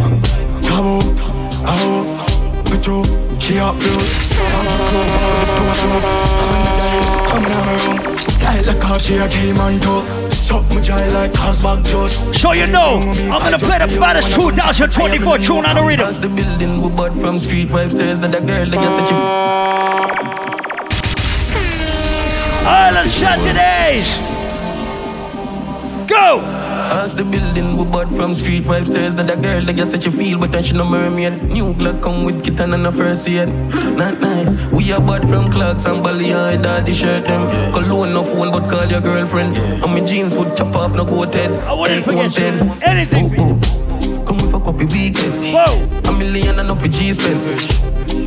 Come 0.64 0.86
on, 0.88 1.04
oh, 1.68 2.64
Petro, 2.64 3.04
she 3.40 3.60
up 3.60 3.76
close. 3.76 4.30
Coming 7.30 7.52
out 7.52 7.66
my 7.66 7.76
room, 7.86 7.98
like 8.42 8.66
the 8.66 8.78
car 8.82 9.00
she 9.00 9.18
a 9.18 9.28
came 9.30 9.60
on 9.60 9.80
to. 9.80 10.30
Suck 10.34 10.64
my 10.70 10.82
jaw 10.82 10.96
like 11.14 11.32
Cosbag 11.32 11.86
juice. 11.86 12.42
So 12.42 12.54
you 12.54 12.66
know, 12.66 13.00
I'm 13.32 13.40
gonna 13.40 13.60
play 13.60 13.78
the 13.78 13.88
baddest 14.00 14.34
2024 14.34 15.38
tune 15.38 15.66
on 15.66 15.76
the 15.76 15.84
rhythm. 15.84 16.06
Dance 16.08 16.20
the 16.20 16.30
building, 16.30 16.82
we 16.82 16.90
bought 16.90 17.16
from 17.16 17.36
street 17.38 17.70
five 17.70 17.92
stairs. 17.92 18.20
Then 18.20 18.32
the 18.32 18.40
girl, 18.42 18.66
they 18.66 18.78
get 18.78 18.96
such 18.96 19.12
a 19.12 19.16
Island 22.66 23.12
Saturdays. 23.12 24.08
Go! 26.10 26.69
Ask 26.90 27.18
the 27.18 27.24
building, 27.24 27.78
we 27.78 27.86
bought 27.86 28.12
from 28.12 28.32
street 28.32 28.64
five 28.64 28.88
stairs. 28.88 29.16
Then 29.16 29.28
the 29.28 29.36
girl, 29.36 29.64
they 29.64 29.74
get 29.74 29.92
such 29.92 30.08
a 30.08 30.12
feel, 30.12 30.40
but 30.40 30.52
then 30.52 30.64
she 30.64 30.74
no 30.74 30.90
mermaid. 30.90 31.44
New 31.44 31.74
Glock 31.76 32.02
come 32.02 32.24
with 32.24 32.44
kitten 32.44 32.74
and 32.74 32.86
a 32.88 32.92
first 32.92 33.30
aid. 33.30 33.48
Not 33.96 34.20
nice. 34.20 34.60
We 34.72 34.92
are 34.92 35.00
bought 35.00 35.22
from 35.22 35.52
Clarks 35.52 35.86
and 35.86 36.02
Bally, 36.02 36.34
I 36.34 36.58
daddy 36.58 36.94
shirt 36.94 37.26
them. 37.26 37.46
Cologne 37.74 38.14
no 38.14 38.24
phone, 38.24 38.52
but 38.52 38.68
call 38.68 38.86
your 38.88 39.02
girlfriend. 39.02 39.56
And 39.56 39.94
my 39.94 40.02
jeans 40.02 40.36
would 40.36 40.58
chop 40.58 40.76
off, 40.76 40.96
no 40.96 41.06
head. 41.06 41.52
I 41.62 41.74
wouldn't 41.74 42.06
forget 42.06 42.36
you. 42.38 42.74
Anything. 42.82 43.30
Come 44.26 44.38
with 44.38 44.54
a 44.54 44.60
copy 44.60 44.86
weekend. 44.86 45.34
Whoa. 45.54 46.10
A 46.10 46.18
million 46.18 46.58
and 46.60 46.72
up 46.72 46.80
your 46.80 46.90
G 46.90 47.14
spend. 47.14 47.40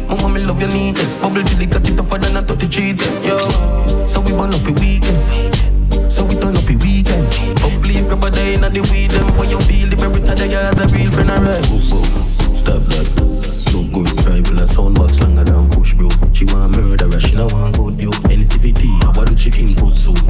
Mama, 0.08 0.28
me 0.34 0.44
love 0.44 0.60
your 0.60 0.70
neatness. 0.70 1.20
Bubble 1.20 1.42
till 1.42 1.60
it 1.62 1.70
got 1.70 1.88
it 1.88 1.96
tougher 1.96 2.18
than 2.18 2.36
a 2.36 2.42
33 2.42 2.94
ten. 2.94 3.24
Yo, 3.24 4.06
so 4.06 4.20
we 4.20 4.30
burn 4.30 4.54
up 4.54 4.62
your 4.62 4.78
weekend. 4.78 5.71
So 6.12 6.24
we 6.24 6.36
turn 6.36 6.54
up 6.54 6.68
your 6.68 6.78
weekend. 6.80 7.24
Up 7.64 7.82
leave 7.82 8.06
grab 8.06 8.22
a 8.24 8.30
day 8.30 8.52
in 8.52 8.60
the 8.60 8.84
weed. 8.92 9.10
Them 9.12 9.32
when 9.40 9.48
you 9.48 9.58
feel 9.64 9.88
the 9.88 9.96
berry 9.96 10.20
to 10.20 10.34
the 10.36 10.44
guys 10.44 10.76
a 10.76 10.84
real 10.92 11.10
friend 11.10 11.30
alright. 11.32 11.64
Stop 12.52 12.84
that. 12.92 13.08
No 13.72 13.80
good 13.88 14.12
rifle 14.28 14.60
and 14.60 14.68
soundbox 14.68 15.24
longer 15.24 15.42
than 15.42 15.70
push 15.70 15.94
bro. 15.94 16.12
She 16.36 16.44
want 16.52 16.76
murder, 16.76 17.08
she 17.18 17.34
no 17.34 17.48
want 17.56 17.78
good 17.78 17.98
you. 17.98 18.10
NCVT, 18.28 18.84
how 19.02 19.16
about 19.16 19.32
the 19.32 19.34
chicken 19.34 19.72
food 19.72 19.96
soup? 19.96 20.20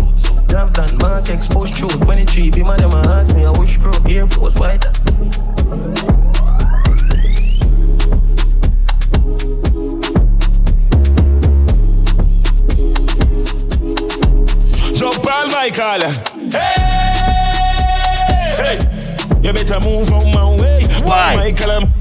Have 0.54 0.72
done 0.72 0.96
mark 1.02 1.28
exposed 1.28 1.74
truth. 1.74 1.98
23 1.98 2.50
be 2.50 2.62
my 2.62 2.76
them 2.76 2.94
ask 3.10 3.34
me 3.34 3.44
I 3.44 3.50
wish 3.58 3.76
bro. 3.78 3.90
Air 4.06 4.28
Force 4.28 4.60
white. 4.62 4.86
Jump 15.02 15.26
on 15.26 15.48
Michael. 15.50 16.12
Hey, 16.48 16.78
hey, 18.54 18.78
you 19.42 19.52
better 19.52 19.80
move 19.80 20.12
on 20.12 20.30
my 20.32 20.54
way. 20.62 20.84
Why? 21.02 21.34
Michael, 21.34 21.72
I'm 21.72 21.92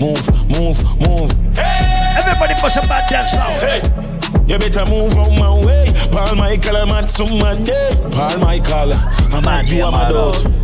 move, 0.00 0.24
move, 0.48 0.80
move. 0.98 1.30
Hey, 1.54 2.16
everybody 2.16 2.54
for 2.62 2.70
some 2.70 2.88
bad 2.88 3.10
dance 3.10 3.34
now. 3.34 3.52
Hey, 3.60 3.82
you 4.46 4.58
better 4.58 4.90
move 4.90 5.18
on 5.18 5.38
my 5.38 5.66
way. 5.66 5.86
Paul 6.10 6.34
Michael, 6.36 6.78
I'm 6.78 6.88
at 6.92 7.10
some 7.10 7.38
Monday. 7.38 7.90
Paul 8.10 8.38
Michael, 8.38 8.94
I'm 9.34 9.46
at 9.46 9.70
you, 9.70 9.84
I'm 9.84 9.92
out. 9.92 10.61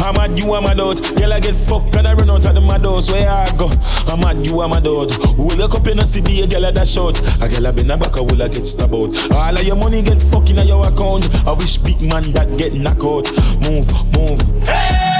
I'm 0.00 0.16
at 0.16 0.36
you, 0.36 0.52
I'm 0.54 0.64
at 0.64 0.80
out. 0.80 1.00
Girl, 1.16 1.32
I 1.32 1.40
get 1.40 1.54
fucked 1.54 1.96
and 1.96 2.06
I 2.06 2.14
run 2.14 2.30
out 2.30 2.46
of 2.46 2.54
the 2.54 2.60
madhouse. 2.60 3.10
Where 3.12 3.28
I 3.28 3.44
go? 3.56 3.68
I'm 4.08 4.24
at 4.24 4.44
you, 4.44 4.60
I'm 4.60 4.72
at 4.72 4.86
out. 4.86 5.12
Who 5.36 5.48
look 5.56 5.74
up 5.74 5.86
in 5.86 5.98
the 5.98 6.06
city, 6.06 6.40
a 6.42 6.46
girl 6.46 6.66
at 6.66 6.74
that 6.74 6.88
shot. 6.88 7.20
A 7.42 7.48
girl 7.48 7.66
I 7.66 7.70
been 7.70 7.90
a 7.90 7.96
back, 7.96 8.16
I 8.16 8.22
will 8.22 8.42
I 8.42 8.48
get 8.48 8.66
stabbed 8.66 8.94
out. 8.94 9.12
All 9.32 9.54
of 9.54 9.62
your 9.62 9.76
money 9.76 10.02
get 10.02 10.22
fucking 10.22 10.58
in 10.58 10.66
your 10.66 10.80
account. 10.86 11.28
I 11.46 11.52
wish 11.52 11.76
big 11.78 12.00
man 12.00 12.24
that 12.32 12.48
get 12.56 12.74
knocked 12.74 13.04
out. 13.04 13.28
Move, 13.68 13.88
move. 14.16 14.40
Hey! 14.66 15.10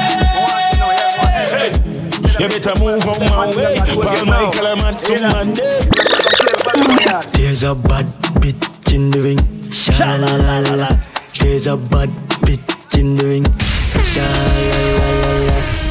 You 2.41 2.49
better 2.49 2.73
move 2.81 3.05
on 3.05 3.20
my 3.28 3.52
way. 3.52 3.76
Paul 4.00 4.25
Michael, 4.25 4.67
I'm 4.67 4.81
at 4.81 5.00
some 5.00 5.28
Monday. 5.28 5.81
There's 7.36 7.62
a 7.65 7.75
bad 7.75 8.07
bitch 8.41 8.94
in 8.94 9.10
the 9.10 9.20
ring. 9.20 9.70
Sha 9.70 9.92
la 10.17 10.36
la 10.36 10.59
la 10.59 10.75
la. 10.75 10.89
There's 11.39 11.67
a 11.67 11.76
bad 11.76 12.09
bitch 12.41 12.99
in 12.99 13.17
the 13.17 13.25
ring. 13.25 13.69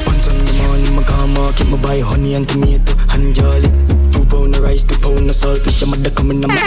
Once 0.06 0.28
on 0.28 0.36
the 0.36 0.52
morning, 0.60 0.92
my 0.94 1.04
my 1.72 1.80
buy 1.80 2.00
honey 2.04 2.36
and 2.36 2.44
tomato. 2.50 2.92
I'm 3.08 3.32
duck 6.04 6.16
coming 6.16 6.44
my 6.44 6.60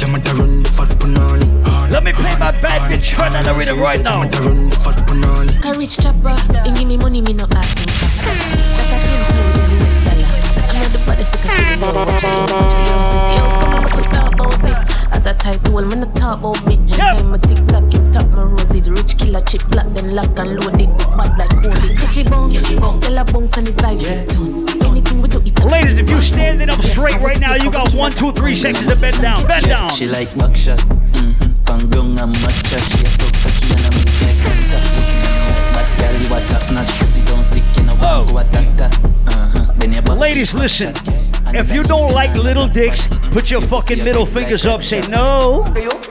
your 0.00 0.10
mother 0.14 0.30
run 0.38 0.62
the 0.62 0.70
fat. 0.70 0.94
Let 1.90 2.04
me 2.04 2.12
play 2.12 2.38
my 2.38 2.52
bitch 2.86 3.18
the 3.66 3.74
right 3.74 4.00
now. 4.04 4.22
The 4.30 4.38
and 6.62 6.76
give 6.76 6.86
me 6.86 6.96
money, 6.98 7.20
me 7.20 7.32
no 7.34 7.46
asking. 7.50 7.90
That's 8.22 8.46
a 8.46 8.62
ten 8.62 8.94
thousand 8.94 9.82
US 9.82 10.06
dollar. 10.06 10.30
I'm 10.70 10.78
not 10.78 10.92
the 10.94 11.02
baddest, 11.02 11.34
I 11.34 11.42
about 14.30 14.91
it. 15.22 15.26
As 15.26 15.26
I 15.26 15.52
title, 15.52 15.78
I'm 15.78 15.88
gonna 15.88 16.06
talk 16.12 16.40
about 16.40 16.56
bitch. 16.66 16.98
I'm 17.00 17.34
a 17.34 17.38
TikTok, 17.38 17.92
you 17.92 18.12
top 18.12 18.28
my 18.30 18.42
roses. 18.42 18.90
Rich 18.90 19.18
killer 19.18 19.40
chick, 19.40 19.62
black 19.68 19.86
them 19.94 20.10
lock 20.10 20.38
and 20.38 20.60
loaded. 20.60 20.88
Bad 21.16 21.38
like 21.38 21.50
Cody. 21.62 21.96
Catchy 21.96 22.24
bone, 22.24 22.50
tell 23.00 23.18
a 23.18 23.24
bone, 23.24 23.48
send 23.48 23.68
it 23.68 23.76
vibe. 23.76 24.02
Anything 24.84 25.22
we 25.22 25.28
do, 25.28 25.40
it 25.40 25.64
Ladies, 25.70 25.98
if 25.98 26.10
you're 26.10 26.22
standing 26.22 26.70
up 26.70 26.82
straight 26.82 27.18
right 27.20 27.40
now, 27.40 27.54
you 27.54 27.70
got 27.70 27.94
one, 27.94 28.10
two, 28.10 28.32
three 28.32 28.54
seconds 28.54 28.86
to 28.86 28.96
bend 28.96 29.20
down. 29.22 29.46
Bend 29.46 29.66
down. 29.66 29.90
She 29.90 30.06
like 30.06 30.28
buckshot. 30.36 30.78
Mm-hmm. 30.78 31.64
Pangyong 31.64 32.22
and 32.22 32.34
matcha. 32.36 32.78
She 32.78 33.04
a 33.04 33.10
so 33.10 33.26
cocky 33.42 33.72
and 33.72 33.86
I'm 33.86 35.06
like 35.06 35.11
contact. 36.02 36.28
Girl, 36.28 36.38
you 36.38 36.44
a 36.44 36.48
top 36.48 36.74
notch. 36.74 36.98
Pussy 36.98 37.24
don't 37.24 37.44
sick 37.44 37.62
in 37.78 37.88
a 37.88 37.94
one 37.94 38.26
go 38.26 38.42
that. 38.76 38.98
Uh-huh. 39.26 39.72
Then 39.76 39.92
you 39.92 40.00
Ladies, 40.14 40.54
listen. 40.54 40.94
If 41.54 41.70
you 41.70 41.82
don't 41.82 42.12
like 42.12 42.36
little 42.36 42.66
dicks, 42.66 43.08
put 43.32 43.50
your 43.50 43.60
fucking 43.60 44.04
middle 44.04 44.24
fingers 44.24 44.66
up. 44.66 44.82
Say 44.82 45.00
no. 45.08 45.64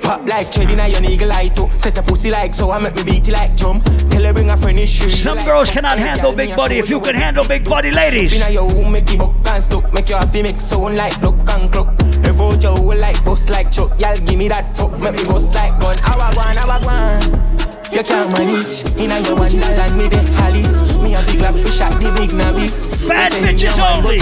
Pop 0.04 0.28
like 0.28 0.52
treading 0.52 0.80
on 0.80 0.90
your 0.92 1.00
nigga 1.00 1.28
like 1.28 1.56
to 1.56 1.70
Set 1.80 1.98
a 1.98 2.02
pussy 2.02 2.32
like 2.32 2.54
so 2.54 2.72
I 2.72 2.80
make 2.80 2.96
me 2.96 3.04
beat 3.04 3.28
it 3.28 3.32
like 3.34 3.56
drum 3.56 3.82
Tell 4.10 4.24
her 4.24 4.34
bring 4.34 4.50
a 4.50 4.58
friend 4.58 4.80
issue 4.80 5.10
Some 5.10 5.38
girls 5.46 5.70
cannot 5.70 6.00
handle 6.00 6.34
big 6.34 6.56
body. 6.56 6.80
If 6.80 6.90
you 6.90 7.00
can 7.00 7.14
handle 7.14 7.48
big 7.48 7.66
body, 7.66 7.92
ladies. 7.92 8.34
Inna 8.34 8.50
your 8.50 8.68
room 8.70 8.92
make 8.92 9.10
you 9.12 9.18
buck 9.18 9.36
and 9.48 9.64
stuck 9.64 9.94
Make 9.94 10.10
you 10.10 10.16
have 10.16 10.34
make 10.34 10.60
sound 10.60 10.98
like 10.98 11.20
look 11.22 11.38
and 11.50 11.72
clock 11.72 11.94
Revolt 12.26 12.64
your 12.64 12.76
whole 12.76 12.98
like 12.98 13.24
bust 13.24 13.52
like 13.52 13.72
chuck 13.72 13.92
Y'all 14.00 14.18
give 14.26 14.38
me 14.38 14.48
that 14.48 14.76
fuck 14.76 15.00
make 15.00 15.14
me 15.14 15.24
bust 15.24 15.54
like 15.54 15.80
gun 15.80 15.98
Awa 16.10 16.34
gwan, 16.34 16.58
awa 16.58 16.80
gwan 16.82 17.51
you 17.92 18.04
can't 18.04 18.32
manage 18.32 18.88
Inna 18.98 19.20
your 19.20 19.36
one 19.36 19.52
and 19.52 19.94
me 20.00 20.08
the 20.08 20.22
Alice 20.42 20.96
Me 21.04 21.14
a 21.14 21.22
big 21.28 21.42
like 21.42 21.56
fish 21.60 21.82
at 21.82 21.92
the 22.00 22.10
big 22.16 22.32
navis 22.34 22.88
Bad 23.08 23.32
bitches 23.44 23.78
only 23.78 24.18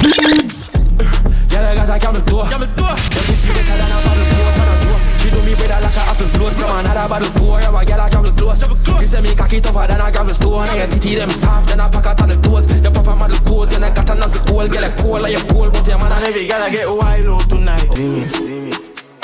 Girl, 1.49 1.65
I 1.65 1.75
got 1.75 1.89
a 1.89 1.98
camel 1.98 2.22
door. 2.30 2.45
Camel 2.45 2.69
door. 2.77 2.93
Your 2.93 3.23
pussy 3.25 3.49
better 3.49 3.73
than 3.73 3.89
a 3.89 3.98
bottle 4.06 4.27
pour. 4.38 4.51
Pan 4.53 4.69
door. 4.85 4.99
She 5.17 5.27
do 5.33 5.41
me 5.41 5.53
better 5.57 5.81
like 5.81 5.98
a 5.98 6.03
apple 6.06 6.30
float 6.30 6.53
from 6.53 6.77
another 6.77 7.09
bottle 7.09 7.31
pour. 7.41 7.57
Yeah, 7.57 7.73
I 7.73 7.83
get 7.85 7.98
a 7.98 8.06
camel 8.06 8.31
close. 8.38 8.61
You 9.01 9.07
say 9.07 9.22
me 9.22 9.33
cocky 9.33 9.59
tougher 9.59 9.88
than 9.89 9.99
a 9.99 10.11
gravel 10.11 10.33
stone. 10.33 10.69
And 10.69 10.77
your 10.77 10.88
titty 10.88 11.15
them 11.15 11.30
soft, 11.30 11.69
then 11.69 11.81
I 11.81 11.89
pack 11.89 12.06
out 12.06 12.22
on 12.22 12.30
the 12.30 12.38
toes. 12.45 12.69
Your 12.69 12.93
papa 12.93 13.15
model 13.15 13.39
pose, 13.49 13.72
then 13.72 13.83
I 13.83 13.89
got 13.89 14.09
a 14.09 14.15
nozzle 14.15 14.45
hole. 14.45 14.67
Get 14.69 14.85
a 14.85 14.91
cold 15.01 15.22
like 15.25 15.33
your 15.33 15.45
pole, 15.49 15.73
but 15.73 15.88
your 15.88 15.98
man 15.98 16.14
and 16.14 16.25
every 16.25 16.45
girl 16.45 16.61
I 16.61 16.69
get 16.69 16.85
wild 16.85 17.27
out 17.27 17.49
tonight. 17.49 17.89
See 17.98 18.07
me, 18.14 18.22
see 18.30 18.59
me. 18.61 18.72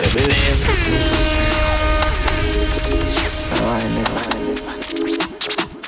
They 0.01 0.09
believe. 0.17 1.44
I 3.75 3.83
never. 3.91 4.35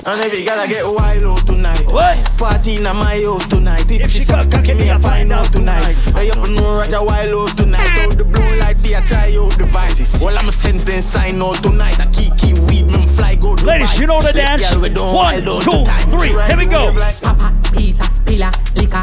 And 0.08 0.20
every 0.22 0.44
girl 0.44 0.58
I 0.58 0.66
get 0.66 0.84
wild 0.84 1.24
out 1.24 1.46
tonight. 1.46 1.84
What? 1.86 2.16
Party 2.38 2.76
in 2.76 2.84
my 2.84 3.20
house 3.24 3.46
tonight. 3.46 3.90
If, 3.90 4.10
she 4.10 4.20
suck 4.20 4.50
cocky, 4.50 4.74
me 4.74 4.90
I 4.90 4.98
find 4.98 5.32
out 5.32 5.52
tonight. 5.52 5.84
I 6.14 6.28
up 6.30 6.48
know 6.48 6.80
Roger 6.80 7.04
wild 7.04 7.50
out 7.50 7.56
tonight. 7.56 7.88
Out 8.00 8.16
the 8.16 8.24
blue 8.24 8.58
light, 8.58 8.78
fear 8.78 9.00
try 9.02 9.36
out 9.36 9.56
devices. 9.58 10.22
All 10.22 10.36
I'm 10.36 10.48
a 10.48 10.52
sense 10.52 10.84
then 10.84 11.02
sign 11.02 11.42
out 11.42 11.62
tonight. 11.62 12.00
I 12.00 12.06
keep 12.12 12.36
keep 12.36 12.58
weed, 12.68 12.86
man 12.86 13.08
fly 13.16 13.34
go 13.34 13.56
to 13.56 13.64
Ladies, 13.64 13.98
you 13.98 14.06
know 14.06 14.20
the 14.20 14.32
dance. 14.32 14.64
One, 14.72 15.44
two, 15.44 15.84
three. 16.12 16.32
Here 16.44 16.56
we 16.56 16.66
go. 16.66 16.92
Papa, 17.22 17.52
pizza, 17.72 18.04
pila, 18.24 18.52
liquor. 18.76 19.02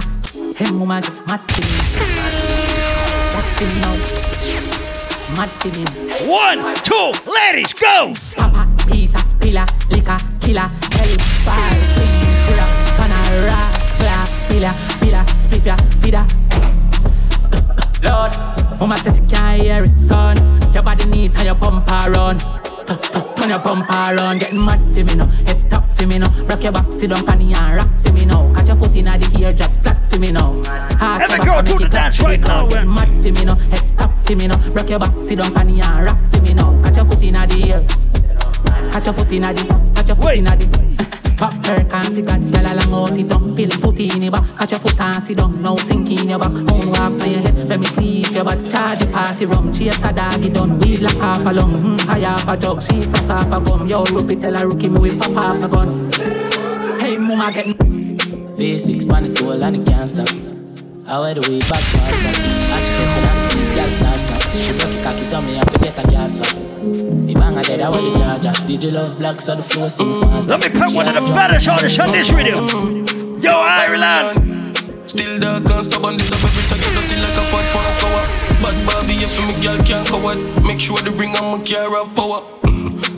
Hem 0.57 0.80
woman, 0.80 1.03
mad 1.27 1.41
for 1.49 1.61
me. 1.61 1.69
Mad 3.33 3.45
for 3.57 3.65
me 3.65 3.77
now. 3.81 3.93
Mad 5.38 5.49
for 5.61 5.69
me. 5.73 5.85
One, 6.31 6.59
two, 6.81 7.11
ladies, 7.30 7.73
go. 7.73 8.14
Papa, 8.38 8.45
pizza, 8.45 8.65
pila, 9.45 9.65
liquor, 9.91 10.17
killer, 10.41 10.65
hell, 10.98 11.14
fire, 11.45 11.77
swing, 11.77 12.17
filler, 12.49 12.69
panara, 12.98 13.61
fla, 13.93 14.25
pila, 14.49 14.72
pila, 14.99 15.22
split 15.38 15.65
ya, 15.65 15.77
feeder. 16.01 16.25
Lord, 18.01 18.33
mama 18.80 18.98
says 18.98 19.17
she 19.22 19.25
can't 19.30 19.61
hear 19.61 19.83
it, 19.83 19.91
son. 19.91 20.38
Your 20.74 20.82
body 20.83 21.06
need 21.09 21.33
turn 21.35 21.45
your 21.45 21.56
bumper 21.56 22.09
run. 22.11 22.38
Tu- 22.38 22.98
tu- 22.98 23.22
Turn 23.35 23.49
your 23.49 23.59
bumper 23.59 24.15
run, 24.17 24.40
getting 24.40 24.64
mad 24.65 24.80
for 24.80 25.03
me 25.06 25.14
now. 25.15 25.25
Head 25.45 25.69
top 25.69 25.83
for 25.93 26.07
me 26.07 26.17
now. 26.17 26.30
Rock 26.49 26.64
your 26.64 26.72
back, 26.72 26.90
sit 26.90 27.09
down, 27.11 27.22
panty 27.25 27.53
and 27.56 27.75
rock 27.77 27.90
for 28.01 28.11
me 28.14 28.25
now. 28.25 28.51
Catch 28.53 28.67
your 28.69 28.77
foot 28.77 28.95
in 28.95 29.06
the 29.06 29.38
ear, 29.40 29.53
drop 29.53 29.72
flat 29.72 30.09
for 30.09 30.17
me 30.19 30.32
now. 30.32 30.53
Heart 30.98 31.22
Every 31.22 31.38
back 31.38 31.45
girl 31.45 31.59
and 31.59 31.67
make 31.69 31.77
the 31.77 31.85
it 31.85 31.91
dance 31.91 32.17
clap 32.17 32.33
for 32.33 32.40
me 32.40 32.43
right 32.43 32.48
now, 32.48 32.67
Get 32.67 32.85
man. 32.85 32.95
mad 32.95 33.07
for 33.22 33.32
me 33.32 33.45
now. 33.45 33.56
Head 33.56 33.98
top 33.98 34.11
for 34.24 34.35
me 34.35 34.48
now. 34.48 34.57
Rock 34.74 34.90
your 34.90 34.99
back, 34.99 35.19
sit 35.19 35.38
down, 35.38 35.51
panty 35.53 35.77
and 35.85 36.06
rock 36.06 36.19
for 36.30 36.41
me 36.41 36.53
now. 36.53 36.82
Catch 36.83 36.98
your 36.98 37.06
foot 37.06 37.24
in 37.24 37.33
the 37.33 37.64
ear. 37.67 38.05
Catch 38.95 39.07
your 39.07 39.14
foot 39.14 39.33
in 39.33 39.41
the, 39.41 39.91
catch 39.93 40.07
your 40.07 40.15
foot 40.15 40.35
in 40.35 40.45
the. 40.45 40.56
Back 41.35 41.61
perk 41.64 41.93
and 41.93 42.06
sit 42.06 42.25
that 42.27 42.40
gyal 42.40 42.88
along 42.88 43.11
out 43.11 43.19
it 43.19 43.27
down. 43.27 43.53
Pill 43.53 43.67
put 43.83 43.99
in 43.99 44.24
your 44.24 44.32
back. 44.32 44.48
Catch 44.56 44.72
your 44.72 44.80
foot 44.80 45.01
and 45.01 45.15
sit 45.22 45.38
down. 45.38 45.61
Now 45.61 45.75
sink 45.75 46.11
in 46.11 46.30
your 46.30 46.40
back. 46.40 46.56
Moon 46.56 46.88
walk 46.95 47.11
on 47.11 47.27
your 47.27 47.43
head. 47.43 47.67
Let 47.67 47.82
me 47.82 47.88
see 47.88 48.22
if 48.22 48.32
your 48.32 48.45
bad 48.45 48.72
Charge 48.72 49.01
it 49.01 49.11
pass 49.11 49.41
it 49.41 49.48
rum. 49.48 49.74
Chase 49.74 50.01
a 50.06 50.14
doggy 50.14 50.48
done 50.48 50.80
Weed 50.80 51.01
like 51.01 51.17
half 51.17 51.45
a 51.45 51.51
lung. 51.51 51.75
Hmm, 51.83 52.07
high 52.07 52.19
half 52.19 52.48
a 52.48 52.56
jug. 52.56 52.82
She 52.82 53.01
frost 53.01 53.27
half 53.27 53.51
a 53.51 53.59
gum 53.59 53.85
Yo, 53.85 54.06
rookie 54.15 54.38
tell 54.38 54.56
a 54.56 54.65
rookie 54.65 54.88
me 54.88 54.98
will 54.98 55.19
pop 55.19 55.35
half 55.35 55.61
a 55.61 55.67
gun. 55.67 56.09
Hey, 57.01 57.17
mama 57.17 57.51
getting 57.51 57.75
V6 57.75 59.09
pan 59.09 59.25
it 59.25 59.41
all 59.43 59.61
and 59.61 59.75
it 59.75 59.85
can't 59.85 60.09
stop. 60.09 60.30
I 61.06 61.19
wear 61.19 61.33
the 61.33 61.41
way 61.41 61.59
back? 61.67 61.83
To 61.83 61.98
her 61.99 62.14
stop. 62.15 62.32
I 62.72 62.80
she 62.80 62.95
take 62.95 63.11
it 63.11 63.27
and 63.27 63.59
these 63.59 63.75
girls 63.75 63.93
start 63.99 64.15
stop. 64.15 64.34
She 64.56 64.72
broke 64.77 65.03
cocky 65.03 65.25
so 65.25 65.42
me 65.42 65.59
I 65.59 65.66
forget 65.66 65.98
a 66.00 66.08
gas 66.09 66.40
I 67.58 67.61
dead 67.61 67.80
I 67.80 68.40
charger. 68.40 68.67
Did 68.67 68.84
you 68.84 68.92
love 68.92 69.17
black 69.17 69.40
so 69.40 69.56
the 69.56 69.64
flow 69.64 69.88
seems. 69.88 70.19
Let 70.19 70.59
me 70.59 70.69
put 70.77 70.93
one 70.93 71.08
of 71.08 71.14
the 71.14 71.34
baddest 71.34 71.69
artists 71.69 72.00
on 72.00 72.11
this 72.11 72.32
rhythm. 72.32 72.67
Yo, 73.40 73.51
Ireland. 73.51 74.77
Still 75.08 75.40
dark 75.40 75.69
and 75.69 75.85
stubborn, 75.85 76.17
this 76.17 76.32
up 76.34 76.43
every 76.43 76.64
time 76.67 76.80
you 76.84 76.92
dirty 77.00 77.16
like 77.22 77.38
a 77.38 77.43
fat 77.48 77.66
pants 77.72 77.98
cover. 78.01 78.25
Bad 78.61 78.75
Barbie, 78.85 79.24
if 79.24 79.38
me 79.48 79.53
girl 79.64 79.77
can't 79.85 80.08
cover. 80.08 80.35
Make 80.67 80.82
sure 80.82 80.98
the 80.98 81.11
ring 81.11 81.35
on 81.38 81.59
my 81.59 81.64
car 81.64 81.90
have 81.95 82.16
power. 82.16 82.74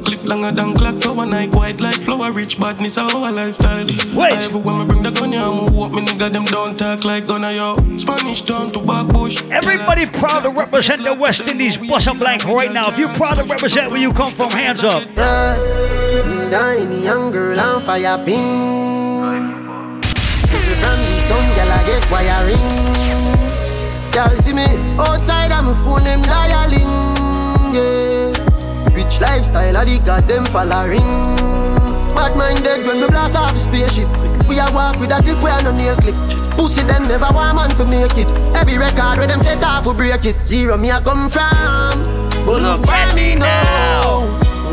Clip 0.07 0.23
longer 0.23 0.53
than 0.53 0.73
clock 0.73 1.01
tower, 1.01 1.25
night 1.25 1.53
white 1.53 1.81
like 1.81 2.01
flower, 2.01 2.31
rich 2.31 2.57
badness 2.57 2.97
our 2.97 3.29
lifestyle. 3.29 3.85
Wait. 4.15 4.31
I 4.31 4.45
ever 4.45 4.57
when 4.57 4.79
me 4.79 4.85
bring 4.85 5.03
the 5.03 5.11
gun, 5.11 5.33
yeah, 5.33 5.49
I'ma 5.49 5.69
walk 5.69 5.91
me 5.91 5.99
nigga, 5.99 6.31
them 6.31 6.45
don't 6.45 6.79
talk 6.79 7.03
like 7.03 7.27
gunna 7.27 7.51
yo. 7.51 7.75
Spanish 7.97 8.41
town 8.41 8.71
to 8.71 8.79
back 8.79 9.07
bush. 9.07 9.43
Everybody 9.51 10.05
proud 10.05 10.43
to 10.43 10.49
represent 10.51 11.03
the 11.03 11.13
West 11.13 11.41
Indies. 11.49 11.75
Bust 11.75 12.07
a 12.07 12.13
blank 12.13 12.45
right 12.45 12.71
now. 12.71 12.87
If 12.87 12.97
you 12.97 13.09
proud 13.19 13.35
to 13.35 13.43
represent 13.43 13.91
where 13.91 13.99
you 13.99 14.13
come 14.13 14.31
from, 14.31 14.49
hands 14.51 14.81
up. 14.85 15.03
Yeah, 15.17 16.49
tiny 16.51 17.03
young 17.03 17.29
girl 17.29 17.59
on 17.59 17.81
fire 17.81 18.17
pin. 18.23 19.99
If 20.39 20.79
from 20.79 20.97
me, 21.03 21.19
some 21.27 21.47
girl 21.51 21.67
I 21.67 21.83
get 21.83 22.09
wiring. 22.09 22.63
Girl 24.13 24.37
see 24.37 24.53
me 24.53 24.67
outside 24.97 25.51
of 25.51 25.65
my 25.65 25.73
phone, 25.83 26.05
them 26.05 26.21
dialing. 26.21 27.16
Rich 29.17 29.29
lifestyle, 29.29 29.77
I 29.77 29.83
the 29.83 30.21
them 30.27 30.45
following. 30.45 31.01
Bad 32.13 32.37
minded 32.37 32.85
when 32.85 33.01
me 33.01 33.07
blast 33.07 33.35
off 33.35 33.51
the 33.51 33.57
spaceship. 33.57 34.07
We 34.47 34.59
a 34.59 34.69
walk 34.71 34.99
with 34.99 35.09
a 35.09 35.19
clip, 35.23 35.41
we 35.41 35.49
a 35.49 35.57
no 35.63 35.71
nail 35.71 35.95
clip. 35.95 36.13
Pussy 36.51 36.83
them 36.83 37.01
never 37.07 37.25
want 37.33 37.55
man 37.55 37.69
for 37.71 37.87
make 37.87 38.13
it. 38.13 38.27
Every 38.55 38.77
record 38.77 39.17
where 39.17 39.25
them 39.25 39.39
set 39.39 39.63
off, 39.63 39.87
we 39.87 39.93
break 39.95 40.23
it. 40.25 40.45
Zero 40.45 40.77
me 40.77 40.91
I 40.91 41.01
come 41.01 41.29
from. 41.29 41.49
But 42.45 42.61
look 42.61 42.87
at 42.89 43.15
me 43.15 43.33
now. 43.33 44.21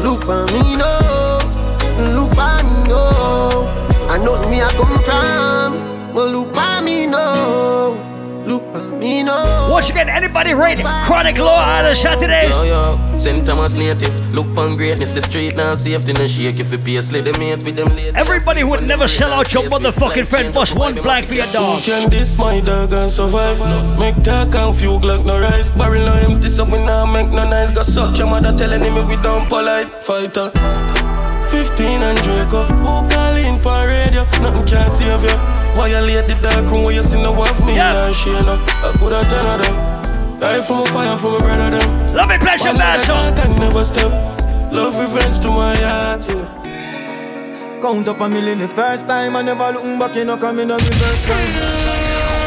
Look 0.04 0.28
at 0.28 0.52
me 0.52 0.76
now. 0.76 1.40
Look 2.12 2.36
at 2.36 2.64
me 2.68 2.84
now. 2.92 3.64
I 4.12 4.18
know 4.20 4.36
me 4.50 4.60
I 4.60 4.68
come 4.76 4.98
from. 5.08 6.12
Well, 6.12 6.28
look 6.28 6.54
at 6.54 6.84
me 6.84 7.06
now. 7.06 8.03
Look 8.46 8.62
at 8.74 8.98
me 8.98 9.22
now. 9.22 9.70
Once 9.70 9.88
again, 9.88 10.08
anybody 10.08 10.52
rate 10.52 10.78
Chronic 11.06 11.38
Law 11.38 11.56
Island 11.56 11.96
Saturday? 11.96 12.48
Yo, 12.48 12.62
yo, 12.64 13.16
St. 13.16 13.44
Thomas 13.46 13.74
native. 13.74 14.14
Look 14.34 14.56
on 14.58 14.76
greatness, 14.76 15.12
the 15.12 15.22
street 15.22 15.56
now 15.56 15.74
safety, 15.74 16.12
no 16.12 16.26
shake 16.26 16.60
if 16.60 16.70
you 16.70 16.78
pay 16.78 17.00
slip. 17.00 17.24
Them 17.24 17.38
mate 17.38 17.64
with 17.64 17.76
them 17.76 17.88
lady. 17.96 18.14
Everybody 18.14 18.62
would 18.62 18.82
never 18.86 19.08
sell 19.08 19.32
out 19.32 19.52
your 19.54 19.62
motherfucking 19.64 20.26
friend. 20.26 20.52
Bust 20.52 20.76
one 20.76 20.94
black 20.96 21.24
for 21.24 21.34
your 21.34 21.46
dog. 21.46 21.80
Who 21.80 21.90
can 21.90 22.10
this 22.10 22.36
my 22.36 22.60
dog 22.60 22.92
and 22.92 23.10
survive? 23.10 23.58
No. 23.60 23.96
Make 23.98 24.22
talk 24.22 24.54
and 24.54 24.76
few 24.76 24.98
like 24.98 25.24
no 25.24 25.40
rice. 25.40 25.70
Barrel 25.70 26.04
no 26.04 26.14
empty, 26.14 26.48
so 26.48 26.64
we 26.64 26.78
now 26.84 27.06
make 27.06 27.30
no 27.30 27.48
nice. 27.48 27.72
Got 27.72 27.86
suck 27.86 28.18
your 28.18 28.26
mother 28.26 28.52
telling 28.56 28.84
him 28.84 28.94
we 29.08 29.16
don't 29.22 29.48
polite. 29.48 29.86
Fighter. 29.86 30.50
15 31.48 32.02
and 32.02 32.18
Draco. 32.20 32.64
Who 32.64 33.08
call 33.08 33.36
in 33.36 33.60
per 33.60 33.86
radio? 33.86 34.24
Nothing 34.42 34.66
can 34.66 34.90
save 34.90 35.22
you. 35.22 35.63
Violate 35.74 36.26
the 36.26 36.38
dark 36.40 36.70
room 36.70 36.84
where 36.84 36.94
you 36.94 37.02
see 37.02 37.20
no 37.20 37.32
wife, 37.32 37.58
me 37.66 37.76
yeah. 37.76 38.06
and 38.06 38.14
she 38.14 38.30
no. 38.30 38.54
I 38.82 38.94
could 38.98 39.12
have 39.12 39.26
ten 39.26 39.46
of 39.46 39.58
them. 39.60 40.38
Die 40.40 40.58
from 40.58 40.82
a 40.82 40.86
fire 40.86 41.16
for 41.16 41.32
my 41.32 41.38
brother 41.38 41.70
them. 41.76 42.06
Let 42.14 42.28
me 42.28 42.38
play 42.38 42.56
some 42.58 42.76
bad 42.76 43.00
song. 43.02 43.26
I 43.26 43.32
can 43.32 43.50
never 43.56 43.84
step. 43.84 44.10
Love 44.72 44.98
revenge 44.98 45.40
to 45.40 45.50
my 45.50 45.74
heart. 45.76 46.26
Yeah. 46.28 46.64
Count 47.82 48.08
up 48.08 48.20
a 48.20 48.28
million 48.28 48.58
the 48.58 48.68
first 48.68 49.06
time, 49.06 49.36
I 49.36 49.42
never 49.42 49.72
looking 49.72 49.98
back, 49.98 50.14
you 50.16 50.24
know, 50.24 50.38
coming 50.38 50.70
on 50.70 50.78
the 50.78 50.92
first 50.96 51.26
time. 51.28 52.04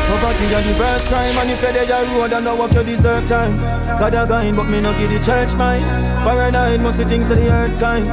Poverty 0.07 0.55
are 0.55 0.61
the 0.63 0.73
first 0.79 1.09
crime 1.11 1.37
And 1.37 1.51
if 1.51 1.61
you're 1.61 1.73
there 1.73 2.05
road 2.15 2.31
and 2.31 2.45
not 2.45 2.57
walk 2.57 2.71
you 2.71 2.83
deserve 2.83 3.27
time 3.27 3.53
God 3.99 4.15
a 4.15 4.23
guide 4.25 4.55
but 4.55 4.71
me 4.71 4.79
no 4.79 4.95
give 4.95 5.11
the 5.11 5.19
church 5.19 5.53
mine 5.59 5.83
Paranoid 6.23 6.81
must 6.81 6.97
the 6.97 7.03
things 7.03 7.29
of 7.29 7.35
the 7.35 7.51
earth 7.51 7.77
kind 7.77 8.07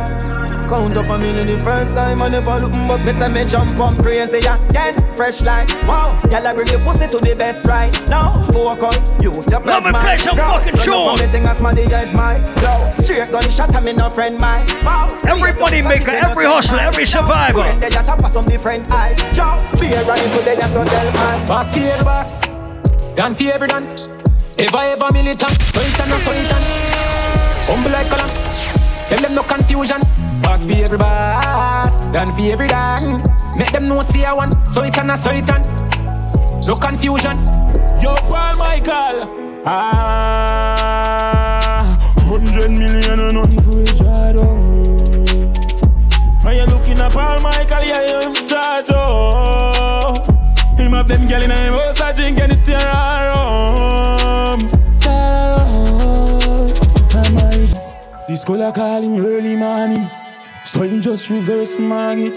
Count 0.68 0.96
up 0.96 1.06
a 1.06 1.18
million 1.20 1.46
the 1.46 1.60
first 1.60 1.94
time 1.94 2.22
I 2.22 2.28
never 2.28 2.56
look 2.56 2.72
but 2.88 3.04
me 3.04 3.12
say 3.12 3.28
me 3.28 3.44
jump 3.44 3.76
up 3.78 3.94
crazy 4.00 4.38
again. 4.38 4.96
Fresh 5.14 5.42
like 5.42 5.68
wow. 5.84 6.08
Y'all 6.32 6.54
bring 6.54 6.68
your 6.68 6.80
pussy 6.80 7.06
to 7.06 7.18
the 7.20 7.34
best 7.36 7.66
right 7.66 7.92
now. 8.08 8.32
Focus 8.48 9.12
you 9.20 9.30
the 9.30 9.60
blood 9.60 9.84
man 9.84 10.00
play 10.00 10.16
some 10.16 10.36
fucking 10.36 10.76
tune 10.80 11.20
me 11.20 11.26
thing 11.28 11.46
as 11.46 11.60
my 11.62 11.74
head 11.76 12.16
my 12.16 12.40
Yo 12.64 12.90
straight 12.96 13.30
gunshot 13.30 13.74
and 13.74 13.84
me 13.84 13.92
no 13.92 14.08
friend 14.08 14.40
my 14.40 14.64
wow. 14.82 15.08
Everybody 15.28 15.82
maker 15.82 16.16
every 16.16 16.46
hustler 16.46 16.80
every 16.80 17.04
survivor. 17.04 17.68
They 17.76 17.92
a 17.92 18.02
tap 18.02 18.20
some 18.32 18.46
different 18.46 18.90
eye? 18.90 19.14
Jump 19.36 19.60
be 19.78 19.92
a 19.92 20.00
running 20.08 20.30
to 20.32 20.40
the 20.40 20.56
so 20.72 20.84
tell 20.84 21.12
man 21.12 21.48
Boss 21.48 21.72
for 21.72 21.78
every 21.78 22.04
boss. 22.04 22.48
Done 23.14 23.34
for 23.34 23.52
every 23.52 23.68
done. 23.68 23.84
Ever 24.56 24.82
ever 24.96 25.12
militant 25.12 25.60
So 25.62 25.80
it 25.80 26.00
and 26.00 26.12
so 26.24 26.32
it 26.32 26.48
and 26.48 26.64
Humble 27.68 27.92
like 27.92 28.08
column 28.08 28.32
Tell 29.08 29.20
them 29.20 29.34
no 29.34 29.42
confusion 29.42 30.23
Boss 30.44 30.64
for 30.66 30.76
every 30.76 30.98
boss, 30.98 32.00
done 32.12 32.28
for 32.28 32.44
every 32.52 32.68
done. 32.68 33.22
Make 33.56 33.72
them 33.72 33.88
know 33.88 34.02
see 34.02 34.24
I 34.24 34.32
want, 34.34 34.54
so 34.70 34.82
it 34.82 34.96
and 34.98 35.18
so 35.18 35.30
it 35.30 35.48
and 35.48 35.64
no 36.66 36.74
confusion. 36.74 37.36
Yo, 38.02 38.14
Paul 38.30 38.56
Michael. 38.56 39.42
Ah, 39.66 39.96
hundred 42.18 42.70
million 42.70 43.20
and 43.20 43.34
nothing 43.34 43.62
for 43.62 43.80
each 43.80 44.02
other. 44.02 44.44
When 46.44 46.56
you 46.56 46.66
looking 46.66 46.98
at 46.98 47.12
Paul 47.12 47.40
Michael, 47.40 47.82
yeah, 47.82 48.20
him 48.20 48.34
sad 48.34 48.90
oh. 48.90 50.14
Him 50.76 50.92
have 50.92 51.08
them 51.08 51.26
girl 51.26 51.42
in 51.42 51.50
him 51.50 51.72
house, 51.72 52.00
I 52.00 52.12
drink 52.12 52.40
and 52.40 52.58
stay 52.58 52.74
around. 52.74 53.14
This 58.28 58.44
color 58.44 58.72
call 58.72 59.02
him 59.02 59.16
early 59.24 59.54
morning. 59.54 60.10
So 60.64 60.82
him 60.82 61.00
just 61.02 61.28
reverse 61.30 61.78
market. 61.78 62.32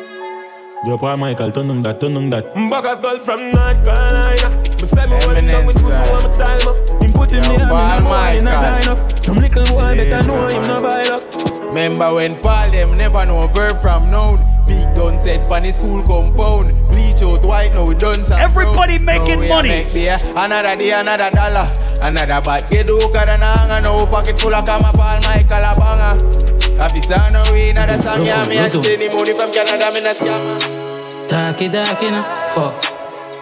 Yo, 0.85 0.97
Paul 0.97 1.17
Michael, 1.17 1.51
turn 1.51 1.69
on 1.71 1.81
that, 1.83 1.99
turn 1.99 2.15
on 2.17 2.29
that. 2.29 2.53
Mm, 2.53 2.69
Backers 2.69 2.99
girl 2.99 3.17
from 3.19 3.51
North 3.51 3.83
Carolina. 3.83 4.49
Me 4.77 4.85
say 4.85 5.05
me 5.07 5.15
want 5.25 5.47
down 5.47 5.65
with 5.65 5.77
food, 5.79 5.89
so 5.89 6.15
I'm 6.15 6.37
time 6.37 6.67
up. 6.67 6.77
Him 7.01 7.11
put 7.13 7.31
him 7.31 7.43
in 7.49 7.59
the 7.59 7.65
morning, 7.65 8.45
a 8.45 8.51
line 8.51 8.87
up. 8.87 9.23
Some 9.23 9.37
little 9.37 9.65
boy 9.65 9.95
better 9.95 10.27
know 10.27 10.47
him 10.47 10.67
no 10.67 10.81
buy 10.81 11.03
luck. 11.03 11.23
Remember 11.69 12.13
when 12.15 12.39
Paul 12.41 12.69
them 12.71 12.97
never 12.97 13.25
know 13.25 13.47
verb 13.47 13.81
from 13.81 14.11
noun. 14.11 14.37
Big 14.67 14.83
done 14.93 15.17
set 15.17 15.47
pan 15.49 15.63
the 15.63 15.71
school 15.71 16.03
compound. 16.03 16.75
Bleach 16.89 17.23
out 17.23 17.43
white 17.43 17.73
now 17.73 17.87
we 17.87 17.95
done 17.95 18.23
some 18.25 18.39
Everybody 18.39 18.99
making 18.99 19.39
now 19.41 19.47
money. 19.63 19.69
Make 19.69 19.93
beer. 19.93 20.17
Another 20.35 20.75
day, 20.75 20.91
another 20.91 21.31
dollar. 21.31 21.67
Another 22.03 22.41
bad 22.45 22.69
get 22.69 22.85
hookah 22.87 23.29
and 23.31 23.41
hang. 23.41 23.83
No 23.83 24.05
pocket 24.05 24.39
full 24.39 24.53
of 24.53 24.65
kama 24.65 24.91
Paul 24.93 25.19
Michael 25.23 25.63
a 25.63 25.73
banger. 25.73 26.56
Officer 26.79 27.31
no 27.31 27.41
way, 27.51 27.73
not 27.73 27.89
a 27.89 27.97
song, 27.97 28.23
yeah, 28.23 28.45
me 28.47 28.57
a 28.57 28.69
send 28.69 28.83
the 29.01 29.09
money 29.09 29.33
from 29.33 29.51
Canada, 29.51 29.89
me 29.89 29.99
a 30.05 30.13
scam. 30.13 31.27
Talkie 31.27 31.69
darky 31.69 32.11
no, 32.11 32.21
fuck. 32.53 32.81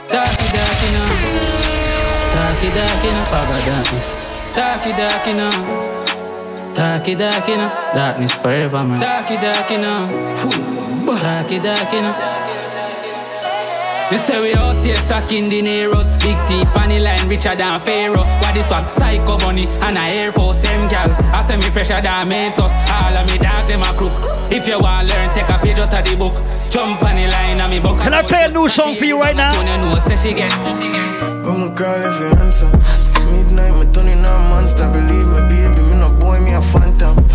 Talkie 0.08 0.50
darky 0.56 0.88
no. 0.96 1.04
Talkie 2.32 2.72
darky 2.72 3.10
no, 3.12 3.22
power 3.28 3.60
darkness. 3.68 4.16
Talkie 4.54 4.94
darky 4.94 5.34
no. 5.34 5.50
Talkie 6.74 7.16
darky 7.16 7.58
no, 7.58 7.68
darkness 7.94 8.34
forever, 8.34 8.84
man. 8.84 9.00
Talkie 9.00 9.36
darky 9.36 9.78
no, 9.78 10.08
Talkie 11.20 11.60
darky 11.60 12.02
no. 12.02 12.45
They 14.12 14.18
say 14.18 14.40
we 14.40 14.54
out 14.54 14.76
here 14.86 14.96
stuck 14.98 15.32
in 15.32 15.50
dineros 15.50 16.10
Big 16.22 16.38
T, 16.48 16.64
funny 16.74 17.00
line, 17.00 17.28
richer 17.28 17.56
than 17.56 17.80
Pharaoh. 17.82 18.24
What 18.42 18.54
this 18.54 18.70
one? 18.70 18.88
Psycho 18.94 19.40
money 19.40 19.66
and 19.82 19.98
a 19.98 20.02
Air 20.02 20.32
Force 20.32 20.62
Same 20.62 20.88
gal, 20.88 21.10
I 21.34 21.42
say 21.42 21.58
me 21.58 21.70
fresher 21.72 22.00
than 22.02 22.30
Mentos. 22.30 22.70
All 22.88 23.18
of 23.18 23.26
me 23.26 23.40
dog, 23.40 23.68
them 23.68 23.82
a 23.82 23.92
crook. 23.98 24.14
If 24.52 24.68
you 24.68 24.80
want 24.80 25.08
learn, 25.08 25.34
take 25.34 25.50
a 25.50 25.58
page 25.58 25.80
out 25.80 25.92
of 25.92 26.06
the 26.06 26.16
book. 26.16 26.36
Jump 26.70 27.02
on 27.02 27.16
the 27.16 27.28
line 27.28 27.60
and 27.60 27.72
me 27.72 27.80
book 27.80 27.98
Can 27.98 28.14
I 28.14 28.22
play 28.22 28.46
a 28.46 28.50
new 28.50 28.70
song 28.70 28.96
for 28.96 29.06
you 29.06 29.20
right 29.20 29.36
now? 29.36 29.52
know, 29.64 29.98
say 29.98 30.16
she 30.16 30.36
get, 30.36 30.52
she 30.78 30.92
get. 30.92 31.24
I'm 31.24 31.64
a 31.64 31.76
call 31.76 32.02
if 32.06 32.20
you 32.20 32.46
answer. 32.46 32.70
Midnight, 33.32 33.74
me 33.74 33.92
turning 33.92 34.24
on 34.24 34.50
monster. 34.52 34.88
Believe 34.92 35.28
me, 35.34 35.42
baby, 35.50 35.82
me 35.82 35.98
no 35.98 36.10
boy, 36.20 36.40
me 36.40 36.54
a 36.54 36.62
phantom 36.62 37.26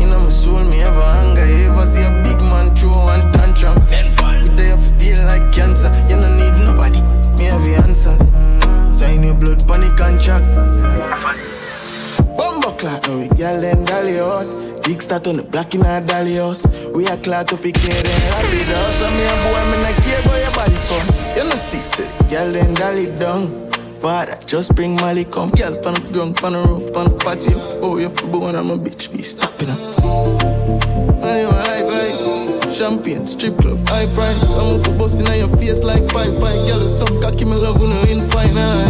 In 0.00 0.10
my 0.10 0.28
soul, 0.28 0.64
me 0.64 0.80
ever 0.80 1.08
anger 1.22 1.46
Ever 1.68 1.86
see 1.86 2.02
a 2.02 2.10
big 2.24 2.40
man 2.40 2.74
throw 2.74 3.04
one 3.04 3.20
tantrum 3.32 3.80
Send 3.80 4.10
there 4.60 4.76
for 4.76 4.88
steal 4.88 5.20
like 5.24 5.52
cancer. 5.52 5.90
You 6.08 6.16
don't 6.20 6.36
need 6.36 6.54
nobody, 6.64 7.00
me 7.38 7.44
have 7.48 7.64
the 7.64 7.74
answers. 7.84 8.22
Sign 8.96 9.22
your 9.24 9.34
blood 9.34 9.66
panic 9.66 9.96
contract. 9.96 10.44
Bumbo 12.36 12.70
clock, 12.76 13.06
now 13.08 13.16
we 13.18 13.28
girl 13.28 13.64
and 13.64 13.86
dolly 13.86 14.20
out. 14.20 14.46
Big 14.84 15.02
start 15.02 15.26
on 15.26 15.36
the 15.36 15.42
black 15.42 15.74
in 15.74 15.82
our 15.82 16.00
dolly 16.00 16.36
house. 16.36 16.66
We 16.94 17.06
are 17.06 17.16
clad 17.16 17.48
to 17.48 17.56
pick 17.56 17.76
it 17.76 18.08
and 18.08 18.22
happy 18.34 18.60
house. 18.68 19.00
And 19.06 19.14
me 19.16 19.24
a 19.24 19.34
boy, 19.44 19.62
me 19.70 19.76
not 19.84 19.96
care 20.04 20.20
about 20.20 20.38
your 20.44 20.52
body 20.58 20.78
come. 20.88 21.06
You 21.36 21.44
know 21.48 21.56
see 21.56 21.82
girl 22.30 22.56
and 22.56 22.76
dolly 22.76 23.06
down. 23.18 23.70
Father, 24.00 24.38
just 24.46 24.74
bring 24.74 24.96
Molly 24.96 25.26
come. 25.26 25.50
Girl, 25.50 25.76
pan 25.82 25.94
up 25.94 26.10
ground, 26.10 26.34
pan 26.36 26.54
a 26.54 26.62
roof, 26.64 26.90
pan 26.94 27.06
a 27.06 27.10
patio. 27.10 27.60
Oh, 27.82 27.98
you 27.98 28.08
for 28.08 28.28
born, 28.28 28.56
I'm 28.56 28.70
a 28.70 28.76
bitch, 28.76 29.12
be 29.12 29.20
stopping 29.20 29.68
up. 29.68 29.78
Anyway, 31.20 31.52
like, 31.52 31.84
like. 31.84 32.72
Champagne, 32.72 33.26
strip 33.26 33.58
club, 33.58 33.76
high 33.88 34.08
price. 34.14 34.40
I'm 34.56 34.80
for 34.82 34.96
busting 34.96 35.28
on 35.28 35.36
your 35.36 35.52
face 35.58 35.84
like 35.84 36.08
pipe 36.08 36.32
pipe. 36.40 36.64
Girl, 36.64 36.88
some 36.88 37.20
cocky, 37.20 37.44
me 37.44 37.56
love 37.56 37.78
when 37.78 37.90
you 38.08 38.16
in 38.16 38.30
fine 38.30 38.56
eye. 38.56 38.88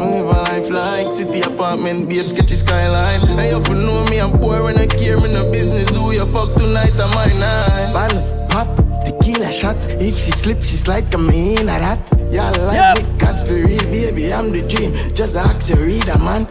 Me 0.00 0.08
live 0.08 0.24
a 0.24 0.40
life 0.48 0.70
like 0.70 1.12
city 1.12 1.42
apartment, 1.42 2.08
babe, 2.08 2.24
sketchy 2.24 2.56
skyline. 2.56 3.20
And 3.28 3.44
you 3.44 3.60
for 3.60 3.74
know 3.74 4.04
me, 4.08 4.20
I'm 4.20 4.32
poor 4.40 4.64
when 4.64 4.78
I 4.78 4.86
care, 4.86 5.20
me 5.20 5.28
no 5.34 5.52
business. 5.52 5.94
Who 5.94 6.12
you 6.12 6.24
fuck 6.24 6.56
tonight, 6.56 6.96
I'm 6.96 7.12
my 7.12 7.28
night. 7.36 7.92
Bottle, 7.92 8.46
pop, 8.48 8.72
tequila 9.04 9.52
shots. 9.52 9.96
If 10.00 10.16
she 10.16 10.32
slip, 10.32 10.64
she 10.64 10.80
slide, 10.80 11.12
come 11.12 11.28
in 11.28 11.68
a 11.68 11.76
that. 11.76 12.21
Yeah, 12.32 12.48
I 12.48 12.56
like 12.64 12.80
yep. 12.80 12.96
me, 12.96 13.18
cats 13.20 13.44
for 13.44 13.52
real, 13.52 13.84
baby, 13.92 14.32
I'm 14.32 14.48
the 14.48 14.64
dream. 14.64 14.96
Just 15.12 15.36
ask 15.36 15.68
you, 15.68 15.76
read 15.84 16.08
a 16.08 16.16
man. 16.24 16.48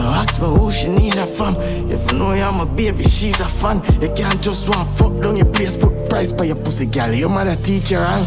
No 0.00 0.08
ask 0.16 0.40
me 0.40 0.48
who 0.48 0.72
she 0.72 0.88
need 0.96 1.12
her 1.20 1.26
from. 1.28 1.52
If 1.92 2.00
you 2.10 2.16
know 2.18 2.32
I'm 2.32 2.56
a 2.56 2.64
baby, 2.64 3.04
she's 3.04 3.38
a 3.38 3.44
fan. 3.44 3.84
You 4.00 4.08
can't 4.16 4.40
just 4.40 4.66
want 4.70 4.88
fuck 4.96 5.12
down 5.20 5.36
your 5.36 5.52
place, 5.52 5.76
put 5.76 6.08
price 6.08 6.32
by 6.32 6.44
your 6.44 6.56
pussy, 6.56 6.86
girl. 6.86 7.12
Your 7.12 7.28
mother 7.28 7.54
teach 7.56 7.90
you 7.90 7.98
wrong. 8.00 8.24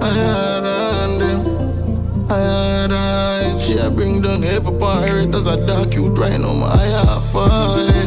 I 0.00 0.06
had 0.06 0.62
on 0.62 1.18
them. 1.18 2.30
I 2.30 2.38
had 2.38 2.92
I. 2.92 3.58
She 3.58 3.74
a 3.74 3.90
bring 3.90 4.22
down 4.22 4.44
every 4.44 4.78
pirate 4.78 5.34
as 5.34 5.48
a 5.48 5.66
dark 5.66 5.90
cute 5.90 6.16
right 6.16 6.38
now. 6.38 6.54
My 6.54 6.78
half 6.78 7.26
fight. 7.26 8.06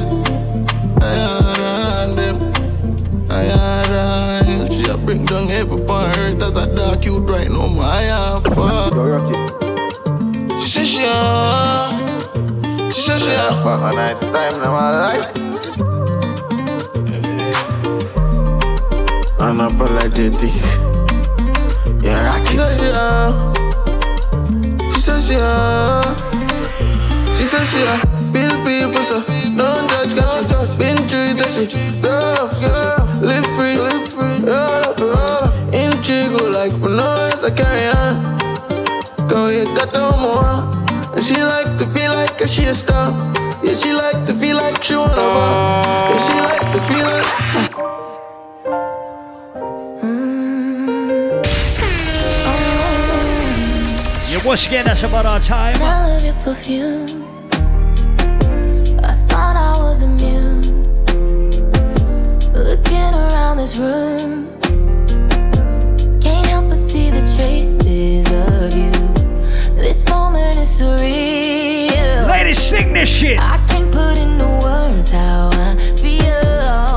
I 1.04 1.12
had 1.12 1.60
on 1.60 2.16
them. 2.16 2.54
I 3.30 3.44
had 3.44 3.92
I. 3.92 4.45
Bring 5.06 5.24
down 5.26 5.52
every 5.52 5.86
pirate 5.86 6.42
as 6.42 6.58
a 6.58 6.66
dark 6.76 7.04
cute 7.04 7.30
right 7.30 7.48
now. 7.48 7.68
My 7.68 8.02
half 8.10 8.44
fight. 8.56 8.92
She 10.64 10.70
said 10.70 10.88
she 10.88 11.06
she 12.92 13.14
she 13.20 13.30
back 13.30 13.82
on 13.86 13.94
night 13.96 14.20
time 14.20 14.60
now 14.62 14.72
my 14.72 14.90
life. 15.06 15.30
Unapologetic. 19.38 20.58
Yeah, 22.02 22.26
rocky. 22.26 22.58
She 24.94 25.00
says 25.00 25.28
she 25.28 25.38
She 27.36 27.46
says 27.46 27.66
she 27.70 28.15
Bill 28.36 28.52
people 28.68 29.02
so 29.02 29.24
don't 29.56 29.88
judge 29.90 30.14
cause 30.20 30.44
she 30.52 30.78
been 30.78 30.98
through 31.08 31.40
that 31.40 31.56
shit. 31.56 31.72
Girl, 32.04 32.52
girl, 32.60 33.08
live 33.24 33.48
free, 33.56 33.80
live 33.80 34.06
free. 34.12 34.44
Roll 34.44 34.84
up, 34.84 35.00
roll 35.00 35.16
up. 35.16 35.54
Intrigue 35.74 36.36
like 36.52 36.76
for 36.76 36.92
noise 36.92 37.48
I 37.48 37.52
carry 37.56 37.88
on. 37.96 38.36
Go, 39.30 39.48
you 39.48 39.64
got 39.80 39.94
no 39.94 40.12
more. 40.20 40.52
And 41.16 41.24
she 41.24 41.40
like 41.42 41.80
to 41.80 41.88
feel 41.88 42.12
like 42.12 42.36
a 42.42 42.48
she 42.48 42.66
a 42.66 42.74
star. 42.74 43.16
Yeah, 43.64 43.74
she 43.74 43.94
like 43.94 44.28
to 44.28 44.34
feel 44.34 44.58
like 44.58 44.84
she 44.84 44.98
wanna 44.98 45.16
bar. 45.16 46.12
Yeah, 46.12 46.20
she 46.28 46.36
like 46.44 46.68
to 46.76 46.82
feel 46.90 47.06
like. 47.08 47.30
Yeah, 54.30 54.46
once 54.46 54.68
again, 54.68 54.84
that's 54.84 55.04
about 55.04 55.26
our 55.26 55.40
time. 55.40 55.76
Smell 55.76 56.18
of 56.18 56.26
your 56.26 56.34
perfume. 56.44 57.25
Was 59.96 60.02
immune. 60.02 60.62
Looking 62.52 63.14
around 63.14 63.56
this 63.56 63.78
room, 63.78 64.52
can't 66.20 66.46
help 66.48 66.68
but 66.68 66.76
see 66.76 67.10
the 67.12 67.22
traces 67.34 68.28
of 68.30 68.76
you. 68.76 68.92
This 69.76 70.06
moment 70.10 70.58
is 70.58 70.82
surreal. 70.82 72.28
Ladies, 72.28 72.58
sing 72.62 72.92
this 72.92 73.08
shit. 73.08 73.40
I 73.40 73.66
can't 73.70 73.90
put 73.90 74.18
into 74.18 74.46
words 74.66 75.12
how 75.12 75.50
I 75.54 75.78
feel. 75.96 76.95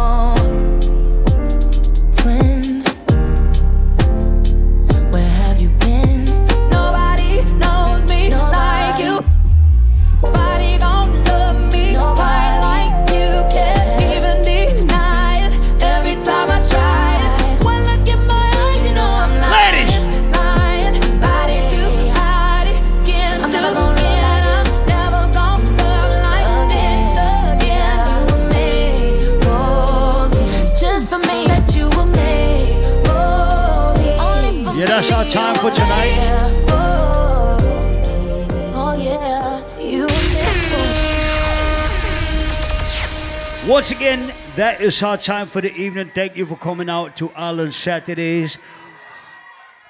Once 43.79 43.93
again, 43.93 44.33
that 44.57 44.81
is 44.81 45.01
our 45.05 45.17
time 45.17 45.47
for 45.47 45.61
the 45.61 45.73
evening. 45.73 46.11
Thank 46.13 46.37
you 46.37 46.45
for 46.45 46.57
coming 46.57 46.91
out 46.91 47.17
to 47.19 47.31
Island 47.31 47.73
Saturdays. 47.73 48.59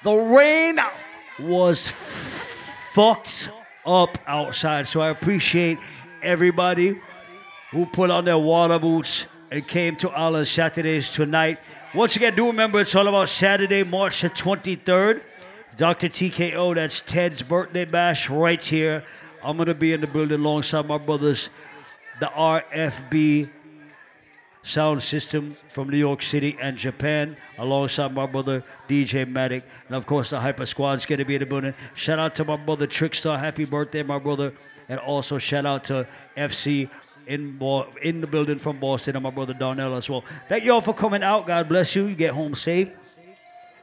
The 0.03 0.13
rain 0.13 0.79
was 1.39 1.87
fucked 1.87 3.49
up 3.87 4.19
outside, 4.27 4.87
so 4.87 5.01
I 5.01 5.09
appreciate 5.09 5.79
everybody 6.21 7.01
who 7.71 7.87
put 7.87 8.11
on 8.11 8.25
their 8.25 8.37
water 8.37 8.77
boots 8.77 9.25
and 9.49 9.67
came 9.67 9.95
to 9.95 10.11
Island 10.11 10.47
Saturdays 10.47 11.09
tonight. 11.09 11.57
Once 11.95 12.15
again, 12.15 12.35
do 12.35 12.45
remember 12.45 12.81
it's 12.81 12.93
all 12.93 13.07
about 13.07 13.27
Saturday, 13.27 13.81
March 13.81 14.21
the 14.21 14.29
23rd. 14.29 15.23
Dr. 15.77 16.09
TKO, 16.09 16.75
that's 16.75 17.01
Ted's 17.01 17.41
birthday 17.41 17.85
bash 17.85 18.29
right 18.29 18.63
here. 18.63 19.03
I'm 19.43 19.57
going 19.57 19.65
to 19.65 19.73
be 19.73 19.93
in 19.93 20.01
the 20.01 20.05
building 20.07 20.41
alongside 20.41 20.85
my 20.85 20.99
brothers, 20.99 21.49
the 22.19 22.27
RFB 22.27 23.49
sound 24.63 25.01
system 25.01 25.55
from 25.69 25.89
New 25.89 25.97
York 25.97 26.21
City 26.21 26.57
and 26.61 26.77
Japan, 26.77 27.37
alongside 27.57 28.13
my 28.13 28.25
brother 28.25 28.63
DJ 28.87 29.25
Matic. 29.25 29.63
And 29.87 29.95
of 29.95 30.05
course, 30.05 30.29
the 30.29 30.39
Hyper 30.39 30.65
Squad's 30.65 31.05
to 31.05 31.25
be 31.25 31.35
in 31.35 31.39
the 31.39 31.45
building. 31.45 31.73
Shout 31.93 32.19
out 32.19 32.35
to 32.35 32.45
my 32.45 32.57
brother 32.57 32.87
Trickstar. 32.87 33.39
Happy 33.39 33.65
birthday, 33.65 34.03
my 34.03 34.19
brother. 34.19 34.53
And 34.87 34.99
also 34.99 35.37
shout 35.37 35.65
out 35.65 35.85
to 35.85 36.07
FC 36.35 36.89
in, 37.27 37.57
Bo- 37.57 37.87
in 38.01 38.21
the 38.21 38.27
building 38.27 38.57
from 38.57 38.79
Boston 38.79 39.15
and 39.15 39.23
my 39.23 39.29
brother 39.29 39.53
Darnell 39.53 39.95
as 39.95 40.09
well. 40.09 40.23
Thank 40.47 40.63
you 40.63 40.73
all 40.73 40.81
for 40.81 40.93
coming 40.93 41.23
out. 41.23 41.45
God 41.45 41.69
bless 41.69 41.95
you. 41.95 42.07
You 42.07 42.15
get 42.15 42.33
home 42.33 42.55
safe. 42.55 42.89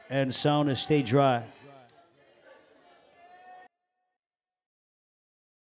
And 0.09 0.33
sound 0.33 0.69
and 0.69 0.77
stay 0.77 1.01
dry. 1.01 1.43